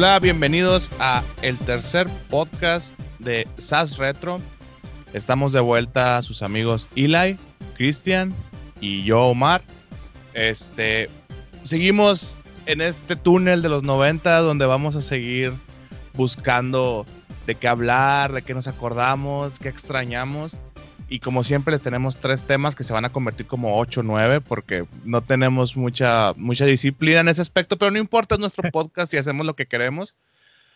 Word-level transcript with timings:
Hola, 0.00 0.20
bienvenidos 0.20 0.92
a 1.00 1.24
el 1.42 1.58
tercer 1.58 2.06
podcast 2.30 2.96
de 3.18 3.48
SAS 3.58 3.98
Retro. 3.98 4.40
Estamos 5.12 5.52
de 5.52 5.58
vuelta 5.58 6.16
a 6.18 6.22
sus 6.22 6.44
amigos 6.44 6.88
Eli, 6.94 7.36
Cristian 7.76 8.32
y 8.80 9.02
yo, 9.02 9.22
Omar. 9.22 9.60
Este, 10.34 11.10
seguimos 11.64 12.38
en 12.66 12.80
este 12.80 13.16
túnel 13.16 13.60
de 13.60 13.70
los 13.70 13.82
90 13.82 14.38
donde 14.38 14.66
vamos 14.66 14.94
a 14.94 15.02
seguir 15.02 15.52
buscando 16.14 17.04
de 17.48 17.56
qué 17.56 17.66
hablar, 17.66 18.32
de 18.32 18.42
qué 18.42 18.54
nos 18.54 18.68
acordamos, 18.68 19.58
qué 19.58 19.68
extrañamos. 19.68 20.60
Y 21.08 21.20
como 21.20 21.42
siempre 21.42 21.72
les 21.72 21.80
tenemos 21.80 22.18
tres 22.18 22.42
temas 22.42 22.76
que 22.76 22.84
se 22.84 22.92
van 22.92 23.06
a 23.06 23.12
convertir 23.12 23.46
como 23.46 23.78
8 23.78 24.00
o 24.00 24.02
9 24.02 24.42
porque 24.42 24.84
no 25.04 25.22
tenemos 25.22 25.76
mucha, 25.76 26.34
mucha 26.36 26.66
disciplina 26.66 27.20
en 27.20 27.28
ese 27.28 27.40
aspecto, 27.40 27.78
pero 27.78 27.90
no 27.90 27.98
importa, 27.98 28.34
es 28.34 28.40
nuestro 28.40 28.70
podcast 28.72 29.12
y 29.14 29.16
hacemos 29.16 29.46
lo 29.46 29.56
que 29.56 29.66
queremos. 29.66 30.16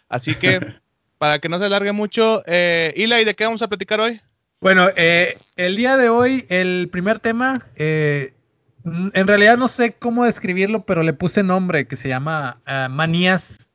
Así 0.08 0.34
que 0.34 0.60
para 1.18 1.38
que 1.38 1.48
no 1.48 1.58
se 1.58 1.66
alargue 1.66 1.92
mucho, 1.92 2.42
eh, 2.46 2.94
Eli, 2.96 3.24
¿de 3.24 3.34
qué 3.34 3.44
vamos 3.44 3.62
a 3.62 3.68
platicar 3.68 4.00
hoy? 4.00 4.20
Bueno, 4.60 4.88
eh, 4.96 5.38
el 5.56 5.76
día 5.76 5.96
de 5.96 6.08
hoy, 6.08 6.46
el 6.48 6.88
primer 6.90 7.18
tema, 7.18 7.66
eh, 7.76 8.32
en 8.84 9.26
realidad 9.26 9.56
no 9.58 9.68
sé 9.68 9.92
cómo 9.92 10.24
describirlo, 10.24 10.84
pero 10.84 11.02
le 11.02 11.12
puse 11.12 11.42
nombre 11.42 11.86
que 11.86 11.96
se 11.96 12.08
llama 12.08 12.60
uh, 12.66 12.90
manías 12.90 13.68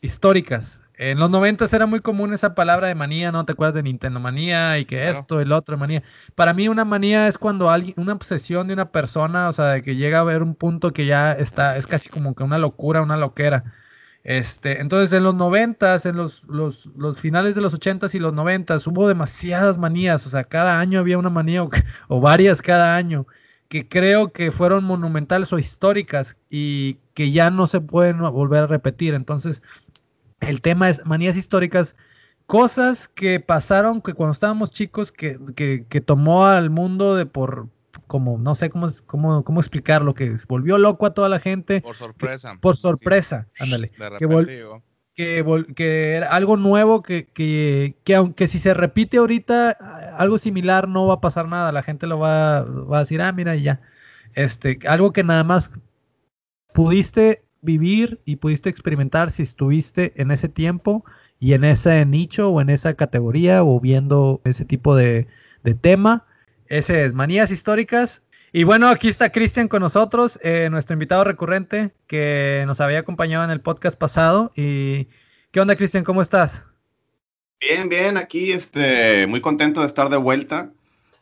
históricas. 0.00 0.81
En 1.10 1.18
los 1.18 1.30
90 1.30 1.66
era 1.72 1.86
muy 1.86 1.98
común 1.98 2.32
esa 2.32 2.54
palabra 2.54 2.86
de 2.86 2.94
manía, 2.94 3.32
¿no? 3.32 3.44
¿Te 3.44 3.52
acuerdas 3.52 3.74
de 3.74 3.82
Nintendo 3.82 4.20
manía 4.20 4.78
y 4.78 4.84
que 4.84 5.00
claro. 5.00 5.18
esto, 5.18 5.40
el 5.40 5.50
otro, 5.50 5.76
manía? 5.76 6.04
Para 6.36 6.54
mí 6.54 6.68
una 6.68 6.84
manía 6.84 7.26
es 7.26 7.38
cuando 7.38 7.70
alguien, 7.70 7.94
una 7.96 8.12
obsesión 8.12 8.68
de 8.68 8.74
una 8.74 8.92
persona, 8.92 9.48
o 9.48 9.52
sea, 9.52 9.66
de 9.70 9.82
que 9.82 9.96
llega 9.96 10.20
a 10.20 10.24
ver 10.24 10.44
un 10.44 10.54
punto 10.54 10.92
que 10.92 11.04
ya 11.04 11.32
está, 11.32 11.76
es 11.76 11.88
casi 11.88 12.08
como 12.08 12.36
que 12.36 12.44
una 12.44 12.56
locura, 12.56 13.02
una 13.02 13.16
loquera. 13.16 13.64
Este, 14.22 14.80
entonces 14.80 15.12
en 15.12 15.24
los 15.24 15.34
90, 15.34 15.98
en 16.04 16.16
los, 16.16 16.44
los, 16.44 16.86
los, 16.96 17.18
finales 17.18 17.56
de 17.56 17.62
los 17.62 17.74
80 17.74 18.06
y 18.12 18.20
los 18.20 18.32
90 18.32 18.78
hubo 18.86 19.08
demasiadas 19.08 19.78
manías, 19.78 20.24
o 20.28 20.30
sea, 20.30 20.44
cada 20.44 20.78
año 20.78 21.00
había 21.00 21.18
una 21.18 21.30
manía 21.30 21.64
o, 21.64 21.70
o 22.06 22.20
varias 22.20 22.62
cada 22.62 22.94
año 22.94 23.26
que 23.72 23.88
creo 23.88 24.34
que 24.34 24.50
fueron 24.52 24.84
monumentales 24.84 25.50
o 25.50 25.58
históricas 25.58 26.36
y 26.50 26.98
que 27.14 27.30
ya 27.30 27.48
no 27.50 27.66
se 27.66 27.80
pueden 27.80 28.18
volver 28.18 28.64
a 28.64 28.66
repetir. 28.66 29.14
Entonces, 29.14 29.62
el 30.42 30.60
tema 30.60 30.88
es 30.88 31.04
manías 31.04 31.36
históricas, 31.36 31.96
cosas 32.46 33.08
que 33.08 33.40
pasaron 33.40 34.02
que 34.02 34.14
cuando 34.14 34.32
estábamos 34.32 34.70
chicos, 34.70 35.12
que, 35.12 35.38
que, 35.54 35.86
que 35.88 36.00
tomó 36.00 36.46
al 36.46 36.70
mundo 36.70 37.14
de 37.14 37.26
por, 37.26 37.68
como, 38.06 38.38
no 38.38 38.54
sé 38.54 38.70
cómo, 38.70 38.88
cómo, 39.06 39.44
cómo 39.44 39.60
explicarlo, 39.60 40.14
que 40.14 40.36
volvió 40.48 40.78
loco 40.78 41.06
a 41.06 41.14
toda 41.14 41.28
la 41.28 41.38
gente. 41.38 41.80
Por 41.80 41.96
sorpresa. 41.96 42.52
Que, 42.52 42.58
por 42.58 42.76
sorpresa, 42.76 43.48
sí. 43.54 43.64
ándale. 43.64 43.90
De 43.98 44.10
repente, 44.10 44.18
que, 44.18 44.26
vol 44.26 44.82
que, 45.14 45.42
vol 45.42 45.74
que, 45.74 46.14
era 46.16 46.28
algo 46.28 46.56
nuevo, 46.56 47.02
que, 47.02 47.26
que, 47.26 47.96
que, 48.04 48.14
aunque 48.14 48.48
si 48.48 48.58
se 48.58 48.74
repite 48.74 49.18
ahorita, 49.18 49.70
algo 50.18 50.38
similar 50.38 50.88
no 50.88 51.06
va 51.06 51.14
a 51.14 51.20
pasar 51.20 51.48
nada, 51.48 51.72
la 51.72 51.82
gente 51.82 52.06
lo 52.06 52.18
va, 52.18 52.62
va 52.62 52.98
a 52.98 53.00
decir, 53.00 53.22
ah, 53.22 53.32
mira, 53.32 53.56
y 53.56 53.62
ya. 53.62 53.80
Este, 54.34 54.78
algo 54.86 55.12
que 55.12 55.24
nada 55.24 55.44
más 55.44 55.70
pudiste 56.72 57.44
vivir 57.62 58.20
y 58.24 58.36
pudiste 58.36 58.68
experimentar 58.68 59.30
si 59.30 59.42
estuviste 59.42 60.12
en 60.16 60.30
ese 60.30 60.48
tiempo 60.48 61.04
y 61.40 61.54
en 61.54 61.64
ese 61.64 62.04
nicho 62.04 62.50
o 62.50 62.60
en 62.60 62.68
esa 62.68 62.94
categoría 62.94 63.64
o 63.64 63.80
viendo 63.80 64.40
ese 64.44 64.64
tipo 64.64 64.94
de, 64.94 65.26
de 65.62 65.74
tema. 65.74 66.26
Ese 66.66 67.04
es 67.04 67.14
Manías 67.14 67.50
Históricas. 67.50 68.22
Y 68.52 68.64
bueno, 68.64 68.88
aquí 68.88 69.08
está 69.08 69.32
Cristian 69.32 69.66
con 69.66 69.80
nosotros, 69.80 70.38
eh, 70.42 70.68
nuestro 70.70 70.92
invitado 70.92 71.24
recurrente 71.24 71.94
que 72.06 72.64
nos 72.66 72.82
había 72.82 72.98
acompañado 72.98 73.44
en 73.44 73.50
el 73.50 73.62
podcast 73.62 73.98
pasado. 73.98 74.52
¿Y 74.54 75.08
qué 75.52 75.60
onda, 75.60 75.74
Cristian? 75.74 76.04
¿Cómo 76.04 76.20
estás? 76.20 76.64
Bien, 77.60 77.88
bien, 77.88 78.18
aquí 78.18 78.52
este, 78.52 79.26
muy 79.26 79.40
contento 79.40 79.80
de 79.80 79.86
estar 79.86 80.10
de 80.10 80.16
vuelta 80.16 80.70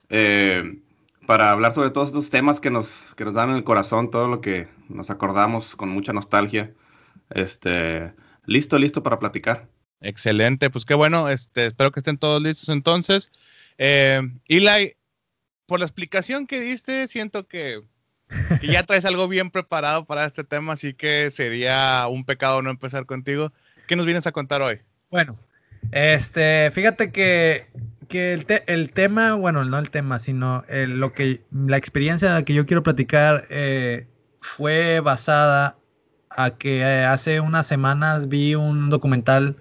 eh, 0.08 0.80
para 1.26 1.52
hablar 1.52 1.74
sobre 1.74 1.90
todos 1.90 2.08
estos 2.08 2.30
temas 2.30 2.58
que 2.58 2.70
nos, 2.70 3.14
que 3.14 3.24
nos 3.24 3.34
dan 3.34 3.50
en 3.50 3.56
el 3.56 3.64
corazón, 3.64 4.10
todo 4.10 4.26
lo 4.26 4.40
que 4.40 4.66
nos 4.90 5.10
acordamos 5.10 5.76
con 5.76 5.88
mucha 5.88 6.12
nostalgia. 6.12 6.72
Este, 7.30 8.12
listo, 8.44 8.78
listo 8.78 9.02
para 9.02 9.18
platicar. 9.18 9.68
Excelente, 10.00 10.70
pues 10.70 10.84
qué 10.84 10.94
bueno, 10.94 11.28
este, 11.28 11.66
espero 11.66 11.92
que 11.92 12.00
estén 12.00 12.18
todos 12.18 12.42
listos 12.42 12.68
entonces. 12.70 13.30
Eh, 13.78 14.20
Eli, 14.48 14.96
por 15.66 15.78
la 15.78 15.86
explicación 15.86 16.46
que 16.46 16.60
diste, 16.60 17.06
siento 17.06 17.46
que, 17.46 17.82
que, 18.60 18.66
ya 18.66 18.82
traes 18.84 19.04
algo 19.04 19.28
bien 19.28 19.50
preparado 19.50 20.06
para 20.06 20.24
este 20.24 20.42
tema, 20.42 20.72
así 20.72 20.94
que 20.94 21.30
sería 21.30 22.06
un 22.08 22.24
pecado 22.24 22.62
no 22.62 22.70
empezar 22.70 23.06
contigo. 23.06 23.52
¿Qué 23.86 23.96
nos 23.96 24.06
vienes 24.06 24.26
a 24.26 24.32
contar 24.32 24.62
hoy? 24.62 24.80
Bueno, 25.10 25.38
este, 25.92 26.70
fíjate 26.72 27.12
que, 27.12 27.66
que 28.08 28.32
el, 28.32 28.46
te, 28.46 28.64
el, 28.72 28.90
tema, 28.90 29.34
bueno, 29.34 29.64
no 29.64 29.78
el 29.78 29.90
tema, 29.90 30.18
sino 30.18 30.64
el, 30.68 30.98
lo 30.98 31.12
que 31.12 31.42
la 31.52 31.76
experiencia 31.76 32.42
que 32.44 32.54
yo 32.54 32.66
quiero 32.66 32.82
platicar 32.82 33.46
eh, 33.50 34.06
fue 34.40 35.00
basada 35.00 35.76
a 36.30 36.50
que 36.50 36.80
eh, 36.80 37.04
hace 37.04 37.40
unas 37.40 37.66
semanas 37.66 38.28
vi 38.28 38.54
un 38.54 38.90
documental 38.90 39.56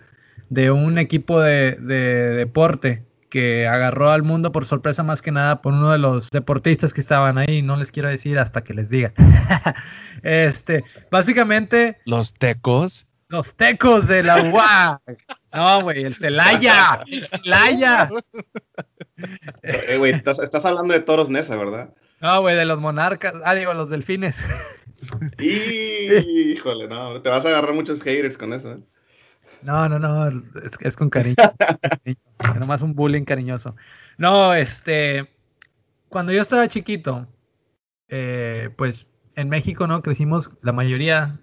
de 0.50 0.72
un 0.72 0.98
equipo 0.98 1.42
de, 1.42 1.74
de 1.76 2.32
deporte 2.36 3.04
que 3.30 3.68
agarró 3.68 4.10
al 4.12 4.24
mundo 4.24 4.52
por 4.52 4.66
sorpresa 4.66 5.04
más 5.04 5.22
que 5.22 5.32
nada 5.32 5.62
por 5.62 5.74
uno 5.74 5.92
de 5.92 6.00
los 6.00 6.30
deportistas 6.30 6.94
que 6.94 7.02
estaban 7.02 7.38
ahí, 7.38 7.62
no 7.62 7.78
les 7.78 7.92
quiero 7.92 8.10
decir 8.10 8.40
hasta 8.40 8.64
que 8.64 8.74
les 8.74 8.90
diga. 8.90 9.14
este, 10.24 10.84
básicamente 11.12 12.00
los 12.06 12.34
tecos, 12.34 13.08
los 13.28 13.54
tecos 13.54 14.08
de 14.08 14.24
la 14.24 14.42
UA. 14.42 15.02
No, 15.54 15.82
güey, 15.84 16.04
el 16.04 16.16
Celaya, 16.16 17.04
el 17.08 17.28
Celaya. 17.28 18.10
Eh, 19.62 19.98
güey, 19.98 20.14
estás, 20.14 20.40
estás, 20.40 20.66
hablando 20.66 20.94
de 20.94 21.02
toros 21.02 21.30
Nesa, 21.30 21.56
¿verdad? 21.56 21.94
No, 22.22 22.42
güey, 22.42 22.56
de 22.56 22.66
los 22.66 22.80
monarcas, 22.80 23.34
ah, 23.46 23.56
digo, 23.56 23.74
los 23.74 23.90
delfines. 23.90 24.38
Híjole, 25.40 26.88
no, 26.88 27.22
te 27.22 27.30
vas 27.30 27.46
a 27.46 27.50
agarrar 27.50 27.74
muchos 27.74 28.02
haters 28.02 28.38
con 28.38 28.54
eso. 28.54 28.74
¿eh? 28.74 28.80
No, 29.62 29.88
no, 29.90 30.00
no, 30.00 30.28
es, 30.28 30.34
es 30.82 30.96
con 30.96 31.10
cariño. 31.10 31.36
Nomás 32.60 32.82
un 32.82 32.94
bullying 32.94 33.24
cariñoso. 33.24 33.76
No, 34.18 34.54
este, 34.54 35.30
cuando 36.10 36.32
yo 36.32 36.42
estaba 36.42 36.68
chiquito, 36.68 37.28
eh, 38.10 38.70
pues 38.78 39.08
en 39.36 39.50
México, 39.50 39.88
¿no? 39.88 40.02
Crecimos 40.02 40.52
la 40.62 40.74
mayoría, 40.74 41.40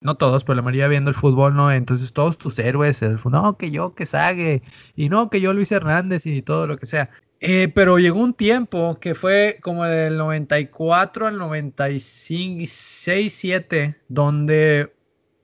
no 0.00 0.16
todos, 0.16 0.44
pero 0.44 0.56
la 0.56 0.62
mayoría 0.62 0.88
viendo 0.88 1.10
el 1.10 1.16
fútbol, 1.16 1.54
¿no? 1.54 1.70
Entonces 1.72 2.12
todos 2.12 2.36
tus 2.38 2.58
héroes, 2.58 3.02
el, 3.02 3.18
no, 3.24 3.56
que 3.56 3.70
yo, 3.70 3.94
que 3.94 4.06
Sague, 4.06 4.62
y 4.96 5.08
no, 5.08 5.30
que 5.30 5.40
yo 5.40 5.52
Luis 5.54 5.72
Hernández 5.72 6.26
y 6.26 6.42
todo 6.42 6.66
lo 6.66 6.76
que 6.76 6.86
sea. 6.86 7.10
Eh, 7.40 7.68
pero 7.74 7.98
llegó 7.98 8.20
un 8.20 8.34
tiempo 8.34 8.98
que 9.00 9.14
fue 9.14 9.58
como 9.62 9.84
del 9.84 10.18
94 10.18 11.26
al 11.26 11.38
95, 11.38 12.64
6, 12.66 13.32
7, 13.32 13.96
donde 14.08 14.94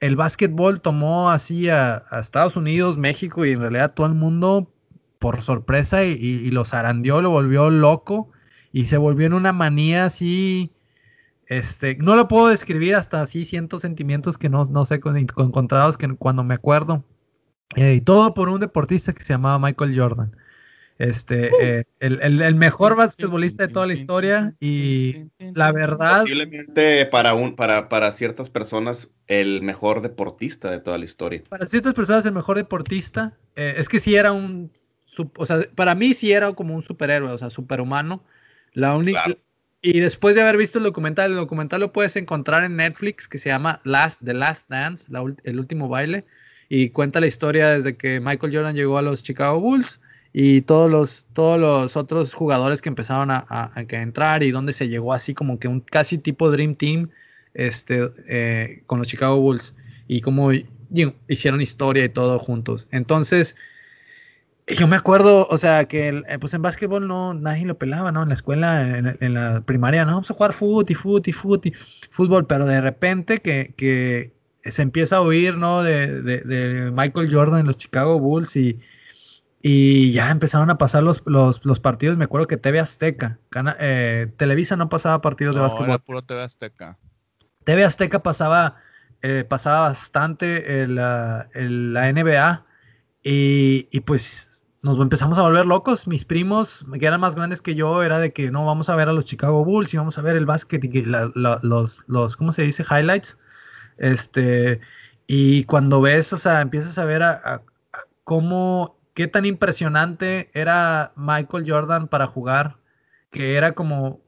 el 0.01 0.15
básquetbol 0.17 0.83
tomó 0.83 1.31
así 1.31 1.71
a, 1.71 2.05
Estados 2.13 2.57
Unidos, 2.57 2.99
México 2.99 3.47
y 3.47 3.53
en 3.53 3.61
realidad 3.61 3.95
todo 3.95 4.07
el 4.07 4.15
mundo 4.15 4.71
por 5.19 5.41
sorpresa 5.41 6.05
y, 6.05 6.13
y, 6.13 6.47
y, 6.47 6.51
lo 6.51 6.67
zarandeó, 6.67 7.23
lo 7.23 7.31
volvió 7.31 7.71
loco 7.71 8.31
y 8.73 8.85
se 8.85 8.99
volvió 8.99 9.27
en 9.27 9.33
una 9.33 9.53
manía 9.55 10.05
así. 10.05 10.73
Este, 11.47 11.97
no 11.97 12.17
lo 12.17 12.29
puedo 12.29 12.49
describir 12.49 12.95
hasta 12.97 13.23
así, 13.23 13.45
siento 13.45 13.81
sentimientos 13.81 14.37
que 14.37 14.49
no, 14.49 14.65
no 14.67 14.85
sé, 14.85 15.01
con, 15.01 15.27
con 15.27 15.47
encontrados 15.47 15.97
que 15.97 16.09
cuando 16.17 16.45
me 16.45 16.55
acuerdo. 16.55 17.05
Eh, 17.77 17.95
y 17.95 18.01
todo 18.01 18.35
por 18.35 18.49
un 18.49 18.61
deportista 18.61 19.13
que 19.13 19.23
se 19.23 19.33
llamaba 19.33 19.59
Michael 19.59 19.99
Jordan. 19.99 20.37
Este, 20.99 21.51
uh, 21.53 21.57
eh, 21.61 21.85
el, 22.01 22.21
el, 22.23 22.41
el, 22.41 22.55
mejor 22.55 22.97
basquetbolista 22.97 23.67
de 23.67 23.73
toda 23.73 23.87
la 23.87 23.93
historia 23.93 24.55
y 24.61 25.27
la 25.39 25.71
verdad... 25.71 26.23
Posiblemente 26.23 27.05
para, 27.07 27.35
un, 27.35 27.55
para, 27.55 27.91
para 27.91 28.11
ciertas 28.13 28.49
personas 28.49 29.11
el 29.27 29.61
mejor 29.61 30.01
deportista 30.01 30.71
de 30.71 30.81
toda 30.81 30.97
la 30.97 31.05
historia. 31.05 31.43
Para 31.49 31.67
ciertas 31.67 31.93
personas 31.93 32.25
el 32.25 32.33
mejor 32.33 32.57
deportista, 32.57 33.37
eh, 33.57 33.75
es 33.77 33.89
que 33.89 34.01
sí 34.01 34.15
era 34.15 34.33
un... 34.33 34.73
O 35.37 35.47
sea, 35.47 35.61
para 35.75 35.95
mí 35.95 36.15
sí 36.15 36.33
era 36.33 36.53
como 36.53 36.75
un 36.75 36.83
superhéroe, 36.83 37.31
o 37.31 37.39
sea, 37.39 37.51
superhumano. 37.51 38.25
La 38.73 38.97
única... 38.97 39.25
Claro. 39.25 39.41
Y 39.83 40.01
después 40.01 40.35
de 40.35 40.41
haber 40.41 40.57
visto 40.57 40.79
el 40.79 40.85
documental, 40.85 41.31
el 41.31 41.37
documental 41.37 41.81
lo 41.81 41.93
puedes 41.93 42.17
encontrar 42.17 42.65
en 42.65 42.77
Netflix, 42.77 43.29
que 43.29 43.39
se 43.39 43.51
llama 43.51 43.81
Last, 43.85 44.23
The 44.25 44.35
Last 44.35 44.69
Dance, 44.69 45.13
la, 45.13 45.23
el 45.45 45.61
último 45.61 45.89
baile, 45.89 46.25
y 46.69 46.91
cuenta 46.91 47.21
la 47.21 47.27
historia 47.27 47.69
desde 47.69 47.97
que 47.97 48.19
Michael 48.19 48.55
Jordan 48.55 48.75
llegó 48.75 48.99
a 48.99 49.03
los 49.03 49.23
Chicago 49.23 49.61
Bulls 49.61 50.01
y 50.39 50.61
todos 50.61 50.91
los, 50.91 51.25
todos 51.33 51.59
los 51.59 51.97
otros 51.97 52.35
jugadores 52.35 52.83
que 52.83 52.91
empezaron 52.91 53.31
a, 53.31 53.47
a, 53.49 53.73
entrar 53.89 54.43
y 54.43 54.51
donde 54.51 54.75
se 54.75 54.87
llegó 54.87 55.15
así 55.15 55.33
como 55.33 55.59
que 55.59 55.67
un 55.67 55.81
casi 55.81 56.19
tipo 56.19 56.51
Dream 56.51 56.75
Team 56.75 57.09
este, 57.55 58.11
eh, 58.29 58.83
con 58.85 58.99
los 58.99 59.09
Chicago 59.09 59.41
Bulls 59.41 59.73
y 60.09 60.21
cómo 60.21 60.51
hicieron 61.27 61.63
historia 61.63 62.05
y 62.05 62.11
todo 62.11 62.39
juntos. 62.39 62.87
Entonces, 62.91 63.57
yo 64.67 64.87
me 64.87 64.97
acuerdo, 64.97 65.47
o 65.49 65.57
sea, 65.57 65.87
que 65.87 66.09
el, 66.09 66.27
pues 66.39 66.53
en 66.53 66.61
básquetbol 66.61 67.09
no, 67.09 67.33
nadie 67.33 67.65
lo 67.65 67.79
pelaba, 67.79 68.13
¿no? 68.13 68.23
En 68.23 68.29
la 68.29 68.35
escuela, 68.35 68.99
en, 69.19 69.33
la 69.33 69.63
primaria, 69.63 70.05
no, 70.05 70.13
vamos 70.13 70.31
a 70.31 70.35
jugar 70.35 70.53
fútbol 70.53 70.85
fútbol 70.95 71.23
fútbol 71.33 71.73
fútbol, 72.11 72.47
pero 72.47 72.67
de 72.67 72.83
repente 72.83 73.39
que, 73.39 73.73
que 73.75 74.35
se 74.71 74.83
empieza 74.83 75.17
a 75.17 75.23
oír, 75.23 75.57
¿no? 75.57 75.83
De, 75.83 76.21
de, 76.21 76.91
Michael 76.91 77.33
Jordan 77.33 77.61
en 77.61 77.67
los 77.69 77.79
Chicago 77.79 78.21
Bulls 78.21 78.55
y, 78.55 78.79
y 79.63 80.13
ya 80.13 80.31
empezaron 80.31 80.71
a 80.71 80.79
pasar 80.79 81.03
los, 81.03 81.23
los, 81.27 81.81
partidos. 81.81 82.17
Me 82.17 82.25
acuerdo 82.25 82.47
que 82.47 82.57
TV 82.57 82.79
Azteca, 82.79 83.39
eh, 83.79 84.33
Televisa 84.37 84.77
no 84.77 84.89
pasaba 84.89 85.21
partidos 85.21 85.55
de 85.55 85.61
básquetbol. 85.63 85.89
Era 85.89 85.99
puro 85.99 86.23
TV 86.23 86.43
Azteca. 86.43 86.99
TV 87.65 87.85
Azteca 87.85 88.23
pasaba, 88.23 88.77
eh, 89.23 89.45
pasaba 89.49 89.89
bastante 89.89 90.87
la 90.87 91.49
NBA 91.55 92.65
y, 93.23 93.89
y 93.91 94.01
pues 94.01 94.57
nos 94.87 94.99
empezamos 94.99 95.37
a 95.39 95.43
volver 95.43 95.67
locos. 95.67 96.07
Mis 96.07 96.25
primos, 96.25 96.87
que 96.99 97.07
eran 97.07 97.21
más 97.21 97.35
grandes 97.35 97.61
que 97.61 97.75
yo, 97.75 98.03
era 98.03 98.21
de 98.21 98.33
que 98.33 98.51
no, 98.51 98.65
vamos 98.65 98.89
a 98.89 98.97
ver 98.97 99.09
a 99.09 99.13
los 99.13 99.27
Chicago 99.27 99.65
Bulls 99.65 99.93
y 99.93 99.97
vamos 99.97 100.17
a 100.17 100.23
ver 100.23 100.37
el 100.37 100.47
básquet 100.47 100.85
y 100.85 101.03
los, 101.03 101.65
los, 101.65 102.37
¿cómo 102.37 102.53
se 102.53 102.63
dice? 102.63 102.85
Highlights. 102.89 103.37
Este, 103.99 104.81
y 105.27 105.65
cuando 105.65 106.01
ves, 106.01 106.33
o 106.33 106.37
sea, 106.37 106.61
empiezas 106.61 106.99
a 106.99 107.05
ver 107.05 107.23
a, 107.23 107.63
cómo, 108.23 108.97
qué 109.17 109.27
tan 109.27 109.47
impresionante 109.47 110.51
era 110.55 111.13
Michael 111.17 111.65
Jordan 111.67 112.07
para 112.07 112.29
jugar, 112.29 112.77
que 113.33 113.57
era 113.57 113.73
como 113.73 114.21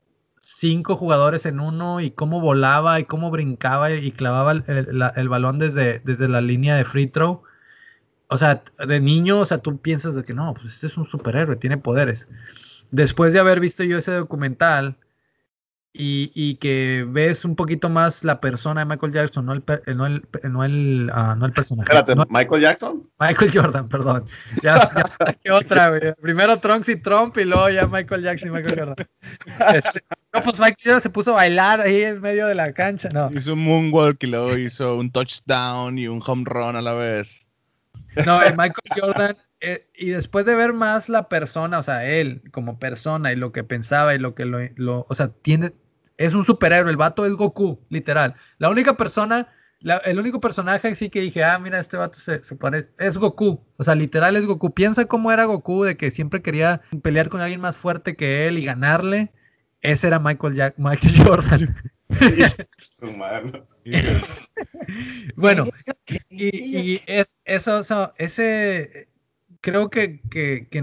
cinco 0.42 0.96
jugadores 0.96 1.46
en 1.46 1.60
uno 1.60 2.00
y 2.00 2.10
cómo 2.10 2.40
volaba 2.40 2.98
y 2.98 3.04
cómo 3.04 3.30
brincaba 3.30 3.92
y 3.92 4.10
clavaba 4.10 4.50
el, 4.52 5.28
balón 5.28 5.60
desde, 5.60 6.00
desde 6.00 6.26
la 6.26 6.40
línea 6.40 6.74
de 6.74 6.84
free 6.84 7.06
throw 7.06 7.44
o 8.28 8.36
sea, 8.36 8.62
de 8.86 9.00
niño, 9.00 9.40
o 9.40 9.46
sea, 9.46 9.58
tú 9.58 9.78
piensas 9.78 10.14
de 10.14 10.22
que 10.22 10.34
no, 10.34 10.54
pues 10.54 10.74
este 10.74 10.86
es 10.86 10.96
un 10.96 11.06
superhéroe, 11.06 11.56
tiene 11.56 11.78
poderes. 11.78 12.28
Después 12.90 13.32
de 13.32 13.40
haber 13.40 13.58
visto 13.58 13.84
yo 13.84 13.98
ese 13.98 14.12
documental 14.12 14.96
y, 15.92 16.54
que 16.56 17.04
ves 17.08 17.44
un 17.44 17.56
poquito 17.56 17.88
más 17.88 18.22
la 18.22 18.40
persona 18.40 18.82
de 18.82 18.86
Michael 18.86 19.12
Jackson, 19.12 19.46
no 19.46 19.52
el, 19.52 19.64
no 19.96 20.06
el, 20.06 20.24
no 20.44 20.64
el, 20.64 21.10
ah, 21.12 21.34
no 21.36 21.46
el 21.46 21.52
personaje. 21.52 21.92
Espérate, 21.92 22.14
¿Michael 22.30 22.62
Jackson? 22.62 23.10
Michael 23.18 23.50
Jordan, 23.52 23.88
perdón. 23.88 24.24
Ya, 24.62 24.76
ya 24.76 25.32
¿qué 25.42 25.50
otra, 25.50 25.88
güey? 25.88 26.14
Primero 26.20 26.58
Trunks 26.60 26.88
y 26.88 26.96
Trump 26.96 27.36
y 27.38 27.44
luego 27.44 27.68
ya 27.70 27.86
Michael 27.86 28.22
Jackson 28.22 28.50
y 28.50 28.52
Michael 28.52 28.78
Jordan. 28.78 29.06
Este, 29.74 30.04
no, 30.32 30.42
pues 30.42 30.58
Michael 30.58 30.76
Jordan 30.84 31.00
se 31.00 31.10
puso 31.10 31.32
a 31.32 31.36
bailar 31.36 31.80
ahí 31.80 32.02
en 32.02 32.20
medio 32.20 32.46
de 32.46 32.54
la 32.54 32.72
cancha, 32.72 33.08
no. 33.08 33.30
Hizo 33.32 33.54
un 33.54 33.64
moonwalk 33.64 34.22
y 34.22 34.26
luego 34.28 34.56
hizo 34.56 34.96
un 34.96 35.10
touchdown 35.10 35.98
y 35.98 36.06
un 36.06 36.22
home 36.24 36.44
run 36.46 36.76
a 36.76 36.82
la 36.82 36.92
vez. 36.92 37.44
No, 38.24 38.42
el 38.42 38.56
Michael 38.56 39.00
Jordan, 39.00 39.36
eh, 39.60 39.88
y 39.94 40.10
después 40.10 40.46
de 40.46 40.54
ver 40.54 40.72
más 40.72 41.08
la 41.08 41.28
persona, 41.28 41.78
o 41.78 41.82
sea, 41.82 42.04
él 42.04 42.42
como 42.52 42.78
persona 42.78 43.32
y 43.32 43.36
lo 43.36 43.50
que 43.50 43.64
pensaba 43.64 44.14
y 44.14 44.18
lo 44.18 44.34
que 44.34 44.44
lo, 44.44 45.06
o 45.08 45.14
sea, 45.14 45.28
tiene, 45.28 45.72
es 46.16 46.34
un 46.34 46.44
superhéroe, 46.44 46.90
el 46.90 46.96
vato 46.96 47.26
es 47.26 47.32
Goku, 47.32 47.80
literal. 47.88 48.36
La 48.58 48.70
única 48.70 48.96
persona, 48.96 49.48
el 50.04 50.18
único 50.18 50.40
personaje 50.40 50.94
sí 50.94 51.10
que 51.10 51.20
dije, 51.20 51.42
ah, 51.42 51.58
mira, 51.58 51.80
este 51.80 51.96
vato 51.96 52.18
se, 52.18 52.40
parece, 52.56 52.88
es 52.98 53.18
Goku, 53.18 53.60
o 53.76 53.84
sea, 53.84 53.96
literal 53.96 54.36
es 54.36 54.46
Goku. 54.46 54.72
Piensa 54.72 55.06
cómo 55.06 55.32
era 55.32 55.44
Goku, 55.44 55.84
de 55.84 55.96
que 55.96 56.10
siempre 56.12 56.42
quería 56.42 56.80
pelear 57.02 57.28
con 57.28 57.40
alguien 57.40 57.60
más 57.60 57.76
fuerte 57.76 58.16
que 58.16 58.46
él 58.46 58.58
y 58.58 58.64
ganarle. 58.64 59.32
Ese 59.80 60.08
era 60.08 60.18
Michael, 60.18 60.54
Jack, 60.54 60.74
Michael 60.78 61.14
Jordan. 61.24 61.68
bueno, 65.36 65.66
y, 66.30 67.00
es, 67.06 67.36
eso, 67.44 68.12
ese 68.16 69.08
creo 69.60 69.90
que, 69.90 70.20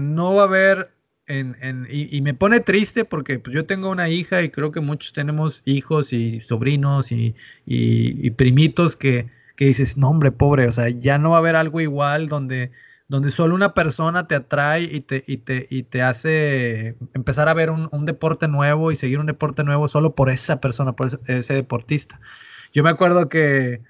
no 0.00 0.34
va 0.34 0.42
a 0.42 0.46
haber 0.46 0.90
en, 1.26 1.86
y, 1.90 2.20
me 2.22 2.34
pone 2.34 2.60
triste 2.60 3.04
porque 3.04 3.38
pues, 3.38 3.54
yo 3.54 3.66
tengo 3.66 3.90
una 3.90 4.08
hija 4.08 4.42
y 4.42 4.50
creo 4.50 4.70
que 4.70 4.80
muchos 4.80 5.12
tenemos 5.12 5.62
hijos 5.64 6.12
y 6.12 6.40
sobrinos 6.40 7.10
y, 7.12 7.34
primitos 8.36 8.96
que, 8.96 9.28
que, 9.56 9.66
dices, 9.66 9.96
no 9.96 10.10
hombre, 10.10 10.32
pobre, 10.32 10.68
o 10.68 10.72
sea, 10.72 10.88
ya 10.88 11.18
no 11.18 11.30
va 11.30 11.36
a 11.36 11.40
haber 11.40 11.56
algo 11.56 11.80
igual 11.80 12.28
donde 12.28 12.70
donde 13.08 13.30
solo 13.30 13.54
una 13.54 13.74
persona 13.74 14.26
te 14.26 14.34
atrae 14.34 14.82
y 14.82 15.00
te, 15.00 15.22
y 15.26 15.36
te, 15.38 15.66
y 15.70 15.84
te 15.84 16.02
hace 16.02 16.96
empezar 17.14 17.48
a 17.48 17.54
ver 17.54 17.70
un, 17.70 18.04
deporte 18.04 18.48
nuevo 18.48 18.90
y 18.90 18.96
seguir 18.96 19.20
un 19.20 19.26
deporte 19.26 19.62
nuevo 19.64 19.88
solo 19.88 20.14
por 20.14 20.30
esa 20.30 20.60
persona, 20.60 20.94
por 20.94 21.08
ese, 21.26 21.54
deportista. 21.54 22.20
Yo 22.72 22.82
me 22.82 22.90
acuerdo 22.90 23.28
que, 23.28 23.82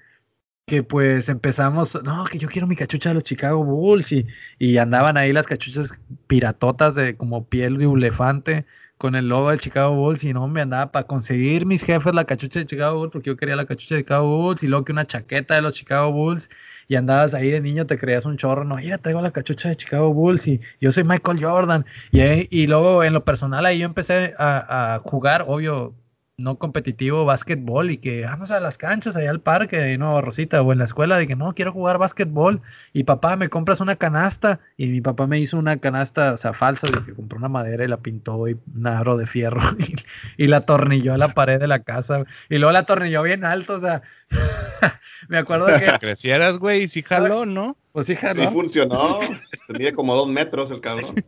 que 0.67 0.83
pues 0.83 1.29
empezamos, 1.29 1.97
no, 2.03 2.25
que 2.25 2.37
yo 2.39 2.49
quiero 2.49 2.67
mi 2.67 2.75
cachucha 2.75 3.09
de 3.09 3.15
los 3.15 3.23
Chicago 3.23 3.63
Bulls 3.63 4.11
y, 4.11 4.27
y 4.59 4.77
andaban 4.77 5.15
ahí 5.15 5.31
las 5.31 5.47
cachuchas 5.47 6.01
piratotas 6.27 6.93
de 6.95 7.15
como 7.15 7.45
piel 7.47 7.77
de 7.77 7.87
un 7.87 7.99
elefante 7.99 8.65
con 8.97 9.15
el 9.15 9.29
logo 9.29 9.49
del 9.49 9.61
Chicago 9.61 9.95
Bulls 9.95 10.25
y 10.25 10.33
no 10.33 10.45
me 10.49 10.59
andaba 10.59 10.91
para 10.91 11.07
conseguir 11.07 11.65
mis 11.65 11.83
jefes 11.83 12.13
la 12.13 12.25
cachucha 12.25 12.59
de 12.59 12.65
Chicago 12.65 12.97
Bulls 12.99 13.13
porque 13.13 13.27
yo 13.29 13.37
quería 13.37 13.55
la 13.55 13.65
cachucha 13.65 13.95
de 13.95 14.01
Chicago 14.01 14.27
Bulls 14.27 14.61
y 14.61 14.67
luego 14.67 14.83
que 14.83 14.91
una 14.91 15.07
chaqueta 15.07 15.55
de 15.55 15.61
los 15.61 15.73
Chicago 15.73 16.11
Bulls 16.11 16.49
y 16.89 16.95
andabas 16.95 17.33
ahí 17.33 17.49
de 17.49 17.61
niño, 17.61 17.85
te 17.85 17.97
creías 17.97 18.25
un 18.25 18.35
chorro, 18.35 18.65
no, 18.65 18.75
mira, 18.75 18.97
traigo 18.97 19.21
la 19.21 19.31
cachucha 19.31 19.69
de 19.69 19.77
Chicago 19.77 20.13
Bulls 20.13 20.47
y 20.47 20.59
yo 20.81 20.91
soy 20.91 21.05
Michael 21.05 21.41
Jordan. 21.41 21.85
Y, 22.11 22.21
y 22.49 22.67
luego 22.67 23.05
en 23.05 23.13
lo 23.13 23.23
personal 23.23 23.65
ahí 23.65 23.79
yo 23.79 23.85
empecé 23.85 24.33
a, 24.37 24.95
a 24.95 24.99
jugar, 24.99 25.45
obvio, 25.47 25.95
no 26.39 26.59
competitivo 26.59 27.25
básquetbol 27.25 27.89
y 27.89 27.97
que 27.97 28.21
vamos 28.25 28.51
a 28.51 28.59
las 28.59 28.77
canchas 28.77 29.15
allá 29.15 29.31
al 29.31 29.41
parque, 29.41 29.97
no, 29.97 30.21
Rosita, 30.21 30.61
o 30.61 30.71
en 30.71 30.77
la 30.77 30.85
escuela, 30.85 31.17
de 31.17 31.25
que 31.25 31.35
no, 31.35 31.55
quiero 31.55 31.73
jugar 31.73 31.97
básquetbol 31.97 32.61
y 32.93 33.05
papá, 33.05 33.35
me 33.37 33.49
compras 33.49 33.79
una 33.79 33.95
canasta 33.95 34.59
y 34.77 34.85
mi 34.85 35.01
papá 35.01 35.25
me 35.25 35.39
hizo 35.39 35.57
una 35.57 35.77
canasta, 35.77 36.33
o 36.33 36.37
sea, 36.37 36.53
falsa, 36.53 36.85
de 36.91 37.01
que 37.01 37.15
compró 37.15 37.39
una 37.39 37.49
madera 37.49 37.85
y 37.85 37.87
la 37.87 37.97
pintó 37.97 38.47
y 38.47 38.55
un 38.75 38.85
aro 38.85 39.17
de 39.17 39.25
fierro 39.25 39.61
y, 40.37 40.45
la 40.45 40.57
atornilló 40.57 41.15
a 41.15 41.17
la 41.17 41.33
pared 41.33 41.59
de 41.59 41.65
la 41.65 41.79
casa 41.79 42.23
y 42.49 42.59
luego 42.59 42.71
la 42.71 42.79
atornilló 42.79 43.23
bien 43.23 43.43
alto, 43.43 43.77
o 43.77 43.79
sea, 43.79 44.03
me 45.29 45.37
acuerdo 45.37 45.67
que... 45.67 45.85
Crecieras, 45.99 46.57
güey, 46.57 46.83
y 46.83 46.87
sí 46.87 47.01
jaló, 47.01 47.45
¿no? 47.45 47.75
Pues 47.91 48.07
sí 48.07 48.15
jaló. 48.15 48.43
Sí 48.43 48.47
funcionó, 48.49 49.19
tenía 49.67 49.93
como 49.93 50.15
dos 50.15 50.27
metros 50.27 50.71
el 50.71 50.81
cabrón. 50.81 51.15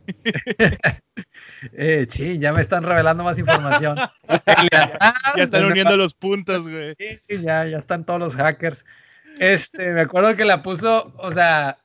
Eh, 1.72 2.06
sí, 2.08 2.38
ya 2.38 2.52
me 2.54 2.62
están 2.62 2.82
revelando 2.82 3.22
más 3.22 3.38
información. 3.38 3.96
ya 4.72 4.98
están 5.36 5.66
uniendo 5.66 5.94
los 5.96 6.14
puntos, 6.14 6.66
güey. 6.66 6.94
Sí, 6.98 7.16
sí, 7.18 7.42
ya, 7.42 7.66
ya 7.66 7.76
están 7.76 8.06
todos 8.06 8.18
los 8.18 8.36
hackers. 8.36 8.86
Este, 9.38 9.92
me 9.92 10.00
acuerdo 10.00 10.34
que 10.34 10.46
la 10.46 10.62
puso, 10.62 11.12
o 11.18 11.32
sea, 11.32 11.78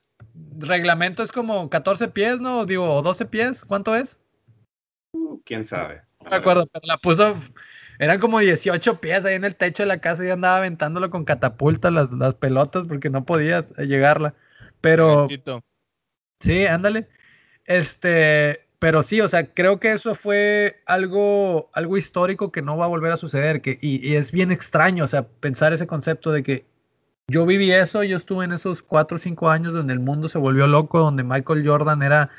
reglamento 0.58 1.24
es 1.24 1.32
como 1.32 1.70
14 1.70 2.08
pies, 2.10 2.40
¿no? 2.40 2.66
Digo, 2.66 2.90
o 2.90 3.02
12 3.02 3.26
pies, 3.26 3.66
¿cuánto 3.66 3.96
es? 3.96 4.18
Uh, 5.12 5.42
quién 5.44 5.66
sabe. 5.66 6.02
No 6.24 6.30
me 6.32 6.38
acuerdo, 6.38 6.68
pero 6.68 6.86
la 6.86 6.98
puso, 6.98 7.38
eran 8.00 8.20
como 8.20 8.40
18 8.40 9.00
pies 9.00 9.26
ahí 9.26 9.36
en 9.36 9.46
el 9.46 9.56
techo 9.56 9.84
de 9.84 9.88
la 9.88 10.00
casa 10.00 10.24
y 10.24 10.28
yo 10.28 10.34
andaba 10.34 10.58
aventándolo 10.58 11.10
con 11.10 11.26
catapulta 11.26 11.92
las, 11.92 12.12
las 12.12 12.36
pelotas 12.36 12.86
porque 12.88 13.10
no 13.10 13.26
podía 13.26 13.66
llegarla. 13.78 14.34
Pero. 14.82 15.28
Sí, 16.42 16.66
ándale. 16.66 17.08
Este, 17.66 18.68
pero 18.80 19.02
sí, 19.04 19.22
o 19.22 19.28
sea, 19.28 19.54
creo 19.54 19.80
que 19.80 19.94
eso 19.94 20.14
fue 20.16 20.82
algo, 20.86 21.70
algo 21.74 21.98
histórico 21.98 22.52
que 22.52 22.62
no 22.62 22.78
va 22.78 22.86
a 22.86 22.90
volver 22.90 23.12
a 23.12 23.18
suceder. 23.18 23.62
Que, 23.62 23.78
y, 23.82 24.16
es 24.16 24.32
bien 24.32 24.52
extraño, 24.52 25.06
o 25.06 25.08
sea, 25.08 25.28
pensar 25.28 25.74
ese 25.74 25.88
concepto 25.88 26.32
de 26.32 26.44
que 26.44 26.66
yo 27.28 27.46
viví 27.46 27.72
eso, 27.72 28.04
yo 28.04 28.18
estuve 28.18 28.46
en 28.46 28.52
esos 28.52 28.84
cuatro 28.84 29.16
o 29.16 29.20
cinco 29.20 29.50
años 29.50 29.74
donde 29.74 29.94
el 29.94 30.00
mundo 30.00 30.30
se 30.30 30.38
volvió 30.38 30.68
loco, 30.68 31.00
donde 31.00 31.24
Michael 31.24 31.68
Jordan 31.68 32.04
era, 32.04 32.30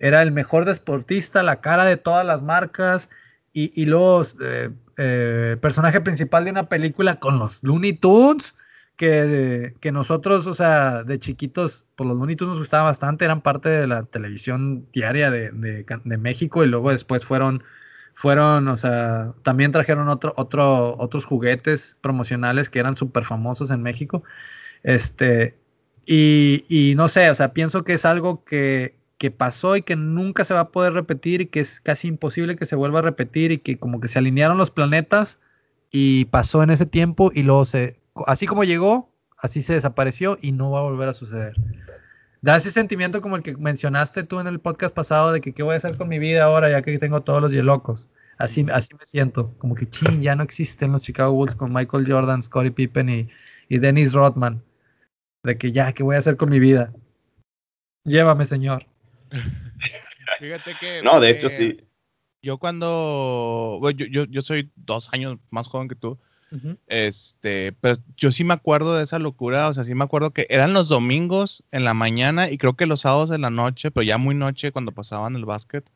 era 0.00 0.22
el 0.22 0.32
mejor 0.32 0.64
deportista, 0.64 1.44
la 1.44 1.60
cara 1.60 1.84
de 1.84 1.96
todas 1.96 2.26
las 2.26 2.42
marcas, 2.42 3.08
y, 3.52 3.70
y 3.80 3.86
luego 3.86 4.24
eh, 4.40 4.70
eh, 4.96 5.56
personaje 5.60 6.00
principal 6.00 6.44
de 6.44 6.50
una 6.50 6.68
película 6.68 7.18
con 7.20 7.38
los 7.38 7.62
Looney 7.62 7.94
Tunes 7.94 8.54
que, 8.96 9.74
que, 9.80 9.92
nosotros, 9.92 10.46
o 10.46 10.54
sea, 10.54 11.02
de 11.02 11.18
chiquitos, 11.18 11.84
por 11.96 12.06
pues, 12.06 12.08
los 12.08 12.18
Looney 12.18 12.36
nos 12.40 12.58
gustaba 12.58 12.84
bastante, 12.84 13.24
eran 13.24 13.42
parte 13.42 13.68
de 13.68 13.86
la 13.86 14.04
televisión 14.04 14.86
diaria 14.92 15.30
de, 15.30 15.50
de, 15.50 16.18
México 16.18 16.64
y 16.64 16.68
luego 16.68 16.90
después 16.90 17.24
fueron, 17.24 17.64
fueron, 18.14 18.68
o 18.68 18.76
sea, 18.76 19.34
también 19.42 19.72
trajeron 19.72 20.08
otro, 20.08 20.32
otro, 20.36 20.96
otros 20.98 21.24
juguetes 21.24 21.96
promocionales 22.00 22.70
que 22.70 22.78
eran 22.78 22.96
súper 22.96 23.24
famosos 23.24 23.70
en 23.72 23.82
México. 23.82 24.22
Este, 24.84 25.56
y, 26.06 26.64
y, 26.68 26.94
no 26.94 27.08
sé, 27.08 27.30
o 27.30 27.34
sea, 27.34 27.52
pienso 27.52 27.84
que 27.84 27.94
es 27.94 28.04
algo 28.04 28.44
que, 28.44 28.96
que 29.18 29.30
pasó 29.30 29.76
y 29.76 29.82
que 29.82 29.96
nunca 29.96 30.44
se 30.44 30.54
va 30.54 30.60
a 30.60 30.70
poder 30.70 30.92
repetir 30.92 31.40
y 31.40 31.46
que 31.46 31.60
es 31.60 31.80
casi 31.80 32.08
imposible 32.08 32.56
que 32.56 32.66
se 32.66 32.76
vuelva 32.76 32.98
a 33.00 33.02
repetir 33.02 33.52
y 33.52 33.58
que 33.58 33.78
como 33.78 34.00
que 34.00 34.08
se 34.08 34.18
alinearon 34.18 34.58
los 34.58 34.70
planetas 34.70 35.38
y 35.90 36.26
pasó 36.26 36.62
en 36.62 36.70
ese 36.70 36.86
tiempo 36.86 37.30
y 37.34 37.42
luego 37.42 37.64
se 37.64 38.00
así 38.26 38.46
como 38.46 38.64
llegó, 38.64 39.12
así 39.38 39.62
se 39.62 39.74
desapareció 39.74 40.38
y 40.40 40.52
no 40.52 40.70
va 40.70 40.80
a 40.80 40.84
volver 40.84 41.08
a 41.08 41.12
suceder. 41.12 41.54
Da 42.42 42.56
ese 42.56 42.70
sentimiento 42.70 43.22
como 43.22 43.36
el 43.36 43.42
que 43.42 43.56
mencionaste 43.56 44.22
tú 44.22 44.40
en 44.40 44.46
el 44.46 44.60
podcast 44.60 44.94
pasado 44.94 45.32
de 45.32 45.40
que 45.40 45.52
qué 45.52 45.62
voy 45.62 45.74
a 45.74 45.76
hacer 45.78 45.96
con 45.96 46.08
mi 46.08 46.18
vida 46.18 46.44
ahora 46.44 46.70
ya 46.70 46.82
que 46.82 46.98
tengo 46.98 47.22
todos 47.22 47.40
los 47.40 47.52
locos. 47.52 48.10
Así, 48.36 48.66
así 48.72 48.94
me 48.98 49.06
siento, 49.06 49.54
como 49.58 49.74
que 49.74 49.88
ching, 49.88 50.20
ya 50.20 50.34
no 50.34 50.42
existen 50.42 50.92
los 50.92 51.02
Chicago 51.02 51.32
Bulls 51.32 51.54
con 51.54 51.72
Michael 51.72 52.10
Jordan, 52.10 52.42
Scottie 52.42 52.72
Pippen 52.72 53.08
y, 53.08 53.28
y 53.68 53.78
Dennis 53.78 54.12
Rodman. 54.12 54.62
De 55.44 55.56
que 55.56 55.72
ya, 55.72 55.92
¿qué 55.92 56.02
voy 56.02 56.16
a 56.16 56.18
hacer 56.18 56.36
con 56.36 56.50
mi 56.50 56.58
vida? 56.58 56.92
Llévame, 58.04 58.44
señor. 58.44 58.86
Fíjate 60.38 60.74
que. 60.80 61.02
No, 61.02 61.20
de 61.20 61.30
hecho, 61.30 61.48
sí. 61.48 61.78
Yo 62.42 62.58
cuando. 62.58 63.80
yo, 63.96 64.06
yo, 64.06 64.24
yo 64.24 64.42
soy 64.42 64.70
dos 64.76 65.08
años 65.12 65.38
más 65.50 65.68
joven 65.68 65.88
que 65.88 65.96
tú. 65.96 66.18
Este, 66.86 67.72
pero 67.72 67.96
yo 68.16 68.30
sí 68.30 68.44
me 68.44 68.54
acuerdo 68.54 68.96
de 68.96 69.02
esa 69.02 69.18
locura, 69.18 69.68
o 69.68 69.72
sea, 69.72 69.82
sí 69.82 69.94
me 69.94 70.04
acuerdo 70.04 70.30
que 70.30 70.46
eran 70.50 70.72
los 70.72 70.88
domingos 70.88 71.64
en 71.72 71.84
la 71.84 71.94
mañana 71.94 72.50
y 72.50 72.58
creo 72.58 72.74
que 72.74 72.86
los 72.86 73.00
sábados 73.00 73.32
en 73.32 73.40
la 73.40 73.50
noche, 73.50 73.90
pero 73.90 74.04
ya 74.04 74.18
muy 74.18 74.34
noche 74.34 74.70
cuando 74.70 74.92
pasaban 74.92 75.34
el 75.34 75.44
básquet. 75.44 75.90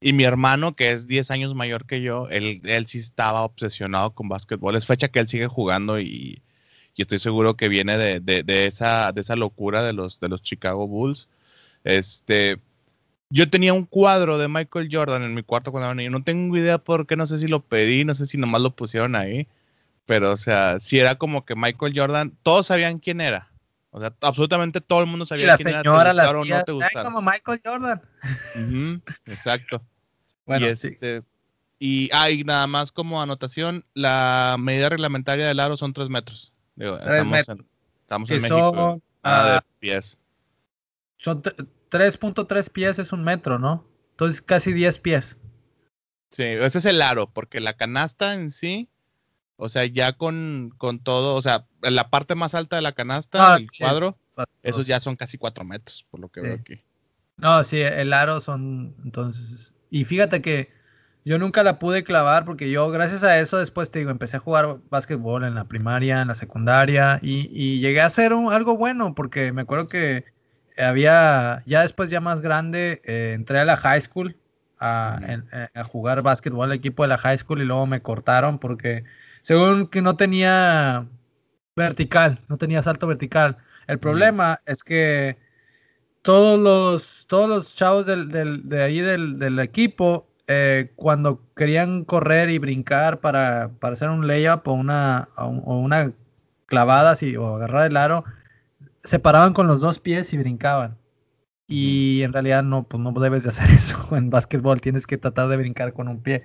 Y 0.00 0.12
mi 0.12 0.24
hermano, 0.24 0.76
que 0.76 0.92
es 0.92 1.08
10 1.08 1.30
años 1.32 1.54
mayor 1.54 1.86
que 1.86 2.02
yo, 2.02 2.28
él, 2.28 2.60
él 2.64 2.86
sí 2.86 2.98
estaba 2.98 3.42
obsesionado 3.42 4.14
con 4.14 4.28
básquetbol. 4.28 4.76
Es 4.76 4.86
fecha 4.86 5.08
que 5.08 5.18
él 5.18 5.28
sigue 5.28 5.48
jugando 5.48 5.98
y, 5.98 6.42
y 6.94 7.02
estoy 7.02 7.18
seguro 7.18 7.56
que 7.56 7.68
viene 7.68 7.98
de, 7.98 8.20
de, 8.20 8.44
de, 8.44 8.66
esa, 8.66 9.12
de 9.12 9.20
esa 9.20 9.34
locura 9.36 9.82
de 9.82 9.92
los, 9.92 10.20
de 10.20 10.28
los 10.28 10.42
Chicago 10.42 10.86
Bulls. 10.86 11.28
Este, 11.88 12.60
yo 13.30 13.48
tenía 13.48 13.72
un 13.72 13.86
cuadro 13.86 14.36
de 14.36 14.46
Michael 14.46 14.90
Jordan 14.92 15.22
en 15.22 15.32
mi 15.34 15.42
cuarto 15.42 15.70
cuando 15.70 15.86
era 15.86 15.94
niño. 15.94 16.10
No 16.10 16.22
tengo 16.22 16.54
idea 16.54 16.76
por 16.76 17.06
qué, 17.06 17.16
no 17.16 17.26
sé 17.26 17.38
si 17.38 17.48
lo 17.48 17.60
pedí, 17.60 18.04
no 18.04 18.14
sé 18.14 18.26
si 18.26 18.36
nomás 18.36 18.60
lo 18.60 18.76
pusieron 18.76 19.16
ahí. 19.16 19.48
Pero, 20.04 20.32
o 20.32 20.36
sea, 20.36 20.80
si 20.80 20.98
era 20.98 21.14
como 21.14 21.46
que 21.46 21.54
Michael 21.56 21.94
Jordan, 21.96 22.36
todos 22.42 22.66
sabían 22.66 22.98
quién 22.98 23.22
era. 23.22 23.50
O 23.88 24.00
sea, 24.00 24.12
absolutamente 24.20 24.82
todo 24.82 25.00
el 25.00 25.06
mundo 25.06 25.24
sabía 25.24 25.46
la 25.46 25.56
quién 25.56 25.68
señora, 25.68 26.10
era. 26.10 26.30
Te 26.30 26.36
o 26.36 26.44
no 26.44 26.64
te 26.64 27.02
como 27.02 27.22
Michael 27.22 27.60
Jordan. 27.64 28.02
Uh 28.54 28.58
-huh, 28.58 29.02
exacto. 29.26 29.82
Bueno, 30.46 30.64
y, 30.64 30.70
este, 30.70 31.20
sí. 31.20 31.26
y, 31.78 32.10
ah, 32.10 32.30
y 32.30 32.42
nada 32.42 32.66
más 32.66 32.90
como 32.90 33.20
anotación, 33.20 33.84
la 33.92 34.56
medida 34.58 34.88
reglamentaria 34.88 35.46
del 35.46 35.60
aro 35.60 35.76
son 35.76 35.92
3 35.92 36.08
metros. 36.08 36.54
Digo, 36.74 36.96
tres 36.96 37.10
estamos 37.10 37.28
metros. 37.28 37.58
en, 37.58 37.66
estamos 38.00 38.30
en 38.30 38.36
México. 38.36 38.74
Son, 38.74 39.02
ah, 39.24 39.44
de 39.46 39.58
uh, 39.58 39.60
pies. 39.78 40.18
Son 41.18 41.42
3.3 41.88 42.70
pies 42.70 42.98
es 42.98 43.12
un 43.12 43.22
metro, 43.24 43.58
¿no? 43.58 43.84
Entonces 44.12 44.42
casi 44.42 44.72
10 44.72 44.98
pies. 44.98 45.38
Sí, 46.30 46.42
ese 46.42 46.78
es 46.78 46.84
el 46.84 47.00
aro, 47.00 47.30
porque 47.32 47.60
la 47.60 47.74
canasta 47.76 48.34
en 48.34 48.50
sí, 48.50 48.88
o 49.56 49.68
sea, 49.68 49.86
ya 49.86 50.12
con, 50.12 50.72
con 50.76 51.00
todo, 51.00 51.34
o 51.34 51.42
sea, 51.42 51.66
la 51.80 52.10
parte 52.10 52.34
más 52.34 52.54
alta 52.54 52.76
de 52.76 52.82
la 52.82 52.92
canasta, 52.92 53.54
Ah, 53.54 53.56
el 53.56 53.68
cuadro, 53.78 54.18
es- 54.36 54.46
esos 54.62 54.86
ya 54.86 55.00
son 55.00 55.16
casi 55.16 55.38
4 55.38 55.64
metros, 55.64 56.06
por 56.10 56.20
lo 56.20 56.28
que 56.28 56.40
Sí. 56.40 56.46
veo 56.46 56.56
aquí. 56.56 56.82
No, 57.38 57.62
sí, 57.64 57.80
el 57.80 58.12
aro 58.12 58.40
son 58.40 58.94
entonces. 59.04 59.72
Y 59.90 60.04
fíjate 60.04 60.42
que 60.42 60.70
yo 61.24 61.38
nunca 61.38 61.62
la 61.62 61.78
pude 61.78 62.04
clavar 62.04 62.44
porque 62.44 62.70
yo, 62.70 62.90
gracias 62.90 63.22
a 63.22 63.38
eso, 63.38 63.58
después 63.58 63.90
te 63.90 64.00
digo, 64.00 64.10
empecé 64.10 64.36
a 64.36 64.40
jugar 64.40 64.78
básquetbol 64.90 65.44
en 65.44 65.54
la 65.54 65.64
primaria, 65.64 66.20
en 66.20 66.28
la 66.28 66.34
secundaria 66.34 67.20
y, 67.22 67.48
y 67.52 67.80
llegué 67.80 68.00
a 68.00 68.06
hacer 68.06 68.32
un- 68.34 68.52
algo 68.52 68.76
bueno 68.76 69.14
porque 69.14 69.52
me 69.52 69.62
acuerdo 69.62 69.88
que 69.88 70.24
había, 70.78 71.62
ya 71.66 71.82
después, 71.82 72.10
ya 72.10 72.20
más 72.20 72.40
grande, 72.40 73.00
eh, 73.04 73.32
entré 73.34 73.58
a 73.60 73.64
la 73.64 73.76
high 73.76 74.00
school 74.00 74.36
a, 74.78 75.18
Ujú. 75.22 75.32
en- 75.32 75.48
a 75.74 75.84
jugar 75.84 76.22
básquetbol 76.22 76.70
al 76.70 76.76
equipo 76.76 77.02
de 77.02 77.08
la 77.08 77.18
high 77.18 77.38
school 77.38 77.60
y 77.60 77.64
luego 77.64 77.86
me 77.86 78.00
cortaron 78.02 78.58
porque 78.58 79.04
según 79.42 79.86
que 79.88 80.02
no 80.02 80.16
tenía 80.16 81.06
vertical, 81.76 82.40
no 82.48 82.58
tenía 82.58 82.82
salto 82.82 83.06
vertical. 83.06 83.58
El 83.86 83.98
problema 83.98 84.60
es 84.66 84.82
que 84.84 85.38
todos 86.22 86.58
los, 86.58 87.26
todos 87.26 87.48
los 87.48 87.74
chavos 87.74 88.06
del, 88.06 88.28
del- 88.28 88.68
de 88.68 88.82
ahí 88.82 89.00
del, 89.00 89.38
del 89.38 89.58
equipo, 89.60 90.26
eh, 90.46 90.92
cuando 90.96 91.40
querían 91.56 92.04
correr 92.04 92.50
y 92.50 92.58
brincar 92.58 93.20
para, 93.20 93.70
para 93.80 93.92
hacer 93.94 94.08
un 94.10 94.26
layup 94.26 94.66
o 94.68 94.72
una, 94.72 95.28
o 95.36 95.46
un- 95.48 95.62
o 95.64 95.78
una 95.78 96.12
clavada 96.66 97.12
así, 97.12 97.36
o 97.36 97.54
agarrar 97.56 97.86
el 97.86 97.96
aro, 97.96 98.24
se 99.08 99.18
paraban 99.18 99.54
con 99.54 99.66
los 99.66 99.80
dos 99.80 100.00
pies 100.00 100.32
y 100.32 100.38
brincaban. 100.38 100.98
Y 101.68 102.22
en 102.22 102.32
realidad 102.32 102.62
no, 102.64 102.84
pues 102.88 103.02
no 103.02 103.12
debes 103.12 103.44
de 103.44 103.50
hacer 103.50 103.70
eso. 103.74 104.16
En 104.16 104.30
básquetbol 104.30 104.80
tienes 104.80 105.06
que 105.06 105.18
tratar 105.18 105.48
de 105.48 105.56
brincar 105.58 105.92
con 105.94 106.08
un 106.08 106.22
pie. 106.22 106.44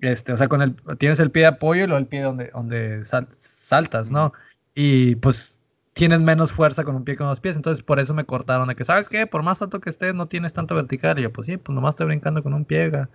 Este, 0.00 0.32
o 0.32 0.36
sea, 0.36 0.48
con 0.48 0.62
el, 0.62 0.76
tienes 0.98 1.20
el 1.20 1.30
pie 1.30 1.42
de 1.42 1.48
apoyo 1.48 1.84
y 1.84 1.86
luego 1.86 1.98
el 2.00 2.06
pie 2.06 2.22
donde, 2.22 2.50
donde 2.54 3.04
sal- 3.04 3.28
saltas, 3.32 4.10
¿no? 4.10 4.32
Y 4.74 5.16
pues 5.16 5.60
tienes 5.94 6.20
menos 6.22 6.52
fuerza 6.52 6.84
con 6.84 6.96
un 6.96 7.04
pie 7.04 7.14
que 7.14 7.18
con 7.18 7.28
dos 7.28 7.40
pies. 7.40 7.56
Entonces 7.56 7.84
por 7.84 7.98
eso 8.00 8.14
me 8.14 8.24
cortaron 8.24 8.68
de 8.68 8.76
que, 8.76 8.84
¿sabes 8.84 9.08
qué? 9.08 9.26
Por 9.26 9.42
más 9.42 9.62
alto 9.62 9.80
que 9.80 9.90
estés, 9.90 10.14
no 10.14 10.28
tienes 10.28 10.52
tanto 10.52 10.74
vertical. 10.76 11.18
Y 11.18 11.22
yo, 11.22 11.32
pues 11.32 11.46
sí, 11.46 11.56
pues 11.56 11.74
nomás 11.74 11.92
estoy 11.92 12.06
brincando 12.06 12.42
con 12.42 12.54
un 12.54 12.64
pie. 12.64 12.90
ga". 12.90 13.10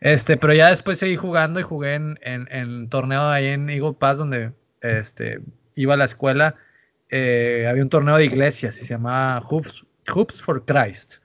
Este, 0.00 0.36
pero 0.36 0.54
ya 0.54 0.68
después 0.70 0.98
seguí 0.98 1.16
jugando 1.16 1.60
y 1.60 1.62
jugué 1.62 1.94
en, 1.94 2.18
en, 2.22 2.48
en 2.52 2.88
torneo 2.88 3.22
ahí 3.28 3.46
en 3.48 3.70
Eagle 3.70 3.94
Pass, 3.94 4.18
donde 4.18 4.52
este, 4.80 5.40
iba 5.76 5.94
a 5.94 5.96
la 5.96 6.04
escuela. 6.04 6.56
Eh, 7.16 7.64
había 7.68 7.84
un 7.84 7.88
torneo 7.88 8.16
de 8.16 8.24
iglesias 8.24 8.76
y 8.78 8.84
se 8.84 8.94
llamaba 8.94 9.40
Hoops, 9.40 9.84
Hoops 10.12 10.42
for 10.42 10.64
Christ. 10.64 11.18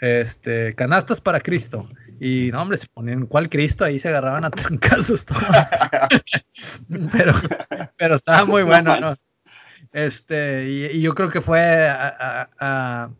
Este, 0.00 0.74
canastas 0.74 1.20
para 1.20 1.38
Cristo. 1.38 1.88
Y 2.18 2.50
no, 2.50 2.60
hombre, 2.62 2.78
se 2.78 2.88
ponían 2.88 3.26
cuál 3.26 3.48
Cristo, 3.48 3.84
ahí 3.84 4.00
se 4.00 4.08
agarraban 4.08 4.44
a 4.44 4.50
trancazos 4.50 5.24
todos. 5.24 5.40
pero, 7.12 7.32
pero 7.96 8.16
estaba 8.16 8.44
muy 8.44 8.64
bueno, 8.64 8.98
¿no? 8.98 9.14
Este, 9.92 10.68
y, 10.68 10.96
y 10.98 11.00
yo 11.00 11.14
creo 11.14 11.28
que 11.28 11.40
fue 11.40 11.60
a, 11.88 12.08
a- 12.08 12.50
a- 12.58 13.10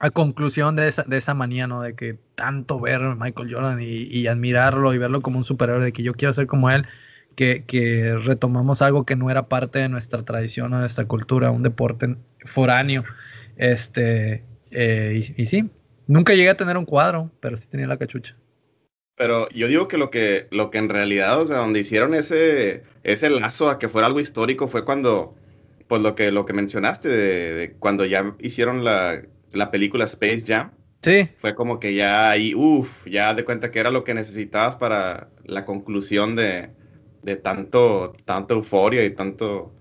a 0.00 0.10
conclusión 0.10 0.74
de 0.74 0.88
esa, 0.88 1.04
de 1.04 1.18
esa 1.18 1.34
manía, 1.34 1.68
¿no? 1.68 1.82
De 1.82 1.94
que 1.94 2.18
tanto 2.34 2.80
ver 2.80 3.00
a 3.00 3.14
Michael 3.14 3.54
Jordan 3.54 3.80
y, 3.80 3.84
y 4.04 4.26
admirarlo 4.26 4.92
y 4.92 4.98
verlo 4.98 5.22
como 5.22 5.38
un 5.38 5.44
superhéroe, 5.44 5.84
de 5.84 5.92
que 5.92 6.02
yo 6.02 6.14
quiero 6.14 6.34
ser 6.34 6.46
como 6.48 6.68
él, 6.70 6.84
que, 7.34 7.64
que 7.66 8.14
retomamos 8.16 8.82
algo 8.82 9.04
que 9.04 9.16
no 9.16 9.30
era 9.30 9.48
parte 9.48 9.78
de 9.78 9.88
nuestra 9.88 10.24
tradición 10.24 10.72
o 10.72 10.76
de 10.76 10.80
nuestra 10.82 11.06
cultura, 11.06 11.50
un 11.50 11.62
deporte 11.62 12.16
foráneo. 12.44 13.04
Este, 13.56 14.42
eh, 14.70 15.22
y, 15.36 15.42
y 15.42 15.46
sí, 15.46 15.70
nunca 16.06 16.34
llegué 16.34 16.50
a 16.50 16.56
tener 16.56 16.76
un 16.76 16.84
cuadro, 16.84 17.30
pero 17.40 17.56
sí 17.56 17.66
tenía 17.68 17.86
la 17.86 17.96
cachucha. 17.96 18.36
Pero 19.16 19.48
yo 19.50 19.68
digo 19.68 19.86
que 19.86 19.96
lo 19.96 20.10
que, 20.10 20.48
lo 20.50 20.70
que 20.70 20.78
en 20.78 20.88
realidad, 20.88 21.40
o 21.40 21.46
sea, 21.46 21.58
donde 21.58 21.80
hicieron 21.80 22.14
ese, 22.14 22.82
ese 23.04 23.30
lazo 23.30 23.70
a 23.70 23.78
que 23.78 23.88
fuera 23.88 24.08
algo 24.08 24.18
histórico 24.20 24.66
fue 24.66 24.84
cuando, 24.84 25.36
pues 25.86 26.02
lo 26.02 26.14
que, 26.16 26.32
lo 26.32 26.44
que 26.44 26.52
mencionaste, 26.52 27.08
de, 27.08 27.54
de 27.54 27.72
cuando 27.74 28.04
ya 28.04 28.34
hicieron 28.40 28.82
la, 28.82 29.22
la 29.52 29.70
película 29.70 30.04
Space 30.04 30.44
Jam, 30.46 30.72
Sí, 31.04 31.28
fue 31.36 31.54
como 31.54 31.80
que 31.80 31.94
ya 31.94 32.30
ahí, 32.30 32.54
uff, 32.54 33.06
ya 33.06 33.34
de 33.34 33.44
cuenta 33.44 33.70
que 33.70 33.78
era 33.78 33.90
lo 33.90 34.04
que 34.04 34.14
necesitabas 34.14 34.76
para 34.76 35.28
la 35.44 35.66
conclusión 35.66 36.34
de, 36.34 36.70
de 37.24 37.36
tanto, 37.36 38.12
tanto 38.24 38.54
euforia 38.54 39.04
y 39.04 39.10
tanto, 39.14 39.72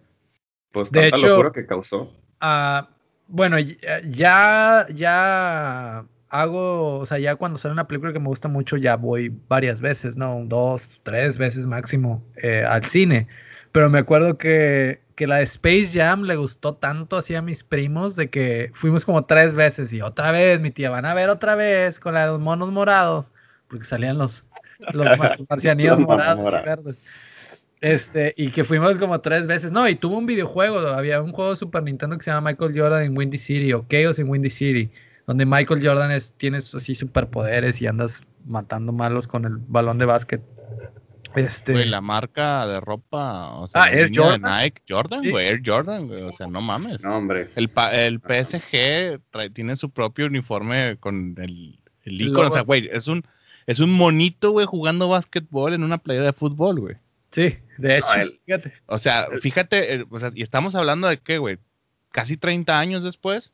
pues 0.71 0.91
De 0.91 1.01
tanta 1.01 1.17
hecho- 1.17 1.27
locura 1.27 1.51
que 1.51 1.65
causó. 1.65 2.12
Ah, 2.39 2.89
bueno, 3.27 3.59
y- 3.59 3.77
ya, 4.09 4.85
ya 4.93 6.05
hago, 6.29 6.97
o 7.00 7.05
sea, 7.05 7.19
ya 7.19 7.35
cuando 7.35 7.57
sale 7.57 7.73
una 7.73 7.88
película 7.88 8.12
que 8.13 8.19
me 8.19 8.27
gusta 8.27 8.47
mucho, 8.47 8.77
ya 8.77 8.95
voy 8.95 9.29
varias 9.47 9.81
veces, 9.81 10.17
¿no? 10.17 10.41
Dos, 10.45 11.00
tres 11.03 11.38
veces 11.38 11.65
máximo 11.65 12.23
eh, 12.38 12.63
al 12.67 12.83
cine. 12.85 13.27
Pero 13.71 13.89
me 13.89 14.00
acuerdo 14.00 14.38
que, 14.38 15.01
que 15.15 15.27
la 15.27 15.38
de 15.38 15.43
Space 15.43 15.89
Jam 15.93 16.23
le 16.23 16.35
gustó 16.35 16.75
tanto 16.75 17.17
así 17.17 17.35
a 17.35 17.41
mis 17.41 17.63
primos 17.63 18.15
de 18.15 18.29
que 18.29 18.71
fuimos 18.73 19.05
como 19.05 19.25
tres 19.25 19.55
veces 19.55 19.91
y 19.93 20.01
otra 20.01 20.31
vez, 20.31 20.62
mi 20.62 20.71
tía, 20.71 20.89
van 20.89 21.05
a 21.05 21.13
ver 21.13 21.29
otra 21.29 21.55
vez 21.55 22.00
con 22.00 22.13
la 22.13 22.21
de 22.21 22.27
los 22.33 22.39
monos 22.39 22.71
morados, 22.71 23.31
porque 23.67 23.85
salían 23.85 24.17
los, 24.17 24.43
los, 24.91 25.05
morados 26.07 26.39
y 26.62 26.65
verdes. 26.65 26.97
Este, 27.83 28.33
y 28.37 28.49
que 28.51 28.63
fuimos 28.63 28.97
como 28.97 29.19
tres 29.19 29.45
veces. 29.45 29.71
No, 29.73 29.87
y 29.89 29.95
tuvo 29.95 30.17
un 30.17 30.25
videojuego. 30.25 30.79
Había 30.87 31.21
un 31.21 31.33
juego 31.33 31.51
de 31.51 31.57
Super 31.57 31.83
Nintendo 31.83 32.17
que 32.17 32.23
se 32.23 32.31
llama 32.31 32.51
Michael 32.51 32.79
Jordan 32.79 33.03
en 33.03 33.17
Windy 33.17 33.37
City 33.37 33.73
o 33.73 33.85
Chaos 33.89 34.17
en 34.19 34.29
Windy 34.29 34.49
City, 34.49 34.89
donde 35.27 35.45
Michael 35.45 35.85
Jordan 35.85 36.09
es, 36.11 36.33
tiene 36.37 36.59
así 36.59 36.95
superpoderes 36.95 37.81
y 37.81 37.87
andas 37.87 38.23
matando 38.45 38.93
malos 38.93 39.27
con 39.27 39.43
el 39.45 39.57
balón 39.57 39.97
de 39.97 40.05
básquet. 40.05 40.41
Este, 41.35 41.73
Güey, 41.73 41.89
la 41.89 41.99
marca 41.99 42.65
de 42.67 42.79
ropa, 42.79 43.55
o 43.55 43.67
sea, 43.67 43.83
Ah, 43.85 43.89
Air 43.91 44.11
Jordan. 44.13 44.41
Nike, 44.61 44.81
Jordan, 44.87 45.23
Sí. 45.23 45.31
güey, 45.31 45.47
Air 45.47 45.61
Jordan, 45.65 46.07
güey, 46.07 46.21
o 46.21 46.31
sea, 46.31 46.45
no 46.47 46.61
mames. 46.61 47.03
No, 47.03 47.17
hombre. 47.17 47.49
El, 47.55 47.69
pa- 47.69 47.91
el 47.91 48.19
PSG 48.19 49.19
trae- 49.31 49.49
tiene 49.51 49.75
su 49.75 49.89
propio 49.89 50.27
uniforme 50.27 50.95
con 50.99 51.35
el, 51.39 51.79
el 52.03 52.21
icono, 52.21 52.49
o 52.49 52.53
sea, 52.53 52.61
güey, 52.61 52.87
es 52.91 53.07
un, 53.07 53.23
es 53.65 53.79
un 53.79 53.91
monito, 53.91 54.51
güey, 54.51 54.67
jugando 54.67 55.09
básquetbol 55.09 55.73
en 55.73 55.83
una 55.83 55.97
playera 55.97 56.27
de 56.27 56.33
fútbol, 56.33 56.79
güey. 56.79 56.95
Sí, 57.33 57.57
de 57.77 57.97
hecho, 57.97 58.13
el- 58.15 58.39
fíjate. 58.45 58.73
O 58.85 58.97
sea, 58.97 59.27
fíjate, 59.41 59.95
eh, 59.95 60.05
o 60.09 60.19
sea, 60.19 60.29
y 60.33 60.41
estamos 60.41 60.75
hablando 60.75 61.09
de 61.09 61.17
qué, 61.17 61.37
güey, 61.39 61.57
casi 62.11 62.37
30 62.37 62.79
años 62.79 63.03
después. 63.03 63.53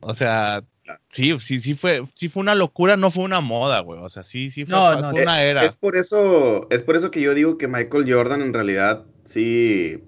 O 0.00 0.14
sea, 0.14 0.62
sí, 1.08 1.36
sí, 1.40 1.58
sí 1.58 1.74
fue, 1.74 2.04
sí 2.14 2.28
fue 2.28 2.42
una 2.42 2.54
locura, 2.54 2.96
no 2.96 3.10
fue 3.10 3.24
una 3.24 3.40
moda, 3.40 3.80
güey. 3.80 4.00
O 4.00 4.08
sea, 4.08 4.22
sí, 4.22 4.50
sí 4.50 4.64
fue, 4.64 4.76
No, 4.76 4.92
fue 4.92 5.02
no, 5.02 5.22
una 5.22 5.42
era. 5.42 5.64
Es 5.64 5.74
por 5.74 5.96
eso, 5.96 6.68
es 6.70 6.82
por 6.82 6.94
eso 6.94 7.10
que 7.10 7.20
yo 7.20 7.34
digo 7.34 7.58
que 7.58 7.66
Michael 7.66 8.12
Jordan 8.12 8.42
en 8.42 8.54
realidad 8.54 9.04
sí, 9.24 10.04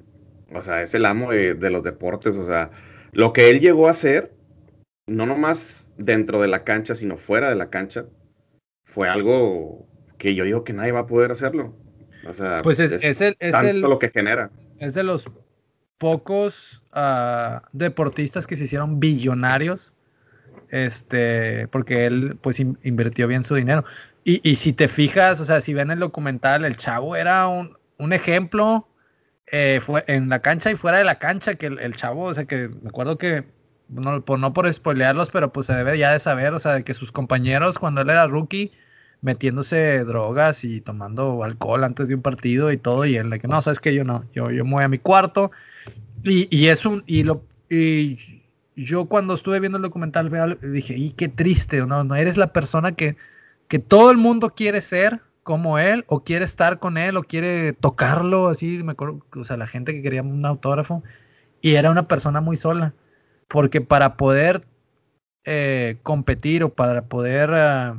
o 0.54 0.62
sea, 0.62 0.82
es 0.82 0.94
el 0.94 1.06
amo 1.06 1.32
de, 1.32 1.54
de 1.54 1.70
los 1.70 1.82
deportes, 1.82 2.36
o 2.36 2.44
sea, 2.44 2.70
lo 3.12 3.32
que 3.32 3.50
él 3.50 3.60
llegó 3.60 3.88
a 3.88 3.92
hacer, 3.92 4.32
no 5.06 5.26
nomás 5.26 5.88
dentro 5.96 6.40
de 6.40 6.48
la 6.48 6.64
cancha, 6.64 6.94
sino 6.94 7.16
fuera 7.16 7.48
de 7.48 7.56
la 7.56 7.70
cancha, 7.70 8.06
fue 8.84 9.08
algo 9.08 9.86
que 10.18 10.34
yo 10.34 10.44
digo 10.44 10.64
que 10.64 10.72
nadie 10.72 10.92
va 10.92 11.00
a 11.00 11.06
poder 11.06 11.32
hacerlo. 11.32 11.74
O 12.26 12.32
sea, 12.32 12.60
Pues 12.62 12.78
es, 12.80 12.92
es 12.92 13.20
el, 13.20 13.36
es 13.38 13.52
tanto 13.52 13.68
el, 13.70 13.80
lo 13.80 13.98
que 13.98 14.10
genera. 14.10 14.50
es 14.78 14.94
de 14.94 15.02
los 15.02 15.28
pocos 15.98 16.82
ah, 16.92 17.62
deportistas 17.72 18.46
que 18.46 18.56
se 18.56 18.64
hicieron 18.64 19.00
billonarios, 19.00 19.92
este, 20.70 21.68
porque 21.68 22.06
él 22.06 22.38
pues 22.40 22.60
in- 22.60 22.78
invirtió 22.82 23.26
bien 23.28 23.42
su 23.42 23.54
dinero. 23.54 23.84
Y, 24.24 24.40
y 24.48 24.56
si 24.56 24.72
te 24.72 24.88
fijas, 24.88 25.40
o 25.40 25.44
sea, 25.44 25.60
si 25.60 25.74
ven 25.74 25.90
el 25.90 25.98
documental, 25.98 26.64
el 26.64 26.76
chavo 26.76 27.16
era 27.16 27.48
un, 27.48 27.76
un 27.98 28.12
ejemplo 28.12 28.86
eh, 29.52 29.80
fue 29.82 30.04
en 30.06 30.28
la 30.28 30.40
cancha 30.40 30.70
y 30.70 30.76
fuera 30.76 30.98
de 30.98 31.04
la 31.04 31.18
cancha, 31.18 31.54
que 31.56 31.66
el, 31.66 31.96
chavo, 31.96 32.24
o 32.24 32.34
sea, 32.34 32.44
que 32.44 32.68
me 32.68 32.88
acuerdo 32.90 33.18
que, 33.18 33.44
no 33.88 34.24
por, 34.24 34.38
no 34.38 34.52
por 34.52 34.72
spoilearlos, 34.72 35.30
pero 35.30 35.52
pues 35.52 35.66
se 35.66 35.74
debe 35.74 35.98
ya 35.98 36.12
de 36.12 36.20
saber, 36.20 36.52
o 36.52 36.60
sea, 36.60 36.74
de 36.74 36.84
que 36.84 36.94
sus 36.94 37.10
compañeros 37.10 37.76
cuando 37.78 38.02
él 38.02 38.10
era 38.10 38.28
rookie, 38.28 38.70
metiéndose 39.22 40.04
drogas 40.04 40.64
y 40.64 40.80
tomando 40.80 41.44
alcohol 41.44 41.84
antes 41.84 42.08
de 42.08 42.14
un 42.14 42.22
partido 42.22 42.72
y 42.72 42.76
todo, 42.76 43.04
y 43.04 43.16
él 43.16 43.30
de 43.30 43.38
que 43.38 43.48
no, 43.48 43.60
sabes 43.62 43.80
que 43.80 43.94
yo 43.94 44.04
no, 44.04 44.24
yo, 44.34 44.50
yo 44.50 44.64
me 44.64 44.72
voy 44.72 44.84
a 44.84 44.88
mi 44.88 44.98
cuarto, 44.98 45.50
y, 46.22 46.54
y 46.56 46.68
es 46.68 46.86
un, 46.86 47.04
y 47.06 47.22
lo, 47.24 47.42
y 47.68 48.18
yo 48.76 49.06
cuando 49.06 49.34
estuve 49.34 49.60
viendo 49.60 49.76
el 49.76 49.82
documental 49.82 50.58
dije, 50.62 50.96
y 50.96 51.10
qué 51.10 51.28
triste, 51.28 51.84
¿no? 51.86 52.04
No 52.04 52.14
eres 52.16 52.36
la 52.36 52.52
persona 52.52 52.92
que, 52.92 53.16
que 53.68 53.78
todo 53.78 54.10
el 54.10 54.16
mundo 54.16 54.54
quiere 54.54 54.80
ser 54.80 55.20
como 55.42 55.78
él, 55.78 56.04
o 56.08 56.22
quiere 56.22 56.44
estar 56.44 56.78
con 56.78 56.96
él, 56.96 57.16
o 57.16 57.22
quiere 57.22 57.72
tocarlo, 57.72 58.48
así, 58.48 58.82
me 58.82 58.92
acuerdo, 58.92 59.24
o 59.34 59.44
sea, 59.44 59.56
la 59.56 59.66
gente 59.66 59.92
que 59.92 60.02
quería 60.02 60.22
un 60.22 60.44
autógrafo, 60.46 61.02
y 61.60 61.74
era 61.74 61.90
una 61.90 62.08
persona 62.08 62.40
muy 62.40 62.56
sola, 62.56 62.94
porque 63.48 63.80
para 63.80 64.16
poder 64.16 64.62
eh, 65.44 65.98
competir 66.02 66.62
o 66.64 66.74
para 66.74 67.02
poder 67.06 67.50
ah, 67.54 67.98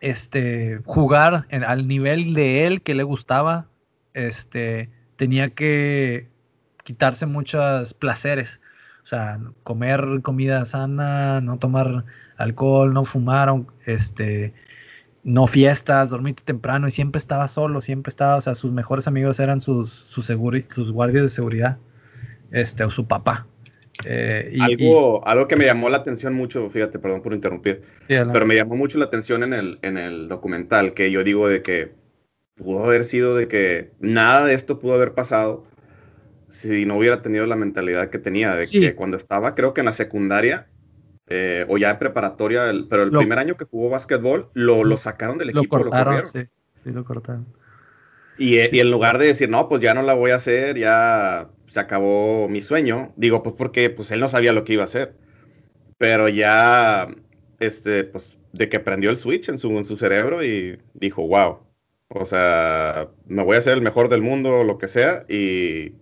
este, 0.00 0.80
jugar 0.84 1.46
al 1.50 1.88
nivel 1.88 2.34
de 2.34 2.66
él 2.66 2.82
que 2.82 2.94
le 2.94 3.02
gustaba, 3.02 3.68
este, 4.14 4.90
tenía 5.16 5.50
que 5.50 6.28
quitarse 6.84 7.26
muchos 7.26 7.94
placeres. 7.94 8.60
O 9.02 9.06
sea, 9.06 9.40
comer 9.62 10.20
comida 10.22 10.64
sana, 10.64 11.40
no 11.40 11.58
tomar 11.58 12.04
alcohol, 12.36 12.92
no 12.92 13.04
fumar, 13.04 13.54
este, 13.86 14.52
no 15.24 15.46
fiestas, 15.46 16.10
dormirte 16.10 16.42
temprano 16.44 16.88
y 16.88 16.90
siempre 16.90 17.18
estaba 17.18 17.48
solo, 17.48 17.80
siempre 17.80 18.10
estaba, 18.10 18.36
o 18.36 18.40
sea, 18.40 18.54
sus 18.54 18.72
mejores 18.72 19.08
amigos 19.08 19.40
eran 19.40 19.60
sus, 19.60 19.90
sus, 19.90 20.26
sus 20.26 20.92
guardias 20.92 21.22
de 21.22 21.28
seguridad, 21.28 21.78
este, 22.50 22.84
o 22.84 22.90
su 22.90 23.06
papá. 23.06 23.46
Eh, 24.04 24.56
algo, 24.60 25.26
algo 25.26 25.48
que 25.48 25.56
me 25.56 25.64
llamó 25.64 25.88
la 25.88 25.98
atención 25.98 26.34
mucho, 26.34 26.70
fíjate, 26.70 26.98
perdón 26.98 27.20
por 27.20 27.34
interrumpir, 27.34 27.82
pero 28.06 28.46
me 28.46 28.54
llamó 28.54 28.76
mucho 28.76 28.96
la 28.98 29.06
atención 29.06 29.42
en 29.42 29.52
el, 29.52 29.78
en 29.82 29.98
el 29.98 30.28
documental, 30.28 30.94
que 30.94 31.10
yo 31.10 31.24
digo 31.24 31.48
de 31.48 31.62
que 31.62 31.92
pudo 32.54 32.84
haber 32.84 33.04
sido 33.04 33.34
de 33.34 33.48
que 33.48 33.90
nada 33.98 34.44
de 34.44 34.54
esto 34.54 34.78
pudo 34.78 34.94
haber 34.94 35.14
pasado 35.14 35.64
si 36.48 36.86
no 36.86 36.96
hubiera 36.96 37.22
tenido 37.22 37.46
la 37.46 37.56
mentalidad 37.56 38.08
que 38.08 38.18
tenía, 38.18 38.54
de 38.54 38.66
que 38.66 38.94
cuando 38.94 39.16
estaba, 39.16 39.54
creo 39.54 39.74
que 39.74 39.80
en 39.80 39.86
la 39.86 39.92
secundaria, 39.92 40.68
eh, 41.26 41.66
o 41.68 41.76
ya 41.76 41.90
en 41.90 41.98
preparatoria, 41.98 42.72
pero 42.88 43.02
el 43.02 43.10
primer 43.10 43.38
año 43.38 43.56
que 43.56 43.64
jugó 43.64 43.90
básquetbol, 43.90 44.48
lo, 44.54 44.84
lo 44.84 44.96
sacaron 44.96 45.38
del 45.38 45.50
equipo. 45.50 45.76
Lo 45.76 45.84
cortaron, 45.84 46.24
sí, 46.24 46.46
sí, 46.84 46.90
lo 46.90 47.04
cortaron. 47.04 47.46
Y, 48.38 48.56
y, 48.60 48.80
en 48.80 48.90
lugar 48.90 49.18
de 49.18 49.26
decir, 49.26 49.50
no, 49.50 49.68
pues 49.68 49.82
ya 49.82 49.92
no 49.92 50.02
la 50.02 50.14
voy 50.14 50.30
a 50.30 50.36
hacer, 50.36 50.78
ya 50.78 51.50
se 51.68 51.80
acabó 51.80 52.48
mi 52.48 52.62
sueño. 52.62 53.12
Digo, 53.16 53.42
pues 53.42 53.54
porque 53.56 53.90
pues 53.90 54.10
él 54.10 54.20
no 54.20 54.28
sabía 54.28 54.52
lo 54.52 54.64
que 54.64 54.74
iba 54.74 54.82
a 54.82 54.86
hacer. 54.86 55.14
Pero 55.98 56.28
ya, 56.28 57.08
este, 57.60 58.04
pues 58.04 58.38
de 58.52 58.68
que 58.68 58.80
prendió 58.80 59.10
el 59.10 59.16
switch 59.16 59.48
en 59.48 59.58
su, 59.58 59.70
en 59.76 59.84
su 59.84 59.96
cerebro 59.96 60.44
y 60.44 60.78
dijo, 60.94 61.26
wow. 61.26 61.60
O 62.08 62.24
sea, 62.24 63.08
me 63.26 63.42
voy 63.42 63.56
a 63.56 63.58
hacer 63.58 63.74
el 63.74 63.82
mejor 63.82 64.08
del 64.08 64.22
mundo, 64.22 64.64
lo 64.64 64.78
que 64.78 64.88
sea. 64.88 65.24
Y 65.28 65.92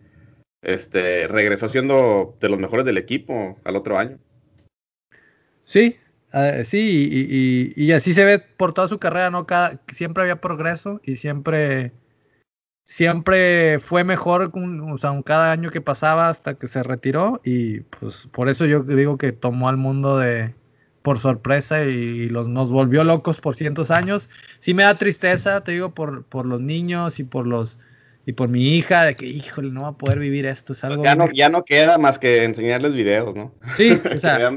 este, 0.62 1.26
regresó 1.28 1.68
siendo 1.68 2.36
de 2.40 2.48
los 2.48 2.58
mejores 2.58 2.86
del 2.86 2.98
equipo 2.98 3.58
al 3.64 3.76
otro 3.76 3.98
año. 3.98 4.18
Sí, 5.64 5.96
ah, 6.32 6.62
sí, 6.62 7.08
y, 7.10 7.72
y, 7.76 7.92
así 7.92 8.12
se 8.12 8.24
ve 8.24 8.38
por 8.38 8.72
toda 8.72 8.86
su 8.86 9.00
carrera, 9.00 9.30
¿no? 9.30 9.46
Cada, 9.46 9.80
siempre 9.92 10.22
había 10.22 10.40
progreso 10.40 11.00
y 11.04 11.16
siempre 11.16 11.92
siempre 12.86 13.80
fue 13.80 14.04
mejor, 14.04 14.52
o 14.54 14.98
sea, 14.98 15.20
cada 15.24 15.52
año 15.52 15.70
que 15.70 15.80
pasaba 15.80 16.28
hasta 16.28 16.54
que 16.54 16.68
se 16.68 16.82
retiró 16.84 17.40
y 17.44 17.80
pues 17.80 18.28
por 18.30 18.48
eso 18.48 18.64
yo 18.64 18.82
digo 18.82 19.18
que 19.18 19.32
tomó 19.32 19.68
al 19.68 19.76
mundo 19.76 20.18
de 20.18 20.54
por 21.02 21.18
sorpresa 21.18 21.82
y 21.82 22.28
los, 22.28 22.48
nos 22.48 22.70
volvió 22.70 23.04
locos 23.04 23.40
por 23.40 23.54
cientos 23.54 23.90
años. 23.90 24.28
Sí 24.60 24.72
me 24.72 24.84
da 24.84 24.98
tristeza, 24.98 25.62
te 25.62 25.72
digo, 25.72 25.94
por, 25.94 26.24
por 26.24 26.46
los 26.46 26.60
niños 26.60 27.18
y 27.18 27.24
por 27.24 27.46
los 27.46 27.78
y 28.24 28.32
por 28.32 28.48
mi 28.48 28.76
hija, 28.76 29.04
de 29.04 29.14
que, 29.14 29.26
híjole, 29.26 29.70
no 29.70 29.82
va 29.82 29.88
a 29.88 29.92
poder 29.92 30.18
vivir 30.18 30.46
esto, 30.46 30.72
es 30.72 30.82
algo... 30.82 31.04
Ya 31.04 31.14
no, 31.14 31.30
ya 31.32 31.48
no 31.48 31.64
queda 31.64 31.96
más 31.96 32.18
que 32.18 32.42
enseñarles 32.42 32.92
videos, 32.92 33.36
¿no? 33.36 33.54
Sí, 33.74 33.92
o 34.16 34.18
sea... 34.18 34.52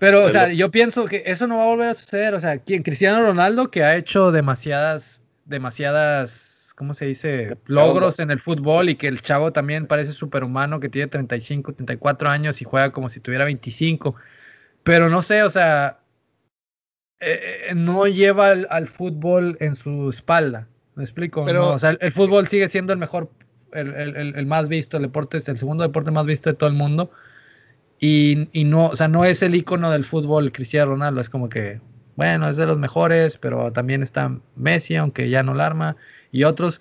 Pero, 0.00 0.24
o 0.24 0.28
sea, 0.28 0.52
yo 0.52 0.72
pienso 0.72 1.04
que 1.04 1.22
eso 1.24 1.46
no 1.46 1.58
va 1.58 1.62
a 1.62 1.66
volver 1.66 1.88
a 1.90 1.94
suceder, 1.94 2.34
o 2.34 2.40
sea, 2.40 2.58
quien 2.58 2.82
Cristiano 2.82 3.22
Ronaldo, 3.22 3.70
que 3.70 3.84
ha 3.84 3.96
hecho 3.96 4.32
demasiadas, 4.32 5.22
demasiadas 5.44 6.51
¿cómo 6.82 6.94
se 6.94 7.06
dice? 7.06 7.56
Logros 7.66 8.18
en 8.18 8.32
el 8.32 8.40
fútbol 8.40 8.88
y 8.88 8.96
que 8.96 9.06
el 9.06 9.22
chavo 9.22 9.52
también 9.52 9.86
parece 9.86 10.10
superhumano, 10.10 10.80
que 10.80 10.88
tiene 10.88 11.06
35, 11.06 11.74
34 11.74 12.28
años 12.28 12.60
y 12.60 12.64
juega 12.64 12.90
como 12.90 13.08
si 13.08 13.20
tuviera 13.20 13.44
25. 13.44 14.16
Pero 14.82 15.08
no 15.08 15.22
sé, 15.22 15.44
o 15.44 15.50
sea, 15.50 16.00
eh, 17.20 17.68
eh, 17.68 17.74
no 17.76 18.08
lleva 18.08 18.48
al, 18.48 18.86
fútbol 18.88 19.56
en 19.60 19.76
su 19.76 20.10
espalda. 20.10 20.66
¿Me 20.96 21.04
explico? 21.04 21.44
Pero, 21.44 21.70
o 21.70 21.78
sea, 21.78 21.96
el, 22.00 22.10
fútbol 22.10 22.48
sigue 22.48 22.68
siendo 22.68 22.92
el 22.92 22.98
mejor, 22.98 23.30
el, 23.72 24.46
más 24.46 24.68
visto, 24.68 24.96
el 24.96 25.04
deporte 25.04 25.38
es 25.38 25.48
el 25.48 25.60
segundo 25.60 25.84
deporte 25.84 26.10
más 26.10 26.26
visto 26.26 26.50
de 26.50 26.56
todo 26.56 26.68
el 26.68 26.74
mundo. 26.74 27.12
Y, 28.00 28.48
y, 28.52 28.64
no, 28.64 28.86
o 28.86 28.96
sea, 28.96 29.06
no 29.06 29.24
es 29.24 29.40
el 29.44 29.54
icono 29.54 29.92
del 29.92 30.04
fútbol 30.04 30.50
Cristiano 30.50 30.90
Ronaldo, 30.90 31.20
es 31.20 31.30
como 31.30 31.48
que, 31.48 31.80
bueno, 32.16 32.48
es 32.48 32.56
de 32.56 32.66
los 32.66 32.78
mejores, 32.78 33.38
pero 33.38 33.72
también 33.72 34.02
está 34.02 34.36
Messi, 34.56 34.96
aunque 34.96 35.30
ya 35.30 35.42
no 35.42 35.54
la 35.54 35.66
arma 35.66 35.96
y 36.30 36.44
otros 36.44 36.80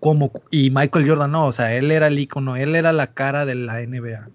como 0.00 0.32
y 0.50 0.70
Michael 0.70 1.08
Jordan 1.08 1.32
no, 1.32 1.46
o 1.46 1.52
sea, 1.52 1.74
él 1.74 1.90
era 1.90 2.08
el 2.08 2.18
icono, 2.18 2.56
él 2.56 2.74
era 2.74 2.92
la 2.92 3.12
cara 3.14 3.46
de 3.46 3.54
la 3.54 3.80
NBA. 3.80 4.28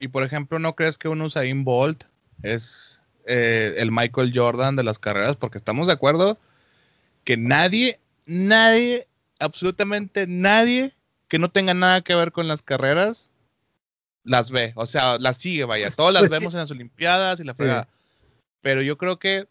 Y 0.00 0.08
por 0.08 0.22
ejemplo, 0.22 0.58
¿no 0.58 0.74
crees 0.74 0.98
que 0.98 1.08
un 1.08 1.22
Usain 1.22 1.64
Bolt 1.64 2.04
es 2.42 3.00
eh, 3.26 3.74
el 3.78 3.90
Michael 3.90 4.32
Jordan 4.34 4.76
de 4.76 4.84
las 4.84 4.98
carreras? 4.98 5.36
Porque 5.36 5.58
estamos 5.58 5.86
de 5.86 5.94
acuerdo 5.94 6.38
que 7.24 7.36
nadie, 7.36 7.98
nadie, 8.26 9.08
absolutamente 9.38 10.26
nadie 10.26 10.94
que 11.28 11.38
no 11.38 11.50
tenga 11.50 11.74
nada 11.74 12.02
que 12.02 12.14
ver 12.14 12.32
con 12.32 12.48
las 12.48 12.62
carreras 12.62 13.30
las 14.24 14.50
ve, 14.50 14.72
o 14.76 14.86
sea, 14.86 15.18
las 15.18 15.38
sigue, 15.38 15.64
vaya, 15.64 15.86
pues, 15.86 15.96
todas 15.96 16.12
las 16.12 16.22
pues 16.22 16.30
vemos 16.30 16.54
en 16.54 16.60
las 16.60 16.70
Olimpiadas 16.70 17.40
y 17.40 17.44
la 17.44 17.54
fregada. 17.54 17.88
Pero 18.60 18.82
yo 18.82 18.98
creo 18.98 19.18
que 19.18 19.48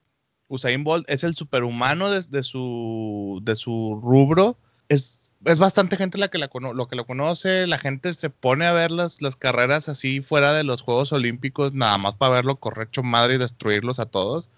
Usain 0.48 0.84
Bolt 0.84 1.10
es 1.10 1.24
el 1.24 1.36
superhumano 1.36 2.12
de, 2.12 2.44
su, 2.44 3.40
de 3.44 3.56
su 3.56 4.00
rubro. 4.04 4.58
Es, 4.90 5.32
es 5.46 5.60
bastante 5.60 5.98
gente 5.98 6.18
la 6.18 6.30
que, 6.30 6.38
la 6.38 6.50
lo 6.74 6.88
que 6.88 6.96
lo 6.96 7.06
conoce. 7.06 7.68
La 7.68 7.78
gente 7.78 8.14
se 8.14 8.30
pone 8.30 8.66
a 8.66 8.74
ver 8.74 8.92
las, 8.92 9.22
las 9.22 9.36
carreras 9.36 9.90
así 9.90 10.22
fuera 10.22 10.54
de 10.54 10.64
los 10.64 10.82
Juegos 10.82 11.12
Olímpicos, 11.12 11.74
nada 11.74 11.98
más 11.98 12.16
para 12.16 12.34
verlo 12.34 12.58
correcto 12.58 13.04
madre 13.04 13.36
y 13.36 13.38
destruirlos 13.38 14.00
a 14.00 14.06
todos. 14.06 14.50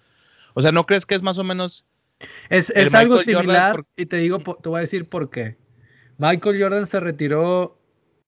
O 0.54 0.62
sea, 0.62 0.72
¿no 0.72 0.86
crees 0.86 1.06
que 1.06 1.14
es 1.14 1.22
más 1.22 1.38
o 1.38 1.44
menos... 1.44 1.86
Es, 2.50 2.70
algo 2.94 3.16
similar 3.18 3.86
y 3.96 4.04
te 4.04 4.18
digo, 4.18 4.40
te 4.40 4.68
voy 4.68 4.78
a 4.78 4.82
decir 4.82 5.08
por 5.08 5.30
qué. 5.30 5.56
Michael 6.18 6.62
Jordan 6.62 6.86
se 6.86 7.00
retiró 7.00 7.78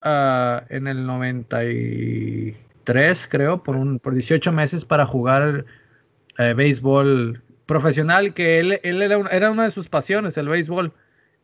ah, 0.01 0.65
en 0.71 0.87
el 0.87 1.05
93, 1.05 3.27
creo, 3.27 3.63
por, 3.63 3.77
un, 3.77 3.99
por 3.99 4.15
18 4.15 4.51
meses 4.51 4.87
para 4.87 5.05
jugar 5.05 5.67
eh, 6.39 6.55
béisbol 6.55 7.43
profesional 7.67 8.35
que 8.35 8.59
él, 8.59 8.81
él 8.83 9.03
era, 9.03 9.19
era, 9.31 9.51
una 9.51 9.65
de 9.65 9.71
sus 9.71 9.89
pasiones, 9.89 10.37
el 10.37 10.49
béisbol. 10.49 10.93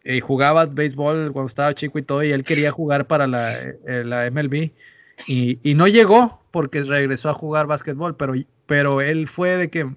Y 0.04 0.20
jugaba 0.20 0.66
béisbol 0.66 1.32
cuando 1.32 1.48
estaba 1.48 1.74
chico 1.74 1.98
y 1.98 2.02
todo, 2.02 2.22
y 2.22 2.30
él 2.30 2.44
quería 2.44 2.70
jugar 2.70 3.06
para 3.06 3.26
la, 3.26 3.58
eh, 3.58 4.02
la 4.04 4.30
MLB. 4.30 4.70
Y, 5.26 5.58
y, 5.62 5.74
no 5.74 5.88
llegó 5.88 6.40
porque 6.50 6.82
regresó 6.82 7.30
a 7.30 7.34
jugar 7.34 7.66
básquetbol, 7.66 8.16
pero, 8.16 8.34
pero 8.66 9.00
él 9.00 9.26
fue 9.26 9.56
de 9.56 9.68
que 9.68 9.90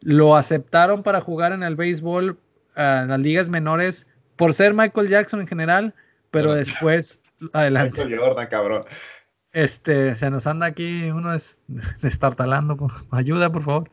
lo 0.00 0.36
aceptaron 0.36 1.02
para 1.02 1.20
jugar 1.20 1.52
en 1.52 1.62
el 1.62 1.76
béisbol, 1.76 2.38
en 2.76 3.08
las 3.08 3.18
ligas 3.20 3.48
menores, 3.48 4.06
por 4.36 4.54
ser 4.54 4.74
Michael 4.74 5.08
Jackson 5.08 5.40
en 5.40 5.46
general, 5.46 5.94
pero 6.30 6.54
después, 6.54 7.20
adelante. 7.52 8.04
Michael 8.04 8.20
Jordan, 8.20 8.46
cabrón. 8.48 8.82
Este, 9.52 10.14
se 10.14 10.30
nos 10.30 10.46
anda 10.46 10.66
aquí 10.66 11.10
uno 11.10 11.32
es, 11.32 11.58
destartalando, 12.02 12.76
ayuda, 13.10 13.50
por 13.50 13.62
favor. 13.62 13.90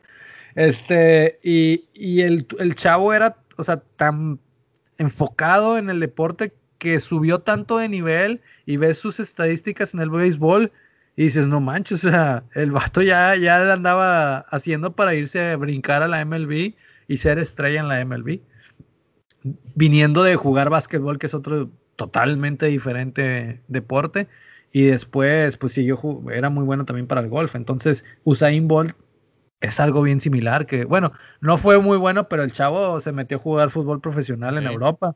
Este, 0.56 1.38
y, 1.42 2.20
el, 2.22 2.46
chavo 2.74 3.12
era, 3.12 3.36
o 3.58 3.62
sea, 3.62 3.76
tan 3.96 4.40
enfocado 4.98 5.76
en 5.78 5.90
el 5.90 6.00
deporte 6.00 6.54
que 6.78 6.98
subió 6.98 7.40
tanto 7.40 7.76
de 7.76 7.90
nivel 7.90 8.40
y 8.64 8.78
ves 8.78 8.98
sus 8.98 9.20
estadísticas 9.20 9.92
en 9.92 10.00
el 10.00 10.10
béisbol 10.10 10.72
y 11.14 11.24
dices, 11.24 11.46
no 11.46 11.60
manches, 11.60 12.04
o 12.04 12.10
sea, 12.10 12.42
el 12.54 12.72
vato 12.72 13.02
ya, 13.02 13.36
ya 13.36 13.72
andaba 13.72 14.38
haciendo 14.50 14.96
para 14.96 15.14
irse 15.14 15.52
a 15.52 15.56
brincar 15.56 16.02
a 16.02 16.08
la 16.08 16.24
MLB 16.24 16.74
y 17.06 17.16
ser 17.18 17.38
estrella 17.38 17.80
en 17.80 17.88
la 17.88 18.04
MLB. 18.04 18.40
Viniendo 19.74 20.24
de 20.24 20.36
jugar 20.36 20.70
básquetbol, 20.70 21.18
que 21.18 21.26
es 21.26 21.34
otro 21.34 21.70
totalmente 21.96 22.66
diferente 22.66 23.62
deporte. 23.68 24.26
Y 24.72 24.84
después, 24.84 25.56
pues 25.56 25.72
siguió, 25.72 26.00
era 26.32 26.50
muy 26.50 26.64
bueno 26.64 26.84
también 26.84 27.06
para 27.06 27.20
el 27.20 27.28
golf. 27.28 27.54
Entonces, 27.54 28.04
Usain 28.24 28.66
Bolt 28.66 28.96
es 29.60 29.80
algo 29.80 30.02
bien 30.02 30.20
similar, 30.20 30.66
que 30.66 30.84
bueno, 30.84 31.12
no 31.40 31.58
fue 31.58 31.80
muy 31.80 31.96
bueno, 31.96 32.28
pero 32.28 32.42
el 32.42 32.52
chavo 32.52 33.00
se 33.00 33.12
metió 33.12 33.38
a 33.38 33.40
jugar 33.40 33.70
fútbol 33.70 34.00
profesional 34.00 34.58
en 34.58 34.66
Europa 34.66 35.14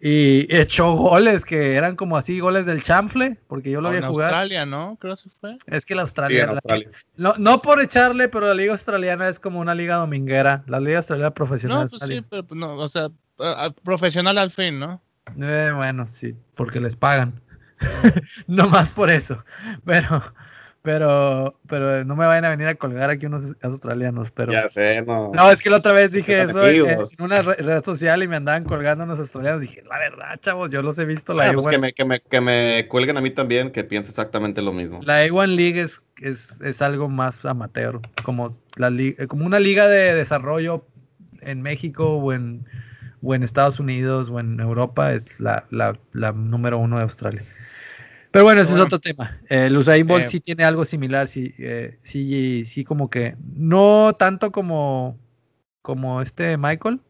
Y 0.00 0.54
echó 0.54 0.92
goles 0.92 1.44
que 1.44 1.74
eran 1.74 1.96
como 1.96 2.16
así, 2.18 2.38
goles 2.40 2.66
del 2.66 2.82
chanfle, 2.82 3.38
porque 3.48 3.70
yo 3.70 3.80
lo 3.80 3.90
vi 3.90 3.96
en 3.96 4.04
jugar. 4.04 4.32
Australia, 4.34 4.66
¿no? 4.66 4.98
Creo 5.00 5.16
que 5.16 5.30
fue. 5.40 5.56
Es 5.66 5.86
que 5.86 5.94
la 5.94 6.02
Sí, 6.02 6.08
Australia, 6.08 6.40
en 6.42 6.46
la- 6.48 6.52
Australia. 6.54 6.90
no, 7.16 7.34
no 7.38 7.62
por 7.62 7.80
echarle, 7.80 8.28
pero 8.28 8.46
la 8.46 8.54
liga 8.54 8.72
australiana 8.72 9.26
es 9.28 9.40
como 9.40 9.58
una 9.58 9.74
liga 9.74 9.96
dominguera. 9.96 10.64
La 10.66 10.80
liga 10.80 10.98
australiana 10.98 11.32
profesional. 11.32 11.78
No, 11.78 11.84
es 11.84 11.90
pues 11.90 12.02
sí, 12.02 12.22
pero 12.28 12.44
pues, 12.44 12.58
no, 12.58 12.76
o 12.76 12.88
sea, 12.88 13.08
profesional 13.84 14.36
al 14.38 14.50
fin, 14.50 14.78
¿no? 14.78 15.00
Eh, 15.40 15.72
bueno, 15.74 16.06
sí, 16.06 16.34
porque 16.54 16.80
les 16.80 16.94
pagan. 16.94 17.40
no 18.46 18.68
más 18.68 18.92
por 18.92 19.10
eso. 19.10 19.44
Pero, 19.84 20.22
pero, 20.86 21.58
pero 21.66 22.04
no 22.04 22.14
me 22.14 22.26
vayan 22.26 22.44
a 22.44 22.50
venir 22.50 22.68
a 22.68 22.76
colgar 22.76 23.10
aquí 23.10 23.26
unos 23.26 23.56
australianos, 23.60 24.30
pero. 24.30 24.52
Ya 24.52 24.68
sé, 24.68 25.02
no. 25.02 25.32
No, 25.34 25.50
es 25.50 25.60
que 25.60 25.68
la 25.68 25.78
otra 25.78 25.90
vez 25.90 26.12
dije 26.12 26.40
eso 26.42 26.64
en, 26.68 27.08
una 27.18 27.42
re- 27.42 27.56
red 27.56 27.84
social 27.84 28.22
y 28.22 28.28
me 28.28 28.36
andaban 28.36 28.62
colgando 28.62 29.02
unos 29.02 29.18
australianos. 29.18 29.62
Dije, 29.62 29.82
la 29.82 29.98
verdad, 29.98 30.38
chavos, 30.38 30.70
yo 30.70 30.82
los 30.82 30.96
he 30.98 31.04
visto. 31.04 31.34
La 31.34 31.50
Ah, 31.50 31.52
pues 31.54 31.66
A1 31.66 31.70
que, 31.70 31.78
me, 31.78 31.92
que, 31.92 32.04
me, 32.04 32.20
que 32.20 32.40
me 32.40 32.86
cuelguen 32.86 33.16
a 33.16 33.20
mí 33.20 33.32
también, 33.32 33.72
que 33.72 33.82
pienso 33.82 34.10
exactamente 34.10 34.62
lo 34.62 34.72
mismo. 34.72 35.00
La 35.02 35.24
A1 35.24 35.56
League 35.56 35.80
es, 35.80 36.02
es, 36.22 36.60
es 36.60 36.80
algo 36.80 37.08
más 37.08 37.44
amateur, 37.44 37.98
como, 38.22 38.56
la, 38.76 38.86
eh, 38.96 39.26
como 39.26 39.44
una 39.44 39.58
liga 39.58 39.88
de 39.88 40.14
desarrollo 40.14 40.86
en 41.40 41.62
México 41.62 42.10
o 42.18 42.32
en, 42.32 42.64
o 43.24 43.34
en 43.34 43.42
Estados 43.42 43.80
Unidos 43.80 44.28
o 44.30 44.38
en 44.38 44.60
Europa, 44.60 45.12
es 45.14 45.40
la, 45.40 45.64
la, 45.70 45.98
la 46.12 46.30
número 46.30 46.78
uno 46.78 46.98
de 46.98 47.02
Australia. 47.02 47.42
Pero 48.36 48.44
bueno, 48.44 48.60
ese 48.60 48.72
Bueno. 48.72 48.82
es 48.82 48.86
otro 48.88 49.00
tema. 49.00 49.40
El 49.48 49.78
Usain 49.78 50.06
Bolt 50.06 50.26
Eh, 50.26 50.28
sí 50.28 50.40
tiene 50.40 50.62
algo 50.64 50.84
similar, 50.84 51.26
sí, 51.26 51.54
eh, 51.56 51.98
sí, 52.02 52.66
sí, 52.66 52.84
como 52.84 53.08
que 53.08 53.34
no 53.54 54.12
tanto 54.18 54.52
como, 54.52 55.18
como 55.80 56.20
este 56.20 56.58
Michael, 56.58 57.00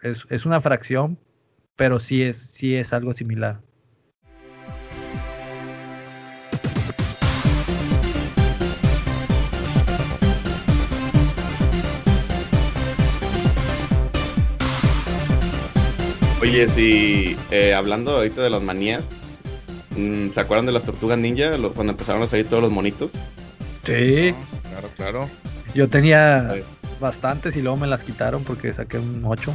es, 0.00 0.24
es 0.30 0.46
una 0.46 0.60
fracción, 0.60 1.18
pero 1.74 1.98
sí 1.98 2.22
es, 2.22 2.36
sí 2.36 2.76
es 2.76 2.92
algo 2.92 3.12
similar. 3.14 3.60
Oye, 16.40 16.68
si 16.68 17.36
eh, 17.50 17.74
hablando 17.74 18.12
ahorita 18.12 18.42
de 18.42 18.50
las 18.50 18.62
manías, 18.62 19.08
¿se 20.32 20.40
acuerdan 20.40 20.66
de 20.66 20.72
las 20.72 20.84
tortugas 20.84 21.18
ninja? 21.18 21.56
Lo- 21.58 21.72
cuando 21.72 21.92
empezaron 21.92 22.22
a 22.22 22.26
salir 22.26 22.46
todos 22.48 22.62
los 22.62 22.72
monitos. 22.72 23.12
Sí. 23.84 24.32
No, 24.64 24.70
claro, 24.70 24.88
claro. 24.96 25.30
Yo 25.74 25.88
tenía 25.88 26.52
Sí. 26.54 26.62
bastantes 27.00 27.56
y 27.56 27.62
luego 27.62 27.76
me 27.76 27.86
las 27.86 28.02
quitaron 28.02 28.44
porque 28.44 28.72
saqué 28.72 28.98
un 28.98 29.22
8. 29.24 29.54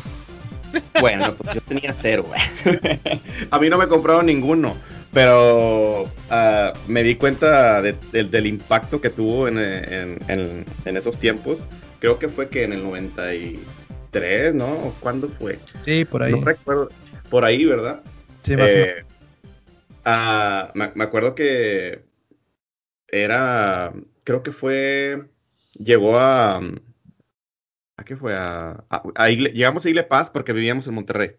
Bueno, 1.00 1.34
pues 1.36 1.56
yo 1.56 1.62
tenía 1.62 1.94
cero, 1.94 2.26
güey. 2.28 2.42
A 3.52 3.60
mí 3.60 3.70
no 3.70 3.78
me 3.78 3.88
compraron 3.88 4.26
ninguno, 4.26 4.76
pero 5.14 6.10
ah, 6.30 6.74
me 6.88 7.04
di 7.04 7.16
cuenta 7.16 7.82
de- 7.82 7.96
del- 8.12 8.30
del 8.32 8.46
impacto 8.46 9.00
que 9.00 9.10
tuvo 9.10 9.48
en, 9.48 9.58
en- 9.58 10.20
en- 10.28 10.66
en 10.86 10.98
esos 10.98 11.18
tiempos. 11.18 11.64
Creo 12.00 12.20
que 12.20 12.28
fue 12.30 12.50
que 12.50 12.64
en 12.64 12.74
el 12.74 12.84
93, 12.84 14.54
¿no? 14.54 14.66
¿O 14.66 14.96
¿Cuándo 15.00 15.30
fue? 15.30 15.60
Sí, 15.84 16.06
por 16.06 16.24
ahí. 16.24 16.32
No 16.34 16.44
recuerdo. 16.44 16.90
Por 17.30 17.46
ahí, 17.46 17.66
¿verdad? 17.66 18.02
Sí, 18.44 18.56
más 18.56 18.70
o 18.72 18.74
menos. 18.74 18.88
Eh, 18.88 19.06
ah, 20.06 20.72
me, 20.76 20.92
me 20.96 21.04
acuerdo 21.04 21.36
que 21.36 22.06
era, 23.08 23.94
creo 24.24 24.44
que 24.44 24.52
fue, 24.52 25.26
llegó 25.74 26.18
a, 26.20 26.58
¿a 27.98 28.04
qué 28.06 28.16
fue? 28.16 28.34
A, 28.36 28.84
a- 28.90 29.04
a 29.16 29.30
Igle- 29.30 29.52
llegamos 29.54 29.86
a 29.86 29.90
Igle 29.90 30.04
Paz 30.04 30.30
porque 30.30 30.54
vivíamos 30.54 30.88
en 30.88 30.94
Monterrey. 30.94 31.32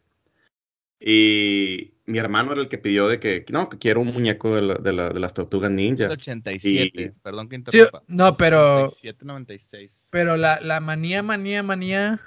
Y 0.99 1.95
mi 2.07 2.19
hermano 2.19 2.53
era 2.53 2.61
el 2.63 2.69
que 2.69 2.79
pidió 2.79 3.09
de 3.09 3.21
que, 3.21 3.45
no, 3.51 3.69
que 3.69 3.79
quiero 3.79 4.01
un 4.01 4.09
muñeco 4.13 4.55
de, 4.55 4.63
la- 4.63 4.75
de 4.75 4.93
la- 4.93 5.09
de 5.11 5.21
las 5.21 5.35
tortugas 5.35 5.71
ninja. 5.71 6.09
87, 6.09 7.03
Y- 7.03 7.11
perdón 7.23 7.49
que 7.49 7.57
Sí, 7.57 7.59
interrumpa. 7.59 8.03
no, 8.07 8.37
pero, 8.37 8.77
97, 8.77 9.25
96. 9.25 10.09
pero 10.11 10.37
la, 10.37 10.61
la 10.61 10.81
manía, 10.81 11.23
manía, 11.23 11.63
manía. 11.63 12.21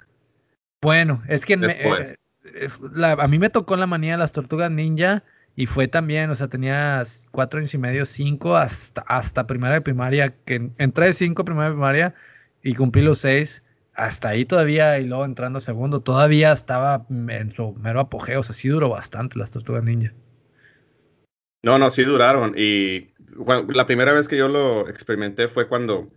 Bueno, 0.82 1.23
es 1.28 1.45
que 1.45 1.58
me- 1.58 1.73
eh, 1.73 2.15
eh, 2.45 2.69
la- 2.93 3.13
a 3.13 3.28
mí 3.28 3.39
me 3.39 3.49
tocó 3.49 3.75
la 3.75 3.88
manía 3.88 4.13
de 4.13 4.17
las 4.19 4.32
tortugas 4.32 4.69
ninja 4.71 5.23
y 5.59 5.65
fue 5.65 5.89
también, 5.89 6.29
o 6.29 6.35
sea, 6.35 6.47
tenía 6.47 7.03
cuatro 7.31 7.59
años 7.59 7.73
y 7.73 7.77
medio, 7.77 8.05
cinco 8.05 8.55
hasta, 8.55 9.01
hasta 9.01 9.45
primera 9.45 9.73
de 9.73 9.81
primaria, 9.81 10.33
que 10.45 10.71
entré 10.77 11.07
de 11.07 11.13
cinco 11.13 11.43
primera 11.43 11.65
de 11.65 11.71
primaria 11.71 12.15
y 12.63 12.75
cumplí 12.75 13.01
los 13.01 13.19
seis. 13.19 13.61
Hasta 13.93 14.29
ahí 14.29 14.45
todavía, 14.45 14.97
y 14.99 15.05
luego 15.05 15.25
entrando 15.25 15.59
segundo, 15.59 15.99
todavía 15.99 16.53
estaba 16.53 17.05
en 17.09 17.51
su 17.51 17.73
mero 17.73 17.99
apogeo, 17.99 18.39
o 18.39 18.43
sea, 18.43 18.55
sí 18.55 18.69
duró 18.69 18.87
bastante 18.87 19.37
las 19.37 19.51
tortugas 19.51 19.83
ninja. 19.83 20.13
No, 21.61 21.77
no, 21.77 21.89
sí 21.89 22.05
duraron. 22.05 22.53
Y 22.55 23.09
la 23.73 23.85
primera 23.85 24.13
vez 24.13 24.29
que 24.29 24.37
yo 24.37 24.47
lo 24.47 24.87
experimenté 24.87 25.49
fue 25.49 25.67
cuando 25.67 26.09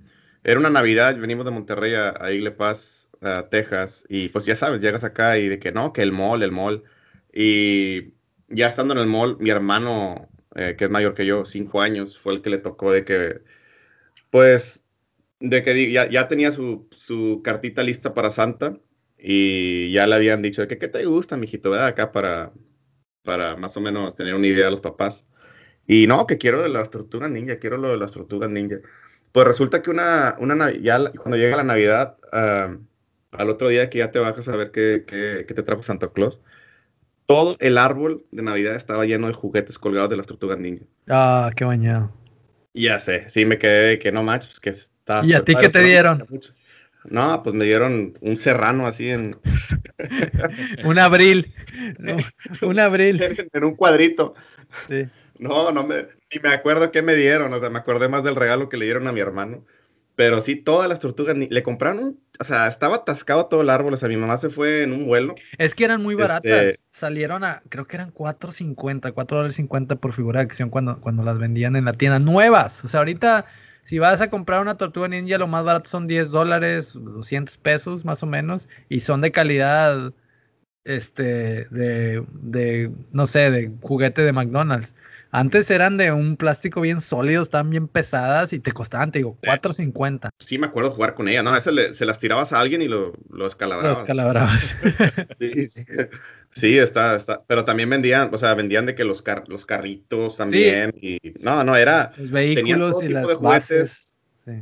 era 0.45 0.61
una 0.61 0.71
Navidad, 0.71 1.17
venimos 1.17 1.45
de 1.47 1.51
Monterrey 1.51 1.97
a, 1.97 2.15
a 2.21 2.31
Igle 2.31 2.53
Paz, 2.53 3.09
a 3.21 3.49
Texas, 3.49 4.07
y 4.09 4.29
pues 4.29 4.45
ya 4.45 4.55
sabes, 4.55 4.79
llegas 4.79 5.03
acá 5.03 5.37
y 5.37 5.49
de 5.49 5.59
que 5.59 5.73
no, 5.73 5.93
que 5.93 6.03
el 6.03 6.13
mall, 6.13 6.45
el 6.45 6.53
mall. 6.53 6.85
Y 7.33 8.13
ya 8.53 8.69
estando 8.69 8.95
en 8.95 9.01
el 9.01 9.07
mall, 9.07 9.37
mi 9.41 9.51
hermano, 9.51 10.29
eh, 10.55 10.77
que 10.77 10.85
es 10.87 10.91
mayor 10.91 11.15
que 11.15 11.27
yo, 11.27 11.45
cinco 11.45 11.81
años, 11.83 12.19
fue 12.19 12.35
el 12.35 12.43
que 12.43 12.51
le 12.51 12.59
tocó 12.59 12.93
de 12.93 13.05
que, 13.05 13.43
pues, 14.31 14.85
de 15.41 15.63
que 15.63 15.93
ya, 15.93 16.09
ya 16.11 16.29
tenía 16.29 16.53
su, 16.53 16.89
su 16.93 17.43
cartita 17.45 17.83
lista 17.85 18.15
para 18.15 18.31
Santa 18.31 18.79
y 19.19 19.93
ya 19.93 20.07
le 20.07 20.17
habían 20.17 20.43
dicho 20.43 20.63
de 20.63 20.69
que, 20.69 20.79
¿qué 20.79 20.89
te 20.89 21.05
gusta, 21.07 21.37
mijito? 21.37 21.71
¿verdad? 21.71 21.89
Acá 21.89 22.13
para, 22.13 22.53
para 23.23 23.57
más 23.57 23.77
o 23.77 23.81
menos 23.81 24.15
tener 24.17 24.35
una 24.35 24.47
idea 24.47 24.67
de 24.67 24.71
los 24.73 24.81
papás. 24.81 25.27
Y 25.87 26.07
no, 26.07 26.27
que 26.27 26.39
quiero 26.39 26.63
de 26.63 26.69
las 26.69 26.91
tortugas 26.91 27.31
ninja, 27.31 27.59
quiero 27.59 27.77
lo 27.79 27.91
de 27.91 27.99
las 27.99 28.13
tortugas 28.13 28.51
ninja. 28.51 28.79
Pues 29.33 29.47
resulta 29.47 29.83
que 29.83 29.91
una, 29.91 30.37
una 30.41 30.73
ya 30.73 31.13
cuando 31.13 31.37
llega 31.37 31.57
la 31.57 31.65
Navidad, 31.65 32.19
ah, 32.33 32.77
al 33.33 33.51
otro 33.51 33.69
día 33.69 33.91
que 33.91 33.99
ya 33.99 34.11
te 34.11 34.19
bajas 34.19 34.49
a 34.49 34.57
ver 34.57 34.71
qué, 34.73 35.05
qué- 35.07 35.45
qué 35.49 35.55
te 35.55 35.63
trajo 35.63 35.83
Santa 35.83 36.09
Claus, 36.13 36.43
todo 37.33 37.57
el 37.61 37.79
árbol 37.79 38.27
de 38.31 38.43
Navidad 38.43 38.75
estaba 38.75 39.07
lleno 39.07 39.27
de 39.27 39.33
juguetes 39.33 39.79
colgados 39.79 40.11
de 40.11 40.19
las 40.19 40.27
tortugas 40.27 40.59
ninja. 40.59 40.85
Ah, 41.09 41.51
qué 41.57 41.65
bañado. 41.65 42.13
Ya 42.75 42.99
sé, 42.99 43.31
sí 43.31 43.47
me 43.47 43.57
quedé 43.57 43.89
de 43.89 43.99
que 43.99 44.13
no 44.13 44.23
manches, 44.23 44.61
que 44.61 44.69
está... 44.69 45.23
¿Y 45.25 45.33
a 45.33 45.43
ti 45.43 45.55
qué 45.55 45.71
te 45.71 45.83
dieron? 45.83 46.27
No, 47.05 47.43
pues 47.43 47.55
me 47.55 47.65
dieron 47.65 48.19
un 48.21 48.37
serrano 48.37 48.87
así 48.87 49.09
en, 49.09 49.37
Un 50.85 50.99
abril. 50.99 51.55
No, 51.99 52.19
un 52.69 52.79
abril. 52.79 53.21
en 53.51 53.65
un 53.65 53.77
cuadrito. 53.77 54.35
Sí. 54.89 55.09
No, 55.39 55.73
no 55.73 55.85
me, 55.85 56.09
ni 56.33 56.41
me 56.43 56.51
acuerdo 56.51 56.93
qué 56.93 57.01
me 57.01 57.15
dieron, 57.15 57.53
o 57.55 57.61
sea, 57.61 57.71
me 57.71 57.79
acordé 57.79 58.09
más 58.09 58.23
del 58.25 58.37
regalo 58.37 58.69
que 58.69 58.77
le 58.77 58.85
dieron 58.85 59.09
a 59.09 59.13
mi 59.13 59.21
hermano. 59.21 59.65
Pero 60.15 60.41
sí, 60.43 60.57
todas 60.57 60.89
las 60.89 61.01
tortugas, 61.01 61.35
le 61.37 61.63
compraron, 61.63 62.19
o 62.39 62.45
sea, 62.45 62.69
estaba 62.69 62.97
atascado 62.97 63.47
todo 63.47 63.63
el 63.63 63.71
árbol, 63.71 63.95
o 63.95 63.97
sea, 63.97 64.11
mi 64.11 64.17
mamá 64.19 64.37
se 64.37 64.51
fue 64.51 64.83
en 64.83 64.93
un 64.93 65.07
vuelo. 65.07 65.35
Es 65.57 65.75
que 65.75 65.85
eran 65.85 66.03
muy 66.03 66.13
Este- 66.15 66.23
baratas. 66.23 66.85
Salieron 66.91 67.45
a, 67.45 67.63
creo 67.71 67.87
que 67.87 67.97
eran 67.97 68.11
4.50, 68.13 69.13
4 69.13 69.39
dólares 69.39 69.57
50 69.57 69.97
por 69.97 70.13
figura 70.13 70.41
de 70.41 70.45
acción 70.45 70.69
cuando, 70.69 71.01
cuando 71.01 71.23
las 71.23 71.39
vendían 71.39 71.77
en 71.77 71.87
la 71.87 71.95
tienda. 71.95 72.19
Nuevas. 72.19 72.85
O 72.85 72.89
sea, 72.89 73.01
ahorita, 73.01 73.47
si 73.85 73.99
vas 73.99 74.21
a 74.21 74.29
comprar 74.29 74.61
una 74.61 74.77
tortuga 74.77 75.09
ninja, 75.09 75.39
lo 75.39 75.47
más 75.47 75.65
barato 75.65 75.89
son 75.89 76.07
10 76.07 76.31
dólares, 76.31 76.93
200 76.95 77.57
pesos 77.57 78.05
más 78.05 78.23
o 78.23 78.27
menos. 78.27 78.69
Y 78.91 79.01
son 79.01 79.23
de 79.23 79.33
calidad, 79.33 80.13
este, 80.85 81.65
de, 81.71 82.25
de, 82.43 82.91
no 83.13 83.27
sé, 83.27 83.51
de 83.51 83.71
juguete 83.81 84.23
de 84.23 84.33
McDonald's. 84.33 84.95
Antes 85.35 85.71
eran 85.71 85.97
de 85.97 86.13
un 86.13 86.37
plástico 86.37 86.83
bien 86.83 87.01
sólido, 87.01 87.41
estaban 87.43 87.71
bien 87.71 87.89
pesadas 87.89 88.53
y 88.53 88.61
te 88.61 88.71
costaban, 88.73 89.11
te 89.13 89.21
digo, 89.21 89.39
4.50. 89.43 90.29
Sí, 90.45 90.59
me 90.59 90.67
acuerdo 90.67 90.91
jugar 90.91 91.15
con 91.15 91.27
ella, 91.27 91.43
¿no? 91.43 91.57
Ese 91.57 91.73
le- 91.73 91.95
se 91.95 92.05
las 92.05 92.19
tirabas 92.19 92.53
a 92.53 92.61
alguien 92.61 92.83
y 92.83 92.89
lo, 92.89 93.15
lo 93.31 93.47
escalabrabas. 93.47 93.99
Los 94.01 94.07
calabrabas. 94.07 94.77
Sí, 95.41 95.69
sí. 95.71 95.85
Sí, 96.51 96.77
está, 96.79 97.17
está. 97.17 97.43
Pero 97.47 97.65
también 97.65 97.89
vendían, 97.89 98.29
o 98.31 98.37
sea, 98.37 98.53
vendían 98.55 98.85
de 98.85 98.95
que 98.95 99.05
los, 99.05 99.23
car- 99.23 99.49
los 99.49 99.65
carritos 99.65 100.37
también. 100.37 100.93
Y 101.01 101.19
no, 101.41 101.65
no, 101.65 101.77
era 101.77 102.13
Los 102.19 102.31
vehículos 102.31 102.93
todo 102.93 103.03
y 103.03 103.07
tipo 103.09 103.15
las 103.21 103.29
de 103.29 103.35
juguetes. 103.37 103.71
bases. 103.71 104.13
Sí. 104.45 104.53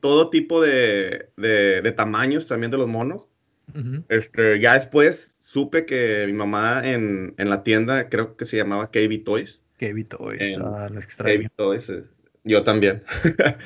todo 0.00 0.30
tipo 0.30 0.62
de, 0.62 1.30
de, 1.36 1.80
de 1.82 1.92
tamaños 1.92 2.46
también 2.46 2.70
de 2.70 2.78
los 2.78 2.86
monos. 2.86 3.28
Este, 4.08 4.60
ya 4.60 4.74
después 4.74 5.36
supe 5.40 5.84
que 5.86 6.24
mi 6.26 6.32
mamá 6.34 6.82
en, 6.84 7.34
en 7.38 7.50
la 7.50 7.62
tienda, 7.62 8.08
creo 8.08 8.36
que 8.36 8.44
se 8.44 8.56
llamaba 8.58 8.90
KB 8.92 9.24
Toys. 9.24 9.62
Qué 9.78 10.04
Toys, 10.04 10.40
En- 10.40 10.62
ah, 10.62 10.88
lo 10.90 10.98
extraño. 10.98 11.48
KB 11.48 11.50
Toys, 11.56 11.88
eh, 11.90 12.04
yo 12.44 12.62
también. 12.62 13.02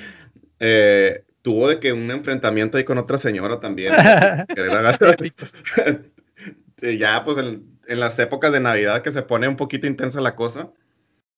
Eh, 0.58 1.22
tuvo 1.42 1.68
de 1.68 1.78
que 1.80 1.92
un 1.92 2.10
enfrentamiento 2.10 2.78
ahí 2.78 2.84
con 2.84 2.96
otra 2.96 3.18
señora 3.18 3.60
también. 3.60 3.92
Eh, 6.82 6.98
ya, 6.98 7.24
pues 7.24 7.38
en, 7.38 7.78
en 7.88 8.00
las 8.00 8.18
épocas 8.18 8.52
de 8.52 8.60
Navidad 8.60 9.00
que 9.02 9.10
se 9.10 9.22
pone 9.22 9.48
un 9.48 9.56
poquito 9.56 9.86
intensa 9.86 10.20
la 10.20 10.34
cosa. 10.34 10.72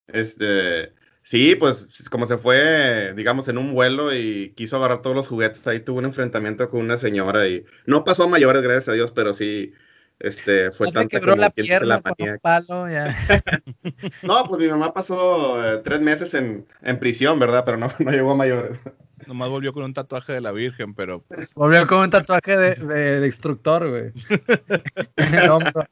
Este, 0.08 0.92
sí, 1.22 1.54
pues 1.54 2.08
como 2.10 2.26
se 2.26 2.38
fue, 2.38 3.12
digamos, 3.14 3.48
en 3.48 3.58
un 3.58 3.72
vuelo 3.72 4.14
y 4.14 4.52
quiso 4.56 4.76
agarrar 4.76 5.02
todos 5.02 5.14
los 5.14 5.28
juguetes, 5.28 5.66
ahí 5.66 5.80
tuvo 5.80 5.98
un 5.98 6.06
enfrentamiento 6.06 6.68
con 6.68 6.80
una 6.80 6.96
señora 6.96 7.46
y 7.46 7.64
no 7.86 8.04
pasó 8.04 8.24
a 8.24 8.28
mayores, 8.28 8.62
gracias 8.62 8.88
a 8.88 8.92
Dios, 8.94 9.12
pero 9.12 9.32
sí, 9.32 9.72
Este, 10.20 10.72
fue 10.72 10.90
tanta 10.90 11.08
quebró 11.08 11.32
como 11.32 11.42
la 11.42 11.50
pierna 11.50 11.86
la 11.86 12.00
con 12.02 12.28
un 12.28 12.38
palo, 12.40 12.88
ya. 12.90 13.16
No, 14.22 14.44
pues 14.48 14.60
mi 14.60 14.68
mamá 14.68 14.92
pasó 14.92 15.64
eh, 15.64 15.78
tres 15.84 16.00
meses 16.00 16.34
en, 16.34 16.66
en 16.82 16.98
prisión, 16.98 17.38
¿verdad? 17.38 17.64
Pero 17.64 17.76
no, 17.76 17.88
no 18.00 18.10
llegó 18.10 18.32
a 18.32 18.36
mayores. 18.36 18.78
Nomás 19.26 19.48
volvió 19.48 19.72
con 19.72 19.84
un 19.84 19.94
tatuaje 19.94 20.32
de 20.32 20.40
la 20.40 20.52
Virgen, 20.52 20.94
pero 20.94 21.22
pues, 21.22 21.54
Volvió 21.54 21.86
con 21.86 21.98
un 21.98 22.10
tatuaje 22.10 22.56
de, 22.56 22.74
de- 22.74 23.20
de 23.20 23.26
instructor, 23.26 23.88
güey. 23.88 24.12
en 25.16 25.34
el 25.34 25.50
hombro. 25.50 25.84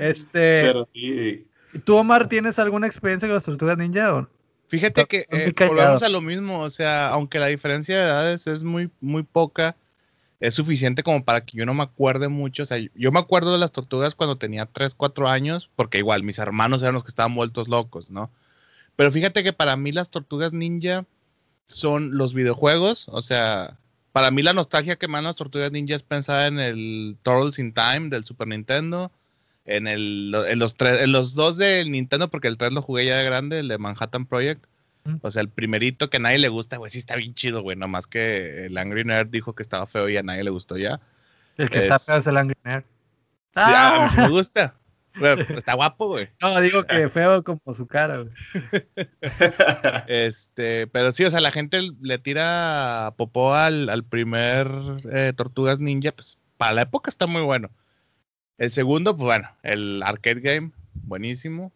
Este, 0.00 0.62
Pero 0.62 0.88
sí. 0.92 1.46
¿tú, 1.84 1.96
Omar, 1.96 2.28
tienes 2.28 2.58
alguna 2.58 2.86
experiencia 2.86 3.28
con 3.28 3.34
las 3.34 3.44
tortugas 3.44 3.76
ninja? 3.78 4.14
O? 4.14 4.28
Fíjate 4.68 5.04
que 5.06 5.26
eh, 5.30 5.52
volvemos 5.66 6.02
a 6.02 6.08
lo 6.08 6.20
mismo, 6.20 6.60
o 6.60 6.70
sea, 6.70 7.08
aunque 7.08 7.38
la 7.38 7.46
diferencia 7.46 7.96
de 7.98 8.04
edades 8.04 8.46
es 8.46 8.62
muy, 8.62 8.90
muy 9.00 9.22
poca, 9.22 9.76
es 10.40 10.54
suficiente 10.54 11.02
como 11.02 11.24
para 11.24 11.42
que 11.44 11.56
yo 11.56 11.66
no 11.66 11.74
me 11.74 11.82
acuerde 11.82 12.28
mucho. 12.28 12.62
O 12.62 12.66
sea, 12.66 12.78
yo 12.94 13.12
me 13.12 13.20
acuerdo 13.20 13.52
de 13.52 13.58
las 13.58 13.72
tortugas 13.72 14.14
cuando 14.14 14.36
tenía 14.36 14.66
3, 14.66 14.94
4 14.94 15.28
años, 15.28 15.70
porque 15.76 15.98
igual 15.98 16.22
mis 16.22 16.38
hermanos 16.38 16.82
eran 16.82 16.94
los 16.94 17.04
que 17.04 17.10
estaban 17.10 17.34
vueltos 17.34 17.68
locos, 17.68 18.10
¿no? 18.10 18.30
Pero 18.96 19.12
fíjate 19.12 19.42
que 19.44 19.52
para 19.52 19.76
mí 19.76 19.92
las 19.92 20.10
tortugas 20.10 20.52
ninja 20.52 21.04
son 21.66 22.16
los 22.16 22.34
videojuegos, 22.34 23.06
o 23.08 23.22
sea, 23.22 23.76
para 24.12 24.30
mí 24.30 24.42
la 24.42 24.52
nostalgia 24.52 24.96
que 24.96 25.08
me 25.08 25.14
dan 25.14 25.24
las 25.24 25.36
tortugas 25.36 25.72
ninja 25.72 25.96
es 25.96 26.02
pensada 26.02 26.46
en 26.46 26.58
el 26.58 27.16
Turtles 27.22 27.58
in 27.58 27.74
Time 27.74 28.08
del 28.08 28.24
Super 28.24 28.48
Nintendo, 28.48 29.10
en, 29.66 29.86
el, 29.86 30.34
en, 30.48 30.58
los 30.58 30.76
tres, 30.76 31.02
en 31.02 31.12
los 31.12 31.34
dos 31.34 31.56
del 31.56 31.90
Nintendo, 31.90 32.28
porque 32.30 32.48
el 32.48 32.56
3 32.56 32.72
lo 32.72 32.82
jugué 32.82 33.04
ya 33.04 33.18
de 33.18 33.24
grande, 33.24 33.58
el 33.58 33.68
de 33.68 33.78
Manhattan 33.78 34.26
Project. 34.26 34.64
O 35.22 35.30
sea, 35.30 35.42
el 35.42 35.48
primerito 35.48 36.10
que 36.10 36.16
a 36.18 36.20
nadie 36.20 36.38
le 36.38 36.48
gusta, 36.48 36.76
güey, 36.76 36.90
sí 36.90 36.98
está 36.98 37.16
bien 37.16 37.34
chido, 37.34 37.62
güey. 37.62 37.76
Nomás 37.76 38.06
que 38.06 38.66
el 38.66 38.76
Angry 38.78 39.04
Nerd 39.04 39.28
dijo 39.28 39.54
que 39.54 39.62
estaba 39.62 39.86
feo 39.86 40.08
y 40.08 40.16
a 40.16 40.22
nadie 40.22 40.44
le 40.44 40.50
gustó 40.50 40.76
ya. 40.76 41.00
El 41.56 41.70
que 41.70 41.78
está 41.78 41.96
Es- 41.96 42.06
feo 42.06 42.18
es 42.18 42.26
el 42.26 42.36
Angry 42.36 42.56
Nerd. 42.64 42.82
Sí, 43.54 43.62
a 43.64 43.66
mí 43.66 43.74
¡Ah! 43.74 44.08
sí 44.14 44.20
me 44.20 44.28
gusta. 44.28 44.74
Güey, 45.18 45.36
está 45.56 45.74
guapo, 45.74 46.08
güey. 46.08 46.28
No, 46.42 46.60
digo 46.60 46.84
que 46.84 47.08
feo 47.08 47.42
como 47.42 47.60
su 47.74 47.86
cara, 47.86 48.18
güey. 48.18 48.30
Este, 50.08 50.86
pero 50.88 51.12
sí, 51.12 51.24
o 51.24 51.30
sea, 51.30 51.40
la 51.40 51.50
gente 51.50 51.80
le 52.00 52.18
tira 52.18 53.14
popó 53.16 53.54
al, 53.54 53.88
al 53.88 54.04
primer 54.04 54.68
eh, 55.12 55.32
Tortugas 55.36 55.80
Ninja, 55.80 56.12
pues 56.12 56.38
para 56.56 56.74
la 56.74 56.82
época 56.82 57.10
está 57.10 57.26
muy 57.26 57.42
bueno. 57.42 57.70
El 58.58 58.70
segundo, 58.70 59.16
pues 59.16 59.24
bueno, 59.26 59.48
el 59.62 60.02
arcade 60.02 60.40
game, 60.40 60.70
buenísimo. 60.94 61.72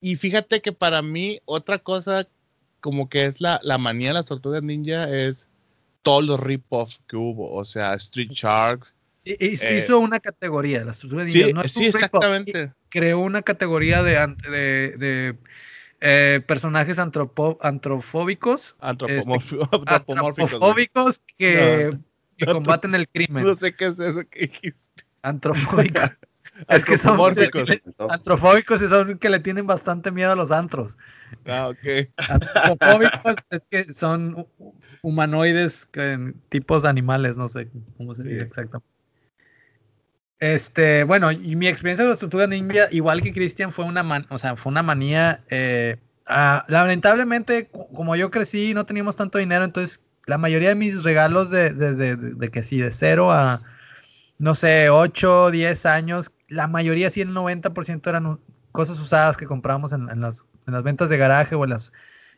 Y 0.00 0.16
fíjate 0.16 0.60
que 0.62 0.72
para 0.72 1.02
mí, 1.02 1.40
otra 1.44 1.78
cosa 1.78 2.26
como 2.80 3.08
que 3.08 3.24
es 3.26 3.40
la, 3.40 3.60
la 3.62 3.78
manía 3.78 4.08
de 4.08 4.14
las 4.14 4.26
Tortugas 4.26 4.62
Ninja 4.62 5.08
es 5.08 5.50
todos 6.02 6.24
los 6.24 6.40
rip-off 6.40 6.96
que 7.06 7.16
hubo, 7.16 7.52
o 7.52 7.64
sea, 7.64 7.94
Street 7.94 8.30
Sharks. 8.30 8.94
Eh, 9.26 9.78
hizo 9.78 9.98
una 9.98 10.18
categoría, 10.18 10.82
las 10.84 10.98
tortugas 10.98 11.26
ninja. 11.26 11.46
Sí, 11.46 11.52
no 11.52 11.62
es 11.62 11.72
sí, 11.72 11.86
exactamente. 11.86 12.72
creó 12.88 13.18
una 13.20 13.42
categoría 13.42 14.02
de, 14.02 14.12
de, 14.50 14.94
de, 14.96 15.36
eh, 16.00 16.40
personajes 16.46 16.98
antropo- 16.98 17.58
antrofóbicos, 17.60 18.76
Antropomorfo- 18.80 19.68
antropomórficos. 19.86 20.52
antropofóbicos 20.54 21.20
que, 21.36 21.90
No. 21.92 22.02
que 22.38 22.46
No, 22.46 22.52
combaten 22.54 22.94
el 22.94 23.06
crimen. 23.08 23.44
No 23.44 23.54
sé 23.56 23.74
qué 23.74 23.86
es 23.88 24.00
eso 24.00 24.22
que 24.28 24.40
dijiste. 24.46 25.04
Antrofóbicos. 25.22 26.02
Es 26.68 26.84
que 26.84 26.98
son 26.98 27.18
antrofóbicos 28.08 28.82
y 28.82 28.88
son 28.88 29.18
que 29.18 29.28
le 29.30 29.40
tienen 29.40 29.66
bastante 29.66 30.10
miedo 30.12 30.32
a 30.32 30.36
los 30.36 30.50
antros. 30.50 30.96
Ah, 31.46 31.68
ok. 31.68 32.08
Antropofóbicos 32.28 33.36
es 33.50 33.62
que 33.70 33.84
son 33.92 34.34
hu- 34.36 34.72
humanoides, 35.02 35.86
que- 35.86 36.34
tipos 36.48 36.84
animales, 36.84 37.36
no 37.36 37.48
sé 37.48 37.68
cómo 37.96 38.14
se 38.14 38.22
dice 38.24 38.40
Sí. 38.40 38.44
exactamente. 38.46 38.88
Este, 40.38 41.04
bueno, 41.04 41.30
y 41.32 41.54
mi 41.54 41.68
experiencia 41.68 42.04
con 42.04 42.10
las 42.10 42.18
tortugas 42.18 42.48
ninja, 42.48 42.86
igual 42.92 43.20
que 43.20 43.32
Cristian, 43.32 43.72
fue 43.72 43.84
una 43.84 44.02
man- 44.02 44.26
o 44.30 44.38
sea, 44.38 44.56
fue 44.56 44.70
una 44.70 44.82
manía. 44.82 45.40
eh, 45.50 45.96
ah, 46.26 46.64
lamentablemente, 46.68 47.66
co- 47.66 47.88
como 47.88 48.16
yo 48.16 48.30
crecí, 48.30 48.72
no 48.72 48.86
teníamos 48.86 49.16
tanto 49.16 49.36
dinero, 49.38 49.64
entonces 49.64 50.00
la 50.26 50.38
mayoría 50.38 50.70
de 50.70 50.76
mis 50.76 51.02
regalos 51.02 51.50
de, 51.50 51.72
de, 51.72 51.94
de- 51.94 52.16
de- 52.16 52.34
de 52.34 52.48
que 52.50 52.62
sí, 52.62 52.78
de 52.80 52.90
cero 52.92 53.32
a, 53.32 53.60
no 54.38 54.54
sé, 54.54 54.88
8, 54.88 55.50
10 55.50 55.84
años, 55.84 56.30
la 56.50 56.68
mayoría, 56.68 57.10
sí, 57.10 57.22
el 57.22 57.32
90% 57.34 58.10
eran 58.10 58.40
cosas 58.72 59.00
usadas 59.00 59.36
que 59.38 59.46
comprábamos 59.46 59.92
en, 59.92 60.10
en 60.10 60.20
las, 60.20 60.46
en 60.66 60.74
las 60.74 60.82
ventas 60.84 61.08
de 61.10 61.16
garaje 61.18 61.54
o 61.56 61.64
en 61.64 61.70
las, 61.70 61.92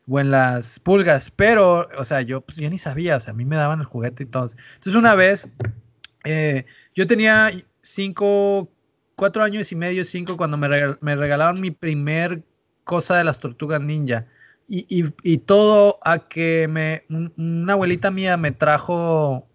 o 0.09 0.21
en 0.21 0.31
las 0.31 0.81
pulgas. 0.81 1.31
Pero, 1.37 1.89
o 1.99 2.05
sea, 2.05 2.23
yo, 2.23 2.43
pues, 2.43 2.59
yo 2.59 2.71
ni 2.71 2.79
sabía, 2.79 3.17
o 3.17 3.21
sea, 3.21 3.33
a 3.33 3.37
mí 3.37 3.45
me 3.47 3.57
daban 3.57 3.81
el 3.81 3.87
juguete 3.87 4.25
y 4.25 4.27
todo. 4.27 4.51
Entonces, 4.77 4.95
una 4.95 5.15
vez, 5.17 5.49
eh, 6.25 6.67
yo 6.95 7.07
tenía 7.07 7.51
5, 7.83 8.71
4 9.17 9.43
años 9.43 9.73
y 9.73 9.77
medio, 9.77 10.05
5, 10.05 10.37
cuando 10.37 10.57
me, 10.57 10.69
me 11.01 11.17
regalaron 11.17 11.61
mi 11.61 11.71
primer 11.71 12.45
cosa 12.85 13.17
de 13.17 13.25
las 13.25 13.39
tortugas 13.41 13.81
ninja. 13.81 14.27
Y, 14.69 14.87
y- 14.89 15.15
y 15.23 15.39
todo 15.39 15.99
a 16.05 16.29
que 16.29 16.69
me, 16.69 17.05
un- 17.11 17.33
una 17.37 17.75
abuelita 17.75 18.11
mía 18.11 18.37
me 18.37 18.53
trajo 18.53 19.49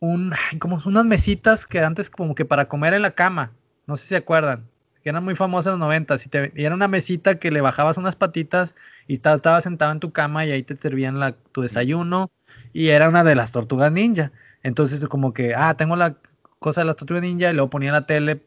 un, 0.00 0.32
como 0.60 0.80
unas 0.86 1.04
mesitas 1.06 1.66
que 1.66 1.80
antes 1.80 2.10
como 2.10 2.34
que 2.34 2.44
para 2.44 2.66
comer 2.68 2.94
en 2.94 3.02
la 3.02 3.12
cama, 3.12 3.52
no 3.86 3.96
sé 3.96 4.02
si 4.02 4.08
se 4.10 4.16
acuerdan, 4.16 4.66
que 5.02 5.10
eran 5.10 5.24
muy 5.24 5.34
famosas 5.34 5.66
en 5.74 5.78
los 5.78 5.86
90 5.86 6.16
y, 6.24 6.28
te- 6.28 6.52
y 6.56 6.64
era 6.64 6.74
una 6.74 6.88
mesita 6.88 7.38
que 7.38 7.50
le 7.50 7.60
bajabas 7.60 7.96
unas 7.96 8.16
patitas 8.16 8.74
y 9.06 9.18
ta- 9.18 9.34
estabas 9.34 9.64
sentado 9.64 9.92
en 9.92 10.00
tu 10.00 10.12
cama 10.12 10.46
y 10.46 10.52
ahí 10.52 10.62
te 10.62 10.76
servían 10.76 11.20
la, 11.20 11.32
tu 11.32 11.60
desayuno 11.62 12.30
y 12.72 12.88
era 12.88 13.08
una 13.08 13.22
de 13.24 13.34
las 13.34 13.52
tortugas 13.52 13.92
ninja. 13.92 14.32
Entonces 14.62 15.06
como 15.08 15.34
que, 15.34 15.54
ah, 15.54 15.76
tengo 15.76 15.96
la 15.96 16.16
cosa 16.58 16.80
de 16.80 16.86
las 16.86 16.96
tortugas 16.96 17.22
ninja 17.22 17.50
y 17.50 17.52
luego 17.52 17.68
ponía 17.68 17.90
en 17.90 17.94
la 17.94 18.06
tele 18.06 18.40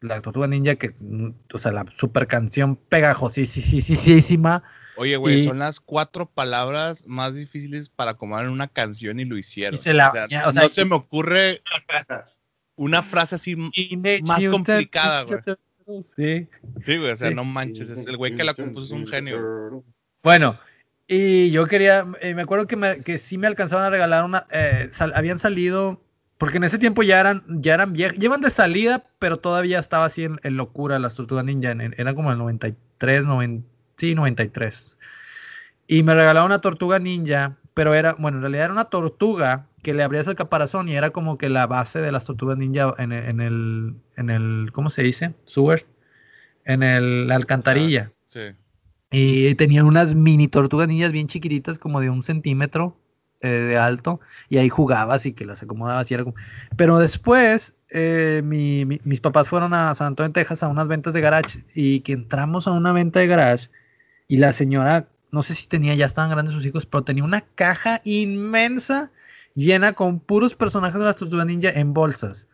la 0.00 0.20
tortuga 0.20 0.46
ninja 0.46 0.76
que, 0.76 0.94
mm, 1.00 1.30
o 1.52 1.58
sea, 1.58 1.72
la 1.72 1.84
super 1.96 2.26
canción 2.26 2.76
pegajosísima. 2.76 4.62
Oye, 4.96 5.16
güey, 5.16 5.40
Y- 5.40 5.44
son 5.44 5.58
las 5.58 5.80
cuatro 5.80 6.26
palabras 6.26 7.04
más 7.06 7.34
difíciles 7.34 7.88
para 7.90 8.12
acomodar 8.12 8.44
en 8.46 8.50
una 8.50 8.68
canción 8.68 9.20
y 9.20 9.24
lo 9.26 9.36
hicieron. 9.36 9.74
Y 9.74 9.78
se 9.78 9.92
la- 9.92 10.08
o 10.08 10.12
sea, 10.12 10.26
ya, 10.28 10.48
o 10.48 10.52
sea, 10.52 10.62
no 10.62 10.68
se 10.68 10.84
me 10.86 10.94
ocurre 10.94 11.62
una 12.76 13.02
frase 13.02 13.34
así. 13.34 13.56
Más 13.56 14.46
complicada, 14.46 15.24
Turtles. 15.26 15.58
Sí. 16.16 16.48
Sí, 16.82 16.96
güey, 16.98 17.12
o 17.12 17.16
sea, 17.16 17.28
Sí. 17.28 17.34
no 17.34 17.44
manches. 17.44 17.90
es 17.90 18.06
el 18.06 18.16
güey 18.16 18.34
que 18.36 18.44
la 18.44 18.54
compuso 18.54 18.86
es 18.86 18.90
un 18.92 19.06
genio. 19.06 19.84
Bueno, 20.22 20.58
y 21.06 21.50
yo 21.52 21.66
quería, 21.66 22.04
eh, 22.20 22.34
me 22.34 22.42
acuerdo 22.42 22.66
que, 22.66 22.74
me- 22.76 23.02
que 23.02 23.18
sí 23.18 23.38
me 23.38 23.46
alcanzaban 23.46 23.84
a 23.84 23.90
regalar 23.90 24.24
una, 24.24 24.46
eh, 24.50 24.88
sal- 24.90 25.12
habían 25.14 25.38
salido, 25.38 26.02
porque 26.38 26.56
en 26.56 26.64
ese 26.64 26.78
tiempo 26.78 27.04
ya 27.04 27.20
eran, 27.20 27.44
ya 27.62 27.74
eran 27.74 27.92
viejas, 27.92 28.18
llevan 28.18 28.40
de 28.40 28.50
salida, 28.50 29.04
pero 29.20 29.38
todavía 29.38 29.78
estaba 29.78 30.06
así 30.06 30.24
en, 30.24 30.40
en 30.42 30.56
locura 30.56 30.98
las 30.98 31.14
tortugas 31.14 31.44
ninja, 31.44 31.70
en- 31.70 31.80
en- 31.80 31.94
era 31.96 32.14
como 32.14 32.32
el 32.32 32.38
93, 32.38 33.24
90, 33.24 33.64
sí, 33.96 34.14
93. 34.16 34.98
Y 35.86 36.02
me 36.02 36.14
regalaron 36.14 36.46
una 36.46 36.60
tortuga 36.60 36.98
ninja, 36.98 37.56
pero 37.74 37.94
era, 37.94 38.14
bueno, 38.14 38.38
en 38.38 38.42
realidad 38.42 38.64
era 38.64 38.72
una 38.72 38.86
tortuga 38.86 39.66
que 39.86 39.94
le 39.94 40.02
abrías 40.02 40.26
el 40.26 40.34
caparazón 40.34 40.88
y 40.88 40.96
era 40.96 41.10
como 41.10 41.38
que 41.38 41.48
la 41.48 41.68
base 41.68 42.00
de 42.00 42.10
las 42.10 42.24
tortugas 42.24 42.58
ninja 42.58 42.92
en 42.98 43.12
el, 43.12 43.24
en 43.28 43.40
el, 43.40 43.94
en 44.16 44.30
el 44.30 44.72
¿cómo 44.72 44.90
se 44.90 45.04
dice? 45.04 45.34
Sewer, 45.44 45.86
en 46.64 46.82
el, 46.82 47.28
la 47.28 47.36
alcantarilla. 47.36 48.10
Sí. 48.26 48.40
Y 49.12 49.54
tenían 49.54 49.86
unas 49.86 50.16
mini 50.16 50.48
tortugas 50.48 50.88
niñas 50.88 51.12
bien 51.12 51.28
chiquititas, 51.28 51.78
como 51.78 52.00
de 52.00 52.10
un 52.10 52.24
centímetro 52.24 52.98
eh, 53.42 53.48
de 53.48 53.78
alto, 53.78 54.18
y 54.48 54.58
ahí 54.58 54.68
jugabas 54.68 55.24
y 55.24 55.34
que 55.34 55.44
las 55.44 55.62
acomodabas 55.62 56.10
y 56.10 56.14
era 56.14 56.24
como... 56.24 56.34
Pero 56.76 56.98
después, 56.98 57.72
eh, 57.90 58.42
mi- 58.44 58.84
mi- 58.86 59.00
mis 59.04 59.20
papás 59.20 59.46
fueron 59.46 59.72
a 59.72 59.94
San 59.94 60.08
Antonio, 60.08 60.32
Texas, 60.32 60.64
a 60.64 60.68
unas 60.68 60.88
ventas 60.88 61.12
de 61.14 61.20
garage, 61.20 61.60
y 61.76 62.00
que 62.00 62.14
entramos 62.14 62.66
a 62.66 62.72
una 62.72 62.92
venta 62.92 63.20
de 63.20 63.28
garage, 63.28 63.68
y 64.26 64.38
la 64.38 64.52
señora, 64.52 65.06
no 65.30 65.44
sé 65.44 65.54
si 65.54 65.68
tenía, 65.68 65.94
ya 65.94 66.06
estaban 66.06 66.32
grandes 66.32 66.54
sus 66.54 66.66
hijos, 66.66 66.86
pero 66.86 67.04
tenía 67.04 67.22
una 67.22 67.42
caja 67.42 68.00
inmensa 68.02 69.12
llena 69.56 69.94
con 69.94 70.20
puros 70.20 70.54
personajes 70.54 71.00
de 71.00 71.06
las 71.06 71.16
tortugas 71.16 71.46
ninja 71.46 71.70
en 71.70 71.92
bolsas. 71.92 72.48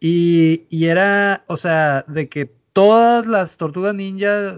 Y, 0.00 0.66
y 0.70 0.86
era, 0.86 1.44
o 1.48 1.56
sea, 1.58 2.04
de 2.08 2.28
que 2.28 2.46
todas 2.72 3.26
las 3.26 3.56
tortugas 3.58 3.94
ninja, 3.94 4.56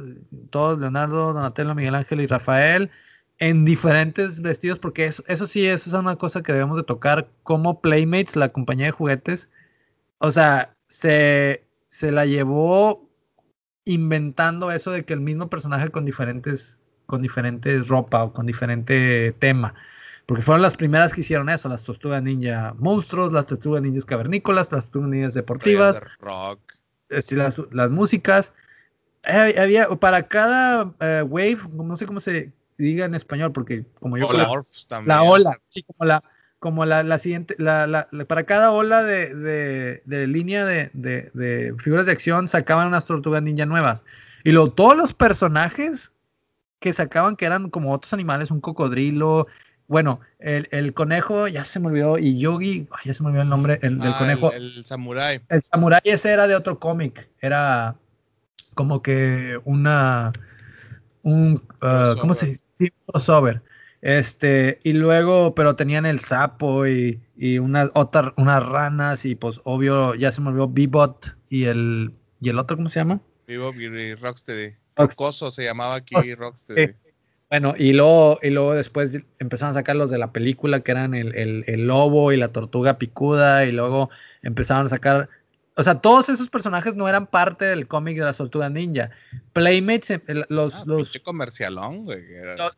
todos, 0.50 0.78
Leonardo, 0.78 1.32
Donatello, 1.32 1.74
Miguel 1.74 1.96
Ángel 1.96 2.20
y 2.20 2.26
Rafael, 2.26 2.90
en 3.38 3.64
diferentes 3.64 4.40
vestidos, 4.40 4.78
porque 4.78 5.06
eso, 5.06 5.22
eso 5.28 5.46
sí, 5.46 5.66
eso 5.66 5.90
es 5.90 5.94
una 5.94 6.16
cosa 6.16 6.42
que 6.42 6.52
debemos 6.52 6.76
de 6.76 6.82
tocar, 6.82 7.28
como 7.44 7.80
Playmates, 7.80 8.36
la 8.36 8.50
compañía 8.50 8.86
de 8.86 8.92
juguetes, 8.92 9.48
o 10.18 10.32
sea, 10.32 10.74
se, 10.88 11.64
se 11.88 12.12
la 12.12 12.26
llevó 12.26 13.08
inventando 13.84 14.70
eso 14.70 14.90
de 14.90 15.04
que 15.04 15.14
el 15.14 15.20
mismo 15.20 15.48
personaje 15.48 15.90
con 15.90 16.04
diferentes, 16.04 16.78
con 17.06 17.22
diferentes 17.22 17.88
ropa 17.88 18.24
o 18.24 18.32
con 18.32 18.46
diferente 18.46 19.32
tema. 19.38 19.74
Porque 20.28 20.42
fueron 20.42 20.60
las 20.60 20.76
primeras 20.76 21.14
que 21.14 21.22
hicieron 21.22 21.48
eso, 21.48 21.70
las 21.70 21.82
tortugas 21.82 22.22
ninja 22.22 22.74
monstruos, 22.78 23.32
las 23.32 23.46
tortugas 23.46 23.80
ninjas 23.80 24.04
cavernícolas, 24.04 24.70
las 24.70 24.84
tortugas 24.90 25.08
ninjas 25.08 25.32
deportivas, 25.32 26.02
rock. 26.20 26.60
sí, 27.20 27.34
las, 27.34 27.58
las 27.72 27.88
músicas. 27.88 28.52
Eh, 29.22 29.54
había, 29.58 29.88
para 29.88 30.24
cada 30.24 30.92
eh, 31.00 31.22
wave, 31.26 31.58
no 31.72 31.96
sé 31.96 32.04
cómo 32.04 32.20
se 32.20 32.52
diga 32.76 33.06
en 33.06 33.14
español, 33.14 33.52
porque 33.52 33.86
como 34.00 34.18
yo... 34.18 34.26
O 34.28 34.32
la 34.34 34.44
cole- 34.44 34.58
Orphs 34.58 34.86
también. 34.86 35.16
la 35.16 35.22
ola, 35.22 35.58
sí, 35.70 35.82
como 35.82 36.06
la, 36.06 36.22
como 36.58 36.84
la, 36.84 37.02
la 37.02 37.18
siguiente, 37.18 37.54
la, 37.56 37.86
la, 37.86 38.06
para 38.26 38.44
cada 38.44 38.70
ola 38.72 39.04
de, 39.04 39.34
de, 39.34 40.02
de 40.04 40.26
línea 40.26 40.66
de, 40.66 40.90
de, 40.92 41.74
figuras 41.78 42.04
de 42.04 42.12
acción 42.12 42.48
sacaban 42.48 42.86
unas 42.86 43.06
tortugas 43.06 43.42
ninja 43.42 43.64
nuevas. 43.64 44.04
Y 44.44 44.52
luego 44.52 44.72
todos 44.72 44.94
los 44.94 45.14
personajes 45.14 46.12
que 46.80 46.92
sacaban 46.92 47.34
que 47.34 47.46
eran 47.46 47.70
como 47.70 47.94
otros 47.94 48.12
animales, 48.12 48.50
un 48.50 48.60
cocodrilo, 48.60 49.46
bueno, 49.88 50.20
el, 50.38 50.68
el 50.70 50.92
conejo, 50.92 51.48
ya 51.48 51.64
se 51.64 51.80
me 51.80 51.88
olvidó, 51.88 52.18
y 52.18 52.38
Yogi, 52.38 52.86
ya 53.04 53.14
se 53.14 53.22
me 53.22 53.30
olvidó 53.30 53.42
el 53.42 53.48
nombre 53.48 53.78
el, 53.82 53.98
del 53.98 54.12
ah, 54.12 54.18
conejo. 54.18 54.52
El, 54.52 54.84
samurai. 54.84 55.40
El 55.48 55.62
samurai 55.62 56.00
ese 56.04 56.30
era 56.30 56.46
de 56.46 56.54
otro 56.54 56.78
cómic, 56.78 57.28
era 57.40 57.96
como 58.74 59.02
que 59.02 59.58
una, 59.64 60.32
un, 61.22 61.62
uh, 61.82 62.20
¿cómo 62.20 62.34
se 62.34 62.60
dice? 62.76 62.92
Crossover. 63.06 63.62
Este, 64.02 64.78
y 64.84 64.92
luego, 64.92 65.54
pero 65.54 65.74
tenían 65.74 66.06
el 66.06 66.20
sapo 66.20 66.86
y, 66.86 67.20
y 67.36 67.58
unas, 67.58 67.90
otras, 67.94 68.32
unas 68.36 68.64
ranas 68.64 69.24
y 69.24 69.34
pues 69.34 69.60
obvio, 69.64 70.14
ya 70.14 70.30
se 70.30 70.40
me 70.40 70.50
olvidó 70.50 70.68
Bebot 70.68 71.36
y 71.48 71.64
el, 71.64 72.12
y 72.40 72.50
el 72.50 72.58
otro, 72.58 72.76
¿cómo 72.76 72.88
se 72.88 73.00
llama? 73.00 73.20
Bebop 73.46 73.74
y 73.74 74.14
Rocksteady. 74.14 74.74
Rocoso 74.94 75.50
se 75.50 75.64
llamaba 75.64 75.96
aquí 75.96 76.14
Rocksteady. 76.14 76.94
Bueno, 77.50 77.74
y 77.78 77.92
luego, 77.92 78.38
y 78.42 78.50
luego 78.50 78.74
después 78.74 79.10
empezaron 79.38 79.70
a 79.70 79.78
sacar 79.78 79.96
los 79.96 80.10
de 80.10 80.18
la 80.18 80.32
película, 80.32 80.80
que 80.80 80.90
eran 80.90 81.14
el, 81.14 81.34
el, 81.34 81.64
el, 81.66 81.86
lobo 81.86 82.30
y 82.32 82.36
la 82.36 82.48
tortuga 82.48 82.98
picuda, 82.98 83.64
y 83.64 83.72
luego 83.72 84.10
empezaron 84.42 84.86
a 84.86 84.90
sacar. 84.90 85.30
O 85.74 85.82
sea, 85.82 86.00
todos 86.00 86.28
esos 86.28 86.50
personajes 86.50 86.94
no 86.94 87.08
eran 87.08 87.26
parte 87.26 87.64
del 87.64 87.86
cómic 87.86 88.18
de 88.18 88.24
las 88.24 88.36
tortugas 88.36 88.70
ninja. 88.70 89.10
Playmates, 89.54 90.20
los. 90.48 90.74
Ah, 90.74 90.82
los 90.86 91.18
comercialón, 91.24 92.04
güey. 92.04 92.22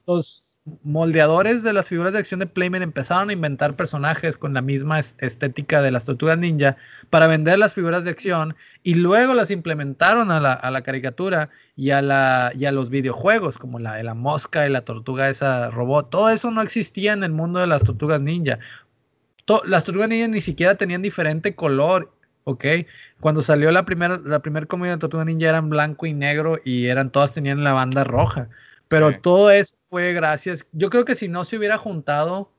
los 0.07 0.50
moldeadores 0.83 1.63
de 1.63 1.73
las 1.73 1.87
figuras 1.87 2.13
de 2.13 2.19
acción 2.19 2.41
de 2.41 2.47
Playmen 2.47 2.83
empezaron 2.83 3.31
a 3.31 3.33
inventar 3.33 3.77
personajes 3.77 4.37
con 4.37 4.53
la 4.53 4.61
misma 4.61 4.99
estética 4.99 5.81
de 5.81 5.91
las 5.91 6.05
tortugas 6.05 6.39
ninja 6.39 6.77
para 7.09 7.27
vender 7.27 7.59
las 7.59 7.73
figuras 7.73 8.05
de 8.05 8.11
acción 8.11 8.55
y 8.83 8.95
luego 8.95 9.35
las 9.35 9.51
implementaron 9.51 10.31
a 10.31 10.41
la, 10.41 10.83
caricatura 10.83 11.49
y 11.77 11.91
a, 11.91 12.03
la, 12.03 12.53
y 12.55 12.67
a 12.67 12.73
los 12.73 12.91
videojuegos 12.91 13.57
como 13.57 13.79
la 13.79 13.95
de 13.95 14.05
la 14.05 14.15
mosca 14.15 14.67
y 14.67 14.71
la 14.71 14.85
tortuga 14.85 15.29
esa 15.31 15.71
robot. 15.71 16.11
Todo 16.11 16.31
eso 16.31 16.51
no 16.51 16.61
existía 16.63 17.13
en 17.15 17.25
el 17.25 17.33
mundo 17.33 17.61
de 17.61 17.67
las 17.67 17.83
tortugas 17.83 18.21
ninja. 18.21 18.59
las 19.65 19.85
tortugas 19.85 20.09
ninja 20.11 20.29
ni 20.29 20.41
siquiera 20.43 20.75
tenían 20.75 21.03
diferente 21.03 21.55
color, 21.55 22.13
¿ok? 22.45 22.65
Cuando 23.21 23.43
salió 23.43 23.71
la 23.71 23.85
primera 23.85 24.21
la 24.25 24.41
primer 24.41 24.67
comedia 24.67 24.93
de 24.93 25.01
tortuga 25.01 25.25
ninja 25.25 25.49
eran 25.49 25.71
blanco 25.71 26.07
y 26.07 26.13
negro 26.13 26.59
y 26.65 26.87
eran 26.87 27.11
todas 27.11 27.33
tenían 27.33 27.65
la 27.65 27.73
banda 27.73 28.05
roja. 28.05 28.49
Pero 28.91 29.21
todo 29.21 29.53
eso 29.53 29.77
fue 29.89 30.13
gracias. 30.13 30.67
Yo 30.73 30.91
creo 30.91 31.05
que 31.05 31.15
si 31.15 31.29
no 31.29 31.45
se 31.45 31.57
hubiera 31.57 31.79
juntado 31.79 32.53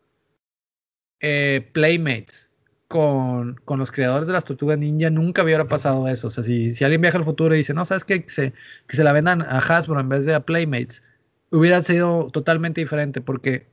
eh, 1.20 1.70
Playmates 1.74 2.50
con, 2.88 3.56
con, 3.66 3.80
los 3.80 3.92
creadores 3.92 4.28
de 4.28 4.34
las 4.34 4.46
tortugas 4.46 4.78
ninja, 4.78 5.10
nunca 5.10 5.44
hubiera 5.44 5.68
pasado 5.68 6.08
eso. 6.08 6.28
O 6.28 6.30
sea, 6.30 6.42
si, 6.42 6.72
si 6.72 6.86
alguien 6.86 7.02
viaja 7.02 7.18
al 7.18 7.26
futuro 7.26 7.54
y 7.54 7.58
dice, 7.58 7.74
no, 7.74 7.84
¿sabes 7.84 8.06
qué? 8.06 8.24
Que 8.24 8.30
se, 8.30 8.54
que 8.88 8.96
se 8.96 9.04
la 9.04 9.12
vendan 9.12 9.42
a 9.42 9.58
Hasbro 9.58 10.00
en 10.00 10.08
vez 10.08 10.24
de 10.24 10.34
a 10.34 10.46
Playmates, 10.46 11.04
hubiera 11.52 11.82
sido 11.82 12.30
totalmente 12.32 12.80
diferente 12.80 13.20
porque 13.20 13.68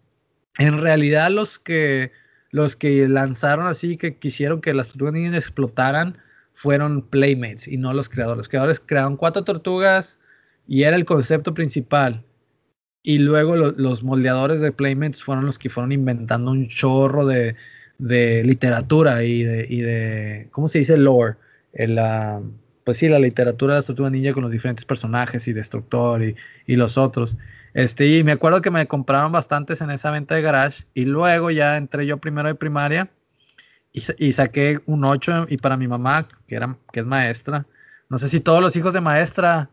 en 0.59 0.79
realidad 0.83 1.31
los 1.31 1.61
que, 1.61 2.11
los 2.51 2.75
que 2.75 3.07
lanzaron 3.07 3.68
así, 3.68 3.97
que 3.97 4.18
quisieron 4.18 4.61
que 4.61 4.75
las 4.75 4.88
tortugas 4.88 5.14
ninja 5.14 5.37
explotaran, 5.37 6.18
fueron 6.55 7.03
Playmates 7.03 7.68
y 7.68 7.77
no 7.77 7.94
los 7.94 8.09
creadores. 8.09 8.38
Los 8.38 8.49
creadores 8.49 8.83
crearon 8.85 9.16
cuatro 9.16 9.44
tortugas 9.44 10.18
y 10.66 10.83
era 10.83 10.97
el 10.97 11.05
concepto 11.05 11.55
principal 11.55 12.25
y 13.09 13.16
luego 13.16 13.57
los 13.57 14.03
moldeadores 14.03 14.61
de 14.61 14.71
Playmates 14.71 15.23
fueron 15.23 15.47
los 15.47 15.59
que 15.59 15.71
fueron 15.71 15.92
inventando 15.92 16.51
un 16.51 16.68
chorro 16.68 17.25
de, 17.25 17.57
literatura 17.99 19.25
y 19.25 19.44
de, 19.44 19.66
y 19.66 19.81
de, 19.81 20.49
¿cómo 20.51 20.68
se 20.68 20.81
dice? 20.81 20.99
Lore. 20.99 21.37
la, 21.73 22.42
pues 22.85 22.99
sí, 22.99 23.09
la 23.09 23.18
literatura 23.18 23.77
de 23.77 23.83
Tortuga 23.83 24.11
Ninja 24.11 24.35
con 24.35 24.42
los 24.42 24.53
diferentes 24.53 24.85
personajes 24.85 25.49
y 25.49 25.55
Destructor 25.55 26.23
y, 26.23 26.37
y, 26.66 26.77
los 26.77 26.99
otros. 26.99 27.38
Este, 27.73 28.07
y 28.09 28.23
me 28.25 28.33
acuerdo 28.33 28.61
que 28.61 28.71
me 28.71 28.87
compraron 28.87 29.33
bastantes 29.33 29.81
en 29.81 29.88
esa 29.88 30.11
venta 30.11 30.35
de 30.35 30.42
garage 30.42 30.85
y 30.92 31.07
luego 31.07 31.51
ya 31.51 31.79
entré 31.79 32.05
yo 32.05 32.18
primero 32.18 32.49
de 32.49 32.57
primaria 32.57 33.09
y, 33.90 34.03
y 34.18 34.35
saqué 34.35 34.81
un 34.85 35.05
8 35.05 35.47
y 35.49 35.57
para 35.57 35.79
mi 35.79 35.88
mamá, 35.88 36.29
que, 36.47 36.57
era, 36.57 36.77
que 36.92 37.01
es 37.01 37.07
maestra, 37.07 37.64
no 38.09 38.18
sé 38.18 38.29
si 38.29 38.40
todos 38.40 38.61
los 38.61 38.75
hijos 38.77 38.94
de 38.94 39.01
maestra 39.01 39.71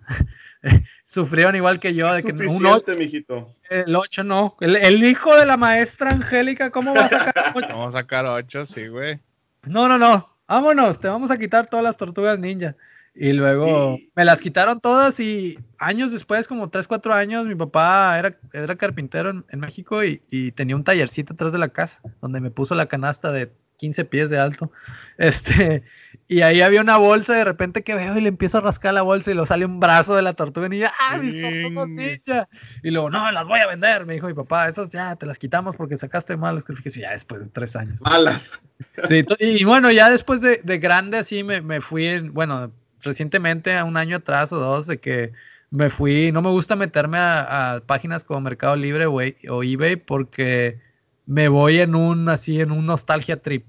sufrieron 1.06 1.56
igual 1.56 1.80
que 1.80 1.94
yo. 1.94 2.14
De 2.14 2.24
que 2.24 2.32
un 2.32 2.66
8, 2.66 2.96
mijito. 2.98 3.56
El 3.70 3.96
8 3.96 4.24
no. 4.24 4.58
El, 4.60 5.04
hijo 5.04 5.36
de 5.36 5.46
la 5.46 5.58
maestra 5.58 6.12
Angélica, 6.12 6.70
¿cómo 6.70 6.94
va 6.94 7.06
a 7.06 7.10
sacar 7.10 7.52
8? 7.56 7.68
Vamos 7.70 7.96
a 7.96 8.00
sacar 8.00 8.26
8, 8.26 8.66
sí, 8.66 8.88
güey. 8.88 9.20
No, 9.64 9.88
no, 9.88 9.98
no. 9.98 10.30
Vámonos, 10.48 11.00
te 11.00 11.08
vamos 11.08 11.32
a 11.32 11.38
quitar 11.38 11.68
todas 11.68 11.84
las 11.84 11.98
tortugas 11.98 12.38
ninja. 12.38 12.76
Y 13.18 13.32
luego 13.32 13.98
me 14.14 14.26
las 14.26 14.42
quitaron 14.42 14.82
todas 14.82 15.22
y 15.22 15.58
años 15.80 16.12
después, 16.12 16.50
como 16.50 16.70
3, 16.70 16.86
4 16.86 17.14
años, 17.14 17.46
mi 17.46 17.56
papá 17.56 18.20
era, 18.20 18.38
era 18.52 18.76
carpintero 18.76 19.30
en, 19.30 19.46
en 19.50 19.62
México 19.62 20.04
y, 20.04 20.22
y, 20.30 20.52
tenía 20.52 20.76
un 20.76 20.84
tallercito 20.84 21.34
atrás 21.34 21.54
de 21.54 21.60
la 21.60 21.70
casa 21.70 22.02
donde 22.22 22.42
me 22.42 22.52
puso 22.52 22.76
la 22.76 22.88
canasta 22.88 23.32
de 23.32 23.50
15 23.78 24.06
pies 24.06 24.30
de 24.30 24.40
alto. 24.40 24.72
Este, 25.18 25.84
y 26.28 26.42
ahí 26.42 26.62
había 26.62 26.82
una 26.82 26.98
bolsa 26.98 27.34
de 27.34 27.46
repente 27.46 27.84
que 27.84 27.94
veo 27.94 28.18
y 28.18 28.22
le 28.22 28.30
empiezo 28.30 28.58
a 28.58 28.62
rascar 28.62 28.94
la 28.94 29.04
bolsa 29.04 29.30
y 29.30 29.36
lo 29.36 29.46
sale 29.46 29.66
un 29.66 29.80
brazo 29.80 30.16
de 30.16 30.24
la 30.24 30.34
tortuga 30.34 30.68
ninja. 30.68 30.92
¡Ah, 31.00 31.18
mis 31.18 31.40
tortugas 31.40 31.88
ninja! 31.88 32.50
Y 32.82 32.90
luego, 32.90 33.12
no, 33.12 33.32
las 33.32 33.46
voy 33.46 33.60
a 33.60 33.68
vender, 33.68 34.06
me 34.06 34.14
dijo 34.14 34.28
mi 34.28 34.34
papá. 34.34 34.68
Esas 34.68 34.90
ya 34.90 35.16
te 35.16 35.28
las 35.28 35.38
quitamos 35.38 35.76
porque 35.76 35.98
sacaste 35.98 36.36
malas. 36.36 36.64
Que 36.66 36.90
ya 36.90 37.12
después 37.12 37.42
de 37.42 37.48
tres 37.48 37.76
años. 37.76 38.02
Malas. 38.02 38.52
Sí, 39.08 39.26
y 39.40 39.64
bueno, 39.64 39.90
ya 39.90 40.10
después 40.10 40.42
de, 40.42 40.60
de 40.62 40.80
grande 40.80 41.20
así 41.20 41.46
me, 41.46 41.62
me 41.62 41.80
fui, 41.80 42.08
en, 42.08 42.34
bueno, 42.34 42.74
recientemente, 43.02 43.74
a 43.78 43.86
un 43.86 43.96
año 43.96 44.18
atrás 44.18 44.52
o 44.52 44.58
dos, 44.58 44.86
de 44.86 45.00
que 45.00 45.32
me 45.70 45.90
fui, 45.90 46.32
no 46.34 46.42
me 46.42 46.50
gusta 46.50 46.76
meterme 46.76 47.18
a, 47.20 47.82
páginas 47.86 48.26
como 48.26 48.42
Mercado 48.42 48.76
Libre 48.76 49.06
o, 49.06 49.14
o 49.14 49.64
eBay 49.64 49.96
porque 49.96 50.80
me 51.26 51.48
voy 51.48 51.80
en 51.80 51.96
un, 51.96 52.28
así, 52.30 52.60
en 52.60 52.72
un 52.72 52.86
nostalgia 52.86 53.42
trip. 53.42 53.66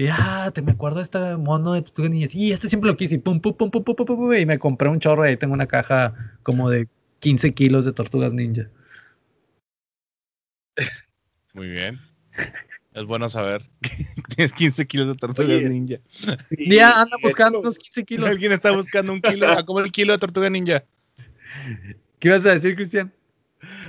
Y, 0.00 0.08
ah, 0.10 0.50
te 0.54 0.62
me 0.62 0.72
acuerdo 0.72 0.96
de 0.96 1.02
este 1.02 1.18
mono 1.36 1.74
de 1.74 1.82
tu 1.82 2.08
niña. 2.08 2.26
Y 2.32 2.52
este 2.52 2.70
siempre 2.70 2.88
lo 2.88 2.96
quise. 2.96 3.16
Y 3.16 3.18
pum, 3.18 3.38
pum, 3.38 3.54
pum, 3.54 3.70
pum, 3.70 3.84
pum, 3.84 3.94
pum, 3.94 4.06
pum, 4.06 4.32
y 4.32 4.46
me 4.46 4.58
compré 4.58 4.88
un 4.88 4.98
chorro. 4.98 5.26
Y 5.26 5.28
ahí 5.28 5.36
tengo 5.36 5.52
una 5.52 5.66
caja 5.66 6.38
como 6.42 6.70
de 6.70 6.88
15 7.18 7.52
kilos 7.52 7.84
de 7.84 7.92
tortugas 7.92 8.32
ninja. 8.32 8.70
Muy 11.52 11.68
bien. 11.68 12.00
Es 12.94 13.04
bueno 13.04 13.28
saber 13.28 13.68
que 13.82 14.06
tienes 14.34 14.54
15 14.54 14.86
kilos 14.86 15.06
de 15.08 15.16
tortugas 15.16 15.62
ninja. 15.64 15.98
Ya 16.50 17.02
anda 17.02 17.18
buscando 17.22 17.60
unos 17.60 17.76
15 17.76 18.04
kilos. 18.06 18.30
Alguien 18.30 18.52
está 18.52 18.70
buscando 18.70 19.12
un 19.12 19.20
kilo. 19.20 19.48
¿A 19.48 19.66
cómo 19.66 19.80
el 19.80 19.92
kilo 19.92 20.14
de 20.14 20.18
tortuga 20.18 20.48
ninja? 20.48 20.82
¿Qué 22.18 22.28
ibas 22.28 22.46
a 22.46 22.54
decir, 22.54 22.74
Cristian? 22.74 23.12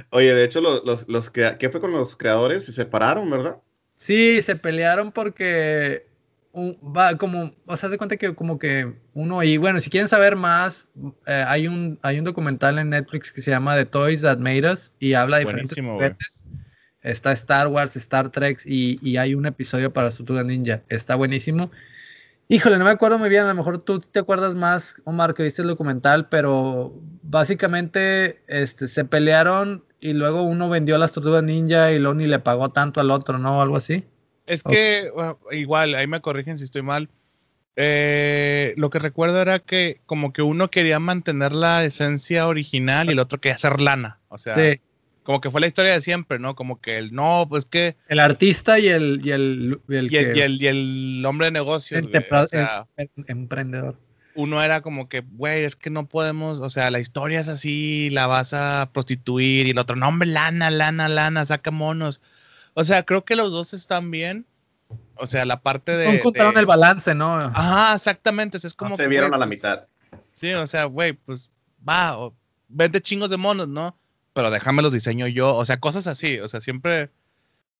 Oye, 0.09 0.33
de 0.33 0.43
hecho, 0.43 0.59
los, 0.59 1.07
los, 1.07 1.29
que, 1.29 1.55
¿qué 1.57 1.69
fue 1.69 1.79
con 1.79 1.93
los 1.93 2.17
creadores? 2.17 2.65
Se 2.65 2.73
separaron, 2.73 3.29
¿verdad? 3.29 3.61
Sí, 4.01 4.41
se 4.41 4.55
pelearon 4.55 5.11
porque 5.11 6.07
va 6.55 7.15
como, 7.19 7.53
o 7.67 7.77
sea, 7.77 7.87
se 7.87 7.99
cuenta 7.99 8.17
que 8.17 8.33
como 8.33 8.57
que 8.57 8.91
uno, 9.13 9.43
y 9.43 9.57
bueno, 9.57 9.79
si 9.79 9.91
quieren 9.91 10.07
saber 10.07 10.35
más, 10.35 10.87
eh, 11.27 11.45
hay, 11.47 11.67
un, 11.67 11.99
hay 12.01 12.17
un 12.17 12.25
documental 12.25 12.79
en 12.79 12.89
Netflix 12.89 13.31
que 13.31 13.43
se 13.43 13.51
llama 13.51 13.75
The 13.75 13.85
Toys 13.85 14.21
That 14.21 14.39
Made 14.39 14.71
Us 14.71 14.91
y 14.97 15.13
habla 15.13 15.37
de 15.37 15.45
diferentes 15.45 15.79
juguetes. 15.79 16.45
Está 17.03 17.31
Star 17.33 17.67
Wars, 17.67 17.95
Star 17.95 18.31
Trek 18.31 18.61
y, 18.65 18.97
y 19.07 19.17
hay 19.17 19.35
un 19.35 19.45
episodio 19.45 19.93
para 19.93 20.09
Tortuga 20.09 20.43
Ninja. 20.43 20.81
Está 20.89 21.13
buenísimo. 21.13 21.69
Híjole, 22.47 22.79
no 22.79 22.85
me 22.85 22.91
acuerdo 22.91 23.19
muy 23.19 23.29
bien, 23.29 23.43
a 23.43 23.49
lo 23.49 23.53
mejor 23.53 23.83
tú 23.83 23.99
te 23.99 24.17
acuerdas 24.17 24.55
más, 24.55 24.95
Omar, 25.03 25.35
que 25.35 25.43
viste 25.43 25.61
el 25.61 25.67
documental, 25.67 26.27
pero 26.27 26.99
básicamente 27.21 28.41
este, 28.47 28.87
se 28.87 29.05
pelearon 29.05 29.83
y 30.01 30.13
luego 30.13 30.41
uno 30.41 30.67
vendió 30.67 30.97
las 30.97 31.13
tortugas 31.13 31.43
ninja 31.43 31.91
y 31.91 31.99
luego 31.99 32.15
ni 32.15 32.27
le 32.27 32.39
pagó 32.39 32.69
tanto 32.69 32.99
al 32.99 33.11
otro, 33.11 33.37
¿no? 33.37 33.61
Algo 33.61 33.77
así. 33.77 34.03
Es 34.47 34.63
que, 34.63 35.09
igual, 35.51 35.95
ahí 35.95 36.07
me 36.07 36.19
corrigen 36.19 36.57
si 36.57 36.65
estoy 36.65 36.81
mal. 36.81 37.07
Eh, 37.77 38.73
lo 38.75 38.89
que 38.89 38.99
recuerdo 38.99 39.41
era 39.41 39.59
que 39.59 40.01
como 40.05 40.33
que 40.33 40.41
uno 40.41 40.69
quería 40.69 40.99
mantener 40.99 41.53
la 41.53 41.85
esencia 41.85 42.47
original 42.47 43.07
y 43.07 43.13
el 43.13 43.19
otro 43.19 43.39
quería 43.39 43.55
hacer 43.55 43.79
lana. 43.79 44.19
O 44.27 44.37
sea, 44.37 44.55
como 45.23 45.39
que 45.39 45.51
fue 45.51 45.61
la 45.61 45.67
historia 45.67 45.93
de 45.93 46.01
siempre, 46.01 46.39
¿no? 46.39 46.55
Como 46.55 46.81
que 46.81 46.97
el 46.97 47.13
no, 47.13 47.45
pues 47.47 47.65
que. 47.65 47.95
El 48.09 48.19
artista 48.19 48.79
y 48.79 48.87
el. 48.87 49.21
Y 49.23 49.31
el, 49.31 49.79
y 49.87 49.95
el, 49.95 50.61
y 50.61 50.67
el, 50.67 51.25
hombre 51.25 51.45
de 51.45 51.51
negocios. 51.51 52.03
El, 52.03 52.23
emprendedor. 53.27 53.95
Uno 54.35 54.61
era 54.61 54.81
como 54.81 55.09
que, 55.09 55.21
güey, 55.21 55.63
es 55.63 55.75
que 55.75 55.89
no 55.89 56.07
podemos, 56.07 56.59
o 56.59 56.69
sea, 56.69 56.91
la 56.91 56.99
historia 56.99 57.39
es 57.39 57.47
así, 57.47 58.09
la 58.09 58.27
vas 58.27 58.53
a 58.53 58.89
prostituir, 58.93 59.67
y 59.67 59.71
el 59.71 59.77
otro, 59.77 59.95
no, 59.95 60.07
hombre, 60.07 60.27
lana, 60.29 60.69
lana, 60.69 61.09
lana, 61.09 61.45
saca 61.45 61.71
monos. 61.71 62.21
O 62.73 62.83
sea, 62.83 63.03
creo 63.03 63.25
que 63.25 63.35
los 63.35 63.51
dos 63.51 63.73
están 63.73 64.11
bien. 64.11 64.45
O 65.15 65.25
sea, 65.25 65.45
la 65.45 65.61
parte 65.61 65.95
de. 65.95 66.05
No 66.05 66.11
encontraron 66.11 66.57
el 66.57 66.65
balance, 66.65 67.13
¿no? 67.15 67.35
Ajá, 67.35 67.95
exactamente. 67.95 68.57
es 68.57 68.73
como. 68.73 68.95
se 68.95 69.07
vieron 69.07 69.33
a 69.33 69.37
la 69.37 69.45
pues, 69.45 69.59
mitad. 69.59 69.85
Sí, 70.33 70.53
o 70.53 70.67
sea, 70.67 70.85
güey, 70.85 71.13
pues 71.13 71.49
va, 71.87 72.31
vende 72.67 73.01
chingos 73.01 73.29
de 73.29 73.37
monos, 73.37 73.67
¿no? 73.67 73.95
pero 74.33 74.49
déjame 74.49 74.81
los 74.81 74.93
diseño 74.93 75.27
yo, 75.27 75.55
o 75.55 75.65
sea, 75.65 75.79
cosas 75.79 76.07
así, 76.07 76.39
o 76.39 76.47
sea, 76.47 76.61
siempre, 76.61 77.09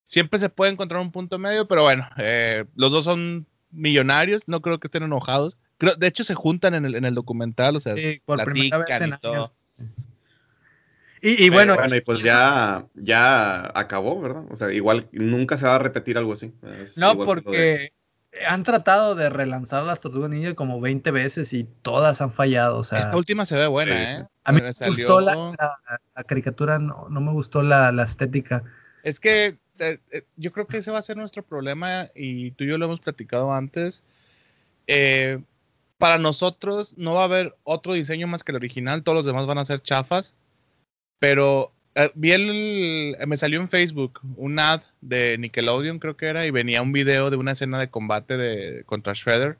siempre 0.03 0.39
se 0.39 0.49
puede 0.49 0.71
encontrar 0.71 1.01
un 1.01 1.11
punto 1.11 1.39
medio, 1.39 1.67
pero 1.67 1.83
bueno, 1.83 2.07
eh, 2.17 2.65
los 2.75 2.91
dos 2.91 3.05
son 3.05 3.45
millonarios, 3.71 4.47
no 4.47 4.61
creo 4.61 4.79
que 4.79 4.87
estén 4.87 5.03
enojados. 5.03 5.57
Creo, 5.81 5.95
de 5.95 6.07
hecho, 6.07 6.23
se 6.23 6.35
juntan 6.35 6.75
en 6.75 6.85
el, 6.85 6.95
en 6.95 7.05
el 7.05 7.15
documental, 7.15 7.75
o 7.75 7.79
sea, 7.79 7.97
Sí, 7.97 8.21
por 8.23 8.43
primera 8.43 8.77
vez 8.77 9.01
en 9.01 9.09
y 9.09 9.11
todo. 9.17 9.33
años. 9.33 9.53
Y, 11.23 11.31
y 11.31 11.35
Pero 11.49 11.51
bueno, 11.53 11.75
bueno, 11.75 11.95
y 11.95 12.01
pues 12.01 12.21
ya, 12.23 12.85
ya 12.95 13.71
acabó, 13.77 14.21
¿verdad? 14.21 14.43
O 14.49 14.55
sea, 14.55 14.71
igual 14.71 15.07
nunca 15.11 15.57
se 15.57 15.65
va 15.65 15.75
a 15.75 15.79
repetir 15.79 16.17
algo 16.17 16.33
así. 16.33 16.53
Es 16.81 16.97
no, 16.97 17.15
de- 17.15 17.25
porque 17.25 17.93
han 18.47 18.63
tratado 18.63 19.15
de 19.15 19.29
relanzar 19.29 19.83
las 19.83 20.01
Tortugas 20.01 20.29
Ninja 20.29 20.53
como 20.55 20.79
20 20.79 21.11
veces 21.11 21.53
y 21.53 21.63
todas 21.63 22.21
han 22.21 22.31
fallado. 22.31 22.77
O 22.77 22.83
sea, 22.83 22.99
Esta 22.99 23.17
última 23.17 23.45
se 23.45 23.55
ve 23.55 23.67
buena, 23.67 23.95
Sí, 23.95 24.21
¿eh? 24.21 24.27
a 24.43 24.51
mí 24.51 24.61
Me 24.61 24.63
me 24.79 24.87
gustó 24.87 25.19
la, 25.19 25.35
la- 25.57 26.01
la 26.15 26.23
caricatura, 26.23 26.79
no, 26.79 27.07
no 27.09 27.21
me 27.21 27.31
gustó 27.31 27.61
la, 27.61 27.91
la 27.91 28.03
estética. 28.03 28.63
Es 29.03 29.19
que 29.19 29.57
eh, 29.79 29.99
eh, 30.11 30.23
yo 30.37 30.51
creo 30.51 30.67
que 30.67 30.77
ese 30.77 30.91
va 30.91 30.99
a 30.99 31.03
ser 31.03 31.17
nuestro 31.17 31.43
problema 31.43 32.07
y 32.15 32.51
tú 32.51 32.63
y 32.63 32.67
yo 32.67 32.77
lo 32.77 32.85
hemos 32.85 32.99
platicado 32.99 33.53
antes. 33.53 34.03
Eh, 34.87 35.39
para 36.01 36.17
nosotros 36.17 36.95
no 36.97 37.13
va 37.13 37.21
a 37.21 37.25
haber 37.25 37.55
otro 37.63 37.93
diseño 37.93 38.25
más 38.27 38.43
que 38.43 38.51
el 38.51 38.55
original, 38.57 39.03
todos 39.03 39.15
los 39.15 39.25
demás 39.25 39.45
van 39.45 39.59
a 39.59 39.65
ser 39.65 39.81
chafas, 39.81 40.33
pero 41.19 41.71
eh, 41.95 42.09
vi 42.15 42.31
el, 42.31 43.15
me 43.27 43.37
salió 43.37 43.59
en 43.61 43.69
Facebook 43.69 44.19
un 44.35 44.57
ad 44.57 44.81
de 45.01 45.37
Nickelodeon 45.37 45.99
creo 45.99 46.17
que 46.17 46.25
era 46.25 46.45
y 46.45 46.51
venía 46.51 46.81
un 46.81 46.91
video 46.91 47.29
de 47.29 47.37
una 47.37 47.51
escena 47.51 47.77
de 47.79 47.89
combate 47.89 48.35
de 48.35 48.83
contra 48.85 49.13
Shredder. 49.13 49.57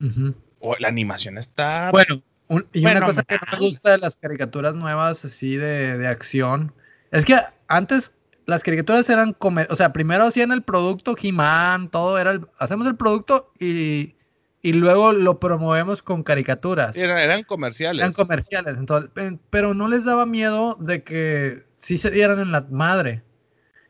Ujú. 0.00 0.34
Oh, 0.60 0.74
la 0.80 0.88
animación 0.88 1.38
está 1.38 1.90
Bueno, 1.92 2.20
un- 2.48 2.66
y 2.72 2.80
una 2.80 2.92
Bueno, 2.94 3.06
cosa 3.06 3.22
que 3.22 3.36
no 3.36 3.52
me 3.52 3.68
gusta 3.68 3.92
de 3.92 3.98
las 3.98 4.16
caricaturas 4.16 4.74
nuevas 4.74 5.24
así 5.24 5.54
de, 5.56 5.96
de 5.98 6.08
acción 6.08 6.72
es 7.12 7.24
que 7.24 7.36
antes 7.68 8.12
las 8.46 8.64
caricaturas 8.64 9.08
eran 9.08 9.32
come- 9.34 9.66
o 9.70 9.76
sea, 9.76 9.92
primero 9.92 10.24
hacían 10.24 10.50
el 10.50 10.62
producto 10.62 11.14
He-Man, 11.20 11.90
todo 11.90 12.18
era 12.18 12.32
el- 12.32 12.46
hacemos 12.58 12.88
el 12.88 12.96
producto 12.96 13.52
y, 13.60 14.15
y 14.62 14.72
luego 14.72 15.12
lo 15.12 15.38
promovemos 15.38 16.02
con 16.02 16.22
caricaturas. 16.22 16.96
eran, 16.96 17.18
eran 17.18 17.42
comerciales. 17.44 18.00
Eran 18.00 18.12
comerciales, 18.12 18.76
entonces, 18.78 19.10
pe- 19.12 19.38
pero 19.50 19.74
no 19.74 19.88
les 19.88 20.04
daba 20.04 20.26
miedo 20.26 20.76
de 20.80 21.02
que 21.02 21.64
sí 21.76 21.98
se 21.98 22.10
dieran 22.10 22.40
en 22.40 22.52
la 22.52 22.62
madre. 22.70 23.22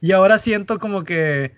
Y 0.00 0.12
ahora 0.12 0.38
siento 0.38 0.78
como 0.78 1.04
que, 1.04 1.54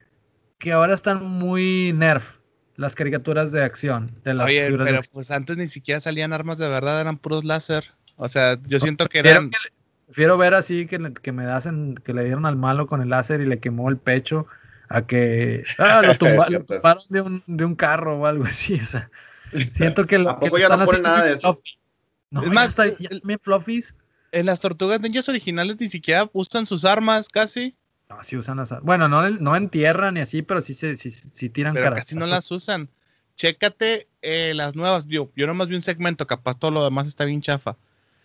que 0.58 0.72
ahora 0.72 0.94
están 0.94 1.24
muy 1.24 1.92
nerf 1.94 2.38
las 2.76 2.94
caricaturas 2.94 3.50
de 3.50 3.64
acción. 3.64 4.12
De 4.22 4.34
las 4.34 4.46
Oye, 4.46 4.66
figuras 4.66 4.86
de 4.86 4.92
pero 4.92 5.02
pues 5.12 5.30
antes 5.32 5.56
ni 5.56 5.66
siquiera 5.66 6.00
salían 6.00 6.32
armas 6.32 6.58
de 6.58 6.68
verdad, 6.68 7.00
eran 7.00 7.18
puros 7.18 7.44
láser. 7.44 7.84
O 8.16 8.28
sea, 8.28 8.58
yo 8.66 8.78
siento 8.78 9.06
que 9.06 9.20
Prefiero, 9.20 9.38
eran... 9.40 9.50
que 9.50 9.56
prefiero 10.06 10.38
ver 10.38 10.54
así 10.54 10.86
que, 10.86 11.12
que 11.12 11.32
me 11.32 11.44
hacen, 11.46 11.96
que 11.96 12.14
le 12.14 12.24
dieron 12.24 12.46
al 12.46 12.56
malo 12.56 12.86
con 12.86 13.02
el 13.02 13.08
láser 13.08 13.40
y 13.40 13.46
le 13.46 13.58
quemó 13.58 13.88
el 13.90 13.96
pecho 13.96 14.46
a 14.88 15.06
que 15.06 15.64
ah, 15.78 16.02
lo, 16.02 16.16
tumbaron 16.16 16.66
de 17.08 17.20
un, 17.20 17.42
de 17.46 17.64
un 17.64 17.74
carro 17.74 18.18
o 18.18 18.26
algo 18.26 18.44
así. 18.44 18.74
o 18.82 18.84
sea, 18.84 19.10
siento 19.72 20.06
que 20.06 20.18
lo, 20.18 20.30
¿A 20.30 20.34
que 20.40 20.46
poco 20.46 20.58
lo 20.58 20.58
ya 20.58 20.68
no 20.68 20.74
están 20.74 20.86
ponen 20.86 21.02
haciendo 21.02 21.08
nada 21.10 21.24
de 21.24 21.32
eso? 21.34 21.54
fluffy. 21.54 21.78
No, 22.30 22.42
Es 22.42 22.50
más, 22.50 22.76
ya 22.76 23.38
fluffies. 23.42 23.94
En 24.30 24.46
las 24.46 24.60
tortugas 24.60 25.00
ninjas 25.00 25.28
originales 25.28 25.76
ni 25.80 25.88
siquiera 25.88 26.28
usan 26.34 26.66
sus 26.66 26.84
armas 26.84 27.28
casi, 27.28 27.74
No, 28.08 28.22
sí 28.22 28.36
usan 28.36 28.56
las 28.58 28.72
ar- 28.72 28.82
Bueno, 28.82 29.08
no, 29.08 29.28
no 29.30 29.56
en 29.56 29.68
tierra 29.68 30.10
ni 30.12 30.20
así, 30.20 30.42
pero 30.42 30.60
sí, 30.60 30.74
se, 30.74 30.96
sí, 30.96 31.10
sí 31.10 31.48
tiran 31.50 31.74
pero 31.74 31.84
caras. 31.84 32.00
casi 32.00 32.14
no 32.16 32.26
las 32.26 32.50
usan. 32.50 32.90
Chécate 33.36 34.08
eh, 34.22 34.52
las 34.54 34.74
nuevas. 34.74 35.06
Yo, 35.06 35.30
yo 35.36 35.46
nomás 35.46 35.68
vi 35.68 35.74
un 35.76 35.80
segmento, 35.82 36.26
capaz 36.26 36.58
todo 36.58 36.70
lo 36.70 36.84
demás 36.84 37.06
está 37.06 37.24
bien 37.24 37.40
chafa. 37.40 37.76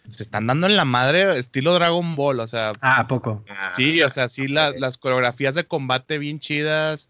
Se 0.10 0.24
están 0.24 0.48
dando 0.48 0.68
en 0.68 0.76
la 0.76 0.86
madre 0.86 1.38
estilo 1.40 1.74
Dragon 1.74 2.16
Ball, 2.16 2.40
o 2.42 2.48
sea, 2.48 2.72
Ah, 2.82 3.00
¿a 3.00 3.08
poco? 3.08 3.44
sí, 3.72 4.02
o 4.02 4.10
sea, 4.10 4.28
sí, 4.30 4.48
la- 4.48 4.72
las 4.72 4.98
coreografías 4.98 5.56
de 5.56 5.66
combate 5.66 6.18
bien 6.18 6.40
chidas. 6.40 7.10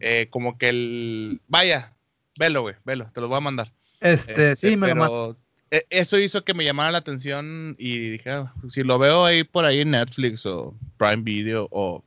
eh, 0.00 0.28
como 0.30 0.58
que 0.58 0.68
el. 0.68 1.40
Vaya, 1.48 1.92
velo, 2.38 2.60
güey, 2.62 2.74
velo, 2.84 3.10
te 3.14 3.20
lo 3.20 3.28
voy 3.28 3.38
a 3.38 3.40
mandar. 3.40 3.72
Este, 4.00 4.52
Este, 4.52 4.56
sí, 4.56 4.76
me 4.76 4.94
lo 4.94 5.36
eh, 5.70 5.86
eso 5.88 6.18
hizo 6.18 6.44
que 6.44 6.52
me 6.52 6.64
llamara 6.64 6.90
la 6.90 6.98
atención 6.98 7.74
y 7.78 8.10
dije, 8.10 8.30
ah, 8.30 8.52
si 8.68 8.82
lo 8.82 8.98
veo 8.98 9.24
ahí 9.24 9.42
por 9.44 9.64
ahí 9.64 9.80
en 9.80 9.92
Netflix 9.92 10.44
o 10.44 10.74
Prime 10.98 11.22
Video 11.22 11.66
o... 11.70 12.04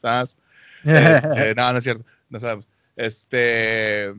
¿Sabes? 0.00 0.38
Este, 0.84 1.54
no, 1.54 1.72
no 1.72 1.78
es 1.78 1.84
cierto, 1.84 2.04
no 2.30 2.40
sabemos. 2.40 2.66
Este... 2.96 4.14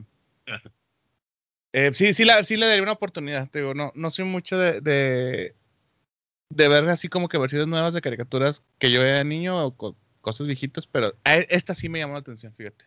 eh, 1.74 1.90
sí, 1.92 2.12
sí, 2.12 2.24
la, 2.24 2.44
sí 2.44 2.56
le 2.56 2.66
daría 2.66 2.82
una 2.84 2.92
oportunidad, 2.92 3.50
te 3.50 3.58
digo, 3.58 3.74
no, 3.74 3.90
no 3.96 4.08
soy 4.10 4.24
mucho 4.24 4.56
de, 4.56 4.80
de, 4.80 5.54
ver 6.68 6.88
así 6.88 7.08
como 7.08 7.28
que 7.28 7.38
versiones 7.38 7.68
nuevas 7.68 7.94
de 7.94 8.00
caricaturas 8.00 8.62
que 8.78 8.90
yo 8.92 9.02
era 9.02 9.24
niño 9.24 9.64
o 9.66 9.76
co- 9.76 9.96
cosas 10.20 10.46
viejitas, 10.46 10.86
pero 10.86 11.14
a- 11.24 11.36
esta 11.36 11.74
sí 11.74 11.88
me 11.88 11.98
llamó 11.98 12.14
la 12.14 12.20
atención, 12.20 12.54
fíjate. 12.54 12.84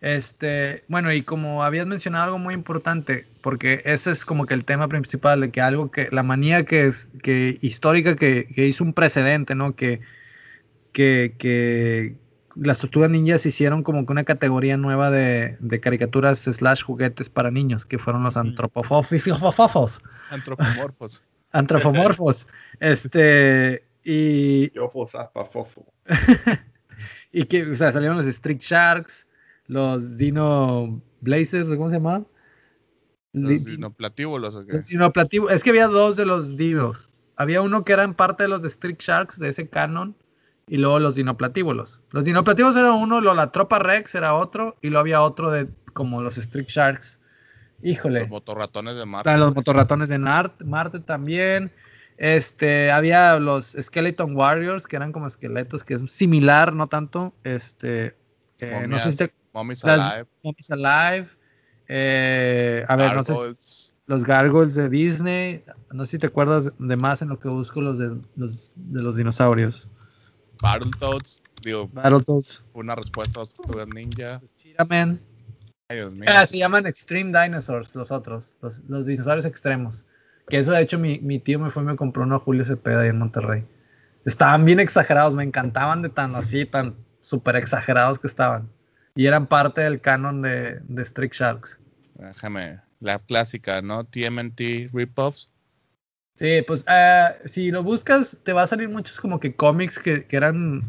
Este, 0.00 0.84
bueno, 0.88 1.12
y 1.12 1.22
como 1.22 1.64
habías 1.64 1.86
mencionado 1.86 2.24
algo 2.24 2.38
muy 2.38 2.54
importante, 2.54 3.26
porque 3.42 3.82
ese 3.84 4.12
es 4.12 4.24
como 4.24 4.46
que 4.46 4.54
el 4.54 4.64
tema 4.64 4.88
principal 4.88 5.40
de 5.40 5.50
que 5.50 5.60
algo 5.60 5.90
que, 5.90 6.08
la 6.12 6.22
manía 6.22 6.64
que 6.64 6.86
es, 6.86 7.10
que 7.22 7.58
histórica 7.62 8.16
que, 8.16 8.46
que 8.54 8.66
hizo 8.66 8.84
un 8.84 8.94
precedente, 8.94 9.54
¿no? 9.56 9.76
Que, 9.76 10.00
que, 10.92 11.34
que 11.38 12.16
las 12.60 12.78
tortugas 12.78 13.10
ninjas 13.10 13.46
hicieron 13.46 13.82
como 13.82 14.04
que 14.04 14.12
una 14.12 14.24
categoría 14.24 14.76
nueva 14.76 15.10
de, 15.10 15.56
de 15.60 15.80
caricaturas 15.80 16.40
slash 16.40 16.82
juguetes 16.82 17.28
para 17.30 17.50
niños, 17.50 17.86
que 17.86 17.98
fueron 17.98 18.24
los 18.24 18.36
antropofofos, 18.36 19.08
Antropomorfos. 20.30 21.22
antropomorfos. 21.52 22.46
Este, 22.80 23.84
y, 24.04 24.72
Yo, 24.74 24.90
y 27.32 27.44
que, 27.44 27.66
o 27.70 27.74
sea, 27.74 27.92
salieron 27.92 28.16
los 28.16 28.26
Street 28.26 28.58
Sharks, 28.60 29.26
los 29.66 30.16
Dino 30.16 31.00
Blazers, 31.20 31.68
¿cómo 31.70 31.88
se 31.88 31.96
llamaban? 31.96 32.26
Los 33.32 33.64
Di- 33.64 33.72
dinoplatíbulos, 33.72 34.54
¿o 34.56 34.64
qué? 34.66 34.72
los 34.74 34.86
dinoplativos. 34.86 35.52
Es 35.52 35.62
que 35.62 35.70
había 35.70 35.86
dos 35.86 36.16
de 36.16 36.26
los 36.26 36.56
dinos. 36.56 37.10
Había 37.36 37.62
uno 37.62 37.84
que 37.84 37.92
eran 37.92 38.14
parte 38.14 38.44
de 38.44 38.48
los 38.48 38.62
de 38.62 38.68
Street 38.68 38.96
Sharks, 38.98 39.38
de 39.38 39.50
ese 39.50 39.68
canon, 39.68 40.16
y 40.68 40.76
luego 40.76 40.98
los 40.98 41.14
dinoplatíbulos. 41.14 42.00
Los 42.12 42.24
dinoplatíbulos 42.24 42.76
era 42.76 42.92
uno, 42.92 43.20
lo, 43.20 43.34
la 43.34 43.52
tropa 43.52 43.78
Rex 43.78 44.14
era 44.14 44.34
otro, 44.34 44.76
y 44.82 44.88
luego 44.88 45.00
había 45.00 45.22
otro 45.22 45.50
de 45.50 45.68
como 45.92 46.22
los 46.22 46.38
Street 46.38 46.66
Sharks. 46.68 47.18
Híjole. 47.82 48.20
Los 48.20 48.28
motorratones 48.28 48.96
de 48.96 49.06
Marte. 49.06 49.30
Ah, 49.30 49.36
los 49.36 49.54
motorratones 49.54 50.08
de 50.08 50.18
Marte 50.18 51.00
también. 51.00 51.72
Este, 52.16 52.90
había 52.90 53.38
los 53.38 53.76
Skeleton 53.80 54.34
Warriors, 54.36 54.86
que 54.86 54.96
eran 54.96 55.12
como 55.12 55.28
esqueletos, 55.28 55.84
que 55.84 55.94
es 55.94 56.10
similar, 56.10 56.72
no 56.72 56.88
tanto. 56.88 57.32
Este, 57.44 58.16
eh, 58.58 58.86
no 58.88 58.98
sé 58.98 59.12
si 59.12 59.18
te 59.18 59.32
Mommy's 59.52 59.84
Alive. 59.84 60.26
Alive. 60.70 61.28
eh, 61.86 62.84
a 62.88 62.96
ver, 62.96 63.14
no 63.14 63.24
sé 63.24 63.32
si- 63.32 63.38
Gargoyles, 63.38 63.94
los 64.06 64.24
Gargoyles 64.24 64.74
de 64.74 64.88
Disney. 64.88 65.64
No 65.92 66.04
sé 66.04 66.12
si 66.12 66.18
te 66.18 66.26
acuerdas 66.26 66.72
de 66.76 66.96
más 66.96 67.22
en 67.22 67.28
lo 67.28 67.38
que 67.38 67.48
busco 67.48 67.80
los 67.80 67.98
de 67.98 68.16
los, 68.36 68.72
de 68.74 69.02
los 69.02 69.16
dinosaurios. 69.16 69.88
Battletoads. 70.60 71.42
Digo, 71.62 71.88
Battletoads. 71.88 72.64
una 72.74 72.94
respuesta 72.94 73.40
a 73.40 73.42
las 73.42 73.54
tortugas 73.54 73.88
ninja. 73.88 74.40
Cheetah-Man. 74.56 75.20
Ay, 75.88 75.96
Dios 75.96 76.14
mío. 76.14 76.28
Ah, 76.28 76.44
se 76.46 76.58
llaman 76.58 76.86
Extreme 76.86 77.32
Dinosaurs, 77.38 77.94
los 77.94 78.10
otros, 78.10 78.54
los, 78.60 78.80
los 78.88 79.06
dinosaurios 79.06 79.46
extremos. 79.46 80.04
Que 80.48 80.58
eso, 80.58 80.72
de 80.72 80.82
hecho, 80.82 80.98
mi, 80.98 81.18
mi 81.20 81.38
tío 81.38 81.58
me 81.58 81.70
fue 81.70 81.82
y 81.82 81.86
me 81.86 81.96
compró 81.96 82.22
uno 82.22 82.36
a 82.36 82.38
Julio 82.38 82.64
Cepeda 82.64 83.00
ahí 83.00 83.08
en 83.08 83.18
Monterrey. 83.18 83.64
Estaban 84.24 84.64
bien 84.64 84.80
exagerados, 84.80 85.34
me 85.34 85.44
encantaban 85.44 86.02
de 86.02 86.08
tan 86.08 86.34
así, 86.36 86.64
tan 86.66 86.96
súper 87.20 87.56
exagerados 87.56 88.18
que 88.18 88.26
estaban. 88.26 88.70
Y 89.14 89.26
eran 89.26 89.46
parte 89.46 89.80
del 89.80 90.00
canon 90.00 90.42
de, 90.42 90.80
de 90.80 91.02
Street 91.02 91.32
Sharks. 91.32 91.78
Déjame. 92.14 92.80
La 93.00 93.18
clásica, 93.20 93.80
¿no? 93.80 94.04
TMNT 94.04 94.92
Ripoffs. 94.92 95.48
Sí, 96.38 96.62
pues 96.66 96.84
ah, 96.86 97.34
si 97.44 97.70
lo 97.72 97.82
buscas, 97.82 98.38
te 98.44 98.52
va 98.52 98.62
a 98.62 98.66
salir 98.66 98.88
muchos 98.88 99.18
como 99.18 99.40
que 99.40 99.54
cómics 99.56 99.98
que, 99.98 100.24
que 100.24 100.36
eran 100.36 100.82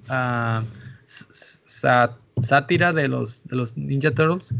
sa- 1.08 2.18
sátira 2.42 2.94
de 2.94 3.08
los, 3.08 3.48
de 3.48 3.56
los 3.56 3.76
Ninja 3.76 4.12
Turtles, 4.12 4.54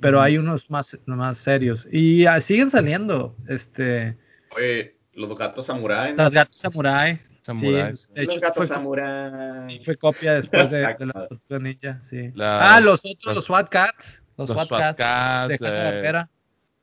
pero 0.00 0.20
hay 0.20 0.38
unos 0.38 0.70
más, 0.70 0.98
más 1.06 1.36
serios. 1.38 1.88
Y 1.90 2.26
ah, 2.26 2.40
siguen 2.40 2.70
saliendo, 2.70 3.34
este, 3.48 4.16
Oye, 4.56 4.96
los 5.14 5.36
gatos 5.36 5.66
samurai. 5.66 6.12
¿no? 6.12 6.22
Las 6.22 6.32
Gatos 6.34 6.58
Samurai. 6.58 7.20
Samuráis. 7.42 8.00
Sí, 8.00 8.08
de 8.14 8.22
hecho, 8.22 8.32
los 8.32 8.40
gatos 8.42 8.56
fue, 8.56 8.66
samurai. 8.66 9.80
fue 9.80 9.96
copia 9.96 10.34
después 10.34 10.70
de, 10.70 10.78
de 10.78 11.06
la 11.06 11.28
Tortuga 11.28 11.58
Ninja, 11.60 12.00
sí. 12.02 12.32
Ah, 12.38 12.80
los 12.80 13.04
otros, 13.04 13.24
los- 13.26 13.34
los, 13.36 13.44
SWAT 13.44 13.68
Cats. 13.68 14.22
Los, 14.36 14.48
Los 14.50 14.66
SWAT 14.66 14.96
Cats. 14.96 14.96
Cats, 14.96 15.58
de 15.60 15.68
eh. 15.68 16.26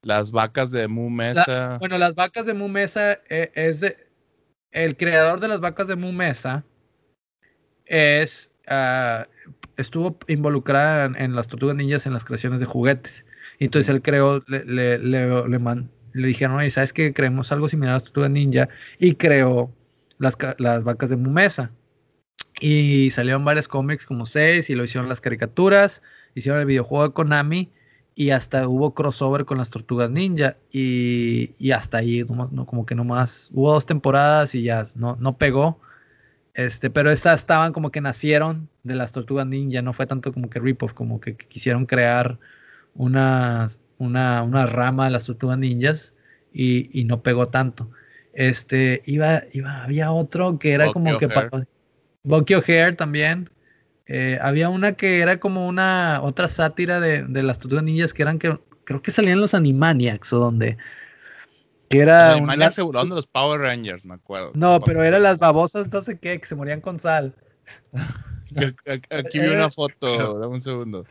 Las 0.03 0.31
vacas 0.31 0.71
de 0.71 0.87
Mu 0.87 1.09
Mesa. 1.09 1.77
Bueno, 1.79 1.97
las 1.97 2.13
vacas 2.13 2.45
de 2.45 2.53
Mu 2.53 2.67
Mesa 2.67 3.19
eh, 3.29 3.51
es 3.55 3.79
de, 3.79 3.97
el 4.71 4.95
creador 4.95 5.39
de 5.39 5.47
las 5.47 5.59
vacas 5.59 5.87
de 5.87 5.95
Mu 5.95 6.11
Mesa 6.11 6.63
es 7.85 8.51
ah, 8.67 9.27
estuvo 9.77 10.17
involucrada 10.27 11.05
en, 11.05 11.15
en 11.15 11.35
las 11.35 11.47
tortugas 11.47 11.75
ninjas 11.75 12.05
en 12.05 12.13
las 12.13 12.25
creaciones 12.25 12.59
de 12.59 12.65
juguetes. 12.65 13.25
Y 13.59 13.65
entonces 13.65 13.89
él 13.89 14.01
creó, 14.01 14.43
le, 14.47 14.65
le, 14.65 14.97
le, 14.99 15.47
le 15.47 15.59
man- 15.59 15.89
le 16.13 16.27
dijeron, 16.27 16.57
oye, 16.57 16.69
¿sabes 16.69 16.93
qué? 16.93 17.13
Creemos 17.13 17.51
algo 17.51 17.67
similar 17.69 17.91
a 17.91 17.95
las 17.95 18.03
tortugas 18.03 18.29
ninja 18.29 18.69
y 18.99 19.15
creó 19.15 19.73
las, 20.19 20.37
las 20.59 20.83
vacas 20.83 21.09
de 21.09 21.15
Mu 21.15 21.31
Mesa. 21.31 21.71
Y 22.59 23.09
salieron 23.11 23.43
varios 23.45 23.67
cómics 23.67 24.05
como 24.05 24.25
seis 24.25 24.69
y 24.69 24.75
lo 24.75 24.83
hicieron 24.83 25.09
las 25.09 25.21
caricaturas, 25.21 26.01
hicieron 26.35 26.61
el 26.61 26.67
videojuego 26.67 27.07
de 27.07 27.13
Konami 27.13 27.71
y 28.15 28.29
hasta 28.29 28.67
hubo 28.67 28.93
crossover 28.93 29.45
con 29.45 29.57
las 29.57 29.69
Tortugas 29.69 30.09
Ninja 30.09 30.57
y, 30.71 31.51
y 31.59 31.71
hasta 31.71 31.97
ahí, 31.97 32.23
no, 32.23 32.65
como 32.65 32.85
que 32.85 32.95
nomás 32.95 33.49
hubo 33.53 33.73
dos 33.73 33.85
temporadas 33.85 34.53
y 34.55 34.63
ya 34.63 34.85
no, 34.95 35.17
no 35.19 35.37
pegó. 35.37 35.79
Este, 36.53 36.91
pero 36.91 37.09
esas 37.09 37.39
estaban 37.39 37.73
como 37.73 37.91
que 37.91 38.01
nacieron 38.01 38.69
de 38.83 38.95
las 38.95 39.11
Tortugas 39.11 39.47
Ninja, 39.47 39.81
no 39.81 39.93
fue 39.93 40.05
tanto 40.05 40.31
como 40.31 40.49
que 40.49 40.59
rip-off, 40.59 40.93
como 40.93 41.19
que 41.19 41.35
quisieron 41.35 41.87
crear 41.87 42.37
una, 42.93 43.67
una, 43.97 44.43
una 44.43 44.67
rama 44.67 45.05
de 45.05 45.11
las 45.11 45.25
Tortugas 45.25 45.57
Ninjas 45.57 46.13
y, 46.53 46.99
y, 46.99 47.05
no 47.05 47.23
pegó 47.23 47.47
tanto. 47.47 47.89
Este, 48.33 49.01
iba, 49.05 49.43
iba, 49.51 49.83
había 49.83 50.11
otro 50.11 50.59
que 50.59 50.73
era 50.73 50.91
como 50.91 51.17
que 51.17 51.27
Bucky 52.23 52.53
O'Hare 52.53 52.95
también. 52.95 53.49
Eh, 54.05 54.37
había 54.41 54.69
una 54.69 54.93
que 54.93 55.19
era 55.19 55.39
como 55.39 55.67
una 55.67 56.19
otra 56.21 56.47
sátira 56.47 56.99
de, 56.99 57.23
de 57.23 57.43
las 57.43 57.59
tortugas 57.59 57.85
ninjas 57.85 58.13
que 58.13 58.21
eran 58.21 58.37
que 58.37 58.59
creo 58.83 59.01
que 59.01 59.11
salían 59.11 59.39
los 59.39 59.53
Animaniacs 59.53 60.33
o 60.33 60.39
donde 60.39 60.77
que 61.89 61.99
era 61.99 62.37
los 62.37 62.75
de 62.75 63.05
los 63.07 63.27
Power 63.27 63.61
Rangers, 63.61 64.03
me 64.03 64.15
acuerdo. 64.15 64.51
No, 64.55 64.79
pero 64.81 65.03
eran 65.03 65.23
las 65.23 65.37
babosas 65.37 65.91
no 65.91 66.01
sé 66.01 66.17
qué 66.19 66.39
que 66.39 66.47
se 66.47 66.55
morían 66.55 66.81
con 66.81 66.97
sal. 66.99 67.35
Aquí 69.09 69.39
vi 69.39 69.47
una 69.47 69.71
foto, 69.71 70.39
dame 70.39 70.55
un 70.55 70.61
segundo. 70.61 71.05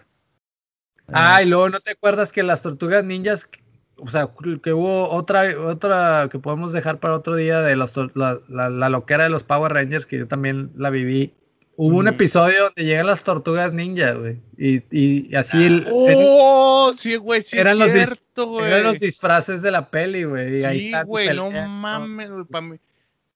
Ah, 1.08 1.42
y 1.42 1.46
luego 1.46 1.68
no 1.70 1.80
te 1.80 1.92
acuerdas 1.92 2.32
que 2.32 2.42
las 2.42 2.62
tortugas 2.62 3.04
ninjas, 3.04 3.48
o 3.96 4.08
sea, 4.08 4.30
que 4.62 4.72
hubo 4.72 5.10
otra, 5.10 5.44
otra 5.60 6.28
que 6.30 6.38
podemos 6.38 6.72
dejar 6.72 7.00
para 7.00 7.14
otro 7.14 7.36
día 7.36 7.60
de 7.60 7.76
las, 7.76 7.94
la, 8.14 8.40
la, 8.48 8.70
la, 8.70 8.88
loquera 8.88 9.24
de 9.24 9.30
los 9.30 9.42
Power 9.42 9.72
Rangers, 9.72 10.06
que 10.06 10.18
yo 10.18 10.28
también 10.28 10.72
la 10.76 10.90
viví. 10.90 11.34
Hubo 11.76 11.98
un 11.98 12.08
episodio 12.08 12.64
donde 12.64 12.84
llegan 12.84 13.06
las 13.06 13.24
tortugas 13.24 13.72
ninja, 13.72 14.12
güey. 14.12 14.38
Y, 14.58 14.82
y, 14.90 15.34
así. 15.34 15.64
El, 15.64 15.86
¡Oh! 15.90 16.90
El, 16.90 16.98
sí, 16.98 17.16
güey, 17.16 17.40
sí, 17.40 17.58
eran 17.58 17.74
es 17.74 17.78
los 17.78 17.90
cierto, 17.90 18.46
güey. 18.46 18.66
Eran 18.66 18.84
los 18.84 19.00
disfraces 19.00 19.62
de 19.62 19.70
la 19.70 19.90
peli, 19.90 20.24
güey. 20.24 20.60
Sí, 20.60 20.92
güey, 21.06 21.34
no 21.34 21.50
mames, 21.50 22.30
güey. 22.30 22.44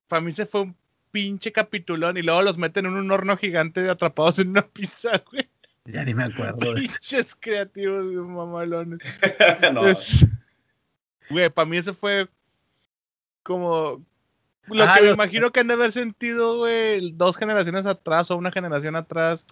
Para 0.07 0.21
mí, 0.21 0.31
se 0.31 0.45
fue 0.45 0.61
un 0.61 0.75
pinche 1.11 1.51
capitulón 1.51 2.17
y 2.17 2.21
luego 2.21 2.43
los 2.43 2.57
meten 2.57 2.85
en 2.85 2.93
un 2.93 3.11
horno 3.11 3.35
gigante 3.37 3.89
atrapados 3.89 4.39
en 4.39 4.49
una 4.49 4.65
pizza, 4.67 5.23
güey. 5.31 5.49
Ya 5.85 6.03
ni 6.03 6.13
me 6.13 6.25
acuerdo. 6.25 6.75
Pinches 6.75 7.35
creativos, 7.35 8.05
mamalones. 8.05 8.99
no. 9.73 9.87
Es... 9.87 10.25
Güey, 11.29 11.49
para 11.49 11.65
mí 11.65 11.77
eso 11.77 11.93
fue 11.93 12.27
como 13.41 14.05
lo 14.67 14.83
ah, 14.83 14.95
que 14.97 15.03
me 15.03 15.11
imagino 15.11 15.51
que 15.51 15.59
han 15.59 15.67
de 15.67 15.75
haber 15.75 15.91
sentido, 15.91 16.57
güey, 16.57 17.11
dos 17.11 17.37
generaciones 17.37 17.85
atrás 17.85 18.29
o 18.31 18.37
una 18.37 18.51
generación 18.51 18.95
atrás. 18.95 19.45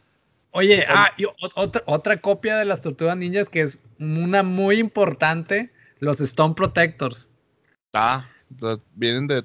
Oye, 0.51 0.86
ah, 0.88 1.11
y 1.18 1.26
otra, 1.55 1.84
otra 1.86 2.18
copia 2.18 2.57
de 2.57 2.66
las 2.66 2.82
tortugas 2.82 3.18
ninjas 3.18 3.49
que 3.49 3.61
es 3.61 3.80
una 3.99 4.43
muy 4.43 4.80
importante, 4.80 5.72
los 5.99 6.22
Stone 6.22 6.53
Protectors. 6.55 7.28
Ah, 7.93 8.28
vienen 8.93 9.28
de... 9.28 9.43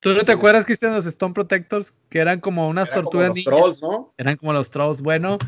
¿Tú 0.00 0.14
no 0.14 0.24
te 0.24 0.32
acuerdas, 0.32 0.64
Cristian, 0.64 0.92
de 0.92 0.98
los 0.98 1.06
Stone 1.06 1.34
Protectors? 1.34 1.92
Que 2.08 2.20
eran 2.20 2.40
como 2.40 2.68
unas 2.68 2.88
Era 2.88 3.02
tortugas 3.02 3.28
como 3.28 3.28
los 3.28 3.36
ninjas. 3.36 3.54
Trolls, 3.54 3.82
¿no? 3.82 4.14
Eran 4.16 4.36
como 4.36 4.52
los 4.52 4.70
trolls. 4.70 5.02
Bueno, 5.02 5.38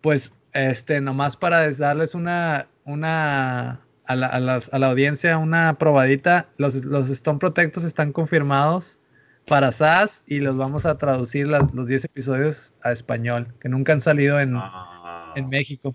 pues, 0.00 0.32
este, 0.52 1.00
nomás 1.00 1.36
para 1.36 1.70
darles 1.72 2.14
una, 2.14 2.68
una, 2.84 3.80
a 4.04 4.16
la, 4.16 4.26
a 4.26 4.38
las, 4.38 4.72
a 4.72 4.78
la 4.78 4.90
audiencia 4.90 5.38
una 5.38 5.78
probadita, 5.78 6.48
los, 6.58 6.84
los 6.84 7.08
Stone 7.08 7.38
Protectors 7.38 7.86
están 7.86 8.12
confirmados 8.12 8.98
para 9.46 9.72
SAS 9.72 10.22
y 10.26 10.40
los 10.40 10.56
vamos 10.56 10.86
a 10.86 10.96
traducir 10.98 11.46
las, 11.48 11.72
los 11.74 11.86
10 11.86 12.04
episodios 12.04 12.72
a 12.82 12.92
español, 12.92 13.52
que 13.60 13.68
nunca 13.68 13.92
han 13.92 14.00
salido 14.00 14.40
en, 14.40 14.54
ah. 14.56 15.32
en 15.36 15.48
México. 15.48 15.94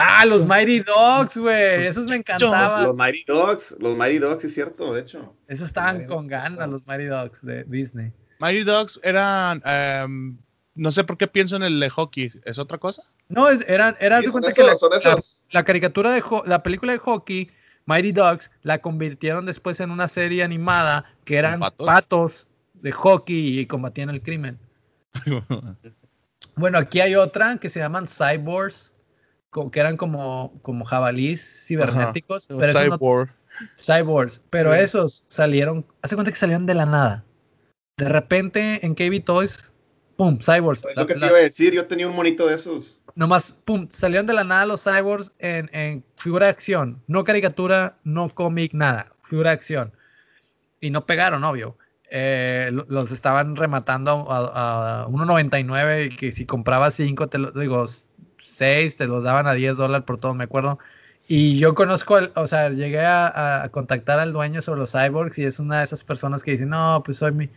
Ah, 0.00 0.24
los 0.24 0.46
Mighty 0.46 0.78
Dogs, 0.80 1.36
güey. 1.36 1.86
Esos 1.86 2.04
me 2.04 2.14
encantaban. 2.14 2.84
Los 2.84 2.94
Mighty 2.94 3.24
Dogs, 3.26 3.76
los 3.80 3.96
Mighty 3.96 4.18
Dogs, 4.18 4.44
es 4.44 4.54
cierto, 4.54 4.94
de 4.94 5.00
hecho. 5.00 5.34
Esos 5.48 5.66
estaban 5.66 6.06
con 6.06 6.28
ganas, 6.28 6.68
los 6.68 6.86
Mighty 6.86 7.06
Dogs 7.06 7.44
de 7.44 7.64
Disney. 7.64 8.12
Mighty 8.38 8.62
Dogs 8.62 9.00
eran. 9.02 9.60
Um, 10.04 10.38
no 10.76 10.92
sé 10.92 11.02
por 11.02 11.18
qué 11.18 11.26
pienso 11.26 11.56
en 11.56 11.64
el 11.64 11.80
de 11.80 11.90
hockey. 11.90 12.30
¿Es 12.44 12.60
otra 12.60 12.78
cosa? 12.78 13.02
No, 13.28 13.48
es, 13.48 13.68
eran. 13.68 13.96
eran 13.98 14.22
Sí, 14.22 14.30
cuenta 14.30 14.52
que 14.52 14.62
la, 15.50 15.64
caricatura 15.64 16.12
de 16.12 16.22
la 16.46 16.62
película 16.62 16.92
de 16.92 16.98
hockey, 16.98 17.50
Mighty 17.86 18.12
Dogs, 18.12 18.52
la 18.62 18.78
convirtieron 18.78 19.46
después 19.46 19.80
en 19.80 19.90
una 19.90 20.06
serie 20.06 20.44
animada 20.44 21.06
que 21.24 21.38
eran 21.38 21.58
patos? 21.58 21.86
patos 21.86 22.47
de 22.82 22.92
hockey 22.92 23.58
y 23.60 23.66
combatían 23.66 24.10
el 24.10 24.22
crimen. 24.22 24.58
Bueno, 26.56 26.78
aquí 26.78 27.00
hay 27.00 27.14
otra 27.14 27.58
que 27.58 27.68
se 27.68 27.80
llaman 27.80 28.06
cyborgs, 28.08 28.92
que 29.72 29.80
eran 29.80 29.96
como, 29.96 30.58
como 30.62 30.84
jabalís 30.84 31.64
cibernéticos. 31.66 32.46
pero 32.48 32.64
esos 32.64 32.86
no- 32.88 32.96
Cyborg. 32.98 33.30
cyborgs, 33.76 34.42
pero 34.50 34.74
Sí. 34.74 34.80
esos 34.80 35.24
salieron, 35.28 35.86
hace 36.02 36.14
cuenta 36.14 36.30
que 36.32 36.38
salieron 36.38 36.66
de 36.66 36.74
la 36.74 36.86
nada. 36.86 37.24
De 37.96 38.08
repente 38.08 38.84
en 38.86 38.94
KB 38.94 39.24
Toys, 39.24 39.72
pum, 40.16 40.38
cyborgs. 40.40 40.84
Es 40.84 40.96
lo 40.96 41.06
que 41.06 41.14
te 41.14 41.26
iba 41.26 41.36
a 41.36 41.40
decir, 41.40 41.72
yo 41.72 41.86
tenía 41.86 42.08
un 42.08 42.14
monito 42.16 42.46
de 42.46 42.54
esos. 42.54 43.00
nomás, 43.14 43.52
pum, 43.64 43.88
salieron 43.90 44.26
de 44.26 44.34
la 44.34 44.44
nada 44.44 44.64
los 44.66 44.84
cyborgs 44.84 45.32
en, 45.40 45.68
en 45.72 46.04
figura 46.16 46.46
de 46.46 46.50
acción. 46.52 47.02
No 47.08 47.24
caricatura, 47.24 47.98
no 48.04 48.28
cómic, 48.32 48.72
nada. 48.74 49.12
Figura 49.24 49.50
de 49.50 49.54
acción. 49.54 49.92
Y 50.80 50.90
no 50.90 51.04
pegaron, 51.06 51.42
obvio. 51.42 51.76
Eh, 52.10 52.70
lo- 52.72 52.86
los 52.88 53.12
estaban 53.12 53.56
rematando 53.56 54.30
a, 54.30 55.02
a 55.02 55.06
1.99 55.08 56.06
y 56.06 56.08
que 56.16 56.32
si 56.32 56.46
comprabas 56.46 56.94
5, 56.94 57.28
te 57.28 57.38
lo 57.38 57.50
digo, 57.52 57.86
6, 58.38 58.96
te 58.96 59.06
los 59.06 59.24
daban 59.24 59.46
a 59.46 59.52
10 59.54 59.76
dólares 59.76 60.04
por 60.06 60.18
todo, 60.20 60.34
me 60.34 60.44
acuerdo. 60.44 60.78
Y 61.26 61.58
yo 61.58 61.74
conozco, 61.74 62.16
al- 62.16 62.32
o 62.36 62.46
sea, 62.46 62.70
llegué 62.70 63.00
a, 63.04 63.62
a 63.64 63.68
contactar 63.70 64.18
al 64.20 64.32
dueño 64.32 64.62
sobre 64.62 64.80
los 64.80 64.92
cyborgs 64.92 65.38
y 65.38 65.44
es 65.44 65.58
una 65.60 65.78
de 65.78 65.84
esas 65.84 66.02
personas 66.04 66.42
que 66.42 66.52
dicen, 66.52 66.70
no, 66.70 67.02
pues 67.04 67.18
soy 67.18 67.32
mi, 67.32 67.50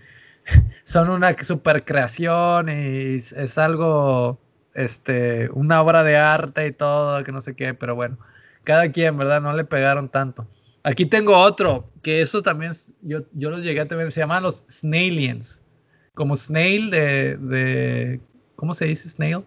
son 0.83 1.09
una 1.09 1.35
super 1.43 1.85
creación 1.85 2.69
y 2.69 3.15
es, 3.17 3.31
es 3.33 3.57
algo, 3.57 4.39
este, 4.73 5.49
una 5.53 5.81
obra 5.81 6.03
de 6.03 6.17
arte 6.17 6.67
y 6.67 6.71
todo, 6.73 7.23
que 7.23 7.31
no 7.31 7.41
sé 7.41 7.55
qué, 7.55 7.73
pero 7.73 7.95
bueno, 7.95 8.17
cada 8.63 8.91
quien, 8.91 9.17
¿verdad? 9.17 9.41
No 9.41 9.53
le 9.53 9.63
pegaron 9.65 10.09
tanto. 10.09 10.47
Aquí 10.83 11.05
tengo 11.05 11.37
otro, 11.37 11.89
que 12.01 12.21
eso 12.21 12.41
también, 12.41 12.71
es- 12.71 12.93
yo, 13.01 13.21
yo 13.33 13.49
los 13.51 13.63
llegué 13.63 13.81
a 13.81 13.87
tener, 13.87 14.11
se 14.11 14.21
llaman 14.21 14.43
los 14.43 14.63
Snailians, 14.69 15.61
como 16.13 16.35
snail 16.35 16.89
de, 16.89 17.37
de 17.37 18.19
¿cómo 18.55 18.73
se 18.73 18.85
dice 18.85 19.09
snail? 19.09 19.43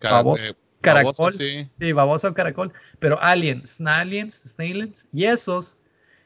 Babo- 0.00 0.36
eh, 0.38 0.54
caracol. 0.80 1.12
baboso, 1.14 1.30
sí. 1.30 1.68
Sí, 1.78 1.92
babosa 1.92 2.28
o 2.28 2.34
caracol, 2.34 2.72
pero 2.98 3.20
alien, 3.22 3.66
snaliens, 3.66 4.34
snailians, 4.34 5.06
y 5.12 5.24
esos 5.24 5.76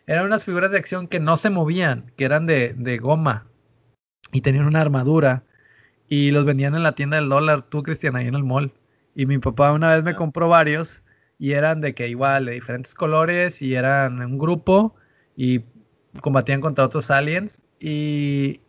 eran 0.06 0.26
unas 0.26 0.44
figuras 0.44 0.70
de 0.70 0.78
acción 0.78 1.08
que 1.08 1.20
no 1.20 1.36
se 1.36 1.50
movían, 1.50 2.12
que 2.16 2.24
eran 2.24 2.46
de, 2.46 2.74
de 2.76 2.98
goma 2.98 3.46
y 4.32 4.40
tenían 4.40 4.66
una 4.66 4.80
armadura 4.80 5.44
y 6.08 6.30
los 6.30 6.44
vendían 6.44 6.74
en 6.74 6.82
la 6.82 6.92
tienda 6.92 7.16
del 7.16 7.28
dólar, 7.28 7.62
tú 7.62 7.82
Cristian, 7.82 8.16
ahí 8.16 8.26
en 8.26 8.34
el 8.34 8.44
mall. 8.44 8.72
Y 9.14 9.26
mi 9.26 9.38
papá 9.38 9.72
una 9.72 9.94
vez 9.94 10.02
me 10.04 10.10
Ah. 10.10 10.16
compró 10.16 10.48
varios 10.48 11.02
y 11.38 11.52
eran 11.52 11.80
de 11.80 11.94
que 11.94 12.08
igual, 12.08 12.46
de 12.46 12.52
diferentes 12.52 12.94
colores 12.94 13.62
y 13.62 13.74
eran 13.74 14.20
un 14.20 14.38
grupo 14.38 14.94
y 15.36 15.62
combatían 16.20 16.60
contra 16.60 16.84
otros 16.84 17.10
aliens 17.10 17.62
y 17.80 18.60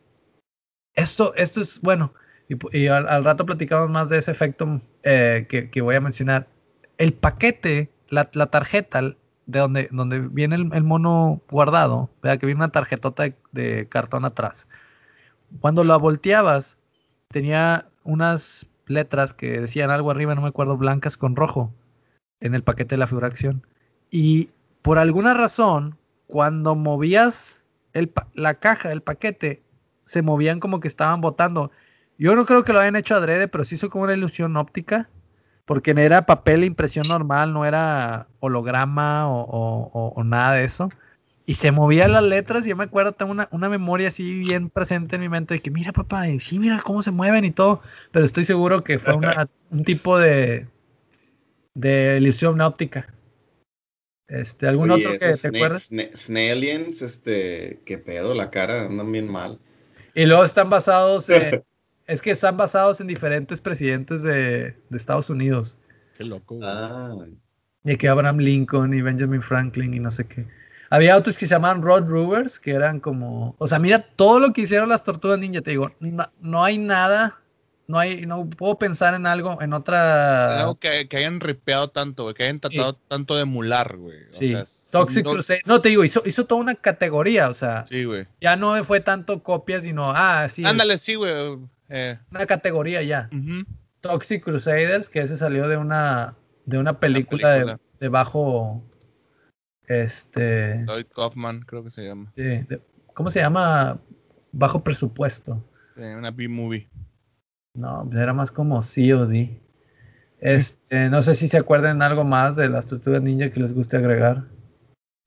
esto, 0.93 1.33
esto 1.35 1.61
es 1.61 1.81
bueno. 1.81 2.13
Y, 2.47 2.87
al, 2.87 3.23
rato 3.23 3.45
platicamos 3.45 3.89
más 3.89 4.09
de 4.09 4.19
ese 4.19 4.31
efecto 4.31 4.79
eh, 5.03 5.47
que, 5.49 5.69
que 5.69 5.81
voy 5.81 5.95
a 5.95 6.01
mencionar. 6.01 6.47
El 6.97 7.13
paquete, 7.13 7.91
la, 8.09 8.29
la 8.33 8.47
tarjeta 8.47 9.01
de 9.01 9.59
donde, 9.59 9.89
donde 9.91 10.19
viene 10.19 10.55
el, 10.55 10.83
mono 10.83 11.41
guardado, 11.49 12.09
¿verdad? 12.21 12.39
que 12.39 12.45
viene 12.45 12.59
una 12.59 12.71
tarjetota 12.71 13.23
de, 13.23 13.35
de 13.51 13.87
cartón 13.87 14.25
atrás. 14.25 14.67
Cuando 15.59 15.83
la 15.83 15.97
volteabas, 15.97 16.77
tenía 17.29 17.87
unas 18.03 18.67
letras 18.85 19.33
que 19.33 19.59
decían 19.61 19.91
algo 19.91 20.11
arriba, 20.11 20.35
no 20.35 20.41
me 20.41 20.49
acuerdo, 20.49 20.77
blancas 20.77 21.17
con 21.17 21.35
rojo, 21.35 21.73
en 22.39 22.55
el 22.55 22.63
paquete 22.63 22.95
de 22.95 22.99
la 22.99 23.07
figura 23.07 23.27
acción. 23.27 23.65
Y 24.09 24.49
por 24.81 24.97
alguna 24.97 25.33
razón, 25.33 25.97
cuando 26.27 26.75
movías 26.75 27.63
el 27.93 28.11
la 28.33 28.55
caja 28.55 28.89
del 28.89 29.01
paquete, 29.01 29.63
se 30.05 30.21
movían 30.21 30.59
como 30.59 30.79
que 30.79 30.87
estaban 30.87 31.21
botando. 31.21 31.71
Yo 32.17 32.35
no 32.35 32.45
creo 32.45 32.63
que 32.63 32.73
lo 32.73 32.79
hayan 32.79 32.95
hecho 32.95 33.15
adrede, 33.15 33.47
pero 33.47 33.63
sí 33.63 33.75
hizo 33.75 33.89
como 33.89 34.03
una 34.05 34.13
ilusión 34.13 34.55
óptica, 34.57 35.09
porque 35.65 35.91
era 35.97 36.25
papel 36.25 36.61
de 36.61 36.67
impresión 36.67 37.07
normal, 37.07 37.53
no 37.53 37.65
era 37.65 38.27
holograma 38.39 39.27
o, 39.29 40.13
o- 40.15 40.23
nada 40.23 40.53
de 40.53 40.63
eso. 40.65 40.89
Y 41.45 41.55
se 41.55 41.71
movían 41.71 42.11
las 42.13 42.23
letras 42.23 42.65
y 42.65 42.69
yo 42.69 42.75
me 42.75 42.85
acuerdo, 42.85 43.13
tengo 43.13 43.31
una, 43.31 43.47
una 43.51 43.69
memoria 43.69 44.07
así 44.07 44.37
bien 44.39 44.69
presente 44.69 45.15
en 45.15 45.21
mi 45.21 45.29
mente 45.29 45.53
de 45.55 45.61
que 45.61 45.69
mira 45.71 45.91
papá, 45.93 46.27
y 46.29 46.39
sí, 46.39 46.57
mira 46.59 46.81
cómo 46.83 47.03
se 47.03 47.11
mueven 47.11 47.45
y 47.45 47.51
todo, 47.51 47.81
pero 48.11 48.25
estoy 48.25 48.45
seguro 48.45 48.83
que 48.83 48.97
fue 48.99 49.15
un 49.15 49.83
tipo 49.83 50.17
de, 50.17 50.67
de 51.75 52.17
ilusión 52.19 52.59
óptica. 52.61 53.07
Este, 54.27 54.67
¿Algún 54.67 54.89
Oye, 54.89 55.05
otro 55.07 55.19
que 55.19 55.37
te 55.37 55.47
acuerdas? 55.47 55.91
sna- 55.91 56.09
Snailians, 56.15 57.03
este, 57.03 57.81
qué 57.85 57.99
pedo, 57.99 58.33
la 58.33 58.49
cara, 58.49 58.85
andan 58.85 59.11
bien 59.11 59.27
mal. 59.31 59.59
Y 60.15 60.25
luego 60.25 60.43
están 60.43 60.69
basados 60.69 61.29
en, 61.29 61.63
Es 62.07 62.21
que 62.21 62.31
están 62.31 62.55
basados 62.57 63.01
en 63.01 63.07
diferentes 63.07 63.61
presidentes 63.61 64.21
de, 64.23 64.71
de 64.89 64.97
Estados 64.97 65.29
Unidos. 65.29 65.77
Qué 66.17 66.23
loco. 66.23 66.55
güey. 66.55 66.67
Ah, 66.67 67.15
De 67.83 67.97
que 67.97 68.07
Abraham 68.07 68.37
Lincoln 68.37 68.93
y 68.93 69.01
Benjamin 69.01 69.41
Franklin 69.41 69.93
y 69.93 69.99
no 69.99 70.11
sé 70.11 70.25
qué. 70.27 70.45
Había 70.91 71.17
otros 71.17 71.35
que 71.35 71.47
se 71.47 71.55
llamaban 71.55 71.81
Rod 71.81 72.07
Rovers, 72.07 72.59
que 72.59 72.71
eran 72.71 72.99
como. 72.99 73.55
O 73.57 73.67
sea, 73.67 73.79
mira 73.79 73.99
todo 74.15 74.39
lo 74.39 74.53
que 74.53 74.61
hicieron 74.61 74.87
las 74.89 75.03
tortugas 75.03 75.39
ninja. 75.39 75.61
Te 75.61 75.71
digo, 75.71 75.91
no, 75.99 76.31
no 76.39 76.63
hay 76.63 76.77
nada. 76.77 77.41
No 77.87 77.99
hay, 77.99 78.25
no 78.25 78.49
puedo 78.49 78.79
pensar 78.79 79.13
en 79.13 79.27
algo, 79.27 79.61
en 79.61 79.73
otra. 79.73 80.61
Algo 80.61 80.79
que, 80.79 81.07
que 81.07 81.17
hayan 81.17 81.39
ripeado 81.39 81.89
tanto, 81.91 82.23
güey, 82.23 82.33
que 82.33 82.43
hayan 82.43 82.59
tratado 82.59 82.95
tanto 83.07 83.35
de 83.35 83.43
emular, 83.43 83.95
güey. 83.97 84.23
O 84.23 84.33
Sí, 84.33 84.47
sea, 84.49 84.63
Toxic 84.91 85.23
no- 85.23 85.33
Crusade. 85.33 85.61
No, 85.65 85.81
te 85.81 85.89
digo, 85.89 86.03
hizo, 86.03 86.23
hizo 86.25 86.45
toda 86.45 86.61
una 86.61 86.73
categoría. 86.73 87.47
O 87.49 87.53
sea, 87.53 87.85
Sí, 87.87 88.03
güey. 88.05 88.25
ya 88.41 88.55
no 88.55 88.83
fue 88.83 89.01
tanto 89.01 89.43
copias, 89.43 89.83
sino. 89.83 90.11
Ah, 90.15 90.47
sí. 90.49 90.65
Ándale, 90.65 90.97
sí, 90.97 91.13
güey. 91.15 91.59
Eh, 91.89 92.17
Una 92.31 92.47
categoría 92.47 93.03
ya. 93.03 93.29
ujú. 93.31 93.65
Toxic 94.01 94.43
Crusaders, 94.43 95.07
que 95.09 95.19
ese 95.19 95.37
salió 95.37 95.67
de 95.67 95.77
una, 95.77 96.33
de 96.65 96.79
una 96.79 96.99
película, 96.99 97.49
de- 97.51 97.55
película. 97.65 97.79
De, 97.99 98.09
bajo. 98.09 98.83
Este. 99.87 100.83
Lloyd 100.87 101.05
Kaufman, 101.15 101.61
creo 101.61 101.83
que 101.83 101.91
se 101.91 102.03
llama. 102.03 102.31
de- 102.35 102.81
¿Cómo 103.13 103.29
se 103.29 103.39
llama? 103.39 103.99
Bajo 104.51 104.83
presupuesto. 104.83 105.63
Una 105.95 106.31
B-movie. 106.31 106.89
No, 107.75 108.05
pues 108.05 108.21
era 108.21 108.33
más 108.33 108.51
como 108.51 108.79
COD. 108.79 109.49
Este, 110.39 111.09
no 111.09 111.21
sé 111.21 111.33
si 111.33 111.47
se 111.47 111.57
acuerdan 111.57 112.01
algo 112.01 112.23
más 112.23 112.55
de 112.55 112.69
las 112.69 112.85
tortugas 112.85 113.21
ninja 113.21 113.49
que 113.49 113.59
les 113.59 113.73
guste 113.73 113.97
agregar. 113.97 114.43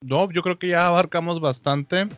No, 0.01 0.31
yo 0.31 0.43
creo 0.43 0.59
que 0.59 0.69
ya 0.69 0.87
abarcamos 0.87 1.41
bastante. 1.41 2.09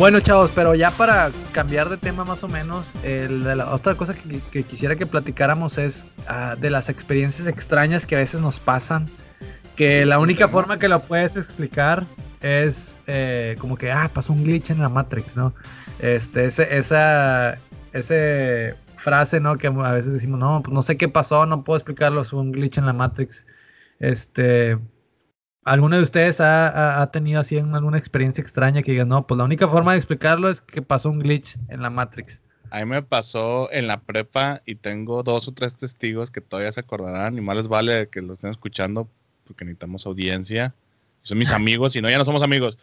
Bueno, 0.00 0.18
chavos, 0.20 0.50
pero 0.54 0.74
ya 0.74 0.90
para 0.92 1.30
cambiar 1.52 1.90
de 1.90 1.98
tema 1.98 2.24
más 2.24 2.42
o 2.42 2.48
menos, 2.48 2.94
el 3.02 3.44
de 3.44 3.54
la 3.54 3.70
otra 3.70 3.94
cosa 3.96 4.14
que, 4.14 4.40
que 4.50 4.62
quisiera 4.62 4.96
que 4.96 5.04
platicáramos 5.04 5.76
es 5.76 6.06
ah, 6.26 6.56
de 6.58 6.70
las 6.70 6.88
experiencias 6.88 7.46
extrañas 7.46 8.06
que 8.06 8.16
a 8.16 8.20
veces 8.20 8.40
nos 8.40 8.58
pasan. 8.58 9.10
Que 9.76 10.06
la 10.06 10.18
única 10.18 10.48
forma 10.48 10.78
que 10.78 10.88
lo 10.88 11.02
puedes 11.02 11.36
explicar 11.36 12.06
es 12.40 13.02
eh, 13.08 13.56
como 13.58 13.76
que, 13.76 13.92
ah, 13.92 14.10
pasó 14.10 14.32
un 14.32 14.42
glitch 14.42 14.70
en 14.70 14.80
la 14.80 14.88
Matrix, 14.88 15.36
¿no? 15.36 15.52
Este, 15.98 16.46
ese, 16.46 16.74
esa 16.74 17.58
ese 17.92 18.76
frase, 18.96 19.38
¿no? 19.38 19.58
Que 19.58 19.66
a 19.66 19.92
veces 19.92 20.14
decimos, 20.14 20.40
no, 20.40 20.62
pues 20.62 20.72
no 20.72 20.82
sé 20.82 20.96
qué 20.96 21.08
pasó, 21.08 21.44
no 21.44 21.62
puedo 21.62 21.76
explicarlo, 21.76 22.22
es 22.22 22.32
un 22.32 22.52
glitch 22.52 22.78
en 22.78 22.86
la 22.86 22.94
Matrix. 22.94 23.44
Este, 23.98 24.78
¿Alguno 25.70 25.96
de 25.96 26.02
ustedes 26.02 26.40
ha, 26.40 26.68
ha- 26.68 27.02
ha 27.02 27.10
tenido 27.10 27.40
así 27.40 27.56
en 27.56 27.74
alguna 27.74 27.96
experiencia 27.98 28.42
extraña 28.42 28.82
que 28.82 28.90
digan, 28.92 29.08
no, 29.08 29.26
pues 29.26 29.38
la 29.38 29.44
única 29.44 29.68
forma 29.68 29.92
de 29.92 29.98
explicarlo 29.98 30.48
es 30.48 30.60
que 30.60 30.82
pasó 30.82 31.10
un 31.10 31.20
glitch 31.20 31.56
en 31.68 31.80
la 31.82 31.90
Matrix? 31.90 32.42
A 32.70 32.78
mí 32.80 32.86
me 32.86 33.02
pasó 33.02 33.70
en 33.72 33.86
la 33.86 34.00
prepa 34.00 34.62
y 34.66 34.76
tengo 34.76 35.22
dos 35.22 35.48
o 35.48 35.52
tres 35.52 35.76
testigos 35.76 36.30
que 36.30 36.40
todavía 36.40 36.72
se 36.72 36.80
acordarán 36.80 37.36
y 37.36 37.40
más 37.40 37.56
les 37.56 37.68
vale 37.68 38.08
que 38.08 38.20
lo 38.20 38.32
estén 38.32 38.50
escuchando 38.50 39.08
porque 39.44 39.64
necesitamos 39.64 40.06
audiencia. 40.06 40.74
Son 41.22 41.38
mis 41.38 41.52
amigos, 41.52 41.92
si 41.92 42.00
no, 42.00 42.10
ya 42.10 42.18
no 42.18 42.24
somos 42.24 42.42
amigos. 42.42 42.76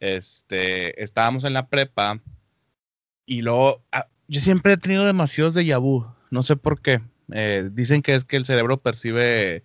Este, 0.00 1.02
estábamos 1.02 1.44
en 1.44 1.52
la 1.52 1.68
prepa 1.68 2.20
y 3.26 3.40
luego, 3.42 3.82
ah, 3.92 4.06
yo 4.28 4.40
siempre 4.40 4.74
he 4.74 4.76
tenido 4.76 5.04
demasiados 5.04 5.54
de 5.54 5.76
vu, 5.76 6.06
no 6.30 6.42
sé 6.42 6.56
por 6.56 6.80
qué. 6.80 7.00
Eh, 7.32 7.68
dicen 7.72 8.02
que 8.02 8.14
es 8.14 8.24
que 8.24 8.36
el 8.36 8.44
cerebro 8.44 8.76
percibe, 8.78 9.64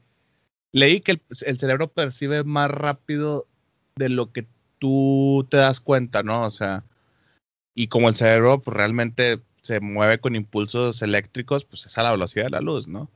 leí 0.71 1.01
que 1.01 1.19
el, 1.45 1.57
cerebro 1.57 1.91
percibe 1.91 2.43
más 2.43 2.69
rápido 2.71 3.47
de 3.95 4.09
lo 4.09 4.31
que 4.31 4.47
tú 4.77 5.47
te 5.49 5.57
das 5.57 5.79
cuenta, 5.79 6.23
¿no? 6.23 6.43
O 6.43 6.51
sea, 6.51 6.83
y 7.75 7.87
como 7.87 8.09
el 8.09 8.15
cerebro 8.15 8.61
pues, 8.61 8.75
realmente 8.75 9.41
se 9.61 9.79
mueve 9.79 10.19
con 10.19 10.35
impulsos 10.35 11.01
eléctricos, 11.01 11.65
pues 11.65 11.85
es 11.85 11.97
a 11.97 12.03
la 12.03 12.11
velocidad 12.11 12.45
de 12.45 12.51
la 12.51 12.61
luz, 12.61 12.87
¿no? 12.87 13.09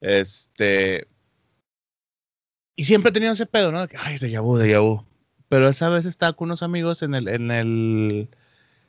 Este. 0.00 1.06
Y 2.76 2.84
siempre 2.84 3.10
he 3.10 3.12
tenido 3.12 3.32
ese 3.32 3.46
pedo, 3.46 3.72
¿no? 3.72 3.84
Ay, 3.98 4.18
de 4.18 4.38
vu, 4.38 4.56
de 4.56 4.78
vu. 4.78 5.04
Pero 5.48 5.68
esa 5.68 5.88
vez 5.88 6.06
estaba 6.06 6.34
con 6.34 6.48
unos 6.48 6.62
amigos 6.62 7.02
en 7.02 7.14
el, 7.14 7.26
en 7.28 7.50
el, 7.50 8.28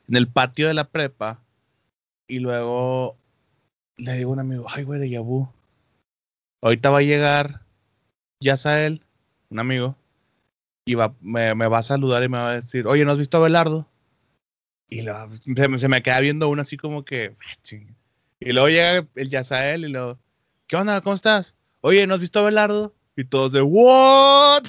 en 0.08 0.16
el 0.16 0.28
patio 0.28 0.68
de 0.68 0.74
la 0.74 0.88
prepa. 0.88 1.42
Y 2.28 2.38
luego 2.38 3.16
le 3.96 4.12
digo 4.12 4.30
a 4.30 4.34
un 4.34 4.40
amigo, 4.40 4.66
ay, 4.68 4.84
güey, 4.84 5.00
de 5.00 5.18
vu. 5.18 5.48
Ahorita 6.62 6.90
va 6.90 6.98
a 6.98 7.02
llegar 7.02 7.62
Yasael, 8.40 9.02
un 9.50 9.58
amigo, 9.58 9.96
y 10.86 10.94
va, 10.94 11.14
me, 11.20 11.52
va 11.54 11.78
a 11.78 11.82
saludar 11.82 12.22
y 12.22 12.28
me 12.28 12.38
va 12.38 12.50
a 12.50 12.54
decir, 12.56 12.86
oye, 12.86 13.04
¿no 13.04 13.12
has 13.12 13.18
visto 13.18 13.36
a 13.36 13.40
Belardo? 13.40 13.86
Y 14.88 15.02
lo- 15.02 15.30
se, 15.30 15.78
se 15.78 15.88
me 15.88 16.02
queda 16.02 16.20
viendo 16.20 16.48
uno 16.48 16.62
así 16.62 16.76
como 16.76 17.04
que, 17.04 17.36
"Ah, 17.38 17.54
ching". 17.62 17.94
Y 18.40 18.52
luego 18.52 18.68
llega 18.68 19.06
el 19.14 19.28
Yasael 19.28 19.84
y 19.84 19.88
luego, 19.88 20.18
¿qué 20.66 20.76
onda? 20.76 21.00
¿Cómo 21.02 21.14
estás? 21.14 21.54
Oye, 21.82 22.06
¿no 22.06 22.14
has 22.14 22.20
visto 22.20 22.38
a 22.40 22.42
Belardo? 22.42 22.94
Y 23.16 23.24
todos 23.24 23.52
de, 23.52 23.60
¿what? 23.62 24.64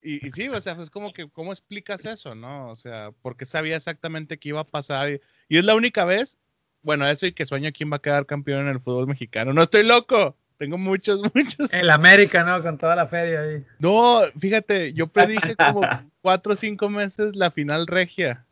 Y, 0.00 0.30
sí, 0.30 0.48
o 0.48 0.60
sea, 0.60 0.74
es 0.80 0.90
como 0.90 1.12
que, 1.12 1.28
¿cómo 1.28 1.52
explicas 1.52 2.04
eso, 2.06 2.34
no? 2.36 2.70
O 2.70 2.76
sea, 2.76 3.10
porque 3.20 3.44
sabía 3.44 3.76
exactamente 3.76 4.38
qué 4.38 4.50
iba 4.50 4.60
a 4.60 4.66
pasar. 4.66 5.10
Y, 5.10 5.20
y 5.48 5.58
es 5.58 5.64
la 5.64 5.74
única 5.74 6.04
vez, 6.04 6.38
bueno, 6.82 7.06
eso 7.06 7.26
y 7.26 7.32
que 7.32 7.44
sueño 7.46 7.70
quién 7.74 7.90
va 7.92 7.96
a 7.96 8.02
quedar 8.02 8.24
campeón 8.24 8.60
en 8.62 8.68
el 8.68 8.80
fútbol 8.80 9.08
mexicano. 9.08 9.52
No 9.52 9.62
estoy 9.64 9.82
loco. 9.84 10.36
Tengo 10.58 10.76
muchos, 10.76 11.22
muchos. 11.34 11.72
El 11.72 11.90
América, 11.90 12.44
¿no? 12.44 12.62
Con 12.62 12.78
toda 12.78 12.96
la 12.96 13.06
feria 13.06 13.40
ahí. 13.40 13.64
No, 13.78 14.22
fíjate, 14.38 14.92
yo 14.92 15.06
predije 15.06 15.56
como 15.56 15.80
cuatro 16.20 16.52
o 16.52 16.56
cinco 16.56 16.90
meses 16.90 17.36
la 17.36 17.50
final 17.50 17.86
regia. 17.86 18.44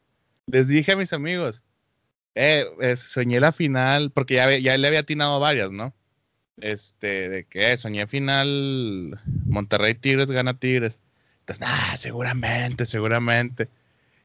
Les 0.46 0.68
dije 0.68 0.92
a 0.92 0.96
mis 0.96 1.12
amigos, 1.12 1.64
eh, 2.36 2.64
eh, 2.80 2.96
soñé 2.96 3.40
la 3.40 3.50
final, 3.50 4.12
porque 4.12 4.34
ya 4.62 4.76
le 4.76 4.86
había 4.86 5.00
atinado 5.00 5.40
varias, 5.40 5.72
¿no? 5.72 5.92
Este, 6.58 7.28
de 7.28 7.44
que 7.44 7.72
eh, 7.72 7.76
soñé 7.76 8.06
final 8.06 9.20
Monterrey 9.44 9.94
Tigres 9.94 10.30
gana 10.30 10.58
Tigres. 10.58 11.00
Entonces, 11.40 11.66
ah, 11.68 11.96
seguramente, 11.96 12.86
seguramente. 12.86 13.68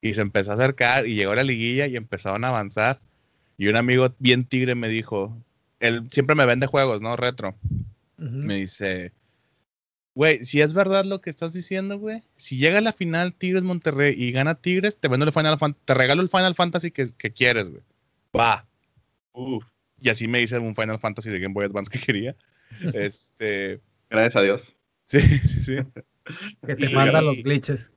Y 0.02 0.14
se 0.14 0.22
empezó 0.22 0.52
a 0.52 0.54
acercar 0.56 1.08
y 1.08 1.16
llegó 1.16 1.36
la 1.36 1.44
liguilla 1.44 1.88
y 1.88 1.96
empezaron 1.96 2.44
a 2.44 2.50
avanzar. 2.50 3.00
Y 3.58 3.68
un 3.68 3.76
amigo 3.76 4.14
bien 4.20 4.46
tigre 4.46 4.76
me 4.76 4.88
dijo, 4.88 5.38
él 5.82 6.08
siempre 6.12 6.36
me 6.36 6.46
vende 6.46 6.68
juegos, 6.68 7.02
¿no? 7.02 7.16
Retro 7.18 7.56
me 8.18 8.56
dice, 8.58 9.12
güey, 10.16 10.46
si 10.46 10.62
es 10.62 10.74
verdad 10.76 11.06
lo 11.06 11.22
que 11.22 11.30
estás 11.32 11.54
diciendo, 11.54 11.98
güey, 11.98 12.24
si 12.36 12.58
llega 12.58 12.78
a 12.78 12.82
la 12.82 12.94
final 12.94 13.34
Tigres 13.34 13.64
Monterrey 13.64 14.14
y 14.16 14.32
gana 14.32 14.56
Tigres, 14.56 14.98
te 15.00 15.08
vendo 15.08 15.26
el 15.26 15.32
Final 15.32 15.58
Fan- 15.58 15.76
te 15.86 15.94
regalo 15.96 16.22
el 16.22 16.30
Final 16.30 16.54
Fantasy 16.56 16.92
que, 16.92 17.10
que 17.18 17.32
quieres, 17.34 17.70
güey. 17.70 17.82
Va. 18.38 18.68
Uf. 19.34 19.66
Y 20.00 20.10
así 20.10 20.28
me 20.28 20.40
dice 20.40 20.60
un 20.60 20.76
Final 20.76 21.00
Fantasy 21.00 21.30
de 21.32 21.40
Game 21.40 21.54
Boy 21.54 21.66
Advance 21.66 21.92
que 21.92 22.00
quería. 22.06 22.36
este, 22.94 23.82
Gracias 24.10 24.36
a 24.36 24.42
Dios. 24.44 24.76
sí, 25.06 25.20
sí, 25.48 25.64
sí. 25.64 25.78
Que 26.66 26.76
te 26.76 26.92
Y- 26.92 26.94
manda 26.94 27.22
los 27.22 27.42
glitches. 27.42 27.92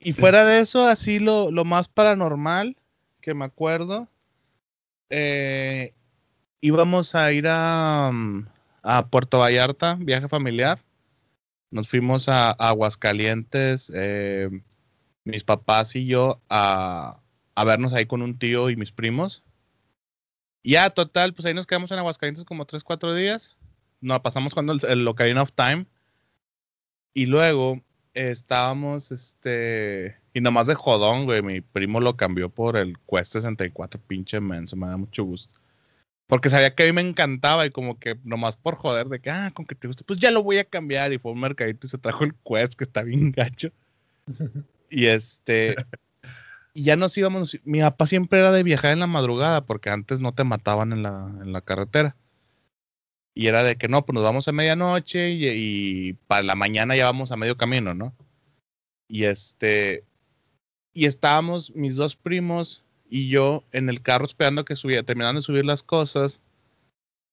Y 0.00 0.12
fuera 0.14 0.46
de 0.46 0.60
eso, 0.60 0.86
así 0.86 1.18
lo, 1.18 1.50
lo 1.50 1.64
más 1.64 1.88
paranormal 1.88 2.76
que 3.20 3.34
me 3.34 3.44
acuerdo, 3.44 4.08
eh, 5.10 5.92
íbamos 6.60 7.14
a 7.14 7.32
ir 7.32 7.46
a, 7.48 8.10
mm, 8.12 8.46
a 8.82 9.06
Puerto 9.08 9.38
Vallarta, 9.38 9.94
viaje 9.94 10.28
familiar. 10.28 10.80
Nos 11.70 11.88
fuimos 11.88 12.28
a, 12.28 12.50
Aguascalientes, 12.52 13.92
eh, 13.94 14.48
mis 15.24 15.44
papás 15.44 15.94
y 15.96 16.06
yo, 16.06 16.40
a, 16.48 17.20
a 17.54 17.64
vernos 17.64 17.92
ahí 17.92 18.06
con 18.06 18.22
un 18.22 18.38
tío 18.38 18.70
y 18.70 18.76
mis 18.76 18.92
primos. 18.92 19.42
Ya, 20.64 20.90
total, 20.90 21.34
pues 21.34 21.46
ahí 21.46 21.54
nos 21.54 21.66
quedamos 21.66 21.90
en 21.92 21.98
Aguascalientes 21.98 22.44
como 22.44 22.66
3, 22.66 22.84
4 22.84 23.14
días. 23.14 23.56
Nos 24.00 24.20
pasamos 24.20 24.54
cuando 24.54 24.72
el, 24.72 24.80
el 24.88 25.08
Ocarina 25.08 25.42
of 25.42 25.52
Time. 25.52 25.86
Y 27.14 27.26
luego 27.26 27.82
estábamos, 28.14 29.10
este, 29.12 30.16
y 30.34 30.40
nomás 30.40 30.66
de 30.66 30.74
jodón, 30.74 31.24
güey, 31.24 31.42
mi 31.42 31.60
primo 31.60 32.00
lo 32.00 32.16
cambió 32.16 32.48
por 32.48 32.76
el 32.76 32.96
Quest 33.08 33.32
64, 33.32 34.00
pinche 34.06 34.40
menso, 34.40 34.76
me 34.76 34.86
da 34.88 34.96
mucho 34.96 35.24
gusto. 35.24 35.57
Porque 36.28 36.50
sabía 36.50 36.74
que 36.74 36.84
a 36.84 36.86
mí 36.86 36.92
me 36.92 37.00
encantaba 37.00 37.66
y 37.66 37.70
como 37.70 37.98
que 37.98 38.16
nomás 38.22 38.56
por 38.56 38.76
joder 38.76 39.08
de 39.08 39.18
que, 39.18 39.30
ah, 39.30 39.50
con 39.54 39.66
que 39.66 39.74
te 39.74 39.88
guste, 39.88 40.04
pues 40.04 40.20
ya 40.20 40.30
lo 40.30 40.42
voy 40.42 40.58
a 40.58 40.64
cambiar. 40.64 41.12
Y 41.12 41.18
fue 41.18 41.32
un 41.32 41.40
mercadito 41.40 41.86
y 41.86 41.90
se 41.90 41.98
trajo 41.98 42.22
el 42.22 42.34
Quest, 42.44 42.74
que 42.74 42.84
está 42.84 43.02
bien 43.02 43.32
gacho. 43.32 43.70
Y 44.90 45.04
este, 45.04 45.76
y 46.72 46.84
ya 46.84 46.96
nos 46.96 47.18
íbamos, 47.18 47.58
mi 47.64 47.80
papá 47.80 48.06
siempre 48.06 48.38
era 48.38 48.52
de 48.52 48.62
viajar 48.62 48.92
en 48.92 49.00
la 49.00 49.06
madrugada 49.06 49.66
porque 49.66 49.90
antes 49.90 50.20
no 50.20 50.32
te 50.32 50.44
mataban 50.44 50.92
en 50.92 51.02
la, 51.02 51.30
en 51.42 51.52
la 51.52 51.60
carretera. 51.60 52.16
Y 53.34 53.48
era 53.48 53.62
de 53.64 53.76
que 53.76 53.88
no, 53.88 54.06
pues 54.06 54.14
nos 54.14 54.24
vamos 54.24 54.48
a 54.48 54.52
medianoche 54.52 55.30
y, 55.30 55.46
y 55.46 56.12
para 56.26 56.42
la 56.42 56.54
mañana 56.54 56.96
ya 56.96 57.04
vamos 57.04 57.32
a 57.32 57.36
medio 57.36 57.56
camino, 57.58 57.94
¿no? 57.94 58.14
Y 59.08 59.24
este, 59.24 60.04
y 60.92 61.06
estábamos 61.06 61.74
mis 61.74 61.96
dos 61.96 62.16
primos 62.16 62.84
y 63.08 63.28
yo 63.28 63.64
en 63.72 63.88
el 63.88 64.02
carro 64.02 64.24
esperando 64.24 64.64
que 64.64 64.76
subiera, 64.76 65.02
terminando 65.02 65.40
de 65.40 65.44
subir 65.44 65.64
las 65.64 65.82
cosas. 65.82 66.40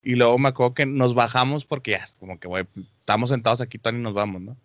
Y 0.01 0.15
luego 0.15 0.37
me 0.37 0.49
acuerdo 0.49 0.73
que 0.73 0.85
nos 0.85 1.15
bajamos 1.15 1.65
porque 1.65 1.91
ya, 1.91 2.05
como 2.19 2.39
que, 2.39 2.47
güey, 2.47 2.65
estamos 2.99 3.29
sentados 3.29 3.61
aquí, 3.61 3.77
Tony, 3.77 3.99
nos 3.99 4.13
vamos, 4.13 4.41
¿no? 4.41 4.57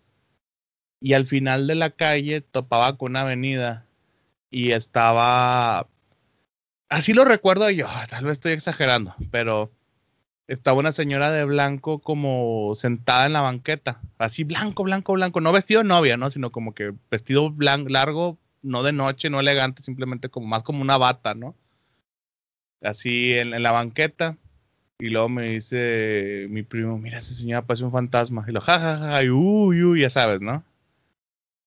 Y 0.99 1.13
al 1.13 1.25
final 1.25 1.65
de 1.65 1.75
la 1.75 1.89
calle 1.89 2.41
topaba 2.41 2.97
con 2.97 3.13
una 3.13 3.21
avenida 3.21 3.87
y 4.51 4.71
estaba. 4.71 5.87
Así 6.89 7.13
lo 7.13 7.25
recuerdo 7.25 7.69
yo, 7.71 7.87
tal 8.09 8.25
vez 8.25 8.33
estoy 8.33 8.51
exagerando, 8.51 9.15
pero 9.31 9.71
estaba 10.47 10.77
una 10.77 10.91
señora 10.91 11.31
de 11.31 11.45
blanco 11.45 11.99
como 11.99 12.73
sentada 12.75 13.25
en 13.25 13.33
la 13.33 13.41
banqueta, 13.41 14.01
así 14.17 14.43
blanco, 14.43 14.83
blanco, 14.83 15.13
blanco, 15.13 15.39
no 15.41 15.53
vestido 15.53 15.81
de 15.81 15.87
novia, 15.87 16.17
¿no? 16.17 16.29
Sino 16.29 16.51
como 16.51 16.75
que 16.75 16.93
vestido 17.09 17.49
blanco, 17.49 17.89
largo, 17.89 18.37
no 18.61 18.83
de 18.83 18.93
noche, 18.93 19.29
no 19.29 19.39
elegante, 19.39 19.83
simplemente 19.83 20.29
como 20.29 20.47
más 20.47 20.63
como 20.63 20.81
una 20.81 20.97
bata, 20.97 21.33
¿no? 21.33 21.55
Así 22.81 23.33
en, 23.37 23.53
en 23.53 23.63
la 23.63 23.71
banqueta. 23.71 24.37
Y 24.99 25.09
luego 25.09 25.29
me 25.29 25.49
dice 25.49 26.45
mi 26.49 26.61
primo, 26.63 26.97
mira, 26.99 27.17
esa 27.17 27.33
señora 27.33 27.65
parece 27.65 27.83
un 27.85 27.91
fantasma. 27.91 28.45
Y 28.47 28.51
lo, 28.51 28.61
jajaja, 28.61 29.23
y 29.23 29.29
uy, 29.31 29.83
uy, 29.83 30.01
ya 30.01 30.11
sabes, 30.11 30.41
¿no? 30.41 30.63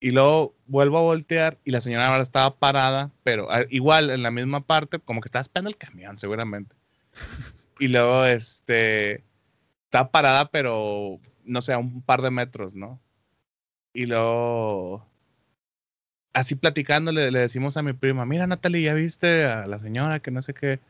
Y 0.00 0.12
luego 0.12 0.54
vuelvo 0.66 0.98
a 0.98 1.02
voltear 1.02 1.58
y 1.64 1.70
la 1.72 1.80
señora 1.80 2.08
ahora 2.08 2.22
estaba 2.22 2.56
parada, 2.56 3.10
pero 3.24 3.50
ah, 3.50 3.64
igual 3.70 4.10
en 4.10 4.22
la 4.22 4.30
misma 4.30 4.60
parte, 4.60 4.98
como 5.00 5.20
que 5.20 5.26
estaba 5.26 5.40
esperando 5.42 5.70
el 5.70 5.76
camión, 5.76 6.18
seguramente. 6.18 6.76
y 7.80 7.88
luego, 7.88 8.24
este, 8.24 9.24
estaba 9.86 10.10
parada, 10.10 10.50
pero 10.50 11.18
no 11.44 11.62
sé, 11.62 11.72
a 11.72 11.78
un 11.78 12.02
par 12.02 12.22
de 12.22 12.30
metros, 12.30 12.74
¿no? 12.74 13.00
Y 13.92 14.06
luego, 14.06 15.06
así 16.34 16.54
platicándole, 16.56 17.30
le 17.30 17.40
decimos 17.40 17.76
a 17.78 17.82
mi 17.82 17.92
prima, 17.94 18.26
mira, 18.26 18.46
Natalie, 18.46 18.82
¿ya 18.82 18.94
viste 18.94 19.44
a 19.44 19.66
la 19.66 19.78
señora 19.78 20.20
que 20.20 20.30
no 20.32 20.42
sé 20.42 20.54
qué? 20.54 20.80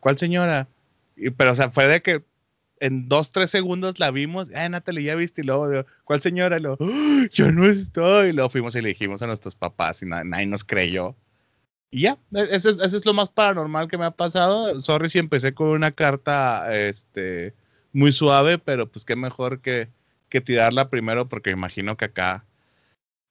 ¿Cuál 0.00 0.18
señora? 0.18 0.68
Y, 1.16 1.30
pero, 1.30 1.52
o 1.52 1.54
sea, 1.54 1.70
fue 1.70 1.88
de 1.88 2.02
que 2.02 2.24
en 2.80 3.08
dos, 3.08 3.30
tres 3.32 3.50
segundos 3.50 3.98
la 4.00 4.10
vimos, 4.10 4.50
ah, 4.54 4.68
Natalie, 4.68 5.04
ya 5.04 5.14
viste, 5.14 5.42
y 5.42 5.44
luego, 5.44 5.86
¿cuál 6.04 6.20
señora? 6.20 6.58
Y 6.58 6.62
luego, 6.62 6.78
¡Ah! 6.80 7.26
yo 7.32 7.52
no 7.52 7.66
estoy. 7.66 8.30
Y 8.30 8.32
luego 8.32 8.50
fuimos 8.50 8.74
y 8.76 8.82
le 8.82 8.88
dijimos 8.90 9.22
a 9.22 9.26
nuestros 9.26 9.54
papás 9.56 10.02
y 10.02 10.06
na- 10.06 10.24
nadie 10.24 10.46
nos 10.46 10.64
creyó. 10.64 11.16
Y 11.90 12.02
ya, 12.02 12.18
e- 12.34 12.48
eso 12.50 12.70
es, 12.70 12.78
eso 12.80 12.96
es 12.96 13.06
lo 13.06 13.14
más 13.14 13.30
paranormal 13.30 13.88
que 13.88 13.98
me 13.98 14.04
ha 14.06 14.10
pasado. 14.10 14.80
Sorry 14.80 15.08
si 15.10 15.18
empecé 15.18 15.54
con 15.54 15.68
una 15.68 15.92
carta 15.92 16.74
este, 16.76 17.54
muy 17.92 18.12
suave, 18.12 18.58
pero 18.58 18.90
pues 18.90 19.04
qué 19.04 19.16
mejor 19.16 19.60
que, 19.60 19.88
que 20.28 20.40
tirarla 20.40 20.90
primero, 20.90 21.28
porque 21.28 21.50
imagino 21.50 21.96
que 21.96 22.06
acá 22.06 22.44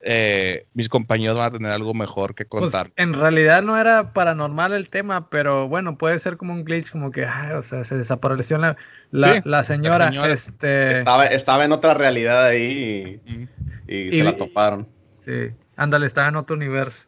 eh, 0.06 0.66
mis 0.74 0.90
compañeros 0.90 1.38
van 1.38 1.48
a 1.48 1.52
tener 1.52 1.72
algo 1.72 1.94
mejor 1.94 2.36
que 2.36 2.46
Pues, 2.46 2.62
contar. 2.64 2.92
en 2.98 3.14
realidad 3.14 3.62
no 3.64 3.78
era 3.78 4.12
paranormal 4.14 4.74
el 4.74 4.90
tema, 4.90 5.30
pero 5.30 5.68
bueno, 5.70 5.98
puede 5.98 6.20
ser 6.20 6.36
como 6.38 6.52
un 6.54 6.66
glitch, 6.66 6.92
como 6.92 7.10
que, 7.12 7.26
ay, 7.26 7.54
o 7.54 7.62
sea, 7.62 7.84
se 7.86 7.96
desapareció 7.98 8.58
la, 8.58 8.76
la, 9.12 9.34
Sí, 9.36 9.40
la 9.46 9.64
señora. 9.64 10.08
señora. 10.10 10.34
Este, 10.34 10.98
Estaba, 11.00 11.26
estaba 11.28 11.64
en 11.66 11.72
otra 11.72 11.94
realidad 11.94 12.46
ahí 12.46 13.22
Mm. 13.26 13.44
y, 13.88 14.10
se 14.12 14.24
la 14.24 14.36
toparon. 14.36 14.88
sí, 15.16 15.52
ándale, 15.78 16.06
estaba 16.06 16.28
en 16.28 16.36
otro 16.36 16.56
universo. 16.56 17.06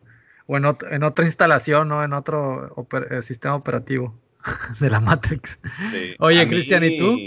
O 0.48 0.58
en, 0.58 0.64
ot- 0.64 0.88
en 0.92 1.02
otra 1.04 1.26
instalación, 1.26 1.88
¿no? 1.90 2.04
En 2.04 2.14
otro 2.14 2.70
oper- 2.76 3.12
eh, 3.12 3.22
sistema 3.24 3.56
operativo 3.56 4.14
de 4.80 4.90
la 4.90 5.00
Matrix. 5.00 5.60
Sí. 5.92 6.14
Oye, 6.20 6.48
Cristian, 6.48 6.84
¿y 6.84 6.98
tú? 7.00 7.18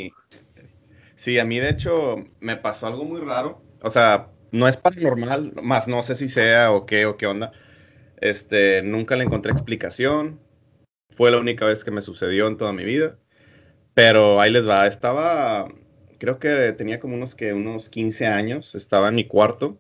Sí, 1.17 1.39
a 1.39 1.45
mí 1.45 1.59
de 1.59 1.71
hecho 1.71 2.17
me 2.41 2.57
pasó 2.57 2.87
algo 2.87 3.05
muy 3.05 3.21
raro. 3.21 3.61
O 3.83 3.91
sea, 3.91 4.29
no 4.53 4.69
es 4.69 4.77
paranormal, 4.77 5.53
más 5.63 5.89
no 5.89 6.03
sé 6.03 6.15
si 6.15 6.29
sea 6.29 6.73
o 6.73 6.87
qué 6.87 7.07
o 7.07 7.17
qué 7.17 7.27
onda. 7.27 7.53
Este, 8.21 8.83
nunca 8.83 9.17
le 9.17 9.25
encontré 9.25 9.53
explicación. 9.53 10.41
Fue 11.11 11.31
la 11.33 11.39
única 11.39 11.67
vez 11.67 11.85
que 11.85 11.91
me 11.93 12.03
sucedió 12.03 12.49
en 12.49 12.59
toda 12.59 12.73
mi 12.73 12.85
vida. 12.85 13.19
Pero 13.95 14.41
ahí 14.41 14.53
les 14.53 14.69
va. 14.69 14.87
Estaba, 14.87 15.69
creo 16.19 16.39
que 16.41 16.73
tenía 16.75 17.01
como 17.01 17.17
unos 17.17 17.35
que 17.37 17.53
unos 17.55 17.89
15 17.91 18.27
años. 18.27 18.75
Estaba 18.75 19.09
en 19.11 19.17
mi 19.17 19.27
cuarto. 19.29 19.79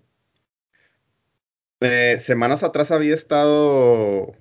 Eh, 1.80 2.18
semanas 2.20 2.62
atrás 2.64 2.90
había 2.90 3.14
estado 3.14 4.32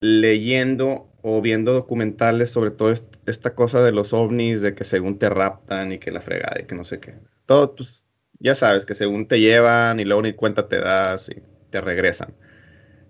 leyendo 0.00 1.10
o 1.22 1.42
viendo 1.42 1.72
documentales 1.74 2.50
sobre 2.50 2.70
todo 2.72 2.92
est- 2.92 3.16
esta 3.26 3.54
cosa 3.54 3.82
de 3.82 3.92
los 3.92 4.12
ovnis, 4.14 4.62
de 4.62 4.74
que 4.74 4.84
según 4.84 5.18
te 5.18 5.30
raptan 5.30 5.92
y 5.92 5.98
que 5.98 6.12
la 6.12 6.22
fregada 6.22 6.60
y 6.62 6.66
que 6.66 6.74
no 6.76 6.84
sé 6.84 7.00
qué. 7.00 7.16
Todo, 7.46 7.74
pues, 7.76 8.06
ya 8.42 8.54
sabes, 8.54 8.84
que 8.86 8.94
según 8.94 9.26
te 9.28 9.40
llevan 9.40 10.00
y 10.00 10.04
luego 10.04 10.22
ni 10.22 10.32
cuenta 10.32 10.68
te 10.68 10.78
das 10.80 11.28
y 11.28 11.42
te 11.70 11.80
regresan. 11.80 12.34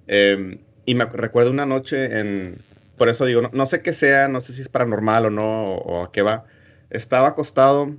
Em, 0.06 0.58
y 0.84 0.94
me 0.94 1.06
recuerdo 1.06 1.50
una 1.50 1.66
noche 1.66 2.18
en, 2.20 2.58
por 2.98 3.08
eso 3.08 3.24
digo, 3.24 3.42
no, 3.52 3.66
sé 3.66 3.82
qué 3.82 3.94
sea, 3.94 4.28
no 4.28 4.40
sé 4.40 4.52
si 4.52 4.62
es 4.62 4.68
paranormal 4.68 5.26
o 5.26 5.30
no, 5.30 5.74
o, 5.74 6.00
o 6.00 6.04
a 6.04 6.12
qué 6.12 6.22
va. 6.22 6.44
Estaba 6.90 7.28
acostado 7.28 7.96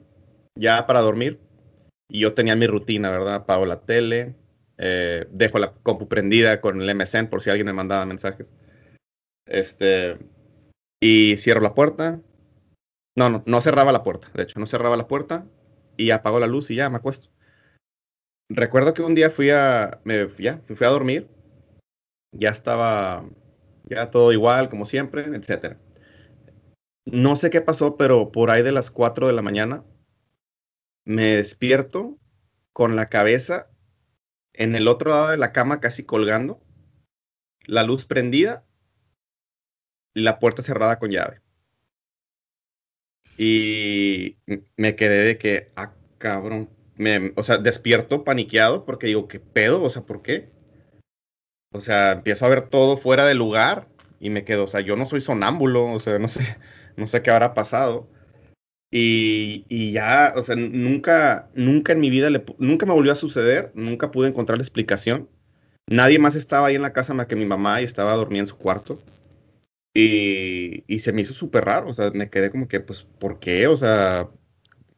ya 0.55 0.85
para 0.85 1.01
dormir 1.01 1.39
y 2.09 2.19
yo 2.19 2.33
tenía 2.33 2.55
mi 2.55 2.67
rutina, 2.67 3.09
¿verdad? 3.09 3.35
Apago 3.35 3.65
la 3.65 3.81
tele, 3.81 4.35
eh, 4.77 5.25
dejo 5.31 5.59
la 5.59 5.73
compu 5.83 6.07
prendida 6.07 6.61
con 6.61 6.81
el 6.81 6.89
MSN 6.95 7.27
por 7.29 7.41
si 7.41 7.49
alguien 7.49 7.65
me 7.65 7.73
mandaba 7.73 8.05
mensajes. 8.05 8.53
Este, 9.47 10.17
y 11.01 11.37
cierro 11.37 11.61
la 11.61 11.73
puerta. 11.73 12.19
No, 13.15 13.29
no, 13.29 13.43
no 13.45 13.61
cerraba 13.61 13.91
la 13.91 14.03
puerta, 14.03 14.29
de 14.33 14.43
hecho, 14.43 14.59
no 14.59 14.65
cerraba 14.65 14.97
la 14.97 15.07
puerta 15.07 15.45
y 15.97 16.11
apago 16.11 16.39
la 16.39 16.47
luz 16.47 16.71
y 16.71 16.75
ya 16.75 16.89
me 16.89 16.97
acuesto. 16.97 17.29
Recuerdo 18.49 18.93
que 18.93 19.01
un 19.01 19.15
día 19.15 19.29
fui 19.29 19.49
a, 19.49 19.99
me, 20.03 20.27
ya, 20.37 20.61
fui 20.67 20.85
a 20.85 20.89
dormir, 20.89 21.29
ya 22.31 22.49
estaba, 22.49 23.25
ya 23.85 24.11
todo 24.11 24.31
igual, 24.31 24.69
como 24.69 24.85
siempre, 24.85 25.23
etcétera. 25.25 25.79
No 27.05 27.35
sé 27.35 27.49
qué 27.49 27.61
pasó, 27.61 27.97
pero 27.97 28.31
por 28.31 28.51
ahí 28.51 28.63
de 28.63 28.71
las 28.71 28.91
4 28.91 29.27
de 29.27 29.33
la 29.33 29.41
mañana 29.41 29.83
me 31.05 31.35
despierto 31.35 32.17
con 32.71 32.95
la 32.95 33.09
cabeza 33.09 33.69
en 34.53 34.75
el 34.75 34.87
otro 34.87 35.11
lado 35.11 35.29
de 35.29 35.37
la 35.37 35.51
cama, 35.51 35.79
casi 35.79 36.03
colgando, 36.03 36.61
la 37.65 37.83
luz 37.83 38.05
prendida 38.05 38.65
y 40.13 40.21
la 40.21 40.39
puerta 40.39 40.61
cerrada 40.61 40.99
con 40.99 41.11
llave. 41.11 41.42
Y 43.37 44.37
me 44.77 44.95
quedé 44.95 45.23
de 45.23 45.37
que, 45.37 45.71
ah, 45.75 45.93
cabrón, 46.17 46.69
me, 46.95 47.33
o 47.35 47.43
sea, 47.43 47.57
despierto 47.57 48.23
paniqueado 48.23 48.85
porque 48.85 49.07
digo, 49.07 49.27
¿qué 49.27 49.39
pedo? 49.39 49.83
O 49.83 49.89
sea, 49.89 50.03
¿por 50.03 50.21
qué? 50.21 50.49
O 51.73 51.81
sea, 51.81 52.13
empiezo 52.13 52.45
a 52.45 52.49
ver 52.49 52.69
todo 52.69 52.97
fuera 52.97 53.25
de 53.25 53.33
lugar 53.33 53.87
y 54.19 54.29
me 54.29 54.45
quedo, 54.45 54.65
o 54.65 54.67
sea, 54.67 54.81
yo 54.81 54.95
no 54.95 55.05
soy 55.05 55.21
sonámbulo, 55.21 55.91
o 55.91 55.99
sea, 55.99 56.19
no 56.19 56.27
sé, 56.27 56.57
no 56.97 57.07
sé 57.07 57.21
qué 57.21 57.31
habrá 57.31 57.53
pasado. 57.53 58.07
Y, 58.91 59.65
y 59.69 59.91
ya, 59.91 60.33
o 60.35 60.41
sea, 60.43 60.55
nunca, 60.55 61.49
nunca 61.55 61.93
en 61.93 61.99
mi 61.99 62.11
vida, 62.11 62.29
nunca 62.59 62.85
me 62.85 62.93
volvió 62.93 63.11
a 63.11 63.15
suceder, 63.15 63.71
nunca 63.73 64.11
pude 64.11 64.29
encontrar 64.29 64.59
la 64.59 64.63
explicación. 64.63 65.27
Nadie 65.87 66.19
más 66.19 66.35
estaba 66.35 66.67
ahí 66.67 66.75
en 66.75 66.83
la 66.83 66.93
casa 66.93 67.13
más 67.15 67.25
que 67.25 67.35
mi 67.35 67.45
mamá 67.45 67.81
y 67.81 67.85
estaba 67.85 68.13
dormida 68.13 68.41
en 68.41 68.47
su 68.47 68.57
cuarto. 68.57 68.99
Y, 69.93 70.83
y 70.87 70.99
se 70.99 71.13
me 71.13 71.21
hizo 71.21 71.33
súper 71.33 71.65
raro, 71.65 71.89
o 71.89 71.93
sea, 71.93 72.09
me 72.11 72.29
quedé 72.29 72.49
como 72.51 72.67
que, 72.67 72.79
pues, 72.79 73.03
¿por 73.19 73.39
qué? 73.39 73.67
O 73.67 73.77
sea, 73.77 74.29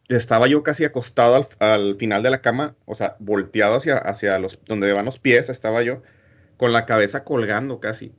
estaba 0.08 0.48
yo 0.48 0.64
casi 0.64 0.86
acostado 0.86 1.36
al, 1.36 1.48
al 1.60 1.98
final 1.98 2.24
de 2.24 2.30
la 2.30 2.41
cama, 2.41 2.76
o 2.86 2.96
sea, 2.96 3.18
volteado 3.20 3.76
hacia, 3.76 3.98
hacia 3.98 4.39
donde 4.66 4.93
van 4.93 5.06
los 5.06 5.20
pies, 5.20 5.50
estaba 5.50 5.84
yo, 5.84 6.02
con 6.58 6.74
la 6.74 6.86
cabeza 6.86 7.24
colgando 7.24 7.80
casi. 7.80 8.14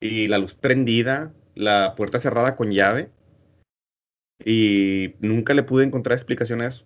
Y 0.00 0.28
la 0.28 0.38
luz 0.38 0.54
prendida, 0.54 1.32
la 1.54 1.94
puerta 1.96 2.18
cerrada 2.18 2.56
con 2.56 2.72
llave. 2.72 3.10
Y 4.44 5.14
nunca 5.20 5.54
le 5.54 5.62
pude 5.62 5.84
encontrar 5.84 6.16
explicación 6.16 6.62
a 6.62 6.68
eso. 6.68 6.84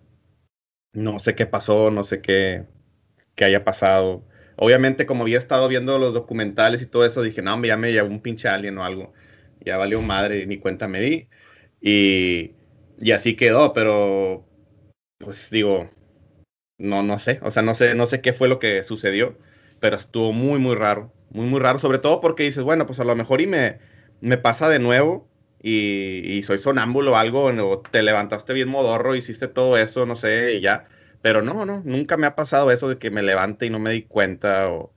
No 0.93 1.19
sé 1.19 1.35
qué 1.35 1.45
pasó, 1.45 1.91
no 1.91 2.03
sé 2.03 2.21
qué, 2.21 2.65
qué 3.35 3.45
haya 3.45 3.63
pasado. 3.63 4.23
Obviamente, 4.57 5.05
como 5.05 5.23
había 5.23 5.37
estado 5.37 5.67
viendo 5.67 5.99
los 5.99 6.13
documentales 6.13 6.81
y 6.81 6.85
todo 6.85 7.05
eso, 7.05 7.21
dije, 7.21 7.41
no, 7.41 7.61
ya 7.63 7.77
me 7.77 7.91
llevó 7.91 8.09
un 8.09 8.21
pinche 8.21 8.47
alien 8.47 8.77
o 8.77 8.83
algo. 8.83 9.13
Ya 9.65 9.77
valió 9.77 10.01
madre, 10.01 10.45
ni 10.47 10.57
cuenta 10.59 10.87
me 10.87 11.01
di. 11.01 11.27
Y, 11.81 12.53
y 12.99 13.11
así 13.11 13.35
quedó, 13.35 13.73
pero 13.73 14.45
pues 15.19 15.49
digo, 15.51 15.89
no, 16.77 17.03
no 17.03 17.19
sé, 17.19 17.39
o 17.43 17.51
sea, 17.51 17.63
no 17.63 17.75
sé, 17.75 17.95
no 17.95 18.05
sé 18.05 18.21
qué 18.21 18.33
fue 18.33 18.47
lo 18.49 18.59
que 18.59 18.83
sucedió, 18.83 19.37
pero 19.79 19.95
estuvo 19.97 20.33
muy, 20.33 20.59
muy 20.59 20.75
raro, 20.75 21.13
muy, 21.29 21.45
muy 21.47 21.59
raro, 21.59 21.79
sobre 21.79 21.99
todo 21.99 22.21
porque 22.21 22.43
dices, 22.43 22.63
bueno, 22.63 22.85
pues 22.85 22.99
a 22.99 23.05
lo 23.05 23.15
mejor 23.15 23.41
y 23.41 23.47
me, 23.47 23.79
me 24.21 24.37
pasa 24.37 24.69
de 24.69 24.79
nuevo 24.79 25.29
y, 25.61 26.43
soy 26.43 26.59
sonámbulo 26.59 27.13
o 27.13 27.15
algo, 27.15 27.45
o 27.45 27.79
te 27.81 28.03
levantaste 28.03 28.53
bien 28.53 28.69
modorro, 28.69 29.15
hiciste 29.15 29.47
todo 29.47 29.77
eso, 29.77 30.05
no 30.05 30.15
sé, 30.15 30.55
y 30.55 30.61
ya, 30.61 30.87
pero 31.21 31.41
no, 31.41 31.65
no, 31.65 31.81
nunca 31.85 32.17
me 32.17 32.27
ha 32.27 32.35
pasado 32.35 32.71
eso 32.71 32.89
de 32.89 32.97
que 32.99 33.11
me 33.11 33.23
levante 33.23 33.65
y 33.65 33.69
no 33.69 33.79
me 33.79 33.91
di 33.91 34.03
cuenta 34.03 34.69
o, 34.71 34.93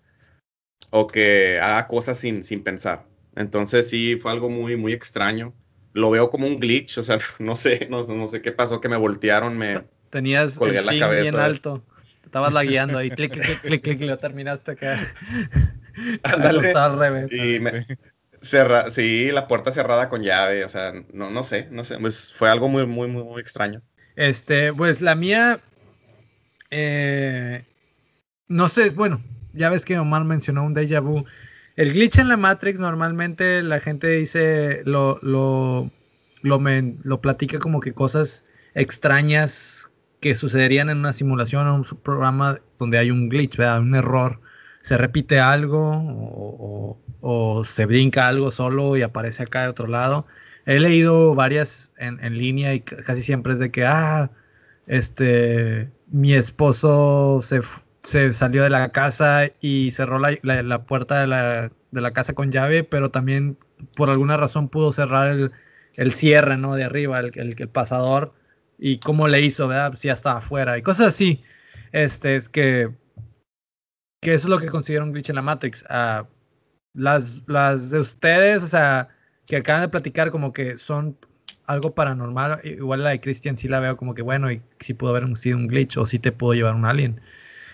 o 0.90 1.06
que 1.06 1.60
haga 1.60 1.88
cosas 1.88 2.18
sin, 2.18 2.44
sin 2.44 2.62
pensar. 2.64 3.06
Entonces 3.38 3.88
sí, 3.88 4.16
fue 4.16 4.30
algo 4.32 4.50
muy, 4.50 4.76
muy 4.76 4.92
extraño. 4.92 5.54
Lo 5.94 6.10
veo 6.10 6.30
como 6.30 6.46
un 6.46 6.60
glitch, 6.60 6.98
o 6.98 7.02
sea, 7.02 7.18
no 7.38 7.56
sé, 7.56 7.86
no, 7.90 8.02
no 8.02 8.26
sé 8.26 8.42
qué 8.42 8.52
pasó, 8.52 8.80
que 8.80 8.88
me 8.88 8.96
voltearon, 8.96 9.56
me... 9.56 9.84
Tenías 10.10 10.56
Colgué 10.58 10.78
el 10.78 10.84
la 10.86 10.92
ping 10.92 11.00
bien 11.00 11.34
cabeza. 11.34 11.44
alto. 11.44 11.82
estabas 12.24 12.52
lagueando 12.52 12.98
ahí, 12.98 13.10
clic, 13.10 13.32
clic, 13.32 13.60
clic, 13.60 13.82
clic, 13.82 14.00
y 14.00 14.06
lo 14.06 14.16
terminaste 14.18 14.72
acá. 14.72 14.98
Ándale. 16.22 16.68
Estaba 16.68 16.86
al 16.94 16.98
revés. 16.98 17.32
Y 17.32 17.60
me- 17.60 17.86
cerra- 18.40 18.90
sí, 18.90 19.30
la 19.32 19.46
puerta 19.48 19.72
cerrada 19.72 20.08
con 20.08 20.22
llave, 20.22 20.64
o 20.64 20.68
sea, 20.68 20.92
no, 21.12 21.30
no 21.30 21.42
sé, 21.42 21.68
no 21.70 21.84
sé, 21.84 21.98
pues 21.98 22.32
fue 22.32 22.48
algo 22.48 22.68
muy, 22.68 22.86
muy, 22.86 23.08
muy, 23.08 23.24
muy 23.24 23.40
extraño. 23.40 23.82
Este, 24.16 24.72
pues 24.72 25.00
la 25.00 25.14
mía, 25.14 25.60
eh, 26.70 27.64
no 28.48 28.68
sé, 28.68 28.90
bueno, 28.90 29.22
ya 29.52 29.70
ves 29.70 29.84
que 29.84 29.98
Omar 29.98 30.24
mencionó 30.24 30.64
un 30.64 30.74
déjà 30.74 31.00
vu. 31.02 31.24
El 31.78 31.92
glitch 31.92 32.18
en 32.18 32.28
la 32.28 32.36
Matrix 32.36 32.80
normalmente 32.80 33.62
la 33.62 33.78
gente 33.78 34.08
dice, 34.08 34.82
lo, 34.84 35.20
lo, 35.22 35.88
lo, 36.42 36.60
lo 37.04 37.20
platica 37.20 37.60
como 37.60 37.78
que 37.78 37.92
cosas 37.94 38.44
extrañas 38.74 39.88
que 40.20 40.34
sucederían 40.34 40.90
en 40.90 40.98
una 40.98 41.12
simulación 41.12 41.68
o 41.68 41.76
un 41.76 41.84
programa 42.02 42.58
donde 42.78 42.98
hay 42.98 43.12
un 43.12 43.28
glitch, 43.28 43.56
¿verdad? 43.56 43.80
un 43.80 43.94
error. 43.94 44.40
Se 44.80 44.96
repite 44.98 45.38
algo 45.38 45.92
o, 45.92 46.98
o- 47.20 47.64
se 47.64 47.86
brinca 47.86 48.26
algo 48.26 48.50
solo 48.50 48.96
y 48.96 49.02
aparece 49.02 49.44
acá 49.44 49.62
de 49.62 49.68
otro 49.68 49.86
lado. 49.86 50.26
He 50.66 50.80
leído 50.80 51.36
varias 51.36 51.92
en, 51.98 52.18
en 52.24 52.36
línea 52.38 52.74
y 52.74 52.80
ca- 52.80 52.96
casi 53.04 53.22
siempre 53.22 53.52
es 53.52 53.60
de 53.60 53.70
que, 53.70 53.84
ah, 53.86 54.32
este, 54.88 55.90
mi 56.10 56.34
esposo 56.34 57.40
se, 57.42 57.60
se 58.02 58.32
salió 58.32 58.62
de 58.62 58.70
la 58.70 58.90
casa 58.90 59.50
y 59.60 59.90
cerró 59.90 60.18
la, 60.18 60.38
la- 60.42 60.84
puerta 60.86 61.20
de 61.20 61.26
la, 61.26 61.70
de 61.90 62.00
la 62.00 62.12
casa 62.12 62.34
con 62.34 62.50
llave, 62.52 62.84
pero 62.84 63.10
también 63.10 63.58
por 63.96 64.10
alguna 64.10 64.36
razón 64.36 64.68
pudo 64.68 64.92
cerrar 64.92 65.28
el, 65.28 65.52
el 65.96 66.12
cierre, 66.12 66.56
¿no? 66.56 66.74
De 66.74 66.84
arriba, 66.84 67.20
el, 67.20 67.32
el, 67.36 67.54
el 67.58 67.68
pasador. 67.68 68.34
Y 68.78 68.98
cómo 68.98 69.26
le 69.28 69.40
hizo, 69.42 69.68
¿verdad? 69.68 69.94
Si 69.96 70.08
ya 70.08 70.14
estaba 70.14 70.38
afuera 70.38 70.78
y 70.78 70.82
cosas 70.82 71.08
así. 71.08 71.42
Este, 71.92 72.36
es 72.36 72.48
que, 72.48 72.90
que 74.20 74.34
eso 74.34 74.46
es 74.46 74.50
lo 74.50 74.58
que 74.58 74.66
considero 74.68 75.04
un 75.04 75.12
glitch 75.12 75.30
en 75.30 75.36
la 75.36 75.42
Matrix. 75.42 75.84
Ah, 75.88 76.26
las, 76.94 77.44
las 77.48 77.90
de 77.90 78.00
ustedes, 78.00 78.62
o 78.64 78.68
sea, 78.68 79.08
que 79.46 79.56
acaban 79.58 79.82
de 79.82 79.88
platicar 79.88 80.30
como 80.30 80.52
que 80.52 80.78
son 80.78 81.18
algo 81.66 81.94
paranormal, 81.94 82.60
igual 82.64 83.04
la 83.04 83.10
de 83.10 83.20
Christian 83.20 83.56
sí 83.56 83.68
la 83.68 83.80
veo 83.80 83.96
como 83.96 84.14
que 84.14 84.22
bueno, 84.22 84.52
y 84.52 84.62
sí 84.80 84.94
pudo 84.94 85.10
haber 85.16 85.36
sido 85.36 85.58
un 85.58 85.68
glitch 85.68 85.98
o 85.98 86.06
sí 86.06 86.18
te 86.18 86.32
pudo 86.32 86.54
llevar 86.54 86.74
un 86.76 86.86
alien. 86.86 87.20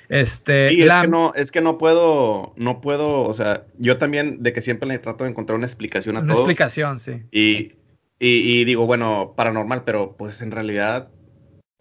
Este, 0.09 0.69
Sí, 0.69 0.83
es 0.83 0.97
que 0.97 1.09
no, 1.09 1.35
es 1.35 1.53
que 1.53 1.61
no 1.61 1.77
puedo, 1.79 2.55
no 2.57 2.81
puedo, 2.81 3.23
o 3.25 3.33
sea, 3.35 3.67
yo 3.79 3.99
también 3.99 4.43
de 4.43 4.53
que 4.53 4.63
siempre 4.63 4.89
le 4.89 4.99
trato 4.99 5.25
de 5.25 5.31
encontrar 5.31 5.57
una 5.59 5.67
explicación 5.67 6.17
a 6.17 6.23
una 6.23 6.27
todo. 6.27 6.47
explicación, 6.47 6.99
sí. 6.99 7.23
Y, 7.31 7.75
y, 8.19 8.61
y 8.63 8.65
digo, 8.65 8.87
bueno, 8.87 9.35
paranormal, 9.37 9.85
pero 9.85 10.17
pues 10.17 10.43
en 10.43 10.53
realidad, 10.53 11.11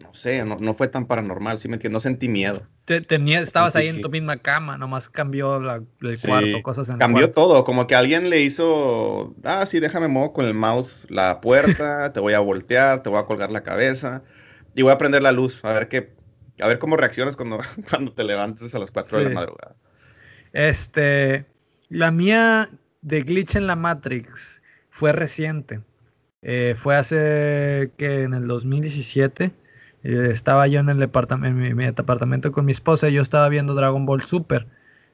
no 0.00 0.14
sé, 0.14 0.44
no, 0.44 0.56
no 0.58 0.74
fue 0.74 0.88
tan 0.88 1.06
paranormal, 1.06 1.58
¿sí 1.58 1.68
me 1.68 1.74
entiendes? 1.76 1.94
No 1.94 2.00
sentí 2.00 2.28
miedo. 2.28 2.64
Te- 2.84 3.00
tenía, 3.00 3.40
estabas 3.40 3.76
ahí 3.76 3.88
en 3.88 4.00
tu 4.00 4.10
misma 4.10 4.38
cama, 4.38 4.76
nomás 4.78 5.08
cambió 5.08 5.58
la- 5.60 5.82
el 6.02 6.18
Sí, 6.18 6.20
cuarto, 6.20 6.62
cosas 6.62 6.88
en 6.90 6.96
el 6.96 7.00
Cambió 7.00 7.10
cuarto. 7.10 7.34
todo, 7.34 7.64
como 7.64 7.86
que 7.88 7.96
alguien 7.96 8.30
le 8.30 8.40
hizo, 8.40 9.34
ah, 9.42 9.66
sí, 9.66 9.80
déjame 9.80 10.06
mover 10.08 10.32
con 10.32 10.44
el 10.46 10.54
mouse 10.54 11.06
la 11.10 11.40
puerta, 11.40 12.12
te 12.12 12.20
voy 12.20 12.34
a 12.34 12.38
voltear, 12.40 13.02
te 13.02 13.10
voy 13.10 13.18
a 13.18 13.26
colgar 13.26 13.50
la 13.50 13.64
cabeza 13.64 14.22
y 14.74 14.82
voy 14.82 14.92
a 14.92 14.98
prender 14.98 15.22
la 15.22 15.32
luz, 15.32 15.64
a 15.64 15.72
ver 15.72 15.88
qué, 15.88 16.12
a 16.60 16.68
ver 16.68 16.78
cómo 16.78 16.96
reaccionas 16.96 17.36
cuando, 17.36 17.58
cuando 17.90 18.12
te 18.12 18.24
levantes 18.24 18.74
a 18.74 18.78
las 18.78 18.90
4 18.90 19.18
de 19.18 19.24
la 19.24 19.30
madrugada. 19.30 19.74
Este, 20.52 21.46
la 21.88 22.10
mía 22.10 22.70
de 23.02 23.22
glitch 23.22 23.56
en 23.56 23.66
la 23.66 23.76
Matrix 23.76 24.62
fue 24.90 25.12
reciente. 25.12 25.80
Eh, 26.42 26.74
fue 26.76 26.96
hace 26.96 27.90
que 27.96 28.22
en 28.22 28.34
el 28.34 28.46
2017 28.46 29.44
eh, 30.02 30.28
estaba 30.30 30.66
yo 30.66 30.80
en 30.80 30.90
el 30.90 30.98
departamento, 30.98 31.48
en 31.48 31.58
mi, 31.58 31.74
mi 31.74 31.86
departamento 31.86 32.52
con 32.52 32.66
mi 32.66 32.72
esposa 32.72 33.08
y 33.08 33.14
yo 33.14 33.22
estaba 33.22 33.48
viendo 33.48 33.74
Dragon 33.74 34.04
Ball 34.06 34.22
Super. 34.22 34.66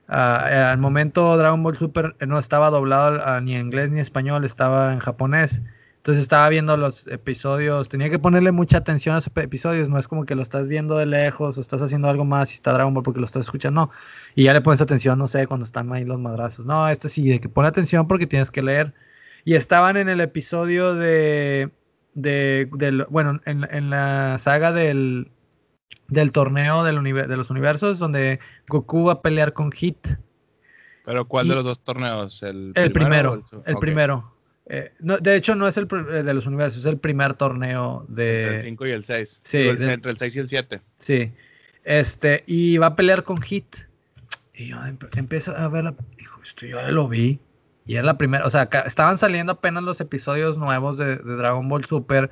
Ah, 0.08 0.48
eh, 0.50 0.54
al 0.56 0.78
momento 0.78 1.36
Dragon 1.36 1.62
Ball 1.62 1.76
Super 1.76 2.16
no 2.26 2.38
estaba 2.38 2.70
doblado 2.70 3.40
ni 3.40 3.54
en 3.54 3.66
inglés 3.66 3.90
ni 3.90 4.00
español, 4.00 4.44
estaba 4.44 4.92
en 4.92 4.98
japonés. 4.98 5.62
Entonces 6.00 6.22
estaba 6.22 6.48
viendo 6.48 6.78
los 6.78 7.06
episodios, 7.08 7.90
tenía 7.90 8.08
que 8.08 8.18
ponerle 8.18 8.52
mucha 8.52 8.78
atención 8.78 9.16
a 9.16 9.18
esos 9.18 9.30
episodios, 9.36 9.90
no 9.90 9.98
es 9.98 10.08
como 10.08 10.24
que 10.24 10.34
lo 10.34 10.40
estás 10.40 10.66
viendo 10.66 10.96
de 10.96 11.04
lejos 11.04 11.58
o 11.58 11.60
estás 11.60 11.82
haciendo 11.82 12.08
algo 12.08 12.24
más 12.24 12.52
y 12.52 12.54
está 12.54 12.72
Dragon 12.72 12.94
Ball 12.94 13.02
porque 13.02 13.20
lo 13.20 13.26
estás 13.26 13.44
escuchando, 13.44 13.82
no. 13.82 13.90
Y 14.34 14.44
ya 14.44 14.54
le 14.54 14.62
pones 14.62 14.80
atención, 14.80 15.18
no 15.18 15.28
sé, 15.28 15.46
cuando 15.46 15.66
están 15.66 15.92
ahí 15.92 16.06
los 16.06 16.18
madrazos. 16.18 16.64
No, 16.64 16.88
este 16.88 17.10
sí, 17.10 17.28
de 17.28 17.38
que 17.38 17.50
pone 17.50 17.68
atención 17.68 18.08
porque 18.08 18.26
tienes 18.26 18.50
que 18.50 18.62
leer. 18.62 18.94
Y 19.44 19.54
estaban 19.56 19.98
en 19.98 20.08
el 20.08 20.22
episodio 20.22 20.94
de, 20.94 21.70
de, 22.14 22.70
del- 22.72 23.04
bueno, 23.10 23.38
en, 23.44 23.68
en 23.70 23.90
la 23.90 24.38
saga 24.38 24.72
del, 24.72 25.30
del 26.08 26.32
torneo 26.32 26.82
del 26.82 27.02
de 27.04 27.36
los 27.36 27.50
universos, 27.50 27.98
donde 27.98 28.40
Goku 28.68 29.04
va 29.04 29.12
a 29.12 29.20
pelear 29.22 29.52
con 29.52 29.70
Hit. 29.70 30.08
Pero 31.04 31.26
¿cuál 31.26 31.44
Y- 31.44 31.48
de 31.50 31.54
los 31.56 31.64
dos 31.64 31.80
torneos? 31.84 32.42
¿El, 32.42 32.72
El 32.74 32.90
primero, 32.92 33.42
el, 33.66 33.76
primero. 33.76 34.29
Eh, 34.72 34.92
no, 35.00 35.18
de 35.18 35.34
hecho, 35.34 35.56
no 35.56 35.66
es 35.66 35.76
el 35.76 35.88
eh, 35.90 36.22
de 36.22 36.32
los 36.32 36.46
universos, 36.46 36.80
es 36.80 36.86
el 36.86 36.96
primer 36.96 37.34
torneo 37.34 38.06
Entre 38.08 38.44
el 38.46 38.52
de... 38.54 38.60
5 38.60 38.86
y 38.86 38.90
el 38.92 39.02
6. 39.04 39.40
sí, 39.42 39.58
de- 39.58 39.92
entre 39.92 40.12
el 40.12 40.16
6 40.18 40.36
y 40.36 40.38
el 40.38 40.48
7. 40.48 40.80
Sí. 40.98 41.32
Este, 41.82 42.44
y 42.46 42.78
va 42.78 42.86
a 42.86 42.94
pelear 42.96 43.24
con 43.24 43.40
Hit. 43.42 43.74
Y 44.54 44.68
yo 44.68 44.76
empe- 44.76 45.08
empiezo 45.18 45.56
a 45.56 45.66
ver 45.68 45.82
la. 45.84 45.94
Dijo, 46.16 46.40
esto 46.42 46.66
yo 46.66 46.80
ya 46.80 46.88
lo 46.92 47.08
vi. 47.08 47.40
Y 47.84 47.94
era 47.94 48.04
la 48.04 48.16
primera. 48.16 48.46
O 48.46 48.50
sea, 48.50 48.68
estaban 48.86 49.18
saliendo 49.18 49.52
apenas 49.52 49.82
los 49.82 50.00
episodios 50.00 50.56
nuevos 50.56 50.98
de, 50.98 51.16
de 51.16 51.36
Dragon 51.36 51.68
Ball 51.68 51.84
Super. 51.84 52.30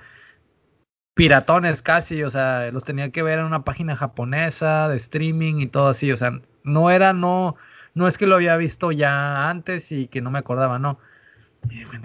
Piratones 1.14 1.82
casi. 1.82 2.22
O 2.22 2.30
sea, 2.30 2.70
los 2.70 2.84
tenía 2.84 3.10
que 3.10 3.22
ver 3.22 3.38
en 3.40 3.46
una 3.46 3.64
página 3.64 3.96
japonesa 3.96 4.88
de 4.88 4.96
streaming 4.96 5.56
y 5.60 5.66
todo 5.66 5.88
así. 5.88 6.12
O 6.12 6.16
sea, 6.16 6.40
no 6.62 6.90
era, 6.90 7.12
no. 7.12 7.56
No 7.94 8.06
es 8.06 8.18
que 8.18 8.26
lo 8.26 8.36
había 8.36 8.56
visto 8.56 8.92
ya 8.92 9.48
antes 9.50 9.90
y 9.90 10.06
que 10.06 10.20
no 10.20 10.30
me 10.30 10.38
acordaba, 10.38 10.78
no. 10.78 11.00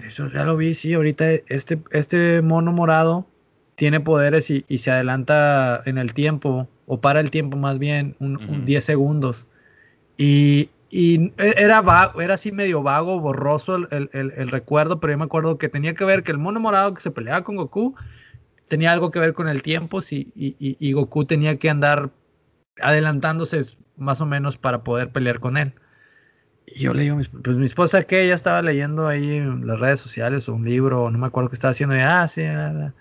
Eso 0.06 0.28
ya 0.28 0.44
lo 0.44 0.56
vi, 0.56 0.74
sí. 0.74 0.92
Ahorita 0.94 1.30
este, 1.48 1.80
este 1.90 2.42
mono 2.42 2.72
morado 2.72 3.26
tiene 3.76 4.00
poderes 4.00 4.50
y, 4.50 4.64
y 4.68 4.78
se 4.78 4.90
adelanta 4.90 5.82
en 5.86 5.98
el 5.98 6.14
tiempo, 6.14 6.68
o 6.86 7.00
para 7.00 7.20
el 7.20 7.30
tiempo 7.30 7.56
más 7.56 7.78
bien, 7.78 8.16
un, 8.20 8.36
un 8.48 8.56
Ujú. 8.58 8.64
10 8.64 8.84
segundos. 8.84 9.46
Y, 10.16 10.70
y 10.90 11.32
e- 11.38 11.54
era, 11.56 11.80
vago, 11.80 12.20
era 12.20 12.34
así 12.34 12.52
medio 12.52 12.82
vago, 12.82 13.20
borroso 13.20 13.76
el, 13.76 13.88
el- 13.90 14.10
el- 14.12 14.32
el 14.36 14.48
recuerdo, 14.48 15.00
pero 15.00 15.12
yo 15.12 15.18
me 15.18 15.24
acuerdo 15.24 15.58
que 15.58 15.68
tenía 15.68 15.94
que 15.94 16.04
ver 16.04 16.22
que 16.22 16.32
el 16.32 16.38
mono 16.38 16.60
morado 16.60 16.94
que 16.94 17.00
se 17.00 17.10
peleaba 17.10 17.42
con 17.42 17.56
Goku 17.56 17.94
tenía 18.68 18.92
algo 18.92 19.10
que 19.10 19.18
ver 19.18 19.34
con 19.34 19.48
el 19.48 19.62
tiempo 19.62 20.00
sí, 20.00 20.32
y, 20.36 20.56
y- 20.58 20.76
y 20.78 20.92
Goku 20.92 21.24
tenía 21.24 21.58
que 21.58 21.70
andar 21.70 22.10
adelantándose 22.80 23.62
más 23.96 24.20
o 24.20 24.26
menos 24.26 24.56
para 24.56 24.82
poder 24.84 25.10
pelear 25.10 25.40
con 25.40 25.56
él. 25.56 25.74
Y 26.66 26.80
yo 26.80 26.94
le 26.94 27.02
digo, 27.04 27.18
pues 27.42 27.56
mi 27.56 27.66
esposa 27.66 28.04
que 28.04 28.22
ella 28.24 28.34
estaba 28.34 28.62
leyendo 28.62 29.06
ahí 29.06 29.36
en 29.36 29.66
las 29.66 29.78
redes 29.78 30.00
sociales 30.00 30.48
o 30.48 30.54
un 30.54 30.64
libro, 30.64 31.10
no 31.10 31.18
me 31.18 31.26
acuerdo 31.26 31.50
qué 31.50 31.54
estaba 31.54 31.72
haciendo, 31.72 31.96
y, 31.96 32.00
ah, 32.00 32.26
sí, 32.26 32.42
ah, 32.42 32.72
ah". 32.74 32.92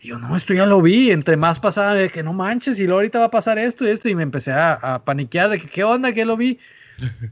Y 0.00 0.08
yo, 0.08 0.18
no, 0.18 0.34
esto 0.34 0.54
ya 0.54 0.66
lo 0.66 0.82
vi. 0.82 1.10
Entre 1.12 1.36
más 1.36 1.60
pasaba 1.60 1.94
de 1.94 2.10
que 2.10 2.22
no 2.22 2.32
manches, 2.32 2.80
y 2.80 2.84
luego 2.84 2.98
ahorita 2.98 3.20
va 3.20 3.26
a 3.26 3.30
pasar 3.30 3.58
esto 3.58 3.84
y 3.84 3.88
esto. 3.88 4.08
Y 4.08 4.14
me 4.16 4.24
empecé 4.24 4.52
a, 4.52 4.72
a 4.74 5.04
paniquear 5.04 5.50
de 5.50 5.60
que 5.60 5.68
qué 5.68 5.84
onda, 5.84 6.12
que 6.12 6.24
lo 6.24 6.36
vi. 6.36 6.58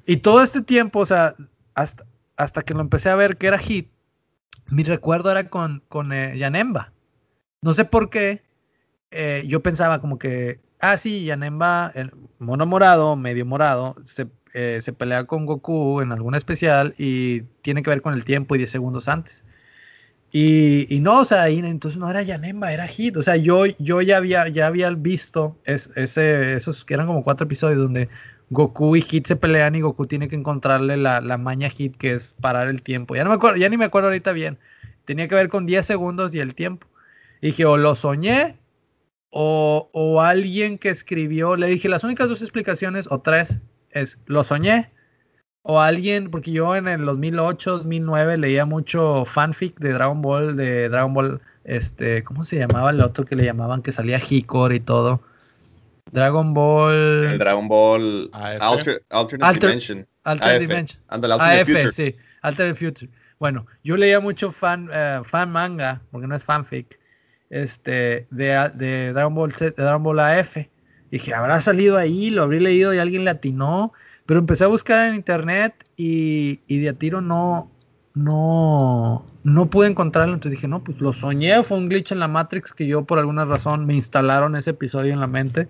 Y 0.06 0.18
todo 0.18 0.42
este 0.42 0.62
tiempo, 0.62 1.00
o 1.00 1.06
sea, 1.06 1.34
hasta, 1.74 2.04
hasta 2.36 2.62
que 2.62 2.74
lo 2.74 2.80
empecé 2.80 3.10
a 3.10 3.16
ver 3.16 3.36
que 3.36 3.46
era 3.48 3.58
hit, 3.58 3.88
mi 4.68 4.84
recuerdo 4.84 5.30
era 5.32 5.48
con, 5.48 5.82
con 5.88 6.12
eh, 6.12 6.36
Yanemba. 6.38 6.92
No 7.62 7.72
sé 7.74 7.84
por 7.84 8.08
qué. 8.10 8.42
eh, 9.10 9.44
yo 9.46 9.60
pensaba 9.62 10.00
como 10.00 10.18
que, 10.18 10.60
ah, 10.80 10.96
sí, 10.96 11.24
Yanemba, 11.24 11.90
el 11.94 12.12
mono 12.38 12.66
morado, 12.66 13.16
medio 13.16 13.44
morado, 13.46 13.96
se, 14.04 14.28
eh, 14.54 14.78
se 14.82 14.92
pelea 14.92 15.24
con 15.24 15.46
Goku 15.46 16.00
en 16.00 16.12
alguna 16.12 16.38
especial 16.38 16.94
y 16.98 17.42
tiene 17.62 17.82
que 17.82 17.90
ver 17.90 18.02
con 18.02 18.14
el 18.14 18.24
tiempo 18.24 18.54
y 18.54 18.58
10 18.58 18.70
segundos 18.70 19.08
antes. 19.08 19.44
Y, 20.32 20.86
y 20.94 21.00
no, 21.00 21.20
o 21.20 21.24
sea, 21.24 21.48
entonces 21.48 21.98
no 21.98 22.08
era 22.10 22.22
Yanemba, 22.22 22.72
era 22.72 22.86
Hit. 22.86 23.16
O 23.16 23.22
sea, 23.22 23.36
yo, 23.36 23.66
yo 23.66 24.00
ya, 24.02 24.18
había, 24.18 24.48
ya 24.48 24.66
había 24.68 24.90
visto 24.90 25.58
es- 25.64 25.90
ese, 25.96 26.54
esos 26.54 26.84
que 26.84 26.94
eran 26.94 27.06
como 27.06 27.24
cuatro 27.24 27.46
episodios 27.46 27.78
donde 27.78 28.08
Goku 28.50 28.96
y 28.96 29.02
Hit 29.02 29.26
se 29.26 29.36
pelean 29.36 29.74
y 29.74 29.80
Goku 29.80 30.06
tiene 30.06 30.28
que 30.28 30.36
encontrarle 30.36 30.96
la, 30.96 31.20
la 31.20 31.36
maña 31.38 31.68
Hit 31.68 31.96
que 31.96 32.12
es 32.12 32.34
parar 32.40 32.68
el 32.68 32.82
tiempo. 32.82 33.16
Ya 33.16 33.24
no 33.24 33.30
me 33.30 33.36
acuerdo, 33.36 33.58
ya 33.58 33.68
ni 33.68 33.76
me 33.76 33.86
acuerdo 33.86 34.08
ahorita 34.08 34.32
bien. 34.32 34.58
Tenía 35.04 35.26
que 35.28 35.34
ver 35.34 35.48
con 35.48 35.66
10 35.66 35.84
segundos 35.86 36.34
y 36.34 36.40
el 36.40 36.54
tiempo. 36.54 36.86
Y 37.40 37.48
dije, 37.48 37.64
o 37.64 37.76
lo 37.76 37.94
soñé, 37.94 38.58
o, 39.30 39.90
o 39.92 40.20
alguien 40.22 40.78
que 40.78 40.90
escribió, 40.90 41.56
le 41.56 41.66
dije, 41.68 41.88
las 41.88 42.04
únicas 42.04 42.28
dos 42.28 42.42
explicaciones, 42.42 43.06
o 43.10 43.20
tres, 43.20 43.60
es 43.90 44.18
lo 44.26 44.44
soñé, 44.44 44.90
o 45.62 45.80
alguien, 45.80 46.30
porque 46.30 46.52
yo 46.52 46.74
en 46.76 46.88
el 46.88 47.04
2008, 47.04 47.78
2009 47.78 48.36
leía 48.38 48.64
mucho 48.64 49.24
fanfic 49.24 49.78
de 49.78 49.92
Dragon 49.92 50.22
Ball, 50.22 50.56
de 50.56 50.88
Dragon 50.88 51.12
Ball, 51.12 51.40
este, 51.64 52.24
¿cómo 52.24 52.44
se 52.44 52.58
llamaba 52.58 52.90
el 52.90 53.00
otro 53.00 53.24
que 53.24 53.36
le 53.36 53.44
llamaban, 53.44 53.82
que 53.82 53.92
salía 53.92 54.18
Hikor 54.18 54.72
y 54.72 54.80
todo? 54.80 55.20
Dragon 56.12 56.54
Ball... 56.54 57.26
El 57.32 57.38
Dragon 57.38 57.68
Ball. 57.68 58.30
Alter, 58.32 59.02
Alternate 59.10 59.46
Alter- 59.46 59.60
Dimension. 59.68 60.06
Alternate 60.24 60.56
AF. 60.56 60.60
Dimension. 60.68 61.02
Alternate 61.08 61.60
AF, 61.60 61.66
Future. 61.68 61.92
sí, 61.92 62.16
Alternate 62.42 62.74
Future. 62.78 63.10
Bueno, 63.38 63.66
yo 63.84 63.96
leía 63.96 64.18
mucho 64.20 64.50
fan, 64.50 64.88
eh, 64.92 65.20
fan 65.24 65.50
manga, 65.52 66.00
porque 66.10 66.26
no 66.26 66.34
es 66.34 66.44
fanfic, 66.44 66.98
este, 67.48 68.26
de, 68.30 68.70
de 68.74 69.12
Dragon 69.12 69.34
Ball 69.34 69.52
Z, 69.52 69.70
de 69.76 69.82
Dragon 69.82 70.02
Ball 70.02 70.20
AF. 70.20 70.56
Dije, 71.10 71.34
habrá 71.34 71.60
salido 71.60 71.98
ahí, 71.98 72.30
lo 72.30 72.42
habría 72.42 72.60
leído 72.60 72.94
y 72.94 72.98
alguien 72.98 73.24
le 73.24 73.30
atinó. 73.30 73.92
Pero 74.26 74.40
empecé 74.40 74.64
a 74.64 74.68
buscar 74.68 75.08
en 75.08 75.16
internet 75.16 75.74
y, 75.96 76.60
de 76.68 76.88
a 76.88 76.92
tiro 76.92 77.20
no, 77.20 77.70
no, 78.14 79.26
no 79.42 79.70
pude 79.70 79.88
encontrarlo. 79.88 80.34
Entonces 80.34 80.58
dije, 80.58 80.68
no, 80.68 80.84
pues 80.84 81.00
lo 81.00 81.12
soñé. 81.12 81.62
Fue 81.64 81.78
un 81.78 81.88
glitch 81.88 82.12
en 82.12 82.20
la 82.20 82.28
Matrix 82.28 82.72
que 82.72 82.86
yo 82.86 83.04
por 83.04 83.18
alguna 83.18 83.44
razón 83.44 83.86
me 83.86 83.94
instalaron 83.94 84.54
ese 84.54 84.70
episodio 84.70 85.12
en 85.12 85.20
la 85.20 85.26
mente 85.26 85.68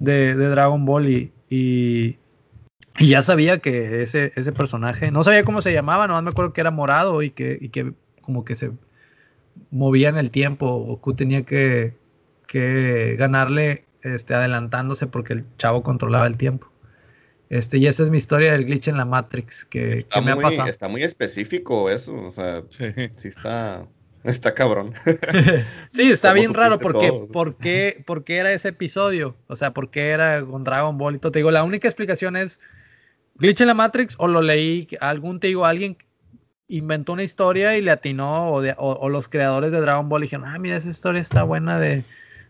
de, 0.00 0.34
de 0.34 0.48
Dragon 0.48 0.84
Ball 0.84 1.08
y, 1.08 1.32
y, 1.48 2.18
y 2.98 3.08
ya 3.08 3.22
sabía 3.22 3.58
que 3.58 4.02
ese, 4.02 4.32
ese 4.34 4.52
personaje, 4.52 5.10
no 5.12 5.22
sabía 5.22 5.44
cómo 5.44 5.62
se 5.62 5.72
llamaba, 5.72 6.08
nomás 6.08 6.24
me 6.24 6.30
acuerdo 6.30 6.52
que 6.52 6.60
era 6.60 6.70
morado 6.72 7.22
y 7.22 7.30
que, 7.30 7.56
y 7.60 7.68
que 7.68 7.92
como 8.20 8.44
que 8.44 8.54
se 8.56 8.72
movía 9.70 10.08
en 10.08 10.16
el 10.16 10.30
tiempo. 10.30 10.78
Goku 10.78 11.14
tenía 11.14 11.42
que, 11.42 11.96
que 12.46 13.16
ganarle 13.18 13.84
este, 14.02 14.34
adelantándose 14.34 15.06
porque 15.06 15.32
el 15.34 15.44
chavo 15.58 15.82
controlaba 15.82 16.26
el 16.26 16.36
tiempo. 16.36 16.68
Este, 17.50 17.76
y 17.78 17.86
esa 17.86 18.02
es 18.02 18.08
mi 18.10 18.16
historia 18.16 18.52
del 18.52 18.64
glitch 18.64 18.88
en 18.88 18.96
la 18.96 19.04
Matrix 19.04 19.66
que, 19.66 19.98
Está 19.98 20.20
que 20.20 20.24
me 20.24 20.34
muy, 20.34 20.44
ha 20.44 20.48
pasado. 20.48 20.68
está 20.70 20.88
muy 20.88 21.02
específico 21.02 21.90
eso, 21.90 22.14
o 22.14 22.30
sea, 22.30 22.62
Sí. 22.70 22.86
sí 23.16 23.28
está, 23.28 23.86
está 24.24 24.54
cabrón. 24.54 24.94
Sí, 25.90 26.10
está 26.10 26.28
¿Cómo 26.30 26.40
bien 26.40 26.54
raro 26.54 26.78
porque 26.78 27.08
todo? 27.08 27.26
¿por 27.28 27.56
qué, 27.56 28.02
por 28.06 28.24
qué 28.24 28.36
era 28.38 28.52
ese 28.52 28.68
episodio? 28.70 29.36
O 29.48 29.56
sea, 29.56 29.72
¿por 29.72 29.90
qué 29.90 30.08
era 30.10 30.42
con 30.42 30.64
Dragon 30.64 30.96
Ball 30.96 31.16
y 31.16 31.18
todo? 31.18 31.32
Te 31.32 31.40
digo, 31.40 31.50
la 31.50 31.62
única 31.64 31.86
explicación 31.88 32.36
es 32.36 32.58
glitch 33.34 33.60
en 33.60 33.66
la 33.66 33.74
Matrix 33.74 34.14
o 34.18 34.28
lo 34.28 34.40
leí, 34.40 34.88
algún, 35.00 35.38
te 35.38 35.48
digo, 35.48 35.66
alguien 35.66 35.98
inventó 36.68 37.12
una 37.12 37.22
historia 37.22 37.76
y 37.76 37.82
le 37.82 37.90
atinó 37.90 38.50
o, 38.50 38.62
de- 38.62 38.74
o- 38.78 38.92
o 38.98 39.08
los 39.10 39.28
creadores 39.28 39.72
de 39.72 39.80
Dragon 39.82 40.08
Ball 40.08 40.22
dijeron, 40.22 40.46
ah, 40.46 40.58
mira, 40.58 40.76
esa 40.78 40.88
historia 40.88 41.20
está 41.20 41.42
buena 41.42 41.78
de, 41.78 42.02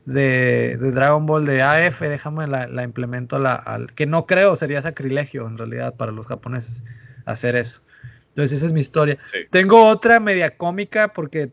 de, 0.05 0.77
de 0.79 0.91
Dragon 0.91 1.27
Ball 1.27 1.47
de 1.47 1.63
AF, 1.63 2.01
déjame 2.01 2.47
la, 2.47 2.67
la 2.67 2.83
implemento 2.83 3.39
la, 3.39 3.55
al, 3.55 3.93
que 3.95 4.07
no 4.07 4.27
creo, 4.27 4.57
sería 4.57 4.83
sacrilegio 4.83 5.47
en 5.47 5.59
realidad 5.59 5.95
para 5.95 6.13
los 6.13 6.27
japoneses 6.27 6.83
hacer 7.25 7.57
eso. 7.57 7.81
Entonces 8.29 8.59
esa 8.59 8.67
es 8.67 8.73
mi 8.73 8.81
historia. 8.81 9.19
Sí. 9.33 9.39
Tengo 9.51 9.87
otra 9.87 10.19
media 10.19 10.57
cómica 10.57 11.13
porque 11.13 11.53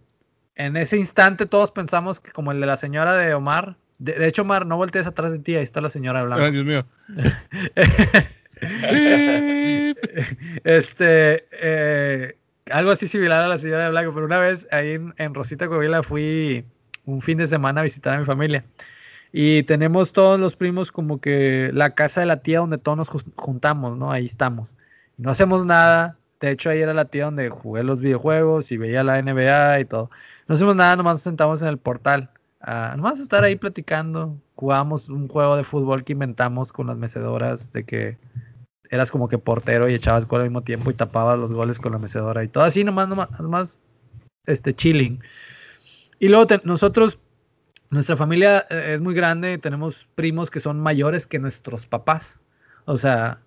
en 0.56 0.78
ese 0.78 0.98
instante 0.98 1.46
todos 1.46 1.72
pensamos 1.72 2.20
que 2.20 2.32
como 2.32 2.52
el 2.52 2.60
de 2.60 2.66
la 2.66 2.78
señora 2.78 3.16
de 3.16 3.34
Omar. 3.34 3.78
De, 3.98 4.14
de 4.14 4.28
hecho, 4.28 4.44
Omar, 4.44 4.66
no 4.66 4.78
voltees 4.78 5.08
atrás 5.08 5.32
de 5.32 5.40
ti, 5.40 5.56
ahí 5.56 5.64
está 5.64 5.82
la 5.82 5.90
señora 5.90 6.20
Ay, 6.20 6.24
hablando. 6.24 6.52
Dios 6.52 6.66
mío. 6.66 6.86
este, 10.64 11.46
eh, 11.52 12.38
algo 12.72 12.92
así 12.92 13.10
similar 13.10 13.42
a 13.42 13.48
la 13.48 13.58
señora 13.58 13.86
de 13.86 13.90
Blanco, 13.90 14.14
pero 14.14 14.26
una 14.26 14.40
vez 14.40 14.68
ahí 14.72 14.92
en, 14.92 15.14
en 15.18 15.34
Rosita 15.34 15.68
Coahuila 15.68 16.02
fui 16.02 16.64
un 17.10 17.22
fin 17.22 17.38
de 17.38 17.48
semana 17.48 17.82
a 17.82 17.84
visitar 17.84 18.14
a 18.14 18.20
mi 18.20 18.26
familia. 18.26 18.66
Y 19.32 19.64
tenemos 19.64 20.12
todos 20.14 20.40
los 20.40 20.56
primos 20.56 20.92
como 20.92 21.22
que 21.22 21.72
la 21.74 21.92
casa 21.94 22.22
de 22.22 22.28
la 22.28 22.42
tía 22.42 22.60
donde 22.60 22.78
todos 22.78 22.98
nos 22.98 23.10
juntamos, 23.36 23.98
¿no? 23.98 24.12
Ahí 24.12 24.26
estamos. 24.26 24.76
No 25.18 25.30
hacemos 25.32 25.66
nada. 25.66 26.18
De 26.40 26.52
hecho, 26.52 26.70
ahí 26.70 26.80
era 26.82 26.94
la 26.94 27.06
tía 27.06 27.26
donde 27.26 27.50
jugué 27.50 27.84
los 27.84 28.02
videojuegos 28.02 28.72
y 28.72 28.78
veía 28.78 29.04
la 29.04 29.22
NBA 29.22 29.82
y 29.82 29.86
todo. 29.86 30.10
No 30.48 30.56
hacemos 30.56 30.76
nada, 30.76 30.96
nomás 30.96 31.16
nos 31.16 31.22
sentamos 31.22 31.62
en 31.62 31.68
el 31.68 31.78
portal. 31.78 32.32
a 32.62 32.96
nomás 32.96 33.20
estar 33.20 33.44
ahí 33.44 33.56
platicando. 33.56 34.38
Jugamos 34.56 35.10
un 35.10 35.28
juego 35.28 35.56
de 35.56 35.64
fútbol 35.64 36.04
que 36.04 36.14
inventamos 36.14 36.72
con 36.74 36.88
las 36.88 36.98
mecedoras 36.98 37.72
de 37.72 37.84
que 37.84 38.18
eras 38.90 39.12
como 39.12 39.28
que 39.28 39.38
portero 39.38 39.88
y 39.90 39.94
echabas 39.94 40.28
gol 40.28 40.42
al 40.42 40.48
mismo 40.48 40.64
tiempo 40.64 40.90
y 40.90 40.96
tapabas 40.96 41.38
los 41.38 41.54
goles 41.54 41.80
con 41.80 41.92
la 41.92 42.00
mecedora 42.00 42.44
y 42.44 42.48
todo 42.48 42.64
así 42.64 42.84
nomás, 42.84 43.08
nomás, 43.08 43.30
nomás 43.40 43.82
este, 44.46 44.74
chilling. 44.74 45.22
Y 46.20 46.28
luego 46.30 46.48
nosotros, 46.64 47.20
nuestra 47.90 48.18
familia 48.18 48.66
eh, 48.70 48.94
es 48.96 49.02
muy 49.02 49.14
grande, 49.16 49.58
tenemos 49.58 50.08
primos 50.16 50.50
que 50.52 50.60
son 50.60 50.80
mayores 50.80 51.28
que 51.28 51.40
nuestros 51.40 51.86
papás. 51.88 52.40
O 52.86 52.98
sea, 52.98 53.40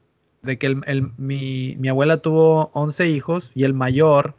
de 0.42 0.58
que 0.58 0.66
el- 0.68 1.12
mi, 1.18 1.76
mi 1.78 1.88
abuela 1.88 2.18
tuvo 2.18 2.70
11 2.74 3.08
hijos 3.10 3.52
y 3.54 3.64
el 3.64 3.74
mayor, 3.74 4.36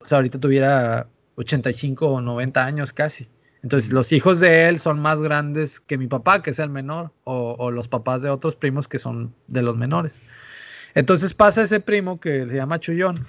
o 0.00 0.06
sea, 0.06 0.18
ahorita 0.18 0.40
tuviera 0.40 1.08
85 1.36 2.08
o 2.08 2.20
90 2.20 2.64
años 2.66 2.92
casi. 2.92 3.28
Entonces, 3.62 3.92
los 3.92 4.12
hijos 4.12 4.40
de 4.40 4.68
él 4.68 4.78
son 4.80 5.00
más 5.00 5.20
grandes 5.22 5.80
que 5.80 5.98
mi 5.98 6.06
papá, 6.08 6.42
que 6.42 6.50
es 6.50 6.58
el 6.60 6.70
menor, 6.70 7.12
o, 7.24 7.56
o 7.58 7.70
los 7.70 7.88
papás 7.88 8.22
de 8.22 8.30
otros 8.30 8.56
primos 8.56 8.88
que 8.88 8.98
son 8.98 9.34
de 9.48 9.62
los 9.62 9.76
menores. 9.76 10.20
Entonces 10.94 11.34
pasa 11.34 11.62
ese 11.62 11.80
primo 11.80 12.20
que 12.20 12.46
se 12.48 12.56
llama 12.56 12.80
Chullón. 12.80 13.26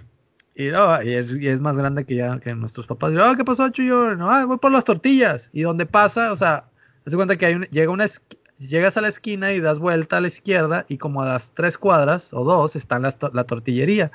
Y, 0.55 0.69
no, 0.69 1.01
y 1.03 1.13
es, 1.13 1.59
más 1.61 1.75
grande 1.77 2.05
que 2.05 2.15
ya 2.15 2.39
que 2.39 2.55
nuestros 2.55 2.87
papás. 2.87 3.11
Y, 3.13 3.17
"Ah, 3.19 3.33
¿qué 3.35 3.43
pasó, 3.43 3.67
Chullón? 3.69 4.17
No, 4.19 4.29
"Ah, 4.31 4.45
voy 4.45 4.57
por 4.57 4.71
las 4.71 4.85
tortillas. 4.85 5.49
Y 5.53 5.61
donde 5.63 5.85
pasa, 5.85 6.31
o 6.31 6.35
sea, 6.37 6.69
se 7.05 7.15
cuenta 7.15 7.35
que 7.37 7.45
hay 7.45 7.55
llega 7.71 7.91
una 7.91 8.05
llegas 8.57 8.95
a 8.95 9.01
la 9.01 9.09
esquina 9.09 9.51
y 9.51 9.59
das 9.59 9.79
vuelta 9.79 10.17
a 10.17 10.21
la 10.21 10.27
izquierda 10.27 10.85
y 10.87 10.97
como 10.97 11.21
a 11.21 11.25
las 11.25 11.51
tres 11.53 11.77
cuadras 11.77 12.29
o 12.33 12.45
dos 12.45 12.75
están 12.77 13.01
las 13.01 13.19
to- 13.19 13.31
la 13.33 13.43
tortillería. 13.45 14.11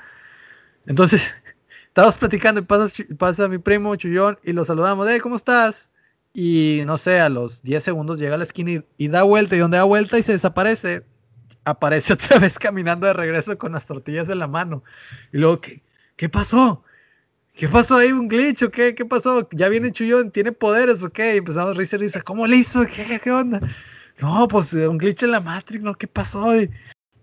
Entonces, 0.86 1.34
estábamos 1.88 2.18
platicando 2.18 2.61
y 2.61 2.64
pasa, 2.64 3.05
pasa 3.18 3.49
mi 3.49 3.59
primo 3.59 3.97
Chullón 3.97 4.38
y 4.45 4.53
lo 4.55 4.64
saludamos, 4.64 5.07
hey, 5.11 5.20
¿cómo 5.20 5.36
estás? 5.36 5.91
Y 6.34 6.82
no 6.86 6.99
sé, 6.99 7.20
a 7.20 7.28
los 7.28 7.62
10 7.62 7.82
segundos 7.84 8.18
llega 8.20 8.36
a 8.36 8.38
la 8.38 8.45
esquina 8.45 8.72
y, 8.72 8.84
y 8.99 9.09
da 9.09 9.22
vuelta 9.24 9.57
y 9.57 9.61
donde 9.61 9.78
da 9.78 9.84
vuelta 9.84 10.18
y 10.18 10.22
se 10.22 10.32
desaparece, 10.32 11.05
aparece 11.64 12.12
otra 12.14 12.38
vez 12.38 12.59
caminando 12.59 13.07
de 13.07 13.12
regreso 13.12 13.59
con 13.59 13.72
las 13.72 13.86
tortillas 13.86 14.28
en 14.28 14.38
la 14.38 14.47
mano. 14.49 14.82
Y 15.32 15.38
luego, 15.38 15.61
¿qué, 15.61 15.82
qué 16.21 16.29
pasó? 16.29 16.85
¿Qué 17.55 17.66
pasó 17.66 17.97
ahí? 17.97 18.12
¿Un 18.12 18.29
glitch 18.29 18.64
o 18.64 18.71
qué? 18.71 18.95
¿Qué 18.95 19.07
pasó? 19.07 19.49
¿Ya 19.53 19.71
viene 19.71 19.91
Chullón? 19.91 20.31
¿Tiene 20.31 20.53
poderes 20.53 21.03
o 21.03 21.09
qué? 21.09 21.35
Y 21.35 21.39
empezamos 21.39 21.79
risa 21.79 21.97
y 21.97 22.01
risa. 22.01 22.21
¿Cómo 22.21 22.47
le 22.47 22.57
hizo? 22.57 22.85
¿Qué, 22.85 23.18
qué, 23.18 23.31
onda? 23.31 23.59
No, 24.21 24.47
pues 24.47 24.75
eh, 24.75 24.87
un 24.87 24.99
glitch 24.99 25.23
en 25.23 25.31
la 25.31 25.41
Matrix, 25.41 25.83
¿no? 25.83 25.95
¿Qué 25.95 26.07
pasó? 26.07 26.55
Y 26.61 26.68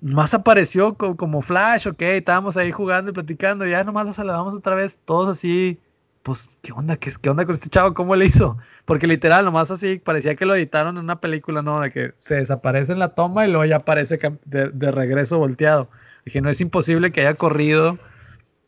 más 0.02 0.34
apareció 0.34 0.95
co- 0.95 1.16
como 1.16 1.43
Flash, 1.43 1.88
ok. 1.89 2.02
Estábamos 2.02 2.58
ahí 2.58 2.72
jugando 2.72 3.12
y 3.12 3.14
platicando. 3.14 3.68
Y 3.68 3.70
ya 3.70 3.84
nomás 3.84 4.08
nos 4.08 4.16
saludamos 4.16 4.56
otra 4.56 4.74
vez, 4.74 4.98
todos 5.06 5.38
así. 5.38 5.80
Pues, 6.24 6.58
¿qué 6.64 6.72
onda? 6.72 6.98
¿Qué, 6.98 7.12
¿Qué 7.22 7.30
onda 7.30 7.45
con 7.45 7.54
este 7.54 7.70
chavo? 7.70 7.93
¿Cómo 7.93 8.16
le 8.16 8.26
hizo? 8.26 8.58
Porque 8.86 9.06
literal, 9.06 9.45
nomás 9.45 9.70
así, 9.70 10.02
parecía 10.04 10.34
que 10.34 10.48
lo 10.48 10.56
editaron 10.56 10.98
en 10.98 11.04
una 11.04 11.22
película, 11.22 11.62
¿no? 11.62 11.82
De 11.82 11.91
que 11.91 12.14
se 12.18 12.34
desaparece 12.34 12.93
en 12.93 13.00
la 13.00 13.10
toma 13.14 13.45
y 13.45 13.52
luego 13.52 13.66
ya 13.66 13.76
aparece 13.76 14.18
de, 14.45 14.70
de 14.70 14.91
regreso 14.91 15.38
volteado. 15.38 15.88
Dije, 16.26 16.41
no 16.41 16.50
es 16.50 16.60
imposible 16.62 17.12
que 17.12 17.22
haya 17.22 17.36
corrido, 17.36 18.00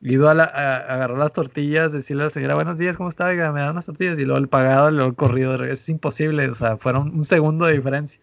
ido 0.02 0.30
a, 0.30 0.34
la, 0.34 0.44
a, 0.46 0.78
a 0.78 0.94
agarrar 0.96 1.18
las 1.18 1.34
tortillas, 1.34 1.92
decirle 1.92 2.24
a 2.24 2.26
la 2.26 2.32
señora, 2.32 2.56
buenos 2.56 2.78
días, 2.78 2.98
¿cómo 2.98 3.10
está? 3.10 3.28
Me 3.28 3.36
dan 3.38 3.72
unas 3.72 3.86
tortillas 3.86 4.18
y 4.20 4.26
luego 4.26 4.40
el 4.40 4.48
pagado 4.48 4.92
luego 4.92 5.10
el 5.10 5.16
corrido. 5.16 5.64
Es 5.66 5.88
imposible, 5.90 6.48
o 6.50 6.56
sea, 6.56 6.78
fueron 6.78 7.14
un 7.16 7.26
segundo 7.26 7.66
de 7.66 7.74
diferencia. 7.74 8.20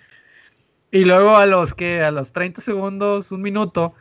Y 0.91 1.05
luego 1.05 1.37
a 1.37 1.47
los 1.47 1.75
que, 1.75 2.03
a 2.03 2.11
los 2.11 2.33
30 2.33 2.61
segundos, 2.61 3.33
un 3.33 3.43
minuto, 3.43 3.95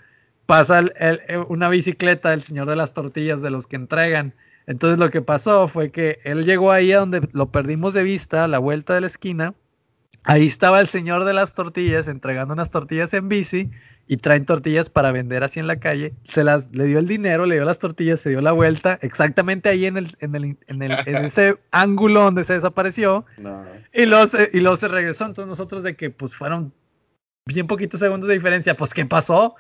pasa 0.46 0.80
el- 0.80 0.94
el- 1.00 1.22
el- 1.28 1.46
una 1.50 1.68
bicicleta 1.70 2.30
del 2.30 2.42
señor 2.42 2.70
de 2.70 2.76
las 2.76 2.94
tortillas 2.94 3.42
de 3.42 3.50
los 3.50 3.68
que 3.68 3.76
entregan. 3.76 4.34
Entonces 4.68 4.98
lo 5.00 5.10
que 5.12 5.22
pasó 5.22 5.68
fue 5.68 5.92
que 5.92 6.20
él 6.24 6.46
llegó 6.46 6.72
ahí 6.72 6.92
a 6.92 7.00
donde 7.00 7.28
lo 7.34 7.52
perdimos 7.52 7.94
de 7.94 8.04
vista, 8.04 8.44
a 8.44 8.48
la 8.48 8.60
vuelta 8.60 8.94
de 8.94 9.02
la 9.02 9.08
esquina. 9.08 9.54
Ahí 10.24 10.48
estaba 10.48 10.80
el 10.80 10.88
señor 10.88 11.24
de 11.26 11.34
las 11.34 11.54
tortillas 11.54 12.08
entregando 12.08 12.54
unas 12.54 12.72
tortillas 12.72 13.14
en 13.14 13.28
bici 13.30 13.70
y 14.08 14.18
traen 14.18 14.46
tortillas 14.46 14.90
para 14.90 15.12
vender 15.12 15.44
así 15.44 15.60
en 15.60 15.68
la 15.68 15.80
calle. 15.80 16.14
Se 16.24 16.44
las 16.44 16.68
le 16.72 16.86
dio 16.86 17.00
el 17.00 17.08
dinero, 17.08 17.46
le 17.46 17.56
dio 17.56 17.66
las 17.66 17.80
tortillas, 17.80 18.20
se 18.20 18.30
dio 18.30 18.42
la 18.42 18.52
vuelta, 18.52 19.00
exactamente 19.02 19.70
ahí 19.70 19.86
en 19.86 19.98
el, 19.98 20.16
en 20.20 20.36
el, 20.36 20.58
en 20.68 20.82
el, 20.84 20.92
en 21.06 21.26
ese 21.26 21.58
ángulo 21.72 22.22
donde 22.22 22.44
se 22.44 22.54
desapareció. 22.54 23.26
No. 23.38 23.66
Y 23.94 24.06
luego, 24.06 24.28
se, 24.28 24.50
y 24.54 24.60
luego 24.60 24.78
se 24.78 24.88
regresó. 24.88 25.26
Entonces 25.26 25.50
nosotros 25.50 25.84
de 25.84 25.96
que 25.96 26.10
pues 26.10 26.36
fueron 26.36 26.74
bien 27.48 27.68
poquitos 27.68 28.00
segundos 28.00 28.28
de 28.28 28.36
diferencia, 28.36 28.76
pues 28.76 28.94
¿qué 28.94 29.06
pasó? 29.06 29.56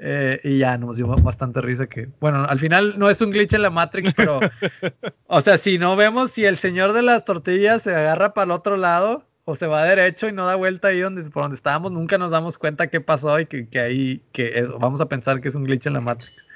Eh, 0.00 0.40
y 0.44 0.58
ya 0.58 0.78
nos 0.78 0.96
dio 0.96 1.08
bastante 1.08 1.60
risa 1.60 1.88
que, 1.88 2.08
bueno, 2.20 2.44
al 2.44 2.58
final 2.60 2.96
no 2.98 3.10
es 3.10 3.20
un 3.20 3.32
glitch 3.32 3.54
en 3.54 3.62
la 3.62 3.70
Matrix, 3.70 4.14
pero, 4.14 4.38
o 5.26 5.40
sea, 5.40 5.58
si 5.58 5.76
no 5.76 5.96
vemos 5.96 6.30
si 6.30 6.44
el 6.44 6.56
señor 6.56 6.92
de 6.92 7.02
las 7.02 7.24
tortillas 7.24 7.82
se 7.82 7.94
agarra 7.94 8.32
para 8.32 8.44
el 8.44 8.50
otro 8.52 8.76
lado 8.76 9.27
o 9.50 9.54
se 9.56 9.66
va 9.66 9.82
derecho 9.84 10.28
y 10.28 10.32
no 10.32 10.44
da 10.44 10.56
vuelta 10.56 10.88
ahí 10.88 11.00
donde, 11.00 11.22
por 11.30 11.42
donde 11.44 11.54
estábamos, 11.54 11.90
nunca 11.90 12.18
nos 12.18 12.30
damos 12.30 12.58
cuenta 12.58 12.88
qué 12.88 13.00
pasó 13.00 13.40
y 13.40 13.46
que, 13.46 13.66
que 13.66 13.80
ahí, 13.80 14.22
que 14.32 14.58
es- 14.58 14.68
vamos 14.70 15.00
a 15.00 15.08
pensar 15.08 15.40
que 15.40 15.48
es 15.48 15.54
un 15.54 15.64
glitch 15.64 15.86
en 15.86 15.94
la 15.94 16.02
Matrix. 16.02 16.46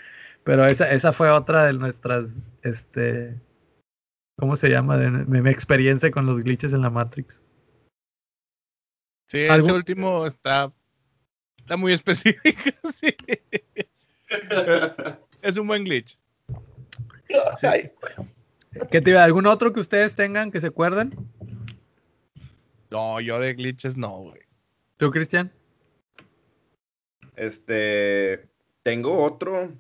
Pero 0.45 0.67
esa, 0.67 0.91
esa 0.91 1.11
fue 1.13 1.31
otra 1.31 1.65
de 1.65 1.73
nuestras, 1.73 2.27
este, 2.63 3.41
¿cómo 4.37 4.57
se 4.57 4.69
llama? 4.69 4.99
De 4.99 5.11
mi, 5.11 5.41
mi 5.41 5.49
experiencia 5.51 6.11
con 6.11 6.27
los 6.27 6.41
glitches 6.41 6.75
en 6.75 6.83
la 6.83 6.91
Matrix. 6.91 7.41
Sí, 9.31 9.39
ese 9.39 9.51
¿Algún- 9.53 9.73
último 9.73 10.27
está, 10.27 10.71
está 11.57 11.79
muy 11.79 11.95
específico. 11.95 12.61
sí. 12.93 13.17
Es 15.41 15.57
un 15.57 15.67
buen 15.67 15.85
glitch. 15.85 16.19
Ay, 17.63 17.91
¿Qué 18.91 19.01
te 19.01 19.11
iba- 19.11 19.25
¿Algún 19.25 19.47
otro 19.47 19.73
que 19.73 19.81
ustedes 19.81 20.15
tengan 20.15 20.51
que 20.51 20.61
se 20.61 20.67
acuerden? 20.67 21.15
No, 22.93 23.21
yo 23.21 23.41
de 23.41 23.55
glitches 23.55 23.97
no, 23.97 24.19
güey. 24.19 24.43
¿Tú, 24.99 25.11
Cristian? 25.11 25.51
Este, 27.37 28.47
tengo 28.83 29.23
otro. 29.23 29.73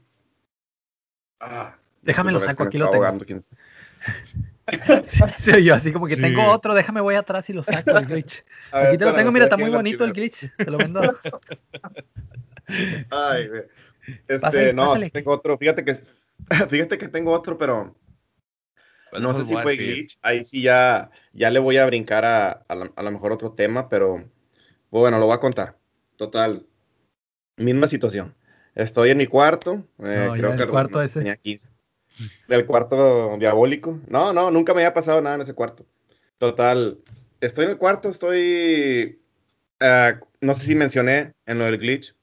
Ah, 1.38 1.76
Déjame 2.00 2.32
lo 2.32 2.40
saco, 2.40 2.62
aquí 2.62 2.78
lo 2.78 2.90
tengo. 2.90 3.04
ahogando, 3.04 3.26
quién- 3.26 3.44
Sí, 5.36 5.62
yo 5.62 5.74
así 5.74 5.92
como 5.92 6.06
que 6.06 6.16
tengo 6.16 6.50
otro, 6.50 6.74
déjame 6.74 7.02
voy 7.02 7.14
atrás 7.16 7.50
y 7.50 7.52
lo 7.52 7.62
saco 7.62 7.98
el 7.98 8.06
glitch. 8.06 8.44
Aquí 8.72 8.96
te 8.96 9.04
lo 9.04 9.12
tengo, 9.12 9.30
mira, 9.30 9.44
está 9.44 9.58
muy 9.58 9.68
bonito 9.70 10.04
el 10.04 10.12
glitch. 10.14 10.50
Te 10.56 10.70
lo 10.70 10.78
vendo. 10.78 11.02
Ay, 13.10 13.48
güey. 13.48 13.62
Este, 14.26 14.72
no, 14.72 14.94
tengo 15.12 15.32
otro. 15.32 15.58
Fíjate 15.58 15.84
que, 15.84 15.98
fíjate 16.68 16.96
que 16.96 17.08
tengo 17.08 17.32
otro, 17.32 17.58
pero 17.58 17.94
no 19.20 19.34
sé 19.34 19.44
si 19.44 19.56
fue 19.56 19.76
glitch. 19.76 20.18
Ahí 20.22 20.44
sí 20.44 20.62
ya, 20.62 21.10
ya 21.32 21.50
le 21.50 21.58
voy 21.58 21.76
a 21.76 21.86
brincar 21.86 22.24
a, 22.24 22.50
a, 22.68 23.02
lo 23.02 23.10
mejor 23.10 23.32
otro 23.32 23.52
tema, 23.52 23.88
pero 23.88 24.24
bueno, 24.90 25.18
lo 25.18 25.26
voy 25.26 25.34
a 25.34 25.40
contar. 25.40 25.76
Total, 26.16 26.66
misma 27.56 27.88
situación. 27.88 28.34
Estoy 28.74 29.10
en 29.10 29.18
mi 29.18 29.26
cuarto. 29.26 29.84
Eh, 30.02 30.30
creo 30.36 30.56
que 30.56 30.62
el 30.62 30.68
cuarto 30.68 31.02
ese. 31.02 31.20
Tenía 31.20 31.36
15. 31.36 31.68
Del 32.48 32.66
cuarto 32.66 33.36
diabólico. 33.38 34.00
No, 34.08 34.32
no, 34.32 34.50
nunca 34.50 34.74
me 34.74 34.82
había 34.82 34.94
pasado 34.94 35.20
nada 35.20 35.36
en 35.36 35.42
ese 35.42 35.54
cuarto. 35.54 35.84
Total, 36.38 36.98
estoy 37.40 37.66
en 37.66 37.70
el 37.72 37.78
cuarto, 37.78 38.08
estoy. 38.08 39.20
Uh, 39.80 40.24
no 40.40 40.54
sé 40.54 40.66
si 40.66 40.74
mencioné 40.74 41.32
en 41.46 41.58
lo 41.58 41.64
del 41.64 41.78
glitch 41.78 42.14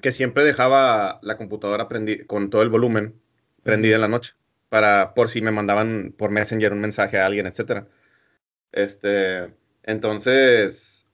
que 0.00 0.12
siempre 0.12 0.44
dejaba 0.44 1.18
la 1.22 1.36
computadora 1.36 1.88
con 2.26 2.50
todo 2.50 2.62
el 2.62 2.68
volumen 2.68 3.20
prendida 3.64 3.96
en 3.96 4.00
la 4.02 4.08
noche 4.08 4.37
para 4.68 5.14
por 5.14 5.30
si 5.30 5.42
me 5.42 5.50
mandaban 5.52 6.14
por 6.16 6.30
Messenger 6.30 6.72
un 6.72 6.80
mensaje 6.80 7.18
a 7.18 7.26
alguien, 7.26 7.46
etcétera. 7.46 7.88
Este, 8.72 9.54
entonces, 9.84 11.06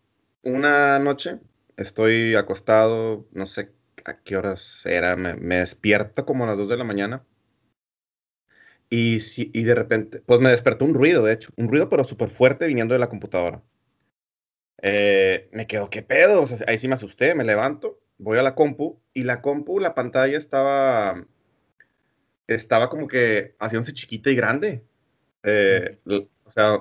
una 0.42 0.98
noche 0.98 1.40
estoy 1.76 2.34
acostado, 2.36 3.26
no 3.32 3.46
sé 3.46 3.72
a 4.04 4.18
qué 4.22 4.36
horas 4.36 4.84
era, 4.86 5.16
me, 5.16 5.56
despierto 5.58 6.26
como 6.26 6.44
a 6.44 6.48
las 6.48 6.58
2 6.58 6.68
de 6.68 6.76
la 6.76 6.84
mañana. 6.84 7.24
Y, 8.90 9.18
y 9.36 9.64
de 9.64 9.74
repente, 9.74 10.20
pues 10.20 10.40
me 10.40 10.50
despertó 10.50 10.84
un 10.84 10.94
ruido, 10.94 11.24
de 11.24 11.32
hecho, 11.34 11.50
un 11.56 11.68
ruido 11.68 11.88
pero 11.88 12.04
súper 12.04 12.30
fuerte 12.30 12.66
viniendo 12.66 12.94
de 12.94 13.00
la 13.00 13.08
computadora. 13.08 13.62
Eh, 14.82 15.48
me 15.52 15.66
quedo, 15.66 15.88
¿qué 15.90 16.02
pedo? 16.02 16.44
ahí 16.66 16.78
sí 16.78 16.88
me 16.88 16.94
asusté, 16.94 17.34
me 17.34 17.44
levanto, 17.44 18.00
voy 18.18 18.38
a 18.38 18.42
la 18.42 18.54
compu 18.54 19.00
y 19.14 19.24
la 19.24 19.40
compu, 19.40 19.80
la 19.80 19.94
pantalla 19.94 20.36
estaba 20.36 21.26
estaba 22.46 22.88
como 22.88 23.08
que 23.08 23.54
haciéndose 23.58 23.94
chiquita 23.94 24.30
y 24.30 24.34
grande. 24.36 24.84
Eh, 25.42 25.98
o 26.44 26.50
sea, 26.50 26.78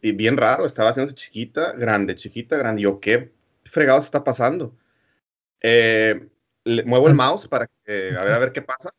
y 0.00 0.12
bien 0.12 0.36
raro, 0.36 0.66
estaba 0.66 0.90
haciéndose 0.90 1.14
chiquita, 1.16 1.72
grande, 1.72 2.16
chiquita, 2.16 2.56
grande. 2.56 2.82
yo, 2.82 3.00
¿qué 3.00 3.32
fregados 3.64 4.04
está 4.04 4.24
pasando? 4.24 4.76
Eh, 5.60 6.28
muevo 6.84 7.08
el 7.08 7.14
mouse 7.14 7.48
para 7.48 7.68
que, 7.84 8.16
a 8.16 8.24
ver, 8.24 8.34
a 8.34 8.38
ver 8.38 8.52
qué 8.52 8.62
pasa. 8.62 8.90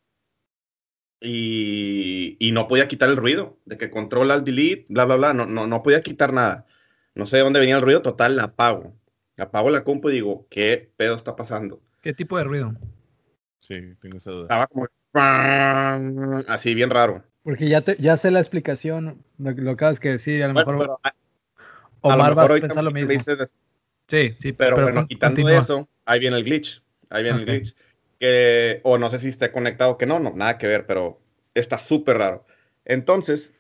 Y, 1.20 2.36
y, 2.40 2.52
no 2.52 2.68
podía 2.68 2.88
quitar 2.90 3.10
el 3.10 3.16
ruido, 3.16 3.58
de 3.66 3.78
que 3.78 3.90
controla 3.90 4.36
el 4.36 4.44
delete, 4.44 4.86
bla, 4.90 5.06
bla, 5.06 5.16
bla, 5.16 5.34
no, 5.34 5.46
no, 5.46 5.68
no 5.68 5.82
podía 5.82 6.02
quitar 6.02 6.34
nada. 6.34 6.66
No 7.16 7.28
sé 7.28 7.38
de 7.38 7.44
dónde 7.44 7.62
venía 7.62 7.78
el 7.78 7.82
ruido, 7.82 8.02
total, 8.02 8.36
la 8.36 8.44
apago. 8.44 8.94
Apago 9.38 9.70
la 9.70 9.84
compu 9.84 10.10
y 10.10 10.14
digo, 10.14 10.48
¿qué 10.50 10.92
pedo 10.98 11.16
está 11.16 11.36
pasando? 11.36 11.82
¿Qué 12.02 12.14
tipo 12.14 12.38
de 12.38 12.44
ruido? 12.44 12.74
Sí, 13.62 13.96
tengo 14.02 14.18
esa 14.18 14.32
duda. 14.32 14.44
Estaba 14.44 14.68
como 14.68 14.88
Así, 15.14 16.74
bien 16.74 16.90
raro. 16.90 17.24
Porque 17.44 17.68
ya, 17.68 17.82
te, 17.82 17.96
ya 18.00 18.18
sé 18.18 18.32
la 18.32 18.40
explicación, 18.40 19.24
lo, 19.38 19.52
lo 19.52 19.72
acabas 19.72 20.00
que 20.00 20.10
decir, 20.10 20.44
a 20.44 20.48
lo 20.48 20.54
mejor 20.54 20.98
Omar 22.02 22.38
va 22.38 22.44
a 22.44 22.48
pensar 22.48 22.84
lo 22.84 22.92
mismo. 22.92 23.12
Sí, 24.08 24.36
sí, 24.40 24.54
pero, 24.54 24.82
bueno, 24.82 25.08
quitando 25.08 25.48
eso, 25.50 25.88
ahí 26.06 26.20
viene 26.20 26.38
el 26.38 26.44
glitch. 26.44 26.84
Ahí 27.10 27.24
viene 27.24 27.40
el 27.40 27.46
glitch. 27.46 27.76
Que, 28.20 28.82
o 28.84 28.98
no 28.98 29.10
sé 29.10 29.20
si 29.20 29.30
está 29.30 29.52
conectado 29.52 29.98
que 29.98 30.06
no, 30.06 30.20
no, 30.20 30.34
nada 30.36 30.58
que 30.58 30.68
ver, 30.68 30.86
pero 30.86 31.22
está 31.54 31.80
súper 31.80 32.18
raro. 32.18 32.46
Entonces, 32.86 33.54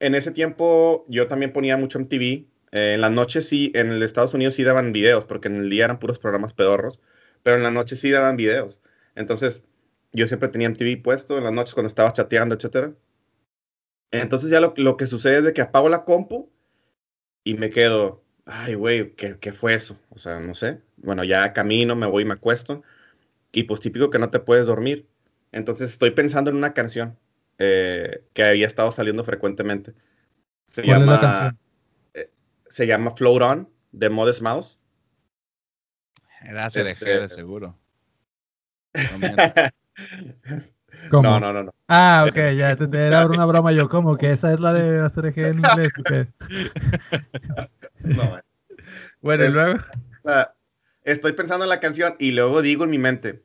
en 0.00 0.14
ese 0.14 0.30
tiempo 0.30 1.04
yo 1.08 1.26
también 1.26 1.52
ponía 1.52 1.76
mucho 1.76 1.98
MTV. 1.98 2.46
Eh, 2.72 2.94
en 2.94 3.00
las 3.00 3.10
noches 3.10 3.48
sí, 3.48 3.72
en 3.74 3.92
el 3.92 4.02
Estados 4.02 4.34
Unidos 4.34 4.54
sí 4.54 4.64
daban 4.64 4.92
videos, 4.92 5.24
porque 5.24 5.48
en 5.48 5.56
el 5.56 5.70
día 5.70 5.84
eran 5.84 5.98
puros 5.98 6.18
programas 6.18 6.52
pedorros, 6.52 7.00
pero 7.42 7.56
en 7.56 7.62
la 7.62 7.70
noche 7.70 7.96
sí 7.96 8.10
daban 8.10 8.36
videos. 8.36 8.80
Entonces, 9.14 9.62
yo 10.12 10.26
siempre 10.26 10.48
tenía 10.48 10.68
MTV 10.68 11.02
puesto 11.02 11.38
en 11.38 11.44
las 11.44 11.52
noches 11.52 11.74
cuando 11.74 11.88
estaba 11.88 12.12
chateando, 12.12 12.54
etcétera. 12.54 12.92
Entonces 14.10 14.50
ya 14.50 14.60
lo, 14.60 14.72
lo, 14.76 14.96
que 14.96 15.06
sucede 15.06 15.38
es 15.38 15.44
de 15.44 15.52
que 15.52 15.62
apago 15.62 15.88
la 15.88 16.04
compu 16.04 16.50
y 17.44 17.54
me 17.54 17.70
quedo, 17.70 18.24
ay, 18.44 18.74
güey, 18.74 19.14
¿qué, 19.14 19.38
¿qué, 19.38 19.52
fue 19.52 19.74
eso? 19.74 19.98
O 20.10 20.18
sea, 20.18 20.40
no 20.40 20.54
sé. 20.54 20.80
Bueno, 20.96 21.24
ya 21.24 21.52
camino, 21.52 21.96
me 21.96 22.06
voy 22.06 22.22
y 22.22 22.26
me 22.26 22.34
acuesto. 22.34 22.82
Y 23.52 23.64
pues 23.64 23.80
típico 23.80 24.10
que 24.10 24.18
no 24.18 24.30
te 24.30 24.40
puedes 24.40 24.66
dormir. 24.66 25.08
Entonces 25.52 25.90
estoy 25.90 26.10
pensando 26.10 26.50
en 26.50 26.56
una 26.56 26.74
canción 26.74 27.18
eh, 27.58 28.24
que 28.32 28.44
había 28.44 28.66
estado 28.66 28.92
saliendo 28.92 29.24
frecuentemente. 29.24 29.94
Se 30.66 30.82
llama, 30.86 31.56
eh, 32.14 32.30
se 32.68 32.86
llama 32.86 33.12
Float 33.12 33.42
On 33.42 33.70
de 33.92 34.10
Modest 34.10 34.42
Mouse. 34.42 34.80
Era 36.42 36.68
CDG 36.68 36.88
este, 36.88 37.20
de 37.20 37.28
seguro. 37.28 37.78
No, 39.20 39.70
no, 41.12 41.40
no, 41.40 41.52
no. 41.52 41.74
Ah, 41.88 42.26
ok, 42.28 42.36
ya, 42.56 42.76
te, 42.76 43.06
era 43.06 43.26
una 43.26 43.44
broma 43.46 43.72
yo, 43.72 43.88
como 43.88 44.16
que 44.16 44.32
esa 44.32 44.52
es 44.52 44.60
la 44.60 44.72
de 44.72 45.00
hacer 45.00 45.32
en 45.38 45.58
inglés. 45.58 45.92
no, 48.00 48.40
bueno, 49.20 49.44
y 49.44 49.50
luego. 49.50 49.78
Estoy 51.04 51.32
pensando 51.32 51.64
en 51.64 51.68
la 51.68 51.80
canción 51.80 52.16
y 52.18 52.32
luego 52.32 52.62
digo 52.62 52.82
en 52.84 52.90
mi 52.90 52.98
mente, 52.98 53.44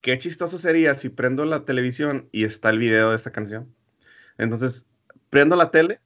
qué 0.00 0.18
chistoso 0.18 0.58
sería 0.58 0.94
si 0.94 1.08
prendo 1.08 1.44
la 1.44 1.64
televisión 1.64 2.28
y 2.32 2.44
está 2.44 2.70
el 2.70 2.78
video 2.78 3.10
de 3.10 3.16
esta 3.16 3.30
canción. 3.30 3.72
Entonces, 4.36 4.86
prendo 5.30 5.54
la 5.54 5.70
tele 5.70 6.00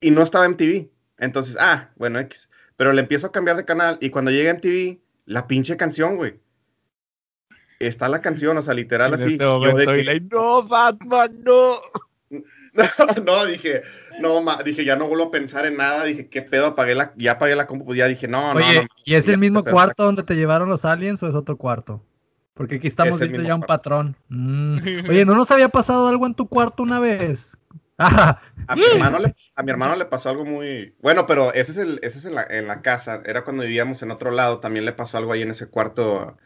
y 0.00 0.12
no 0.12 0.22
estaba 0.22 0.46
en 0.46 0.56
TV. 0.56 0.90
Entonces, 1.18 1.56
ah, 1.58 1.90
bueno, 1.96 2.20
X. 2.20 2.48
Pero 2.76 2.92
le 2.92 3.00
empiezo 3.00 3.26
a 3.26 3.32
cambiar 3.32 3.56
de 3.56 3.64
canal 3.64 3.98
y 4.00 4.10
cuando 4.10 4.30
llega 4.30 4.50
en 4.50 4.60
TV, 4.60 5.00
la 5.26 5.48
pinche 5.48 5.76
canción, 5.76 6.16
güey 6.16 6.40
está 7.78 8.08
la 8.08 8.20
canción, 8.20 8.56
o 8.56 8.62
sea, 8.62 8.74
literal 8.74 9.14
así. 9.14 9.32
Este 9.32 9.46
momento, 9.46 9.92
no, 10.30 10.62
Batman, 10.66 11.40
no. 11.42 11.76
no, 13.24 13.46
dije, 13.46 13.82
no, 14.20 14.44
dije, 14.64 14.84
ya 14.84 14.96
no 14.96 15.08
vuelvo 15.08 15.26
a 15.26 15.30
pensar 15.30 15.66
en 15.66 15.76
nada, 15.76 16.04
dije, 16.04 16.28
qué 16.28 16.42
pedo, 16.42 16.66
apagué 16.66 16.94
la, 16.94 17.12
ya 17.16 17.32
apagué 17.32 17.56
la 17.56 17.66
compu, 17.66 17.86
pues 17.86 17.98
ya 17.98 18.06
dije, 18.06 18.28
no, 18.28 18.54
no, 18.54 18.60
no. 18.60 18.86
¿y 19.04 19.14
es 19.14 19.28
el 19.28 19.38
mismo 19.38 19.64
cuarto 19.64 20.04
donde 20.04 20.22
te 20.22 20.36
llevaron 20.36 20.68
los 20.68 20.84
aliens 20.84 21.22
o 21.22 21.28
es 21.28 21.34
otro 21.34 21.56
cuarto? 21.56 22.02
Porque 22.54 22.76
aquí 22.76 22.88
estamos 22.88 23.20
viendo 23.20 23.42
ya 23.42 23.54
un 23.54 23.62
patrón. 23.62 24.16
Mm. 24.28 24.78
Oye, 25.08 25.24
¿no 25.24 25.36
nos 25.36 25.50
había 25.52 25.68
pasado 25.68 26.08
algo 26.08 26.26
en 26.26 26.34
tu 26.34 26.48
cuarto 26.48 26.82
una 26.82 26.98
vez? 26.98 27.56
a, 27.98 28.40
mi 28.74 28.82
hermano 28.82 29.20
le, 29.20 29.34
a 29.54 29.62
mi 29.62 29.70
hermano 29.70 29.96
le 29.96 30.04
pasó 30.06 30.28
algo 30.28 30.44
muy... 30.44 30.94
Bueno, 31.00 31.26
pero 31.26 31.52
ese 31.54 31.72
es, 31.72 31.78
el, 31.78 32.00
ese 32.02 32.18
es 32.18 32.24
en, 32.24 32.34
la, 32.34 32.44
en 32.48 32.66
la 32.66 32.82
casa. 32.82 33.22
Era 33.24 33.44
cuando 33.44 33.62
vivíamos 33.62 34.02
en 34.02 34.10
otro 34.10 34.32
lado. 34.32 34.58
También 34.58 34.84
le 34.84 34.92
pasó 34.92 35.18
algo 35.18 35.32
ahí 35.32 35.42
en 35.42 35.50
ese 35.50 35.68
cuarto 35.68 36.36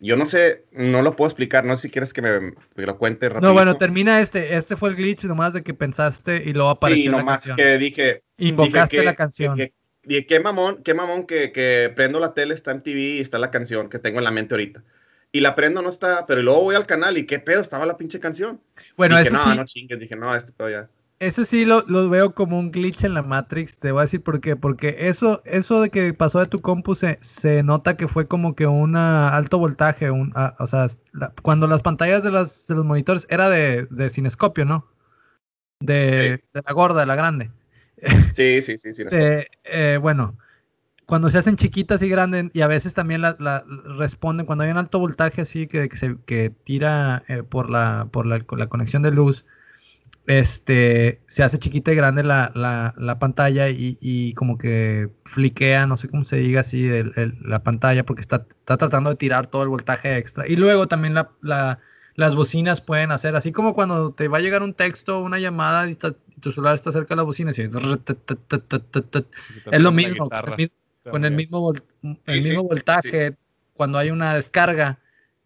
yo 0.00 0.16
no 0.16 0.26
sé, 0.26 0.64
no 0.72 1.02
lo 1.02 1.16
puedo 1.16 1.28
explicar, 1.28 1.64
no 1.64 1.76
sé 1.76 1.82
si 1.82 1.90
quieres 1.90 2.12
que 2.12 2.22
me, 2.22 2.54
lo 2.76 2.98
cuente 2.98 3.28
rápido. 3.28 3.48
No, 3.48 3.54
bueno, 3.54 3.76
termina 3.76 4.20
este, 4.20 4.56
este 4.56 4.76
fue 4.76 4.90
el 4.90 4.96
glitch 4.96 5.24
nomás 5.24 5.52
de 5.52 5.62
que 5.62 5.74
pensaste 5.74 6.42
y 6.44 6.52
luego 6.52 6.70
apareció 6.70 7.10
sí, 7.10 7.16
nomás 7.16 7.50
que 7.56 7.78
dije... 7.78 8.22
Invocaste 8.36 9.02
la 9.02 9.14
canción. 9.14 9.56
Dije, 10.04 10.26
qué 10.26 10.40
mamón, 10.40 10.82
qué 10.84 10.94
mamón 10.94 11.26
que, 11.26 11.52
que, 11.52 11.92
prendo 11.94 12.20
la 12.20 12.32
tele, 12.32 12.54
está 12.54 12.70
en 12.70 12.80
TV 12.80 13.00
y 13.00 13.20
está 13.20 13.38
la 13.38 13.50
canción 13.50 13.88
que 13.88 13.98
tengo 13.98 14.18
en 14.18 14.24
la 14.24 14.30
mente 14.30 14.54
ahorita. 14.54 14.84
Y 15.32 15.40
la 15.40 15.54
prendo, 15.54 15.82
no 15.82 15.90
está, 15.90 16.24
pero 16.26 16.42
luego 16.42 16.62
voy 16.62 16.76
al 16.76 16.86
canal 16.86 17.18
y 17.18 17.26
qué 17.26 17.40
pedo, 17.40 17.60
estaba 17.60 17.84
la 17.84 17.98
pinche 17.98 18.20
canción. 18.20 18.60
Bueno, 18.96 19.18
dije, 19.18 19.30
no, 19.30 19.44
sí. 19.44 19.56
no 19.56 19.64
chingues, 19.66 19.98
dije, 19.98 20.16
no, 20.16 20.34
este 20.34 20.52
pedo 20.52 20.70
ya. 20.70 20.88
Eso 21.20 21.44
sí 21.44 21.64
lo, 21.64 21.82
veo 22.08 22.32
como 22.32 22.60
un 22.60 22.70
glitch 22.70 23.02
en 23.02 23.14
la 23.14 23.22
Matrix, 23.22 23.78
te 23.78 23.90
voy 23.90 24.00
a 24.00 24.02
decir 24.02 24.22
por 24.22 24.40
qué, 24.40 24.54
porque 24.54 24.94
eso, 25.00 25.42
eso 25.44 25.82
de 25.82 25.90
que 25.90 26.14
pasó 26.14 26.38
de 26.38 26.46
tu 26.46 26.60
compu 26.60 26.94
se, 26.94 27.18
nota 27.64 27.96
que 27.96 28.06
fue 28.06 28.28
como 28.28 28.54
que 28.54 28.68
un 28.68 28.94
alto 28.94 29.58
voltaje, 29.58 30.12
un, 30.12 30.32
o 30.58 30.66
sea, 30.66 30.86
cuando 31.42 31.66
las 31.66 31.82
pantallas 31.82 32.22
de, 32.22 32.30
las, 32.30 32.68
de 32.68 32.76
los 32.76 32.84
monitores 32.84 33.26
era 33.30 33.50
de, 33.50 33.86
de 33.90 34.10
cinescopio, 34.10 34.64
¿no? 34.64 34.86
De, 35.80 36.44
la 36.52 36.72
gorda, 36.72 37.00
de 37.00 37.06
la 37.06 37.16
grande. 37.16 37.50
Sí, 38.36 38.62
sí, 38.62 38.78
sí, 38.78 38.90
eh, 39.10 39.48
eh, 39.64 39.98
bueno, 40.00 40.38
cuando 41.04 41.30
se 41.30 41.38
hacen 41.38 41.56
chiquitas 41.56 42.00
y 42.00 42.08
grandes, 42.08 42.44
y 42.52 42.60
a 42.60 42.68
veces 42.68 42.94
también 42.94 43.22
la, 43.22 43.64
responden, 43.98 44.46
cuando 44.46 44.62
hay 44.62 44.70
un 44.70 44.78
alto 44.78 45.00
voltaje 45.00 45.40
así 45.40 45.66
que, 45.66 45.88
que, 45.88 45.96
se, 45.96 46.16
que 46.26 46.50
tira 46.50 47.24
eh, 47.26 47.42
por, 47.42 47.70
la, 47.70 48.06
por 48.12 48.24
la, 48.24 48.44
la 48.56 48.66
conexión 48.68 49.02
de 49.02 49.10
luz, 49.10 49.46
este, 50.28 51.22
se 51.26 51.42
hace 51.42 51.58
chiquita 51.58 51.90
y 51.90 51.96
grande 51.96 52.22
la, 52.22 52.52
la, 52.54 53.18
pantalla 53.18 53.70
y, 53.70 54.34
como 54.34 54.58
que 54.58 55.08
fliquea, 55.24 55.86
no 55.86 55.96
sé 55.96 56.10
cómo 56.10 56.24
se 56.24 56.36
diga 56.36 56.60
así, 56.60 56.86
la 57.42 57.62
pantalla 57.62 58.04
porque 58.04 58.20
está, 58.20 58.46
está, 58.60 58.76
tratando 58.76 59.08
de 59.08 59.16
tirar 59.16 59.46
todo 59.46 59.62
el 59.62 59.70
voltaje 59.70 60.18
extra. 60.18 60.46
Y 60.46 60.56
luego 60.56 60.86
también 60.86 61.14
las 61.40 62.34
bocinas 62.34 62.82
pueden 62.82 63.10
hacer, 63.10 63.36
así 63.36 63.52
como 63.52 63.72
cuando 63.72 64.12
te 64.12 64.28
va 64.28 64.36
a 64.36 64.42
llegar 64.42 64.62
un 64.62 64.74
texto, 64.74 65.20
una 65.20 65.38
llamada 65.38 65.88
y, 65.88 65.94
tu 65.94 66.52
celular 66.52 66.74
está 66.74 66.92
cerca 66.92 67.14
de 67.14 67.16
la 67.16 67.22
bocina, 67.22 67.50
y 67.56 67.60
es 67.62 67.72
lo 69.80 69.92
mismo, 69.92 70.28
con 71.10 71.24
el 71.24 71.32
mismo, 71.32 71.72
el 72.26 72.42
mismo 72.42 72.64
voltaje, 72.64 73.34
cuando 73.72 73.96
hay 73.96 74.10
una 74.10 74.34
descarga 74.34 74.98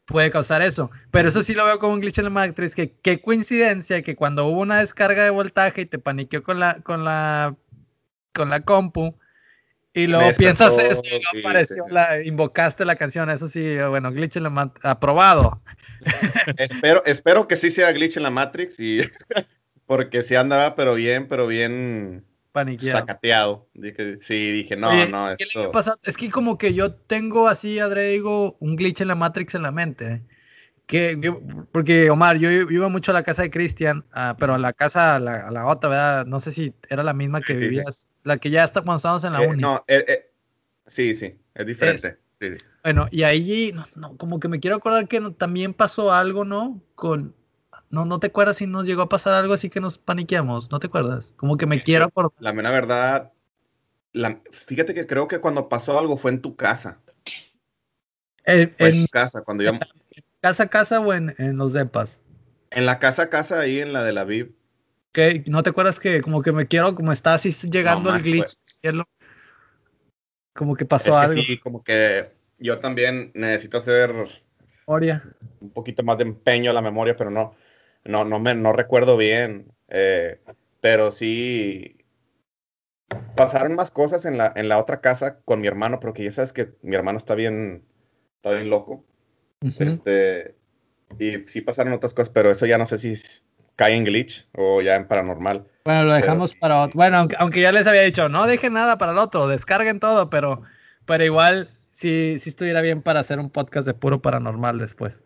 puede 0.05 0.31
causar 0.31 0.63
eso. 0.63 0.91
Pero 1.11 1.29
eso 1.29 1.43
sí 1.43 1.55
lo 1.55 1.65
veo 1.65 1.79
como 1.79 1.95
un 1.95 2.01
glitch 2.01 2.19
en 2.19 2.25
la 2.25 2.31
Matrix, 2.31 2.75
que 2.75 2.93
qué 3.03 3.21
coincidencia 3.21 4.03
que 4.03 4.17
cuando 4.17 4.47
hubo 4.47 4.61
una 4.61 4.79
descarga 4.79 5.25
de 5.25 5.31
voltaje 5.31 5.83
y 5.83 5.87
te 5.87 5.99
paniqueó 5.99 6.43
con 6.43 6.61
la, 6.61 6.81
con 6.83 7.05
la, 7.05 7.57
con 8.33 8.51
la 8.51 8.61
compu, 8.61 9.15
y 9.95 10.07
luego 10.07 10.33
piensas 10.39 10.73
eso 10.79 11.03
y 11.05 11.39
apareció 11.41 11.85
la, 11.89 12.23
invocaste 12.23 12.85
la 12.87 12.97
canción, 12.97 13.29
eso 13.29 13.47
sí, 13.47 13.77
bueno, 13.91 14.11
glitch 14.11 14.37
en 14.37 14.45
la 14.45 14.51
Matrix, 14.51 14.85
aprobado. 14.85 15.61
espero, 16.57 17.03
espero 17.05 17.47
que 17.47 17.57
sí 17.57 17.71
sea 17.71 17.93
glitch 17.93 18.17
en 18.17 18.23
la 18.23 18.31
Matrix 18.31 18.81
y 18.81 19.01
porque 19.87 20.23
sí 20.23 20.35
andaba, 20.35 20.75
pero 20.77 20.95
bien, 20.95 21.29
pero 21.29 21.47
bien 21.47 22.25
paniqueado. 22.53 23.01
Sacateado. 23.01 23.69
Dije, 23.75 24.19
sí, 24.23 24.53
dije, 24.53 24.77
no, 24.77 25.07
no, 25.09 25.33
esto... 25.33 25.73
Es 26.05 26.17
que 26.17 26.31
como 26.31 26.59
que 26.59 26.75
yo 26.75 26.93
tengo 26.93 27.49
así, 27.49 27.79
Adreigo, 27.79 28.57
un 28.61 28.77
glitch 28.77 29.01
en 29.01 29.09
la 29.09 29.15
Matrix 29.15 29.55
en 29.55 29.63
la 29.63 29.73
mente. 29.73 30.23
Que 30.87 31.17
porque 31.71 32.11
Omar, 32.11 32.39
yo, 32.39 32.51
iba 32.51 32.89
mucho 32.89 33.13
a 33.13 33.15
la 33.15 33.23
casa 33.23 33.43
de 33.43 33.51
Cristian, 33.51 34.05
ah, 34.13 34.37
pero 34.39 34.55
a 34.55 34.59
la 34.59 34.73
casa, 34.73 35.17
a 35.17 35.21
la, 35.21 35.67
otra, 35.67 35.89
¿verdad? 35.89 36.27
No 36.27 36.41
sé 36.41 36.53
si 36.53 36.75
era 36.89 37.03
la 37.03 37.15
misma 37.15 37.41
que 37.41 37.55
vivías, 37.55 38.09
la 38.25 38.37
que 38.37 38.51
ya 38.51 38.65
está 38.65 38.83
cuando 38.83 38.97
estábamos 38.97 39.25
en 39.25 39.33
la 39.33 39.43
eh, 39.43 39.47
uni. 39.47 39.63
No, 39.63 39.85
eh, 39.87 40.05
eh, 40.07 40.31
sí, 40.87 41.15
sí, 41.15 41.35
es 41.55 41.67
diferente. 41.67 42.19
Bueno, 42.83 43.07
y 43.11 43.23
ahí, 43.23 43.73
como 44.19 44.41
que 44.41 44.49
me 44.49 44.59
quiero 44.59 44.77
acordar 44.77 45.07
que 45.07 45.21
también 45.39 45.73
pasó 45.73 46.13
algo, 46.13 46.45
¿no? 46.45 46.83
Con, 46.95 47.35
no, 47.93 48.07
no 48.07 48.19
te 48.19 48.29
acuerdas 48.29 48.57
si 48.57 48.67
nos 48.67 48.87
llegó 48.87 49.03
a 49.03 49.09
pasar 49.11 49.35
algo 49.35 49.53
así 49.53 49.69
que 49.69 49.79
nos 49.79 49.99
paniqueamos, 49.99 50.71
¿no 50.71 50.81
te 50.81 50.87
acuerdas? 50.87 51.35
Como 51.37 51.59
que 51.59 51.67
me 51.67 51.83
quiero 51.83 52.09
por 52.09 52.33
La 52.39 52.55
mera 52.55 52.71
verdad, 52.71 53.33
fíjate 54.51 54.95
que 54.95 55.07
creo 55.07 55.29
que 55.29 55.41
cuando 55.41 55.69
pasó 55.69 55.99
algo 55.99 56.17
fue 56.17 56.31
en 56.31 56.41
tu 56.41 56.57
casa. 56.57 56.99
En, 58.45 58.75
en 58.79 59.05
tu 59.05 59.11
casa, 59.11 59.43
cuando 59.43 59.63
ya... 59.63 59.79
¿Casa 60.41 60.69
casa 60.69 61.01
o 61.01 61.13
en, 61.13 61.35
los 61.59 61.75
depas? 61.75 62.19
En 62.71 62.87
la 62.87 62.99
casa 62.99 63.29
casa, 63.29 63.61
ahí 63.61 63.79
en 63.79 63.93
la 63.93 64.03
de 64.03 64.13
la 64.15 64.25
VIP. 64.25 64.57
¿Qué? 65.13 65.45
¿No 65.47 65.63
te 65.63 65.71
acuerdas 65.71 66.01
que 66.01 66.23
como 66.23 66.41
que 66.41 66.53
me 66.53 66.67
quiero, 66.67 66.95
como 66.95 67.13
está 67.13 67.35
así 67.35 67.53
llegando 67.71 68.13
el 68.15 68.23
glitch? 68.23 68.57
Como 70.55 70.77
que 70.77 70.87
pasó 70.87 71.17
algo. 71.17 71.41
Sí, 71.43 71.59
como 71.59 71.85
que 71.85 72.33
yo 72.59 72.79
también 72.79 73.33
necesito 73.35 73.77
hacer 73.77 74.15
memoria. 74.87 75.23
un 75.61 75.71
poquito 75.71 76.03
más 76.03 76.17
de 76.17 76.25
empeño 76.25 76.71
a 76.71 76.75
la 76.75 76.81
memoria, 76.81 77.15
pero 77.15 77.31
no 77.31 77.55
no, 78.05 78.25
no, 78.25 78.39
me, 78.41 78.55
no 78.55 78.73
recuerdo 78.73 79.17
bien, 79.17 79.73
eh, 79.89 80.41
pero 80.81 81.11
sí 81.11 81.99
pasaron 83.37 83.75
más 83.75 83.91
cosas 83.91 84.25
en 84.25 84.39
la, 84.39 84.53
en 84.57 84.69
la 84.69 84.79
otra 84.79 85.01
casa 85.01 85.39
con 85.45 85.61
mi 85.61 85.67
hermano, 85.67 86.01
porque 86.01 86.25
ya 86.25 86.31
sabes 86.31 86.53
que 86.53 86.73
mi 86.83 86.95
hermano 86.95 87.19
está 87.19 87.35
bien, 87.35 87.85
está 88.37 88.51
bien 88.51 88.71
loco. 88.71 89.05
Este, 89.79 90.57
y 91.19 91.47
sí 91.47 91.61
pasaron 91.61 91.93
otras 91.93 92.15
cosas, 92.15 92.31
pero 92.31 92.51
eso 92.51 92.67
ya 92.67 92.79
no 92.79 92.87
sé 92.87 92.99
si 92.99 93.15
cae 93.77 93.95
en 93.95 94.05
glitch 94.05 94.49
o 94.57 94.83
ya 94.83 94.97
en 94.97 95.07
paranormal. 95.07 95.67
Bueno, 95.85 96.05
lo 96.05 96.15
dejamos 96.15 96.55
para 96.55 96.81
otro. 96.81 96.95
Bueno, 96.95 97.29
aunque, 97.39 97.61
ya 97.61 97.73
les 97.73 97.87
había 97.87 98.03
dicho, 98.03 98.29
no 98.29 98.47
dejen 98.47 98.73
nada 98.73 98.99
para 98.99 99.13
el 99.13 99.19
otro, 99.19 99.49
descarguen 99.49 100.01
todo, 100.01 100.31
pero, 100.31 100.63
pero 101.07 101.25
igual 101.25 101.71
sí, 101.93 102.37
sí 102.41 102.51
estuviera 102.51 102.81
bien 102.81 103.03
para 103.03 103.21
hacer 103.21 103.39
un 103.39 103.51
podcast 103.51 103.87
de 103.87 103.95
puro 103.95 104.21
paranormal 104.21 104.79
después. 104.79 105.23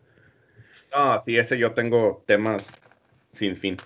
No, 0.97 1.21
sí, 1.21 1.37
ese 1.37 1.59
yo 1.59 1.73
tengo 1.73 2.23
temas 2.25 2.73
sin 3.31 3.55
fin. 3.55 3.77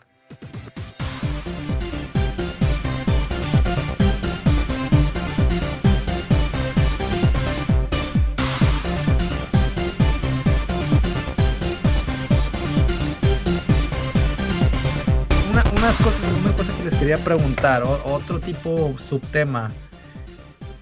Una, 15.50 15.64
unas 15.70 15.96
cosas, 15.98 16.24
una 16.40 16.54
cosa 16.56 16.74
que 16.78 16.86
les 16.86 16.96
quería 16.96 17.18
preguntar, 17.18 17.84
otro 17.84 18.40
tipo 18.40 18.96
subtema 18.98 19.74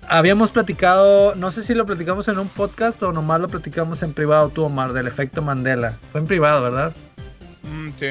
habíamos 0.10 0.52
platicado, 0.52 1.36
no 1.36 1.52
sé 1.52 1.64
si 1.64 1.73
lo 1.76 1.86
platicamos 1.86 2.27
en 2.27 2.40
un 2.40 2.49
podcast 2.49 3.02
o 3.03 3.14
nomás 3.14 3.40
lo 3.40 3.48
platicamos 3.48 4.03
en 4.03 4.14
privado 4.14 4.49
tú, 4.49 4.64
Omar, 4.64 4.91
del 4.94 5.07
efecto 5.07 5.41
Mandela. 5.41 5.98
Fue 6.11 6.19
en 6.19 6.27
privado, 6.27 6.64
¿verdad? 6.64 6.94
Mm, 7.64 7.90
sí, 7.99 8.07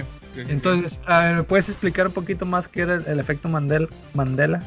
Entonces, 0.49 1.01
a 1.07 1.21
ver, 1.21 1.37
¿me 1.37 1.43
puedes 1.43 1.69
explicar 1.69 2.07
un 2.07 2.13
poquito 2.13 2.47
más 2.47 2.69
qué 2.69 2.83
era 2.83 2.95
el, 2.95 3.19
efecto 3.19 3.49
Mandela? 3.49 4.63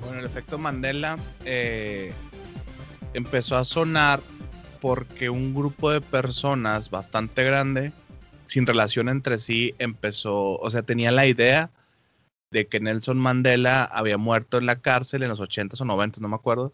Bueno, 0.00 0.20
el 0.20 0.24
efecto 0.24 0.58
Mandela 0.58 1.18
eh, 1.44 2.12
empezó 3.14 3.56
a 3.56 3.64
sonar 3.64 4.20
porque 4.80 5.28
un 5.28 5.54
grupo 5.54 5.90
de 5.90 6.00
personas 6.00 6.90
bastante 6.90 7.42
grande, 7.44 7.92
sin 8.46 8.66
relación 8.66 9.08
entre 9.08 9.38
sí, 9.38 9.74
empezó, 9.78 10.56
o 10.58 10.70
sea, 10.70 10.82
tenía 10.82 11.10
la 11.10 11.26
idea 11.26 11.70
de 12.50 12.66
que 12.66 12.80
Nelson 12.80 13.18
Mandela 13.18 13.84
había 13.84 14.18
muerto 14.18 14.58
en 14.58 14.66
la 14.66 14.80
cárcel 14.80 15.22
en 15.22 15.28
los 15.28 15.40
80s 15.40 15.80
o 15.80 15.84
90s, 15.84 16.20
no 16.20 16.28
me 16.28 16.36
acuerdo. 16.36 16.72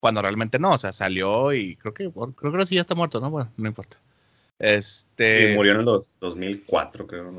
Cuando 0.00 0.22
realmente 0.22 0.58
no, 0.58 0.72
o 0.72 0.78
sea, 0.78 0.92
salió 0.92 1.52
y 1.52 1.76
creo 1.76 1.94
que 1.94 2.10
creo 2.10 2.52
que 2.52 2.66
sí 2.66 2.74
ya 2.74 2.80
está 2.80 2.94
muerto, 2.94 3.20
¿no? 3.20 3.30
Bueno, 3.30 3.52
no 3.56 3.68
importa. 3.68 3.98
Este. 4.58 5.52
Y 5.52 5.54
murió 5.54 5.72
en 5.72 5.80
el 5.80 5.84
2004, 6.20 7.06
creo. 7.06 7.32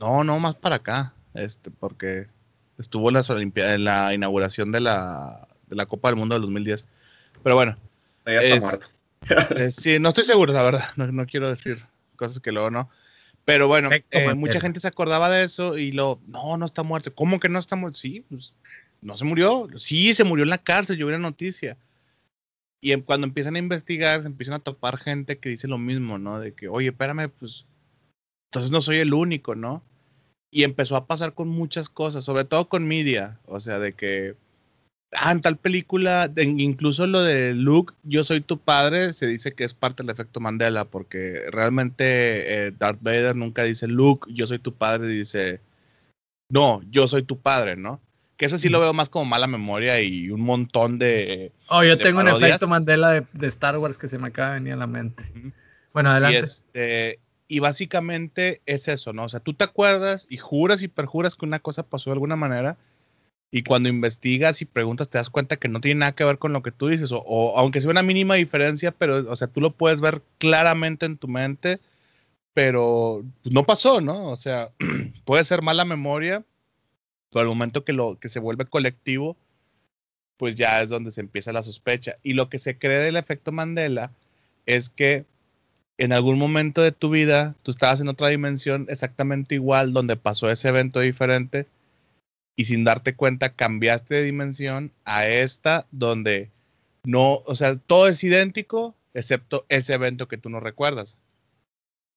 No, 0.00 0.24
no, 0.24 0.38
más 0.38 0.54
para 0.56 0.76
acá. 0.76 1.14
Este, 1.34 1.70
porque 1.70 2.26
estuvo 2.78 3.08
en, 3.08 3.14
las 3.14 3.30
en 3.30 3.84
la 3.84 4.12
inauguración 4.12 4.72
de 4.72 4.80
la, 4.80 5.48
de 5.68 5.76
la 5.76 5.86
Copa 5.86 6.08
del 6.08 6.16
Mundo 6.16 6.34
del 6.34 6.42
2010. 6.42 6.86
Pero 7.42 7.54
bueno. 7.54 7.76
Ya 8.26 8.40
está 8.40 8.60
muerto. 8.60 8.86
sí, 9.70 9.98
no 9.98 10.10
estoy 10.10 10.24
seguro, 10.24 10.52
la 10.52 10.62
verdad. 10.62 10.84
No, 10.96 11.06
no 11.10 11.26
quiero 11.26 11.48
decir 11.48 11.84
cosas 12.16 12.40
que 12.40 12.52
luego 12.52 12.70
no. 12.70 12.90
Pero 13.50 13.66
bueno, 13.66 13.90
eh, 14.12 14.34
mucha 14.34 14.60
gente 14.60 14.78
se 14.78 14.86
acordaba 14.86 15.28
de 15.28 15.42
eso 15.42 15.76
y 15.76 15.90
lo, 15.90 16.20
no, 16.28 16.56
no 16.56 16.64
está 16.64 16.84
muerto. 16.84 17.12
¿Cómo 17.12 17.40
que 17.40 17.48
no 17.48 17.58
está 17.58 17.74
muerto? 17.74 17.98
Sí, 17.98 18.24
pues 18.30 18.54
no 19.02 19.16
se 19.16 19.24
murió. 19.24 19.66
Sí, 19.76 20.14
se 20.14 20.22
murió 20.22 20.44
en 20.44 20.50
la 20.50 20.62
cárcel, 20.62 20.96
yo 20.96 21.06
vi 21.06 21.12
la 21.12 21.18
noticia. 21.18 21.76
Y 22.80 22.94
cuando 23.02 23.26
empiezan 23.26 23.56
a 23.56 23.58
investigar, 23.58 24.22
se 24.22 24.28
empiezan 24.28 24.54
a 24.54 24.58
topar 24.60 24.98
gente 24.98 25.38
que 25.38 25.48
dice 25.48 25.66
lo 25.66 25.78
mismo, 25.78 26.16
¿no? 26.16 26.38
De 26.38 26.54
que, 26.54 26.68
oye, 26.68 26.90
espérame, 26.90 27.28
pues, 27.28 27.66
entonces 28.50 28.70
no 28.70 28.80
soy 28.80 28.98
el 28.98 29.12
único, 29.12 29.56
¿no? 29.56 29.82
Y 30.52 30.62
empezó 30.62 30.94
a 30.94 31.08
pasar 31.08 31.34
con 31.34 31.48
muchas 31.48 31.88
cosas, 31.88 32.22
sobre 32.22 32.44
todo 32.44 32.68
con 32.68 32.86
media, 32.86 33.40
o 33.46 33.58
sea, 33.58 33.80
de 33.80 33.94
que 33.94 34.36
ah, 35.12 35.32
en 35.32 35.40
tal 35.40 35.56
película, 35.56 36.30
incluso 36.36 37.06
lo 37.06 37.22
de 37.22 37.54
Luke, 37.54 37.94
yo 38.02 38.24
soy 38.24 38.40
tu 38.40 38.58
padre, 38.58 39.12
se 39.12 39.26
dice 39.26 39.54
que 39.54 39.64
es 39.64 39.74
parte 39.74 40.02
del 40.02 40.10
efecto 40.10 40.40
Mandela, 40.40 40.84
porque 40.84 41.44
realmente 41.50 42.66
eh, 42.66 42.72
Darth 42.78 43.02
Vader 43.02 43.36
nunca 43.36 43.64
dice 43.64 43.88
Luke, 43.88 44.32
yo 44.32 44.46
soy 44.46 44.58
tu 44.58 44.74
padre, 44.74 45.08
dice, 45.08 45.60
no, 46.50 46.82
yo 46.90 47.08
soy 47.08 47.22
tu 47.22 47.38
padre, 47.38 47.76
¿no? 47.76 48.00
Que 48.36 48.46
eso 48.46 48.56
sí 48.56 48.70
lo 48.70 48.80
veo 48.80 48.94
más 48.94 49.10
como 49.10 49.26
mala 49.26 49.46
memoria 49.46 50.00
y 50.00 50.30
un 50.30 50.40
montón 50.40 50.98
de... 50.98 51.52
Oh, 51.68 51.84
yo 51.84 51.98
tengo 51.98 52.20
un 52.20 52.28
efecto 52.28 52.66
Mandela 52.68 53.26
de, 53.32 53.46
Star 53.46 53.76
Wars 53.76 53.98
que 53.98 54.08
se 54.08 54.18
me 54.18 54.28
acaba 54.28 54.54
de 54.54 54.60
venir 54.60 54.72
a 54.72 54.76
la 54.76 54.86
mente. 54.86 55.22
Bueno, 55.92 56.10
adelante. 56.10 56.38
Y, 56.38 56.40
este, 56.40 57.18
y 57.48 57.58
básicamente 57.58 58.62
es 58.64 58.86
eso, 58.86 59.12
¿no? 59.12 59.24
O 59.24 59.28
sea, 59.28 59.40
tú 59.40 59.52
te 59.54 59.64
acuerdas 59.64 60.26
y 60.30 60.36
juras 60.36 60.82
y 60.82 60.88
perjuras 60.88 61.34
que 61.34 61.44
una 61.44 61.58
cosa 61.58 61.82
pasó 61.82 62.08
de 62.10 62.14
alguna 62.14 62.36
manera, 62.36 62.78
y 63.50 63.62
cuando 63.64 63.88
investigas 63.88 64.62
y 64.62 64.64
preguntas 64.64 65.08
te 65.08 65.18
das 65.18 65.30
cuenta 65.30 65.56
que 65.56 65.68
no 65.68 65.80
tiene 65.80 66.00
nada 66.00 66.12
que 66.12 66.24
ver 66.24 66.38
con 66.38 66.52
lo 66.52 66.62
que 66.62 66.70
tú 66.70 66.88
dices, 66.88 67.10
o, 67.12 67.58
aunque 67.58 67.80
sea 67.80 67.90
una 67.90 68.02
mínima 68.02 68.36
diferencia, 68.36 68.92
pero, 68.92 69.30
o 69.30 69.36
sea, 69.36 69.48
tú 69.48 69.60
lo 69.60 69.72
puedes 69.72 70.00
ver 70.00 70.22
claramente 70.38 71.06
en 71.06 71.16
tu 71.16 71.26
mente, 71.26 71.80
pero 72.54 73.24
no 73.44 73.64
pasó, 73.64 74.00
¿no? 74.00 74.28
O 74.28 74.36
sea, 74.36 74.70
puede 75.24 75.44
ser 75.44 75.62
mala 75.62 75.84
memoria, 75.84 76.44
pero 77.30 77.42
al 77.42 77.48
momento 77.48 77.84
que, 77.84 77.92
lo, 77.92 78.18
que 78.20 78.28
se 78.28 78.40
vuelve 78.40 78.64
colectivo, 78.66 79.36
pues 80.36 80.56
ya 80.56 80.80
es 80.82 80.88
donde 80.88 81.10
se 81.10 81.20
empieza 81.20 81.52
la 81.52 81.62
sospecha. 81.62 82.14
Y 82.22 82.34
lo 82.34 82.48
que 82.48 82.58
se 82.58 82.78
cree 82.78 82.98
del 82.98 83.16
efecto 83.16 83.52
Mandela 83.52 84.12
es 84.66 84.88
que 84.88 85.26
en 85.98 86.12
algún 86.12 86.38
momento 86.38 86.82
de 86.82 86.92
tu 86.92 87.10
vida 87.10 87.56
tú 87.62 87.70
estabas 87.70 88.00
en 88.00 88.08
otra 88.08 88.28
dimensión 88.28 88.86
exactamente 88.88 89.56
igual, 89.56 89.92
donde 89.92 90.16
pasó 90.16 90.50
ese 90.50 90.68
evento 90.68 91.00
diferente 91.00 91.66
y 92.56 92.64
sin 92.64 92.84
darte 92.84 93.14
cuenta 93.14 93.54
cambiaste 93.54 94.16
de 94.16 94.22
dimensión 94.22 94.92
a 95.04 95.26
esta 95.26 95.86
donde 95.90 96.50
no, 97.04 97.42
o 97.46 97.54
sea, 97.54 97.76
todo 97.76 98.08
es 98.08 98.22
idéntico 98.22 98.94
excepto 99.14 99.64
ese 99.68 99.94
evento 99.94 100.28
que 100.28 100.38
tú 100.38 100.50
no 100.50 100.60
recuerdas. 100.60 101.18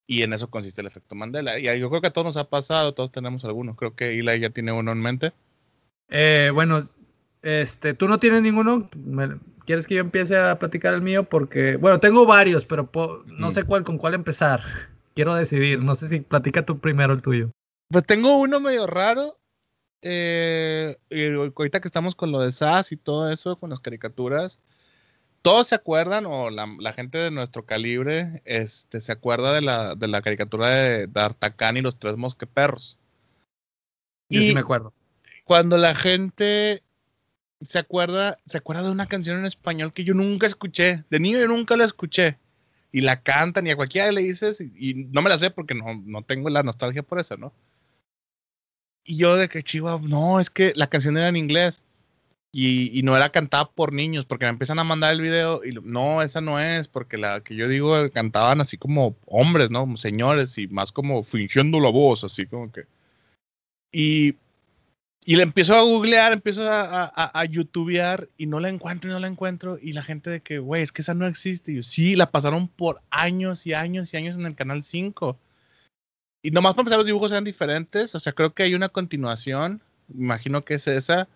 Y 0.05 0.23
en 0.23 0.33
eso 0.33 0.49
consiste 0.49 0.81
el 0.81 0.87
efecto 0.87 1.15
Mandela. 1.15 1.59
Y 1.59 1.79
yo 1.79 1.89
creo 1.89 2.01
que 2.01 2.07
a 2.07 2.13
todos 2.13 2.25
nos 2.25 2.37
ha 2.37 2.49
pasado, 2.49 2.93
todos 2.93 3.11
tenemos 3.11 3.45
algunos. 3.45 3.77
Creo 3.77 3.95
que 3.95 4.19
Eli 4.19 4.39
ya 4.39 4.49
tiene 4.49 4.71
uno 4.73 4.91
en 4.91 5.01
mente. 5.01 5.31
Eh, 6.09 6.51
bueno, 6.53 6.89
este, 7.41 7.93
tú 7.93 8.07
no 8.07 8.17
tienes 8.17 8.41
ninguno. 8.41 8.89
¿Quieres 9.65 9.87
que 9.87 9.95
yo 9.95 10.01
empiece 10.01 10.37
a 10.37 10.59
platicar 10.59 10.93
el 10.93 11.01
mío? 11.01 11.23
Porque, 11.23 11.77
bueno, 11.77 11.99
tengo 11.99 12.25
varios, 12.25 12.65
pero 12.65 12.89
no 13.27 13.51
sé 13.51 13.63
cuál 13.63 13.83
con 13.83 13.97
cuál 13.97 14.13
empezar. 14.13 14.61
Quiero 15.15 15.35
decidir. 15.35 15.81
No 15.81 15.95
sé 15.95 16.09
si 16.09 16.19
platica 16.19 16.65
tú 16.65 16.79
primero 16.79 17.13
el 17.13 17.21
tuyo. 17.21 17.51
Pues 17.89 18.03
tengo 18.05 18.37
uno 18.37 18.59
medio 18.59 18.87
raro 18.87 19.37
eh, 20.03 20.97
y 21.09 21.25
ahorita 21.33 21.79
que 21.81 21.87
estamos 21.87 22.15
con 22.15 22.31
lo 22.31 22.39
de 22.41 22.51
SAS 22.51 22.91
y 22.91 22.97
todo 22.97 23.29
eso, 23.31 23.55
con 23.55 23.69
las 23.69 23.79
caricaturas, 23.79 24.61
todos 25.41 25.67
se 25.67 25.75
acuerdan, 25.75 26.25
o 26.25 26.49
la, 26.49 26.67
la 26.79 26.93
gente 26.93 27.17
de 27.17 27.31
nuestro 27.31 27.65
calibre, 27.65 28.41
este, 28.45 29.01
se 29.01 29.11
acuerda 29.11 29.53
de 29.53 29.61
la, 29.61 29.95
de 29.95 30.07
la 30.07 30.21
caricatura 30.21 30.69
de 30.69 31.07
D'Artagnan 31.07 31.77
y 31.77 31.81
los 31.81 31.97
tres 31.97 32.15
mosqueperros. 32.17 32.97
Yo 34.29 34.39
sí 34.41 34.51
Y- 34.51 34.53
me 34.53 34.61
acuerdo. 34.61 34.93
Cuando 35.45 35.75
la 35.75 35.93
gente 35.95 36.83
se 37.61 37.79
acuerda, 37.79 38.39
se 38.45 38.57
acuerda 38.57 38.83
de 38.83 38.91
una 38.91 39.07
canción 39.07 39.37
en 39.37 39.45
español 39.45 39.91
que 39.93 40.05
yo 40.05 40.13
nunca 40.13 40.47
escuché. 40.47 41.03
De 41.09 41.19
niño 41.19 41.39
yo 41.39 41.47
nunca 41.47 41.75
la 41.75 41.85
escuché. 41.85 42.37
Y 42.93 43.01
la 43.01 43.21
cantan 43.21 43.67
y 43.67 43.71
a 43.71 43.75
cualquiera 43.75 44.11
le 44.11 44.21
dices, 44.21 44.61
y, 44.61 44.71
y 44.77 44.93
no 44.93 45.21
me 45.21 45.29
la 45.29 45.37
sé 45.37 45.49
porque 45.51 45.73
no, 45.75 46.01
no 46.05 46.21
tengo 46.23 46.49
la 46.49 46.63
nostalgia 46.63 47.03
por 47.03 47.19
eso, 47.19 47.35
¿no? 47.37 47.51
Y 49.05 49.17
yo 49.17 49.35
de 49.35 49.49
que 49.49 49.63
chiva, 49.63 49.99
no, 50.01 50.39
es 50.39 50.49
que 50.49 50.73
la 50.75 50.87
canción 50.87 51.17
era 51.17 51.27
en 51.29 51.35
inglés. 51.35 51.83
Y, 52.55 52.97
y 52.97 53.01
no 53.01 53.15
era 53.15 53.29
cantada 53.31 53.65
por 53.65 53.93
niños, 53.93 54.25
porque 54.25 54.45
me 54.45 54.49
empiezan 54.51 54.77
a 54.77 54.83
mandar 54.83 55.11
el 55.13 55.21
video 55.21 55.65
y 55.65 55.71
no, 55.83 56.21
esa 56.21 56.39
no 56.39 56.59
es, 56.59 56.87
porque 56.87 57.17
la 57.17 57.41
que 57.41 57.55
yo 57.55 57.67
digo 57.67 58.11
cantaban 58.11 58.61
así 58.61 58.77
como 58.77 59.15
hombres, 59.25 59.71
¿no? 59.71 59.79
Como 59.79 59.97
señores 59.97 60.59
y 60.59 60.67
más 60.67 60.91
como 60.91 61.23
fingiendo 61.23 61.79
la 61.79 61.89
voz, 61.89 62.23
así 62.23 62.45
como 62.45 62.71
que. 62.71 62.83
Y, 63.91 64.35
y 65.25 65.35
le 65.35 65.43
empiezo 65.43 65.75
a 65.75 65.81
googlear, 65.81 66.31
empiezo 66.33 66.69
a, 66.69 67.05
a- 67.05 67.39
a 67.39 67.45
youtubear 67.45 68.29
y 68.37 68.45
no 68.45 68.59
la 68.59 68.69
encuentro 68.69 69.09
y 69.09 69.13
no 69.13 69.19
la 69.19 69.27
encuentro. 69.27 69.79
Y 69.81 69.93
la 69.93 70.03
gente 70.03 70.29
de 70.29 70.41
que, 70.41 70.59
güey, 70.59 70.83
es 70.83 70.91
que 70.91 71.01
esa 71.01 71.15
no 71.15 71.25
existe. 71.25 71.71
Y 71.71 71.75
yo, 71.77 71.83
sí, 71.83 72.15
la 72.15 72.29
pasaron 72.29 72.67
por 72.67 73.01
años 73.09 73.65
y 73.65 73.73
años 73.73 74.13
y 74.13 74.17
años 74.17 74.37
en 74.37 74.45
el 74.45 74.55
canal 74.55 74.83
5. 74.83 75.37
Y 76.43 76.51
nomás 76.51 76.73
para 76.73 76.81
empezar, 76.81 76.99
los 76.99 77.07
dibujos 77.07 77.31
eran 77.31 77.45
diferentes. 77.45 78.13
O 78.13 78.19
sea, 78.19 78.33
creo 78.33 78.53
que 78.53 78.63
hay 78.63 78.75
una 78.75 78.89
continuación. 78.89 79.81
Imagino 80.13 80.63
que 80.63 80.75
es 80.75 80.87
esa. 80.87 81.27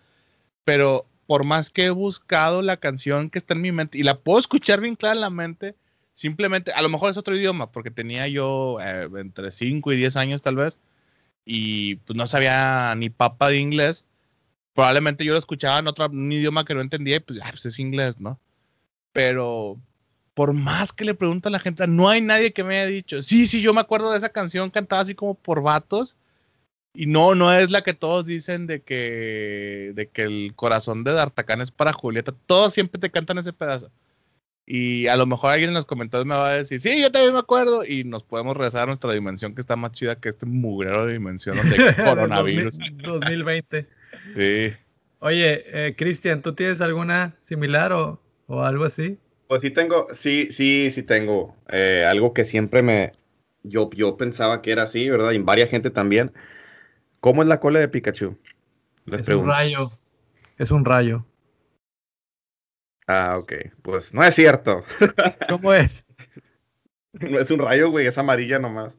Pero 0.65 1.07
por 1.27 1.43
más 1.43 1.69
que 1.69 1.85
he 1.85 1.89
buscado 1.89 2.61
la 2.61 2.77
canción 2.77 3.29
que 3.29 3.37
está 3.39 3.53
en 3.53 3.61
mi 3.61 3.71
mente 3.71 3.97
y 3.97 4.03
la 4.03 4.19
puedo 4.19 4.39
escuchar 4.39 4.81
bien 4.81 4.95
clara 4.95 5.15
en 5.15 5.21
la 5.21 5.29
mente, 5.29 5.75
simplemente, 6.13 6.71
a 6.71 6.81
lo 6.81 6.89
mejor 6.89 7.11
es 7.11 7.17
otro 7.17 7.35
idioma, 7.35 7.71
porque 7.71 7.91
tenía 7.91 8.27
yo 8.27 8.77
eh, 8.81 9.09
entre 9.17 9.51
5 9.51 9.93
y 9.93 9.97
10 9.97 10.15
años 10.17 10.41
tal 10.41 10.55
vez, 10.55 10.79
y 11.45 11.95
pues 11.97 12.17
no 12.17 12.27
sabía 12.27 12.93
ni 12.95 13.09
papa 13.09 13.49
de 13.49 13.59
inglés. 13.59 14.05
Probablemente 14.73 15.25
yo 15.25 15.33
lo 15.33 15.39
escuchaba 15.39 15.79
en 15.79 15.87
otro 15.87 16.07
un 16.07 16.31
idioma 16.31 16.65
que 16.65 16.75
no 16.75 16.81
entendía 16.81 17.17
y 17.17 17.19
pues, 17.21 17.39
ah, 17.43 17.49
pues 17.51 17.65
es 17.65 17.79
inglés, 17.79 18.19
¿no? 18.19 18.39
Pero 19.13 19.77
por 20.37 20.53
más 20.53 20.93
que 20.93 21.03
le 21.03 21.15
pregunto 21.15 21.49
a 21.49 21.51
la 21.51 21.57
gente, 21.57 21.87
no 21.87 22.09
hay 22.09 22.21
nadie 22.21 22.53
que 22.53 22.63
me 22.63 22.77
haya 22.77 22.85
dicho, 22.85 23.23
sí, 23.23 23.47
sí, 23.47 23.59
yo 23.59 23.73
me 23.73 23.81
acuerdo 23.81 24.11
de 24.11 24.19
esa 24.19 24.29
canción 24.29 24.69
cantada 24.69 25.01
así 25.01 25.15
como 25.15 25.33
por 25.33 25.63
vatos. 25.63 26.15
Y 26.93 27.07
no, 27.07 27.33
no 27.33 27.51
es 27.51 27.71
la 27.71 27.81
que 27.81 27.95
todos 27.95 28.27
dicen 28.27 28.67
de 28.67 28.83
que, 28.83 29.93
de 29.95 30.09
que 30.09 30.21
el 30.21 30.53
corazón 30.55 31.03
de 31.03 31.13
D'Artagnan 31.13 31.61
es 31.61 31.71
para 31.71 31.91
Julieta. 31.91 32.35
Todos 32.45 32.71
siempre 32.71 33.01
te 33.01 33.09
cantan 33.09 33.39
ese 33.39 33.51
pedazo. 33.51 33.89
Y 34.63 35.07
a 35.07 35.17
lo 35.17 35.25
mejor 35.25 35.53
alguien 35.53 35.71
en 35.71 35.73
los 35.73 35.87
comentarios 35.87 36.27
me 36.27 36.35
va 36.35 36.49
a 36.49 36.57
decir, 36.57 36.79
sí, 36.81 37.01
yo 37.01 37.11
también 37.11 37.33
me 37.33 37.39
acuerdo. 37.39 37.83
Y 37.83 38.03
nos 38.03 38.21
podemos 38.21 38.55
regresar 38.55 38.83
a 38.83 38.85
nuestra 38.85 39.13
dimensión 39.13 39.55
que 39.55 39.61
está 39.61 39.75
más 39.75 39.93
chida 39.93 40.19
que 40.19 40.29
este 40.29 40.45
mugrero 40.45 41.07
de 41.07 41.13
dimensión 41.13 41.57
donde 41.57 41.83
hay 41.83 41.95
coronavirus. 42.05 42.77
2000 42.77 43.01
2020. 43.01 43.87
Sí. 44.35 44.77
Oye, 45.17 45.63
eh, 45.87 45.95
Cristian, 45.97 46.43
¿tú 46.43 46.53
tienes 46.53 46.79
alguna 46.79 47.35
similar 47.41 47.91
o, 47.91 48.21
o 48.45 48.61
algo 48.61 48.85
así? 48.85 49.17
Pues 49.47 49.61
sí 49.61 49.71
tengo, 49.71 50.07
sí, 50.13 50.49
sí, 50.51 50.91
sí 50.91 51.03
tengo. 51.03 51.55
eh, 51.69 52.05
algo 52.07 52.33
que 52.33 52.45
siempre 52.45 52.81
me, 52.81 53.13
yo, 53.63 53.89
yo 53.91 54.17
pensaba 54.17 54.61
que 54.61 54.71
era 54.71 54.83
así, 54.83 55.09
¿verdad? 55.09 55.31
Y 55.31 55.39
varias 55.39 55.69
gente 55.69 55.89
también. 55.89 56.33
¿Cómo 57.19 57.41
es 57.41 57.47
la 57.47 57.59
cola 57.59 57.79
de 57.79 57.89
Pikachu? 57.89 58.37
Les 59.05 59.21
es 59.21 59.25
pregunto. 59.25 59.49
un 59.51 59.55
rayo. 59.57 59.91
Es 60.57 60.71
un 60.71 60.85
rayo. 60.85 61.25
Ah, 63.07 63.37
ok. 63.39 63.53
Pues 63.81 64.13
no 64.13 64.23
es 64.23 64.35
cierto. 64.35 64.83
¿Cómo 65.49 65.73
es? 65.73 66.05
No 67.13 67.39
es 67.39 67.49
un 67.51 67.59
rayo, 67.59 67.89
güey, 67.89 68.05
es 68.07 68.17
amarilla 68.17 68.59
nomás. 68.59 68.97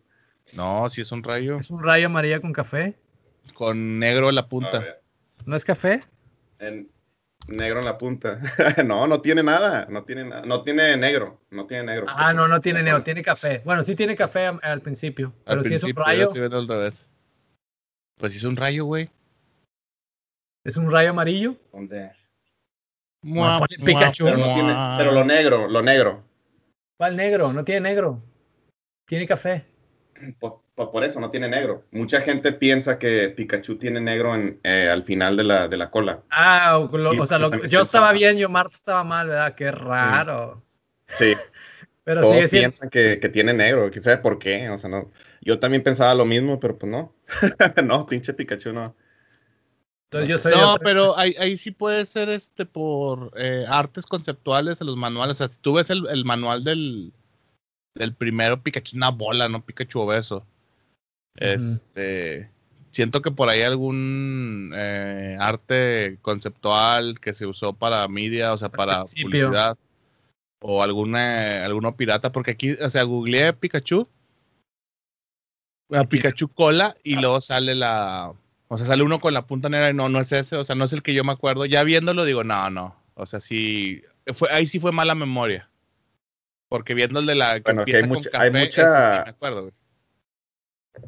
No, 0.57 0.89
sí 0.89 1.03
es 1.03 1.13
un 1.13 1.23
rayo 1.23 1.59
¿Es 1.59 1.71
un 1.71 1.83
rayo 1.85 2.07
amarilla 2.07 2.41
con 2.41 2.53
café? 2.53 2.97
con 3.55 3.99
negro 3.99 4.29
en 4.31 4.35
la 4.35 4.49
punta. 4.49 4.79
ver, 4.81 5.03
¿No 5.47 5.57
es 5.57 5.65
café? 5.65 6.03
en 6.59 6.91
negro 7.49 7.81
en 7.81 7.87
la 7.87 7.99
punta. 7.99 8.41
no, 8.85 9.07
no 9.07 9.21
tiene 9.21 9.43
nada. 9.43 9.87
No 9.89 10.05
tiene 10.05 10.25
nada. 10.25 10.43
No 10.43 10.63
tiene 10.63 10.97
negro. 10.97 11.41
No 11.51 11.67
tiene 11.67 11.85
negro. 11.85 12.07
Ah, 12.09 12.33
no, 12.33 12.49
no 12.49 12.61
tiene 12.61 12.83
neo, 12.83 13.03
tiene 13.03 13.23
café. 13.23 13.63
Bueno, 13.65 13.83
sí 13.83 13.95
tiene 13.95 14.17
café 14.17 14.47
al 14.63 14.81
principio, 14.81 15.33
Al 15.47 15.59
pero 15.59 15.63
si 15.65 15.75
es 15.75 15.83
un 15.83 15.89
principio, 15.89 16.05
yo 16.05 16.07
rayo, 16.07 16.23
estoy 16.25 16.41
viendo 16.41 16.59
al 16.59 16.69
revés. 16.69 17.09
Pues 18.19 18.33
sí 18.33 18.39
es 18.39 18.45
un 18.45 18.57
rayo, 18.57 18.85
güey. 18.85 19.09
es 20.65 20.77
un 20.77 20.91
rayo 20.91 21.11
amarillo. 21.11 21.57
¿Dónde? 21.73 22.13
Mua, 23.23 23.67
Pikachu. 23.85 24.25
Pero, 24.25 24.37
no 24.39 24.55
tiene, 24.55 24.73
mua. 24.73 24.95
pero 24.99 25.13
lo 25.13 25.25
negro, 25.25 25.69
lo 25.69 25.83
negro. 25.83 26.23
¿Cuál 26.97 27.17
negro? 27.17 27.53
No 27.53 27.65
tiene 27.65 27.81
negro. 27.81 28.23
Tiene 29.07 29.27
café. 29.27 29.65
Por, 30.39 30.61
por- 30.79 30.91
por 30.93 31.05
eso 31.05 31.21
no 31.21 31.29
tiene 31.29 31.49
negro. 31.49 31.85
Mucha 31.91 32.21
gente 32.23 32.53
piensa 32.53 32.99
que 32.99 33.29
Pikachu 33.29 33.77
tiene 33.77 34.01
negro 34.01 34.35
en, 34.35 34.61
eh, 34.63 34.89
al 34.91 35.03
final 35.03 35.37
de 35.37 35.45
la, 35.45 35.69
de 35.69 35.77
la 35.77 35.91
cola. 35.91 36.23
Ah, 36.31 36.79
o, 36.79 36.97
lo- 36.97 37.11
Sí, 37.13 37.19
o 37.19 37.27
sea, 37.27 37.37
yo 37.39 37.43
lo- 37.43 37.51
también 37.51 37.71
yo 37.71 37.83
estaba 37.83 38.13
bien, 38.13 38.39
yo 38.39 38.49
Marta 38.49 38.75
estaba 38.77 39.05
mal, 39.05 39.27
¿verdad? 39.29 39.55
Qué 39.55 39.71
raro. 39.71 40.63
Sí, 41.09 41.35
Pero 42.05 42.21
todos 42.23 42.35
sigue 42.37 42.49
siendo. 42.49 42.69
piensan 42.71 42.91
que, 42.91 43.19
que 43.21 43.29
tiene 43.29 43.53
negro. 43.53 43.91
¿Quién 43.91 44.03
sabe 44.03 44.19
por 44.19 44.39
qué? 44.39 44.71
O 44.71 44.79
sea, 44.79 44.89
no. 44.89 45.11
Yo 45.43 45.59
también 45.59 45.83
pensaba 45.83 46.15
lo 46.15 46.25
mismo, 46.25 46.59
pero 46.61 46.79
pues 46.79 46.91
no. 46.91 47.13
no, 47.85 48.07
pinche 48.07 48.33
Pikachu 48.33 48.73
no. 48.73 48.95
Entonces 50.11 50.29
yo 50.31 50.39
soy 50.39 50.53
No, 50.53 50.73
otro- 50.75 50.85
pero 50.85 51.19
ahí, 51.19 51.35
ahí 51.39 51.57
sí 51.59 51.71
puede 51.71 52.07
ser 52.07 52.31
este 52.31 52.65
por 52.65 53.31
eh, 53.37 53.67
artes 53.69 54.07
conceptuales 54.07 54.81
en 54.81 54.87
los 54.87 54.97
manuales. 54.97 55.37
O 55.37 55.39
sea, 55.39 55.49
si 55.49 55.59
tú 55.61 55.75
ves 55.75 55.91
el, 55.91 56.07
el 56.09 56.25
manual 56.25 56.65
del, 56.65 57.13
del 57.95 58.15
primero, 58.15 58.63
Pikachu 58.63 58.89
es 58.91 58.95
una 58.95 59.11
bola, 59.11 59.49
no 59.51 59.65
Pikachu 59.65 60.01
obeso. 60.01 60.47
Este. 61.37 62.51
Siento 62.91 63.23
que 63.23 63.31
por 63.31 63.49
ahí 63.49 63.63
algún 63.63 64.73
eh, 64.75 65.37
arte 65.39 66.19
conceptual 66.23 67.21
que 67.21 67.33
se 67.35 67.47
usó 67.47 67.73
para 67.75 68.07
media, 68.09 68.53
o 68.53 68.59
sea, 68.59 68.71
para 68.71 69.05
publicidad. 69.05 69.77
O 70.61 70.83
alguna, 70.83 71.65
alguno 71.65 71.97
pirata, 71.97 72.33
porque 72.33 72.53
aquí, 72.53 72.73
o 72.73 72.91
sea, 72.91 73.05
googleé 73.05 73.53
Pikachu. 73.53 74.09
A 75.91 76.05
Pikachu 76.05 76.49
cola 76.49 76.97
y 77.05 77.17
luego 77.17 77.41
sale 77.41 77.75
la, 77.75 78.33
o 78.67 78.77
sea, 78.79 78.87
sale 78.87 79.03
uno 79.05 79.21
con 79.21 79.33
la 79.33 79.47
punta 79.47 79.69
negra 79.69 79.91
y 79.91 79.95
no, 79.95 80.09
no 80.09 80.21
es 80.21 80.33
ese, 80.33 80.57
o 80.57 80.65
sea, 80.65 80.75
no 80.75 80.85
es 80.85 80.93
el 80.93 81.03
que 81.03 81.15
yo 81.15 81.23
me 81.25 81.33
acuerdo. 81.33 81.65
Ya 81.67 81.85
viéndolo 81.85 82.25
digo, 82.25 82.43
no, 82.45 82.69
no. 82.71 82.97
O 83.15 83.27
sea, 83.27 83.39
sí, 83.41 84.03
fue, 84.35 84.51
ahí 84.51 84.67
sí 84.67 84.81
fue 84.81 84.91
mala 84.93 85.15
memoria. 85.15 85.69
Porque 86.69 86.93
viendo 86.95 87.21
el 87.21 87.27
de 87.27 87.35
la 87.37 87.55
que 87.57 87.63
Bueno, 87.63 87.81
empieza 87.83 87.99
hay 88.01 88.09
con 88.09 88.17
mucha- 88.19 88.31
hay 88.35 88.51
café, 88.51 88.65
mucha- 88.65 88.83
ese 88.83 89.17
sí 89.17 89.23
me 89.25 89.31
acuerdo. 89.31 89.61
güey. 89.63 89.73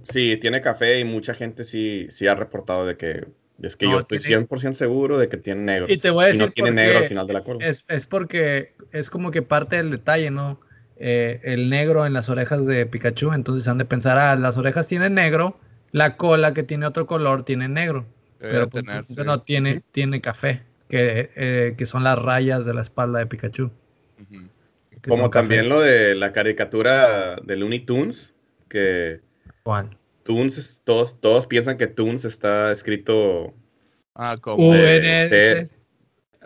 Sí, 0.03 0.37
tiene 0.41 0.61
café 0.61 0.99
y 0.99 1.05
mucha 1.05 1.35
gente 1.35 1.65
sí, 1.65 2.07
sí 2.11 2.27
ha 2.27 2.35
reportado 2.35 2.87
de 2.87 2.97
que 2.97 3.27
es 3.63 3.77
que 3.77 3.87
No, 3.87 3.93
yo 3.93 3.99
estoy 3.99 4.19
tiene- 4.19 4.47
100% 4.47 4.73
seguro 4.73 5.19
de 5.19 5.29
que 5.29 5.37
tiene 5.37 5.63
negro. 5.63 5.87
Y 5.89 5.99
te 5.99 6.11
voy 6.11 6.25
a 6.25 6.29
Y 6.29 6.33
decir 6.33 6.47
no 6.47 6.53
tiene 6.53 6.71
negro 6.73 6.99
al 6.99 7.05
final 7.07 7.27
de 7.27 7.33
la 7.35 7.45
cola. 7.45 7.67
Es, 7.67 7.85
es 7.89 8.07
porque 8.07 8.73
es 8.93 9.11
como 9.11 9.31
que 9.31 9.43
parte 9.43 9.77
del 9.77 9.91
detalle, 9.91 10.31
¿no? 10.31 10.61
Eh, 10.97 11.41
el 11.45 11.69
negro 11.71 12.07
en 12.07 12.13
las 12.13 12.29
orejas 12.29 12.67
de 12.67 12.87
Pikachu, 12.87 13.33
entonces 13.33 13.67
han 13.69 13.79
de 13.79 13.85
pensar, 13.85 14.19
ah, 14.19 14.37
las 14.37 14.57
orejas 14.59 14.87
tienen 14.89 15.15
negro, 15.15 15.59
la 15.93 16.17
cola 16.17 16.53
que 16.55 16.63
tiene 16.63 16.87
otro 16.87 17.07
color 17.07 17.43
tiene 17.43 17.69
negro, 17.69 18.07
Debe 18.39 18.53
pero 18.53 18.69
pues, 18.69 18.85
tener, 18.85 19.07
sí. 19.07 19.15
no 19.25 19.41
tiene, 19.43 19.83
tiene 19.93 20.21
café, 20.21 20.63
que, 20.89 21.31
eh, 21.37 21.75
que 21.77 21.87
son 21.87 22.05
las 22.05 22.19
rayas 22.19 22.65
de 22.67 22.75
la 22.75 22.83
espalda 22.83 23.19
de 23.19 23.27
Pikachu. 23.27 23.71
Como 25.09 25.31
también 25.31 25.63
cafés. 25.63 25.69
lo 25.69 25.81
de 25.81 26.15
la 26.15 26.33
caricatura 26.33 27.37
de 27.43 27.57
Looney 27.57 27.81
Tunes, 27.81 28.35
que 28.69 29.21
¿Cuál? 29.63 29.97
Toons, 30.25 30.59
es- 30.59 30.81
todos, 30.85 31.21
todos 31.21 31.47
piensan 31.47 31.77
que 31.77 31.87
Toons 31.87 32.25
está 32.25 32.71
escrito 32.73 33.55
Ah, 34.15 34.37
como. 34.41 34.69
UNS. 34.71 35.69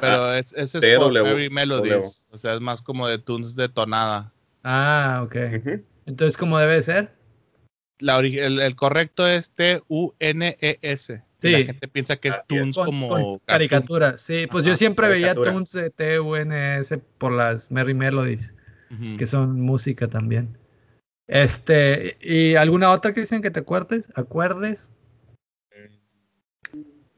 pero 0.00 0.34
es, 0.34 0.52
ese 0.54 0.78
es 0.78 0.98
por 0.98 1.12
Merry 1.12 1.50
Melodies. 1.50 2.26
W. 2.28 2.34
O 2.34 2.38
sea, 2.38 2.54
es 2.54 2.60
más 2.60 2.82
como 2.82 3.06
de 3.08 3.18
tunes 3.18 3.56
de 3.56 3.68
tonada. 3.68 4.32
Ah, 4.62 5.22
ok. 5.24 5.36
Entonces, 6.06 6.36
¿cómo 6.36 6.58
debe 6.58 6.80
ser? 6.82 7.12
La 8.00 8.18
el, 8.18 8.60
el 8.60 8.76
correcto 8.76 9.26
es 9.26 9.50
T-U-N-E-S. 9.50 11.22
Y 11.42 11.50
La 11.50 11.58
gente 11.58 11.88
piensa 11.88 12.16
que 12.16 12.28
es 12.28 12.40
tunes 12.46 12.74
Con, 12.74 12.86
como. 12.86 13.08
con 13.08 13.38
caricatura. 13.40 14.16
Sí, 14.18 14.46
pues 14.50 14.64
yo 14.64 14.76
siempre 14.76 15.08
veía 15.08 15.34
tunes 15.34 15.72
de 15.72 15.90
TUNS 15.90 16.94
por 17.18 17.32
las 17.32 17.70
Merry 17.70 17.94
Melodies. 17.94 18.54
Que 19.18 19.26
son 19.26 19.60
música 19.60 20.06
también. 20.08 20.56
Este, 21.26 22.16
¿y 22.20 22.54
alguna 22.56 22.90
otra, 22.90 23.14
Cristian, 23.14 23.40
que 23.42 23.50
te 23.50 23.60
acuerdes? 23.60 24.10
¿Acuerdes? 24.14 24.90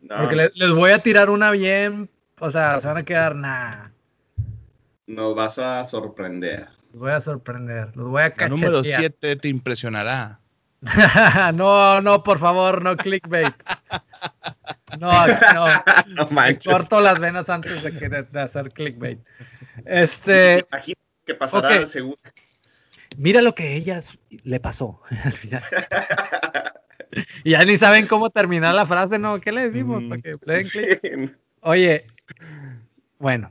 No, 0.00 0.16
Porque 0.18 0.36
le- 0.36 0.50
les 0.54 0.70
voy 0.70 0.92
a 0.92 1.00
tirar 1.00 1.30
una 1.30 1.50
bien, 1.50 2.08
o 2.38 2.50
sea, 2.50 2.80
se 2.80 2.86
van 2.86 2.98
a 2.98 3.04
quedar, 3.04 3.34
nah, 3.34 3.88
nos 5.08 5.34
vas 5.34 5.58
a 5.58 5.82
sorprender. 5.84 6.68
los 6.92 7.00
voy 7.00 7.10
a 7.10 7.20
sorprender, 7.20 7.96
los 7.96 8.08
voy 8.08 8.22
a 8.22 8.32
La 8.36 8.48
número 8.48 8.78
cachetear. 8.78 9.00
7 9.00 9.36
te 9.36 9.48
impresionará. 9.48 10.38
no, 11.54 12.00
no, 12.00 12.22
por 12.22 12.38
favor, 12.38 12.82
no 12.82 12.96
clickbait. 12.96 13.54
No, 15.00 15.10
no. 15.54 15.66
no 16.08 16.28
manches. 16.30 16.72
Corto 16.72 17.00
las 17.00 17.18
venas 17.18 17.50
antes 17.50 17.82
de, 17.82 17.92
que, 17.98 18.08
de, 18.08 18.22
de 18.22 18.40
hacer 18.40 18.70
clickbait. 18.70 19.18
Este. 19.84 20.64
Imagino 20.70 21.00
que 21.24 21.34
pasará 21.34 21.68
Ok. 21.68 21.74
al 21.74 21.86
segundo. 21.88 22.18
Mira 23.16 23.42
lo 23.42 23.54
que 23.54 23.74
ella 23.74 24.00
le 24.44 24.60
pasó 24.60 25.00
al 25.24 25.32
final. 25.32 25.62
Y 27.44 27.50
ya 27.52 27.64
ni 27.64 27.76
saben 27.76 28.06
cómo 28.06 28.30
terminar 28.30 28.74
la 28.74 28.86
frase, 28.86 29.18
¿no? 29.18 29.40
¿Qué 29.40 29.52
le 29.52 29.70
decimos? 29.70 30.02
Mm. 30.02 30.12
Que 30.22 30.36
le 30.44 30.64
den. 31.02 31.36
Oye, 31.60 32.06
bueno, 33.18 33.50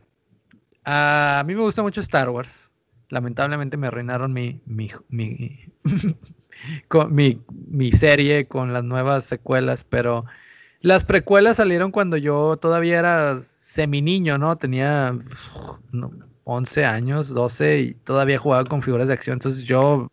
a 0.83 1.43
mí 1.45 1.55
me 1.55 1.61
gusta 1.61 1.81
mucho 1.81 2.01
Star 2.01 2.29
Wars. 2.29 2.69
Lamentablemente 3.09 3.77
me 3.77 3.87
arruinaron 3.87 4.33
mi, 4.33 4.61
mi, 4.65 4.91
mi, 5.09 5.59
con- 6.87 7.13
mi, 7.13 7.41
mi 7.67 7.91
serie 7.91 8.47
con 8.47 8.73
las 8.73 8.83
nuevas 8.83 9.25
secuelas, 9.25 9.83
pero 9.83 10.25
las 10.81 11.03
precuelas 11.03 11.57
salieron 11.57 11.91
cuando 11.91 12.17
yo 12.17 12.57
todavía 12.57 12.99
era 12.99 13.39
semi 13.41 14.01
niño, 14.01 14.37
¿no? 14.37 14.57
Tenía 14.57 15.17
no, 15.91 16.11
11 16.45 16.85
años, 16.85 17.29
12 17.29 17.79
y 17.81 17.93
todavía 17.95 18.39
jugaba 18.39 18.65
con 18.65 18.81
figuras 18.83 19.09
de 19.09 19.15
acción. 19.15 19.35
Entonces 19.35 19.65
yo, 19.65 20.09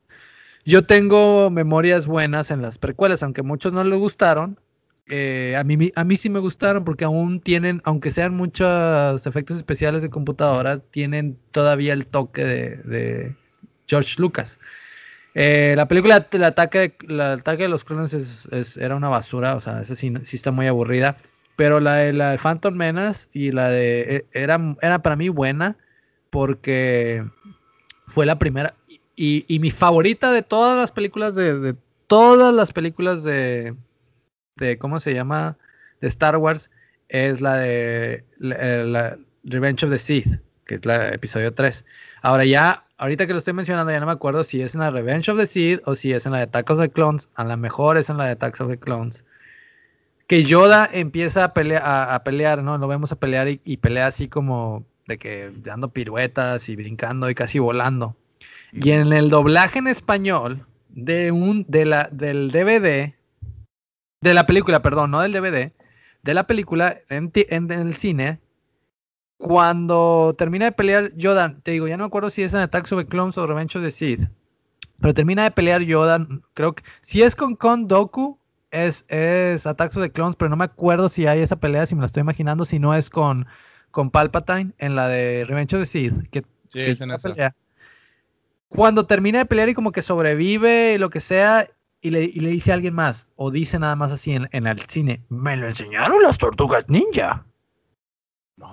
yo 0.65 0.85
tengo 0.87 1.51
memorias 1.51 2.07
buenas 2.07 2.51
en 2.51 2.63
las 2.63 2.79
precuelas, 2.79 3.23
aunque 3.23 3.43
muchos 3.43 3.73
no 3.73 3.85
les 3.85 3.99
gustaron. 3.99 4.61
eh, 5.09 5.57
a, 5.59 5.65
mí, 5.65 5.93
a 5.97 6.05
mí 6.05 6.17
sí 6.17 6.31
me 6.31 6.41
gustaron 6.41 6.85
porque 6.85 7.05
aún 7.05 7.41
tienen, 7.41 7.83
aunque 7.85 8.11
sean 8.11 8.35
muchos 8.37 9.27
efectos 9.27 9.57
especiales 9.59 10.03
de 10.03 10.11
computadora, 10.11 10.79
tienen 10.79 11.39
todavía 11.53 11.93
el 11.95 12.07
toque 12.07 12.45
de, 12.45 13.37
George 13.89 14.17
Lucas. 14.21 14.59
Eh, 15.35 15.75
la 15.77 15.89
película 15.89 16.27
El 16.33 16.45
ataque, 16.45 16.97
el 17.09 17.21
ataque 17.21 17.65
de 17.65 17.69
los 17.69 17.85
clones 17.85 18.15
es- 18.15 18.77
era 18.77 18.97
una 18.97 19.09
basura, 19.09 19.57
o 19.57 19.61
sea, 19.61 19.81
esa 19.81 19.95
sí, 19.97 20.13
sí 20.25 20.37
está 20.37 20.51
muy 20.53 20.67
aburrida. 20.67 21.17
Pero 21.57 21.81
la 21.81 21.95
de, 21.97 22.13
la 22.13 22.31
de 22.33 22.39
Phantom 22.39 22.75
Menace 22.75 23.29
y 23.33 23.53
la 23.53 23.69
de. 23.69 24.17
e- 24.17 24.27
Era, 24.43 24.61
era 24.83 25.01
para 25.03 25.17
mí 25.17 25.29
buena 25.29 25.77
porque 26.33 27.25
fue 28.07 28.25
la 28.27 28.39
primera. 28.39 28.75
Y, 29.15 29.45
y 29.47 29.59
mi 29.61 29.71
favorita 29.71 30.33
de 30.33 30.43
todas 30.43 30.77
las 30.77 30.91
películas 30.91 31.35
de. 31.37 31.59
de 31.61 31.77
todas 32.09 32.53
las 32.55 32.73
películas 32.73 33.23
de. 33.23 33.77
de 34.57 34.79
¿Cómo 34.79 34.99
se 34.99 35.15
llama? 35.15 35.57
De 36.01 36.09
Star 36.09 36.39
Wars 36.39 36.71
es 37.11 37.41
la 37.43 37.57
de. 37.59 38.25
la- 38.39 38.57
eh, 38.59 39.17
Revenge 39.45 39.85
of 39.85 39.91
the 39.93 39.99
Sith, 39.99 40.41
que 40.65 40.77
es 40.77 40.87
la 40.87 41.11
episodio 41.11 41.53
3. 41.53 41.85
Ahora 42.23 42.45
ya, 42.47 42.85
ahorita 42.97 43.27
que 43.27 43.33
lo 43.35 43.39
estoy 43.41 43.53
mencionando, 43.53 43.93
ya 43.93 44.01
no 44.01 44.07
me 44.07 44.13
acuerdo 44.13 44.43
si 44.45 44.63
es 44.63 44.75
en 44.75 44.81
la 44.81 44.91
Revenge 44.91 45.31
of 45.31 45.37
the 45.39 45.47
Sith 45.47 45.81
o 45.85 45.95
si 45.95 46.13
es 46.15 46.25
en 46.25 46.33
la 46.33 46.39
de 46.39 46.45
Attack 46.45 46.71
of 46.71 46.81
the 46.81 46.89
Clones. 46.91 47.29
A 47.35 47.45
lo 47.45 47.57
mejor 47.59 47.99
es 47.99 48.09
en 48.09 48.17
la 48.17 48.25
de 48.25 48.31
Attack 48.33 48.59
of 48.61 48.69
the 48.71 48.79
Clones. 48.79 49.25
Que 50.29 50.45
Yoda 50.45 50.89
empieza 50.91 51.45
a, 51.45 51.53
pelea- 51.55 51.83
a, 51.85 52.15
a 52.15 52.25
pelear, 52.25 52.63
¿no? 52.63 52.79
Lo 52.79 52.89
vemos 52.89 53.13
a 53.13 53.17
pelear 53.17 53.49
y 53.49 53.77
pelea 53.77 54.07
así 54.07 54.29
como 54.29 54.85
de 55.07 55.19
que 55.19 55.51
dando 55.63 55.89
piruetas 55.91 56.69
y 56.69 56.77
brincando 56.77 57.29
y 57.31 57.35
casi 57.35 57.59
volando. 57.59 58.17
Y 58.73 58.91
en 58.93 59.13
el 59.13 59.29
doblaje 59.29 59.79
en 59.81 59.89
español 59.89 60.67
de 60.89 61.31
un, 61.33 61.65
de 61.69 61.85
la, 61.85 62.09
del 62.13 62.51
DVD, 62.51 63.15
de 64.21 64.35
la 64.35 64.47
película, 64.47 64.81
perdón, 64.83 65.11
no 65.11 65.21
del 65.21 65.33
DVD, 65.33 65.73
de 66.23 66.35
la 66.35 66.47
película 66.47 66.99
en, 67.09 67.31
en- 67.35 67.71
en 67.71 67.81
el 67.81 67.95
cine, 67.95 68.41
cuando 69.39 70.35
termina 70.39 70.67
de 70.67 70.73
pelear 70.73 71.13
Yoda, 71.17 71.57
te 71.63 71.73
digo, 71.73 71.89
ya 71.89 71.97
no 71.97 72.05
me 72.05 72.07
acuerdo 72.07 72.31
si 72.31 72.43
es 72.43 72.55
en 72.55 72.61
Attack 72.61 72.91
of 72.93 72.99
the 73.01 73.07
Clones 73.07 73.37
o 73.39 73.47
Revenge 73.47 73.77
of 73.77 73.83
the 73.85 73.91
Sith, 73.91 74.29
pero 75.01 75.13
termina 75.15 75.43
de 75.43 75.51
pelear 75.51 75.83
Yoda, 75.83 76.27
creo 76.55 76.75
que 76.75 76.85
si 77.01 77.23
es 77.23 77.35
con 77.35 77.57
Con 77.57 77.89
Doku, 77.89 78.39
es, 78.71 79.05
es 79.09 79.67
Attack 79.67 79.97
of 79.97 80.03
the 80.03 80.13
Clones, 80.13 80.37
pero 80.37 80.49
no 80.49 80.57
me 80.57 80.65
acuerdo 80.65 81.09
si 81.09 81.27
hay 81.27 81.41
esa 81.41 81.57
pelea, 81.57 81.87
si 81.87 81.95
me 81.97 82.01
la 82.03 82.07
estoy 82.07 82.21
imaginando, 82.21 82.65
si 82.65 82.79
no 82.79 82.95
es 82.95 83.11
con, 83.11 83.47
con 83.93 84.11
Palpatine 84.11 84.73
en 84.79 84.97
la 84.97 85.07
de 85.09 85.45
Revenge 85.45 85.75
of 85.77 85.83
the 85.83 85.87
Sith, 85.87 86.29
que 86.31 86.41
Sí, 86.41 86.47
que 86.73 86.91
es 86.93 87.01
en 87.01 87.11
esa 87.13 87.29
pelea. 87.29 87.55
Cuando 88.69 89.07
termina 89.07 89.39
de 89.41 89.47
pelear 89.47 89.69
y 89.69 89.75
como 89.75 89.93
que 89.93 90.01
sobrevive 90.03 90.95
y 90.95 90.99
lo 90.99 91.11
que 91.11 91.21
sea, 91.21 91.69
y 92.01 92.11
le, 92.11 92.25
y 92.25 92.41
le 92.41 92.49
dice 92.51 92.71
a 92.71 92.75
alguien 92.75 92.95
más, 92.95 93.29
o 93.37 93.51
dice 93.51 93.79
nada 93.79 93.95
más 93.95 94.11
así 94.11 94.33
en, 94.33 94.49
en 94.53 94.67
el 94.67 94.81
cine, 94.89 95.23
me 95.29 95.57
lo 95.57 95.69
enseñaron 95.69 96.23
las 96.23 96.39
tortugas 96.39 96.89
ninja. 96.89 97.45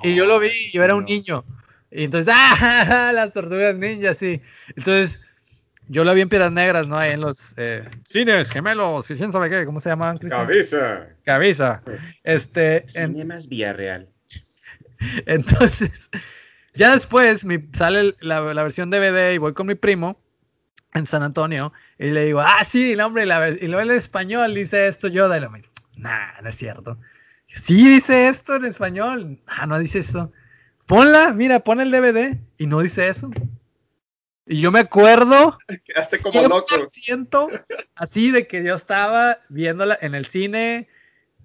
Y 0.04 0.16
yo 0.16 0.26
lo 0.26 0.40
vi, 0.40 0.50
yo 0.72 0.84
era 0.84 0.96
un 0.96 1.04
niño. 1.06 1.44
Y 1.92 2.04
entonces, 2.06 2.34
¡ah! 2.38 3.12
Las 3.14 3.34
tortugas 3.34 3.76
ninja, 3.76 4.14
sí. 4.14 4.42
Entonces, 4.76 5.20
yo 5.88 6.04
lo 6.04 6.14
vi 6.14 6.22
en 6.22 6.30
Piedras 6.30 6.52
Negras, 6.52 6.88
¿no? 6.88 6.98
Ahí 6.98 7.12
en 7.12 7.22
los 7.22 7.54
eh, 7.58 7.84
cines 8.06 8.52
gemelos, 8.52 9.08
quién 9.08 9.32
sabe 9.32 9.50
qué, 9.50 9.66
¿cómo 9.66 9.80
se 9.82 9.90
llamaban? 9.90 10.18
Cristian? 10.18 10.46
Cabeza. 10.48 11.08
Cabeza. 11.26 11.82
Este, 12.24 12.86
en- 12.94 13.14
Cinemas 13.14 13.48
Villarreal. 13.50 14.08
entonces, 15.26 16.10
ya 16.74 16.94
después 16.94 17.46
me 17.46 17.68
sale 17.74 18.00
el- 18.02 18.18
la, 18.22 18.42
la 18.54 18.64
versión 18.64 18.90
DVD 18.90 19.34
y 19.34 19.38
voy 19.38 19.54
con 19.54 19.68
mi 19.68 19.76
primo 19.76 20.20
en 20.94 21.06
San 21.06 21.24
Antonio 21.24 21.74
y 21.98 22.10
le 22.12 22.26
digo, 22.26 22.42
ah, 22.42 22.64
sí, 22.66 22.96
no, 22.96 23.08
hombre, 23.08 23.24
y, 23.24 23.28
la 23.28 23.50
y 23.50 23.68
luego 23.68 23.82
en 23.92 23.98
español 23.98 24.54
dice 24.56 24.88
esto 24.88 25.08
Yoda 25.08 25.38
y 25.38 25.42
lo 25.42 25.50
me 25.52 25.60
dice, 25.60 25.72
nah, 25.98 26.42
no 26.42 26.50
es 26.50 26.56
cierto. 26.56 26.98
Sí 27.48 27.88
dice 27.90 28.30
esto 28.30 28.56
en 28.56 28.66
español. 28.66 29.40
Ah, 29.48 29.66
no 29.66 29.80
dice 29.80 30.00
eso. 30.00 30.32
Ponla, 30.86 31.34
mira, 31.34 31.60
pon 31.62 31.82
el 31.82 31.92
DVD 31.92 32.40
y 32.58 32.68
no 32.68 32.82
dice 32.82 33.08
eso. 33.08 33.32
Y 34.46 34.62
yo 34.62 34.72
me 34.72 34.80
acuerdo 34.80 35.58
Quedaste 35.86 36.20
como 36.22 36.42
loco. 36.48 36.68
100% 36.92 37.50
así 37.96 38.32
de 38.32 38.48
que 38.48 38.64
yo 38.64 38.76
estaba 38.76 39.40
viéndola 39.50 39.98
en 40.02 40.16
el 40.16 40.26
cine 40.26 40.88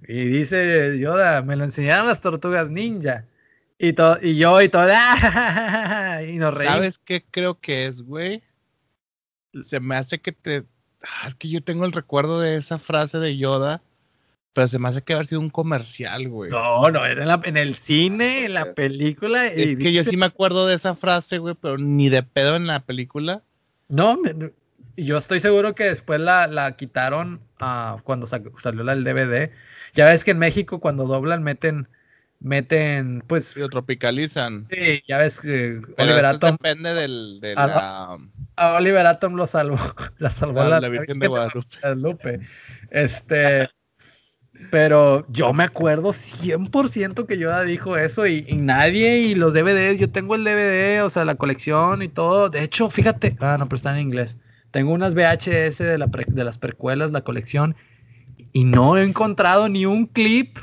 y 0.06 0.24
dice 0.24 0.98
Yoda, 0.98 1.43
me 1.43 1.56
lo 1.56 1.64
enseñaron 1.64 2.06
las 2.06 2.20
tortugas 2.20 2.68
ninja. 2.70 3.26
Y, 3.86 3.93
to- 3.93 4.19
y 4.23 4.36
yo 4.36 4.61
y 4.62 4.69
todo, 4.69 4.86
¡ah! 4.94 6.20
y 6.28 6.36
nos 6.39 6.55
reímos. 6.55 6.74
¿Sabes 6.74 6.98
qué 6.98 7.24
creo 7.31 7.61
que 7.61 7.86
es, 7.86 8.02
güey? 8.02 8.43
Se 9.62 9.81
me 9.81 9.97
hace 9.97 10.19
que 10.20 10.32
te. 10.32 10.65
Ah, 11.02 11.27
es 11.28 11.35
que 11.35 11.48
yo 11.48 11.62
tengo 11.62 11.85
el 11.85 11.93
recuerdo 11.93 12.40
de 12.40 12.56
esa 12.56 12.78
frase 12.78 13.19
de 13.19 13.36
Yoda, 13.36 13.82
pero 14.55 14.66
se 14.69 14.78
me 14.78 14.89
hace 14.89 15.02
que 15.02 15.12
haber 15.12 15.27
sido 15.27 15.40
un 15.43 15.51
comercial, 15.51 16.28
güey. 16.28 16.51
No, 16.51 16.89
no, 16.90 17.05
era 17.05 17.23
en, 17.23 17.28
la- 17.28 17.40
en 17.44 17.56
el 17.56 17.74
cine, 17.74 18.47
en 18.47 18.55
la 18.55 18.73
película. 18.74 19.47
y 19.55 19.62
es 19.62 19.77
que 19.77 19.93
yo 19.93 20.02
sí 20.02 20.16
me 20.16 20.27
acuerdo 20.27 20.66
de 20.66 20.74
esa 20.77 20.94
frase, 20.94 21.39
güey, 21.39 21.55
pero 21.61 21.77
ni 21.78 22.09
de 22.09 22.23
pedo 22.23 22.56
en 22.56 22.66
la 22.66 22.81
película. 22.81 23.43
No, 23.89 24.19
yo 24.97 25.19
estoy 25.19 25.40
seguro 25.40 25.74
que 25.74 25.85
después 25.85 26.20
la, 26.20 26.47
la 26.47 26.74
quitaron 26.77 27.40
ah, 27.61 27.98
cuando 28.02 28.27
sa- 28.27 28.40
salió 28.62 28.82
la 28.82 28.94
del 28.94 29.05
DVD. 29.05 29.51
Ya 29.93 30.06
ves 30.06 30.24
que 30.24 30.31
en 30.31 30.39
México 30.39 30.81
cuando 30.81 31.05
doblan 31.05 31.43
meten, 31.43 31.86
meten, 32.44 33.24
pues, 33.26 33.56
lo 33.56 33.68
tropicalizan. 33.68 34.68
sí, 34.70 35.02
ya 35.08 35.18
ves 35.18 35.40
que 35.40 35.80
Pero 35.96 36.12
Oliver 36.12 36.24
eso 36.24 36.36
Atom, 36.36 36.50
depende 36.60 36.94
del, 36.94 37.40
de 37.40 37.54
Ah, 37.56 37.66
la, 37.66 38.18
a 38.56 38.74
Oliver 38.76 39.06
Atom 39.06 39.34
lo 39.34 39.46
salvó, 39.46 39.78
la 40.18 40.30
salvó 40.30 40.62
la- 40.62 40.68
la, 40.68 40.80
la 40.80 40.88
Virgen 40.90 41.18
de 41.18 41.26
Guadalupe. 41.28 41.68
Guadalupe. 41.80 42.40
Este, 42.90 43.68
pero 44.70 45.26
yo 45.30 45.52
me 45.52 45.64
acuerdo 45.64 46.12
100% 46.12 47.26
que 47.26 47.38
Yoda 47.38 47.62
dijo 47.64 47.96
eso 47.96 48.26
y, 48.26 48.44
y 48.48 48.56
nadie 48.56 49.18
y 49.18 49.34
los 49.34 49.52
DVDs, 49.54 49.98
yo 49.98 50.10
tengo 50.10 50.34
el 50.36 50.44
DVD, 50.44 51.02
o 51.02 51.10
sea, 51.10 51.24
la 51.24 51.34
colección 51.34 52.02
y 52.02 52.08
todo. 52.08 52.50
De 52.50 52.62
hecho, 52.62 52.88
fíjate, 52.90 53.36
ah, 53.40 53.56
no, 53.58 53.66
pero 53.68 53.76
está 53.76 53.92
en 53.98 54.02
inglés. 54.06 54.36
Tengo 54.70 54.92
unas 54.92 55.14
VHS 55.14 55.82
de, 55.82 55.98
la 55.98 56.08
pre- 56.08 56.26
de 56.28 56.44
las 56.44 56.58
precuelas, 56.58 57.10
la 57.10 57.22
colección, 57.22 57.74
y 58.52 58.64
no 58.64 58.96
he 58.96 59.02
encontrado 59.02 59.68
ni 59.68 59.86
un 59.86 60.06
clip 60.06 60.58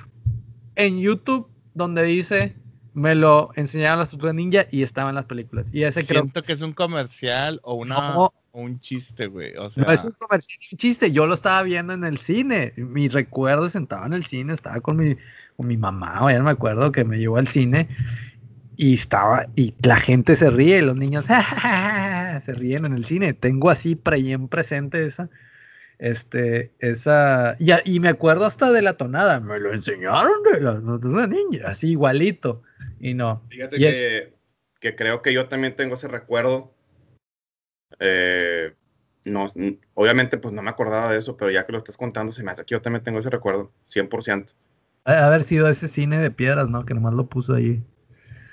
en 0.76 1.00
YouTube 1.00 1.51
donde 1.82 2.04
dice 2.04 2.56
me 2.94 3.16
lo 3.16 3.52
enseñaron 3.56 4.00
las 4.00 4.10
tortugas 4.12 4.36
ninja 4.36 4.66
y 4.70 4.84
estaba 4.84 5.10
en 5.10 5.16
las 5.16 5.26
películas. 5.26 5.68
Y 5.72 5.84
ese 5.84 6.06
creo 6.06 6.24
Siento 6.24 6.42
que 6.42 6.52
es 6.54 6.62
un 6.62 6.74
comercial 6.74 7.62
o 7.64 7.76
una 7.76 7.96
No. 7.96 8.26
o 8.26 8.34
un 8.52 8.82
chiste, 8.82 9.28
güey. 9.28 9.56
O 9.56 9.70
sea, 9.70 9.86
No 9.86 9.92
es 9.94 10.04
un 10.04 10.12
comercial 10.12 10.60
un 10.74 10.78
chiste, 10.78 11.12
yo 11.14 11.26
lo 11.26 11.34
estaba 11.34 11.64
viendo 11.64 11.94
en 11.94 12.04
el 12.04 12.18
cine. 12.18 12.74
Mi 12.76 13.08
recuerdo 13.08 13.70
sentado 13.70 14.06
en 14.06 14.12
el 14.14 14.26
cine, 14.26 14.52
estaba 14.54 14.82
con 14.82 14.98
mi, 14.98 15.16
con 15.56 15.68
mi 15.68 15.78
mamá, 15.78 16.26
o 16.26 16.30
ya 16.30 16.38
no 16.38 16.44
me 16.44 16.52
acuerdo 16.52 16.92
que 16.92 17.06
me 17.06 17.18
llevó 17.18 17.38
al 17.38 17.48
cine 17.48 17.88
y 18.76 18.96
estaba, 18.96 19.46
y 19.56 19.74
la 19.84 19.96
gente 19.96 20.36
se 20.36 20.50
ríe, 20.50 20.82
los 20.82 20.98
niños 20.98 21.24
se 22.46 22.54
ríen 22.54 22.86
en 22.86 22.94
el 22.94 23.06
cine. 23.06 23.32
Tengo 23.32 23.70
así 23.70 23.96
pre- 23.96 24.22
bien 24.22 24.50
presente 24.50 25.06
esa, 25.06 25.30
este, 26.02 26.74
esa, 26.80 27.56
y, 27.60 27.70
a- 27.72 27.82
y 27.86 28.00
me 28.00 28.10
acuerdo 28.10 28.46
hasta 28.46 28.72
de 28.72 28.82
la 28.82 28.94
tonada, 28.94 29.40
me 29.40 29.60
lo 29.60 29.72
enseñaron 29.72 30.42
de 30.52 30.60
las 30.60 30.84
tortugas 30.84 31.30
ninja, 31.30 31.68
así 31.70 31.92
igualito, 31.92 32.64
y 33.00 33.14
no. 33.14 33.44
Fíjate 33.50 33.80
Y 33.80 33.86
es- 33.86 33.94
que, 33.94 34.34
que 34.80 34.96
creo 34.96 35.22
que 35.22 35.32
yo 35.32 35.48
también 35.48 35.76
tengo 35.76 35.94
ese 35.94 36.08
recuerdo. 36.08 36.74
Eh, 38.00 38.74
no, 39.26 39.46
obviamente, 39.94 40.40
pues 40.40 40.54
no 40.56 40.64
me 40.64 40.72
acordaba 40.72 41.12
de 41.12 41.20
eso, 41.20 41.38
pero 41.38 41.52
ya 41.52 41.68
que 41.68 41.72
lo 41.72 41.78
estás 41.78 41.98
contando, 41.98 42.34
se 42.34 42.42
me 42.44 42.50
hace 42.52 42.66
que 42.66 42.74
yo 42.74 42.82
también 42.82 43.04
tengo 43.04 43.20
ese 43.20 43.30
recuerdo, 43.30 43.72
100%. 43.88 44.54
Ha 45.04 45.14
de 45.14 45.22
haber 45.22 45.44
sido 45.44 45.70
ese 45.70 45.88
cine 45.88 46.18
de 46.18 46.32
piedras, 46.32 46.68
¿no? 46.72 46.84
Que 46.84 46.96
nomás 46.96 47.14
lo 47.14 47.28
puso 47.30 47.54
ahí. 47.54 47.84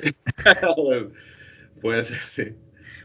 Puede 1.80 2.02
ser, 2.02 2.18
sí. 2.26 2.54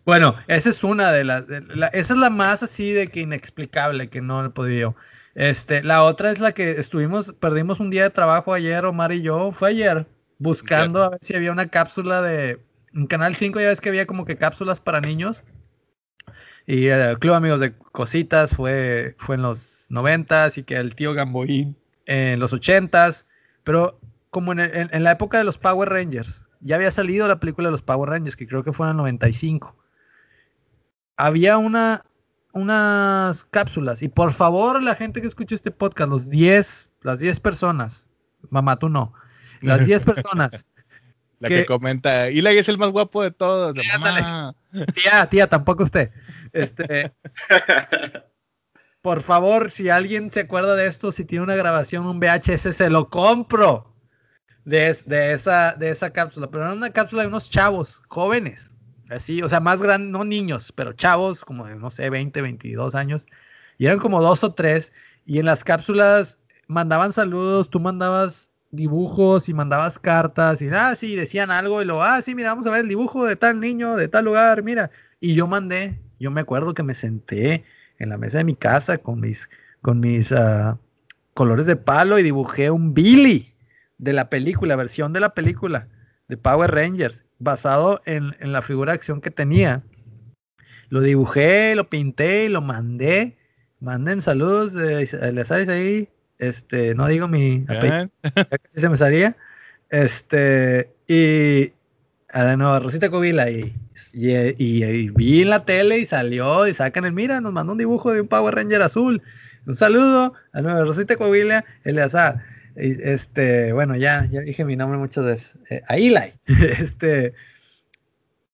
Bueno, 0.06 0.36
esa 0.48 0.70
es 0.70 0.84
una 0.84 1.12
de 1.12 1.24
las. 1.24 1.48
de 1.48 1.62
la- 1.62 1.88
esa 1.88 2.14
es 2.14 2.20
la 2.20 2.30
más 2.30 2.64
así 2.64 2.92
de 2.92 3.08
que 3.08 3.22
inexplicable 3.22 4.10
que 4.10 4.22
no 4.22 4.46
he 4.46 4.50
podido. 4.50 4.96
Este, 5.36 5.84
la 5.84 6.04
otra 6.04 6.32
es 6.32 6.40
la 6.40 6.52
que 6.52 6.72
estuvimos, 6.72 7.34
perdimos 7.40 7.80
un 7.80 7.90
día 7.90 8.04
de 8.04 8.10
trabajo 8.10 8.54
ayer, 8.54 8.86
Omar 8.86 9.12
y 9.12 9.22
yo, 9.22 9.52
fue 9.52 9.70
ayer, 9.70 10.06
buscando 10.38 11.04
a 11.04 11.10
ver 11.10 11.20
si 11.22 11.36
había 11.36 11.52
una 11.52 11.68
cápsula 11.68 12.22
de, 12.22 12.60
en 12.94 13.08
Canal 13.08 13.36
5 13.36 13.60
ya 13.60 13.70
ves 13.70 13.82
que 13.82 13.90
había 13.90 14.06
como 14.06 14.26
que 14.26 14.38
cápsulas 14.38 14.80
para 14.80 15.02
niños. 15.02 15.44
Y 16.66 16.88
el 16.88 17.20
Club 17.20 17.34
Amigos 17.34 17.60
de 17.60 17.74
Cositas 17.74 18.56
fue, 18.56 19.16
fue 19.18 19.36
en 19.36 19.42
los 19.42 19.86
90 19.90 20.50
y 20.56 20.64
que 20.64 20.76
el 20.76 20.96
tío 20.96 21.14
Gamboín 21.14 21.76
en 22.06 22.40
los 22.40 22.54
80s. 22.54 23.26
Pero 23.64 24.00
como 24.30 24.54
en, 24.54 24.60
en, 24.60 25.04
la 25.04 25.12
época 25.12 25.38
de 25.38 25.44
los 25.44 25.58
Power 25.58 25.90
Rangers, 25.90 26.46
ya 26.62 26.76
había 26.76 26.92
salido 26.92 27.28
la 27.28 27.40
película 27.40 27.68
de 27.68 27.72
los 27.72 27.82
Power 27.82 28.10
Rangers, 28.10 28.36
que 28.36 28.48
creo 28.48 28.64
que 28.64 28.72
fue 28.72 28.86
en 28.86 28.92
el 28.92 28.98
95. 28.98 29.76
Había 31.18 31.58
una, 31.58 32.06
unas 32.54 33.44
cápsulas. 33.46 34.02
Y 34.02 34.08
por 34.08 34.32
favor, 34.32 34.82
la 34.82 34.96
gente 34.96 35.22
que 35.22 35.28
escucha 35.28 35.56
este 35.56 35.72
podcast, 35.72 36.10
los 36.10 36.30
10, 36.30 36.90
las 37.02 37.20
10 37.20 37.40
personas, 37.40 38.10
mamá, 38.50 38.78
tú 38.78 38.90
no, 38.90 39.14
las 39.62 39.86
10 39.86 40.04
personas. 40.04 40.68
la 41.40 41.50
que, 41.50 41.66
comenta, 41.66 42.28
Eli 42.28 42.58
es 42.58 42.70
el 42.70 42.78
más 42.78 42.92
guapo 42.92 43.24
de 43.24 43.32
todos. 43.32 43.76
Tía, 44.94 45.28
tía, 45.30 45.48
tampoco 45.48 45.84
usted. 45.84 46.12
Este, 46.52 47.14
por 49.02 49.22
favor, 49.22 49.70
si 49.70 49.90
alguien 49.90 50.32
se 50.32 50.42
acuerda 50.42 50.76
de 50.76 50.88
esto, 50.88 51.12
si 51.12 51.26
tiene 51.26 51.44
una 51.44 51.56
grabación, 51.56 52.06
un 52.06 52.20
VHS, 52.20 52.76
se 52.76 52.90
lo 52.90 53.10
compro 53.10 53.94
de, 54.64 54.96
de, 55.06 55.34
esa, 55.34 55.74
de 55.74 55.90
esa 55.90 56.12
cápsula. 56.12 56.50
Pero 56.50 56.64
era 56.64 56.74
una 56.74 56.92
cápsula 56.92 57.24
de 57.24 57.28
unos 57.28 57.50
chavos 57.50 58.02
jóvenes 58.08 58.73
Así, 59.10 59.42
o 59.42 59.50
sea, 59.50 59.60
más 59.60 59.82
grandes, 59.82 60.12
no 60.12 60.24
niños, 60.24 60.72
pero 60.72 60.94
chavos, 60.94 61.44
como 61.44 61.66
de, 61.66 61.76
no 61.76 61.90
sé, 61.90 62.10
20, 62.10 62.42
22 62.42 62.96
años. 62.96 63.28
Y 63.78 63.86
eran 63.86 64.00
como 64.00 64.22
dos 64.22 64.44
o 64.44 64.54
tres. 64.54 64.94
Y 65.26 65.40
en 65.40 65.46
las 65.46 65.64
cápsulas 65.64 66.38
mandaban 66.68 67.14
saludos, 67.14 67.70
tú 67.70 67.80
mandabas 67.80 68.52
dibujos 68.72 69.50
y 69.50 69.54
mandabas 69.54 70.00
cartas 70.00 70.62
y 70.62 70.70
ah, 70.70 70.96
sí, 70.96 71.16
decían 71.16 71.52
algo 71.52 71.82
y 71.82 71.86
luego, 71.86 72.02
ah, 72.02 72.22
sí, 72.22 72.34
mira, 72.34 72.50
vamos 72.50 72.66
a 72.66 72.72
ver 72.72 72.82
el 72.82 72.88
dibujo 72.88 73.26
de 73.26 73.36
tal 73.36 73.60
niño, 73.60 73.96
de 73.96 74.08
tal 74.08 74.26
lugar, 74.26 74.64
mira. 74.64 74.90
Y 75.20 75.36
yo 75.36 75.48
mandé, 75.48 76.00
yo 76.20 76.32
me 76.32 76.42
acuerdo 76.42 76.74
que 76.74 76.84
me 76.84 76.96
senté 76.96 77.64
en 78.00 78.10
la 78.10 78.18
mesa 78.18 78.40
de 78.40 78.44
mi 78.44 78.56
casa 78.56 78.98
con 78.98 79.20
mis, 79.20 79.50
con 79.82 80.00
mis 80.00 80.32
uh, 80.32 80.78
colores 81.34 81.68
de 81.68 81.76
palo 81.76 82.18
y 82.18 82.24
dibujé 82.24 82.72
un 82.72 82.94
Billy 82.94 83.54
de 84.00 84.14
la 84.14 84.30
película, 84.30 84.76
versión 84.76 85.14
de 85.14 85.20
la 85.20 85.34
película 85.34 85.88
de 86.28 86.38
Power 86.38 86.72
Rangers 86.72 87.26
basado 87.44 88.02
en, 88.06 88.34
la 88.40 88.62
figura 88.62 88.92
de 88.92 88.96
acción 88.96 89.22
que 89.22 89.32
tenía. 89.32 89.84
Lo 90.90 91.02
dibujé, 91.02 91.76
lo 91.76 91.90
pinté 91.90 92.46
y 92.46 92.50
lo 92.50 92.62
mandé. 92.62 93.38
Manden 93.80 94.22
saludos 94.22 94.74
de 94.74 95.06
sabes 95.46 95.70
ahí. 95.70 96.10
Este, 96.40 96.96
no 96.96 97.08
digo 97.08 97.28
mi 97.28 97.66
apellido, 97.68 98.10
se 98.76 98.90
me 98.90 98.98
salía. 98.98 99.36
Este, 99.90 100.92
y 101.08 101.74
a 102.30 102.44
la 102.44 102.58
nueva 102.58 102.80
Rosita 102.80 103.10
Covila 103.10 103.50
y, 103.50 103.74
y, 104.14 105.10
vi 105.12 105.42
en 105.42 105.50
la 105.50 105.66
tele 105.66 106.00
y 106.00 106.06
salió 106.06 106.68
y 106.68 106.74
sacan 106.74 107.06
el 107.06 107.14
mira, 107.14 107.40
nos 107.42 107.54
mandó 107.54 107.74
un 107.74 107.78
dibujo 107.78 108.12
de 108.12 108.22
un 108.22 108.28
Power 108.28 108.56
Ranger 108.56 108.82
azul. 108.82 109.22
Un 109.66 109.76
saludo 109.76 110.34
a 110.52 110.62
nueva 110.62 110.82
Rosita 110.82 111.16
Covila, 111.16 111.64
Eleazar. 111.84 112.44
Este, 112.76 113.72
bueno, 113.74 113.96
ya, 113.96 114.28
ya 114.32 114.42
dije 114.42 114.66
mi 114.66 114.76
nombre 114.76 114.98
muchas 114.98 115.26
veces. 115.26 115.58
Eh, 115.70 115.82
a 115.88 115.98
Eli. 115.98 116.34
este, 116.80 117.34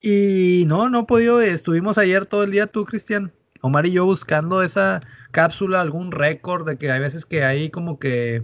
y 0.01 0.63
no, 0.67 0.89
no 0.89 1.01
he 1.01 1.05
podido. 1.05 1.41
Estuvimos 1.41 1.97
ayer 1.97 2.25
todo 2.25 2.43
el 2.43 2.51
día 2.51 2.67
tú, 2.67 2.85
Cristian, 2.85 3.31
Omar 3.61 3.85
y 3.85 3.91
yo 3.91 4.05
buscando 4.05 4.63
esa 4.63 5.01
cápsula, 5.31 5.81
algún 5.81 6.11
récord 6.11 6.67
de 6.67 6.77
que 6.77 6.91
hay 6.91 6.99
veces 6.99 7.25
que 7.25 7.43
hay 7.43 7.69
como 7.69 7.99
que. 7.99 8.43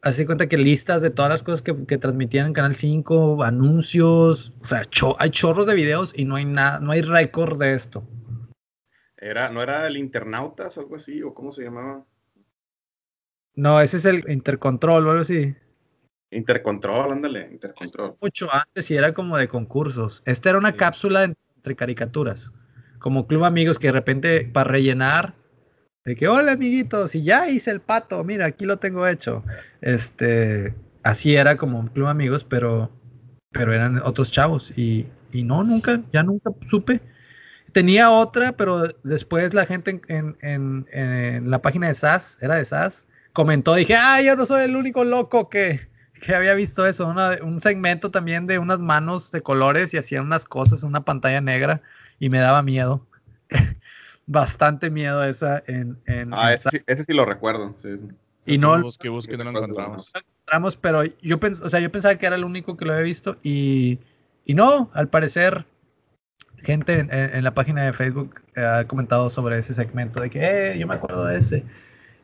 Así 0.00 0.24
cuenta 0.24 0.48
que 0.48 0.56
listas 0.56 1.02
de 1.02 1.10
todas 1.10 1.28
las 1.28 1.42
cosas 1.42 1.60
que, 1.60 1.74
transmitían 1.98 2.46
en 2.46 2.52
Canal 2.52 2.76
5, 2.76 3.42
anuncios, 3.42 4.52
o 4.60 4.64
sea, 4.64 4.82
hay 5.18 5.30
chorros 5.30 5.66
de 5.66 5.74
videos 5.74 6.12
y 6.14 6.24
no 6.24 6.36
hay 6.36 6.44
nada, 6.44 6.78
no 6.78 6.92
hay 6.92 7.02
récord 7.02 7.58
de 7.58 7.74
esto. 7.74 8.04
Era, 9.16 9.50
¿No 9.50 9.60
era 9.60 9.84
el 9.88 9.96
Internautas 9.96 10.78
o 10.78 10.82
algo 10.82 10.94
así? 10.94 11.20
¿O 11.24 11.34
cómo 11.34 11.50
se 11.50 11.64
llamaba? 11.64 12.06
No, 13.58 13.80
ese 13.80 13.96
es 13.96 14.04
el 14.04 14.22
Intercontrol 14.30 15.04
o 15.04 15.10
algo 15.10 15.22
así. 15.22 15.52
Intercontrol, 16.30 17.10
ándale, 17.10 17.48
Intercontrol. 17.50 18.14
Mucho 18.20 18.48
antes 18.54 18.88
y 18.88 18.96
era 18.96 19.12
como 19.12 19.36
de 19.36 19.48
concursos. 19.48 20.22
Esta 20.26 20.50
era 20.50 20.58
una 20.60 20.76
cápsula 20.76 21.24
entre 21.24 21.74
caricaturas. 21.74 22.52
Como 23.00 23.26
Club 23.26 23.44
Amigos 23.44 23.80
que 23.80 23.88
de 23.88 23.94
repente 23.94 24.44
para 24.44 24.70
rellenar 24.70 25.34
de 26.04 26.14
que 26.14 26.28
hola 26.28 26.52
amiguitos 26.52 27.16
y 27.16 27.24
ya 27.24 27.48
hice 27.48 27.72
el 27.72 27.80
pato, 27.80 28.22
mira, 28.22 28.46
aquí 28.46 28.64
lo 28.64 28.76
tengo 28.76 29.08
hecho. 29.08 29.42
Este, 29.80 30.72
así 31.02 31.34
era 31.34 31.56
como 31.56 31.84
Club 31.92 32.06
Amigos, 32.06 32.44
pero 32.44 32.92
pero 33.50 33.74
eran 33.74 33.98
otros 34.04 34.30
chavos 34.30 34.72
y, 34.76 35.08
y 35.32 35.42
no, 35.42 35.64
nunca, 35.64 36.00
ya 36.12 36.22
nunca 36.22 36.52
supe. 36.68 37.00
Tenía 37.72 38.12
otra, 38.12 38.52
pero 38.52 38.84
después 39.02 39.52
la 39.52 39.66
gente 39.66 40.00
en, 40.06 40.36
en, 40.42 40.86
en 40.92 41.50
la 41.50 41.60
página 41.60 41.88
de 41.88 41.94
SAS, 41.94 42.38
era 42.40 42.54
de 42.54 42.64
SAS, 42.64 43.07
comentó, 43.32 43.74
dije, 43.74 43.94
ah, 43.94 44.20
yo 44.20 44.36
no 44.36 44.46
soy 44.46 44.62
el 44.62 44.76
único 44.76 45.04
loco 45.04 45.48
que, 45.48 45.88
que 46.20 46.34
había 46.34 46.54
visto 46.54 46.86
eso, 46.86 47.14
un 47.42 47.60
segmento 47.60 48.10
también 48.10 48.46
de 48.46 48.58
unas 48.58 48.78
manos 48.78 49.30
de 49.30 49.42
colores 49.42 49.94
y 49.94 49.98
hacían 49.98 50.24
unas 50.24 50.44
cosas 50.44 50.82
en 50.82 50.88
una 50.88 51.04
pantalla 51.04 51.40
negra 51.40 51.82
y 52.18 52.28
me 52.28 52.38
daba 52.38 52.62
miedo. 52.62 53.06
Bastante 54.26 54.90
miedo 54.90 55.24
esa 55.24 55.62
en... 55.66 55.98
en 56.06 56.34
ah, 56.34 56.52
ese, 56.52 56.68
sí, 56.70 57.12
lo 57.14 57.24
recuerdo. 57.24 57.74
Y 58.44 58.58
no, 58.58 58.80
busqué, 58.82 59.08
busqué, 59.08 59.38
no 59.38 59.44
lo 59.44 59.50
encontramos. 59.50 60.10
No 60.14 60.20
lo 60.20 60.26
encontramos, 60.26 60.76
pero 60.76 61.02
yo, 61.22 61.40
pens 61.40 61.60
o 61.60 61.68
sea, 61.68 61.80
yo 61.80 61.90
pensaba 61.90 62.16
que 62.16 62.26
era 62.26 62.36
el 62.36 62.44
único 62.44 62.76
que 62.76 62.84
lo 62.84 62.92
había 62.92 63.04
visto 63.04 63.38
y, 63.42 63.98
y 64.44 64.54
no, 64.54 64.90
al 64.92 65.08
parecer 65.08 65.64
gente 66.62 66.98
en, 66.98 67.10
en, 67.12 67.44
la 67.44 67.54
página 67.54 67.84
de 67.84 67.92
Facebook 67.92 68.42
ha 68.56 68.84
comentado 68.86 69.30
sobre 69.30 69.58
ese 69.58 69.74
segmento 69.74 70.20
de 70.20 70.28
que, 70.28 70.40
eh, 70.72 70.78
yo 70.78 70.86
me 70.86 70.94
acuerdo 70.94 71.24
de 71.24 71.38
ese. 71.38 71.64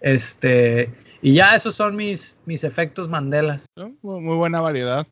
Este, 0.05 0.91
y 1.23 1.33
ya 1.33 1.57
esos 1.57 1.75
son 1.75 1.97
mis, 1.97 2.37
mis 2.45 2.63
efectos 2.63 3.09
Mandelas. 3.09 3.65
Muy 4.03 4.37
buena 4.37 4.61
variedad. 4.61 5.07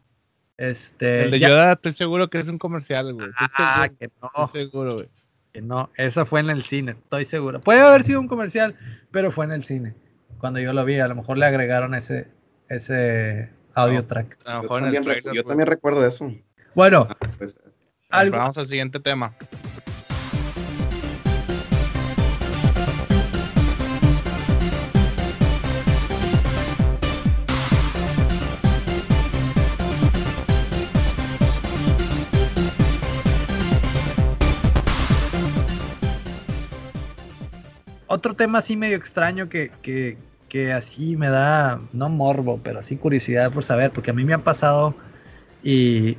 Este, 0.59 1.23
el 1.23 1.31
de 1.31 1.39
Yoda, 1.39 1.73
estoy 1.73 1.93
seguro 1.93 2.29
que 2.29 2.39
es 2.39 2.47
un 2.47 2.59
comercial, 2.59 3.15
güey. 3.15 3.31
ah, 3.39 3.89
que 3.99 4.11
no. 4.21 4.45
Estoy 4.45 4.65
seguro, 4.65 4.95
güey. 4.97 5.09
Que 5.51 5.63
no, 5.63 5.89
esa 5.97 6.27
fue 6.27 6.41
en 6.41 6.51
el 6.51 6.63
cine, 6.63 6.93
estoy 6.93 7.25
seguro. 7.25 7.63
Puede 7.63 7.81
haber 7.81 8.05
sido 8.05 8.21
un 8.21 8.29
comercial, 8.29 8.77
pero 9.11 9.31
fue 9.31 9.47
en 9.47 9.53
el 9.53 9.65
cine. 9.65 9.95
Cuando 10.37 10.61
yo 10.61 10.75
lo 10.75 10.85
vi, 10.85 10.99
a 10.99 11.09
lo 11.09 11.15
mejor 11.15 11.39
le 11.39 11.47
agregaron 11.47 11.95
ese, 11.95 12.29
ese 12.69 13.49
audio 13.73 14.05
track. 14.05 14.37
yo, 14.45 15.45
también, 15.45 15.67
recuerdo 15.67 16.07
eso. 16.07 16.31
Bueno, 16.75 17.07
ah, 17.09 17.17
pues, 17.39 17.57
vamos 18.31 18.59
al 18.59 18.67
siguiente 18.67 19.01
tema. 19.01 19.35
Otro 38.13 38.35
tema 38.35 38.59
así 38.59 38.77
medio 38.77 38.97
extraño 38.97 39.49
que, 39.49 39.71
que, 39.81 40.19
que, 40.49 40.73
así 40.73 41.17
me 41.17 41.29
da, 41.29 41.81
no 41.95 42.11
morbo, 42.11 42.61
pero 42.63 42.81
así 42.81 42.97
curiosidad 42.97 43.51
por 43.51 43.65
saber, 43.65 43.91
porque 43.91 44.11
a 44.11 44.15
mí 44.15 44.23
me 44.25 44.35
ha 44.35 44.45
pasado 44.45 44.95
y, 45.63 46.19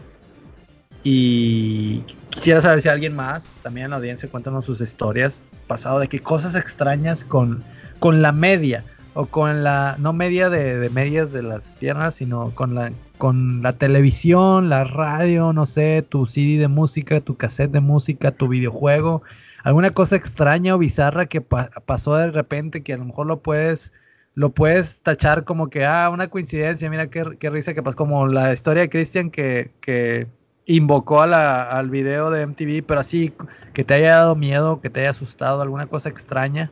y 1.03 1.99
quisiera 2.30 2.61
saber 2.61 2.82
si 2.82 2.90
alguien 2.90 3.15
más, 3.15 3.60
también 3.61 3.86
en 3.86 3.91
la 3.91 3.98
audiencia, 3.98 4.28
cuéntanos 4.28 4.65
sus 4.65 4.82
historias, 4.82 5.44
pasado 5.68 5.99
de 5.99 6.07
que 6.07 6.20
cosas 6.20 6.56
extrañas 6.56 7.24
con, 7.24 7.64
con 7.99 8.24
la 8.24 8.32
media, 8.32 8.84
o 9.14 9.28
con 9.28 9.64
la, 9.64 9.95
no 9.99 10.14
media 10.14 10.49
de, 10.49 10.80
de, 10.80 10.90
medias 10.90 11.32
de 11.32 11.44
las 11.44 11.74
piernas, 11.74 12.15
sino 12.15 12.56
con 12.56 12.74
la, 12.74 12.91
con 13.20 13.61
la 13.61 13.74
televisión, 13.74 14.70
la 14.70 14.84
radio, 14.84 15.53
no 15.53 15.68
sé, 15.68 16.02
tu 16.02 16.26
CD 16.26 16.57
de 16.57 16.68
música, 16.68 17.22
tu 17.22 17.38
cassette 17.38 17.72
de 17.72 17.82
música, 17.82 18.32
tu 18.32 18.48
videojuego, 18.48 19.22
alguna 19.64 19.91
cosa 19.91 20.15
extraña 20.15 20.76
o 20.76 20.77
bizarra 20.77 21.26
que 21.26 21.41
pasó 21.41 22.15
de 22.15 22.31
repente 22.31 22.84
que 22.84 22.94
a 22.94 22.98
lo 22.98 23.06
mejor 23.06 23.27
lo 23.27 23.41
puedes 23.41 23.94
lo 24.35 24.52
puedes 24.52 25.02
tachar 25.02 25.45
como 25.45 25.69
que 25.69 25.85
ah 25.85 26.10
una 26.11 26.27
coincidencia 26.27 26.90
mira 26.90 27.10
qué, 27.10 27.23
risa 27.49 27.73
que 27.73 27.81
pasó 27.84 27.98
como 27.98 28.27
la 28.27 28.52
historia 28.52 28.84
de 28.84 28.90
Christian 28.90 29.31
que, 29.31 29.72
que 29.80 30.27
invocó 30.65 31.22
a 31.22 31.77
al 31.77 31.90
video 31.90 32.30
de 32.30 32.45
MTV 32.45 32.85
pero 32.85 32.99
así 32.99 33.34
que 33.73 33.84
te 33.84 33.94
haya 33.95 34.18
dado 34.18 34.35
miedo 34.35 34.81
que 34.81 34.90
te 34.90 35.02
haya 35.02 35.11
asustado 35.11 35.61
alguna 35.61 35.88
cosa 35.88 36.10
extraña. 36.10 36.72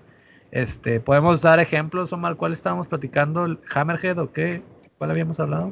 Este 0.51 0.99
podemos 0.99 1.41
dar 1.41 1.59
ejemplos 1.59 2.11
Omar 2.11 2.35
cuál 2.35 2.51
estábamos 2.51 2.87
platicando 2.87 3.45
el 3.45 3.59
Hammerhead 3.73 4.19
o 4.19 4.33
qué 4.33 4.61
cuál 4.97 5.11
habíamos 5.11 5.39
hablado 5.39 5.71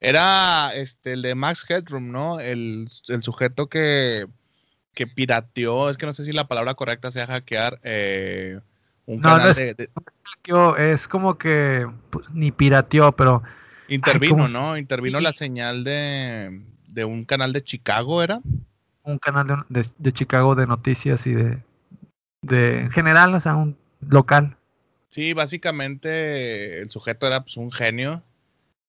era 0.00 0.74
este 0.74 1.12
el 1.12 1.22
de 1.22 1.34
Max 1.34 1.66
Headroom 1.68 2.10
no 2.10 2.40
el, 2.40 2.88
el 3.08 3.22
sujeto 3.22 3.68
que 3.68 4.26
que 4.94 5.06
pirateó, 5.06 5.90
es 5.90 5.96
que 5.98 6.06
no 6.06 6.14
sé 6.14 6.24
si 6.24 6.32
la 6.32 6.48
palabra 6.48 6.74
correcta 6.74 7.10
sea 7.10 7.26
hackear, 7.26 7.80
eh, 7.82 8.60
Un 9.06 9.16
No, 9.16 9.22
canal 9.30 9.42
no 9.44 9.48
es- 9.50 9.56
de, 9.58 9.74
de- 9.74 9.90
Hackeó, 10.24 10.76
Es 10.78 11.06
como 11.08 11.36
que 11.36 11.86
pues, 12.10 12.30
ni 12.30 12.50
pirateó, 12.52 13.12
pero 13.12 13.42
intervino. 13.88 14.48
¿no? 14.48 14.78
Intervino 14.78 15.20
la 15.20 15.32
señal 15.34 15.84
de, 15.84 16.62
de 16.88 17.04
un 17.04 17.24
canal 17.26 17.52
de 17.52 17.62
Chicago, 17.62 18.22
¿era? 18.22 18.40
un 19.02 19.18
canal 19.18 19.46
de, 19.68 19.82
de- 19.82 19.90
de 19.98 20.12
Chicago 20.12 20.54
de 20.54 20.66
noticias 20.66 21.26
y 21.26 21.34
de, 21.34 21.58
de 22.40 22.80
en 22.80 22.90
general, 22.90 23.34
o 23.34 23.40
sea, 23.40 23.56
un 23.56 23.76
local. 24.00 24.56
Sí, 25.10 25.34
básicamente 25.34 26.80
el 26.80 26.90
sujeto 26.90 27.26
era 27.26 27.42
pues, 27.42 27.56
un 27.58 27.70
genio 27.70 28.22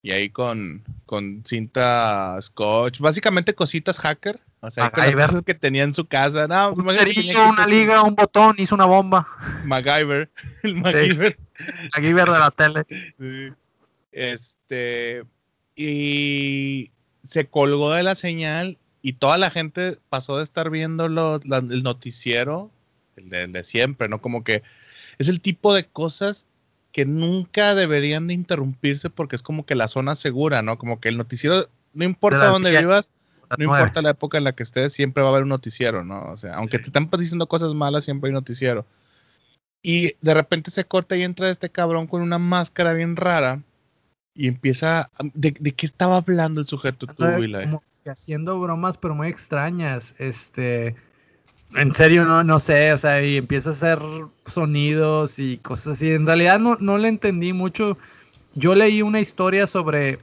y 0.01 0.11
ahí 0.11 0.29
con, 0.29 0.83
con 1.05 1.43
cinta 1.45 2.37
scotch, 2.41 2.99
básicamente 2.99 3.53
cositas 3.55 3.99
hacker, 3.99 4.39
o 4.61 4.71
sea, 4.71 4.89
con 4.89 4.99
las 4.99 5.07
MacGyver. 5.07 5.27
cosas 5.27 5.41
que 5.43 5.53
tenía 5.53 5.83
en 5.83 5.93
su 5.93 6.05
casa, 6.05 6.47
no, 6.47 6.71
Un 6.73 6.89
cerillo, 6.89 7.49
una 7.49 7.67
liga, 7.67 8.01
un 8.03 8.15
botón, 8.15 8.55
hizo 8.57 8.73
una 8.75 8.85
bomba. 8.85 9.27
MacGyver, 9.65 10.29
el 10.63 10.75
MacGyver. 10.75 11.37
Verde 12.01 12.33
de 12.33 12.39
la 12.39 12.51
tele. 12.51 12.85
Sí. 13.19 13.53
Este, 14.11 15.23
y 15.75 16.91
se 17.23 17.47
colgó 17.47 17.93
de 17.93 18.03
la 18.03 18.15
señal 18.15 18.77
y 19.01 19.13
toda 19.13 19.37
la 19.37 19.51
gente 19.51 19.97
pasó 20.09 20.37
de 20.37 20.43
estar 20.43 20.69
viendo 20.69 21.09
los, 21.09 21.45
la- 21.45 21.57
el 21.57 21.83
noticiero, 21.83 22.71
el 23.17 23.29
de, 23.29 23.43
el 23.43 23.51
de 23.51 23.63
siempre, 23.63 24.07
¿no? 24.09 24.21
Como 24.21 24.43
que 24.43 24.63
es 25.19 25.27
el 25.29 25.41
tipo 25.41 25.73
de 25.73 25.85
cosas 25.85 26.47
que 26.91 27.05
nunca 27.05 27.75
deberían 27.75 28.27
de 28.27 28.33
interrumpirse 28.33 29.09
porque 29.09 29.35
es 29.35 29.43
como 29.43 29.65
que 29.65 29.75
la 29.75 29.87
zona 29.89 30.15
segura, 30.15 30.61
¿no? 30.61 30.77
Como 30.77 30.99
que 30.99 31.09
el 31.09 31.17
noticiero, 31.17 31.67
no 31.93 32.05
importa 32.05 32.47
dónde 32.47 32.71
vivas, 32.79 33.11
no 33.57 33.63
importa 33.63 34.01
la 34.01 34.11
época 34.11 34.37
en 34.37 34.43
la 34.43 34.53
que 34.53 34.63
estés, 34.63 34.93
siempre 34.93 35.21
va 35.23 35.29
a 35.29 35.31
haber 35.31 35.43
un 35.43 35.49
noticiero, 35.49 36.03
¿no? 36.03 36.31
O 36.31 36.37
sea, 36.37 36.55
aunque 36.55 36.79
te 36.79 36.85
están 36.85 37.09
diciendo 37.17 37.47
cosas 37.47 37.73
malas, 37.73 38.03
siempre 38.03 38.27
hay 38.27 38.31
un 38.31 38.35
noticiero. 38.35 38.85
Y 39.81 40.15
de 40.21 40.33
repente 40.33 40.71
se 40.71 40.85
corta 40.85 41.15
y 41.15 41.23
entra 41.23 41.49
este 41.49 41.69
cabrón 41.69 42.07
con 42.07 42.21
una 42.21 42.39
máscara 42.39 42.93
bien 42.93 43.15
rara 43.15 43.61
y 44.33 44.47
empieza... 44.47 45.09
¿De, 45.33 45.55
de 45.59 45.71
qué 45.73 45.85
estaba 45.85 46.17
hablando 46.17 46.59
el 46.61 46.67
sujeto 46.67 47.05
tú, 47.07 47.15
como 47.15 47.83
que 48.03 48.09
haciendo 48.09 48.59
bromas, 48.59 48.97
pero 48.97 49.15
muy 49.15 49.27
extrañas. 49.27 50.15
Este, 50.19 50.95
en 51.75 51.93
serio, 51.93 52.25
no, 52.25 52.43
no 52.43 52.59
sé, 52.59 52.93
o 52.93 52.97
sea, 52.97 53.23
y 53.23 53.37
empieza 53.37 53.69
a 53.69 53.73
hacer 53.73 53.99
sonidos 54.45 55.39
y 55.39 55.57
cosas 55.57 55.93
así. 55.93 56.11
En 56.11 56.25
realidad 56.25 56.59
no, 56.59 56.77
no 56.79 56.97
le 56.97 57.07
entendí 57.07 57.51
mucho. 57.53 57.97
Yo 58.53 58.75
leí 58.75 59.01
una 59.01 59.19
historia 59.19 59.67
sobre, 59.67 60.19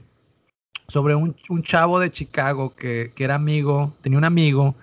sobre 0.93 1.15
un, 1.17 1.35
un 1.49 1.63
chavo 1.63 1.99
de 2.01 2.11
Chicago 2.13 2.75
que, 2.77 3.13
que 3.15 3.25
era 3.25 3.37
amigo, 3.37 3.95
tenía 4.03 4.19
un 4.19 4.25
amigo, 4.25 4.75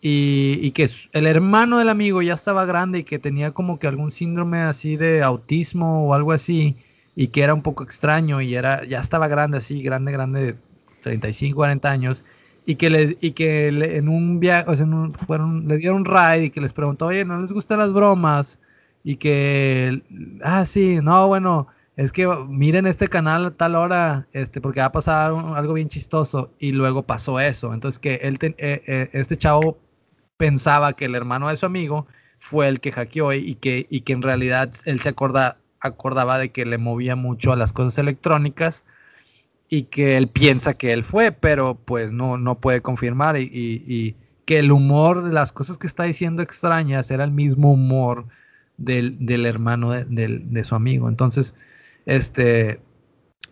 y, 0.00 0.58
y 0.62 0.70
que 0.72 0.88
el 1.12 1.26
hermano 1.26 1.78
del 1.78 1.88
amigo 1.88 2.22
ya 2.22 2.34
estaba 2.34 2.64
grande 2.64 3.00
y 3.00 3.04
que 3.04 3.18
tenía 3.18 3.52
como 3.52 3.78
que 3.78 3.86
algún 3.88 4.10
síndrome 4.12 4.58
así 4.60 4.96
de 4.96 5.22
autismo 5.22 6.06
o 6.08 6.14
algo 6.14 6.32
así, 6.32 6.76
y 7.16 7.28
que 7.28 7.42
era 7.42 7.54
un 7.54 7.62
poco 7.62 7.82
extraño 7.84 8.40
y 8.40 8.54
era, 8.54 8.84
ya 8.84 9.00
estaba 9.00 9.26
grande 9.28 9.58
así, 9.58 9.82
grande, 9.82 10.12
grande, 10.12 10.56
35, 11.02 11.56
40 11.56 11.90
años, 11.90 12.24
y 12.66 12.76
que, 12.76 12.90
le, 12.90 13.16
y 13.20 13.32
que 13.32 13.72
le- 13.72 13.96
en 13.96 14.08
un 14.08 14.38
viaje, 14.40 14.70
o 14.70 14.74
fueron, 15.26 15.66
le 15.68 15.78
dieron 15.78 15.98
un 16.00 16.04
ride 16.04 16.44
y 16.46 16.50
que 16.50 16.60
les 16.60 16.72
preguntó, 16.72 17.06
oye, 17.06 17.24
¿no 17.24 17.40
les 17.40 17.52
gustan 17.52 17.78
las 17.78 17.92
bromas? 17.92 18.60
Y 19.04 19.16
que, 19.16 20.02
ah, 20.42 20.66
sí, 20.66 20.98
no, 21.02 21.26
bueno, 21.28 21.68
es 21.98 22.12
que 22.12 22.26
miren 22.48 22.86
este 22.86 23.08
canal 23.08 23.46
a 23.46 23.52
tal 23.52 23.76
hora, 23.76 24.28
este, 24.32 24.62
porque 24.62 24.80
va 24.80 24.86
a 24.86 24.92
pasar 24.92 25.32
algo 25.56 25.74
bien 25.74 25.88
chistoso, 25.90 26.52
y 26.60 26.72
luego 26.72 27.04
pasó 27.04 27.40
eso. 27.40 27.74
Entonces 27.74 27.98
que 28.00 28.16
él, 28.22 28.38
ten- 28.40 28.56
eh, 28.58 28.82
eh, 28.88 29.10
este 29.14 29.36
chavo 29.36 29.78
pensaba 30.38 30.94
que 30.94 31.06
el 31.06 31.14
hermano 31.16 31.48
de 31.48 31.56
su 31.56 31.66
amigo 31.66 32.06
fue 32.40 32.68
el 32.68 32.80
que 32.80 32.92
hackeó 32.92 33.32
y 33.34 33.56
que, 33.56 33.86
y 33.90 34.02
que 34.02 34.12
en 34.14 34.22
realidad 34.22 34.72
él 34.86 35.00
se 35.00 35.10
acorda, 35.10 35.58
acordaba 35.80 36.38
de 36.38 36.50
que 36.52 36.66
le 36.66 36.78
movía 36.78 37.16
mucho 37.16 37.52
a 37.52 37.56
las 37.56 37.72
cosas 37.72 37.98
electrónicas 37.98 38.84
y 39.68 39.84
que 39.84 40.16
él 40.16 40.28
piensa 40.28 40.74
que 40.74 40.92
él 40.92 41.04
fue, 41.04 41.32
pero 41.32 41.74
pues 41.74 42.12
no, 42.12 42.38
no 42.38 42.56
puede 42.60 42.80
confirmar 42.80 43.36
y, 43.38 43.42
y- 43.52 44.16
que 44.46 44.58
el 44.60 44.72
humor 44.72 45.24
de 45.24 45.32
las 45.34 45.52
cosas 45.52 45.76
que 45.76 45.86
está 45.86 46.04
diciendo 46.04 46.40
extrañas 46.42 47.10
era 47.10 47.22
el 47.24 47.30
mismo 47.32 47.70
humor 47.70 48.24
del, 48.78 49.26
del 49.26 49.44
hermano 49.44 49.90
de, 49.90 50.04
de 50.06 50.64
su 50.64 50.74
amigo. 50.74 51.10
Entonces, 51.10 51.54
este, 52.08 52.80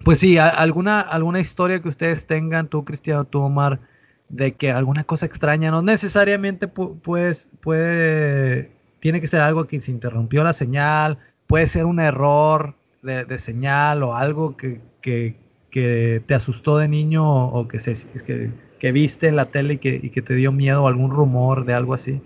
pues 0.04 0.18
sí, 0.18 0.38
a- 0.38 0.48
alguna, 0.48 1.00
alguna 1.00 1.40
historia 1.40 1.80
que 1.80 1.88
ustedes 1.88 2.26
tengan, 2.26 2.68
tú 2.68 2.84
Cristiano, 2.84 3.24
tú 3.24 3.40
Omar, 3.42 3.80
de 4.28 4.54
que 4.54 4.72
alguna 4.72 5.04
cosa 5.04 5.26
extraña, 5.26 5.70
no 5.70 5.82
necesariamente 5.82 6.66
pu- 6.72 6.98
pues, 7.02 7.48
puede, 7.60 8.72
tiene 8.98 9.20
que 9.20 9.26
ser 9.28 9.40
algo 9.42 9.66
que 9.66 9.78
se 9.80 9.90
interrumpió 9.92 10.42
la 10.42 10.52
señal, 10.54 11.18
puede 11.46 11.68
ser 11.68 11.84
un 11.84 12.00
error 12.00 12.74
de, 13.02 13.24
de 13.26 13.38
señal 13.38 14.02
o 14.02 14.16
algo 14.16 14.56
que, 14.56 14.80
que- 15.02 15.36
que 15.70 16.22
te 16.26 16.34
asustó 16.34 16.78
de 16.78 16.88
niño 16.88 17.22
o, 17.30 17.60
o 17.60 17.68
que, 17.68 17.78
se, 17.78 17.94
que, 18.24 18.50
que 18.80 18.92
viste 18.92 19.28
en 19.28 19.36
la 19.36 19.50
tele 19.50 19.74
y 19.74 19.78
que, 19.78 20.00
y 20.02 20.08
que 20.10 20.22
te 20.22 20.34
dio 20.34 20.50
miedo 20.50 20.84
o 20.84 20.88
algún 20.88 21.10
rumor 21.10 21.66
de 21.66 21.74
algo 21.74 21.92
así. 21.92 22.20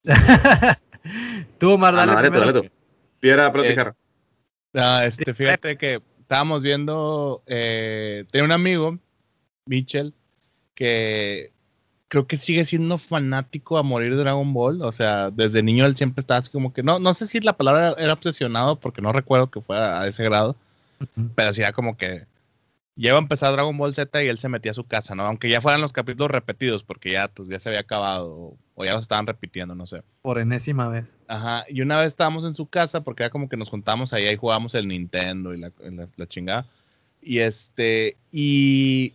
tú, 1.59 1.71
Omar, 1.71 1.93
Ah, 1.95 2.05
dale, 2.05 2.11
no, 2.11 2.15
dale 2.15 2.27
tú, 2.27 2.33
primero. 2.33 2.53
dale 2.53 2.67
tú. 2.69 2.75
Piedra, 3.19 3.51
Eh. 3.55 3.93
Ah, 4.73 5.03
este, 5.05 5.33
fíjate 5.33 5.77
que 5.77 6.01
estábamos 6.21 6.63
viendo, 6.63 7.43
eh, 7.45 8.25
tenía 8.31 8.45
un 8.45 8.51
amigo, 8.51 8.97
Mitchell, 9.65 10.13
que 10.75 11.51
creo 12.07 12.25
que 12.27 12.37
sigue 12.37 12.65
siendo 12.65 12.97
fanático 12.97 13.77
a 13.77 13.83
morir 13.83 14.15
de 14.15 14.21
Dragon 14.21 14.53
Ball. 14.53 14.81
O 14.81 14.91
sea, 14.91 15.29
desde 15.29 15.61
niño 15.63 15.85
él 15.85 15.95
siempre 15.95 16.21
estaba 16.21 16.39
así 16.39 16.49
como 16.49 16.73
que, 16.73 16.83
no, 16.83 16.99
no 16.99 17.13
sé 17.13 17.27
si 17.27 17.39
la 17.41 17.57
palabra 17.57 17.89
era, 17.91 18.03
era 18.03 18.13
obsesionado, 18.13 18.77
porque 18.77 19.01
no 19.01 19.11
recuerdo 19.11 19.51
que 19.51 19.61
fuera 19.61 20.01
a 20.01 20.07
ese 20.07 20.23
grado, 20.23 20.55
pero 21.35 21.53
sí 21.53 21.61
era 21.61 21.73
como 21.73 21.97
que 21.97 22.25
lleva 22.95 23.17
a 23.17 23.21
empezar 23.21 23.53
Dragon 23.53 23.77
Ball 23.77 23.95
Z 23.95 24.23
y 24.23 24.27
él 24.27 24.37
se 24.37 24.49
metía 24.49 24.71
a 24.71 24.75
su 24.75 24.85
casa, 24.85 25.15
¿no? 25.15 25.25
Aunque 25.25 25.49
ya 25.49 25.61
fueran 25.61 25.81
los 25.81 25.93
capítulos 25.93 26.31
repetidos, 26.31 26.83
porque 26.83 27.11
ya, 27.11 27.27
pues, 27.27 27.49
ya 27.49 27.59
se 27.59 27.69
había 27.69 27.81
acabado, 27.81 28.57
o, 28.75 28.85
ya 28.85 28.93
los 28.93 29.03
estaban 29.03 29.27
repitiendo, 29.27 29.75
no 29.75 29.85
sé. 29.85 30.03
Por 30.21 30.39
enésima 30.39 30.87
vez. 30.89 31.17
Ajá, 31.27 31.65
y 31.69 31.81
una 31.81 31.97
vez 31.97 32.07
estábamos 32.07 32.43
en 32.45 32.55
su 32.55 32.67
casa 32.67 33.01
porque 33.01 33.23
era 33.23 33.29
como 33.29 33.49
que 33.49 33.57
nos 33.57 33.69
juntamos 33.69 34.13
ahí 34.13 34.27
y 34.27 34.35
jugábamos 34.35 34.75
el 34.75 34.87
Nintendo 34.87 35.53
y 35.53 35.59
la, 35.59 35.71
la, 35.79 36.07
la 36.15 36.27
chingada. 36.27 36.65
Y 37.21 37.39
este, 37.39 38.17
y 38.31 39.13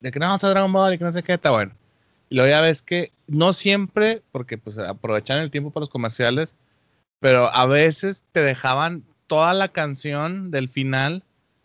de 0.00 0.10
que 0.10 0.18
no 0.18 0.26
vamos 0.26 0.44
a 0.44 0.50
Dragon 0.50 0.72
Ball 0.72 0.94
y 0.94 0.98
que 0.98 1.04
no 1.04 1.12
sé 1.12 1.22
qué, 1.22 1.34
está 1.34 1.50
bueno. 1.50 1.72
Y 2.28 2.36
luego 2.36 2.50
ya 2.50 2.60
ves 2.60 2.82
que 2.82 3.12
no 3.26 3.52
siempre, 3.52 4.22
porque 4.32 4.58
pues 4.58 4.78
aprovechan 4.78 5.38
el 5.38 5.50
tiempo 5.50 5.70
para 5.70 5.82
los 5.82 5.90
comerciales, 5.90 6.56
pero 7.20 7.52
a 7.52 7.66
veces 7.66 8.22
te 8.32 8.40
dejaban 8.40 9.04
toda 9.26 9.54
la 9.54 9.68
canción 9.68 10.50
del 10.50 10.68
final 10.68 11.22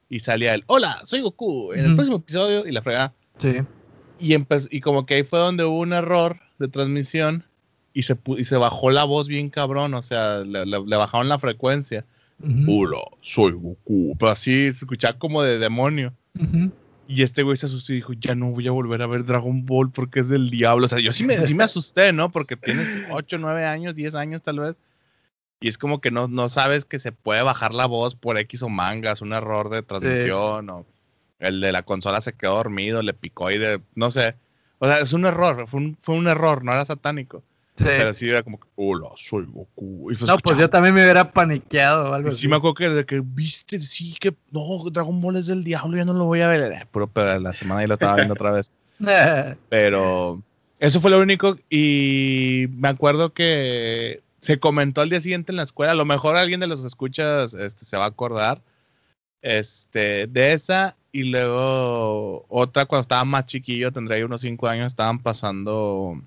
y 0.10 0.20
salía 0.22 0.54
el 0.56 0.64
Hola, 0.68 1.02
soy 1.04 1.22
Goku 1.22 1.74
en 1.74 1.80
el 1.82 1.86
Ujú. 1.88 1.96
próximo 1.96 2.18
episodio 2.18 2.66
y 2.68 2.72
la 2.72 2.82
fregada. 2.82 3.14
Sí. 3.38 3.58
Y, 4.20 4.36
y 4.72 4.82
como 4.82 5.06
que 5.06 5.16
ahí 5.16 5.24
fue 5.24 5.40
donde 5.40 5.64
hubo 5.64 5.80
un 5.80 5.94
error 5.94 6.40
de 6.60 6.68
transmisión 6.68 7.44
y 7.94 8.04
se, 8.04 8.18
y 8.38 8.44
se 8.46 8.58
bajó 8.58 8.90
la 8.92 9.04
voz 9.04 9.28
bien 9.28 9.50
cabrón, 9.50 9.94
o 9.94 10.02
sea, 10.02 10.40
le, 10.40 10.66
le- 10.66 10.86
le 10.86 10.96
bajaron 10.96 11.28
la 11.30 11.40
frecuencia. 11.40 12.06
Ujú. 12.42 12.84
Hola, 12.84 12.98
soy 13.22 13.52
Goku. 13.54 14.16
Pero 14.20 14.32
así 14.32 14.52
se 14.72 14.86
escuchaba 14.86 15.18
como 15.18 15.42
de 15.44 15.58
demonio. 15.60 16.14
Ujú. 16.40 16.72
Y 17.10 17.24
este 17.24 17.42
güey 17.42 17.56
se 17.58 17.66
asustó 17.68 17.94
y 17.94 17.98
dijo, 17.98 18.14
ya 18.14 18.36
no 18.36 18.52
voy 18.52 18.68
a 18.68 18.72
volver 18.72 19.02
a 19.02 19.08
ver 19.08 19.24
Dragon 19.26 19.66
Ball 19.66 19.90
porque 19.92 20.20
es 20.20 20.30
del 20.30 20.50
diablo. 20.50 20.86
O 20.86 20.88
sea, 20.90 21.00
yo 21.00 21.12
sí 21.14 21.24
me, 21.24 21.38
sí 21.48 21.54
me 21.54 21.64
asusté, 21.64 22.12
¿no? 22.12 22.32
Porque 22.32 22.56
tienes 22.58 22.98
8, 23.12 23.38
9 23.40 23.66
años, 23.66 23.96
10 23.96 24.14
años 24.16 24.42
tal 24.44 24.60
vez. 24.60 24.76
Y 25.60 25.70
es 25.70 25.78
como 25.78 26.02
que 26.02 26.12
no, 26.12 26.28
no 26.28 26.50
sabes 26.50 26.86
que 26.86 27.00
se 27.00 27.12
puede 27.12 27.42
bajar 27.42 27.74
la 27.74 27.88
voz 27.88 28.16
por 28.16 28.38
X 28.38 28.62
o 28.64 28.70
mangas, 28.70 29.22
un 29.22 29.34
error 29.34 29.70
de 29.70 29.82
transmisión, 29.82 30.70
o 30.70 30.86
el 31.40 31.62
de 31.62 31.72
la 31.72 31.84
consola 31.84 32.22
se 32.22 32.34
quedó 32.34 32.56
dormido, 32.56 33.02
le 33.02 33.14
picó 33.14 33.50
y 33.50 33.58
de, 33.58 33.82
no 33.96 34.12
sé. 34.12 34.36
O 34.80 34.88
sea, 34.88 35.00
es 35.00 35.14
un 35.14 35.26
error, 35.26 35.68
fue 35.68 35.80
un, 35.80 35.98
fue 36.02 36.16
un 36.16 36.28
error, 36.28 36.64
no 36.64 36.72
era 36.74 36.86
satánico. 36.86 37.44
Sí. 37.76 37.86
Pero 37.86 38.12
sí 38.14 38.28
era 38.28 38.42
como, 38.42 38.60
hola, 38.76 39.10
soy 39.16 39.46
Goku. 39.46 40.12
Y 40.12 40.26
No, 40.26 40.38
pues 40.40 40.58
yo 40.58 40.68
también 40.68 40.96
me 40.96 41.04
hubiera 41.04 41.32
paniqueado 41.32 42.10
o 42.10 42.14
algo 42.14 42.30
y 42.30 42.30
así. 42.30 42.40
sí 42.40 42.48
me 42.48 42.56
acuerdo 42.56 42.74
que 42.74 42.90
de 42.90 43.06
que 43.06 43.22
viste, 43.24 43.80
sí 43.80 44.16
que 44.20 44.34
no, 44.52 44.84
Dragon 44.92 45.22
Ball 45.22 45.36
es 45.38 45.46
del 45.46 45.64
diablo, 45.64 45.96
ya 45.96 46.06
no 46.06 46.14
lo 46.14 46.26
voy 46.26 46.42
a 46.42 46.48
ver. 46.48 46.72
Eh, 46.72 46.86
Puro 46.90 47.08
pero 47.08 47.40
la 47.40 47.54
semana 47.54 47.84
y 47.84 47.88
lo 47.88 47.94
estaba 47.94 48.16
viendo 48.16 48.34
otra 48.34 48.52
vez. 48.52 48.72
Pero 49.70 50.42
eso 50.80 51.00
fue 51.00 51.12
lo 51.12 51.20
único 51.20 51.56
y 51.70 52.66
me 52.72 52.88
acuerdo 52.88 53.32
que 53.32 54.22
se 54.40 54.60
comentó 54.60 55.02
al 55.02 55.10
día 55.10 55.20
siguiente 55.20 55.52
en 55.52 55.58
la 55.58 55.64
escuela, 55.64 55.94
a 55.94 55.96
lo 55.96 56.06
mejor 56.06 56.36
alguien 56.36 56.60
de 56.60 56.68
los 56.68 56.84
escuchas 56.86 57.54
este, 57.54 57.86
se 57.86 57.98
va 57.98 58.06
a 58.06 58.10
acordar 58.10 58.62
este, 59.42 60.28
de 60.28 60.54
esa 60.54 60.96
y 61.12 61.24
luego 61.24 62.46
otra 62.50 62.86
cuando 62.86 63.02
estaba 63.02 63.26
más 63.26 63.46
chiquillo, 63.46 63.92
tendría 63.92 64.26
unos 64.26 64.42
5 64.42 64.68
años, 64.68 64.88
estaban 64.88 65.20
pasando 65.20 66.22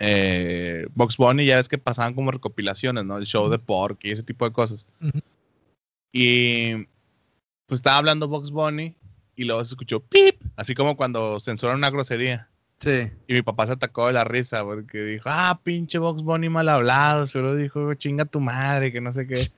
eh, 0.00 0.86
Box 0.94 1.16
Bunny, 1.16 1.46
ya 1.46 1.56
ves 1.56 1.68
que 1.68 1.78
pasaban 1.78 2.14
como 2.14 2.30
recopilaciones, 2.30 3.04
¿no? 3.04 3.16
El 3.16 3.26
show 3.26 3.48
de 3.48 3.58
Porky 3.58 4.08
y 4.08 4.12
ese 4.12 4.22
tipo 4.22 4.44
de 4.44 4.52
cosas. 4.52 4.86
Ujú. 5.00 5.18
Y 6.12 6.86
pues 7.66 7.78
estaba 7.78 7.98
hablando 7.98 8.28
Box 8.28 8.50
Bunny 8.50 8.94
y 9.36 9.44
luego 9.44 9.64
se 9.64 9.72
escuchó 9.72 10.00
pip, 10.00 10.40
así 10.56 10.74
como 10.74 10.96
cuando 10.96 11.40
censuran 11.40 11.76
una 11.76 11.90
grosería. 11.90 12.48
Sí. 12.80 13.10
Y 13.26 13.34
mi 13.34 13.42
papá 13.42 13.66
se 13.66 13.72
atacó 13.72 14.08
de 14.08 14.12
la 14.12 14.24
risa 14.24 14.62
porque 14.62 15.02
dijo, 15.02 15.28
ah, 15.30 15.60
pinche 15.62 15.98
Box 15.98 16.22
Bunny 16.22 16.48
mal 16.48 16.68
hablado. 16.68 17.26
Solo 17.26 17.54
dijo, 17.56 17.94
chinga 17.94 18.24
tu 18.24 18.40
madre, 18.40 18.92
que 18.92 19.00
no 19.00 19.12
sé 19.12 19.26
qué. 19.26 19.50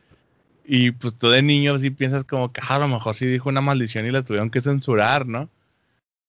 Y 0.65 0.91
pues 0.93 1.17
tú 1.17 1.29
de 1.29 1.43
niño 1.43 1.79
sí 1.79 1.91
piensas 1.91 2.25
como 2.25 2.53
que 2.53 2.61
ah, 2.63 2.77
a 2.77 2.79
lo 2.79 2.89
mejor 2.89 3.15
sí 3.15 3.27
dijo 3.27 3.49
una 3.49 3.61
maldición 3.61 4.07
y 4.07 4.11
la 4.11 4.23
tuvieron 4.23 4.51
que 4.51 4.61
censurar, 4.61 5.27
¿no? 5.27 5.49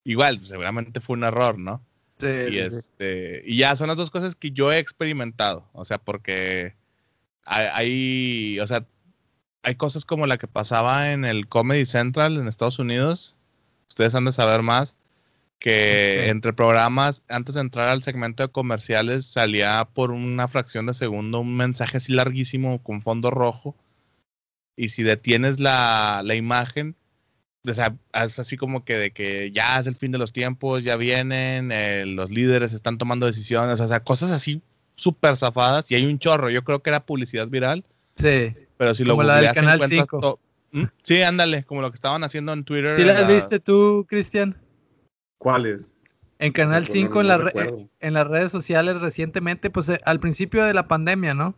Igual, 0.03 0.37
pues, 0.37 0.49
seguramente 0.49 1.01
fue 1.01 1.17
un 1.17 1.23
error, 1.23 1.57
¿no? 1.57 1.81
Sí, 2.19 2.27
y, 2.27 2.51
sí. 2.51 2.57
este, 2.59 3.43
y 3.45 3.57
ya 3.57 3.75
son 3.75 3.87
las 3.87 3.97
dos 3.97 4.09
cosas 4.09 4.35
que 4.35 4.51
yo 4.51 4.71
he 4.71 4.79
experimentado. 4.79 5.67
O 5.73 5.85
sea, 5.85 5.97
porque 5.97 6.75
hay, 7.45 7.67
hay, 7.73 8.59
o 8.59 8.67
sea, 8.67 8.85
hay 9.63 9.75
cosas 9.75 10.05
como 10.05 10.27
la 10.27 10.37
que 10.37 10.47
pasaba 10.47 11.11
en 11.11 11.25
el 11.25 11.47
Comedy 11.47 11.85
Central 11.85 12.37
en 12.37 12.47
Estados 12.47 12.79
Unidos. 12.79 13.35
Ustedes 13.89 14.15
han 14.15 14.25
de 14.25 14.31
saber 14.31 14.61
más. 14.61 14.95
Que 15.59 16.29
entre 16.29 16.53
programas, 16.53 17.23
antes 17.29 17.55
de 17.55 17.61
entrar 17.61 17.89
al 17.89 18.03
segmento 18.03 18.43
de 18.43 18.49
comerciales, 18.51 19.25
salía 19.25 19.87
por 19.91 20.11
una 20.11 20.47
fracción 20.47 20.85
de 20.85 20.93
segundo 20.93 21.39
un 21.39 21.55
mensaje 21.57 21.97
así 21.97 22.13
larguísimo 22.13 22.81
con 22.83 23.01
fondo 23.01 23.31
rojo. 23.31 23.75
Y 24.75 24.89
si 24.89 25.01
detienes 25.01 25.59
la, 25.59 26.21
la 26.23 26.35
imagen, 26.35 26.95
o 27.67 27.73
sea, 27.73 27.95
es 28.13 28.37
así 28.37 28.55
como 28.55 28.85
que 28.85 28.95
de 28.97 29.11
que 29.11 29.51
ya 29.51 29.79
es 29.79 29.87
el 29.87 29.95
fin 29.95 30.11
de 30.11 30.19
los 30.19 30.31
tiempos, 30.31 30.83
ya 30.83 30.95
vienen, 30.95 31.71
eh, 31.71 32.05
los 32.05 32.29
líderes 32.29 32.73
están 32.73 32.99
tomando 32.99 33.25
decisiones, 33.25 33.81
o 33.81 33.87
sea, 33.87 34.01
cosas 34.01 34.29
así 34.31 34.61
súper 34.95 35.35
zafadas 35.35 35.89
y 35.89 35.95
hay 35.95 36.05
un 36.05 36.19
chorro. 36.19 36.51
Yo 36.51 36.63
creo 36.63 36.83
que 36.83 36.91
era 36.91 37.03
publicidad 37.05 37.47
viral, 37.47 37.83
Sí. 38.15 38.53
pero 38.77 38.93
si 38.93 39.03
Como 39.05 39.23
lo 39.23 39.27
la 39.29 39.41
del 39.41 39.53
Canal 39.53 39.75
encuentras 39.81 40.05
5. 40.07 40.19
to- 40.19 40.39
¿Mm? 40.71 40.83
Sí, 41.01 41.21
ándale, 41.23 41.63
como 41.63 41.81
lo 41.81 41.89
que 41.89 41.95
estaban 41.95 42.23
haciendo 42.23 42.53
en 42.53 42.63
Twitter. 42.63 42.93
¿Sí 42.93 43.03
las 43.03 43.19
la- 43.21 43.27
viste 43.27 43.59
tú, 43.59 44.05
Cristian? 44.07 44.55
¿Cuáles? 45.37 45.91
En 46.39 46.51
Canal 46.53 46.83
Pues, 46.83 46.93
5 46.93 47.13
no- 47.15 47.21
en, 47.21 47.27
no 47.27 47.43
la 47.45 47.51
en 47.99 48.13
las 48.13 48.27
redes 48.27 48.51
sociales 48.51 49.01
recientemente, 49.01 49.69
pues 49.69 49.89
eh, 49.89 49.99
al 50.05 50.19
principio 50.19 50.63
de 50.65 50.73
la 50.73 50.87
pandemia, 50.87 51.33
¿no? 51.33 51.55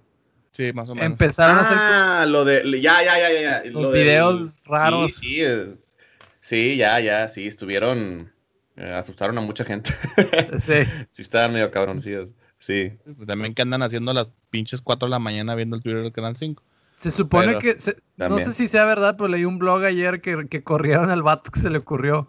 Sí, 0.52 0.72
más 0.74 0.90
o 0.90 0.96
menos. 0.96 1.12
Empezaron 1.12 1.58
a 1.58 1.62
hacer 1.62 1.78
Ah, 1.80 2.26
lo 2.28 2.44
de. 2.46 2.64
Ya, 2.82 3.04
ya, 3.04 3.18
ya, 3.20 3.42
ya. 3.42 3.72
Los 3.72 3.84
lo 3.84 3.92
videos 3.92 4.64
raros. 4.68 5.14
Sí, 5.16 5.20
sí, 5.36 5.42
es- 5.42 5.98
sí, 6.42 6.78
ya, 6.78 7.00
ya, 7.00 7.28
sí, 7.28 7.46
estuvieron. 7.48 8.32
eh, 8.78 8.94
asustaron 8.94 9.38
a 9.38 9.42
mucha 9.42 9.66
gente. 9.66 9.92
Sí. 10.58 10.74
sí, 11.12 11.22
estaban 11.22 11.52
medio 11.54 11.70
cabroncillos. 11.70 12.30
Sí. 12.60 12.94
También 13.28 13.54
que 13.54 13.62
andan 13.62 13.84
haciendo 13.84 14.14
las 14.14 14.32
pinches 14.50 14.82
4 14.82 15.08
de 15.08 15.12
la 15.12 15.20
mañana 15.20 15.54
viendo 15.56 15.76
el 15.76 15.82
Twitter 15.84 16.02
del 16.02 16.12
Canal 16.14 16.36
5. 16.38 16.64
Se 16.96 17.12
supone 17.12 17.48
Pero 17.48 17.60
que, 17.60 17.74
se- 17.74 17.98
no 18.18 18.40
sé 18.40 18.54
si 18.54 18.68
sea 18.70 18.86
verdad, 18.86 19.16
pero 19.18 19.28
leí 19.30 19.44
un 19.46 19.60
blog 19.60 19.84
ayer 19.84 20.20
que, 20.22 20.48
que 20.48 20.64
corrieron 20.64 21.12
al 21.12 21.24
vato 21.24 21.52
que 21.52 21.60
se 21.60 21.70
le 21.70 21.78
ocurrió. 21.78 22.28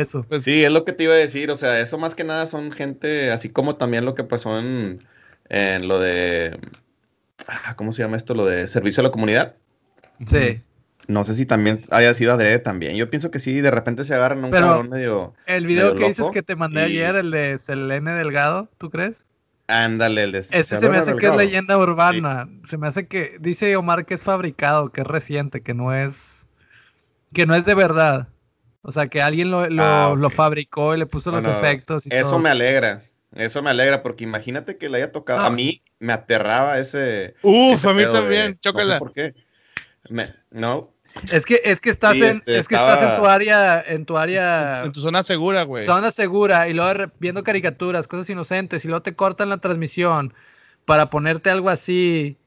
Eso. 0.00 0.22
Pues, 0.22 0.44
Sí, 0.44 0.64
es 0.64 0.70
lo 0.72 0.84
que 0.84 0.92
te 0.92 1.04
iba 1.04 1.14
a 1.14 1.16
decir. 1.16 1.50
O 1.50 1.56
sea, 1.56 1.80
eso 1.80 1.98
más 1.98 2.14
que 2.14 2.24
nada 2.24 2.46
son 2.46 2.70
gente, 2.72 3.30
así 3.32 3.48
como 3.50 3.76
también 3.76 4.04
lo 4.04 4.14
que 4.14 4.24
pasó 4.24 4.58
en, 4.58 5.04
en 5.48 5.88
lo 5.88 5.98
de. 5.98 6.58
ah, 7.46 7.74
¿Cómo 7.76 7.92
se 7.92 8.02
llama 8.02 8.16
esto? 8.16 8.34
Lo 8.34 8.46
de 8.46 8.66
servicio 8.66 9.00
a 9.00 9.04
la 9.04 9.10
comunidad. 9.10 9.54
Sí. 10.26 10.60
No 11.06 11.24
sé 11.24 11.34
si 11.34 11.46
también 11.46 11.84
haya 11.90 12.12
sido 12.14 12.34
adrede 12.34 12.58
también. 12.58 12.94
Yo 12.96 13.08
pienso 13.08 13.30
que 13.30 13.38
sí, 13.38 13.60
de 13.60 13.70
repente 13.70 14.04
se 14.04 14.14
agarran 14.14 14.42
a 14.42 14.46
un 14.46 14.50
Pero- 14.52 14.66
cabrón 14.66 14.90
medio. 14.90 15.34
El 15.46 15.66
video 15.66 15.94
Medio 15.94 16.00
que 16.00 16.08
dices 16.08 16.30
que 16.30 16.42
te 16.42 16.54
mandé 16.54 16.82
y- 16.82 16.84
ayer, 16.84 17.16
el 17.16 17.30
de 17.30 17.56
Selene 17.58 18.12
Delgado, 18.12 18.68
¿tú 18.78 18.90
crees? 18.90 19.24
Ándale, 19.68 20.24
el 20.24 20.32
de. 20.32 20.38
Ese 20.50 20.76
se 20.76 20.88
me 20.88 20.96
hace 20.98 21.14
que 21.16 21.26
es 21.26 21.36
leyenda 21.36 21.76
urbana. 21.78 22.48
Se 22.68 22.78
me 22.78 22.86
hace 22.86 23.06
que 23.06 23.36
dice 23.40 23.74
Omar 23.76 24.06
que 24.06 24.14
es 24.14 24.22
fabricado, 24.22 24.92
que 24.92 25.00
es 25.02 25.06
reciente, 25.06 25.60
que 25.62 25.74
no 25.74 25.92
es 25.94 26.46
que 27.34 27.46
no 27.46 27.54
es 27.54 27.64
de 27.66 27.74
verdad. 27.74 28.28
O 28.88 28.90
sea, 28.92 29.06
que 29.08 29.20
alguien 29.20 29.50
lo, 29.50 29.68
lo, 29.68 29.82
Ah, 29.84 30.14
lo 30.16 30.30
fabricó 30.30 30.94
y 30.94 30.98
le 30.98 31.04
puso 31.04 31.30
los 31.30 31.44
efectos 31.44 32.06
y 32.06 32.08
Eso 32.10 32.30
todo. 32.30 32.38
me 32.38 32.48
alegra. 32.48 33.02
Eso 33.36 33.62
me 33.62 33.68
alegra 33.68 34.02
porque 34.02 34.24
imagínate 34.24 34.78
que 34.78 34.88
le 34.88 34.96
haya 34.96 35.12
tocado. 35.12 35.40
Ah. 35.40 35.46
A 35.48 35.50
mí 35.50 35.82
me 35.98 36.14
aterraba 36.14 36.78
ese. 36.78 37.34
Uf, 37.42 37.74
ese 37.74 37.88
a 37.90 37.92
mí 37.92 38.02
pedo 38.04 38.12
de- 38.14 38.18
también, 38.20 38.58
No 38.64 38.84
sé 38.86 38.98
por 38.98 39.12
qué. 39.12 39.34
Me- 40.08 40.24
no, 40.50 40.94
Es 41.30 41.44
que 41.44 41.60
es 41.64 41.82
que 41.82 41.90
estás 41.90 42.14
Sí, 42.14 42.22
en 42.24 42.36
este, 42.36 42.58
es 42.58 42.66
que 42.66 42.76
estás 42.76 43.02
en 43.02 43.16
tu 43.16 43.26
área 43.26 43.84
en 43.86 44.06
tu 44.06 44.16
área 44.16 44.84
En 44.86 44.92
tu 44.92 45.02
zona 45.02 45.22
segura, 45.22 45.64
güey. 45.64 45.84
zona 45.84 46.10
segura 46.10 46.66
y 46.68 46.72
luego 46.72 47.12
viendo 47.18 47.42
caricaturas, 47.44 48.08
cosas 48.08 48.30
inocentes 48.30 48.86
y 48.86 48.88
luego 48.88 49.02
te 49.02 49.14
cortan 49.14 49.50
la 49.50 49.58
transmisión 49.58 50.32
para 50.86 51.10
ponerte 51.10 51.50
algo 51.50 51.68
así. 51.68 52.38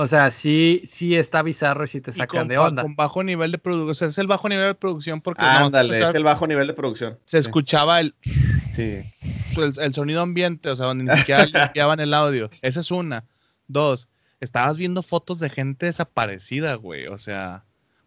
O 0.00 0.06
sea, 0.06 0.30
sí 0.30 0.82
sí 0.88 1.14
está 1.14 1.42
bizarro 1.42 1.84
y 1.84 1.88
sí 1.88 2.00
te 2.00 2.10
Y 2.10 2.14
sacan 2.14 2.40
con, 2.40 2.48
de 2.48 2.56
onda. 2.58 2.82
con 2.82 2.96
bajo 2.96 3.22
nivel 3.22 3.52
de 3.52 3.58
producción. 3.58 3.90
O 3.90 3.94
sea, 3.94 4.08
es 4.08 4.16
el 4.18 4.26
bajo 4.26 4.48
nivel 4.48 4.68
de 4.68 4.74
producción 4.74 5.20
porque 5.20 5.42
no, 5.42 5.48
ándale, 5.66 5.94
o 5.94 5.98
sea, 5.98 6.08
es 6.08 6.14
el 6.14 6.24
bajo 6.24 6.46
nivel 6.46 6.66
de 6.66 6.72
producción. 6.72 7.18
se 7.26 7.38
escuchaba 7.38 8.00
el, 8.00 8.14
Sí. 8.74 9.02
el, 9.56 9.72
el 9.78 9.94
sonido 9.94 10.22
ambiente, 10.22 10.70
o 10.70 10.76
sea, 10.76 10.86
donde 10.86 11.04
ni 11.04 11.18
siquiera 11.18 11.44
limpiaban 11.74 12.00
el 12.00 12.14
audio. 12.14 12.48
Esa 12.62 12.80
es 12.80 12.90
una. 12.90 13.24
Dos, 13.68 14.08
estabas 14.40 14.78
viendo 14.78 15.02
fotos 15.02 15.38
de 15.38 15.50
gente 15.50 15.86
desaparecida, 15.86 16.74
güey. 16.76 17.06
O 17.08 17.18
sea, 17.18 17.64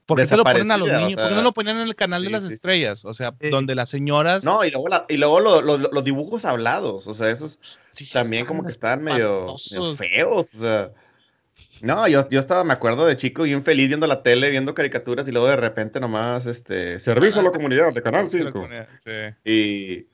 ¿por 0.07 0.17
qué 0.19 0.25
te 0.25 0.35
lo 0.35 0.43
ponen 0.43 0.71
a 0.71 0.77
los 0.77 0.87
Desaparecida, 0.87 0.97
o 0.97 1.07
niños? 1.09 1.21
¿Por 1.21 1.29
qué 1.29 1.35
no 1.35 1.41
lo 1.43 1.53
ponían 1.53 1.77
en 1.77 1.87
el 1.87 1.95
canal 1.95 2.23
de 2.23 2.31
las 2.31 2.47
sí, 2.47 2.53
estrellas? 2.55 3.05
O 3.05 3.13
sea, 3.13 3.35
Sí. 3.39 3.49
donde 3.49 3.75
las 3.75 3.89
señoras. 3.89 4.43
No, 4.43 4.65
y 4.65 4.71
luego, 4.71 4.87
la- 4.87 5.05
y 5.09 5.17
luego 5.17 5.39
lo- 5.41 5.61
lo- 5.61 5.77
los 5.77 6.03
dibujos 6.03 6.43
hablados, 6.45 7.05
o 7.05 7.13
sea, 7.13 7.29
esos 7.29 7.59
Sí, 7.91 8.09
también 8.09 8.45
como 8.47 8.63
que 8.63 8.71
están 8.71 9.03
medio, 9.03 9.55
medio 9.71 9.95
feos, 9.95 10.55
o 10.55 10.59
sea. 10.59 10.91
No, 11.81 12.07
yo, 12.07 12.27
yo 12.29 12.39
estaba, 12.39 12.63
me 12.63 12.73
acuerdo 12.73 13.05
de 13.05 13.17
chico 13.17 13.43
bien 13.43 13.63
feliz 13.63 13.87
viendo 13.89 14.07
la 14.07 14.23
tele, 14.23 14.49
viendo 14.49 14.73
caricaturas 14.73 15.27
y 15.27 15.31
luego 15.31 15.47
de 15.47 15.55
repente 15.57 15.99
nomás, 15.99 16.45
este, 16.45 16.99
servicio 16.99 17.41
a 17.41 17.43
la 17.43 17.51
comunidad 17.51 17.93
de 17.93 18.01
Canal 18.01 18.29
Sí, 18.29 18.39
lo 18.39 18.45
5. 18.51 18.61
ponía, 18.61 18.87
sí. 19.03 19.11
Y, 19.49 20.07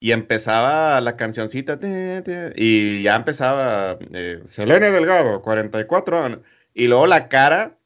y 0.00 0.12
empezaba 0.12 1.00
la 1.00 1.16
cancioncita 1.16 1.78
y 2.54 3.02
ya 3.02 3.16
empezaba 3.16 3.98
eh, 4.12 4.42
Selene 4.46 4.90
Delgado, 4.90 5.40
44 5.42 6.22
años. 6.22 6.40
Y 6.74 6.86
luego 6.88 7.06
la 7.06 7.28
cara, 7.28 7.78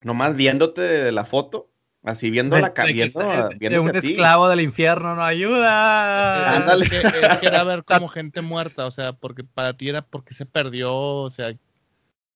nomás 0.00 0.34
viéndote 0.34 0.80
de 0.80 1.12
la 1.12 1.24
foto, 1.24 1.70
así 2.02 2.30
viendo 2.30 2.56
De- 2.56 2.62
la 2.62 2.72
cara, 2.74 2.88
de 2.88 2.94
viendo, 3.58 3.82
un 3.82 3.88
a 3.96 4.00
ti. 4.00 4.10
esclavo 4.12 4.48
del 4.48 4.62
infierno, 4.62 5.14
no 5.14 5.22
ayuda. 5.22 6.56
Ándale. 6.56 6.84
Es 6.86 6.90
que, 6.90 6.98
es 7.20 7.38
que 7.38 7.46
era 7.46 7.62
ver 7.64 7.84
como 7.84 8.08
gente 8.08 8.40
muerta, 8.40 8.86
o 8.86 8.90
sea, 8.90 9.12
porque 9.12 9.44
para 9.44 9.76
ti 9.76 9.88
era 9.90 10.02
porque 10.02 10.34
se 10.34 10.46
perdió, 10.46 10.94
o 10.96 11.30
sea, 11.30 11.54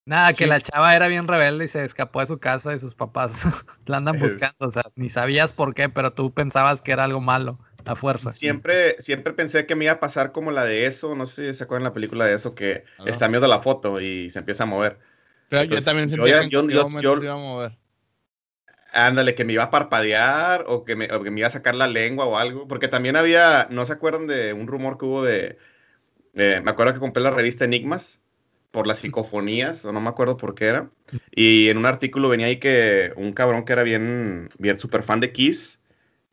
Nada, 0.09 0.33
que 0.33 0.45
Sí. 0.45 0.47
la 0.47 0.61
chava 0.61 0.97
era 0.97 1.07
bien 1.09 1.29
rebelde 1.29 1.67
y 1.67 1.69
se 1.69 1.85
escapó 1.85 2.21
de 2.21 2.27
su 2.27 2.39
casa 2.39 2.75
y 2.75 2.79
sus 2.79 2.95
papás 2.95 3.43
la 3.87 3.99
andan 3.99 4.19
buscando. 4.19 4.57
O 4.67 4.73
sea, 4.73 4.83
ni 4.97 5.11
sabías 5.11 5.53
por 5.53 5.75
qué, 5.75 5.89
pero 5.91 6.13
tú 6.15 6.33
pensabas 6.33 6.81
que 6.81 6.93
era 6.93 7.05
algo 7.05 7.21
malo, 7.21 7.59
a 7.85 7.95
fuerza. 7.95 8.33
Siempre, 8.33 8.97
siempre 9.01 9.33
pensé 9.35 9.67
que 9.67 9.75
me 9.75 9.85
iba 9.85 9.93
a 9.95 10.01
pasar 10.01 10.33
como 10.33 10.51
la 10.51 10.65
de 10.65 10.87
eso, 10.87 11.15
no 11.15 11.27
sé 11.27 11.49
si 11.49 11.55
se 11.59 11.65
acuerdan 11.65 11.85
la 11.85 11.93
película 11.93 12.25
de 12.25 12.35
eso, 12.35 12.55
que 12.55 12.85
está 13.07 13.29
viendo 13.29 13.47
la 13.49 13.61
foto 13.61 14.01
y 14.01 14.31
se 14.31 14.39
empieza 14.39 14.63
a 14.63 14.67
mover. 14.67 14.99
pero 15.49 15.63
Entonces, 15.63 15.85
yo 15.85 15.91
también 15.91 16.09
sentía 16.11 16.41
que 16.41 16.49
yo- 16.51 16.63
momento 16.69 17.03
yo- 17.03 17.19
se 17.19 17.25
iba 17.27 17.35
a 17.35 17.37
mover. 17.37 17.79
Ándale, 18.93 19.35
que 19.35 19.45
me 19.45 19.53
iba 19.53 19.65
a 19.65 19.71
parpadear 19.71 20.65
o 20.67 20.85
que, 20.85 20.97
me, 20.97 21.07
o 21.13 21.23
que 21.23 21.31
me 21.31 21.41
iba 21.41 21.47
a 21.49 21.51
sacar 21.51 21.75
la 21.75 21.87
lengua 21.87 22.25
o 22.25 22.37
algo. 22.39 22.67
Porque 22.69 22.89
también 22.89 23.17
había, 23.17 23.69
¿no 23.71 23.85
se 23.85 23.93
acuerdan 23.93 24.27
de 24.27 24.53
un 24.55 24.67
rumor 24.67 24.99
que 24.99 25.05
hubo 25.05 25.23
de... 25.25 25.59
eh, 26.35 26.61
me 26.65 26.71
acuerdo 26.73 26.95
que 26.95 27.01
compré 27.01 27.23
la 27.23 27.31
revista 27.33 27.65
Enigmas 27.67 28.21
por 28.71 28.87
las 28.87 28.99
psicofonías, 28.99 29.85
o 29.85 29.93
no 29.93 30.01
me 30.01 30.09
acuerdo 30.11 30.37
por 30.37 30.55
qué 30.55 30.67
era. 30.67 30.91
Y 31.35 31.69
en 31.69 31.79
un 31.79 31.87
artículo 31.87 32.29
venía 32.29 32.47
ahí 32.47 32.59
que 32.59 33.13
un 33.17 33.33
cabrón 33.33 33.65
que 33.65 33.73
era 33.73 33.83
bien, 33.83 34.49
bien 34.59 34.79
super 34.79 35.03
fan 35.03 35.21
de 35.21 35.33
Kiss, 35.33 35.79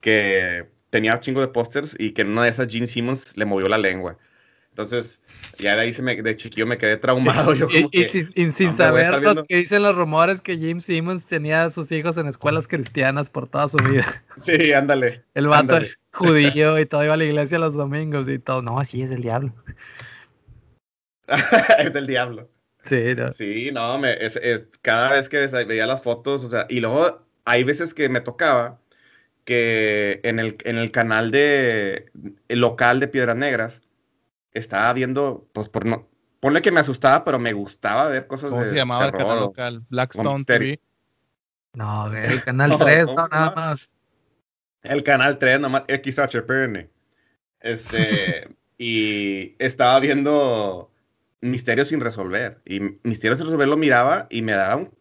que 0.01 0.67
tenía 0.89 1.13
un 1.15 1.19
chingo 1.21 1.41
de 1.41 1.47
pósters 1.47 1.95
y 1.97 2.11
que 2.11 2.21
en 2.23 2.29
una 2.29 2.43
de 2.43 2.49
esas 2.49 2.71
Gene 2.71 2.87
Simmons 2.87 3.35
le 3.37 3.45
movió 3.45 3.67
la 3.67 3.77
lengua. 3.77 4.17
Entonces, 4.69 5.21
ya 5.57 5.75
de 5.75 5.83
ahí 5.83 5.93
se 5.93 6.01
me, 6.01 6.21
de 6.21 6.35
chiquillo 6.35 6.67
me 6.67 6.77
quedé 6.77 6.97
traumado. 6.97 7.53
Yo 7.55 7.67
Y, 7.69 7.75
como 7.75 7.87
y 7.87 7.89
que, 7.91 8.05
sin, 8.09 8.27
y 8.35 8.51
sin 8.51 8.71
estar 8.71 8.75
saber 8.89 9.13
los 9.13 9.21
viendo- 9.21 9.43
que 9.45 9.55
dicen 9.55 9.83
los 9.83 9.95
rumores 9.95 10.41
que 10.41 10.57
Jim 10.57 10.81
Simmons 10.81 11.25
tenía 11.25 11.63
a 11.63 11.69
sus 11.69 11.89
hijos 11.93 12.17
en 12.17 12.27
escuelas 12.27 12.67
cristianas 12.67 13.29
por 13.29 13.47
toda 13.47 13.69
su 13.69 13.77
vida. 13.77 14.05
sí, 14.41 14.73
ándale. 14.73 15.23
El 15.33 15.47
vato 15.47 15.61
Ándale. 15.75 15.89
judío 16.11 16.77
y 16.77 16.85
todo 16.85 17.05
iba 17.05 17.13
a 17.13 17.17
la 17.17 17.23
iglesia 17.23 17.57
los 17.57 17.73
domingos 17.73 18.27
y 18.27 18.37
todo. 18.37 18.61
No, 18.61 18.77
así 18.79 19.01
es 19.01 19.11
el 19.11 19.21
diablo. 19.21 19.53
es 21.79 21.93
del 21.93 22.07
diablo. 22.07 22.49
Sí, 22.85 23.15
no. 23.15 23.31
Sí, 23.33 23.71
no, 23.71 23.97
me, 23.99 24.13
es, 24.25 24.35
es- 24.37 24.67
cada 24.81 25.11
vez 25.11 25.29
que 25.29 25.47
veía 25.47 25.87
las 25.87 26.01
fotos, 26.03 26.43
o 26.43 26.49
sea, 26.49 26.67
y 26.69 26.79
luego 26.79 27.25
hay 27.45 27.63
veces 27.63 27.93
que 27.93 28.09
me 28.09 28.21
tocaba 28.21 28.79
que 29.45 30.21
en 30.23 30.39
el, 30.39 30.57
en 30.65 30.77
el 30.77 30.91
canal 30.91 31.31
de 31.31 32.11
el 32.49 32.59
local 32.59 32.99
de 32.99 33.07
Piedras 33.09 33.37
Negras 33.37 33.81
estaba 34.53 34.93
viendo, 34.93 35.47
pues 35.53 35.69
por 35.69 35.85
no, 35.85 36.09
ponle 36.39 36.61
que 36.61 36.71
me 36.71 36.81
asustaba, 36.81 37.23
pero 37.25 37.39
me 37.39 37.53
gustaba 37.53 38.09
ver 38.09 38.27
cosas 38.27 38.51
¿Cómo 38.51 38.63
de 38.63 38.69
se 38.71 38.75
llamaba 38.75 39.05
el 39.05 39.11
canal 39.11 39.39
local? 39.41 39.85
Blackstone. 39.89 40.45
TV. 40.45 40.81
No, 41.73 42.09
güey, 42.09 42.25
el 42.25 42.41
canal 42.45 42.71
No, 42.71 42.79
3, 42.79 43.05
¿cómo 43.07 43.21
no, 43.21 43.27
nada 43.27 43.55
más. 43.55 43.91
El 44.83 45.03
canal 45.03 45.37
3, 45.39 45.59
nomás 45.59 45.83
XHPN. 45.87 46.89
Este, 47.59 48.49
y 48.77 49.55
estaba 49.63 49.99
viendo 49.99 50.91
Misterios 51.41 51.89
sin 51.89 51.99
resolver. 52.01 52.61
Y 52.65 52.79
Misterios 53.03 53.37
sin 53.37 53.47
resolver 53.47 53.67
lo 53.67 53.77
miraba 53.77 54.27
y 54.29 54.41
me 54.41 54.53
daba 54.53 54.75
un 54.77 54.91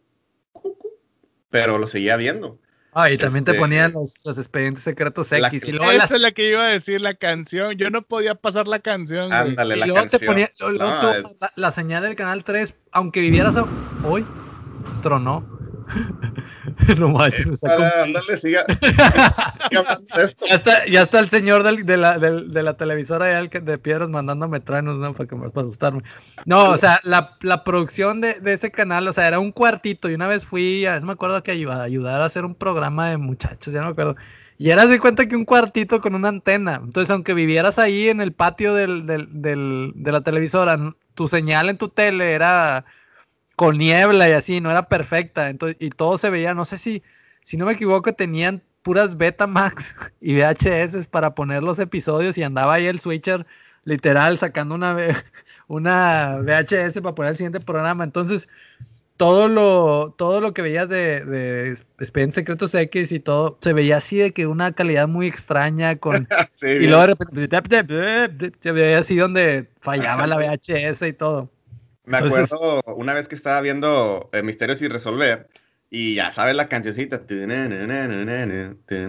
cucu, 0.51 0.89
pero 1.49 1.77
lo 1.77 1.87
seguía 1.87 2.15
viendo. 2.17 2.59
Ah, 2.97 3.11
y 3.11 3.17
también 3.17 3.43
te 3.43 3.51
Este, 3.51 3.59
ponían 3.59 3.91
los, 3.91 4.21
los 4.23 4.37
expedientes 4.37 4.81
secretos 4.83 5.29
X. 5.31 5.67
Y 5.67 5.73
luego, 5.73 5.91
Esa 5.91 5.97
las- 6.03 6.11
es 6.11 6.21
la 6.21 6.31
que 6.31 6.49
iba 6.49 6.63
a 6.65 6.69
decir 6.69 7.01
la 7.01 7.13
canción. 7.13 7.73
Yo 7.73 7.89
no 7.89 8.03
podía 8.03 8.35
pasar 8.35 8.69
la 8.69 8.79
canción. 8.79 9.33
Ándale, 9.33 9.75
y 9.75 9.79
la 9.79 9.85
luego 9.87 10.03
te 10.03 10.09
canción. 10.11 10.31
ponía 10.33 10.49
luego- 10.59 10.77
No, 10.79 11.01
tú- 11.01 11.27
es- 11.27 11.35
la, 11.41 11.51
la 11.57 11.71
señal 11.71 12.03
del 12.03 12.15
canal 12.15 12.45
3, 12.45 12.73
aunque 12.93 13.19
vivieras 13.19 13.57
hoy, 14.05 14.25
tronó. 15.01 15.54
no 16.99 17.09
manches, 17.09 17.47
me 17.47 17.55
sacó 17.55 17.83
un 17.83 18.13
Para, 18.13 18.37
siga. 18.37 18.65
De. 19.71 20.35
Ya 20.49 20.55
está, 20.55 20.85
ya 20.85 21.01
está 21.01 21.19
el 21.19 21.29
señor 21.29 21.63
del- 21.63 21.85
de, 21.85 21.97
la, 21.97 22.17
del- 22.19 22.51
de 22.53 22.63
la 22.63 22.75
televisora 22.75 23.47
que- 23.47 23.59
de 23.59 23.77
piedras 23.77 24.09
mandándome 24.09 24.59
tranos, 24.59 24.97
¿no? 24.97 25.13
Para, 25.13 25.27
que, 25.27 25.35
para 25.35 25.65
asustarme. 25.67 26.01
No, 26.45 26.69
o 26.69 26.77
sea, 26.77 26.99
la, 27.03 27.37
la 27.41 27.63
producción 27.63 28.21
de, 28.21 28.39
de 28.39 28.53
ese 28.53 28.71
canal, 28.71 29.07
o 29.07 29.13
sea, 29.13 29.27
era 29.27 29.39
un 29.39 29.51
cuartito. 29.51 30.09
Y 30.09 30.15
una 30.15 30.27
vez 30.27 30.45
fui, 30.45 30.85
a, 30.85 30.99
no 30.99 31.07
me 31.07 31.13
acuerdo 31.13 31.41
que 31.43 31.51
ayudar, 31.51 31.81
ayudar 31.81 32.21
a 32.21 32.25
hacer 32.25 32.45
un 32.45 32.55
programa 32.55 33.09
de 33.09 33.17
muchachos, 33.17 33.73
ya 33.73 33.79
no 33.81 33.87
me 33.87 33.91
acuerdo. 33.93 34.15
Y 34.57 34.69
eras 34.69 34.89
de 34.89 34.99
cuenta 34.99 35.25
que 35.27 35.35
un 35.35 35.45
cuartito 35.45 35.99
con 36.01 36.15
una 36.15 36.29
antena. 36.29 36.79
Entonces, 36.83 37.11
aunque 37.11 37.33
vivieras 37.33 37.77
ahí 37.79 38.07
en 38.09 38.21
el 38.21 38.31
patio 38.31 38.73
del, 38.73 39.05
del- 39.05 39.91
de 39.95 40.11
la 40.11 40.21
televisora, 40.21 40.77
tu 41.13 41.27
señal 41.27 41.69
en 41.69 41.77
tu 41.77 41.89
tele 41.89 42.31
era 42.33 42.85
con 43.55 43.77
niebla 43.77 44.29
y 44.29 44.33
así, 44.33 44.61
no 44.61 44.71
era 44.71 44.87
perfecta. 44.87 45.49
Entonces, 45.49 45.77
y 45.79 45.89
todo 45.89 46.17
se 46.17 46.29
veía, 46.29 46.53
no 46.53 46.65
sé 46.65 46.77
si, 46.77 47.03
si 47.41 47.57
no 47.57 47.65
me 47.65 47.73
equivoco, 47.73 48.13
tenían 48.13 48.61
puras 48.81 49.17
Betamax 49.17 49.95
y 50.21 50.35
VHS 50.35 51.07
para 51.07 51.35
poner 51.35 51.63
los 51.63 51.79
episodios 51.79 52.37
y 52.37 52.43
andaba 52.43 52.75
ahí 52.75 52.85
el 52.85 52.99
switcher 52.99 53.45
literal 53.83 54.37
sacando 54.37 54.75
una, 54.75 54.95
una 55.67 56.37
VHS 56.41 57.01
para 57.01 57.15
poner 57.15 57.31
el 57.31 57.37
siguiente 57.37 57.59
programa. 57.59 58.03
Entonces, 58.03 58.47
todo 59.17 59.47
lo, 59.47 60.13
todo 60.17 60.41
lo 60.41 60.53
que 60.53 60.61
veías 60.61 60.89
de, 60.89 61.23
de 61.23 61.71
Expedientes 61.99 62.35
Secretos 62.35 62.75
X 62.75 63.11
y 63.11 63.19
todo, 63.19 63.57
se 63.61 63.71
veía 63.71 63.97
así 63.97 64.17
de 64.17 64.33
que 64.33 64.45
una 64.45 64.73
calidad 64.73 65.07
muy 65.07 65.27
extraña 65.27 65.95
con... 65.95 66.27
Sí, 66.55 66.67
y 66.67 66.87
luego 66.87 67.15
de 67.31 67.47
repente 67.47 68.53
se 68.59 68.71
veía 68.71 68.99
así 68.99 69.15
donde 69.15 69.69
fallaba 69.81 70.27
la 70.27 70.37
VHS 70.37 71.01
y 71.03 71.13
todo. 71.13 71.49
Me 72.05 72.17
Entonces- 72.17 72.53
acuerdo 72.53 72.83
una 72.95 73.13
vez 73.13 73.27
que 73.27 73.35
estaba 73.35 73.61
viendo 73.61 74.29
eh, 74.33 74.41
Misterios 74.43 74.79
sin 74.79 74.91
resolver 74.91 75.47
y 75.89 76.15
ya 76.15 76.31
sabes 76.31 76.55
la 76.55 76.67
cancioncita 76.67 77.21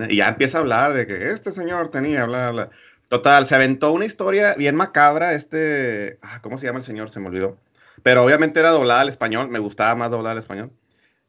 y 0.09 0.17
ya 0.17 0.29
empieza 0.29 0.59
a 0.59 0.61
hablar 0.61 0.93
de 0.95 1.07
que 1.07 1.31
este 1.31 1.53
señor 1.53 1.89
tenía, 1.91 2.25
bla, 2.27 2.51
bla. 2.51 2.71
Total, 3.09 3.47
se 3.47 3.55
aventó 3.55 3.93
una 3.93 4.05
historia 4.05 4.55
bien 4.55 4.75
macabra, 4.77 5.35
este, 5.35 6.19
ah, 6.23 6.41
¿cómo 6.43 6.59
se 6.59 6.67
llama 6.67 6.79
el 6.81 6.85
señor? 6.85 7.09
Se 7.11 7.21
me 7.21 7.29
olvidó. 7.29 7.57
Pero 8.03 8.25
obviamente 8.25 8.61
era 8.61 8.71
doblada 8.71 9.01
al 9.01 9.09
español, 9.09 9.49
me 9.49 9.59
gustaba 9.59 9.95
más 9.95 10.11
doblada 10.11 10.33
al 10.33 10.39
español. 10.39 10.71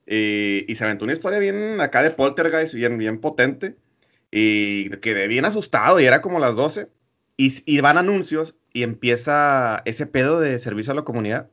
Y, 0.06 0.66
y 0.68 0.76
se 0.76 0.84
aventó 0.86 1.04
una 1.06 1.14
historia 1.14 1.38
bien 1.40 1.80
acá 1.82 2.02
de 2.02 2.12
poltergeist, 2.12 2.74
bien, 2.74 2.98
bien 2.98 3.20
potente. 3.20 3.76
Y 4.32 4.90
quedé 4.98 5.28
bien 5.28 5.46
asustado 5.46 6.00
y 6.00 6.06
era 6.06 6.22
como 6.22 6.40
las 6.40 6.56
12. 6.56 6.88
Y, 7.38 7.62
y 7.66 7.80
van 7.82 7.98
anuncios 7.98 8.56
y 8.74 8.84
empieza 8.84 9.82
ese 9.86 10.08
pedo 10.08 10.40
de 10.40 10.60
servicio 10.60 10.94
a 10.94 10.96
la 10.96 11.04
comunidad. 11.04 11.48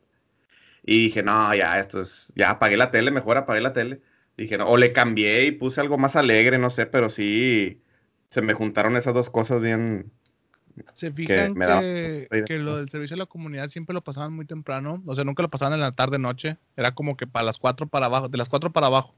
Y 0.86 1.04
dije, 1.04 1.22
no, 1.22 1.54
ya, 1.54 1.78
esto 1.80 2.00
es, 2.00 2.32
ya 2.36 2.50
apagué 2.50 2.76
la 2.76 2.90
tele, 2.90 3.10
mejor 3.10 3.38
apagué 3.38 3.60
la 3.60 3.72
tele. 3.72 4.00
Dije, 4.36 4.58
no, 4.58 4.68
o 4.68 4.76
le 4.76 4.92
cambié 4.92 5.46
y 5.46 5.52
puse 5.52 5.80
algo 5.80 5.96
más 5.96 6.14
alegre, 6.16 6.58
no 6.58 6.68
sé, 6.70 6.86
pero 6.86 7.08
sí 7.08 7.80
se 8.30 8.42
me 8.42 8.52
juntaron 8.52 8.96
esas 8.96 9.14
dos 9.14 9.30
cosas 9.30 9.60
bien. 9.62 10.10
Se 10.92 11.12
fijan 11.12 11.54
me 11.54 11.66
da- 11.66 11.80
que, 11.80 12.26
que 12.46 12.58
lo 12.58 12.76
del 12.78 12.88
servicio 12.88 13.14
a 13.14 13.18
la 13.20 13.26
comunidad 13.26 13.68
siempre 13.68 13.94
lo 13.94 14.02
pasaban 14.02 14.32
muy 14.32 14.44
temprano. 14.44 15.02
O 15.06 15.14
sea, 15.14 15.22
nunca 15.24 15.42
lo 15.44 15.48
pasaban 15.48 15.72
en 15.74 15.80
la 15.80 15.92
tarde 15.92 16.18
noche. 16.18 16.58
Era 16.76 16.94
como 16.96 17.16
que 17.16 17.28
para 17.28 17.44
las 17.46 17.58
4 17.58 17.86
para 17.86 18.06
abajo, 18.06 18.28
de 18.28 18.36
las 18.38 18.48
4 18.48 18.72
para 18.72 18.88
abajo. 18.88 19.14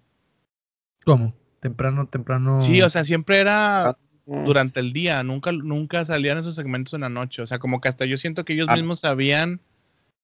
¿Cómo? 1.05 1.35
Temprano, 1.61 2.07
temprano. 2.09 2.61
Sí, 2.61 2.83
o 2.83 2.89
sea, 2.91 3.05
siempre 3.05 3.39
era 3.41 3.89
Ah. 3.91 3.97
durante 4.27 4.81
el 4.81 4.93
día. 4.93 5.23
Nunca, 5.23 5.51
nunca 5.53 6.05
salían 6.05 6.37
esos 6.39 6.55
segmentos 6.57 6.93
en 6.95 7.01
la 7.01 7.09
noche. 7.09 7.41
O 7.43 7.47
sea, 7.47 7.59
como 7.59 7.81
que 7.81 7.89
hasta 7.89 8.05
yo 8.05 8.17
siento 8.19 8.45
que 8.45 8.53
ellos 8.53 8.67
Ah. 8.69 8.75
mismos 8.75 9.01
sabían 9.01 9.61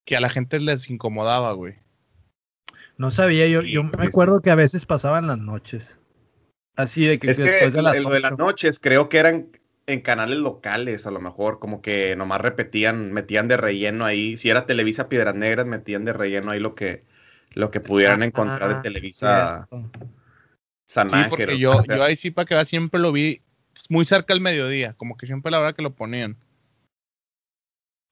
que 0.04 0.16
a 0.16 0.20
la 0.20 0.30
gente 0.30 0.60
les 0.60 0.90
incomodaba, 0.90 1.52
güey. 1.52 1.76
No 2.96 3.10
sabía, 3.10 3.46
yo, 3.48 3.62
yo 3.62 3.82
me 3.84 3.90
pues. 3.90 4.08
acuerdo 4.08 4.40
que 4.40 4.50
a 4.50 4.54
veces 4.54 4.86
pasaban 4.86 5.26
las 5.26 5.38
noches. 5.38 6.00
Así 6.76 7.06
de 7.06 7.18
que 7.18 7.32
Es 7.32 7.36
que 7.36 7.42
después 7.44 7.74
de 7.74 7.82
las 7.82 7.96
el- 7.96 8.02
lo 8.04 8.10
de 8.10 8.20
las 8.20 8.36
noches 8.38 8.78
creo 8.78 9.08
que 9.08 9.18
eran 9.18 9.48
en 9.86 10.00
canales 10.00 10.38
locales, 10.38 11.06
a 11.06 11.10
lo 11.10 11.20
mejor, 11.20 11.58
como 11.58 11.82
que 11.82 12.14
nomás 12.16 12.40
repetían, 12.40 13.12
metían 13.12 13.48
de 13.48 13.56
relleno 13.56 14.04
ahí. 14.04 14.36
Si 14.36 14.48
era 14.48 14.64
Televisa 14.64 15.08
Piedras 15.08 15.34
Negras, 15.34 15.66
metían 15.66 16.04
de 16.04 16.12
relleno 16.12 16.52
ahí 16.52 16.60
lo 16.60 16.74
que, 16.74 17.04
lo 17.52 17.70
que 17.70 17.80
pudieran 17.80 18.22
encontrar 18.22 18.68
de 18.68 18.74
Ah, 18.76 18.82
Televisa 18.82 19.68
cierto. 19.68 19.90
San 20.86 21.10
Sí, 21.10 21.16
Ángel. 21.16 21.30
porque 21.30 21.52
o 21.54 21.56
yo, 21.56 21.82
sea, 21.84 21.96
yo 21.96 22.04
ahí 22.04 22.16
sí 22.16 22.30
para 22.30 22.46
que 22.46 22.54
veas, 22.54 22.68
siempre 22.68 23.00
lo 23.00 23.12
vi 23.12 23.42
muy 23.88 24.04
cerca 24.04 24.32
al 24.34 24.40
mediodía. 24.40 24.94
Como 24.94 25.16
que 25.16 25.26
siempre 25.26 25.48
a 25.48 25.52
la 25.52 25.60
hora 25.60 25.72
que 25.72 25.82
lo 25.82 25.94
ponían. 25.94 26.36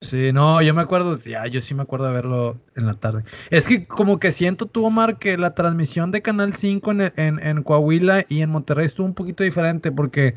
Sí, 0.02 0.32
no, 0.32 0.62
yo 0.62 0.72
me 0.72 0.81
acuerdo, 0.81 1.18
ya, 1.18 1.47
yo 1.47 1.60
sí 1.60 1.74
me 1.74 1.82
acuerdo 1.82 2.06
de 2.06 2.12
verlo 2.14 2.59
en 2.74 2.86
la 2.86 2.94
tarde. 2.94 3.22
Es 3.51 3.68
que 3.68 3.86
como 3.86 4.18
que 4.18 4.32
siento 4.32 4.64
tú, 4.64 4.86
Omar, 4.86 5.18
que 5.18 5.36
la 5.36 5.55
transmisión 5.55 6.10
de 6.10 6.22
Canal 6.22 6.55
5 6.55 6.93
en, 6.93 7.01
en, 7.16 7.39
en 7.39 7.62
Coahuila 7.62 8.24
y 8.28 8.40
en 8.40 8.48
Monterrey 8.48 8.86
estuvo 8.86 9.06
un 9.06 9.14
poquito 9.14 9.44
diferente 9.44 9.93
porque 9.93 10.36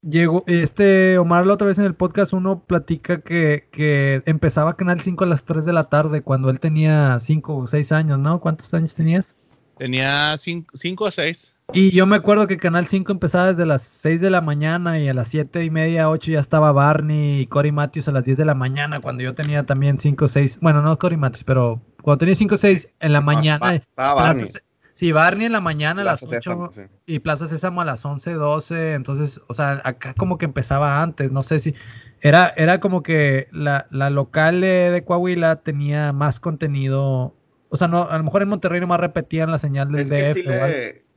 llegó, 0.00 0.42
este, 0.46 1.18
Omar 1.18 1.46
la 1.46 1.54
otra 1.54 1.68
vez 1.68 1.78
en 1.78 1.84
el 1.84 1.94
podcast 1.94 2.32
uno 2.32 2.64
platica 2.64 3.20
que, 3.20 3.68
que 3.70 4.22
empezaba 4.24 4.76
Canal 4.76 5.00
5 5.00 5.24
a 5.24 5.26
las 5.26 5.44
3 5.44 5.66
de 5.66 5.72
la 5.74 5.84
tarde 5.84 6.22
cuando 6.22 6.48
él 6.48 6.58
tenía 6.58 7.18
5 7.20 7.56
o 7.56 7.66
6 7.66 7.92
años, 7.92 8.18
¿no? 8.18 8.40
¿Cuántos 8.40 8.72
años 8.72 8.94
tenías? 8.94 9.36
Tenía 9.76 10.34
5 10.38 11.04
o 11.04 11.10
6. 11.10 11.57
Y 11.74 11.90
yo 11.90 12.06
me 12.06 12.16
acuerdo 12.16 12.46
que 12.46 12.56
Canal 12.56 12.86
5 12.86 13.12
empezaba 13.12 13.48
desde 13.48 13.66
las 13.66 13.82
6 13.82 14.22
de 14.22 14.30
la 14.30 14.40
mañana 14.40 14.98
y 14.98 15.06
a 15.08 15.12
las 15.12 15.28
7 15.28 15.64
y 15.64 15.70
media, 15.70 16.08
8 16.08 16.32
ya 16.32 16.40
estaba 16.40 16.72
Barney 16.72 17.40
y 17.40 17.46
Cory 17.46 17.72
Matthews 17.72 18.08
a 18.08 18.12
las 18.12 18.24
10 18.24 18.38
de 18.38 18.44
la 18.46 18.54
mañana 18.54 19.00
cuando 19.00 19.22
yo 19.22 19.34
tenía 19.34 19.66
también 19.66 19.98
5 19.98 20.24
o 20.24 20.28
6, 20.28 20.60
bueno, 20.62 20.80
no 20.80 20.98
Cory 20.98 21.18
Matthews, 21.18 21.44
pero 21.44 21.82
cuando 22.02 22.20
tenía 22.20 22.34
5 22.36 22.54
o 22.54 22.58
6 22.58 22.88
en 23.00 23.12
la 23.12 23.20
mañana. 23.20 23.74
Estaba 23.74 24.14
Barney. 24.14 24.46
Sí, 24.94 25.12
Barney 25.12 25.44
en 25.46 25.52
la 25.52 25.60
mañana 25.60 26.00
a 26.02 26.04
las 26.06 26.20
Plaza 26.20 26.36
8 26.36 26.40
Sésamo, 26.42 26.72
sí. 26.72 26.80
y 27.04 27.18
Plaza 27.18 27.46
Sésamo 27.46 27.82
a 27.82 27.84
las 27.84 28.02
11, 28.02 28.32
12, 28.32 28.94
entonces, 28.94 29.38
o 29.46 29.52
sea, 29.52 29.82
acá 29.84 30.14
como 30.14 30.38
que 30.38 30.46
empezaba 30.46 31.02
antes, 31.02 31.32
no 31.32 31.42
sé 31.42 31.60
si 31.60 31.74
era, 32.22 32.52
era 32.56 32.80
como 32.80 33.02
que 33.02 33.46
la, 33.52 33.86
la 33.90 34.08
local 34.08 34.62
de, 34.62 34.90
de 34.90 35.04
Coahuila 35.04 35.56
tenía 35.56 36.14
más 36.14 36.40
contenido, 36.40 37.36
o 37.68 37.76
sea, 37.76 37.88
no, 37.88 38.08
a 38.08 38.16
lo 38.16 38.24
mejor 38.24 38.40
en 38.42 38.48
Monterrey 38.48 38.80
nomás 38.80 39.00
repetían 39.00 39.50
la 39.50 39.58
señal 39.58 39.92
del 39.92 40.00
Es 40.00 40.10
que 40.10 40.22
DF. 40.22 40.34
sí 40.34 40.48
o 40.48 40.64
algo. 40.64 40.66
le, 40.66 41.07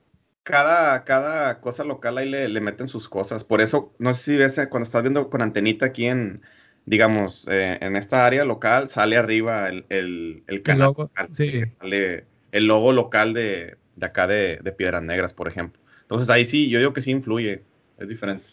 cada, 0.43 1.03
cada 1.03 1.59
cosa 1.61 1.83
local 1.83 2.17
ahí 2.17 2.29
le, 2.29 2.47
le 2.49 2.61
meten 2.61 2.87
sus 2.87 3.07
cosas. 3.09 3.43
Por 3.43 3.61
eso, 3.61 3.93
no 3.99 4.13
sé 4.13 4.23
si 4.23 4.37
ves 4.37 4.57
eh, 4.57 4.69
cuando 4.69 4.85
estás 4.85 5.03
viendo 5.03 5.29
con 5.29 5.41
antenita 5.41 5.87
aquí 5.87 6.05
en, 6.05 6.41
digamos, 6.85 7.47
eh, 7.49 7.77
en 7.81 7.95
esta 7.95 8.25
área 8.25 8.45
local, 8.45 8.89
sale 8.89 9.17
arriba 9.17 9.69
el, 9.69 9.85
el, 9.89 10.43
el 10.47 10.55
El 10.55 10.63
canal. 10.63 10.87
logo, 10.87 11.03
local, 11.15 11.29
sí. 11.31 11.63
sale 11.79 12.25
el 12.51 12.65
logo 12.67 12.91
local 12.93 13.33
de, 13.33 13.77
de 13.95 14.05
acá 14.05 14.27
de, 14.27 14.59
de 14.63 14.71
Piedras 14.71 15.03
Negras, 15.03 15.33
por 15.33 15.47
ejemplo. 15.47 15.81
Entonces 16.01 16.29
ahí 16.29 16.45
sí, 16.45 16.69
yo 16.69 16.79
digo 16.79 16.93
que 16.93 17.01
sí 17.01 17.11
influye, 17.11 17.63
es 17.97 18.07
diferente. 18.07 18.45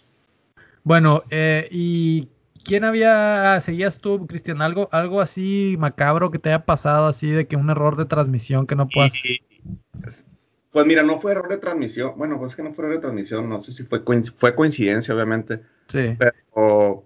Bueno, 0.84 1.22
eh, 1.30 1.68
¿y 1.70 2.28
quién 2.64 2.84
había, 2.84 3.54
ah, 3.54 3.60
seguías 3.60 3.98
tú, 3.98 4.26
Cristian, 4.26 4.62
algo, 4.62 4.88
algo 4.92 5.20
así 5.20 5.76
macabro 5.78 6.30
que 6.30 6.38
te 6.38 6.48
haya 6.50 6.64
pasado, 6.64 7.06
así 7.06 7.28
de 7.30 7.46
que 7.46 7.56
un 7.56 7.70
error 7.70 7.96
de 7.96 8.04
transmisión 8.06 8.66
que 8.66 8.74
no 8.76 8.88
puedas... 8.90 9.12
Y- 9.24 9.40
pues, 10.78 10.86
mira, 10.86 11.02
no 11.02 11.20
fue 11.20 11.32
error 11.32 11.48
de 11.48 11.58
transmisión. 11.58 12.14
Bueno, 12.16 12.38
pues 12.38 12.52
es 12.52 12.56
que 12.56 12.62
no 12.62 12.72
fue 12.74 12.84
error 12.84 12.96
de 12.96 13.00
transmisión, 13.02 13.48
no 13.48 13.60
sé 13.60 13.72
si 13.72 13.84
fue, 13.84 14.04
coinc- 14.04 14.32
fue 14.36 14.54
coincidencia, 14.54 15.14
obviamente. 15.14 15.60
Sí. 15.88 16.16
Pero 16.18 17.04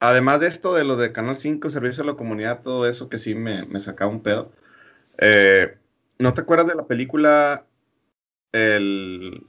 además 0.00 0.40
de 0.40 0.48
esto, 0.48 0.74
de 0.74 0.84
lo 0.84 0.96
de 0.96 1.12
Canal 1.12 1.36
5, 1.36 1.70
Servicio 1.70 2.02
a 2.02 2.06
la 2.06 2.14
Comunidad, 2.14 2.62
todo 2.62 2.86
eso 2.86 3.08
que 3.08 3.18
sí 3.18 3.34
me, 3.34 3.64
me 3.66 3.80
sacaba 3.80 4.10
un 4.10 4.22
pedo. 4.22 4.52
eh, 5.18 5.76
¿No 6.18 6.34
te 6.34 6.42
acuerdas 6.42 6.66
de 6.66 6.74
la 6.74 6.86
película 6.86 7.64
El, 8.52 9.46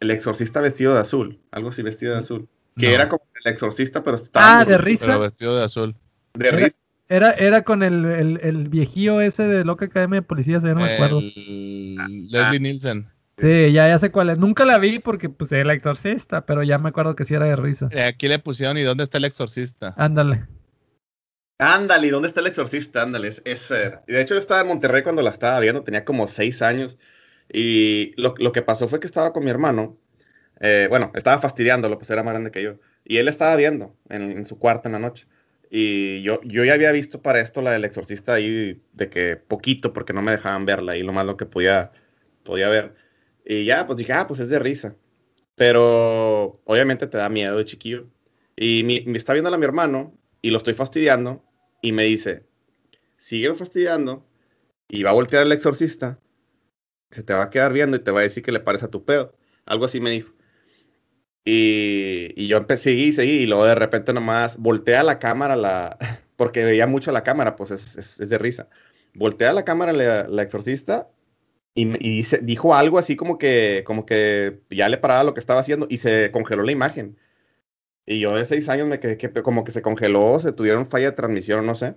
el 0.00 0.10
Exorcista 0.10 0.60
vestido 0.60 0.94
de 0.94 1.00
azul? 1.00 1.40
Algo 1.50 1.70
así 1.70 1.82
vestido 1.82 2.12
de 2.12 2.18
azul. 2.20 2.48
Que 2.76 2.88
No. 2.88 2.94
era 2.94 3.08
como 3.08 3.24
el 3.44 3.52
exorcista, 3.52 4.02
pero 4.04 4.16
estaba 4.16 4.60
Ah, 4.60 4.64
de 4.64 4.78
risa. 4.78 5.06
Pero 5.06 5.20
vestido 5.20 5.56
de 5.56 5.64
azul. 5.64 5.96
de 6.34 6.50
risa. 6.50 6.78
Era, 7.08 7.32
era 7.32 7.62
con 7.62 7.82
el, 7.82 8.04
el, 8.06 8.40
el 8.42 8.68
viejío 8.68 9.20
ese 9.20 9.46
de 9.46 9.64
Loca 9.64 9.84
Academia 9.86 10.20
de 10.20 10.26
Policías, 10.26 10.62
ya 10.62 10.74
no 10.74 10.80
me 10.80 10.94
acuerdo. 10.94 11.18
El 11.20 12.28
Leslie 12.30 12.60
Nielsen. 12.60 13.08
Sí, 13.36 13.72
ya, 13.72 13.88
ya 13.88 13.98
sé 13.98 14.10
cuál 14.10 14.30
es. 14.30 14.38
Nunca 14.38 14.64
la 14.64 14.78
vi 14.78 15.00
porque 15.00 15.28
pues 15.28 15.50
era 15.52 15.62
el 15.62 15.70
exorcista, 15.70 16.46
pero 16.46 16.62
ya 16.62 16.78
me 16.78 16.88
acuerdo 16.90 17.16
que 17.16 17.24
sí 17.24 17.34
era 17.34 17.46
de 17.46 17.56
risa. 17.56 17.88
Eh, 17.90 18.04
Aquí 18.04 18.28
le 18.28 18.38
pusieron, 18.38 18.78
¿y 18.78 18.82
dónde 18.82 19.04
está 19.04 19.18
el 19.18 19.24
exorcista? 19.24 19.92
Ándale. 19.96 20.46
Ándale, 21.58 22.06
¿y 22.06 22.10
¿dónde 22.10 22.28
está 22.28 22.40
el 22.40 22.46
exorcista? 22.48 23.02
Ándale, 23.02 23.28
es-. 23.28 23.42
Y 24.06 24.12
de 24.12 24.20
hecho 24.20 24.34
yo 24.34 24.40
estaba 24.40 24.60
en 24.60 24.68
Monterrey 24.68 25.02
cuando 25.02 25.22
la 25.22 25.30
estaba 25.30 25.60
viendo, 25.60 25.82
tenía 25.84 26.04
como 26.04 26.26
seis 26.28 26.62
años. 26.62 26.98
Y 27.52 28.12
lo, 28.20 28.34
lo 28.38 28.52
que 28.52 28.62
pasó 28.62 28.88
fue 28.88 29.00
que 29.00 29.06
estaba 29.06 29.32
con 29.32 29.44
mi 29.44 29.50
hermano. 29.50 29.98
eh, 30.60 30.86
bueno, 30.88 31.12
estaba 31.14 31.40
fastidiándolo, 31.40 31.98
pues 31.98 32.10
era 32.10 32.22
más 32.22 32.32
grande 32.34 32.50
que 32.50 32.62
yo. 32.62 32.78
Y 33.04 33.18
él 33.18 33.28
estaba 33.28 33.56
viendo 33.56 33.96
en, 34.08 34.30
en 34.32 34.44
su 34.46 34.58
cuarto 34.58 34.88
en 34.88 34.92
la 34.92 34.98
noche. 35.00 35.26
Y 35.76 36.22
yo, 36.22 36.40
yo 36.44 36.64
ya 36.64 36.74
había 36.74 36.92
visto 36.92 37.20
para 37.20 37.40
esto 37.40 37.60
la 37.60 37.72
del 37.72 37.84
exorcista 37.84 38.34
ahí, 38.34 38.80
de 38.92 39.10
que 39.10 39.34
poquito, 39.36 39.92
porque 39.92 40.12
no 40.12 40.22
me 40.22 40.30
dejaban 40.30 40.66
verla, 40.66 40.96
y 40.96 41.02
lo 41.02 41.12
más 41.12 41.26
lo 41.26 41.36
que 41.36 41.46
podía, 41.46 41.90
podía 42.44 42.68
ver. 42.68 42.94
Y 43.44 43.64
ya, 43.64 43.84
pues 43.84 43.96
dije, 43.96 44.12
ah, 44.12 44.28
pues 44.28 44.38
es 44.38 44.48
de 44.50 44.60
risa. 44.60 44.94
Pero 45.56 46.60
obviamente 46.64 47.08
te 47.08 47.18
da 47.18 47.28
miedo 47.28 47.56
de 47.56 47.64
chiquillo. 47.64 48.06
Y 48.54 48.84
me 48.84 49.18
está 49.18 49.32
viendo 49.32 49.52
a 49.52 49.58
mi 49.58 49.64
hermano 49.64 50.16
y 50.42 50.52
lo 50.52 50.58
estoy 50.58 50.74
fastidiando 50.74 51.44
y 51.82 51.90
me 51.90 52.04
dice, 52.04 52.46
sigue 53.16 53.52
fastidiando 53.54 54.24
y 54.88 55.02
va 55.02 55.10
a 55.10 55.14
voltear 55.14 55.42
el 55.42 55.50
exorcista, 55.50 56.20
se 57.10 57.24
te 57.24 57.34
va 57.34 57.42
a 57.44 57.50
quedar 57.50 57.72
viendo 57.72 57.96
y 57.96 58.00
te 58.00 58.12
va 58.12 58.20
a 58.20 58.22
decir 58.22 58.44
que 58.44 58.52
le 58.52 58.60
parece 58.60 58.84
a 58.84 58.90
tu 58.90 59.04
pedo. 59.04 59.34
Algo 59.66 59.86
así 59.86 60.00
me 60.00 60.10
dijo. 60.10 60.32
Y, 61.44 62.32
y 62.36 62.48
yo 62.48 62.56
empecé, 62.56 62.84
seguí, 62.84 63.12
seguí, 63.12 63.32
y 63.42 63.46
luego 63.46 63.66
de 63.66 63.74
repente 63.74 64.12
nomás 64.12 64.56
voltea 64.56 65.02
la 65.02 65.18
cámara, 65.18 65.56
la, 65.56 65.98
porque 66.36 66.64
veía 66.64 66.86
mucho 66.86 67.12
la 67.12 67.22
cámara, 67.22 67.56
pues 67.56 67.70
es, 67.70 67.96
es, 67.96 68.28
de 68.28 68.38
risa. 68.38 68.68
Voltea 69.14 69.52
la 69.52 69.64
cámara 69.64 69.92
la, 69.92 70.26
la 70.28 70.42
exorcista 70.42 71.08
y, 71.74 72.20
y 72.20 72.26
dijo 72.42 72.74
algo 72.74 72.98
así 72.98 73.16
como 73.16 73.38
que, 73.38 73.84
como 73.86 74.06
que 74.06 74.60
ya 74.70 74.88
le 74.88 74.98
paraba 74.98 75.24
lo 75.24 75.34
que 75.34 75.40
estaba 75.40 75.60
haciendo 75.60 75.86
y 75.90 75.98
se 75.98 76.30
congeló 76.32 76.62
la 76.62 76.72
imagen. 76.72 77.18
Y 78.06 78.20
yo 78.20 78.36
de 78.36 78.44
seis 78.44 78.68
años 78.68 78.86
me 78.88 79.00
quedé 79.00 79.16
que 79.16 79.32
como 79.42 79.64
que 79.64 79.72
se 79.72 79.82
congeló, 79.82 80.38
se 80.40 80.52
tuvieron 80.52 80.88
falla 80.88 81.10
de 81.10 81.16
transmisión, 81.16 81.66
no 81.66 81.74
sé. 81.74 81.96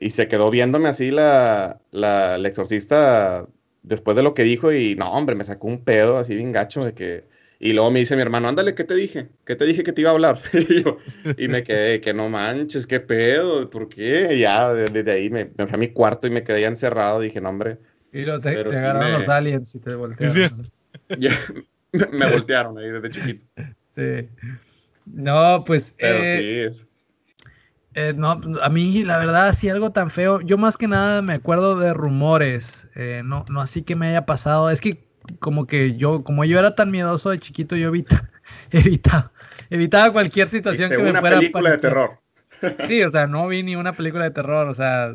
Y 0.00 0.10
se 0.10 0.28
quedó 0.28 0.50
viéndome 0.50 0.88
así 0.88 1.10
la, 1.10 1.80
la, 1.90 2.36
exorcista 2.48 3.48
después 3.82 4.16
de 4.16 4.22
lo 4.22 4.34
que 4.34 4.44
dijo 4.44 4.72
y 4.72 4.94
no, 4.96 5.12
hombre, 5.12 5.36
me 5.36 5.44
sacó 5.44 5.68
un 5.68 5.84
pedo 5.84 6.18
así 6.18 6.34
bien 6.34 6.52
gacho 6.52 6.84
de 6.84 6.94
que... 6.94 7.37
Y 7.60 7.72
luego 7.72 7.90
me 7.90 7.98
dice 7.98 8.14
mi 8.14 8.22
hermano, 8.22 8.48
ándale, 8.48 8.74
¿qué 8.74 8.84
te 8.84 8.94
dije? 8.94 9.30
¿Qué 9.44 9.56
te 9.56 9.64
dije 9.64 9.82
que 9.82 9.92
te 9.92 10.02
iba 10.02 10.10
a 10.10 10.12
hablar? 10.12 10.40
y, 11.36 11.48
me 11.48 11.64
quedé, 11.64 12.00
que 12.00 12.14
no 12.14 12.28
manches, 12.28 12.86
¿qué 12.86 13.00
pedo? 13.00 13.68
¿Por 13.68 13.88
qué? 13.88 14.34
Y 14.34 14.40
ya 14.40 14.72
desde 14.72 15.10
ahí 15.10 15.28
me, 15.28 15.50
me, 15.56 15.66
fui 15.66 15.74
a 15.74 15.78
mi 15.78 15.88
cuarto 15.88 16.28
y 16.28 16.30
me 16.30 16.44
quedé 16.44 16.60
ya 16.60 16.68
encerrado. 16.68 17.20
Dije, 17.20 17.40
no, 17.40 17.48
hombre. 17.48 17.78
Y 18.12 18.24
te, 18.24 18.30
agarraron 18.30 19.12
los 19.12 19.28
aliens 19.28 19.74
y 19.74 19.80
te 19.80 19.94
voltearon. 19.94 20.70
me 22.12 22.30
voltearon 22.30 22.78
ahí 22.78 22.90
desde 22.90 23.10
chiquito. 23.10 23.46
Sí. 23.94 24.28
No, 25.06 25.64
pues. 25.64 25.94
Eh, 25.98 26.70
eh, 27.94 28.12
no, 28.16 28.40
a 28.62 28.68
mí 28.68 29.02
la 29.02 29.18
verdad, 29.18 29.52
sí, 29.52 29.68
algo 29.68 29.90
tan 29.90 30.10
feo. 30.10 30.40
Yo 30.40 30.58
más 30.58 30.76
que 30.76 30.86
nada 30.86 31.22
me 31.22 31.34
acuerdo 31.34 31.76
de 31.78 31.92
rumores. 31.92 32.88
Eh, 32.94 33.22
no, 33.24 33.44
no 33.48 33.60
así 33.60 33.82
que 33.82 33.96
me 33.96 34.08
haya 34.08 34.26
pasado. 34.26 34.70
Es 34.70 34.80
que 34.80 35.07
como 35.38 35.66
que 35.66 35.96
yo, 35.96 36.24
como 36.24 36.44
yo 36.44 36.58
era 36.58 36.74
tan 36.74 36.90
miedoso 36.90 37.30
de 37.30 37.38
chiquito, 37.38 37.76
yo 37.76 37.88
evita, 37.88 38.30
evitaba, 38.70 39.32
evitaba 39.70 40.12
cualquier 40.12 40.48
situación 40.48 40.90
que 40.90 40.98
me 40.98 41.10
una 41.10 41.20
fuera. 41.20 41.38
película 41.38 41.70
de 41.70 41.78
terror. 41.78 42.18
Sí, 42.88 43.02
o 43.04 43.10
sea, 43.12 43.28
no 43.28 43.46
vi 43.46 43.62
ni 43.62 43.76
una 43.76 43.94
película 43.94 44.24
de 44.24 44.32
terror, 44.32 44.66
o 44.66 44.74
sea. 44.74 45.14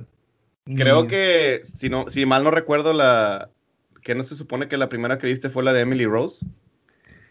Creo 0.77 1.07
que, 1.07 1.59
si, 1.63 1.89
no, 1.89 2.05
si 2.09 2.25
mal 2.25 2.43
no 2.45 2.51
recuerdo, 2.51 2.93
la. 2.93 3.49
que 4.01 4.15
no 4.15 4.23
se 4.23 4.37
supone 4.37 4.69
que 4.69 4.77
la 4.77 4.87
primera 4.87 5.17
que 5.17 5.27
viste 5.27 5.49
fue 5.49 5.61
la 5.61 5.73
de 5.73 5.81
Emily 5.81 6.05
Rose. 6.05 6.45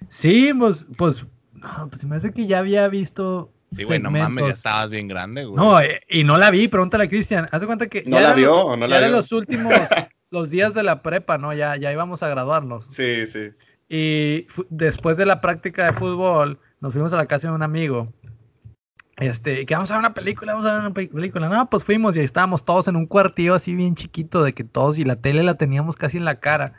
Sí, 0.08 0.52
pues, 0.52 0.86
pues 0.98 1.24
no, 1.54 1.88
pues 1.88 2.04
me 2.04 2.16
hace 2.16 2.32
que 2.32 2.46
ya 2.46 2.58
había 2.58 2.88
visto. 2.88 3.52
Sí, 3.74 3.84
güey, 3.84 4.00
no 4.00 4.10
mames, 4.10 4.44
ya 4.44 4.50
estabas 4.50 4.90
bien 4.90 5.08
grande, 5.08 5.46
güey. 5.46 5.56
No, 5.56 5.80
eh, 5.80 6.02
y 6.10 6.24
no 6.24 6.36
la 6.36 6.50
vi, 6.50 6.68
pregúntale 6.68 7.04
a 7.04 7.08
Cristian. 7.08 7.48
Hace 7.50 7.64
cuenta 7.64 7.86
que. 7.86 8.04
No 8.06 8.20
la 8.20 8.34
vio, 8.34 8.76
no 8.76 8.86
la 8.86 8.98
eran 8.98 9.12
los 9.12 9.32
últimos, 9.32 9.72
los 10.32 10.50
días 10.50 10.74
de 10.74 10.82
la 10.82 11.02
prepa, 11.02 11.38
¿no? 11.38 11.52
Ya, 11.52 11.76
ya 11.76 11.92
íbamos 11.92 12.22
a 12.22 12.28
graduarnos. 12.28 12.86
Sí, 12.90 13.26
sí. 13.26 13.50
Y 13.88 14.46
después 14.70 15.18
de 15.18 15.26
la 15.26 15.40
práctica 15.40 15.84
de 15.84 15.92
fútbol, 15.92 16.58
nos 16.80 16.94
fuimos 16.94 17.12
a 17.12 17.16
la 17.16 17.26
casa 17.26 17.48
de 17.48 17.54
un 17.54 17.62
amigo. 17.62 18.12
Este, 19.18 19.66
que 19.66 19.74
vamos 19.74 19.90
a 19.90 19.94
ver 19.94 20.00
una 20.00 20.14
película, 20.14 20.54
vamos 20.54 20.68
a 20.68 20.72
ver 20.72 20.80
una 20.80 20.94
película. 20.94 21.48
No, 21.48 21.68
pues 21.68 21.84
fuimos 21.84 22.16
y 22.16 22.20
estábamos 22.20 22.64
todos 22.64 22.88
en 22.88 22.96
un 22.96 23.06
cuartillo 23.06 23.54
así 23.54 23.76
bien 23.76 23.94
chiquito 23.94 24.42
de 24.42 24.54
que 24.54 24.64
todos 24.64 24.98
y 24.98 25.04
la 25.04 25.16
tele 25.16 25.42
la 25.42 25.54
teníamos 25.54 25.96
casi 25.96 26.16
en 26.16 26.24
la 26.24 26.40
cara. 26.40 26.72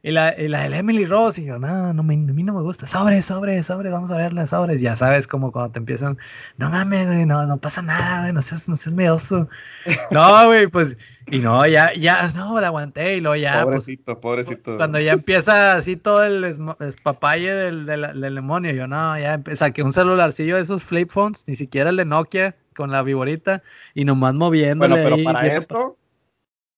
Y 0.00 0.12
la, 0.12 0.32
y 0.38 0.46
la 0.46 0.68
de 0.68 0.76
Emily 0.76 1.06
Rose, 1.06 1.40
y 1.40 1.46
yo, 1.46 1.58
no, 1.58 1.92
no, 1.92 2.02
a 2.02 2.04
mí 2.04 2.16
no 2.16 2.54
me 2.54 2.62
gusta. 2.62 2.86
Sobres, 2.86 3.24
sobres, 3.24 3.66
sobres, 3.66 3.90
vamos 3.90 4.12
a 4.12 4.16
verla, 4.16 4.46
sobres. 4.46 4.80
Ya 4.80 4.94
sabes, 4.94 5.26
como 5.26 5.50
cuando 5.50 5.72
te 5.72 5.80
empiezan, 5.80 6.16
no 6.56 6.70
mames, 6.70 7.08
güey, 7.08 7.26
no, 7.26 7.44
no 7.46 7.56
pasa 7.56 7.82
nada, 7.82 8.20
güey, 8.20 8.32
no 8.32 8.40
seas, 8.40 8.68
no 8.68 8.76
seas 8.76 8.94
medoso. 8.94 9.48
no, 10.12 10.46
güey, 10.46 10.68
pues, 10.68 10.96
y 11.26 11.40
no, 11.40 11.66
ya, 11.66 11.92
ya, 11.94 12.28
no, 12.36 12.60
la 12.60 12.68
aguanté, 12.68 13.16
y 13.16 13.20
luego 13.20 13.34
ya. 13.34 13.64
Pues, 13.64 13.64
pobrecito, 13.64 14.20
pobrecito. 14.20 14.76
Cuando 14.76 15.00
ya 15.00 15.14
empieza 15.14 15.74
así 15.74 15.96
todo 15.96 16.24
el 16.24 16.44
espapalle 16.44 17.52
del, 17.52 17.84
del, 17.84 18.20
del, 18.20 18.34
demonio, 18.36 18.70
yo, 18.70 18.86
no, 18.86 19.18
ya 19.18 19.42
saqué 19.54 19.82
un 19.82 19.92
celularcillo 19.92 20.54
de 20.54 20.62
esos 20.62 20.84
flip 20.84 21.10
phones, 21.10 21.42
ni 21.48 21.56
siquiera 21.56 21.90
el 21.90 21.96
de 21.96 22.04
Nokia, 22.04 22.54
con 22.76 22.92
la 22.92 23.02
viborita, 23.02 23.64
y 23.94 24.04
nomás 24.04 24.32
moviéndole. 24.34 24.94
Bueno, 24.94 25.16
pero 25.16 25.24
para 25.24 25.56
esto, 25.56 25.96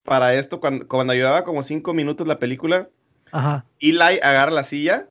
para 0.04 0.34
esto, 0.34 0.58
cuando, 0.58 0.88
cuando 0.88 1.12
ayudaba 1.12 1.44
como 1.44 1.62
cinco 1.62 1.92
minutos 1.92 2.26
la 2.26 2.38
película 2.38 2.88
Ajá. 3.32 3.64
Eli 3.80 4.20
agarra 4.22 4.50
la 4.50 4.64
silla 4.64 5.08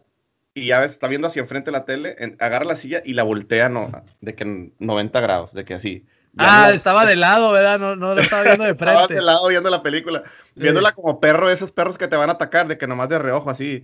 y 0.53 0.67
ya 0.67 0.79
ves, 0.79 0.91
está 0.91 1.07
viendo 1.07 1.27
hacia 1.27 1.41
enfrente 1.41 1.71
la 1.71 1.85
tele, 1.85 2.15
agarra 2.39 2.65
la 2.65 2.75
silla 2.75 3.01
y 3.05 3.13
la 3.13 3.23
voltea 3.23 3.69
no, 3.69 3.89
de 4.21 4.35
que 4.35 4.71
90 4.79 5.19
grados, 5.21 5.53
de 5.53 5.65
que 5.65 5.73
así. 5.73 6.05
Ah, 6.37 6.71
estaba 6.73 7.05
de 7.05 7.15
lado, 7.15 7.51
¿verdad? 7.51 7.79
No, 7.79 7.95
no 7.95 8.13
lo 8.13 8.21
estaba 8.21 8.43
viendo 8.43 8.63
de 8.63 8.75
frente. 8.75 8.93
estaba 9.01 9.07
de 9.07 9.21
lado 9.21 9.47
viendo 9.47 9.69
la 9.69 9.81
película, 9.81 10.23
viéndola 10.55 10.91
como 10.91 11.19
perro, 11.19 11.49
esos 11.49 11.71
perros 11.71 11.97
que 11.97 12.07
te 12.07 12.15
van 12.15 12.29
a 12.29 12.33
atacar, 12.33 12.67
de 12.67 12.77
que 12.77 12.87
nomás 12.87 13.09
de 13.09 13.19
reojo 13.19 13.49
así. 13.49 13.79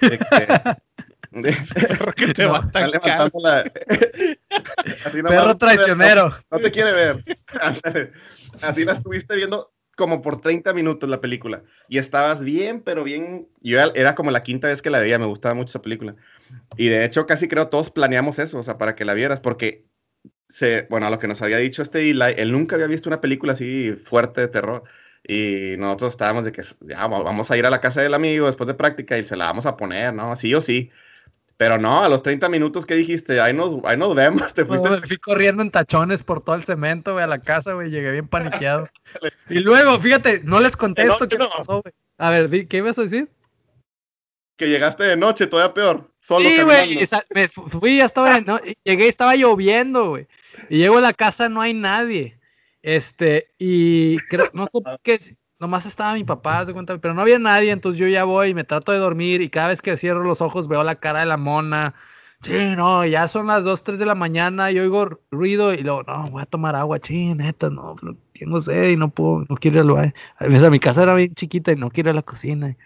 De 0.00 0.18
que, 0.18 0.48
te 2.34 2.46
va 2.46 2.56
a 2.56 2.60
atacar. 2.60 3.30
perro 5.28 5.56
traicionero. 5.56 6.36
no, 6.50 6.58
te 6.58 6.70
quiere 6.70 6.92
ver. 6.92 7.24
así 8.62 8.84
la 8.84 8.92
estuviste 8.92 9.36
viendo 9.36 9.72
como 10.00 10.22
por 10.22 10.40
30 10.40 10.72
minutos 10.72 11.10
la 11.10 11.20
película 11.20 11.62
y 11.86 11.98
estabas 11.98 12.42
bien, 12.42 12.80
pero 12.80 13.04
bien. 13.04 13.48
Yo 13.60 13.78
era 13.78 14.14
como 14.14 14.30
la 14.30 14.42
quinta 14.42 14.68
vez 14.68 14.80
que 14.80 14.88
la 14.88 14.98
veía, 14.98 15.18
me 15.18 15.26
gustaba 15.26 15.54
mucho 15.54 15.68
esa 15.68 15.82
película. 15.82 16.16
Y 16.78 16.88
de 16.88 17.04
hecho, 17.04 17.26
casi 17.26 17.48
creo 17.48 17.68
todos 17.68 17.90
planeamos 17.90 18.38
eso, 18.38 18.58
o 18.58 18.62
sea, 18.62 18.78
para 18.78 18.94
que 18.94 19.04
la 19.04 19.12
vieras, 19.12 19.40
porque, 19.40 19.84
se, 20.48 20.86
bueno, 20.88 21.06
a 21.06 21.10
lo 21.10 21.18
que 21.18 21.28
nos 21.28 21.42
había 21.42 21.58
dicho 21.58 21.82
este 21.82 22.08
Eli, 22.08 22.34
él 22.38 22.50
nunca 22.50 22.76
había 22.76 22.86
visto 22.86 23.10
una 23.10 23.20
película 23.20 23.52
así 23.52 23.92
fuerte 24.04 24.40
de 24.40 24.48
terror. 24.48 24.84
Y 25.22 25.76
nosotros 25.76 26.12
estábamos 26.12 26.46
de 26.46 26.52
que 26.52 26.62
ya 26.80 27.06
vamos 27.06 27.50
a 27.50 27.58
ir 27.58 27.66
a 27.66 27.70
la 27.70 27.82
casa 27.82 28.00
del 28.00 28.14
amigo 28.14 28.46
después 28.46 28.66
de 28.66 28.74
práctica 28.74 29.18
y 29.18 29.24
se 29.24 29.36
la 29.36 29.44
vamos 29.44 29.66
a 29.66 29.76
poner, 29.76 30.14
¿no? 30.14 30.34
Sí 30.34 30.54
o 30.54 30.62
sí. 30.62 30.90
Pero 31.60 31.76
no, 31.76 32.02
a 32.02 32.08
los 32.08 32.22
30 32.22 32.48
minutos 32.48 32.86
que 32.86 32.94
dijiste, 32.94 33.38
ahí 33.38 33.52
nos, 33.52 33.84
ahí 33.84 33.94
nos 33.94 34.14
vemos, 34.14 34.54
te 34.54 34.64
fuiste. 34.64 34.88
fui 35.06 35.18
corriendo 35.18 35.62
en 35.62 35.70
tachones 35.70 36.22
por 36.22 36.42
todo 36.42 36.56
el 36.56 36.64
cemento, 36.64 37.12
güey, 37.12 37.22
a 37.22 37.26
la 37.26 37.42
casa, 37.42 37.74
güey, 37.74 37.90
llegué 37.90 38.12
bien 38.12 38.26
paniqueado. 38.26 38.88
y 39.50 39.58
luego, 39.58 40.00
fíjate, 40.00 40.40
no 40.42 40.58
les 40.58 40.74
contesto 40.74 41.28
qué 41.28 41.36
pasó, 41.36 41.82
güey. 41.82 41.92
A 42.16 42.30
ver, 42.30 42.66
¿qué 42.66 42.78
ibas 42.78 42.98
a 42.98 43.02
decir? 43.02 43.28
Que 44.56 44.70
llegaste 44.70 45.04
de 45.04 45.18
noche, 45.18 45.46
todavía 45.46 45.74
peor. 45.74 46.10
Solo 46.20 46.48
sí, 46.48 46.62
güey, 46.62 46.98
me 47.34 47.46
fui, 47.48 47.98
ya 47.98 48.06
estaba, 48.06 48.40
no, 48.40 48.58
llegué, 48.82 49.08
estaba 49.08 49.36
lloviendo, 49.36 50.08
güey. 50.08 50.28
Y 50.70 50.78
llego 50.78 50.96
a 50.96 51.02
la 51.02 51.12
casa, 51.12 51.50
no 51.50 51.60
hay 51.60 51.74
nadie. 51.74 52.40
Este, 52.80 53.50
y 53.58 54.16
creo, 54.30 54.48
no 54.54 54.64
sé 54.64 54.78
qué, 55.02 55.18
nomás 55.60 55.86
estaba 55.86 56.14
mi 56.14 56.24
papá, 56.24 56.64
se 56.66 56.72
cuenta, 56.72 56.98
pero 56.98 57.14
no 57.14 57.20
había 57.20 57.38
nadie, 57.38 57.70
entonces 57.70 58.00
yo 58.00 58.08
ya 58.08 58.24
voy 58.24 58.48
y 58.48 58.54
me 58.54 58.64
trato 58.64 58.92
de 58.92 58.98
dormir 58.98 59.42
y 59.42 59.50
cada 59.50 59.68
vez 59.68 59.82
que 59.82 59.96
cierro 59.96 60.24
los 60.24 60.40
ojos 60.40 60.66
veo 60.66 60.82
la 60.82 60.96
cara 60.96 61.20
de 61.20 61.26
la 61.26 61.36
mona. 61.36 61.94
Sí, 62.42 62.74
no, 62.74 63.04
ya 63.04 63.28
son 63.28 63.48
las 63.48 63.64
2, 63.64 63.84
3 63.84 63.98
de 63.98 64.06
la 64.06 64.14
mañana 64.14 64.70
y 64.70 64.78
oigo 64.78 65.20
ruido 65.30 65.74
y 65.74 65.82
luego, 65.82 66.02
no, 66.04 66.30
voy 66.30 66.42
a 66.42 66.46
tomar 66.46 66.74
agua, 66.74 66.98
sí, 67.02 67.34
neta, 67.34 67.68
no, 67.68 67.96
tengo 68.32 68.62
sed 68.62 68.90
y 68.90 68.96
no 68.96 69.10
puedo, 69.10 69.44
no 69.48 69.56
quiero 69.56 69.84
ir 69.84 70.14
al. 70.38 70.64
A 70.66 70.70
mi 70.70 70.80
casa 70.80 71.02
era 71.02 71.14
bien 71.14 71.34
chiquita 71.34 71.72
y 71.72 71.76
no 71.76 71.90
quiero 71.90 72.08
ir 72.08 72.12
a 72.12 72.16
la 72.16 72.22
cocina. 72.22 72.76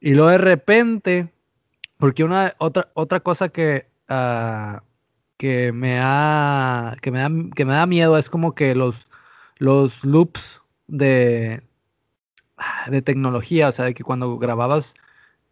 Y 0.00 0.14
luego 0.14 0.30
de 0.30 0.38
repente, 0.38 1.32
porque 1.98 2.24
una 2.24 2.54
otra, 2.58 2.90
otra 2.94 3.20
cosa 3.20 3.48
que, 3.48 3.86
uh, 4.10 4.78
que, 5.38 5.72
me 5.72 5.98
ha, 6.00 6.96
que, 7.00 7.10
me 7.10 7.20
da, 7.20 7.30
que 7.56 7.64
me 7.64 7.72
da 7.72 7.86
miedo 7.86 8.18
es 8.18 8.28
como 8.30 8.54
que 8.54 8.74
los, 8.74 9.08
los 9.58 10.04
loops 10.04 10.62
de, 10.88 11.62
de 12.90 13.02
tecnología, 13.02 13.68
o 13.68 13.72
sea, 13.72 13.86
de 13.86 13.94
que 13.94 14.04
cuando 14.04 14.38
grababas 14.38 14.94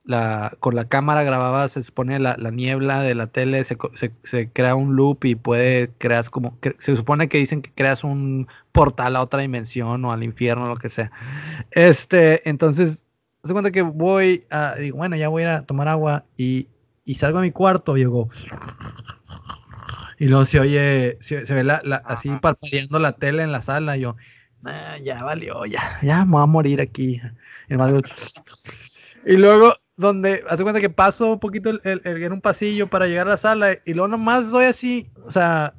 la, 0.06 0.56
con 0.60 0.76
la 0.76 0.88
cámara 0.88 1.24
grababas, 1.24 1.72
se 1.72 1.80
expone 1.80 2.18
la, 2.18 2.36
la 2.38 2.50
niebla 2.50 3.02
de 3.02 3.14
la 3.14 3.26
tele, 3.26 3.64
se, 3.64 3.76
se, 3.94 4.50
crea 4.50 4.74
un 4.76 4.94
loop 4.94 5.24
y 5.24 5.34
puede, 5.34 5.90
creas 5.98 6.30
como, 6.30 6.58
se 6.78 6.96
supone 6.96 7.28
que 7.28 7.38
dicen 7.38 7.60
que 7.60 7.72
creas 7.72 8.04
un 8.04 8.46
portal 8.72 9.16
a 9.16 9.22
otra 9.22 9.40
dimensión 9.40 10.04
o 10.04 10.12
al 10.12 10.22
infierno, 10.22 10.68
lo 10.68 10.76
que 10.76 10.88
sea. 10.88 11.10
Este, 11.72 12.48
entonces, 12.48 13.04
se 13.42 13.52
cuenta 13.52 13.72
que 13.72 13.82
voy 13.82 14.44
a, 14.50 14.76
digo, 14.76 14.96
bueno, 14.96 15.16
ya 15.16 15.28
voy 15.28 15.42
a 15.42 15.44
ir 15.44 15.50
a 15.50 15.62
tomar 15.62 15.88
agua 15.88 16.24
y, 16.36 16.68
y 17.04 17.14
salgo 17.16 17.38
a 17.38 17.42
mi 17.42 17.50
cuarto 17.50 17.96
y 17.96 18.00
digo, 18.00 18.28
y 20.18 20.28
luego 20.28 20.44
se 20.44 20.60
oye, 20.60 21.18
se, 21.20 21.42
ve 21.52 21.64
la, 21.64 21.80
así 22.04 22.30
parpadeando 22.40 22.98
la 22.98 23.12
tele 23.12 23.42
en 23.42 23.52
la 23.52 23.60
sala 23.60 23.96
y 23.96 24.00
yo, 24.00 24.16
ya 25.02 25.22
valió, 25.22 25.64
ya, 25.66 25.98
ya 26.02 26.24
me 26.24 26.32
voy 26.32 26.42
a 26.42 26.46
morir 26.46 26.80
aquí. 26.80 27.20
Y 27.68 29.36
luego, 29.36 29.74
donde, 29.96 30.44
hace 30.48 30.62
cuenta 30.62 30.80
que 30.80 30.90
paso 30.90 31.32
un 31.32 31.40
poquito 31.40 31.72
en 31.84 32.32
un 32.32 32.40
pasillo 32.40 32.88
para 32.88 33.06
llegar 33.06 33.26
a 33.26 33.30
la 33.30 33.36
sala 33.36 33.76
y 33.84 33.94
luego 33.94 34.08
nomás 34.08 34.50
doy 34.50 34.66
así, 34.66 35.10
o 35.24 35.30
sea, 35.30 35.74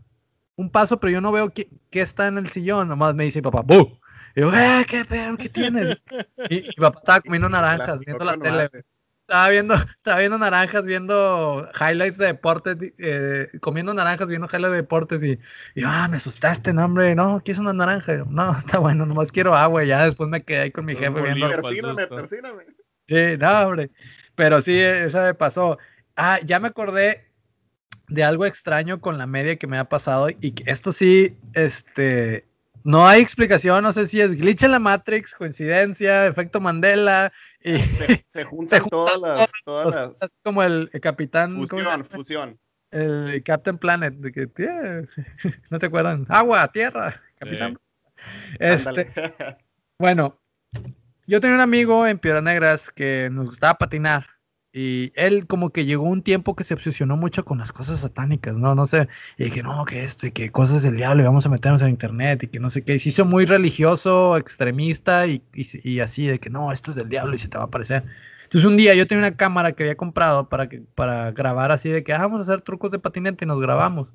un 0.56 0.70
paso, 0.70 1.00
pero 1.00 1.12
yo 1.12 1.22
no 1.22 1.32
veo 1.32 1.54
qué, 1.54 1.70
está 1.92 2.28
en 2.28 2.38
el 2.38 2.48
sillón, 2.48 2.88
nomás 2.88 3.16
me 3.16 3.24
dice 3.24 3.42
papá, 3.42 3.62
¡bu! 3.62 4.00
Y 4.36 4.42
yo, 4.42 4.54
eh, 4.54 4.86
¿qué 4.88 5.06
pedo? 5.06 5.38
¿Qué 5.38 5.50
tienes? 5.50 6.02
Y, 6.50 6.72
papá 6.76 7.00
estaba 7.00 7.22
comiendo 7.22 7.50
naranjas, 7.50 8.00
viendo 8.00 8.26
la 8.26 8.38
tele. 8.38 8.70
Estaba 9.28 9.50
viendo, 9.50 9.76
estaba 9.98 10.20
viendo 10.20 10.38
naranjas, 10.38 10.86
viendo 10.86 11.70
highlights 11.80 12.18
de 12.18 12.28
deportes, 12.28 12.78
eh, 12.98 13.50
comiendo 13.60 13.94
naranjas, 13.94 14.30
viendo 14.30 14.48
highlights 14.48 14.72
de 14.72 14.78
deportes 14.78 15.24
y, 15.24 15.40
y 15.76 15.84
ah, 15.86 16.08
me 16.10 16.16
asustaste, 16.16 16.74
no, 16.74 16.86
hombre, 16.86 17.14
no, 17.14 17.42
¿quieres 17.44 17.60
una 17.60 17.74
naranja? 17.74 18.24
No, 18.30 18.52
está 18.58 18.80
bueno, 18.80 19.06
nomás 19.06 19.32
quiero 19.32 19.54
agua 19.54 19.84
y 19.84 19.88
ya 19.88 20.06
después 20.06 20.30
me 20.30 20.44
quedé 20.44 20.60
ahí 20.62 20.72
con 20.72 20.86
mi 20.86 20.96
jefe 20.96 21.22
viendo. 21.22 21.50
Persíname, 21.50 22.08
persíname. 22.08 22.64
Sí, 23.08 23.38
no, 23.38 23.62
hombre. 23.62 23.92
Pero 24.36 24.62
sí, 24.62 24.80
esa 24.80 25.24
me 25.24 25.34
pasó. 25.34 25.78
Ah, 26.16 26.40
ya 26.44 26.60
me 26.60 26.70
acordé 26.70 27.30
de 28.08 28.24
algo 28.24 28.46
extraño 28.46 29.02
con 29.02 29.18
la 29.18 29.28
media 29.28 29.58
que 29.58 29.68
me 29.68 29.78
ha 29.78 29.90
pasado 29.90 30.30
y 30.30 30.52
que 30.52 30.72
esto 30.72 30.92
sí, 30.92 31.38
este, 31.54 32.46
no 32.84 33.06
hay 33.06 33.22
explicación, 33.22 33.84
no 33.84 33.92
sé 33.92 34.08
si 34.08 34.22
es 34.22 34.38
glitch 34.38 34.64
en 34.64 34.72
la 34.72 34.80
Matrix, 34.80 35.36
coincidencia, 35.36 36.26
efecto 36.26 36.62
Mandela. 36.62 37.34
Y 37.62 37.78
se, 37.78 38.44
juntan 38.50 38.86
todas 38.86 39.18
las. 39.20 39.52
Todas 39.66 40.16
las... 40.20 40.38
Como 40.44 40.64
el, 40.64 40.90
capitán. 41.02 41.56
Fusión, 41.56 42.06
fusión. 42.06 42.60
El 42.92 43.44
Captain 43.44 43.78
Planet, 43.78 44.14
de 44.16 44.32
que, 44.32 45.08
no 45.70 45.80
te 45.80 45.86
acuerdan. 45.88 46.26
Agua, 46.30 46.68
tierra, 46.72 47.22
capitán. 47.38 47.78
Este, 48.60 49.12
bueno, 50.00 50.40
yo 51.28 51.42
tenía 51.42 51.56
un 51.56 51.62
amigo 51.62 52.08
en 52.08 52.18
Piedras 52.18 52.44
Negras 52.44 52.90
que 52.90 53.30
nos 53.32 53.48
gustaba 53.48 53.78
patinar 53.78 54.26
y 54.80 55.12
él 55.16 55.48
como 55.48 55.72
que 55.72 55.86
llegó 55.86 56.04
un 56.04 56.22
tiempo 56.22 56.56
que 56.56 56.64
se 56.64 56.76
obsesionó 56.76 57.18
mucho 57.18 57.44
con 57.46 57.58
las 57.58 57.72
cosas 57.72 58.02
satánicas, 58.02 58.60
¿no? 58.60 58.76
No 58.76 58.86
sé, 58.86 59.08
y 59.36 59.50
que 59.50 59.64
no, 59.64 59.86
que 59.86 60.04
esto, 60.04 60.28
y 60.28 60.32
que 60.32 60.52
cosas 60.52 60.84
del 60.84 60.98
diablo, 60.98 61.24
y 61.24 61.26
vamos 61.26 61.48
a 61.48 61.50
meternos 61.50 61.82
en 61.82 61.90
internet, 61.90 62.44
y 62.44 62.48
que 62.48 62.60
no 62.60 62.70
sé 62.70 62.84
qué, 62.84 62.94
y 62.94 63.00
se 63.00 63.10
hizo 63.10 63.26
muy 63.26 63.48
religioso, 63.48 64.38
extremista, 64.38 65.26
y, 65.26 65.42
y, 65.56 66.00
así, 66.00 66.28
de 66.28 66.40
que 66.40 66.52
no, 66.52 66.72
esto 66.72 66.92
es 66.92 66.98
del 66.98 67.10
diablo 67.10 67.34
y 67.34 67.40
se 67.40 67.48
te 67.48 67.58
va 67.58 67.64
a 67.64 67.68
aparecer. 67.68 68.04
Entonces 68.44 68.70
un 68.70 68.78
día 68.78 68.94
yo 68.94 69.08
tenía 69.08 69.28
una 69.28 69.36
cámara 69.36 69.72
que 69.72 69.82
había 69.82 69.98
comprado 69.98 70.48
para, 70.48 70.70
que, 70.70 70.82
para 70.94 71.32
grabar 71.32 71.72
así, 71.72 71.90
de 71.90 72.04
que 72.04 72.14
ah, 72.14 72.20
vamos 72.20 72.42
a 72.42 72.44
hacer 72.44 72.62
trucos 72.62 72.92
de 72.92 73.00
patinete 73.00 73.46
y 73.46 73.48
nos 73.48 73.60
grabamos. 73.60 74.14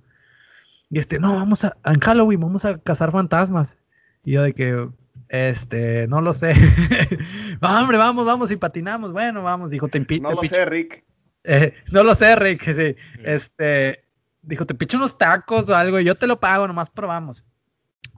Y 0.91 1.01
este, 1.01 1.19
no, 1.19 1.35
vamos 1.35 1.65
a, 1.65 1.77
en 1.85 1.99
Halloween 2.01 2.41
vamos 2.41 2.65
a 2.65 2.79
cazar 2.79 3.11
fantasmas. 3.11 3.79
Y 4.25 4.33
yo 4.33 4.43
de 4.43 4.55
que, 4.55 4.89
este, 5.33 6.07
no 6.09 6.21
lo 6.21 6.35
sé. 6.35 6.55
hombre, 7.63 7.97
vamos, 7.97 8.27
vamos 8.27 8.51
y 8.51 8.57
patinamos. 8.57 9.13
Bueno, 9.13 9.43
vamos, 9.43 9.71
dijo, 9.71 9.89
te 9.89 9.99
No 10.21 10.33
lo 10.33 10.43
sé, 10.43 10.67
Rick. 10.67 11.05
Eh, 11.45 11.73
no 11.91 12.05
lo 12.05 12.15
sé, 12.15 12.37
Rick, 12.37 12.63
sí. 12.77 12.95
Este, 13.25 14.05
dijo, 14.43 14.67
te 14.67 14.75
picho 14.75 14.99
unos 14.99 15.17
tacos 15.17 15.71
o 15.71 15.75
algo 15.75 15.99
y 15.99 16.05
yo 16.05 16.17
te 16.17 16.27
lo 16.27 16.39
pago, 16.39 16.69
nomás 16.69 16.91
probamos. 16.91 17.47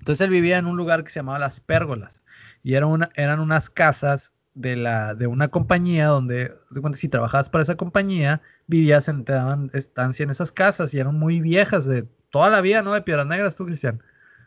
Entonces 0.01 0.25
él 0.25 0.31
vivía 0.31 0.59
en 0.59 0.67
un 0.67 0.77
lugar 0.77 1.05
que 1.05 1.11
se 1.11 1.21
llamaba 1.21 1.39
Las 1.39 1.61
Pérgolas 1.61 2.25
y 2.65 2.75
era 2.75 2.87
una, 2.87 3.11
eran 3.15 3.39
unas 3.39 3.71
casas 3.71 4.33
de, 4.55 4.75
la, 4.75 5.15
de 5.15 5.29
una 5.29 5.47
compañía 5.47 6.09
donde, 6.09 6.53
si 6.95 7.09
trabajabas 7.09 7.49
para 7.49 7.63
esa 7.63 7.77
compañía, 7.77 8.43
vivías, 8.67 9.09
en, 9.09 9.25
te 9.25 9.35
daban 9.35 9.71
estancia 9.73 10.25
en 10.25 10.31
esas 10.31 10.51
casas 10.51 10.93
y 10.95 10.99
eran 10.99 11.17
muy 11.17 11.41
viejas 11.41 11.87
de 11.87 12.09
toda 12.31 12.51
la 12.51 12.61
vida, 12.61 12.83
¿no? 12.83 12.93
De 12.93 13.03
Piedras 13.03 13.29
Negras, 13.29 13.55
tú, 13.55 13.67
Cristian. 13.67 14.03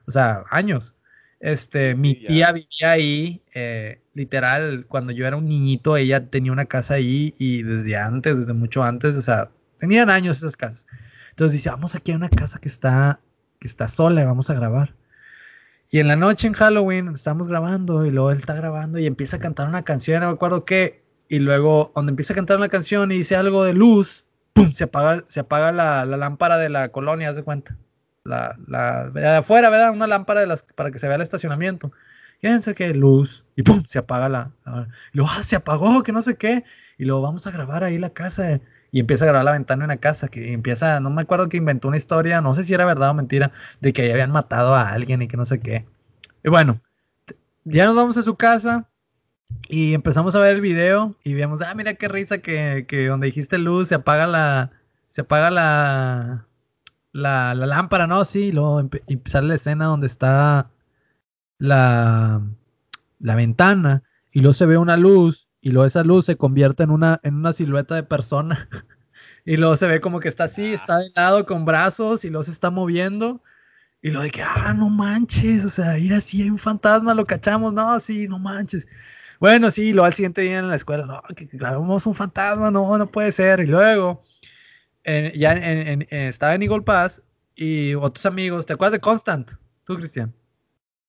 O 0.05 0.11
sea, 0.11 0.43
años. 0.49 0.96
Este, 1.39 1.93
mi 1.95 2.15
tía 2.15 2.51
vivía 2.51 2.91
ahí, 2.91 3.43
eh, 3.53 4.01
literal, 4.13 4.85
cuando 4.87 5.11
yo 5.11 5.27
era 5.27 5.37
un 5.37 5.47
niñito, 5.47 5.95
ella 5.95 6.25
tenía 6.29 6.51
una 6.51 6.65
casa 6.65 6.95
ahí 6.95 7.35
y 7.37 7.61
desde 7.61 7.95
antes, 7.95 8.39
desde 8.39 8.53
mucho 8.53 8.83
antes, 8.83 9.15
o 9.15 9.21
sea, 9.21 9.51
tenían 9.79 10.09
años 10.09 10.37
esas 10.37 10.57
casas. 10.57 10.87
Entonces 11.29 11.53
dice, 11.53 11.69
vamos 11.69 11.93
aquí 11.93 12.11
a 12.11 12.15
una 12.15 12.29
casa 12.29 12.59
que 12.59 12.67
está, 12.67 13.19
que 13.59 13.67
está 13.67 13.87
sola 13.87 14.21
y 14.21 14.25
vamos 14.25 14.49
a 14.49 14.55
grabar. 14.55 14.95
Y 15.91 15.99
en 15.99 16.07
la 16.07 16.15
noche 16.15 16.47
en 16.47 16.53
Halloween 16.53 17.09
estamos 17.09 17.47
grabando 17.47 18.05
y 18.05 18.11
luego 18.11 18.31
él 18.31 18.37
está 18.37 18.55
grabando 18.55 18.97
y 18.97 19.05
empieza 19.05 19.37
a 19.37 19.39
cantar 19.39 19.67
una 19.67 19.83
canción, 19.83 20.21
no 20.21 20.27
me 20.27 20.33
acuerdo 20.33 20.65
qué, 20.65 21.03
y 21.29 21.39
luego 21.39 21.91
donde 21.95 22.11
empieza 22.11 22.33
a 22.33 22.35
cantar 22.35 22.57
una 22.57 22.69
canción 22.69 23.11
y 23.11 23.17
dice 23.17 23.35
algo 23.35 23.63
de 23.63 23.73
luz, 23.73 24.25
¡pum! 24.53 24.71
se 24.73 24.85
apaga, 24.85 25.23
se 25.27 25.39
apaga 25.39 25.71
la, 25.71 26.05
la 26.05 26.17
lámpara 26.17 26.57
de 26.57 26.69
la 26.69 26.89
colonia, 26.89 27.29
haz 27.29 27.35
de 27.35 27.43
cuenta 27.43 27.77
la, 28.27 28.55
la, 28.67 29.09
de 29.09 29.27
afuera, 29.27 29.69
¿verdad? 29.69 29.91
Una 29.91 30.07
lámpara 30.07 30.41
de 30.41 30.47
las, 30.47 30.63
para 30.63 30.91
que 30.91 30.99
se 30.99 31.07
vea 31.07 31.15
el 31.15 31.21
estacionamiento. 31.21 31.91
Fíjense 32.41 32.75
que 32.75 32.93
luz, 32.93 33.45
y 33.55 33.63
pum, 33.63 33.83
se 33.85 33.99
apaga 33.99 34.29
la. 34.29 34.51
y 35.13 35.17
luego, 35.17 35.31
ah, 35.33 35.43
se 35.43 35.55
apagó, 35.55 36.03
que 36.03 36.11
no 36.11 36.21
sé 36.21 36.35
qué. 36.35 36.63
Y 36.97 37.05
luego 37.05 37.21
vamos 37.21 37.47
a 37.47 37.51
grabar 37.51 37.83
ahí 37.83 37.97
la 37.97 38.11
casa. 38.11 38.59
Y 38.91 38.99
empieza 38.99 39.25
a 39.25 39.27
grabar 39.27 39.45
la 39.45 39.51
ventana 39.51 39.85
en 39.85 39.89
la 39.89 39.97
casa. 39.97 40.27
Que 40.27 40.53
empieza, 40.53 40.99
no 40.99 41.09
me 41.09 41.21
acuerdo 41.23 41.49
que 41.49 41.57
inventó 41.57 41.87
una 41.87 41.97
historia, 41.97 42.41
no 42.41 42.53
sé 42.55 42.63
si 42.63 42.73
era 42.73 42.85
verdad 42.85 43.11
o 43.11 43.13
mentira, 43.13 43.51
de 43.81 43.93
que 43.93 44.11
habían 44.11 44.31
matado 44.31 44.75
a 44.75 44.89
alguien 44.91 45.21
y 45.21 45.27
que 45.27 45.37
no 45.37 45.45
sé 45.45 45.59
qué. 45.59 45.85
Y 46.43 46.49
bueno, 46.49 46.81
ya 47.65 47.85
nos 47.85 47.95
vamos 47.95 48.17
a 48.17 48.23
su 48.23 48.35
casa. 48.35 48.87
Y 49.69 49.93
empezamos 49.93 50.35
a 50.35 50.39
ver 50.39 50.55
el 50.55 50.61
video 50.61 51.15
y 51.23 51.33
vemos, 51.33 51.61
ah, 51.61 51.73
mira 51.75 51.93
qué 51.95 52.07
risa 52.09 52.39
que, 52.39 52.85
que 52.87 53.07
donde 53.07 53.27
dijiste 53.27 53.57
luz 53.57 53.89
se 53.89 53.95
apaga 53.95 54.27
la, 54.27 54.71
se 55.09 55.21
apaga 55.21 55.51
la, 55.51 56.46
la, 57.11 57.53
lámpara, 57.55 58.07
¿no? 58.07 58.25
Sí, 58.25 58.47
y 58.47 58.51
luego 58.51 58.89
y 59.07 59.19
sale 59.29 59.49
la 59.49 59.55
escena 59.55 59.85
donde 59.85 60.07
está 60.07 60.69
la, 61.57 62.41
la 63.19 63.35
ventana 63.35 64.03
y 64.31 64.41
luego 64.41 64.53
se 64.53 64.65
ve 64.65 64.77
una 64.77 64.97
luz 64.97 65.47
y 65.61 65.71
luego 65.71 65.85
esa 65.87 66.03
luz 66.03 66.25
se 66.25 66.37
convierte 66.37 66.83
en 66.83 66.91
una, 66.91 67.19
en 67.23 67.35
una 67.35 67.53
silueta 67.53 67.95
de 67.95 68.03
persona 68.03 68.69
y 69.45 69.57
luego 69.57 69.75
se 69.75 69.87
ve 69.87 70.01
como 70.01 70.19
que 70.19 70.29
está 70.29 70.45
así, 70.45 70.73
está 70.73 70.99
de 70.99 71.11
lado 71.15 71.45
con 71.45 71.65
brazos 71.65 72.25
y 72.25 72.29
luego 72.29 72.43
se 72.43 72.51
está 72.51 72.69
moviendo 72.69 73.41
y 74.01 74.09
luego 74.09 74.23
de 74.23 74.31
que, 74.31 74.43
ah, 74.43 74.73
no 74.73 74.89
manches, 74.89 75.65
o 75.65 75.69
sea, 75.69 75.97
ir 75.97 76.13
así, 76.13 76.43
hay 76.43 76.49
un 76.49 76.59
fantasma, 76.59 77.13
lo 77.13 77.25
cachamos, 77.25 77.73
no, 77.73 77.99
sí, 77.99 78.27
no 78.27 78.37
manches. 78.37 78.87
Bueno, 79.39 79.71
sí, 79.71 79.91
luego 79.91 80.05
al 80.05 80.13
siguiente 80.13 80.41
día 80.41 80.59
en 80.59 80.69
la 80.69 80.75
escuela, 80.75 81.05
no, 81.05 81.21
que 81.35 81.45
grabamos 81.51 82.05
un 82.05 82.15
fantasma, 82.15 82.71
no, 82.71 82.97
no 82.97 83.11
puede 83.11 83.31
ser. 83.31 83.59
Y 83.59 83.67
luego 83.67 84.23
ya 85.33 85.53
estaba 85.53 86.55
en 86.55 86.63
Eagle 86.63 86.81
Pass 86.81 87.21
y 87.55 87.95
otros 87.95 88.25
amigos, 88.25 88.65
¿te 88.65 88.73
acuerdas 88.73 88.93
de 88.93 88.99
Constant? 88.99 89.51
¿Tú, 89.83 89.95
Cristian? 89.95 90.33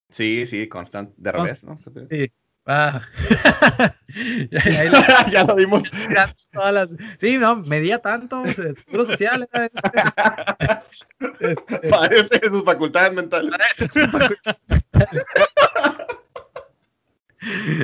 Sí, 0.09 0.47
sí, 0.47 0.69
Constant, 0.69 1.13
de 1.17 1.33
revés, 1.33 1.65
¿no? 1.65 1.77
Sí. 1.79 2.33
Ah. 2.65 3.03
ya, 5.33 5.45
lo, 5.45 5.55
vimos. 5.57 5.91
Sí, 7.19 7.39
no, 7.39 7.57
medía 7.57 7.99
tanto, 7.99 8.45
seguro 8.47 9.07
social. 9.07 9.49
Era 9.53 9.65
este... 9.65 11.53
este 11.53 11.89
Parece 11.89 12.49
sus 12.49 12.65
facultades 12.65 13.13
mentales. 13.15 13.51
Parece 13.51 13.89
sus 13.89 14.11
facultades 14.11 14.61
mentales. 14.69 15.27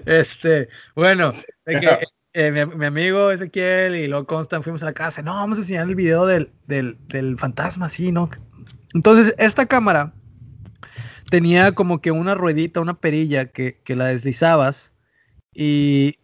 este, 0.06 0.68
bueno, 0.94 1.32
de 1.64 1.80
que 1.80 1.98
eh, 2.34 2.66
mi, 2.66 2.84
amigo 2.84 3.30
Ezequiel 3.30 3.94
y 3.94 4.08
luego 4.08 4.26
Constant 4.26 4.64
fuimos 4.64 4.82
a 4.82 4.86
la 4.86 4.92
casa. 4.92 5.22
No, 5.22 5.34
vamos 5.34 5.58
a 5.58 5.60
enseñar 5.60 5.88
el 5.88 5.94
video 5.94 6.26
del, 6.26 7.38
fantasma, 7.38 7.88
sí, 7.88 8.10
¿no? 8.10 8.28
Entonces, 8.92 9.34
esta 9.38 9.66
cámara 9.66 10.12
tenía 11.30 11.72
como 11.72 12.00
que 12.00 12.10
una 12.10 12.34
ruedita, 12.34 12.80
una 12.80 12.98
perilla 12.98 13.46
que, 13.46 13.80
la 13.86 14.06
deslizabas 14.06 14.92
y 15.54 16.18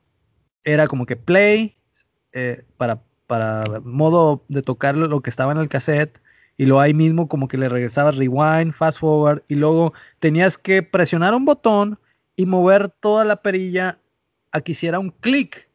era 0.65 0.89
como 0.89 1.07
que 1.07 1.17
play 1.17 1.77
eh, 2.33 2.65
para, 2.77 3.03
para 3.29 3.65
modo 3.85 4.45
de 4.49 4.63
tocar 4.63 4.97
lo 4.97 5.21
que 5.21 5.31
estaba 5.31 5.53
en 5.53 5.59
el 5.59 5.69
cassette 5.69 6.21
y 6.57 6.67
luego 6.67 6.81
ahí 6.81 6.93
mismo 6.93 7.29
como 7.29 7.47
que 7.47 7.57
le 7.57 7.69
regresabas 7.69 8.17
rewind, 8.17 8.73
fast 8.73 8.99
forward 8.99 9.43
y 9.49 9.55
luego 9.55 9.95
tenías 10.19 10.59
que 10.59 10.83
presionar 10.83 11.35
un 11.35 11.45
botón 11.45 11.99
y 12.35 12.47
mover 12.47 12.89
toda 12.89 13.25
la 13.25 13.37
perilla 13.37 13.99
a 14.51 14.61
que 14.61 14.73
hiciera 14.73 14.99
un 14.99 15.11
clic 15.11 15.70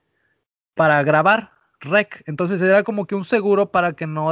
para 0.75 1.01
grabar 1.03 1.51
rec. 1.79 2.23
Entonces 2.27 2.61
era 2.61 2.83
como 2.83 3.07
que 3.07 3.15
un 3.15 3.25
seguro 3.25 3.71
para 3.71 3.93
que 3.93 4.05
no 4.05 4.29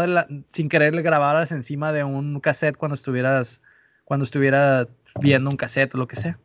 sin 0.52 0.70
querer 0.70 0.94
le 0.94 1.02
grabaras 1.02 1.52
encima 1.52 1.92
de 1.92 2.04
un 2.04 2.40
cassette 2.40 2.78
cuando 2.78 2.96
estuvieras 2.96 3.62
cuando 4.06 4.26
estuviera 4.26 4.88
viendo 5.22 5.50
un 5.50 5.58
cassette 5.58 5.96
o 5.96 5.98
lo 5.98 6.08
que 6.08 6.16
sea. 6.16 6.38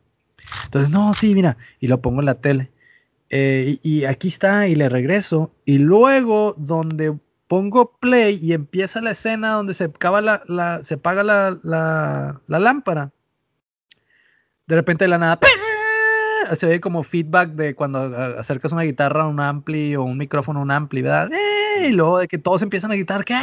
Entonces, 0.65 0.89
no, 0.89 1.13
sí, 1.13 1.35
mira, 1.35 1.57
y 1.79 1.87
lo 1.87 2.01
pongo 2.01 2.21
en 2.21 2.25
la 2.25 2.35
tele. 2.35 2.71
Eh, 3.29 3.77
y, 3.83 4.05
aquí 4.05 4.29
está, 4.29 4.67
y 4.67 4.75
le 4.75 4.89
regreso. 4.89 5.51
Y 5.65 5.77
luego, 5.77 6.55
donde 6.57 7.15
pongo 7.47 7.97
play 7.99 8.39
y 8.41 8.53
empieza 8.53 9.01
la 9.01 9.11
escena 9.11 9.51
donde 9.51 9.73
se, 9.73 9.85
acaba 9.85 10.21
la, 10.21 10.79
se 10.83 10.95
apaga 10.95 11.23
la, 11.23 11.59
la, 11.63 12.41
la 12.47 12.59
lámpara, 12.59 13.11
de 14.67 14.75
repente 14.75 15.05
de 15.05 15.09
la 15.09 15.17
nada, 15.17 15.39
se 16.55 16.67
ve 16.67 16.81
como 16.81 17.03
feedback 17.03 17.51
de 17.51 17.75
cuando 17.75 17.99
acercas 18.37 18.71
una 18.71 18.83
guitarra 18.83 19.23
a 19.23 19.27
un 19.27 19.39
ampli 19.39 19.95
o 19.95 20.03
un 20.03 20.17
micrófono 20.17 20.59
a 20.59 20.63
un 20.63 20.71
ampli, 20.71 21.01
¿verdad? 21.01 21.29
¡Eh! 21.31 21.89
Y 21.89 21.93
luego 21.93 22.19
de 22.19 22.27
que 22.27 22.37
todos 22.37 22.61
empiezan 22.61 22.91
a 22.91 22.95
gritar, 22.95 23.23
¿qué? 23.25 23.35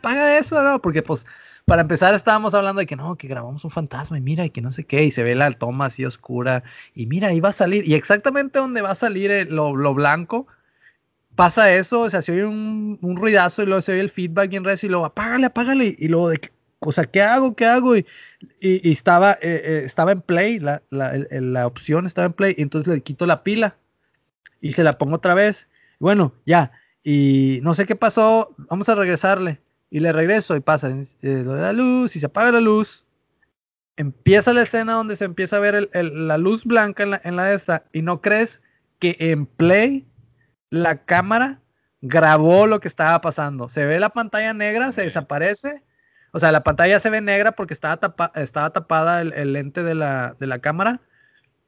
Paga 0.00 0.38
eso, 0.38 0.62
¿no? 0.62 0.80
Porque 0.80 1.02
pues 1.02 1.26
para 1.66 1.82
empezar 1.82 2.14
estábamos 2.14 2.54
hablando 2.54 2.80
de 2.80 2.86
que 2.86 2.96
no, 2.96 3.16
que 3.16 3.28
grabamos 3.28 3.64
un 3.64 3.70
fantasma 3.70 4.16
y 4.18 4.20
mira, 4.20 4.44
y 4.44 4.50
que 4.50 4.60
no 4.60 4.70
sé 4.70 4.84
qué, 4.84 5.04
y 5.04 5.10
se 5.10 5.24
ve 5.24 5.34
la 5.34 5.50
toma 5.52 5.86
así 5.86 6.04
oscura, 6.04 6.62
y 6.94 7.06
mira, 7.06 7.28
ahí 7.28 7.40
va 7.40 7.48
a 7.50 7.52
salir, 7.52 7.86
y 7.88 7.94
exactamente 7.94 8.60
donde 8.60 8.82
va 8.82 8.90
a 8.92 8.94
salir 8.94 9.50
lo, 9.50 9.94
blanco, 9.94 10.46
pasa 11.34 11.72
eso, 11.74 12.02
o 12.02 12.10
sea, 12.10 12.22
se 12.22 12.32
oye 12.32 12.44
un, 12.44 12.98
un, 13.02 13.16
ruidazo 13.16 13.62
y 13.62 13.66
luego 13.66 13.80
se 13.80 13.92
oye 13.92 14.00
el 14.00 14.10
feedback 14.10 14.52
y 14.52 14.56
en 14.56 14.64
redes 14.64 14.84
y 14.84 14.88
luego 14.88 15.06
apágale, 15.06 15.46
apágale, 15.46 15.96
y 15.98 16.08
luego 16.08 16.28
de 16.30 16.38
que, 16.38 16.50
o 16.80 16.92
sea, 16.92 17.04
¿qué 17.04 17.22
hago? 17.22 17.54
¿Qué 17.56 17.66
hago? 17.66 17.96
Y, 17.96 18.06
y, 18.60 18.92
estaba, 18.92 19.32
eh, 19.32 19.62
eh, 19.64 19.82
estaba 19.84 20.12
en 20.12 20.20
play, 20.20 20.58
la, 20.58 20.82
la, 20.90 21.12
la, 21.30 21.66
opción 21.66 22.06
estaba 22.06 22.26
en 22.26 22.32
play, 22.32 22.54
y 22.56 22.62
entonces 22.62 22.94
le 22.94 23.00
quito 23.00 23.26
la 23.26 23.42
pila 23.42 23.76
y 24.60 24.72
se 24.72 24.82
la 24.82 24.98
pongo 24.98 25.16
otra 25.16 25.34
vez. 25.34 25.68
Bueno, 25.98 26.34
ya. 26.44 26.72
Y 27.02 27.60
no 27.62 27.74
sé 27.74 27.86
qué 27.86 27.96
pasó, 27.96 28.54
vamos 28.56 28.88
a 28.88 28.94
regresarle. 28.94 29.60
Y 29.90 30.00
le 30.00 30.12
regreso 30.12 30.56
y 30.56 30.60
pasa 30.60 30.88
eh, 30.90 31.42
lo 31.44 31.54
de 31.54 31.62
la 31.62 31.72
luz 31.72 32.16
y 32.16 32.20
se 32.20 32.26
apaga 32.26 32.52
la 32.52 32.60
luz. 32.60 33.04
Empieza 33.96 34.52
la 34.52 34.62
escena 34.62 34.94
donde 34.94 35.16
se 35.16 35.24
empieza 35.24 35.56
a 35.56 35.60
ver 35.60 35.88
la 35.92 36.36
luz 36.36 36.64
blanca 36.64 37.04
en 37.04 37.10
la, 37.12 37.20
en 37.24 37.36
la 37.36 37.52
esta 37.52 37.84
y 37.92 38.02
no 38.02 38.20
crees 38.20 38.60
que 38.98 39.16
en 39.18 39.46
play 39.46 40.06
la 40.70 41.04
cámara 41.04 41.62
grabó 42.02 42.66
lo 42.66 42.80
que 42.80 42.88
estaba 42.88 43.20
pasando. 43.20 43.68
Se 43.68 43.86
ve 43.86 43.98
la 44.00 44.10
pantalla 44.10 44.52
negra, 44.52 44.92
se 44.92 45.02
desaparece. 45.02 45.82
O 46.36 46.38
sea, 46.38 46.52
la 46.52 46.62
pantalla 46.62 47.00
se 47.00 47.08
ve 47.08 47.22
negra 47.22 47.52
porque 47.52 47.72
estaba, 47.72 47.98
estaba 48.34 48.68
tapada 48.68 49.22
el, 49.22 49.54
lente 49.54 49.82
de 49.82 49.94
la, 49.94 50.36
de 50.38 50.46
la, 50.46 50.58
cámara. 50.58 51.00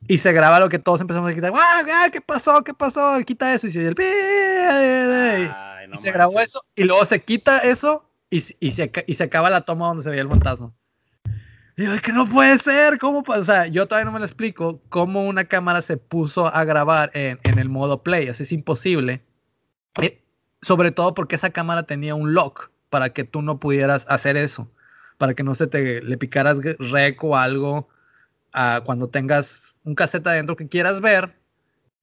Y 0.06 0.18
se 0.18 0.30
graba 0.34 0.60
lo 0.60 0.68
que 0.68 0.78
todos 0.78 1.00
empezamos 1.00 1.30
a 1.30 1.34
quitar. 1.34 1.54
¡Ah, 1.56 2.10
¿Qué 2.12 2.20
pasó? 2.20 2.62
¿Qué 2.62 2.74
pasó? 2.74 3.18
Quita 3.24 3.54
eso. 3.54 3.66
Y 3.66 3.70
se, 3.72 3.80
y 5.90 5.96
se 5.96 6.12
grabó 6.12 6.38
eso. 6.38 6.60
Y 6.76 6.84
luego 6.84 7.06
se 7.06 7.22
quita 7.22 7.60
eso 7.60 8.10
y, 8.28 8.44
y, 8.60 8.72
se, 8.72 8.92
y 9.06 9.14
se 9.14 9.24
acaba 9.24 9.48
la 9.48 9.62
toma 9.62 9.86
donde 9.86 10.02
se 10.02 10.10
veía 10.10 10.20
el 10.20 10.28
fantasma. 10.28 10.70
Y 11.78 11.86
yo, 11.86 12.02
que 12.02 12.12
no 12.12 12.28
puede 12.28 12.58
ser, 12.58 12.98
¿cómo? 12.98 13.24
O 13.26 13.44
sea, 13.44 13.68
yo 13.68 13.88
todavía 13.88 14.04
no 14.04 14.12
me 14.12 14.18
lo 14.18 14.26
explico 14.26 14.82
cómo 14.90 15.26
una 15.26 15.44
cámara 15.44 15.80
se 15.80 15.96
puso 15.96 16.46
a 16.46 16.64
grabar 16.64 17.10
en, 17.14 17.40
en 17.44 17.58
el 17.58 17.70
modo 17.70 18.02
play. 18.02 18.26
Eso 18.26 18.42
es 18.42 18.52
imposible. 18.52 19.22
Eh, 20.02 20.22
sobre 20.60 20.90
todo 20.90 21.14
porque 21.14 21.36
esa 21.36 21.48
cámara 21.48 21.84
tenía 21.84 22.14
un 22.14 22.34
lock 22.34 22.70
para 22.90 23.10
que 23.10 23.24
tú 23.24 23.42
no 23.42 23.58
pudieras 23.58 24.06
hacer 24.08 24.36
eso. 24.36 24.70
Para 25.18 25.34
que 25.34 25.42
no 25.42 25.54
se 25.54 25.66
te 25.66 26.02
le 26.02 26.18
picaras 26.18 26.58
rec 26.78 27.22
o 27.24 27.36
algo 27.36 27.88
uh, 28.54 28.82
cuando 28.84 29.08
tengas 29.08 29.74
un 29.84 29.94
cassette 29.94 30.26
adentro 30.26 30.56
que 30.56 30.68
quieras 30.68 31.00
ver. 31.00 31.34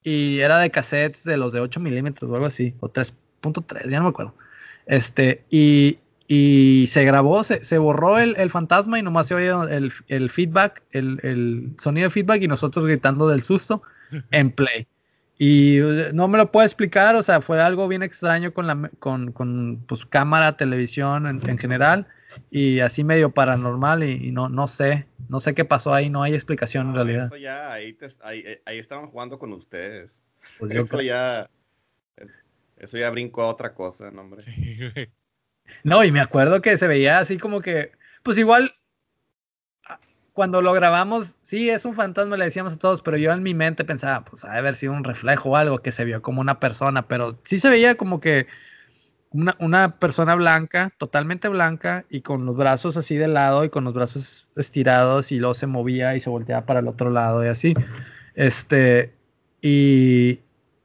Y 0.03 0.39
era 0.39 0.59
de 0.59 0.69
cassettes 0.69 1.23
de 1.23 1.37
los 1.37 1.51
de 1.51 1.59
8 1.61 1.79
milímetros 1.79 2.29
o 2.29 2.35
algo 2.35 2.45
así, 2.45 2.75
o 2.79 2.89
3.3, 2.89 3.89
ya 3.89 3.97
no 3.97 4.03
me 4.03 4.09
acuerdo. 4.09 4.35
Este, 4.85 5.43
y, 5.49 5.97
y 6.27 6.85
se 6.89 7.05
grabó, 7.05 7.43
se, 7.43 7.63
se 7.63 7.79
borró 7.79 8.19
el, 8.19 8.35
el, 8.37 8.51
fantasma 8.51 8.99
y 8.99 9.01
nomás 9.01 9.27
se 9.27 9.35
oye 9.35 9.49
el, 9.75 9.91
el 10.07 10.29
feedback, 10.29 10.83
el, 10.91 11.19
el, 11.23 11.75
sonido 11.79 12.05
de 12.05 12.11
feedback 12.11 12.43
y 12.43 12.47
nosotros 12.47 12.85
gritando 12.85 13.27
del 13.27 13.41
susto 13.41 13.81
en 14.31 14.51
play. 14.51 14.87
Y 15.37 15.79
no 16.13 16.27
me 16.29 16.37
lo 16.37 16.51
puedo 16.51 16.65
explicar, 16.65 17.15
o 17.15 17.23
sea, 17.23 17.41
fue 17.41 17.61
algo 17.61 17.87
bien 17.89 18.03
extraño 18.03 18.53
con 18.53 18.67
la 18.67 18.89
con, 18.99 19.33
con 19.33 19.83
pues, 19.85 20.05
cámara, 20.05 20.55
televisión 20.55 21.27
en, 21.27 21.49
en, 21.49 21.57
general 21.57 22.07
y 22.51 22.79
así 22.79 23.03
medio 23.03 23.31
paranormal 23.31 24.03
y, 24.05 24.27
y, 24.27 24.31
no, 24.31 24.47
no 24.47 24.69
sé, 24.69 25.07
no 25.27 25.41
sé 25.41 25.53
qué 25.53 25.65
pasó 25.65 25.93
ahí, 25.93 26.09
no 26.09 26.23
hay 26.23 26.33
explicación 26.33 26.87
en 26.87 26.95
realidad. 26.95 27.25
Eso 27.25 27.37
ya, 27.37 27.71
ahí, 27.71 27.93
te, 27.93 28.07
ahí, 28.23 28.43
eh, 28.45 28.61
ahí, 28.65 28.79
estaban 28.79 29.07
jugando 29.07 29.37
con 29.37 29.51
ustedes. 29.51 30.21
Pues 30.57 30.71
eso 30.71 30.97
creo. 30.97 31.01
ya, 31.01 31.49
eso 32.77 32.97
ya 32.97 33.09
brincó 33.09 33.43
a 33.43 33.47
otra 33.47 33.73
cosa, 33.73 34.11
no, 34.11 34.21
hombre. 34.21 34.41
Sí, 34.41 34.79
no, 35.83 36.03
y 36.03 36.11
me 36.11 36.21
acuerdo 36.21 36.61
que 36.61 36.77
se 36.77 36.87
veía 36.87 37.19
así 37.19 37.37
como 37.37 37.61
que, 37.61 37.91
pues 38.23 38.37
igual, 38.37 38.75
cuando 40.35 40.61
lo 40.61 40.73
grabamos, 40.73 41.35
sí, 41.41 41.69
es 41.69 41.85
un 41.85 41.95
fantasma, 41.95 42.35
le 42.35 42.43
decíamos 42.43 42.73
a 42.73 42.77
todos, 42.77 43.01
pero 43.01 43.15
yo 43.15 43.31
en 43.31 43.41
mi 43.41 43.53
mente 43.53 43.85
pensaba, 43.85 44.25
pues 44.25 44.43
ha 44.43 44.51
de 44.51 44.57
haber 44.57 44.75
sido 44.75 44.91
un 44.91 45.05
reflejo 45.05 45.51
o 45.51 45.55
algo 45.55 45.79
que 45.79 45.93
se 45.93 46.03
vio 46.03 46.21
como 46.21 46.41
una 46.41 46.59
persona, 46.59 47.07
pero 47.07 47.39
sí 47.43 47.57
se 47.57 47.69
veía 47.69 47.95
como 47.95 48.19
que 48.19 48.45
una, 49.31 49.55
una, 49.59 49.97
persona 49.97 50.35
blanca, 50.35 50.91
totalmente 50.97 51.47
blanca, 51.47 52.03
y 52.09 52.19
con 52.19 52.45
los 52.45 52.57
brazos 52.57 52.97
así 52.97 53.15
de 53.15 53.29
lado 53.29 53.63
y 53.63 53.69
con 53.69 53.85
los 53.85 53.93
brazos 53.93 54.49
estirados, 54.57 55.31
y 55.31 55.39
luego 55.39 55.53
se 55.53 55.67
movía 55.67 56.17
y 56.17 56.19
se 56.19 56.29
volteaba 56.29 56.65
para 56.65 56.81
el 56.81 56.89
otro 56.89 57.11
lado 57.11 57.43
y 57.45 57.47
así. 57.47 57.73
Este, 58.35 59.13
y, 59.61 60.41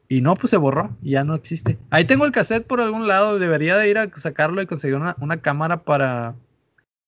y 0.07 0.21
no, 0.21 0.35
pues 0.35 0.51
se 0.51 0.57
borró, 0.57 0.95
ya 1.01 1.25
no 1.25 1.35
existe. 1.35 1.77
Ahí 1.89 2.05
tengo 2.05 2.23
el 2.23 2.31
cassette 2.31 2.65
por 2.65 2.79
algún 2.79 3.05
lado, 3.05 3.37
debería 3.37 3.75
de 3.75 3.89
ir 3.89 3.97
a 3.97 4.09
sacarlo 4.15 4.61
y 4.61 4.65
conseguir 4.65 4.95
una, 4.95 5.17
una 5.19 5.41
cámara 5.41 5.83
para... 5.83 6.35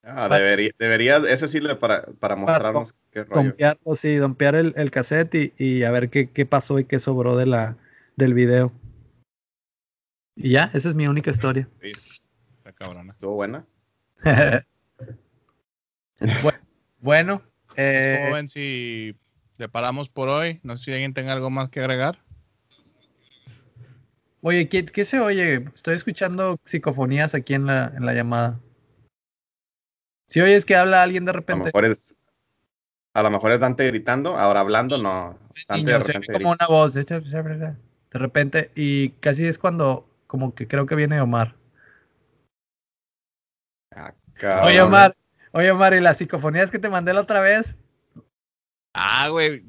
Ah, 0.05 0.27
debería, 0.27 0.71
debería, 0.77 1.17
ese 1.29 1.47
sí 1.47 1.61
para, 1.79 2.05
para 2.19 2.35
mostrarnos 2.35 2.91
para, 2.91 3.03
qué 3.11 3.23
rollo. 3.23 3.49
Dompearlo, 3.49 3.95
sí, 3.95 4.15
dompear 4.17 4.55
el, 4.55 4.73
el 4.75 4.91
cassette 4.91 5.35
y, 5.35 5.53
y, 5.57 5.83
a 5.83 5.91
ver 5.91 6.09
qué, 6.09 6.29
qué 6.29 6.45
pasó 6.45 6.77
y 6.77 6.83
qué 6.83 6.99
sobró 6.99 7.37
de 7.37 7.45
la, 7.45 7.77
del 8.17 8.33
video. 8.33 8.73
Y 10.35 10.49
ya, 10.51 10.69
esa 10.73 10.89
es 10.89 10.95
mi 10.95 11.07
única 11.07 11.31
historia. 11.31 11.69
Sí, 11.81 11.91
está 12.57 12.73
cabrona. 12.73 13.13
¿Estuvo 13.13 13.35
buena? 13.35 13.65
bueno, 16.99 17.41
eh, 17.77 18.25
joven, 18.27 18.49
si 18.49 19.15
le 19.57 19.69
paramos 19.69 20.09
por 20.09 20.27
hoy, 20.27 20.59
no 20.63 20.75
sé 20.77 20.85
si 20.85 20.91
alguien 20.91 21.13
tenga 21.13 21.31
algo 21.31 21.49
más 21.49 21.69
que 21.69 21.79
agregar. 21.79 22.19
Oye, 24.41 24.67
¿qué, 24.67 24.83
¿qué, 24.83 25.05
se 25.05 25.21
oye? 25.21 25.63
Estoy 25.73 25.95
escuchando 25.95 26.59
psicofonías 26.65 27.35
aquí 27.35 27.53
en 27.53 27.67
la, 27.67 27.93
en 27.95 28.05
la 28.05 28.13
llamada. 28.13 28.59
Si 30.33 30.41
oyes 30.41 30.65
que 30.65 30.75
habla 30.75 31.03
alguien 31.03 31.25
de 31.25 31.31
repente. 31.31 31.53
A 31.53 31.57
lo 31.57 31.65
mejor 31.65 31.85
es, 31.85 32.15
a 33.13 33.21
lo 33.21 33.29
mejor 33.29 33.51
es 33.51 33.59
Dante 33.59 33.85
gritando, 33.85 34.35
ahora 34.35 34.61
hablando 34.61 34.97
no. 34.97 35.37
Dante 35.67 35.91
de 35.91 35.99
repente 35.99 36.33
como 36.33 36.49
una 36.53 36.65
voz, 36.67 36.95
de, 36.95 37.03
de 37.03 37.75
repente, 38.13 38.71
y 38.73 39.09
casi 39.19 39.45
es 39.45 39.59
cuando 39.59 40.09
como 40.25 40.55
que 40.55 40.67
creo 40.67 40.87
que 40.87 40.95
viene 40.95 41.21
Omar. 41.21 41.55
Ah, 43.91 44.15
oye, 44.63 44.81
Omar, 44.81 45.15
oye, 45.51 45.69
Omar, 45.69 45.93
¿y 45.93 45.99
las 45.99 46.17
psicofonías 46.17 46.71
que 46.71 46.79
te 46.79 46.89
mandé 46.89 47.13
la 47.13 47.21
otra 47.21 47.39
vez? 47.39 47.77
Ah, 48.95 49.29
güey, 49.29 49.63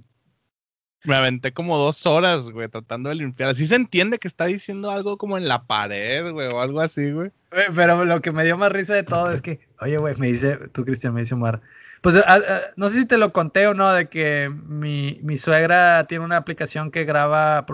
me 1.05 1.17
aventé 1.17 1.53
como 1.53 1.79
dos 1.79 2.07
horas, 2.07 2.51
güey, 2.51 2.69
tratando 2.69 3.11
de 3.11 3.17
limpiar. 3.17 3.51
Así 3.51 3.67
se 3.67 3.75
entiende 3.75 4.19
que 4.19 4.29
está 4.29 4.47
diciendo 4.47 4.91
algo 4.91 5.19
como 5.19 5.37
en 5.37 5.47
la 5.47 5.65
pared, 5.65 6.31
güey, 6.33 6.49
o 6.49 6.61
algo 6.61 6.81
así, 6.81 7.11
güey. 7.11 7.31
Pero 7.75 8.05
lo 8.05 8.21
que 8.21 8.33
me 8.33 8.45
dio 8.45 8.57
más 8.57 8.73
risa 8.73 8.95
de 8.95 9.03
todo 9.03 9.31
es 9.31 9.43
que, 9.43 9.61
oye, 9.81 9.99
güey, 9.99 10.17
me 10.17 10.29
dice, 10.29 10.57
tú, 10.73 10.85
Cristian, 10.85 11.15
me 11.15 11.21
dice 11.21 11.35
Omar. 11.35 11.61
Pues 12.01 12.17
a, 12.17 12.35
a, 12.35 12.41
no 12.77 12.91
sé 12.91 13.01
si 13.01 13.07
te 13.07 13.19
lo 13.19 13.33
conté 13.33 13.67
o 13.67 13.75
no, 13.75 13.93
de 13.93 14.09
que 14.09 14.51
mi, 14.51 15.21
mi 15.23 15.37
suegra 15.37 16.05
tiene 16.05 16.25
una 16.25 16.37
aplicación 16.37 16.91
que 16.91 17.05
graba, 17.05 17.65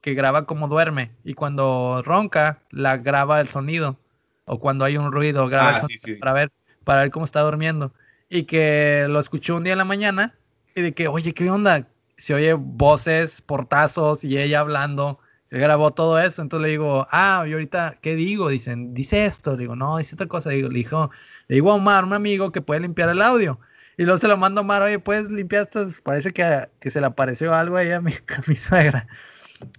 que 0.00 0.14
graba 0.14 0.46
como 0.46 0.68
duerme. 0.68 1.10
Y 1.24 1.34
cuando 1.34 2.02
ronca, 2.04 2.60
la 2.70 2.96
graba 2.96 3.40
el 3.40 3.48
sonido. 3.48 3.98
O 4.44 4.58
cuando 4.58 4.84
hay 4.84 4.96
un 4.96 5.12
ruido, 5.12 5.48
graba 5.48 5.68
ah, 5.68 5.74
el 5.74 5.80
sonido 5.82 6.00
sí, 6.04 6.14
sí. 6.14 6.20
para 6.20 6.32
ver, 6.32 6.52
para 6.84 7.02
ver 7.02 7.10
cómo 7.10 7.24
está 7.24 7.40
durmiendo. 7.40 7.92
Y 8.28 8.44
que 8.44 9.06
lo 9.08 9.20
escuchó 9.20 9.56
un 9.56 9.64
día 9.64 9.74
en 9.74 9.78
la 9.78 9.84
mañana. 9.84 10.34
Y 10.74 10.80
de 10.80 10.92
que, 10.92 11.06
oye, 11.06 11.34
¿qué 11.34 11.50
onda? 11.50 11.86
Se 12.16 12.34
oye 12.34 12.52
voces, 12.54 13.40
portazos 13.40 14.24
y 14.24 14.38
ella 14.38 14.60
hablando. 14.60 15.18
Él 15.50 15.60
grabó 15.60 15.92
todo 15.92 16.18
eso, 16.18 16.40
entonces 16.40 16.64
le 16.64 16.70
digo, 16.70 17.06
ah, 17.10 17.44
y 17.46 17.52
ahorita, 17.52 17.98
¿qué 18.00 18.14
digo? 18.14 18.48
Dicen, 18.48 18.94
dice 18.94 19.26
esto. 19.26 19.52
Le 19.52 19.62
digo, 19.62 19.76
no, 19.76 19.98
dice 19.98 20.14
otra 20.14 20.26
cosa. 20.26 20.50
Digo, 20.50 20.68
le, 20.68 20.78
dijo, 20.78 21.10
le 21.48 21.56
digo 21.56 21.70
a 21.72 21.74
Omar, 21.74 22.04
un 22.04 22.14
amigo, 22.14 22.52
que 22.52 22.62
puede 22.62 22.80
limpiar 22.80 23.10
el 23.10 23.20
audio. 23.20 23.60
Y 23.98 24.04
luego 24.04 24.18
se 24.18 24.28
lo 24.28 24.36
mando 24.36 24.60
a 24.60 24.64
Omar, 24.64 24.82
oye, 24.82 24.98
¿puedes 24.98 25.30
limpiar 25.30 25.64
esto? 25.64 25.86
Parece 26.02 26.32
que, 26.32 26.68
que 26.80 26.90
se 26.90 27.00
le 27.00 27.06
apareció 27.06 27.54
algo 27.54 27.76
ahí 27.76 27.90
a 27.90 28.00
mi, 28.00 28.12
a 28.28 28.42
mi 28.46 28.56
suegra. 28.56 29.06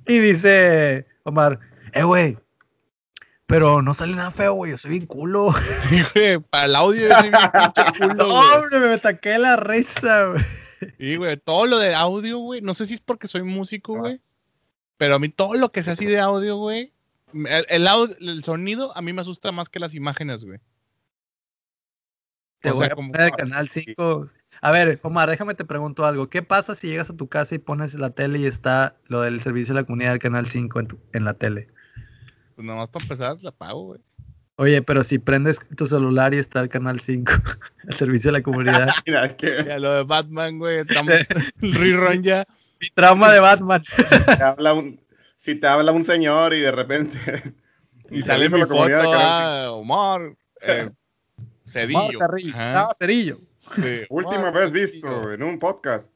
Y 0.05 0.19
dice 0.19 1.07
Omar, 1.23 1.60
eh, 1.93 2.03
güey, 2.03 2.38
pero 3.45 3.81
no 3.81 3.93
sale 3.93 4.15
nada 4.15 4.31
feo, 4.31 4.53
güey. 4.53 4.72
Yo 4.72 4.77
soy 4.77 4.91
bien 4.91 5.05
culo. 5.05 5.53
Sí, 5.81 6.03
güey. 6.14 6.39
Para 6.39 6.65
el 6.65 6.76
audio 6.76 7.10
yo 7.10 7.15
soy 7.15 7.30
bien 7.30 7.41
culo. 7.99 8.14
no, 8.27 8.55
hombre, 8.55 8.80
me 8.80 8.97
taqué 8.97 9.38
la 9.38 9.57
risa, 9.57 10.26
güey. 10.26 10.45
Sí, 10.97 11.15
güey, 11.15 11.38
todo 11.38 11.65
lo 11.65 11.80
de 11.80 11.93
audio, 11.93 12.39
güey, 12.39 12.61
no 12.61 12.73
sé 12.73 12.88
si 12.88 12.95
es 12.95 13.01
porque 13.01 13.27
soy 13.27 13.43
músico, 13.43 13.97
güey, 13.97 14.22
pero 14.97 15.15
a 15.15 15.19
mí 15.19 15.30
todo 15.30 15.55
lo 15.55 15.72
que 15.72 15.84
sea 15.84 15.93
así 15.93 16.05
de 16.05 16.19
audio, 16.19 16.57
güey, 16.57 16.93
el, 17.34 17.65
el, 17.69 17.88
audio, 17.88 18.15
el 18.19 18.43
sonido 18.43 18.95
a 18.95 19.01
mí 19.01 19.14
me 19.14 19.22
asusta 19.22 19.51
más 19.51 19.69
que 19.69 19.80
las 19.80 19.93
imágenes, 19.93 20.43
güey. 20.43 20.60
Te 22.64 22.72
o 22.72 22.76
voy 22.76 22.85
sea, 22.85 22.93
a 22.93 22.95
poner 22.95 23.22
el 23.22 23.31
canal 23.31 23.68
5. 23.68 24.27
A 24.61 24.72
ver, 24.72 24.97
Omar, 25.03 25.30
déjame 25.30 25.53
te 25.53 25.65
pregunto 25.65 26.05
algo. 26.05 26.30
¿Qué 26.30 26.41
pasa 26.41 26.76
si 26.76 26.88
llegas 26.88 27.10
a 27.10 27.18
tu 27.18 27.27
casa 27.27 27.55
y 27.55 27.57
pones 27.57 27.95
la 27.95 28.11
tele 28.11 28.39
y 28.39 28.45
está 28.45 28.95
lo 29.07 29.19
del 29.19 29.41
servicio 29.41 29.73
de 29.73 29.81
la 29.81 29.85
comunidad 29.85 30.11
del 30.11 30.19
canal 30.19 30.45
5 30.45 30.80
en, 30.80 30.88
tu, 30.88 30.99
en 31.11 31.26
la 31.26 31.34
tele? 31.34 31.68
Pues 32.55 32.65
nomás 32.65 32.88
para 32.88 33.03
empezar, 33.03 33.35
la 33.41 33.51
pago, 33.51 33.88
güey. 33.88 34.01
Oye, 34.55 34.84
pero 34.84 35.03
si 35.03 35.17
prendes 35.17 35.59
tu 35.75 35.88
celular 35.88 36.34
y 36.34 36.38
está 36.38 36.61
el 36.61 36.69
canal 36.69 36.99
5, 36.99 37.31
el 37.88 37.93
servicio 37.93 38.31
de 38.31 38.39
la 38.39 38.43
comunidad. 38.43 38.89
Mira, 39.05 39.35
que... 39.35 39.63
Ya 39.65 39.80
lo 39.80 39.95
de 39.95 40.03
Batman, 40.03 40.59
güey, 40.59 40.80
estamos 40.80 41.13
el 41.61 41.73
rerun 41.73 42.21
ya. 42.21 42.45
Mi 42.80 42.89
trauma 42.89 43.31
de 43.31 43.39
Batman. 43.39 43.84
Si 43.85 44.25
te 44.25 44.43
habla 44.43 44.73
un, 44.73 45.01
si 45.38 45.55
te 45.55 45.67
habla 45.67 45.91
un 45.91 46.03
señor 46.03 46.53
y 46.53 46.59
de 46.59 46.71
repente. 46.71 47.17
Y, 48.11 48.19
y 48.19 48.21
sale 48.21 48.47
mi 48.47 48.61
foto 48.61 48.84
a 49.17 49.71
Omar 49.71 50.35
eh, 50.61 50.89
Cedillo. 51.65 51.99
Omar 51.99 52.17
Carrillo. 52.19 52.53
Ah, 52.55 52.93
Cerillo. 52.99 53.39
Sí. 53.75 54.01
Última 54.09 54.49
Omar, 54.49 54.53
vez 54.53 54.71
visto 54.71 55.07
Cerillo. 55.07 55.34
en 55.34 55.41
un 55.41 55.57
podcast. 55.57 56.13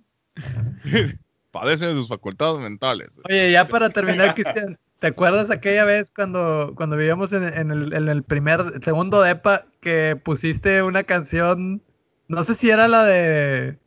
Padece 1.50 1.88
de 1.88 1.94
sus 1.94 2.10
facultades 2.10 2.60
mentales. 2.60 3.20
Oye, 3.28 3.52
ya 3.52 3.68
para 3.68 3.90
terminar, 3.90 4.36
Cristian. 4.36 4.78
¿Te 5.00 5.08
acuerdas 5.08 5.52
aquella 5.52 5.86
vez 5.86 6.12
cuando, 6.14 6.74
cuando 6.76 6.96
vivíamos 6.98 7.32
en, 7.34 7.44
en, 7.44 7.72
el, 7.72 7.94
en 7.94 8.10
el 8.10 8.24
primer, 8.24 8.60
el 8.76 8.84
segundo 8.84 9.22
DEPA 9.22 9.66
que 9.80 10.16
pusiste 10.22 10.82
una 10.82 11.04
canción, 11.04 11.84
no 12.28 12.44
sé 12.44 12.56
si 12.56 12.72
era 12.72 12.88
la 12.88 13.04
de 13.06 13.78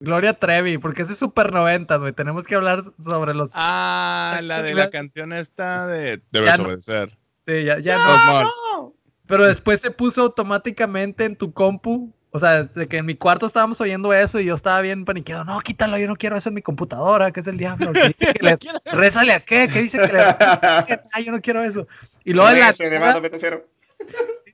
Gloria 0.00 0.32
Trevi, 0.32 0.78
porque 0.78 1.02
ese 1.02 1.12
es 1.12 1.18
super 1.18 1.52
90, 1.52 1.94
güey. 1.96 2.12
Tenemos 2.12 2.46
que 2.46 2.54
hablar 2.54 2.82
sobre 3.04 3.34
los. 3.34 3.52
Ah, 3.54 4.40
la 4.42 4.62
de 4.62 4.74
la 4.74 4.88
canción 4.90 5.34
esta 5.34 5.86
de. 5.86 6.22
Debes 6.30 6.58
no- 6.58 6.64
obedecer. 6.64 7.10
Sí, 7.46 7.64
ya, 7.64 7.78
ya 7.78 7.98
no. 7.98 8.94
Pero 9.26 9.44
después 9.44 9.80
se 9.80 9.90
puso 9.90 10.22
automáticamente 10.22 11.24
en 11.26 11.36
tu 11.36 11.52
compu. 11.52 12.12
O 12.32 12.38
sea, 12.38 12.62
de 12.62 12.86
que 12.86 12.98
en 12.98 13.06
mi 13.06 13.16
cuarto 13.16 13.46
estábamos 13.46 13.80
oyendo 13.80 14.12
eso 14.12 14.38
y 14.38 14.44
yo 14.44 14.54
estaba 14.54 14.80
bien 14.82 15.04
paniqueado. 15.04 15.44
No, 15.44 15.58
quítalo, 15.60 15.98
yo 15.98 16.06
no 16.06 16.14
quiero 16.16 16.36
eso 16.36 16.48
en 16.48 16.54
mi 16.54 16.62
computadora, 16.62 17.32
que 17.32 17.40
es 17.40 17.46
el 17.48 17.56
diablo. 17.56 17.92
que 17.92 18.14
dice 18.18 18.32
que 18.34 18.42
le- 18.44 18.58
Rézale 18.92 19.32
a 19.32 19.40
qué, 19.40 19.68
que 19.68 19.82
dice 19.82 19.98
que 19.98 20.12
le 20.12 20.20
Ay, 21.14 21.24
yo 21.24 21.32
no 21.32 21.40
quiero 21.40 21.62
eso. 21.62 21.88
Y 22.24 22.32
luego 22.34 22.50
de 22.50 22.60
la, 22.60 22.72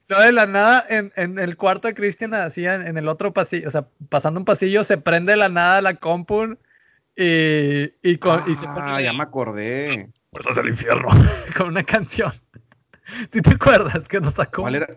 luego 0.07 0.23
de 0.23 0.31
la 0.31 0.45
nada, 0.47 0.85
en, 0.89 1.11
en 1.15 1.37
el 1.37 1.55
cuarto 1.57 1.87
de 1.87 1.93
Cristian, 1.93 2.33
así 2.33 2.65
en, 2.65 2.87
en 2.87 2.97
el 2.97 3.07
otro 3.07 3.33
pasillo, 3.33 3.67
o 3.67 3.71
sea, 3.71 3.87
pasando 4.09 4.39
un 4.39 4.45
pasillo, 4.45 4.83
se 4.83 4.97
prende 4.97 5.33
de 5.33 5.37
la 5.37 5.49
nada 5.49 5.81
la 5.81 5.95
compu 5.95 6.57
y, 7.15 7.93
y, 8.01 8.17
con, 8.17 8.41
y 8.49 8.55
se 8.55 8.65
Ah, 8.67 8.73
pone 8.73 9.03
ya 9.03 9.13
me 9.13 9.23
acordé. 9.23 10.09
Puertas 10.31 10.55
del 10.55 10.67
infierno 10.69 11.09
con 11.57 11.67
una 11.67 11.83
canción. 11.83 12.31
Si 13.31 13.41
te 13.41 13.51
acuerdas 13.51 14.07
que 14.07 14.19
nos 14.19 14.33
sacó? 14.35 14.63
¿Cuál 14.63 14.75
era? 14.75 14.87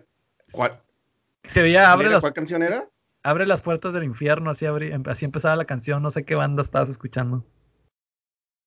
¿Cuál, 0.51 0.79
Se 1.43 1.61
veía, 1.61 1.81
cuál 1.81 1.91
abre 1.91 2.09
las, 2.09 2.21
¿Cuál 2.21 2.33
canción 2.33 2.63
era? 2.63 2.87
abre 3.23 3.45
las 3.45 3.61
puertas 3.61 3.93
del 3.93 4.03
infierno, 4.03 4.49
así, 4.51 4.65
abrí- 4.65 4.91
em- 4.93 5.03
así 5.07 5.25
empezaba 5.25 5.55
la 5.55 5.65
canción, 5.65 6.01
no 6.03 6.09
sé 6.09 6.23
qué 6.25 6.35
banda 6.35 6.61
estabas 6.63 6.89
escuchando. 6.89 7.45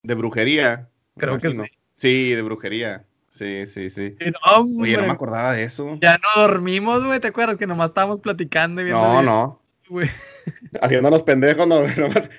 De 0.03 0.15
brujería. 0.15 0.91
Creo 1.17 1.39
que 1.39 1.51
sí. 1.53 1.63
Sí, 1.97 2.31
de 2.35 2.43
brujería. 2.43 3.07
Sí, 3.31 3.67
sí, 3.67 3.91
sí. 3.91 4.17
No, 4.21 4.83
Oye, 4.83 4.97
no 4.97 5.07
me 5.07 5.11
acordaba 5.13 5.53
de 5.53 5.65
eso. 5.65 5.99
ya 6.01 6.19
no 6.19 6.43
dormimos, 6.43 7.05
güey, 7.05 7.19
¿te 7.21 7.29
acuerdas 7.29 7.57
que 7.57 7.67
nomás 7.67 7.89
estábamos 7.89 8.21
platicando 8.21 8.81
y 8.81 8.85
viendo 8.85 9.03
No, 9.03 9.09
videos, 9.11 9.25
no. 9.25 9.63
güey? 9.89 10.09
Haciéndonos 10.83 11.23
pendejos, 11.23 11.67
no, 11.67 11.81
nomás. 11.97 12.31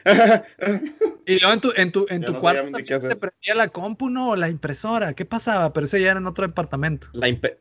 Y 1.25 1.39
luego 1.39 1.53
en 1.53 1.59
tu, 1.61 1.73
en 1.75 1.91
tu, 1.91 2.05
en 2.09 2.21
tu 2.23 2.33
no 2.33 2.39
cuarto 2.39 2.77
hacer. 2.77 3.19
prendía 3.19 3.55
la 3.55 3.69
compu, 3.69 4.09
no, 4.09 4.29
o 4.31 4.35
la 4.35 4.47
impresora, 4.49 5.13
¿qué 5.13 5.25
pasaba? 5.25 5.73
Pero 5.73 5.85
eso 5.85 5.97
ya 5.97 6.11
era 6.11 6.19
en 6.19 6.27
otro 6.27 6.45
departamento. 6.47 7.07
La, 7.13 7.27
impe- 7.27 7.57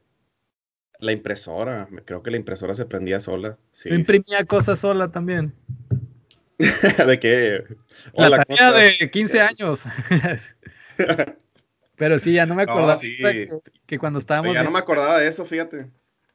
la 1.00 1.12
impresora. 1.12 1.88
Creo 2.04 2.22
que 2.22 2.30
la 2.30 2.36
impresora 2.36 2.74
se 2.74 2.86
prendía 2.86 3.20
sola. 3.20 3.58
Sí. 3.72 3.88
Yo 3.90 3.94
imprimía 3.94 4.44
cosas 4.46 4.78
sola 4.78 5.10
también. 5.10 5.54
¿De 7.06 7.18
qué? 7.18 7.64
La 8.14 8.26
Hola, 8.26 8.44
¿cómo 8.44 8.56
tarea 8.56 8.94
de 9.00 9.10
15 9.10 9.40
años. 9.40 9.84
Pero 11.96 12.18
sí, 12.18 12.32
ya 12.32 12.46
no 12.46 12.54
me 12.54 12.64
No, 12.66 12.72
acordaba 12.72 12.96
sí. 12.98 13.16
que, 13.18 13.50
que 13.86 13.98
cuando 13.98 14.18
estábamos 14.18 14.54
Ya 14.54 14.62
no 14.62 14.70
me 14.70 14.78
acordaba 14.78 15.18
de 15.18 15.28
eso, 15.28 15.44
fíjate. 15.46 15.90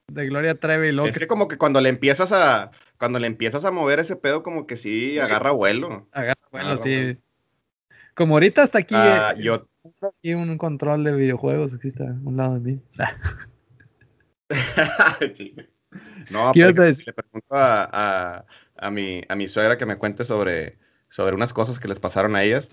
de 0.08 0.26
Gloria 0.28 0.56
Trevi 0.56 0.92
luego 0.92 1.10
Es 1.10 1.18
que 1.18 1.28
como 1.28 1.48
que 1.48 1.58
cuando 1.58 1.82
le 1.82 1.90
empiezas 1.90 2.32
a 2.32 2.72
cuando 2.98 3.20
le 3.20 3.28
empiezas 3.28 3.64
a 3.66 3.72
mover 3.72 4.00
ese 4.00 4.16
pedo 4.18 4.44
como 4.44 4.68
que 4.68 4.76
sí 4.78 5.20
agarra 5.20 5.52
vuelo. 5.52 6.08
agarra, 6.12 6.36
agarra 6.52 6.78
sí. 6.78 6.96
vuelo. 7.04 7.20
Como 8.14 8.36
ahorita 8.36 8.64
está 8.64 8.80
aquí, 8.80 8.96
Ah, 8.98 9.34
eh, 9.38 9.42
yo 9.42 9.66
aquí 10.20 10.34
un 10.34 10.58
control 10.58 11.06
de 11.06 11.14
videojuegos, 11.14 11.76
aquí 11.76 11.88
está 11.88 12.04
a 12.06 12.18
un 12.24 12.36
lado 12.36 12.56
de 12.56 12.60
mí. 12.60 12.82
Sí. 15.36 15.56
No, 16.30 16.52
¿Qué 16.54 16.60
ibas 16.60 16.80
a 16.80 16.84
decir? 16.84 17.06
le 17.08 17.14
pregunto 17.14 17.56
a, 17.56 17.90
a, 18.38 18.46
a 18.78 18.92
mi, 18.92 19.24
a 19.28 19.36
mi 19.36 19.48
suegra 19.48 19.78
que 19.78 19.86
me 19.86 19.98
cuente 19.98 20.26
sobre, 20.26 20.78
sobre 21.10 21.36
unas 21.36 21.54
cosas 21.54 21.80
que 21.80 21.88
les 21.88 22.00
pasaron 22.00 22.36
a 22.36 22.44
ellas. 22.44 22.70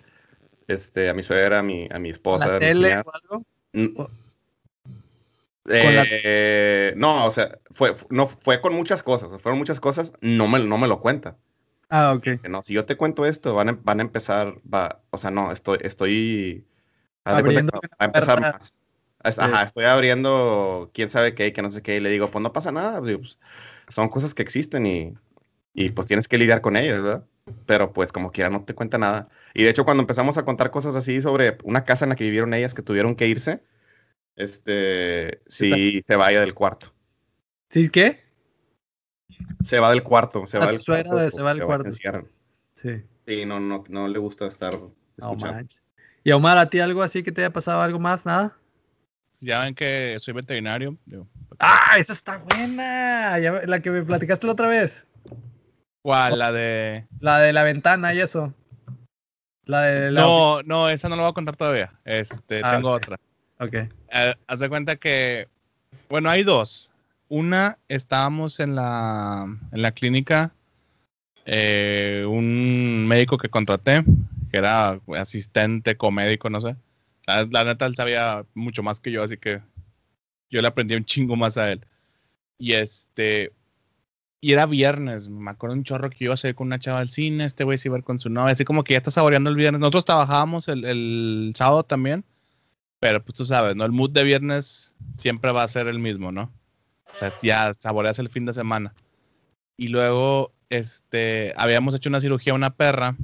Este, 0.68 1.08
a 1.08 1.14
mi 1.14 1.22
suegra, 1.22 1.60
a 1.60 1.62
mi, 1.62 1.88
a 1.90 1.98
mi 1.98 2.10
esposa. 2.10 2.46
la 2.46 2.52
mi 2.54 2.58
tele 2.60 2.88
cuñada. 2.88 3.02
o 3.06 3.12
algo. 3.14 3.46
Mm. 3.72 4.02
la- 5.64 6.04
Eh, 6.08 6.92
no, 6.96 7.26
o 7.26 7.30
sea, 7.30 7.58
fue, 7.72 7.94
no, 8.10 8.26
fue 8.26 8.60
con 8.60 8.74
muchas 8.74 9.02
cosas, 9.02 9.40
fueron 9.42 9.58
muchas 9.58 9.80
cosas, 9.80 10.12
no 10.20 10.46
me, 10.48 10.60
no 10.60 10.78
me 10.78 10.86
lo 10.88 11.00
cuenta. 11.00 11.36
Ah, 11.88 12.12
ok. 12.14 12.28
No, 12.48 12.62
si 12.62 12.74
yo 12.74 12.84
te 12.84 12.96
cuento 12.96 13.24
esto, 13.26 13.54
van 13.54 13.68
a, 13.68 13.78
van 13.82 14.00
a 14.00 14.02
empezar, 14.02 14.60
va, 14.72 15.02
o 15.10 15.18
sea, 15.18 15.30
no, 15.30 15.50
estoy, 15.52 15.78
estoy 15.82 16.66
a 17.24 18.04
empezar 18.04 18.40
más. 18.40 18.80
Es- 19.28 19.38
Ajá, 19.38 19.62
estoy 19.64 19.84
abriendo 19.84 20.90
quién 20.94 21.10
sabe 21.10 21.34
qué, 21.34 21.52
que 21.52 21.62
no 21.62 21.70
sé 21.70 21.82
qué, 21.82 21.96
y 21.96 22.00
le 22.00 22.10
digo, 22.10 22.28
pues 22.30 22.42
no 22.42 22.52
pasa 22.52 22.72
nada, 22.72 23.00
pues, 23.00 23.38
son 23.88 24.08
cosas 24.08 24.34
que 24.34 24.42
existen 24.42 24.86
y, 24.86 25.14
y 25.74 25.90
pues 25.90 26.06
tienes 26.06 26.28
que 26.28 26.38
lidiar 26.38 26.60
con 26.60 26.76
ellas, 26.76 27.02
¿verdad? 27.02 27.24
Pero 27.66 27.92
pues 27.92 28.10
como 28.12 28.32
quiera 28.32 28.50
no 28.50 28.64
te 28.64 28.74
cuenta 28.74 28.98
nada. 28.98 29.28
Y 29.54 29.62
de 29.62 29.70
hecho 29.70 29.84
cuando 29.84 30.02
empezamos 30.02 30.36
a 30.38 30.44
contar 30.44 30.70
cosas 30.70 30.96
así 30.96 31.20
sobre 31.22 31.58
una 31.62 31.84
casa 31.84 32.04
en 32.04 32.08
la 32.10 32.16
que 32.16 32.24
vivieron 32.24 32.54
ellas 32.54 32.74
que 32.74 32.82
tuvieron 32.82 33.14
que 33.14 33.28
irse, 33.28 33.62
este, 34.36 35.40
sí, 35.46 36.00
se 36.06 36.16
vaya 36.16 36.40
del 36.40 36.54
cuarto. 36.54 36.92
¿Sí 37.70 37.88
qué? 37.88 38.24
Se 39.64 39.78
va 39.80 39.90
del 39.90 40.02
cuarto, 40.02 40.46
se 40.46 40.56
Ah, 40.58 40.60
va 40.60 40.66
del 40.72 40.84
cuarto. 40.84 41.16
de- 41.16 41.30
se 41.30 41.42
va 41.42 41.54
del 41.54 41.64
cuarto. 41.64 41.90
Sí. 42.74 43.02
Sí, 43.26 43.44
no, 43.46 43.58
no, 43.58 43.82
no 43.88 44.08
le 44.08 44.18
gusta 44.18 44.46
estar 44.46 44.74
escuchando. 45.16 45.66
Y 46.22 46.32
Omar, 46.32 46.58
¿a 46.58 46.68
ti 46.68 46.80
algo 46.80 47.02
así 47.02 47.22
que 47.22 47.32
te 47.32 47.40
haya 47.40 47.52
pasado 47.52 47.80
algo 47.80 47.98
más? 47.98 48.26
¿Nada? 48.26 48.56
Ya 49.40 49.60
ven 49.60 49.74
que 49.74 50.16
soy 50.18 50.34
veterinario. 50.34 50.96
digo, 51.04 51.26
¡Ah, 51.58 51.96
esa 51.98 52.12
está 52.12 52.38
buena! 52.38 53.38
Ya 53.38 53.52
la 53.66 53.80
que 53.80 53.90
me 53.90 54.02
platicaste 54.02 54.46
la 54.46 54.52
otra 54.52 54.68
vez. 54.68 55.06
¿Cuál? 56.02 56.38
La 56.38 56.52
de. 56.52 57.06
La 57.20 57.38
de 57.40 57.52
la 57.52 57.62
ventana 57.62 58.14
y 58.14 58.20
eso. 58.20 58.54
La 59.64 59.82
de 59.82 60.12
la... 60.12 60.20
No, 60.20 60.62
no, 60.62 60.88
esa 60.88 61.08
no 61.08 61.16
la 61.16 61.22
voy 61.22 61.30
a 61.30 61.34
contar 61.34 61.56
todavía. 61.56 61.92
Este, 62.04 62.60
Ah, 62.62 62.72
tengo 62.76 62.90
otra. 62.90 63.18
Ok. 63.58 63.74
Eh, 63.74 64.34
haz 64.46 64.60
de 64.60 64.68
cuenta 64.68 64.96
que, 64.96 65.48
bueno, 66.08 66.30
hay 66.30 66.44
dos. 66.44 66.90
Una, 67.28 67.78
estábamos 67.88 68.60
en 68.60 68.76
la, 68.76 69.46
en 69.72 69.82
la 69.82 69.90
clínica, 69.90 70.52
eh, 71.44 72.24
un 72.28 73.06
médico 73.08 73.36
que 73.38 73.48
contraté, 73.48 74.04
que 74.52 74.58
era 74.58 75.00
asistente, 75.16 75.96
comédico, 75.96 76.48
no 76.48 76.60
sé. 76.60 76.76
La, 77.26 77.44
la 77.44 77.64
neta, 77.64 77.86
él 77.86 77.96
sabía 77.96 78.46
mucho 78.54 78.82
más 78.82 79.00
que 79.00 79.10
yo, 79.10 79.22
así 79.22 79.36
que 79.36 79.60
yo 80.50 80.62
le 80.62 80.68
aprendí 80.68 80.94
un 80.94 81.04
chingo 81.04 81.36
más 81.36 81.56
a 81.58 81.72
él. 81.72 81.84
Y 82.58 82.72
este, 82.72 83.52
y 84.40 84.52
era 84.52 84.66
viernes, 84.66 85.28
me 85.28 85.50
acuerdo 85.50 85.74
un 85.74 85.84
chorro 85.84 86.10
que 86.10 86.24
iba 86.24 86.34
a 86.34 86.36
salir 86.36 86.54
con 86.54 86.68
una 86.68 86.78
chava 86.78 87.00
al 87.00 87.08
cine, 87.08 87.44
este 87.44 87.64
güey 87.64 87.78
se 87.78 87.88
iba 87.88 87.96
a 87.96 87.98
ir 87.98 88.04
con 88.04 88.18
su 88.18 88.28
novia, 88.28 88.52
así 88.52 88.64
como 88.64 88.84
que 88.84 88.92
ya 88.94 88.98
está 88.98 89.10
saboreando 89.10 89.50
el 89.50 89.56
viernes. 89.56 89.80
Nosotros 89.80 90.04
trabajábamos 90.04 90.68
el, 90.68 90.84
el 90.84 91.52
sábado 91.56 91.82
también, 91.84 92.24
pero 93.00 93.22
pues 93.22 93.34
tú 93.34 93.44
sabes, 93.44 93.76
¿no? 93.76 93.84
El 93.84 93.92
mood 93.92 94.10
de 94.10 94.24
viernes 94.24 94.94
siempre 95.16 95.52
va 95.52 95.62
a 95.62 95.68
ser 95.68 95.88
el 95.88 95.98
mismo, 95.98 96.32
¿no? 96.32 96.52
O 97.12 97.16
sea, 97.16 97.32
ya 97.42 97.72
saboreas 97.72 98.18
el 98.18 98.28
fin 98.28 98.44
de 98.46 98.52
semana. 98.52 98.94
Y 99.76 99.88
luego, 99.88 100.52
este, 100.70 101.52
habíamos 101.56 101.94
hecho 101.94 102.08
una 102.08 102.20
cirugía 102.20 102.52
a 102.52 102.56
una 102.56 102.74
perra, 102.74 103.16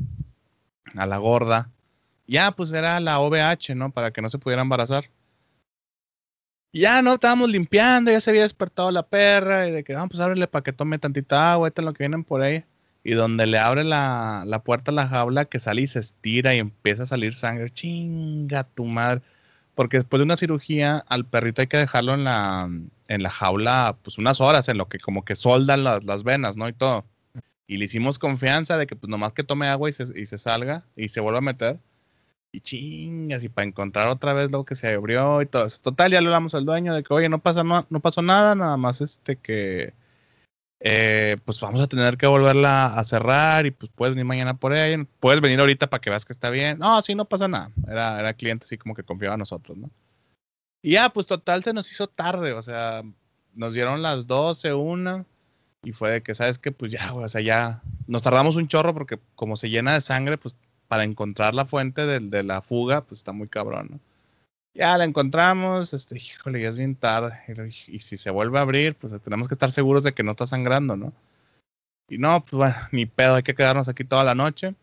a 0.97 1.07
la 1.07 1.19
gorda. 1.19 1.71
Ya, 2.33 2.51
pues 2.51 2.73
era 2.73 2.99
la 2.99 3.21
OVH, 3.21 3.75
¿no? 3.77 3.91
Para 3.93 4.11
que 4.11 4.23
no 4.23 4.31
se 4.31 4.39
pudiera 4.39 4.63
embarazar. 4.63 5.05
Ya, 6.73 7.03
¿no? 7.03 7.15
Estábamos 7.15 7.51
limpiando, 7.51 8.11
ya 8.11 8.23
se 8.23 8.31
había 8.31 8.43
despertado 8.43 8.91
la 8.91 9.07
perra, 9.07 9.69
y 9.69 9.71
de 9.71 9.85
que, 9.85 9.95
vamos, 9.95 10.09
pues 10.13 10.21
ábrele 10.21 10.47
para 10.47 10.63
que 10.63 10.73
tome 10.73 10.99
tantita 10.99 11.53
agua, 11.53 11.69
esto 11.69 11.83
es 11.83 11.85
lo 11.85 11.93
que 11.93 12.05
vienen 12.05 12.25
por 12.25 12.41
ahí. 12.41 12.65
Y 13.05 13.13
donde 13.13 13.45
le 13.45 13.59
abre 13.59 13.85
la, 13.85 14.45
la 14.47 14.63
puerta 14.63 14.93
a 14.93 14.95
la 14.95 15.09
jaula, 15.09 15.45
que 15.45 15.61
sale 15.61 15.83
y 15.83 15.87
se 15.87 15.99
estira 15.99 16.55
y 16.55 16.61
empieza 16.61 17.03
a 17.03 17.07
salir 17.07 17.35
sangre. 17.35 17.69
Chinga 17.71 18.65
tu 18.65 18.87
madre. 18.87 19.21
Porque 19.75 19.99
después 19.99 20.19
de 20.19 20.25
una 20.25 20.39
cirugía, 20.39 21.05
al 21.09 21.27
perrito 21.27 21.61
hay 21.61 21.67
que 21.67 21.77
dejarlo 21.77 22.15
en 22.15 22.25
la, 22.25 22.71
en 23.09 23.23
la 23.23 23.31
jaula, 23.31 23.99
pues 24.03 24.17
unas 24.17 24.41
horas, 24.41 24.71
en 24.71 24.79
lo 24.79 24.89
que 24.89 24.99
como 24.99 25.25
que 25.27 25.37
soldan 25.37 25.85
las, 25.85 26.05
las 26.05 26.23
venas, 26.25 26.57
¿no? 26.57 26.67
Y 26.69 26.73
todo. 26.73 27.05
Y 27.67 27.77
le 27.77 27.85
hicimos 27.85 28.19
confianza 28.19 28.79
de 28.79 28.87
que 28.87 28.97
pues 28.97 29.11
nomás 29.11 29.35
que 29.35 29.45
tome 29.45 29.69
agua 29.69 29.91
y 29.91 29.93
se, 29.93 30.05
y 30.19 30.25
se 30.27 30.39
salga 30.39 30.87
y 30.97 31.09
se 31.11 31.21
vuelva 31.21 31.39
a 31.39 31.43
meter. 31.43 31.79
Y 32.53 32.61
chingas, 32.61 33.43
y 33.45 33.49
para 33.49 33.67
encontrar 33.67 34.09
otra 34.09 34.35
vez 34.35 34.51
lo 34.51 34.65
que 34.65 34.75
se 34.75 34.93
abrió 34.93 35.41
y 35.41 35.47
todo 35.47 35.67
eso. 35.67 35.81
Total, 35.81 36.13
ya 36.13 36.21
le 36.21 36.27
hablamos 36.27 36.55
al 36.55 36.67
dueño 36.67 36.95
de 36.95 37.03
que, 37.03 37.15
oye, 37.15 37.29
no, 37.29 37.39
pasa, 37.39 37.65
no, 37.65 37.87
no 37.89 38.01
pasó 38.01 38.21
nada, 38.21 38.55
nada 38.55 38.77
más 38.77 39.01
este 39.01 39.37
que, 39.37 39.95
eh, 40.81 41.39
pues 41.45 41.61
vamos 41.61 41.81
a 41.81 41.87
tener 41.87 42.17
que 42.19 42.27
volverla 42.27 42.87
a 42.87 43.05
cerrar 43.05 43.67
y 43.67 43.71
pues 43.71 43.91
puedes 43.95 44.15
venir 44.15 44.27
mañana 44.27 44.59
por 44.59 44.75
ella. 44.75 45.07
Puedes 45.21 45.41
venir 45.41 45.61
ahorita 45.61 45.89
para 45.89 46.01
que 46.01 46.11
veas 46.11 46.25
que 46.27 46.33
está 46.33 46.51
bien. 46.51 46.79
No, 46.79 47.01
sí, 47.03 47.15
no 47.15 47.25
pasa 47.25 47.49
nada. 47.49 47.71
Era, 47.89 48.21
era 48.21 48.35
cliente 48.35 48.65
así 48.65 48.77
como 48.77 48.95
que 48.95 49.03
confiaba 49.03 49.35
en 49.35 49.41
nosotros, 49.41 49.79
¿no? 49.79 49.91
Y 50.83 50.93
ya, 50.93 51.11
pues 51.11 51.27
total 51.29 51.63
se 51.63 51.73
nos 51.73 51.91
hizo 51.91 52.09
tarde, 52.09 52.53
o 52.53 52.61
sea, 52.61 53.03
nos 53.55 53.73
dieron 53.73 54.03
las 54.03 54.27
12, 54.27 54.75
una, 54.75 55.25
y 55.85 55.93
fue 55.93 56.11
de 56.11 56.23
que, 56.23 56.35
¿sabes 56.35 56.59
qué? 56.59 56.73
Pues 56.73 56.91
ya, 56.91 57.15
o 57.15 57.27
sea, 57.29 57.41
ya 57.41 57.83
nos 58.09 58.23
tardamos 58.23 58.57
un 58.57 58.67
chorro 58.67 58.93
porque 58.93 59.21
como 59.37 59.57
se 59.57 59.71
llena 59.71 59.95
de 59.95 60.01
sangre, 60.01 60.39
pues 60.39 60.57
para 60.93 61.05
encontrar 61.05 61.55
la 61.55 61.65
fuente 61.65 62.05
de, 62.05 62.21
de 62.21 62.43
la 62.43 62.61
fuga, 62.61 63.01
pues 63.01 63.21
está 63.21 63.33
muy 63.33 63.49
cabrón, 63.49 63.89
¿no? 63.93 64.01
Ya 64.75 64.99
la 64.99 65.05
encontramos, 65.05 65.95
este, 65.95 66.19
híjole, 66.19 66.61
ya 66.61 66.69
es 66.69 66.77
bien 66.77 66.97
tarde. 66.97 67.41
Y, 67.87 68.01
si 68.01 68.19
se 68.19 68.29
vuelve 68.29 68.59
a 68.59 68.61
abrir, 68.61 68.95
pues 68.97 69.19
tenemos 69.23 69.49
que 69.49 69.55
estar 69.55 69.73
seguros 69.73 70.05
de 70.05 70.13
que 70.13 70.23
no 70.23 70.33
está 70.33 70.47
sangrando, 70.47 70.95
¿no? 70.95 71.15
Y 72.11 72.19
no, 72.19 72.45
pues 72.45 72.53
bueno, 72.53 72.77
ni 72.93 73.07
pedo, 73.07 73.37
hay 73.37 73.43
que 73.43 73.55
quedarnos 73.55 73.89
aquí 73.89 74.05
toda 74.05 74.23
la 74.23 74.35
noche. 74.35 74.75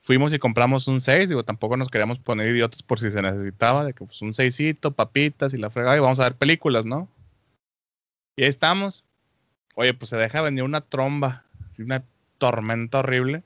Fuimos 0.00 0.32
y 0.32 0.38
compramos 0.38 0.88
un 0.88 1.02
6, 1.02 1.28
digo, 1.28 1.44
tampoco 1.44 1.76
nos 1.76 1.90
queríamos 1.90 2.18
poner 2.18 2.48
idiotas 2.48 2.82
por 2.82 2.98
si 2.98 3.10
se 3.10 3.20
necesitaba, 3.20 3.84
de 3.84 3.92
que 3.92 4.06
pues 4.06 4.22
un 4.22 4.32
seisito, 4.32 4.92
papitas 4.92 5.52
y 5.52 5.58
la 5.58 5.68
fregada, 5.68 5.98
y 5.98 6.00
vamos 6.00 6.18
a 6.20 6.24
ver 6.24 6.36
películas, 6.36 6.86
¿no? 6.86 7.10
Y 8.36 8.44
ahí 8.44 8.48
estamos. 8.48 9.04
Oye, 9.74 9.92
pues 9.92 10.08
se 10.08 10.16
deja 10.16 10.40
venir 10.40 10.62
una 10.62 10.80
tromba, 10.80 11.44
una 11.78 12.02
tormenta 12.38 13.00
horrible. 13.00 13.42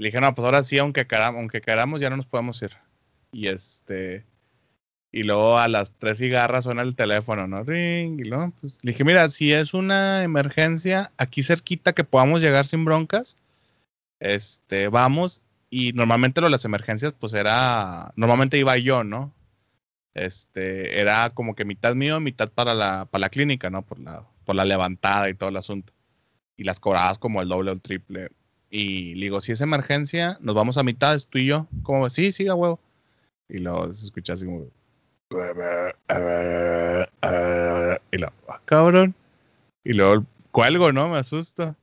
Le 0.00 0.06
dije, 0.06 0.20
no, 0.22 0.34
pues 0.34 0.46
ahora 0.46 0.62
sí, 0.62 0.78
aunque 0.78 1.06
aunque 1.10 1.60
queramos, 1.60 2.00
ya 2.00 2.08
no 2.08 2.16
nos 2.16 2.24
podemos 2.24 2.62
ir. 2.62 2.70
Y 3.32 3.48
este. 3.48 4.24
Y 5.12 5.24
luego 5.24 5.58
a 5.58 5.68
las 5.68 5.92
tres 5.92 6.16
cigarras 6.16 6.64
suena 6.64 6.80
el 6.80 6.96
teléfono, 6.96 7.46
¿no? 7.46 7.64
Ring. 7.64 8.18
Y 8.18 8.24
luego, 8.24 8.50
pues, 8.62 8.78
le 8.80 8.92
dije, 8.92 9.04
mira, 9.04 9.28
si 9.28 9.52
es 9.52 9.74
una 9.74 10.24
emergencia 10.24 11.12
aquí 11.18 11.42
cerquita 11.42 11.92
que 11.92 12.04
podamos 12.04 12.40
llegar 12.40 12.66
sin 12.66 12.86
broncas, 12.86 13.36
este, 14.20 14.88
vamos. 14.88 15.42
Y 15.68 15.92
normalmente 15.92 16.40
lo 16.40 16.46
de 16.46 16.52
las 16.52 16.64
emergencias, 16.64 17.12
pues 17.20 17.34
era. 17.34 18.14
Normalmente 18.16 18.56
iba 18.56 18.78
yo, 18.78 19.04
¿no? 19.04 19.34
Este, 20.14 20.98
era 20.98 21.28
como 21.28 21.54
que 21.54 21.66
mitad 21.66 21.94
mío, 21.94 22.20
mitad 22.20 22.48
para 22.48 22.72
la, 22.72 23.04
para 23.04 23.20
la 23.20 23.28
clínica, 23.28 23.68
¿no? 23.68 23.82
Por 23.82 23.98
la, 23.98 24.24
por 24.46 24.56
la 24.56 24.64
levantada 24.64 25.28
y 25.28 25.34
todo 25.34 25.50
el 25.50 25.58
asunto. 25.58 25.92
Y 26.56 26.64
las 26.64 26.80
cobradas 26.80 27.18
como 27.18 27.42
el 27.42 27.48
doble 27.48 27.70
o 27.70 27.74
el 27.74 27.82
triple. 27.82 28.30
Y 28.70 29.16
le 29.16 29.22
digo, 29.22 29.40
si 29.40 29.52
es 29.52 29.60
emergencia, 29.60 30.38
nos 30.40 30.54
vamos 30.54 30.78
a 30.78 30.84
mitad, 30.84 31.18
tú 31.28 31.38
y 31.38 31.46
yo. 31.46 31.66
Como, 31.82 32.08
sí, 32.08 32.30
sí, 32.30 32.46
a 32.46 32.54
huevo. 32.54 32.78
Y 33.48 33.58
luego 33.58 33.92
se 33.92 34.04
escucha 34.04 34.34
así 34.34 34.44
como. 34.46 34.68
Y 38.12 38.16
luego, 38.18 38.32
ah, 38.48 38.60
cabrón. 38.64 39.14
Y 39.82 39.92
luego 39.92 40.24
cuelgo, 40.52 40.92
¿no? 40.92 41.08
Me 41.08 41.18
asusto. 41.18 41.74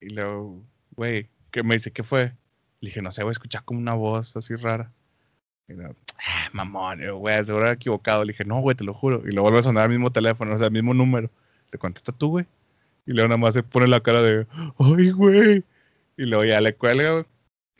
Y 0.00 0.10
luego, 0.10 0.60
güey, 0.96 1.28
¿qué 1.52 1.62
me 1.62 1.76
dice? 1.76 1.92
¿Qué 1.92 2.02
fue? 2.02 2.32
Le 2.80 2.88
dije, 2.88 3.00
no 3.00 3.12
sé, 3.12 3.22
a 3.22 3.30
escuchar 3.30 3.64
como 3.64 3.78
una 3.80 3.94
voz 3.94 4.36
así 4.36 4.56
rara. 4.56 4.92
Y 5.68 5.74
luego, 5.74 5.94
ah, 6.18 6.48
mamón, 6.52 7.00
güey, 7.18 7.44
seguro 7.44 7.64
era 7.64 7.74
equivocado. 7.74 8.24
Le 8.24 8.32
dije, 8.32 8.44
no, 8.44 8.60
güey, 8.60 8.76
te 8.76 8.84
lo 8.84 8.94
juro. 8.94 9.22
Y 9.24 9.32
luego 9.32 9.42
vuelve 9.42 9.58
a 9.60 9.62
sonar 9.62 9.84
el 9.84 9.90
mismo 9.90 10.10
teléfono, 10.10 10.54
o 10.54 10.56
sea, 10.56 10.66
el 10.66 10.72
mismo 10.72 10.94
número. 10.94 11.30
Le 11.70 11.78
contesta 11.78 12.10
tú, 12.12 12.30
güey. 12.30 12.46
Y 13.06 13.12
luego 13.12 13.28
nada 13.28 13.38
más 13.38 13.54
se 13.54 13.62
pone 13.62 13.86
la 13.86 14.00
cara 14.00 14.22
de, 14.22 14.46
ay, 14.78 15.10
güey. 15.10 15.64
Y 16.18 16.26
luego 16.26 16.44
ya 16.44 16.60
le 16.60 16.74
cuelga, 16.74 17.12
güey. 17.12 17.24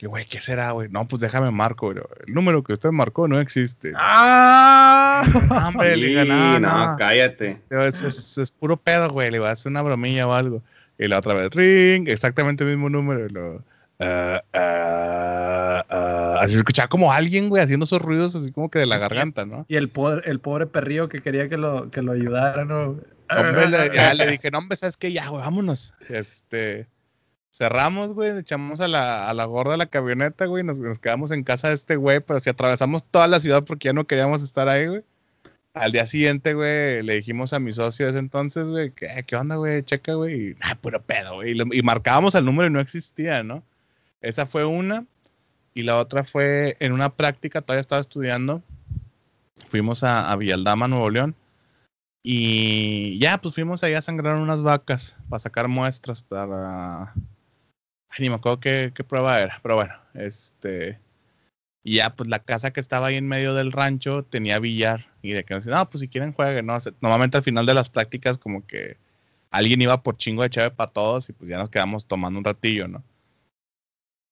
Y 0.01 0.05
güey, 0.07 0.25
¿qué 0.25 0.39
será, 0.39 0.71
güey? 0.71 0.87
No, 0.89 1.05
pues 1.07 1.19
déjame 1.21 1.51
marco, 1.51 1.91
güey. 1.91 2.01
El 2.25 2.33
número 2.33 2.63
que 2.63 2.71
usted 2.73 2.89
marcó 2.89 3.27
no 3.27 3.39
existe. 3.39 3.91
¡Ah! 3.97 5.23
hombre, 5.67 5.97
le 5.97 6.05
digo, 6.07 6.21
Sí, 6.23 6.27
no, 6.29 6.59
no. 6.59 6.95
cállate. 6.97 7.57
Es, 7.69 8.01
es- 8.01 8.37
es 8.37 8.49
puro 8.51 8.77
pedo, 8.77 9.09
güey. 9.09 9.29
Le 9.29 9.39
voy 9.39 9.49
a 9.49 9.51
hacer 9.51 9.69
una 9.69 9.81
bromilla 9.81 10.25
o 10.25 10.33
algo. 10.33 10.63
Y 10.97 11.07
la 11.07 11.19
otra 11.19 11.33
vez, 11.33 11.51
ring, 11.53 12.07
exactamente 12.07 12.63
el 12.63 12.69
mismo 12.69 12.89
número. 12.89 13.25
Y 13.25 13.29
luego, 13.29 13.61
ah, 13.99 14.41
ah, 14.53 15.85
ah. 15.89 16.35
así 16.41 16.55
escuchaba 16.55 16.87
como 16.87 17.11
alguien, 17.11 17.49
güey, 17.49 17.61
haciendo 17.63 17.83
esos 17.85 18.01
ruidos 18.01 18.35
así 18.35 18.51
como 18.51 18.69
que 18.71 18.79
de 18.79 18.85
la 18.85 18.97
garganta, 18.97 19.45
¿no? 19.45 19.65
Y 19.67 19.75
el 19.75 19.89
pobre, 19.89 20.21
el 20.29 20.39
pobre 20.39 20.65
perrillo 20.65 21.09
que 21.09 21.19
quería 21.19 21.49
que 21.49 21.57
lo, 21.57 21.89
que 21.91 22.01
lo 22.01 22.13
ayudara, 22.13 22.63
¿no? 22.65 22.97
Hombre, 23.29 23.67
le, 23.69 23.93
ya 23.93 24.13
le 24.13 24.27
dije, 24.31 24.49
no, 24.51 24.59
hombre, 24.59 24.77
¿sabes 24.77 24.95
qué? 24.97 25.11
Ya, 25.11 25.27
güey, 25.27 25.41
vámonos. 25.41 25.93
Este, 26.09 26.87
cerramos, 27.51 28.13
güey, 28.13 28.37
echamos 28.37 28.81
a 28.81 28.87
la, 28.87 29.29
a 29.29 29.33
la 29.33 29.45
gorda 29.45 29.77
la 29.77 29.87
camioneta, 29.87 30.45
güey, 30.45 30.63
nos, 30.63 30.79
nos 30.79 30.99
quedamos 30.99 31.31
en 31.31 31.43
casa 31.43 31.69
de 31.69 31.75
este 31.75 31.95
güey, 31.95 32.19
pero 32.19 32.39
si 32.39 32.49
atravesamos 32.49 33.03
toda 33.03 33.27
la 33.27 33.39
ciudad 33.39 33.63
porque 33.63 33.87
ya 33.87 33.93
no 33.93 34.05
queríamos 34.05 34.41
estar 34.43 34.69
ahí, 34.69 34.87
güey. 34.87 35.03
Al 35.73 35.91
día 35.91 36.05
siguiente, 36.07 36.53
güey, 36.53 37.03
le 37.03 37.15
dijimos 37.15 37.53
a 37.53 37.59
mi 37.59 37.71
socio 37.71 38.07
ese 38.07 38.17
entonces, 38.17 38.67
güey, 38.67 38.91
¿qué, 38.91 39.23
qué 39.27 39.35
onda, 39.35 39.55
güey? 39.55 39.83
Checa, 39.83 40.13
güey. 40.15 40.55
Ah, 40.61 40.75
puro 40.75 41.01
pedo, 41.01 41.35
güey. 41.35 41.55
Y 41.73 41.81
marcábamos 41.83 42.35
el 42.35 42.45
número 42.45 42.67
y 42.67 42.71
no 42.71 42.79
existía, 42.79 43.43
¿no? 43.43 43.63
Esa 44.21 44.45
fue 44.45 44.65
una. 44.65 45.05
Y 45.73 45.83
la 45.83 45.97
otra 45.97 46.23
fue 46.23 46.75
en 46.79 46.91
una 46.91 47.09
práctica, 47.11 47.61
todavía 47.61 47.81
estaba 47.81 48.01
estudiando. 48.01 48.63
Fuimos 49.67 50.03
a, 50.03 50.31
a 50.31 50.35
Villaldama, 50.35 50.87
Nuevo 50.87 51.09
León. 51.09 51.35
Y 52.23 53.17
ya, 53.19 53.39
pues 53.39 53.55
fuimos 53.55 53.83
ahí 53.83 53.93
a 53.93 54.01
sangrar 54.01 54.35
unas 54.35 54.61
vacas 54.61 55.17
para 55.29 55.39
sacar 55.39 55.67
muestras 55.67 56.21
para... 56.21 57.13
Ay, 58.09 58.17
ni 58.23 58.29
me 58.29 58.35
acuerdo 58.35 58.59
qué, 58.59 58.91
qué 58.95 59.03
prueba 59.03 59.39
era, 59.41 59.59
pero 59.61 59.75
bueno, 59.75 59.93
este... 60.13 60.99
Y 61.83 61.95
ya, 61.95 62.15
pues 62.15 62.29
la 62.29 62.39
casa 62.39 62.71
que 62.71 62.81
estaba 62.81 63.07
ahí 63.07 63.15
en 63.15 63.27
medio 63.27 63.53
del 63.53 63.71
rancho 63.71 64.23
tenía 64.23 64.59
billar. 64.59 65.07
Y 65.21 65.31
de 65.31 65.45
que 65.45 65.53
nos 65.53 65.63
decían, 65.65 65.79
no, 65.79 65.89
pues 65.89 66.01
si 66.01 66.09
quieren 66.09 66.33
jueguen, 66.33 66.65
¿no? 66.65 66.77
Normalmente 67.01 67.37
al 67.37 67.43
final 67.43 67.65
de 67.65 67.73
las 67.73 67.89
prácticas 67.89 68.37
como 68.37 68.65
que 68.67 68.97
alguien 69.51 69.81
iba 69.81 70.03
por 70.03 70.17
chingo 70.17 70.43
de 70.43 70.49
chave 70.49 70.71
para 70.71 70.91
todos 70.91 71.29
y 71.29 71.33
pues 71.33 71.49
ya 71.49 71.57
nos 71.57 71.69
quedamos 71.69 72.05
tomando 72.05 72.37
un 72.39 72.45
ratillo, 72.45 72.87
¿no? 72.87 73.03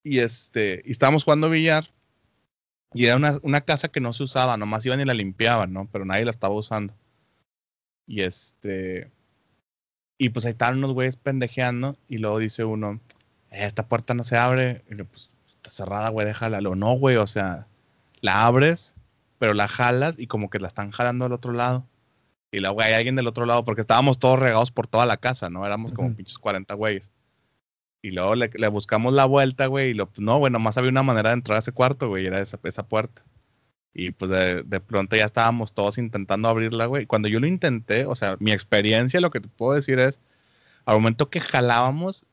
Y 0.04 0.20
este, 0.20 0.82
y 0.86 0.92
estábamos 0.92 1.24
jugando 1.24 1.50
billar. 1.50 1.90
Y 2.94 3.06
era 3.06 3.16
una, 3.18 3.38
una 3.44 3.62
casa 3.62 3.90
que 3.90 4.00
no 4.00 4.14
se 4.14 4.24
usaba, 4.24 4.58
nomás 4.58 4.86
iban 4.86 5.00
y 5.02 5.06
la 5.06 5.14
limpiaban, 5.14 5.74
¿no? 5.74 5.88
Pero 5.92 6.06
nadie 6.06 6.26
la 6.26 6.32
estaba 6.32 6.54
usando. 6.56 6.94
Y 8.08 8.22
este. 8.22 9.12
Y 10.18 10.30
pues 10.30 10.46
ahí 10.46 10.52
estaban 10.52 10.78
unos 10.78 10.94
güeyes 10.94 11.18
pendejeando. 11.18 11.98
Y 12.08 12.18
luego 12.20 12.40
dice 12.40 12.64
uno: 12.64 12.94
"Eh, 12.94 13.00
Esta 13.66 13.88
puerta 13.88 14.14
no 14.14 14.24
se 14.24 14.38
abre. 14.38 14.84
Y 14.90 14.96
le 14.96 15.06
pues 15.06 15.32
está 15.56 15.70
cerrada, 15.70 16.10
güey, 16.10 16.26
déjala. 16.28 16.62
Lo 16.62 16.76
no, 16.76 16.94
güey, 16.94 17.16
o 17.18 17.28
sea, 17.28 17.68
la 18.22 18.46
abres, 18.46 18.96
pero 19.40 19.54
la 19.54 19.68
jalas 19.68 20.20
y 20.20 20.28
como 20.28 20.50
que 20.50 20.60
la 20.60 20.68
están 20.68 20.92
jalando 20.92 21.26
al 21.26 21.34
otro 21.34 21.54
lado. 21.54 21.86
Y 22.52 22.60
luego 22.60 22.82
hay 22.82 22.94
alguien 22.94 23.16
del 23.16 23.28
otro 23.28 23.46
lado, 23.46 23.66
porque 23.66 23.82
estábamos 23.82 24.20
todos 24.20 24.40
regados 24.40 24.72
por 24.72 24.88
toda 24.88 25.06
la 25.06 25.18
casa, 25.18 25.50
¿no? 25.50 25.66
Éramos 25.66 25.92
como 25.94 26.08
Ujú. 26.10 26.18
pinches 26.18 26.38
40 26.40 26.74
güeyes. 26.76 27.12
Y 28.02 28.12
luego 28.12 28.36
le, 28.36 28.50
le 28.54 28.68
buscamos 28.70 29.14
la 29.14 29.26
vuelta, 29.26 29.68
güey. 29.68 29.90
Y 29.90 29.94
lo, 29.94 30.08
pues, 30.08 30.22
no, 30.22 30.38
güey, 30.38 30.52
nomás 30.52 30.78
había 30.78 30.92
una 30.92 31.04
manera 31.04 31.30
de 31.32 31.36
entrar 31.36 31.58
a 31.58 31.60
ese 31.60 31.74
cuarto, 31.74 32.08
güey. 32.08 32.24
y 32.24 32.28
Era 32.28 32.40
esa, 32.40 32.58
esa 32.64 32.84
puerta. 32.88 33.24
Y 33.94 34.12
pues 34.12 34.30
de, 34.30 34.62
de 34.64 34.80
pronto 34.80 35.16
ya 35.16 35.26
estábamos 35.26 35.74
todos 35.74 35.98
intentando 35.98 36.48
abrirla, 36.48 36.86
güey. 36.86 37.06
Cuando 37.08 37.28
yo 37.28 37.40
lo 37.40 37.48
intenté, 37.48 38.06
o 38.06 38.14
sea, 38.16 38.38
mi 38.40 38.52
experiencia, 38.52 39.20
lo 39.20 39.32
que 39.32 39.40
te 39.42 39.48
puedo 39.48 39.74
decir 39.74 40.00
es, 40.00 40.20
al 40.86 40.96
momento 40.96 41.30
que 41.32 41.42
jalábamos, 41.42 42.26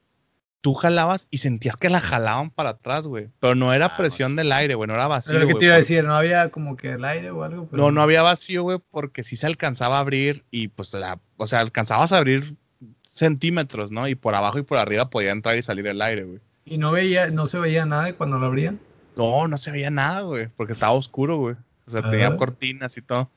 tú 0.64 0.72
jalabas 0.72 1.28
y 1.30 1.38
sentías 1.38 1.76
que 1.76 1.90
la 1.90 2.00
jalaban 2.00 2.48
para 2.48 2.70
atrás, 2.70 3.06
güey. 3.06 3.28
Pero 3.38 3.54
no 3.54 3.74
era 3.74 3.84
Ah, 3.84 3.96
presión 3.98 4.34
del 4.34 4.50
aire, 4.50 4.74
güey, 4.74 4.88
no 4.88 4.94
era 4.94 5.06
vacío. 5.08 5.32
Pero 5.34 5.40
lo 5.40 5.46
que 5.48 5.52
güey, 5.52 5.58
te 5.60 5.64
iba 5.66 5.74
a 5.74 5.76
porque- 5.76 5.82
decir, 5.82 6.04
no 6.04 6.14
había 6.14 6.48
como 6.48 6.74
que 6.74 6.92
el 6.92 7.04
aire 7.04 7.30
o 7.32 7.44
algo. 7.44 7.66
Pero- 7.70 7.82
No, 7.82 7.92
no 7.92 8.00
había 8.00 8.22
vacío, 8.22 8.62
güey, 8.62 8.78
porque 8.90 9.24
sí 9.24 9.36
se 9.36 9.46
alcanzaba 9.46 9.98
a 9.98 10.00
abrir 10.00 10.42
y 10.50 10.68
pues, 10.68 10.94
la, 10.94 11.20
o 11.36 11.46
sea, 11.46 11.60
alcanzabas 11.60 12.12
a 12.12 12.16
abrir 12.16 12.56
centímetros, 13.02 13.92
¿no? 13.92 14.08
Y 14.08 14.14
por 14.14 14.34
abajo 14.34 14.58
y 14.58 14.62
por 14.62 14.78
arriba 14.78 15.10
podía 15.10 15.32
entrar 15.32 15.56
y 15.58 15.62
salir 15.62 15.86
el 15.86 16.00
aire, 16.00 16.24
güey. 16.24 16.40
Y 16.64 16.78
no 16.78 16.92
veía, 16.92 17.30
no 17.30 17.46
se 17.46 17.58
veía 17.58 17.84
nada 17.84 18.12
cuando 18.14 18.38
lo 18.38 18.46
abrían. 18.46 18.80
No, 19.16 19.46
no 19.46 19.56
se 19.58 19.70
veía 19.70 19.90
nada, 19.90 20.22
güey, 20.22 20.48
porque 20.56 20.72
estaba 20.72 20.92
oscuro, 20.92 21.36
güey. 21.36 21.56
O 21.86 21.90
sea, 21.90 22.08
tenía 22.08 22.34
cortinas 22.38 22.96
y 22.96 23.02
todo. 23.02 23.30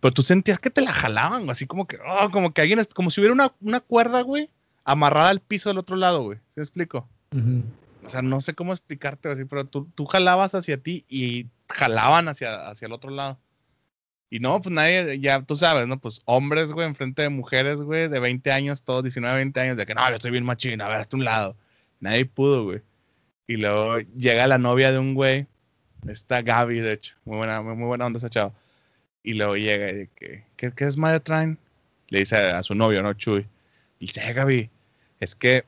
Pero 0.00 0.12
tú 0.12 0.22
sentías 0.24 0.58
que 0.58 0.70
te 0.70 0.80
la 0.80 0.92
jalaban, 0.92 1.42
güey, 1.42 1.50
así 1.52 1.66
como 1.66 1.86
que, 1.86 1.98
oh, 2.04 2.30
como 2.32 2.52
que 2.52 2.62
alguien, 2.62 2.80
como 2.94 3.10
si 3.10 3.20
hubiera 3.20 3.32
una, 3.32 3.52
una 3.60 3.78
cuerda, 3.78 4.22
güey, 4.22 4.50
amarrada 4.84 5.30
al 5.30 5.40
piso 5.40 5.70
del 5.70 5.78
otro 5.78 5.96
lado, 5.96 6.22
güey. 6.22 6.38
¿Sí 6.50 6.54
me 6.56 6.62
explico? 6.62 7.08
O 8.04 8.08
sea, 8.08 8.22
no 8.22 8.40
sé 8.40 8.54
cómo 8.54 8.72
explicarte 8.72 9.28
así, 9.30 9.44
pero 9.44 9.64
tú, 9.66 9.88
tú 9.94 10.04
jalabas 10.04 10.54
hacia 10.54 10.76
ti 10.76 11.04
y 11.08 11.46
jalaban 11.68 12.28
hacia, 12.28 12.68
hacia 12.68 12.86
el 12.86 12.92
otro 12.92 13.10
lado. 13.10 13.38
Y 14.30 14.40
no, 14.40 14.60
pues 14.60 14.74
nadie, 14.74 15.20
ya 15.20 15.42
tú 15.42 15.56
sabes, 15.56 15.86
¿no? 15.86 15.98
Pues 15.98 16.20
hombres, 16.24 16.72
güey, 16.72 16.86
enfrente 16.86 17.22
de 17.22 17.28
mujeres, 17.28 17.80
güey, 17.80 18.08
de 18.08 18.20
20 18.20 18.50
años, 18.52 18.82
todos 18.82 19.02
19, 19.02 19.36
20 19.36 19.60
años, 19.60 19.76
de 19.76 19.86
que 19.86 19.94
no, 19.94 20.08
yo 20.08 20.16
estoy 20.16 20.32
bien 20.32 20.44
machín, 20.44 20.80
a 20.80 20.88
ver, 20.88 20.98
hasta 20.98 21.16
un 21.16 21.24
lado. 21.24 21.56
Nadie 22.00 22.26
pudo, 22.26 22.64
güey. 22.64 22.82
Y 23.46 23.56
luego 23.56 23.98
llega 24.16 24.46
la 24.46 24.58
novia 24.58 24.90
de 24.92 24.98
un 24.98 25.14
güey, 25.14 25.46
está 26.08 26.42
Gaby, 26.42 26.80
de 26.80 26.92
hecho, 26.94 27.14
muy 27.24 27.36
buena, 27.38 27.62
muy, 27.62 27.84
buena 27.86 28.06
onda 28.06 28.18
esa 28.18 28.28
chava. 28.30 28.52
Y 29.22 29.34
luego 29.34 29.56
llega 29.56 29.90
y 29.90 30.08
que, 30.08 30.44
¿qué, 30.56 30.72
qué 30.72 30.84
es 30.84 30.96
madre 30.96 31.20
traen? 31.20 31.58
Le 32.08 32.18
dice 32.20 32.36
a, 32.36 32.58
a 32.58 32.62
su 32.62 32.74
novio, 32.74 33.02
¿no? 33.02 33.12
Chuy. 33.14 33.46
Y 33.98 34.06
dice, 34.06 34.28
"Eh, 34.28 34.32
Gaby, 34.32 34.70
es 35.24 35.34
que 35.36 35.64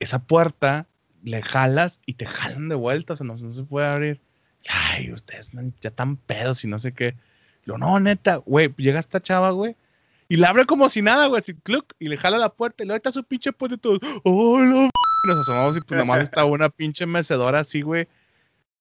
esa 0.00 0.18
puerta 0.20 0.86
le 1.22 1.42
jalas 1.42 2.00
y 2.06 2.14
te 2.14 2.26
jalan 2.26 2.68
de 2.68 2.74
vuelta, 2.74 3.12
o 3.14 3.16
sea, 3.16 3.26
no, 3.26 3.36
no 3.36 3.52
se 3.52 3.64
puede 3.64 3.86
abrir. 3.86 4.20
Ay, 4.68 5.12
ustedes 5.12 5.54
no- 5.54 5.72
ya 5.80 5.90
tan 5.90 6.16
pedos 6.16 6.64
y 6.64 6.68
no 6.68 6.78
sé 6.78 6.92
qué. 6.92 7.14
Lo 7.64 7.78
no, 7.78 7.98
neta, 8.00 8.36
güey, 8.36 8.72
llega 8.76 8.98
esta 9.00 9.20
chava, 9.20 9.50
güey, 9.50 9.76
y 10.28 10.36
la 10.36 10.50
abre 10.50 10.66
como 10.66 10.88
si 10.88 11.02
nada, 11.02 11.26
güey, 11.26 11.40
así, 11.40 11.54
cluck, 11.54 11.92
y 11.98 12.08
le 12.08 12.16
jala 12.16 12.38
la 12.38 12.48
puerta 12.50 12.82
y 12.82 12.86
luego 12.86 12.96
está 12.96 13.12
su 13.12 13.24
pinche 13.24 13.52
puerta 13.52 13.76
y 13.76 13.78
todos, 13.78 14.00
oh, 14.24 14.58
m-". 14.60 14.90
Nos 15.26 15.38
asomamos 15.40 15.76
y 15.76 15.80
pues 15.80 15.98
nomás 15.98 16.22
estaba 16.22 16.46
una 16.50 16.68
pinche 16.68 17.06
mecedora 17.06 17.60
así, 17.60 17.82
güey. 17.82 18.06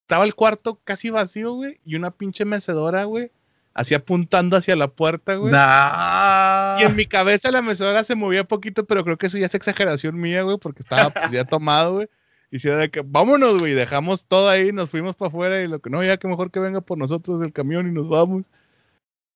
Estaba 0.01 0.25
el 0.25 0.35
cuarto 0.35 0.79
casi 0.83 1.09
vacío, 1.09 1.53
güey, 1.53 1.79
y 1.83 1.95
una 1.95 2.11
pinche 2.11 2.45
mecedora, 2.45 3.05
güey, 3.05 3.31
así 3.75 3.93
apuntando 3.93 4.57
hacia 4.57 4.75
la 4.75 4.87
puerta, 4.87 5.35
güey. 5.35 5.51
Nah. 5.51 6.79
Y 6.79 6.83
en 6.83 6.95
mi 6.95 7.05
cabeza 7.05 7.51
la 7.51 7.61
mecedora 7.61 8.03
se 8.03 8.15
movía 8.15 8.45
poquito, 8.45 8.85
pero 8.85 9.03
creo 9.03 9.17
que 9.17 9.27
eso 9.27 9.37
ya 9.37 9.45
es 9.45 9.53
exageración 9.53 10.19
mía, 10.19 10.41
güey, 10.41 10.57
porque 10.57 10.79
estaba 10.79 11.09
pues, 11.11 11.29
ya 11.29 11.45
tomado, 11.45 11.93
güey. 11.95 12.07
Y 12.49 12.59
si 12.59 12.69
era 12.69 12.77
de 12.77 12.89
que, 12.89 13.01
vámonos, 13.05 13.59
güey, 13.59 13.73
dejamos 13.73 14.25
todo 14.25 14.49
ahí, 14.49 14.71
nos 14.71 14.89
fuimos 14.89 15.15
para 15.15 15.27
afuera 15.27 15.61
y 15.61 15.67
lo 15.67 15.79
que 15.79 15.89
no, 15.89 16.01
ya 16.03 16.17
que 16.17 16.27
mejor 16.27 16.51
que 16.51 16.59
venga 16.59 16.79
por 16.79 16.97
nosotros 16.97 17.41
el 17.41 17.51
camión 17.51 17.87
y 17.87 17.91
nos 17.91 18.07
vamos. 18.07 18.49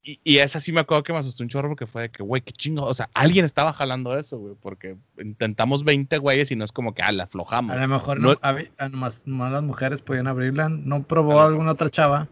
Y, 0.02 0.22
y 0.24 0.38
esa 0.38 0.62
sí 0.62 0.72
me 0.72 0.80
acuerdo 0.80 1.04
que 1.04 1.12
me 1.12 1.20
asustó 1.20 1.44
un 1.44 1.50
chorro 1.50 1.68
porque 1.68 1.86
fue 1.86 2.04
de 2.04 2.10
que, 2.10 2.24
güey, 2.24 2.42
qué 2.42 2.54
chingo. 2.54 2.86
O 2.86 2.94
sea, 2.94 3.10
alguien 3.14 3.44
estaba 3.44 3.74
jalando 3.74 4.18
eso, 4.18 4.38
güey, 4.38 4.56
porque 4.62 4.96
intentamos 5.18 5.84
20 5.84 6.18
güeyes 6.20 6.50
y 6.52 6.56
no 6.56 6.64
es 6.64 6.72
como 6.72 6.94
que, 6.94 7.02
ah, 7.02 7.12
la 7.12 7.24
aflojamos. 7.26 7.76
A 7.76 7.82
lo 7.82 7.88
mejor 7.90 8.22
No- 8.22 8.36
no, 8.42 8.90
nomás, 8.90 9.28
nomás 9.28 9.52
las 9.52 9.64
mujeres 9.64 10.02
podían 10.02 10.28
abrirla. 10.28 10.70
¿No 10.70 11.04
probó 11.04 11.42
A 11.42 11.48
alguna 11.48 11.72
otra 11.74 11.90
chava? 11.90 12.30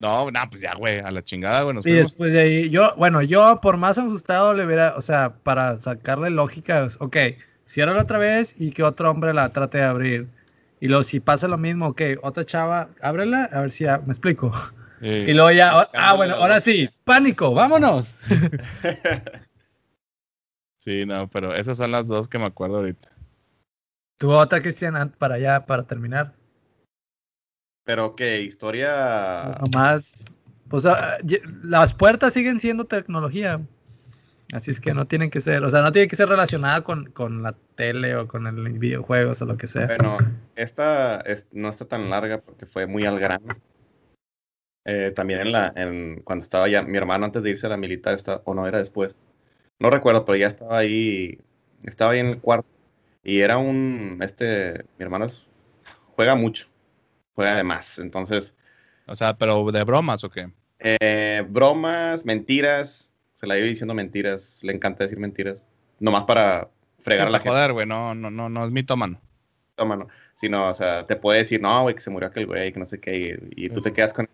No, 0.00 0.30
no, 0.30 0.40
pues 0.50 0.62
ya, 0.62 0.72
güey, 0.74 0.98
a 0.98 1.10
la 1.10 1.22
chingada, 1.22 1.62
güey, 1.62 1.74
nos 1.74 1.84
Y 1.86 1.92
después 1.92 2.32
de 2.32 2.40
ahí, 2.40 2.70
yo, 2.70 2.94
bueno, 2.96 3.20
yo 3.20 3.60
por 3.60 3.76
más 3.76 3.98
asustado 3.98 4.54
le 4.54 4.64
hubiera, 4.64 4.94
o 4.96 5.02
sea, 5.02 5.34
para 5.42 5.76
sacarle 5.76 6.30
lógica, 6.30 6.86
ok, 6.98 7.16
ciérrala 7.66 8.02
otra 8.02 8.18
vez 8.18 8.54
y 8.58 8.70
que 8.70 8.82
otro 8.82 9.10
hombre 9.10 9.34
la 9.34 9.50
trate 9.50 9.78
de 9.78 9.84
abrir. 9.84 10.26
Y 10.80 10.88
luego 10.88 11.02
si 11.02 11.20
pasa 11.20 11.48
lo 11.48 11.58
mismo, 11.58 11.94
que 11.94 12.18
otra 12.22 12.44
chava, 12.44 12.88
ábrela, 13.02 13.44
a 13.52 13.60
ver 13.60 13.70
si 13.70 13.84
ya 13.84 13.98
me 13.98 14.08
explico. 14.12 14.50
Sí. 15.02 15.06
Y 15.06 15.34
luego 15.34 15.50
ya, 15.50 15.86
ah, 15.94 16.14
bueno, 16.14 16.34
ahora 16.36 16.60
sí, 16.60 16.88
pánico, 17.04 17.52
vámonos. 17.52 18.14
Sí, 20.82 21.04
no, 21.04 21.28
pero 21.28 21.54
esas 21.54 21.76
son 21.76 21.90
las 21.90 22.08
dos 22.08 22.26
que 22.26 22.38
me 22.38 22.46
acuerdo 22.46 22.78
ahorita. 22.78 23.10
Tu 24.16 24.30
otra, 24.30 24.62
Cristian, 24.62 24.96
an- 24.96 25.10
para 25.10 25.34
allá, 25.34 25.66
para 25.66 25.82
terminar. 25.82 26.32
Pero 27.90 28.14
que 28.14 28.40
historia. 28.42 29.42
Pues 29.46 29.58
nomás, 29.58 30.24
pues 30.68 30.84
las 31.64 31.92
puertas 31.92 32.32
siguen 32.32 32.60
siendo 32.60 32.84
tecnología. 32.84 33.60
Así 34.52 34.70
es 34.70 34.78
que 34.78 34.94
no 34.94 35.06
tienen 35.06 35.28
que 35.28 35.40
ser, 35.40 35.64
o 35.64 35.70
sea, 35.70 35.80
no 35.80 35.90
tiene 35.90 36.06
que 36.06 36.14
ser 36.14 36.28
relacionada 36.28 36.82
con, 36.82 37.06
con 37.06 37.42
la 37.42 37.56
tele 37.74 38.14
o 38.14 38.28
con 38.28 38.46
el 38.46 38.78
videojuegos 38.78 39.42
o 39.42 39.44
lo 39.44 39.56
que 39.56 39.66
sea. 39.66 39.86
Bueno, 39.88 40.18
esta 40.54 41.20
es- 41.22 41.48
no 41.50 41.68
está 41.68 41.84
tan 41.84 42.08
larga 42.10 42.38
porque 42.40 42.64
fue 42.64 42.86
muy 42.86 43.04
al 43.06 43.18
grano. 43.18 43.56
Eh, 44.84 45.10
también 45.10 45.40
en 45.40 45.50
la, 45.50 45.72
en, 45.74 46.20
cuando 46.22 46.44
estaba 46.44 46.68
ya 46.68 46.82
mi 46.82 46.96
hermano 46.96 47.24
antes 47.24 47.42
de 47.42 47.50
irse 47.50 47.66
a 47.66 47.70
la 47.70 47.76
militar, 47.76 48.14
está- 48.14 48.40
o 48.44 48.54
no 48.54 48.68
era 48.68 48.78
después, 48.78 49.18
no 49.80 49.90
recuerdo, 49.90 50.24
pero 50.24 50.36
ya 50.38 50.46
estaba 50.46 50.78
ahí, 50.78 51.40
estaba 51.82 52.12
ahí 52.12 52.20
en 52.20 52.26
el 52.26 52.38
cuarto 52.38 52.68
y 53.24 53.40
era 53.40 53.58
un, 53.58 54.18
este, 54.20 54.84
mi 54.96 55.02
hermano 55.02 55.24
es- 55.24 55.44
juega 56.14 56.36
mucho, 56.36 56.68
juega 57.40 57.56
de 57.56 57.64
más, 57.64 57.98
entonces, 57.98 58.54
O 59.06 59.14
sea, 59.14 59.36
pero 59.36 59.70
de 59.72 59.84
bromas 59.84 60.24
o 60.24 60.30
qué? 60.30 60.50
eh, 60.78 61.44
bromas, 61.48 62.24
mentiras, 62.24 63.12
se 63.34 63.46
la 63.46 63.56
iba 63.58 63.66
diciendo 63.66 63.94
mentiras, 63.94 64.60
le 64.62 64.72
encanta 64.72 65.04
decir 65.04 65.18
mentiras, 65.18 65.64
nomás 65.98 66.24
para 66.24 66.70
fregar 66.98 67.26
a 67.28 67.30
la 67.30 67.38
joder, 67.40 67.72
güey, 67.72 67.86
no, 67.86 68.14
no, 68.14 68.30
no, 68.30 68.48
no 68.48 68.64
es 68.64 68.70
mitómano. 68.70 69.20
mano. 69.86 70.08
Sino, 70.34 70.68
o 70.68 70.74
sea, 70.74 71.06
te 71.06 71.16
puede 71.16 71.38
decir, 71.38 71.60
no, 71.60 71.82
güey, 71.82 71.94
que 71.94 72.00
se 72.00 72.10
murió 72.10 72.28
aquel 72.28 72.46
güey, 72.46 72.72
que 72.72 72.78
no 72.78 72.86
sé 72.86 73.00
qué, 73.00 73.38
y, 73.56 73.66
y 73.66 73.70
tú 73.70 73.80
te 73.80 73.92
quedas 73.92 74.12
con 74.12 74.28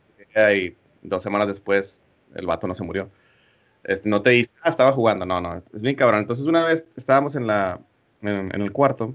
y 0.55 0.77
dos 1.03 1.23
semanas 1.23 1.49
después 1.49 1.99
el 2.35 2.47
vato 2.47 2.67
no 2.67 2.75
se 2.75 2.85
murió. 2.85 3.11
Este, 3.85 4.09
no 4.09 4.23
te 4.23 4.31
dice, 4.31 4.53
ah, 4.63 4.71
estaba 4.71 4.93
jugando, 4.93 5.25
no, 5.27 5.41
no, 5.41 5.63
es 5.73 5.81
bien 5.83 5.95
cabrón. 5.97 6.21
Entonces 6.21 6.47
una 6.47 6.65
vez 6.65 6.87
estábamos 6.97 7.37
en 7.37 7.47
la, 7.47 7.81
en, 8.23 8.55
en 8.55 8.63
el 8.63 8.73
cuarto 8.73 9.15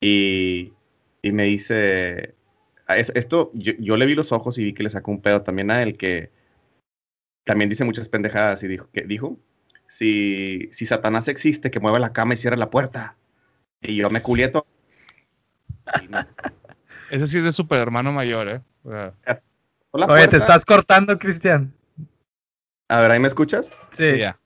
y, 0.00 0.72
y 1.22 1.32
me 1.32 1.44
dice, 1.44 2.34
esto, 2.96 3.50
yo, 3.54 3.72
yo 3.78 3.96
le 3.96 4.06
vi 4.06 4.14
los 4.14 4.32
ojos 4.32 4.58
y 4.58 4.64
vi 4.64 4.74
que 4.74 4.82
le 4.82 4.90
sacó 4.90 5.10
un 5.10 5.20
pedo 5.22 5.42
también 5.42 5.70
a 5.70 5.82
él 5.82 5.96
que 5.96 6.30
también 7.44 7.68
dice 7.70 7.84
muchas 7.84 8.08
pendejadas 8.08 8.62
y 8.62 8.68
dijo, 8.68 8.88
que 8.92 9.02
dijo, 9.02 9.38
si, 9.88 10.68
si 10.72 10.86
Satanás 10.86 11.28
existe, 11.28 11.70
que 11.70 11.80
mueva 11.80 11.98
la 11.98 12.12
cama 12.12 12.34
y 12.34 12.36
cierre 12.36 12.56
la 12.56 12.70
puerta. 12.70 13.16
Y 13.82 13.96
yo 13.96 14.08
me 14.10 14.20
me- 16.08 16.26
Ese 17.10 17.26
sí 17.26 17.38
es 17.38 17.44
de 17.44 17.52
super 17.52 17.78
hermano 17.78 18.12
mayor, 18.12 18.48
¿eh? 18.48 18.60
O 18.84 18.90
sea, 18.90 19.14
la 19.92 20.06
Oye, 20.06 20.28
te 20.28 20.36
estás 20.36 20.64
cortando, 20.64 21.18
Cristian. 21.18 21.74
A 22.88 23.00
ver, 23.00 23.10
¿ahí 23.10 23.20
me 23.20 23.28
escuchas? 23.28 23.70
Sí. 23.90 24.12
sí, 24.12 24.18
ya. 24.18 24.38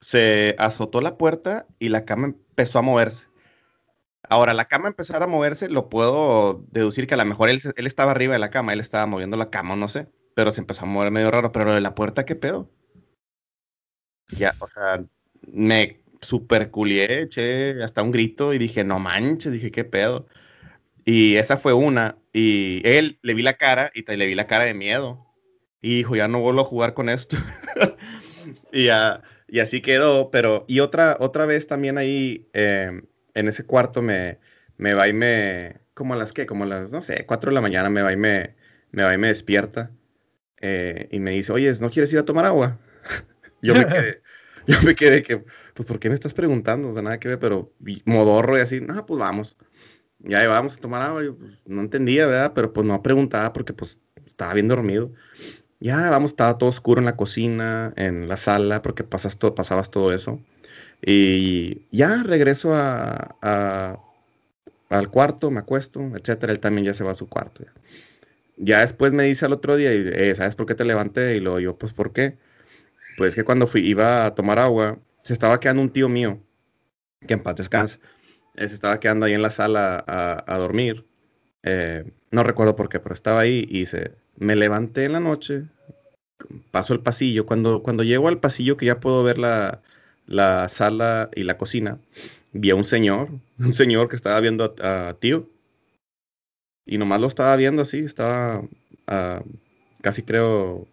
Se 0.00 0.56
azotó 0.58 1.00
la 1.00 1.16
puerta 1.16 1.66
y 1.78 1.88
la 1.88 2.04
cama 2.04 2.26
empezó 2.26 2.80
a 2.80 2.82
moverse. 2.82 3.26
Ahora, 4.28 4.54
la 4.54 4.68
cama 4.68 4.88
empezar 4.88 5.22
a 5.22 5.26
moverse, 5.26 5.68
lo 5.68 5.88
puedo 5.88 6.64
deducir 6.70 7.06
que 7.06 7.14
a 7.14 7.18
lo 7.18 7.24
mejor 7.24 7.48
él, 7.48 7.60
él 7.76 7.86
estaba 7.86 8.12
arriba 8.12 8.34
de 8.34 8.38
la 8.38 8.50
cama, 8.50 8.72
él 8.72 8.80
estaba 8.80 9.06
moviendo 9.06 9.36
la 9.36 9.50
cama, 9.50 9.76
no 9.76 9.88
sé, 9.88 10.08
pero 10.34 10.52
se 10.52 10.60
empezó 10.60 10.84
a 10.84 10.86
mover 10.88 11.10
medio 11.10 11.30
raro, 11.30 11.52
pero 11.52 11.74
de 11.74 11.80
la 11.80 11.94
puerta, 11.94 12.24
¿qué 12.24 12.34
pedo? 12.34 12.70
Ya, 14.38 14.54
o 14.60 14.66
sea, 14.66 15.04
me 15.52 16.00
super 16.20 16.70
culié, 16.70 17.22
eché 17.22 17.82
hasta 17.82 18.02
un 18.02 18.10
grito 18.10 18.54
y 18.54 18.58
dije, 18.58 18.84
no 18.84 18.98
manches, 18.98 19.52
dije, 19.52 19.70
¿qué 19.70 19.84
pedo? 19.84 20.26
Y 21.04 21.36
esa 21.36 21.58
fue 21.58 21.74
una, 21.74 22.16
y 22.32 22.80
él 22.84 23.18
le 23.22 23.34
vi 23.34 23.42
la 23.42 23.58
cara 23.58 23.92
y 23.94 24.02
le 24.04 24.26
vi 24.26 24.34
la 24.34 24.46
cara 24.46 24.64
de 24.64 24.74
miedo. 24.74 25.26
Y 25.82 25.96
dijo, 25.96 26.16
ya 26.16 26.28
no 26.28 26.40
vuelvo 26.40 26.62
a 26.62 26.64
jugar 26.64 26.94
con 26.94 27.10
esto. 27.10 27.36
y, 28.72 28.86
ya, 28.86 29.22
y 29.48 29.60
así 29.60 29.82
quedó, 29.82 30.30
pero, 30.30 30.64
y 30.66 30.80
otra, 30.80 31.18
otra 31.20 31.44
vez 31.44 31.66
también 31.66 31.98
ahí, 31.98 32.48
eh, 32.54 33.02
en 33.34 33.48
ese 33.48 33.64
cuarto 33.66 34.02
me, 34.02 34.38
me 34.76 34.94
va 34.94 35.08
y 35.08 35.12
me, 35.12 35.80
como 35.94 36.14
a 36.14 36.16
las 36.16 36.32
que, 36.32 36.46
como 36.46 36.64
a 36.64 36.66
las, 36.66 36.92
no 36.92 37.02
sé, 37.02 37.26
4 37.26 37.50
de 37.50 37.54
la 37.54 37.60
mañana 37.60 37.90
me 37.90 38.02
va 38.02 38.12
y 38.12 38.16
me, 38.16 38.56
me 38.92 39.02
va 39.04 39.14
y 39.14 39.18
me 39.18 39.28
despierta. 39.28 39.90
eh, 40.60 41.08
y 41.12 41.20
me 41.20 41.32
dice, 41.32 41.52
oye, 41.52 41.72
¿no 41.80 41.90
quieres 41.90 42.12
ir 42.12 42.18
a 42.20 42.24
tomar 42.24 42.46
agua? 42.46 42.78
yo 43.62 43.74
me 43.76 43.86
quedé, 43.86 44.22
yo 44.66 44.78
me 44.82 44.94
quedé 44.96 45.22
que, 45.22 45.38
pues, 45.74 45.86
¿por 45.86 45.98
qué 46.00 46.08
me 46.08 46.14
estás 46.14 46.34
preguntando? 46.34 46.88
O 46.90 46.92
sea, 46.94 47.02
nada 47.02 47.20
que 47.20 47.28
ver, 47.28 47.38
pero 47.38 47.72
y 47.86 48.02
modorro 48.06 48.58
y 48.58 48.62
así, 48.62 48.80
no, 48.80 49.06
pues 49.06 49.20
vamos. 49.20 49.56
Ya 50.18 50.40
ahí 50.40 50.46
vamos 50.46 50.76
a 50.76 50.80
tomar 50.80 51.02
agua. 51.02 51.22
Yo 51.24 51.36
pues, 51.38 51.52
no 51.66 51.80
entendía, 51.82 52.26
¿verdad? 52.26 52.52
Pero 52.54 52.72
pues 52.72 52.86
no 52.86 53.02
preguntaba 53.02 53.52
porque 53.52 53.72
pues 53.74 54.00
estaba 54.26 54.54
bien 54.54 54.68
dormido. 54.68 55.12
Ya 55.80 56.10
vamos, 56.10 56.32
estaba 56.32 56.58
todo 56.58 56.70
oscuro 56.70 57.00
en 57.00 57.06
la 57.06 57.16
cocina, 57.16 57.92
en 57.96 58.28
la 58.28 58.36
sala, 58.36 58.82
porque 58.82 59.04
pasas 59.04 59.38
todo, 59.38 59.54
pasabas 59.54 59.90
todo 59.90 60.12
eso. 60.12 60.40
Y 61.06 61.86
ya 61.90 62.22
regreso 62.22 62.74
a, 62.74 63.36
al 64.88 65.10
cuarto, 65.10 65.50
me 65.50 65.60
acuesto, 65.60 66.00
etcétera. 66.16 66.52
Él 66.52 66.60
también 66.60 66.86
ya 66.86 66.94
se 66.94 67.04
va 67.04 67.12
a 67.12 67.14
su 67.14 67.28
cuarto. 67.28 67.64
Ya, 67.64 67.72
Ya 68.56 68.80
después 68.80 69.12
me 69.12 69.24
dice 69.24 69.44
al 69.46 69.52
otro 69.52 69.76
día, 69.76 69.92
eh, 69.92 70.34
¿sabes 70.34 70.54
por 70.56 70.66
qué 70.66 70.74
te 70.74 70.84
levanté? 70.84 71.36
Y 71.36 71.40
lo 71.40 71.60
yo, 71.60 71.76
pues, 71.78 71.92
¿por 71.92 72.12
qué? 72.12 72.38
Pues 73.16 73.34
que 73.34 73.44
cuando 73.44 73.66
fui, 73.66 73.82
iba 73.86 74.26
a 74.26 74.34
tomar 74.34 74.58
agua, 74.58 74.98
se 75.24 75.32
estaba 75.34 75.60
quedando 75.60 75.82
un 75.82 75.90
tío 75.92 76.08
mío, 76.08 76.40
que 77.26 77.34
en 77.34 77.42
paz 77.42 77.56
descansa. 77.56 77.98
Eh, 78.56 78.68
se 78.68 78.74
estaba 78.74 79.00
quedando 79.00 79.26
ahí 79.26 79.34
en 79.34 79.42
la 79.42 79.50
sala 79.50 80.04
a, 80.06 80.44
a 80.54 80.58
dormir. 80.58 81.06
Eh, 81.64 82.04
no 82.30 82.44
recuerdo 82.44 82.76
por 82.76 82.88
qué, 82.88 83.00
pero 83.00 83.14
estaba 83.14 83.40
ahí 83.40 83.66
y 83.70 83.86
se, 83.86 84.12
me 84.36 84.56
levanté 84.56 85.04
en 85.04 85.12
la 85.12 85.20
noche, 85.20 85.64
paso 86.70 86.94
el 86.94 87.00
pasillo. 87.00 87.46
Cuando, 87.46 87.82
cuando 87.82 88.02
llego 88.04 88.28
al 88.28 88.40
pasillo 88.40 88.76
que 88.76 88.86
ya 88.86 89.00
puedo 89.00 89.22
ver 89.24 89.38
la, 89.38 89.82
la 90.26 90.68
sala 90.68 91.30
y 91.34 91.44
la 91.44 91.58
cocina, 91.58 91.98
vi 92.52 92.70
a 92.70 92.74
un 92.74 92.84
señor, 92.84 93.30
un 93.58 93.74
señor 93.74 94.08
que 94.08 94.16
estaba 94.16 94.40
viendo 94.40 94.74
a, 94.82 95.16
tío. 95.20 95.48
Y 96.86 96.98
nomás 96.98 97.20
lo 97.20 97.28
estaba 97.28 97.56
viendo 97.56 97.82
así, 97.82 98.00
estaba 98.00 98.62
ah, 99.06 99.42
casi 100.02 100.22
creo 100.22 100.86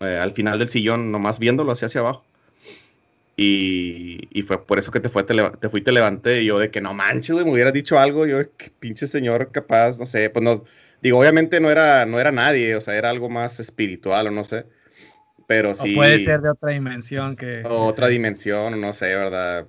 eh, 0.00 0.16
al 0.16 0.32
final 0.32 0.58
del 0.58 0.68
sillón, 0.68 1.12
nomás 1.12 1.38
viéndolo 1.38 1.72
así 1.72 1.84
hacia 1.84 2.00
abajo. 2.00 2.24
Y, 3.36 4.28
y 4.38 4.42
fue 4.42 4.64
por 4.66 4.78
eso 4.78 4.92
que 4.92 5.00
te, 5.00 5.08
fue, 5.08 5.24
te, 5.24 5.34
te 5.60 5.68
fui, 5.70 5.82
te 5.82 5.92
levanté. 5.92 6.42
Y 6.42 6.46
yo, 6.46 6.58
de 6.58 6.70
que 6.70 6.80
no 6.80 6.94
manches, 6.94 7.36
me 7.36 7.50
hubieras 7.50 7.72
dicho 7.72 7.98
algo. 7.98 8.26
Yo, 8.26 8.38
que 8.56 8.70
pinche 8.78 9.08
señor, 9.08 9.50
capaz, 9.52 9.98
no 9.98 10.06
sé, 10.06 10.30
pues 10.30 10.42
no. 10.44 10.64
Digo, 11.02 11.18
obviamente 11.18 11.60
no 11.60 11.70
era, 11.70 12.04
no 12.06 12.20
era 12.20 12.32
nadie, 12.32 12.76
o 12.76 12.80
sea, 12.82 12.96
era 12.96 13.08
algo 13.10 13.30
más 13.30 13.58
espiritual 13.60 14.26
o 14.26 14.30
no 14.30 14.44
sé. 14.44 14.66
Pero 15.50 15.74
sí. 15.74 15.94
O 15.94 15.96
puede 15.96 16.20
ser 16.20 16.42
de 16.42 16.50
otra 16.50 16.70
dimensión 16.70 17.34
que. 17.34 17.64
o 17.64 17.86
otra 17.86 18.06
que 18.06 18.12
dimensión, 18.12 18.80
no 18.80 18.92
sé, 18.92 19.16
¿verdad? 19.16 19.66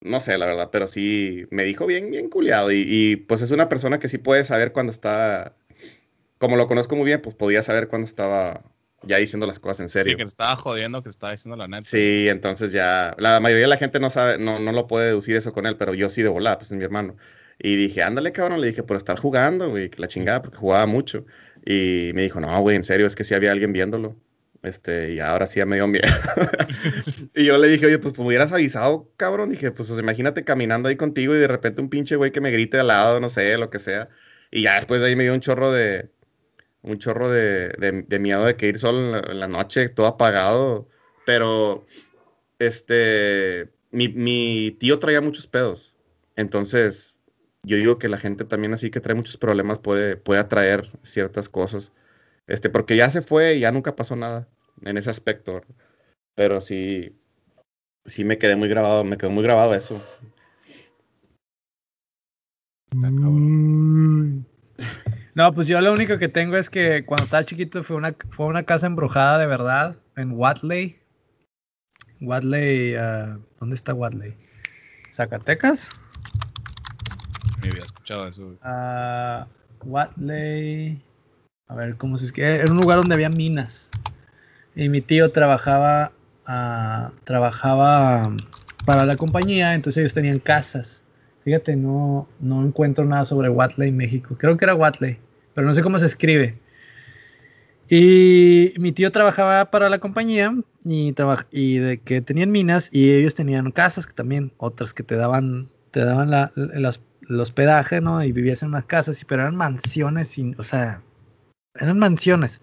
No 0.00 0.18
sé, 0.18 0.36
la 0.36 0.46
verdad, 0.46 0.70
pero 0.72 0.88
sí 0.88 1.46
me 1.52 1.62
dijo 1.62 1.86
bien, 1.86 2.10
bien 2.10 2.28
culiado. 2.28 2.72
Y, 2.72 2.84
y, 2.84 3.14
pues 3.14 3.40
es 3.40 3.52
una 3.52 3.68
persona 3.68 4.00
que 4.00 4.08
sí 4.08 4.18
puede 4.18 4.42
saber 4.42 4.72
cuando 4.72 4.90
está. 4.90 5.54
Como 6.38 6.56
lo 6.56 6.66
conozco 6.66 6.96
muy 6.96 7.06
bien, 7.06 7.22
pues 7.22 7.36
podía 7.36 7.62
saber 7.62 7.86
cuando 7.86 8.08
estaba 8.08 8.64
ya 9.04 9.18
diciendo 9.18 9.46
las 9.46 9.60
cosas 9.60 9.78
en 9.78 9.88
serio. 9.90 10.10
Sí, 10.10 10.16
que 10.16 10.24
estaba 10.24 10.56
jodiendo, 10.56 11.04
que 11.04 11.10
estaba 11.10 11.30
diciendo 11.30 11.56
la 11.56 11.68
neta. 11.68 11.84
Sí, 11.84 12.26
entonces 12.28 12.72
ya, 12.72 13.14
la 13.16 13.38
mayoría 13.38 13.66
de 13.66 13.68
la 13.68 13.76
gente 13.76 14.00
no 14.00 14.10
sabe, 14.10 14.38
no, 14.38 14.58
no 14.58 14.72
lo 14.72 14.88
puede 14.88 15.06
deducir 15.06 15.36
eso 15.36 15.52
con 15.52 15.66
él, 15.66 15.76
pero 15.76 15.94
yo 15.94 16.10
sí 16.10 16.22
de 16.22 16.30
volada, 16.30 16.58
pues 16.58 16.72
es 16.72 16.76
mi 16.76 16.82
hermano. 16.82 17.16
Y 17.60 17.76
dije, 17.76 18.02
ándale, 18.02 18.32
cabrón, 18.32 18.60
le 18.60 18.66
dije, 18.66 18.82
por 18.82 18.96
estar 18.96 19.20
jugando, 19.20 19.70
güey, 19.70 19.88
que 19.88 20.00
la 20.00 20.08
chingada, 20.08 20.42
porque 20.42 20.58
jugaba 20.58 20.86
mucho. 20.86 21.26
Y 21.64 22.10
me 22.12 22.22
dijo, 22.22 22.40
no, 22.40 22.60
güey, 22.60 22.74
en 22.74 22.82
serio, 22.82 23.06
es 23.06 23.14
que 23.14 23.22
sí 23.22 23.34
había 23.34 23.52
alguien 23.52 23.72
viéndolo. 23.72 24.16
Este, 24.62 25.12
y 25.14 25.20
ahora 25.20 25.46
sí 25.46 25.58
ya 25.58 25.66
me 25.66 25.76
dio 25.76 25.88
miedo. 25.88 26.06
y 27.34 27.44
yo 27.44 27.58
le 27.58 27.68
dije, 27.68 27.86
oye, 27.86 27.98
pues, 27.98 28.14
pues 28.14 28.20
me 28.20 28.28
hubieras 28.28 28.52
avisado, 28.52 29.10
cabrón. 29.16 29.50
Dije, 29.50 29.72
pues 29.72 29.88
sea, 29.88 29.98
imagínate 29.98 30.44
caminando 30.44 30.88
ahí 30.88 30.96
contigo 30.96 31.34
y 31.34 31.38
de 31.38 31.48
repente 31.48 31.80
un 31.82 31.88
pinche 31.90 32.16
güey 32.16 32.30
que 32.32 32.40
me 32.40 32.50
grite 32.52 32.78
al 32.78 32.88
lado, 32.88 33.18
no 33.20 33.28
sé, 33.28 33.56
lo 33.58 33.70
que 33.70 33.78
sea. 33.80 34.08
Y 34.50 34.62
ya 34.62 34.76
después 34.76 35.00
de 35.00 35.08
ahí 35.08 35.16
me 35.16 35.24
dio 35.24 35.34
un 35.34 35.40
chorro 35.40 35.72
de, 35.72 36.10
un 36.82 36.98
chorro 36.98 37.30
de, 37.30 37.68
de- 38.06 38.18
miedo 38.18 38.44
de 38.44 38.56
que 38.56 38.68
ir 38.68 38.78
solo 38.78 38.98
en 39.00 39.12
la, 39.12 39.18
en 39.32 39.40
la 39.40 39.48
noche, 39.48 39.88
todo 39.88 40.06
apagado. 40.06 40.88
Pero, 41.26 41.86
este, 42.58 43.68
mi, 43.90 44.08
mi 44.08 44.76
tío 44.78 44.98
traía 44.98 45.20
muchos 45.20 45.46
pedos. 45.46 45.94
Entonces, 46.36 47.18
yo 47.62 47.76
digo 47.76 47.98
que 47.98 48.08
la 48.08 48.18
gente 48.18 48.44
también 48.44 48.72
así 48.72 48.90
que 48.90 49.00
trae 49.00 49.14
muchos 49.14 49.36
problemas 49.36 49.78
puede, 49.78 50.16
puede 50.16 50.40
atraer 50.40 50.90
ciertas 51.02 51.48
cosas. 51.48 51.92
Este, 52.46 52.70
porque 52.70 52.96
ya 52.96 53.10
se 53.10 53.22
fue 53.22 53.54
y 53.54 53.60
ya 53.60 53.72
nunca 53.72 53.94
pasó 53.94 54.16
nada 54.16 54.48
en 54.82 54.96
ese 54.96 55.10
aspecto. 55.10 55.62
Pero 56.34 56.60
sí, 56.60 57.18
sí 58.04 58.24
me 58.24 58.38
quedé 58.38 58.56
muy 58.56 58.68
grabado, 58.68 59.04
me 59.04 59.16
quedó 59.16 59.30
muy 59.30 59.42
grabado 59.42 59.74
eso. 59.74 60.00
No, 65.34 65.54
pues 65.54 65.66
yo 65.66 65.80
lo 65.80 65.92
único 65.92 66.18
que 66.18 66.28
tengo 66.28 66.56
es 66.56 66.68
que 66.68 67.04
cuando 67.06 67.24
estaba 67.24 67.44
chiquito 67.44 67.82
fue 67.82 67.96
una, 67.96 68.14
fue 68.30 68.46
una 68.46 68.64
casa 68.64 68.86
embrujada 68.86 69.38
de 69.38 69.46
verdad 69.46 69.96
en 70.16 70.32
Watley. 70.32 70.98
Watley, 72.20 72.94
ah, 72.96 73.38
¿dónde 73.58 73.76
está 73.76 73.94
Watley? 73.94 74.36
¿Zacatecas? 75.12 75.90
Ni 77.62 77.68
había 77.68 77.82
escuchado 77.82 78.28
eso. 78.28 78.58
Ah, 78.62 79.46
Watley. 79.84 81.02
A 81.68 81.74
ver, 81.74 81.96
¿cómo 81.96 82.18
se 82.18 82.26
escribe? 82.26 82.56
Era 82.56 82.70
un 82.70 82.76
lugar 82.76 82.98
donde 82.98 83.14
había 83.14 83.28
minas. 83.28 83.90
Y 84.74 84.88
mi 84.88 85.00
tío 85.00 85.32
trabajaba, 85.32 86.12
ah, 86.46 87.12
trabajaba 87.24 88.34
para 88.84 89.06
la 89.06 89.16
compañía, 89.16 89.74
entonces 89.74 90.00
ellos 90.00 90.14
tenían 90.14 90.38
casas. 90.38 91.04
Fíjate, 91.44 91.76
no, 91.76 92.28
no 92.40 92.64
encuentro 92.64 93.04
nada 93.04 93.24
sobre 93.24 93.48
Watley, 93.48 93.92
México. 93.92 94.36
Creo 94.38 94.56
que 94.56 94.64
era 94.64 94.74
Watley, 94.74 95.18
pero 95.54 95.66
no 95.66 95.74
sé 95.74 95.82
cómo 95.82 95.98
se 95.98 96.06
escribe. 96.06 96.58
Y 97.88 98.72
mi 98.78 98.92
tío 98.92 99.12
trabajaba 99.12 99.70
para 99.70 99.88
la 99.88 99.98
compañía 99.98 100.52
y, 100.84 101.14
y 101.50 101.78
de 101.78 101.98
que 101.98 102.20
tenían 102.22 102.50
minas 102.50 102.88
y 102.92 103.10
ellos 103.12 103.34
tenían 103.34 103.70
casas 103.72 104.06
que 104.06 104.14
también, 104.14 104.52
otras 104.56 104.94
que 104.94 105.02
te 105.02 105.16
daban, 105.16 105.68
te 105.90 106.00
daban 106.04 106.30
la, 106.30 106.52
el 106.56 107.40
hospedaje, 107.40 108.00
¿no? 108.00 108.22
Y 108.22 108.32
vivías 108.32 108.62
en 108.62 108.68
unas 108.68 108.84
casas, 108.86 109.20
y- 109.20 109.24
pero 109.26 109.42
eran 109.42 109.56
mansiones, 109.56 110.28
sin, 110.28 110.54
o 110.58 110.62
sea, 110.62 111.02
eran 111.74 111.98
mansiones. 111.98 112.60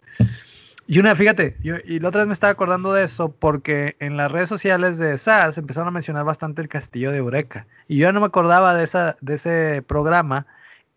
Y 0.88 0.98
una, 0.99 1.15
fíjate, 1.15 1.56
yo, 1.61 1.76
y 1.86 1.99
la 1.99 2.10
otra 2.10 2.22
vez 2.22 2.27
me 2.27 2.34
estaba 2.34 2.52
acordando 2.52 2.94
de 2.94 3.03
eso 3.03 3.31
porque 3.31 3.95
en 3.99 4.18
las 4.18 4.31
redes 4.31 4.49
sociales 4.49 4.98
de 4.98 5.18
SAS 5.19 5.57
empezaron 5.60 5.88
a 5.88 5.91
mencionar 5.91 6.26
bastante 6.26 6.61
el 6.64 6.68
castillo 6.68 7.11
de 7.11 7.18
Eureka. 7.19 7.68
Y 7.88 7.98
yo 7.98 8.07
ya 8.07 8.11
no 8.11 8.19
me 8.22 8.26
acordaba 8.26 8.73
de, 8.73 8.84
esa, 8.86 9.15
de 9.22 9.36
ese 9.36 9.84
programa. 9.86 10.48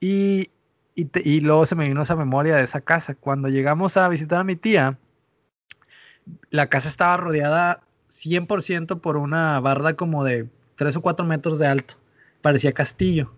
Y, 0.01 0.51
y, 0.94 1.05
te- 1.06 1.20
y 1.28 1.40
luego 1.43 1.66
se 1.66 1.74
me 1.74 1.86
vino 1.89 2.01
esa 2.02 2.16
memoria 2.16 2.56
de 2.56 2.62
esa 2.64 2.80
casa. 2.80 3.14
Cuando 3.14 3.48
llegamos 3.48 3.98
a 3.98 4.09
visitar 4.09 4.40
a 4.40 4.44
mi 4.44 4.56
tía, 4.56 4.98
la 6.51 6.68
casa 6.68 6.89
estaba 6.89 7.18
rodeada 7.18 7.82
100% 8.10 9.01
por 9.01 9.18
una 9.18 9.60
barda 9.60 9.94
como 9.94 10.24
de 10.24 10.48
3 10.76 10.97
o 10.97 11.02
4 11.02 11.26
metros 11.26 11.59
de 11.59 11.66
alto. 11.66 11.94
Parecía 12.40 12.72
castillo. 12.72 13.34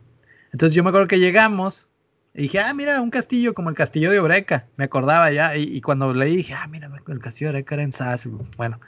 Entonces 0.53 0.75
yo 0.75 0.85
me 0.85 0.91
acuerdo 0.91 1.09
que 1.09 1.19
llegamos 1.19 1.89
y 2.35 2.43
dije, 2.43 2.59
ah, 2.59 2.75
mira, 2.75 3.01
un 3.01 3.11
castillo 3.11 3.55
como 3.55 3.71
el 3.71 3.77
castillo 3.77 4.11
de 4.11 4.17
Eureka. 4.17 4.67
Me 4.77 4.85
acordaba 4.85 5.31
ya. 5.31 5.57
Y, 5.57 5.81
cuando 5.81 6.13
leí 6.13 6.37
dije, 6.37 6.53
ah, 6.55 6.67
mira, 6.67 6.91
el 7.07 7.19
castillo 7.21 7.47
de 7.49 7.59
Eureka 7.59 7.77
era 7.77 7.85
en 7.85 7.93
SAS. 7.93 8.27
Bueno. 8.57 8.81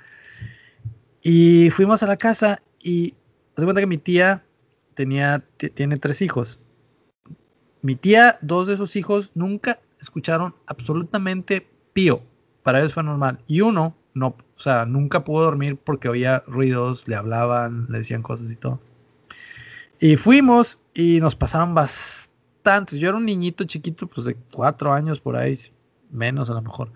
Y 1.23 1.71
fuimos 1.71 2.03
a 2.03 2.07
la 2.09 2.17
casa 2.17 2.61
y 2.81 3.15
se 3.57 3.63
cuenta 3.65 3.81
que 3.81 3.87
mi 3.87 3.99
tía 3.99 4.45
tenía, 4.95 5.45
ti- 5.59 5.71
tiene 5.71 5.97
tres 5.97 6.23
hijos. 6.23 6.59
Mi 7.83 7.95
tía, 7.95 8.39
dos 8.43 8.67
de 8.67 8.77
sus 8.77 8.97
hijos 8.97 9.31
nunca 9.35 9.79
escucharon 10.01 10.55
absolutamente 10.67 11.69
pío. 11.93 12.23
Para 12.65 12.81
ellos 12.81 12.95
fue 12.95 13.05
normal. 13.05 13.39
Y 13.47 13.61
uno, 13.61 13.97
no, 14.13 14.37
o 14.57 14.61
sea, 14.61 14.87
nunca 14.87 15.23
pudo 15.23 15.45
dormir 15.45 15.77
porque 15.77 16.09
oía 16.09 16.43
ruidos, 16.49 17.07
le 17.07 17.15
hablaban, 17.15 17.87
le 17.91 17.99
decían 17.99 18.23
cosas 18.23 18.51
y 18.51 18.57
todo. 18.57 18.81
Y 20.01 20.17
fuimos 20.17 20.81
y 20.95 21.21
nos 21.21 21.37
pasaron 21.37 21.75
Yo 22.99 23.09
era 23.09 23.17
un 23.19 23.25
niñito 23.27 23.65
chiquito, 23.65 24.07
pues 24.09 24.27
de 24.27 24.37
cuatro 24.53 24.93
años 24.93 25.21
por 25.21 25.37
ahí, 25.37 25.59
menos 26.11 26.51
a 26.51 26.55
lo 26.55 26.63
mejor. 26.63 26.93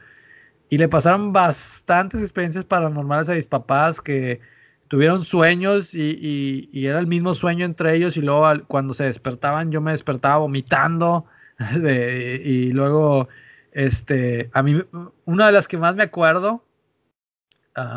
Y 0.69 0.79
le 0.79 0.89
pasaron 0.89 1.33
bastantes 1.33 2.23
experiencias 2.23 2.65
paranormales 2.65 3.29
a 3.31 3.35
mis 3.35 3.47
papás 3.47 4.01
que 4.01 4.41
tuvieron 4.89 5.25
sueños 5.25 5.95
y, 5.95 6.11
y- 6.21 6.69
y 6.73 6.87
era 6.87 6.99
el 7.01 7.07
mismo 7.07 7.35
sueño 7.35 7.65
entre 7.65 7.95
ellos 7.97 8.17
y 8.17 8.23
luego 8.23 8.47
al- 8.47 8.65
cuando 8.67 8.95
se 8.95 9.05
despertaban 9.05 9.71
yo 9.73 9.81
me 9.81 9.93
despertaba 9.93 10.39
vomitando 10.39 11.27
de- 11.77 12.43
y 12.45 12.73
luego 12.73 13.29
este 13.73 14.51
a 14.53 14.63
mí 14.63 14.83
una 15.27 15.47
de 15.47 15.53
las 15.53 15.69
que 15.69 15.79
más 15.79 15.95
me 15.97 16.03
acuerdo 16.05 16.65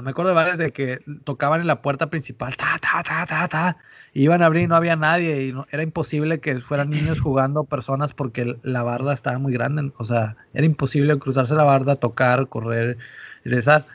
me 0.03 0.11
acuerdo 0.11 0.29
de 0.29 0.35
varias 0.35 0.57
de 0.57 0.71
que 0.71 0.99
tocaban 1.23 1.61
en 1.61 1.67
la 1.67 1.81
puerta 1.81 2.09
principal 2.09 2.55
ta 2.55 2.77
ta 2.79 3.03
ta 3.03 3.25
ta 3.25 3.47
ta 3.47 3.77
y 4.13 4.23
iban 4.23 4.43
a 4.43 4.45
abrir 4.45 4.63
y 4.63 4.67
no 4.67 4.75
había 4.75 4.95
nadie 4.95 5.47
y 5.47 5.53
no- 5.53 5.65
era 5.71 5.83
imposible 5.83 6.39
que 6.39 6.59
fueran 6.59 6.89
niños 6.91 7.19
jugando 7.21 7.63
personas 7.63 8.13
porque 8.13 8.57
la 8.63 8.83
barda 8.83 9.13
estaba 9.13 9.39
muy 9.39 9.53
grande 9.53 9.91
o 9.97 10.03
sea 10.03 10.37
era 10.53 10.65
imposible 10.65 11.17
cruzarse 11.19 11.55
la 11.55 11.63
barda 11.63 11.95
tocar 11.95 12.47
correr 12.49 12.97
regresar 13.43 13.87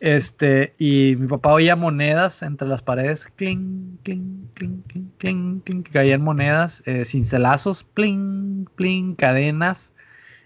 este, 0.00 0.74
y 0.78 1.16
mi 1.18 1.26
papá 1.26 1.52
oía 1.52 1.74
monedas 1.74 2.42
entre 2.42 2.68
las 2.68 2.82
paredes, 2.82 3.26
cling, 3.34 3.98
cling, 4.04 4.48
cling, 4.54 4.82
cling, 4.82 5.12
cling, 5.18 5.60
cling, 5.60 5.82
que 5.82 5.90
caían 5.90 6.22
monedas, 6.22 6.84
eh, 6.86 7.04
cincelazos, 7.04 7.82
pling, 7.82 8.66
pling, 8.76 9.16
cadenas. 9.16 9.92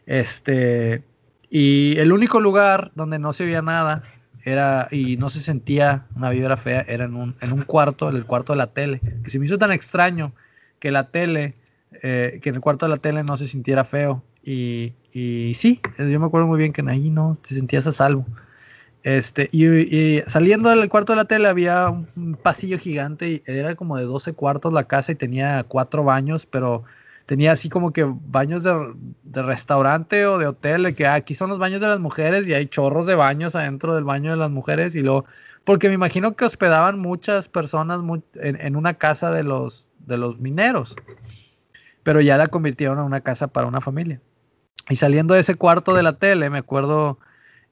Este, 0.07 1.05
y 1.51 1.99
el 1.99 2.13
único 2.13 2.41
lugar 2.41 2.93
donde 2.95 3.19
no 3.19 3.35
se 3.35 3.45
oía 3.45 3.61
nada 3.61 4.03
era, 4.45 4.89
y 4.91 5.17
no 5.17 5.31
se 5.31 5.41
sentía 5.41 6.07
una 6.17 6.31
vibra 6.31 6.57
fea, 6.57 6.85
era 6.89 7.05
en 7.05 7.15
un, 7.15 7.37
en 7.41 7.53
un 7.53 7.63
cuarto, 7.63 8.09
en 8.09 8.17
el 8.17 8.25
cuarto 8.25 8.53
de 8.53 8.59
la 8.59 8.69
tele, 8.69 9.01
que 9.23 9.31
se 9.31 9.39
me 9.39 9.47
hizo 9.47 9.59
tan 9.59 9.73
extraño 9.73 10.33
que 10.79 10.91
la 10.91 11.11
tele, 11.11 11.55
eh, 12.03 12.41
que 12.43 12.49
en 12.49 12.57
el 12.57 12.61
cuarto 12.61 12.87
de 12.87 12.91
la 12.91 12.97
tele 12.97 13.23
no 13.23 13.37
se 13.37 13.47
sintiera 13.47 13.85
feo. 13.85 14.23
Y, 14.45 14.95
y 15.13 15.55
sí, 15.55 15.81
yo 15.99 16.19
me 16.19 16.27
acuerdo 16.27 16.49
muy 16.49 16.59
bien 16.59 16.73
que 16.73 16.83
ahí 16.89 17.11
no 17.11 17.39
te 17.47 17.55
sentías 17.55 17.87
a 17.87 17.93
salvo. 17.93 18.27
Este, 19.05 19.49
y, 19.51 19.67
y 19.67 20.23
saliendo 20.27 20.71
del 20.71 20.89
cuarto 20.89 21.13
de 21.13 21.17
la 21.17 21.25
tele 21.25 21.49
había 21.49 21.89
un, 21.89 22.09
un 22.15 22.35
pasillo 22.35 22.79
gigante 22.79 23.29
y 23.31 23.43
era 23.47 23.75
como 23.75 23.97
de 23.97 24.05
12 24.05 24.33
cuartos 24.33 24.73
la 24.73 24.85
casa 24.85 25.11
y 25.11 25.17
tenía 25.17 25.65
cuatro 25.65 26.05
baños, 26.05 26.47
pero 26.47 26.85
tenía 27.33 27.53
así 27.53 27.71
como 27.71 27.95
que 27.95 28.05
baños 28.05 28.63
de, 28.63 29.43
restaurante 29.43 30.27
o 30.27 30.37
de 30.37 30.47
hotel, 30.47 30.83
de 30.83 30.95
que 30.95 31.07
ah, 31.07 31.15
aquí 31.15 31.35
son 31.35 31.49
los 31.49 31.59
baños 31.59 31.81
de 31.81 31.87
las 31.87 31.99
mujeres 31.99 32.47
y 32.47 32.53
hay 32.53 32.67
chorros 32.67 33.07
de 33.07 33.15
baños 33.15 33.55
adentro 33.55 33.95
del 33.95 34.05
baño 34.05 34.33
de 34.33 34.37
las 34.37 34.51
mujeres 34.51 34.95
y 34.95 35.01
luego, 35.01 35.25
porque 35.65 35.89
me 35.89 35.95
imagino 35.95 36.37
que 36.37 36.45
hospedaban 36.45 36.99
muchas 36.99 37.49
personas 37.49 38.01
en, 38.35 38.77
una 38.77 38.93
casa 38.93 39.31
de 39.31 39.45
los, 39.45 39.89
de 40.01 40.19
los 40.19 40.41
mineros, 40.41 40.95
pero 42.03 42.21
ya 42.21 42.37
la 42.37 42.49
convirtieron 42.49 42.99
en 42.99 43.05
una 43.07 43.23
casa 43.23 43.47
para 43.47 43.67
una 43.67 43.81
familia. 43.81 44.21
Y 44.91 44.97
saliendo 44.97 45.33
de 45.33 45.41
ese 45.41 45.55
cuarto 45.55 45.95
de 45.95 46.03
la 46.03 46.13
tele, 46.13 46.51
me 46.51 46.59
acuerdo, 46.59 47.19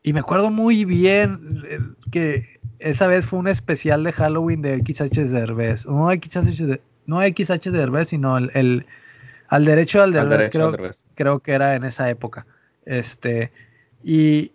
y 0.03 0.15
me 0.15 0.21
acuerdo 0.21 0.51
muy 0.51 0.87
bien 0.87 1.65
eh, 1.69 1.81
que 2.11 2.47
esa 2.79 3.09
vez 3.09 3.27
fue 3.27 3.39
un 3.39 3.49
especial 3.49 4.05
de 4.05 4.13
Halloween 4.13 4.63
de 4.63 4.79
XH 4.79 5.29
Derbez. 5.29 5.85
No 5.85 6.11
XH, 6.11 6.81
no 7.05 7.21
XH 7.21 7.71
Derbez, 7.71 8.09
sino 8.09 8.39
el- 8.39 8.87
al 9.51 9.65
derecho 9.65 10.03
al 10.03 10.17
Al 10.17 10.29
derecho, 10.29 10.51
creo, 10.51 10.67
al 10.69 10.73
revés. 10.75 11.05
creo 11.15 11.41
que 11.41 11.53
era 11.53 11.75
en 11.75 11.85
esa 11.85 12.09
época. 12.09 12.47
Este, 12.87 13.53
y, 14.03 14.53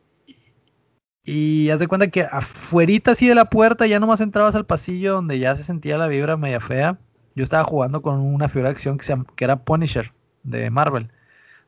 y 1.23 1.69
haz 1.69 1.79
de 1.79 1.87
cuenta 1.87 2.07
que 2.07 2.23
afuerita 2.23 3.11
así 3.11 3.27
de 3.27 3.35
la 3.35 3.45
puerta, 3.45 3.85
ya 3.87 3.99
nomás 3.99 4.21
entrabas 4.21 4.55
al 4.55 4.65
pasillo 4.65 5.13
donde 5.13 5.37
ya 5.39 5.55
se 5.55 5.63
sentía 5.63 5.97
la 5.97 6.07
vibra 6.07 6.37
media 6.37 6.59
fea. 6.59 6.97
Yo 7.35 7.43
estaba 7.43 7.63
jugando 7.65 8.01
con 8.01 8.19
una 8.19 8.47
figura 8.47 8.69
de 8.69 8.73
acción 8.73 8.97
que, 8.97 9.03
se 9.05 9.15
que 9.35 9.43
era 9.43 9.63
Punisher 9.63 10.13
de 10.43 10.69
Marvel. 10.69 11.09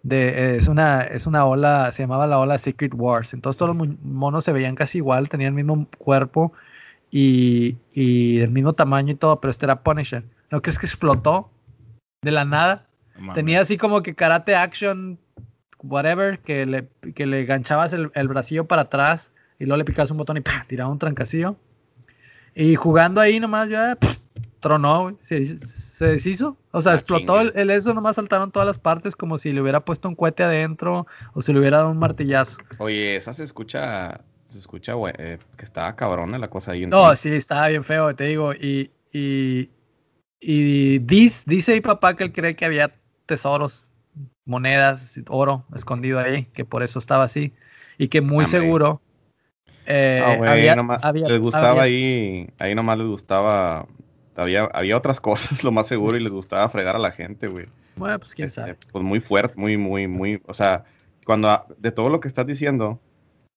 De, 0.04 0.56
es, 0.56 0.68
una, 0.70 1.02
es 1.02 1.28
una 1.28 1.46
ola, 1.46 1.92
se 1.92 2.04
llamaba 2.04 2.28
la 2.28 2.40
ola 2.40 2.58
Secret 2.58 2.94
Wars. 2.96 3.34
Entonces 3.34 3.58
todos 3.58 3.76
los 3.76 3.88
monos 4.02 4.46
se 4.46 4.54
veían 4.54 4.76
casi 4.76 5.00
igual, 5.00 5.28
tenían 5.28 5.58
el 5.58 5.66
mismo 5.66 5.88
cuerpo 5.98 6.54
y, 7.12 7.76
y 7.94 8.40
el 8.40 8.52
mismo 8.52 8.74
tamaño 8.74 9.12
y 9.14 9.16
todo, 9.16 9.42
pero 9.42 9.52
este 9.52 9.66
era 9.66 9.84
Punisher. 9.84 10.24
Lo 10.50 10.62
que 10.62 10.70
es 10.70 10.80
que 10.80 10.86
explotó 10.86 11.50
de 12.22 12.32
la 12.32 12.46
nada. 12.46 12.87
No. 13.20 13.34
Tenía 13.34 13.62
así 13.62 13.78
como 13.78 14.02
que 14.04 14.16
karate 14.16 14.56
action, 14.56 15.18
whatever, 15.84 16.40
que 16.40 16.66
le, 16.66 16.88
que 17.16 17.26
le 17.26 17.46
ganchabas 17.46 17.94
el, 17.94 18.12
el 18.14 18.28
bracillo 18.28 18.66
para 18.66 18.84
atrás 18.84 19.32
y 19.60 19.66
luego 19.66 19.78
le 19.78 19.86
picabas 19.86 20.12
un 20.12 20.18
botón 20.18 20.38
y 20.38 20.42
¡pah! 20.42 20.66
tiraba 20.68 20.92
un 20.92 21.00
trancacillo. 21.00 21.56
Y 22.56 22.76
jugando 22.76 23.22
ahí 23.22 23.40
nomás 23.40 23.70
ya 23.70 23.96
pff, 23.96 24.18
tronó, 24.60 25.02
güey, 25.04 25.16
se, 25.20 25.46
se 25.60 26.06
deshizo. 26.08 26.58
O 26.72 26.82
sea, 26.82 26.94
Ah, 26.94 26.96
explotó 26.96 27.40
el, 27.42 27.70
eso, 27.70 27.94
nomás 27.94 28.16
saltaron 28.16 28.52
todas 28.52 28.68
las 28.68 28.80
partes 28.80 29.16
como 29.16 29.38
si 29.38 29.52
le 29.54 29.62
hubiera 29.62 29.80
puesto 29.86 30.08
un 30.10 30.16
cohete 30.16 30.44
adentro 30.44 31.06
o 31.34 31.42
si 31.42 31.54
le 31.54 31.60
hubiera 31.60 31.78
dado 31.78 31.92
un 31.92 32.00
martillazo. 32.00 32.58
Oye, 32.80 33.16
esa 33.16 33.34
se 33.34 33.44
escucha, 33.44 34.22
se 34.48 34.58
escucha, 34.58 34.94
güey, 34.94 35.14
eh, 35.20 35.38
que 35.56 35.66
estaba 35.66 35.96
cabrona 35.96 36.38
la 36.40 36.50
cosa 36.50 36.72
ahí. 36.72 36.82
No, 36.88 36.98
entonces. 37.02 37.20
sí, 37.20 37.36
estaba 37.36 37.68
bien 37.68 37.84
feo, 37.84 38.16
te 38.16 38.24
digo. 38.26 38.54
Y, 38.54 38.90
y, 39.14 39.70
y 40.40 41.00
dis- 41.00 41.44
dice 41.46 41.74
mi 41.74 41.82
papá 41.82 42.16
que 42.16 42.24
él 42.26 42.32
cree 42.34 42.56
que 42.56 42.66
había 42.66 42.92
tesoros, 43.28 43.88
monedas, 44.46 45.20
oro 45.30 45.66
escondido 45.76 46.20
ahí, 46.20 46.46
que 46.46 46.66
por 46.66 46.82
eso 46.82 46.98
estaba 46.98 47.24
así. 47.26 47.54
Y 48.00 48.08
que 48.08 48.22
muy 48.22 48.46
Hombre. 48.46 48.60
seguro. 48.60 49.02
eh, 49.90 50.22
Ah, 50.26 50.36
güey, 50.36 50.50
había- 50.50 50.76
nomás 50.76 51.04
había- 51.06 51.28
les 51.30 51.40
gustaba 51.40 51.70
había- 51.70 51.84
ahí, 51.84 52.50
ahí 52.58 52.76
nomás 52.76 52.98
les 52.98 53.08
gustaba, 53.08 53.88
había, 54.36 54.66
había 54.74 54.98
otras 54.98 55.20
cosas, 55.60 55.64
lo 55.64 55.72
más 55.72 55.88
seguro, 55.88 56.18
y 56.18 56.20
les 56.22 56.32
gustaba 56.32 56.68
fregar 56.70 56.96
a 56.96 57.00
la 57.00 57.12
gente, 57.12 57.48
güey. 57.48 57.68
Bueno, 57.96 58.20
pues 58.20 58.36
quién 58.36 58.48
Este, 58.48 58.62
sabe. 58.62 58.76
Pues 58.92 59.04
muy 59.04 59.20
fuerte, 59.22 59.54
muy, 59.58 59.78
muy, 59.78 60.08
muy, 60.08 60.42
o 60.46 60.54
sea, 60.54 60.84
cuando, 61.26 61.50
a- 61.50 61.66
de 61.78 61.92
todo 61.92 62.10
lo 62.10 62.20
que 62.20 62.28
estás 62.28 62.46
diciendo, 62.46 63.00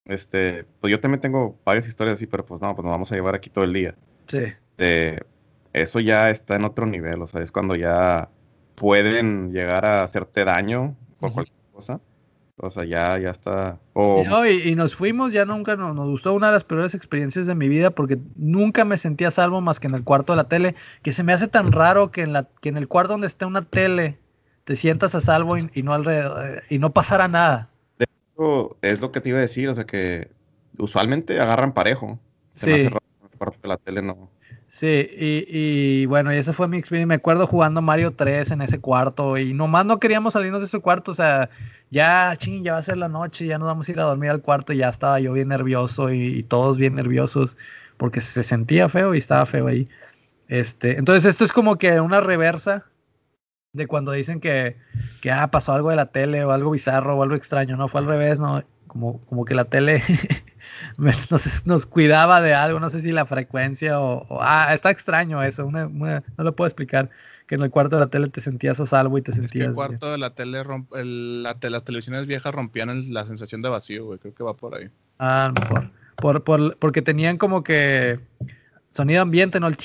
este, 0.05 0.65
pues 0.81 0.91
yo 0.93 1.01
también 1.01 1.21
tengo 1.21 1.59
varias 1.65 1.87
historias 1.89 2.19
así, 2.19 2.27
pero 2.27 2.47
pues 2.47 2.61
no, 2.61 2.75
pues 2.77 2.85
nos 2.85 2.93
vamos 2.93 3.11
a 3.13 3.15
llevar 3.17 3.35
aquí 3.35 3.51
todo 3.51 3.65
el 3.65 3.73
día. 3.73 3.95
Sí. 4.29 4.45
Eh, 4.79 5.19
eso 5.73 5.99
ya 6.01 6.31
está 6.31 6.55
en 6.57 6.65
otro 6.65 6.87
nivel, 6.87 7.21
o 7.23 7.27
sea, 7.27 7.43
es 7.43 7.51
cuando 7.53 7.75
ya 7.75 8.29
pueden 8.81 9.53
llegar 9.53 9.85
a 9.85 10.03
hacerte 10.03 10.43
daño 10.47 10.97
por 11.19 11.33
cualquier 11.35 11.59
cosa. 11.71 12.01
O 12.57 12.71
sea, 12.71 12.85
ya, 12.87 13.19
ya 13.19 13.29
está. 13.31 13.79
Y, 13.95 14.29
no, 14.29 14.47
y- 14.47 14.69
y 14.71 14.75
nos 14.75 14.95
fuimos, 14.95 15.35
ya 15.35 15.45
nunca 15.45 15.77
nos, 15.77 15.95
nos 15.95 16.07
gustó 16.09 16.33
una 16.33 16.47
de 16.47 16.55
las 16.55 16.65
peores 16.65 16.95
experiencias 16.95 17.47
de 17.47 17.55
mi 17.55 17.69
vida 17.69 17.91
porque 17.91 18.19
nunca 18.37 18.87
me 18.87 18.97
sentía 18.97 19.29
a 19.29 19.33
salvo 19.33 19.61
más 19.61 19.81
que 19.81 19.89
en 19.89 19.95
el 19.95 20.03
cuarto 20.03 20.33
de 20.33 20.39
la 20.39 20.45
tele, 20.45 20.75
que 21.03 21.13
se 21.13 21.23
me 21.23 21.35
hace 21.35 21.47
tan 21.47 21.73
raro 21.73 22.11
que 22.11 22.23
en, 22.23 22.33
la, 22.33 22.49
que 22.63 22.71
en 22.71 22.79
el 22.79 22.89
cuarto 22.89 23.13
donde 23.13 23.27
esté 23.27 23.45
una 23.45 23.63
tele 23.63 24.19
te 24.65 24.77
sientas 24.77 25.15
a 25.15 25.21
salvo 25.21 25.59
y, 25.59 25.83
no 25.83 25.93
alrededor, 25.93 26.63
y 26.71 26.79
no 26.79 26.91
pasara 26.91 27.29
nada. 27.29 27.69
De 27.99 28.07
hecho, 28.07 28.77
es 28.81 29.01
lo 29.01 29.13
que 29.13 29.21
te 29.21 29.29
iba 29.29 29.39
a 29.39 29.43
decir, 29.43 29.69
o 29.69 29.75
sea 29.75 29.85
que 29.85 30.31
usualmente 30.79 31.39
agarran 31.39 31.75
parejo. 31.75 32.19
sí. 32.55 32.89
la 33.63 33.77
tele 33.77 34.01
no. 34.01 34.31
Sí, 34.73 34.87
y, 34.87 35.47
y, 35.49 36.07
bueno, 36.07 36.33
y 36.33 36.37
esa 36.37 36.53
fue 36.53 36.69
mi 36.69 36.79
experiencia. 36.79 37.09
Me 37.09 37.17
acuerdo 37.17 37.47
jugando 37.49 37.83
Mario 37.83 38.15
3 38.15 38.53
en 38.53 38.63
ese 38.63 38.81
cuarto 38.81 39.37
y 39.37 39.53
nomás 39.53 39.85
no 39.85 39.99
queríamos 39.99 40.35
salirnos 40.35 40.61
de 40.61 40.67
ese 40.67 40.79
cuarto. 40.79 41.11
O 41.11 41.15
sea, 41.15 41.51
ya, 41.91 42.33
ching, 42.37 42.63
ya 42.63 42.75
va 42.75 42.79
a 42.79 42.83
ser 42.83 42.97
la 42.97 43.09
noche, 43.09 43.47
ya 43.47 43.59
nos 43.59 43.67
vamos 43.67 43.89
a 43.89 43.93
ir 43.93 43.99
a 43.99 44.05
dormir 44.05 44.31
al 44.31 44.43
cuarto. 44.43 44.73
Y 44.73 44.79
ya 44.79 44.89
estaba 44.89 45.19
yo 45.19 45.33
bien 45.33 45.49
nervioso 45.49 46.13
y, 46.13 46.45
todos 46.45 46.79
bien 46.79 46.95
nerviosos 46.95 47.57
porque 47.97 48.21
se 48.21 48.45
sentía 48.45 48.89
feo 48.89 49.15
y 49.15 49.19
estaba 49.19 49.45
feo 49.45 49.67
ahí. 49.67 49.89
Este, 50.49 50.99
entonces, 50.99 51.25
esto 51.27 51.45
es 51.45 51.53
como 51.53 51.77
que 51.77 52.01
una 52.01 52.21
reversa 52.21 52.87
de 53.73 53.87
cuando 53.89 54.13
dicen 54.13 54.41
que, 54.41 54.77
que 55.21 55.33
ah, 55.33 55.51
pasó 55.51 55.73
algo 55.73 55.91
de 55.91 55.97
la 55.97 56.07
tele 56.07 56.45
o 56.45 56.53
algo 56.53 56.71
bizarro 56.71 57.17
o 57.19 57.23
algo 57.25 57.35
extraño. 57.35 57.77
No, 57.77 57.89
fue 57.89 58.01
al 58.03 58.07
revés, 58.07 58.41
¿no? 58.41 58.63
Como, 58.87 59.21
como 59.23 59.45
que 59.45 59.55
la 59.55 59.65
tele 59.65 60.03
nos, 61.65 61.87
cuidaba 61.87 62.41
de 62.41 62.55
algo, 62.55 62.81
no 62.81 62.91
sé 62.91 63.01
si 63.01 63.13
la 63.13 63.27
frecuencia 63.27 64.01
o, 64.01 64.41
ah, 64.41 64.73
está 64.75 64.91
extraño 64.91 65.43
eso, 65.43 65.71
no 65.71 66.23
lo 66.37 66.57
puedo 66.57 66.67
explicar, 66.67 67.11
que 67.47 67.57
en 67.57 67.63
el 67.63 67.71
cuarto 67.71 67.97
de 67.97 68.01
la 68.01 68.11
tele 68.11 68.29
te 68.29 68.41
sentías 68.41 68.79
a 68.81 68.87
salvo 68.87 69.19
y 69.19 69.23
te 69.23 69.33
sentías... 69.33 69.69
el 69.69 69.75
cuarto 69.75 70.11
de 70.13 70.19
la 70.19 70.35
tele, 70.35 70.63
las 70.93 71.85
televisiones 71.85 72.27
viejas 72.27 72.55
rompían 72.55 73.13
la 73.13 73.27
sensación 73.27 73.63
de 73.63 73.69
vacío, 73.69 74.07
güey, 74.07 74.19
creo 74.19 74.35
que 74.35 74.45
va 74.45 74.55
por 74.55 74.77
ahí. 74.77 74.89
Ah, 75.19 75.53
mejor. 75.59 75.91
Por, 76.17 76.45
por, 76.45 76.77
porque 76.77 77.03
tenían 77.03 77.39
como 77.39 77.65
que 77.65 78.21
sonido 78.91 79.23
ambiente, 79.23 79.59
¿no? 79.59 79.69
El... 79.69 79.77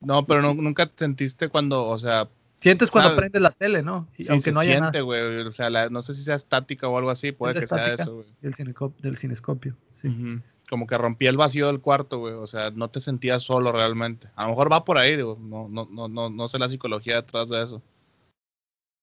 No, 0.00 0.26
pero 0.26 0.54
nunca 0.54 0.90
sentiste 0.96 1.48
cuando, 1.48 1.86
o 1.86 1.98
sea, 1.98 2.28
Sientes 2.64 2.90
cuando 2.90 3.14
prendes 3.14 3.42
la 3.42 3.50
tele, 3.50 3.82
¿no? 3.82 4.08
Y, 4.16 4.30
aunque 4.32 4.50
no 4.50 4.60
haya 4.60 4.78
siente, 4.78 5.02
güey. 5.02 5.42
O 5.42 5.52
sea, 5.52 5.68
no 5.90 6.00
sé 6.00 6.14
si 6.14 6.22
sea 6.22 6.34
estática 6.34 6.88
o 6.88 6.96
algo 6.96 7.10
así, 7.10 7.30
puede 7.30 7.60
que 7.60 7.66
sea 7.66 7.92
eso, 7.92 8.14
güey. 8.14 8.26
Del, 8.40 8.54
del 9.00 9.18
cinescopio, 9.18 9.76
sí. 9.92 10.40
Como 10.70 10.86
que 10.86 10.96
rompía 10.96 11.28
el 11.28 11.36
vacío 11.36 11.66
del 11.66 11.82
cuarto, 11.82 12.20
güey. 12.20 12.32
O 12.32 12.46
sea, 12.46 12.70
no 12.70 12.88
te 12.88 13.00
sentías 13.00 13.42
solo 13.42 13.70
realmente. 13.70 14.28
A 14.34 14.44
lo 14.44 14.48
mejor 14.48 14.72
va 14.72 14.82
por 14.86 14.96
ahí, 14.96 15.14
digo. 15.14 15.38
No, 15.38 15.68
no, 15.68 15.86
no, 15.92 16.08
no, 16.08 16.30
no 16.30 16.48
sé 16.48 16.58
la 16.58 16.70
psicología 16.70 17.16
detrás 17.16 17.50
de 17.50 17.64
eso. 17.64 17.82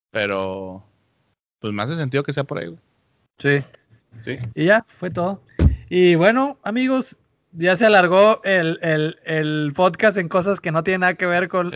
Pero, 0.09 0.83
pues 1.59 1.71
me 1.71 1.83
hace 1.83 1.95
sentido 1.95 2.23
que 2.23 2.33
sea 2.33 2.45
por 2.45 2.57
ahí, 2.57 2.65
güey. 2.65 2.79
Sí. 3.37 3.63
Sí. 4.23 4.37
Y 4.55 4.65
ya, 4.65 4.83
fue 4.87 5.11
todo. 5.11 5.43
Y 5.87 6.15
bueno, 6.15 6.57
amigos, 6.63 7.15
ya 7.51 7.75
se 7.75 7.85
alargó 7.85 8.41
el, 8.43 8.79
el, 8.81 9.19
el 9.23 9.71
podcast 9.75 10.17
en 10.17 10.29
cosas 10.29 10.59
que 10.59 10.71
no 10.71 10.83
tienen 10.83 11.01
nada 11.01 11.13
que 11.13 11.27
ver 11.27 11.47
con, 11.47 11.71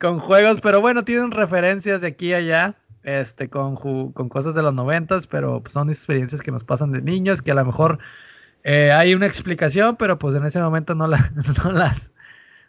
con 0.00 0.18
juegos, 0.18 0.60
pero 0.60 0.80
bueno, 0.80 1.04
tienen 1.04 1.30
referencias 1.30 2.00
de 2.00 2.08
aquí 2.08 2.32
a 2.32 2.38
allá, 2.38 2.76
este, 3.02 3.48
con, 3.48 3.76
con 3.76 4.28
cosas 4.28 4.54
de 4.54 4.62
los 4.62 4.74
noventas, 4.74 5.26
pero 5.26 5.62
pues, 5.62 5.72
son 5.72 5.90
experiencias 5.90 6.42
que 6.42 6.50
nos 6.50 6.64
pasan 6.64 6.92
de 6.92 7.02
niños, 7.02 7.42
que 7.42 7.50
a 7.50 7.54
lo 7.54 7.64
mejor 7.64 7.98
eh, 8.64 8.90
hay 8.90 9.14
una 9.14 9.26
explicación, 9.26 9.96
pero 9.96 10.18
pues 10.18 10.34
en 10.34 10.44
ese 10.44 10.60
momento 10.60 10.94
no, 10.94 11.06
la, 11.06 11.32
no 11.64 11.72
las, 11.72 12.12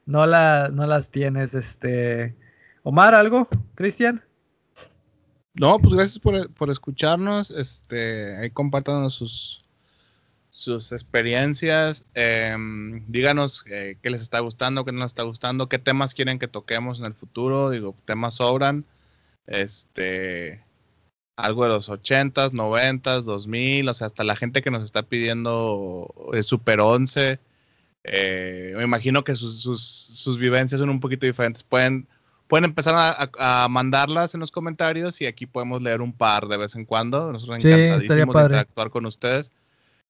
no, 0.06 0.26
no 0.28 0.88
las 0.88 1.10
tienes. 1.10 1.54
Este, 1.54 2.36
Omar, 2.84 3.16
¿algo? 3.16 3.48
¿Cristian? 3.76 4.22
No, 5.54 5.80
pues 5.80 5.96
gracias 5.96 6.20
por, 6.20 6.52
por 6.54 6.70
escucharnos. 6.70 7.50
Este, 7.50 8.38
ahí 8.38 8.52
sus, 9.10 9.65
sus 10.56 10.94
experiencias. 10.94 12.06
Em, 12.14 13.04
díganos 13.08 13.66
eh, 13.68 13.98
qué 14.02 14.10
les 14.10 14.22
está 14.22 14.40
gustando, 14.40 14.86
qué 14.86 14.94
no 14.94 15.02
les 15.02 15.12
está 15.12 15.24
gustando, 15.24 15.68
qué 15.68 15.80
temas 15.80 16.16
quieren 16.16 16.40
que 16.40 16.48
toquemos 16.48 17.00
en 17.00 17.06
el 17.06 17.14
futuro. 17.14 17.72
Digo, 17.72 17.94
temas 18.06 18.36
sobran. 18.36 18.86
Este, 19.48 20.64
algo 21.36 21.64
de 21.64 21.70
los 21.70 21.90
80s, 21.90 22.52
90s, 22.52 23.24
2000, 23.24 23.90
o 23.90 23.94
sea, 23.94 24.08
hasta 24.08 24.24
la 24.24 24.38
gente 24.38 24.62
que 24.62 24.72
nos 24.72 24.82
está 24.82 25.04
pidiendo 25.04 26.08
el 26.34 26.44
Super 26.46 26.80
11. 26.80 27.38
Eh, 28.06 28.74
me 28.78 28.84
imagino 28.84 29.26
que 29.26 29.36
sus, 29.36 29.62
sus, 29.62 30.40
vivencias 30.40 30.80
son 30.80 30.90
un 30.90 31.02
poquito 31.02 31.26
diferentes. 31.26 31.64
Pueden, 31.64 32.08
pueden 32.48 32.64
empezar 32.64 33.28
a, 33.38 33.68
mandarlas 33.68 34.34
en 34.34 34.40
los 34.40 34.52
comentarios 34.52 35.20
y 35.20 35.26
aquí 35.26 35.48
podemos 35.48 35.82
leer 35.82 36.02
un 36.02 36.14
par 36.14 36.48
de 36.48 36.56
vez 36.56 36.76
en 36.76 36.86
cuando. 36.86 37.34
Nosotros 37.34 37.58
encantadísimos 37.58 38.36
de 38.36 38.42
interactuar 38.44 38.90
con 38.90 39.06
ustedes. 39.06 39.52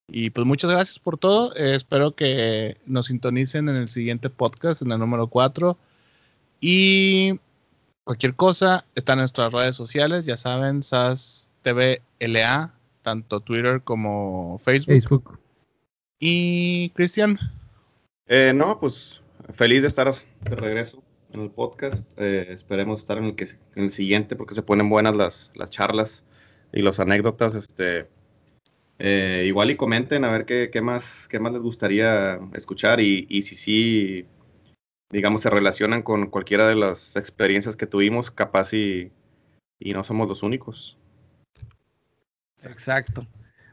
Y 0.08 0.30
pues 0.30 0.46
muchas 0.46 0.72
gracias 0.72 1.00
por 1.00 1.18
todo. 1.18 1.56
Eh, 1.56 1.76
espero 1.76 2.16
que 2.16 2.78
nos 2.86 3.08
sintonicen 3.08 3.70
en 3.70 3.76
el 3.76 3.90
siguiente 3.90 4.30
podcast, 4.30 4.82
en 4.82 4.92
el 4.92 5.00
número 5.00 5.28
4. 5.28 5.78
Y 6.62 7.40
cualquier 8.04 8.36
cosa, 8.36 8.86
está 8.96 9.14
en 9.14 9.20
nuestras 9.20 9.52
redes 9.52 9.76
sociales, 9.76 10.26
ya 10.26 10.38
saben, 10.38 10.84
SAS 10.84 11.50
TV 11.64 12.02
LA, 12.20 12.74
tanto 13.02 13.40
Twitter 13.40 13.82
como 13.82 14.60
Facebook. 14.64 14.94
Facebook. 14.94 15.40
Y 16.20 16.90
Cristian. 16.92 17.40
Eh, 18.28 18.54
no, 18.56 18.80
pues 18.80 19.22
feliz 19.54 19.82
de 19.82 19.88
estar 19.88 20.14
de 20.42 20.56
regreso 20.56 21.04
en 21.32 21.42
el 21.42 21.52
podcast. 21.52 22.08
Eh, 22.18 22.48
esperemos 22.50 23.02
estar 23.02 23.18
en 23.18 23.26
el, 23.26 23.36
que, 23.36 23.46
en 23.76 23.84
el 23.84 23.90
siguiente 23.90 24.36
porque 24.36 24.56
se 24.56 24.64
ponen 24.64 24.90
buenas 24.90 25.16
las, 25.16 25.52
las 25.56 25.70
charlas 25.70 26.24
y 26.72 26.82
las 26.82 27.00
anécdotas. 27.00 27.56
Este, 27.56 28.08
eh, 29.00 29.44
igual 29.46 29.72
y 29.72 29.76
comenten 29.76 30.24
a 30.24 30.32
ver 30.32 30.46
qué, 30.46 30.82
más, 30.82 31.28
qué 31.28 31.40
más 31.40 31.54
les 31.54 31.62
gustaría 31.62 32.40
escuchar 32.54 33.02
y, 33.02 33.42
si 33.42 33.56
sí, 33.56 34.26
digamos, 35.10 35.42
se 35.42 35.50
relacionan 35.50 36.02
con 36.02 36.28
cualquiera 36.28 36.68
de 36.68 36.76
las 36.76 37.16
experiencias 37.16 37.76
que 37.76 37.88
tuvimos, 37.88 38.32
capaz 38.32 38.74
y, 38.74 39.12
y 39.80 39.94
no 39.94 40.04
somos 40.04 40.28
los 40.28 40.44
únicos. 40.44 40.98
Exacto. 42.64 43.28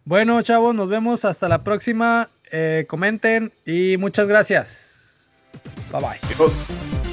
Bueno, 0.05 0.42
chavos, 0.42 0.75
nos 0.75 0.89
vemos 0.89 1.25
hasta 1.25 1.49
la 1.49 1.62
próxima. 1.62 2.28
Eh, 2.51 2.86
comenten 2.89 3.52
y 3.65 3.97
muchas 3.97 4.26
gracias. 4.26 5.31
Bye 5.91 6.01
bye. 6.01 7.11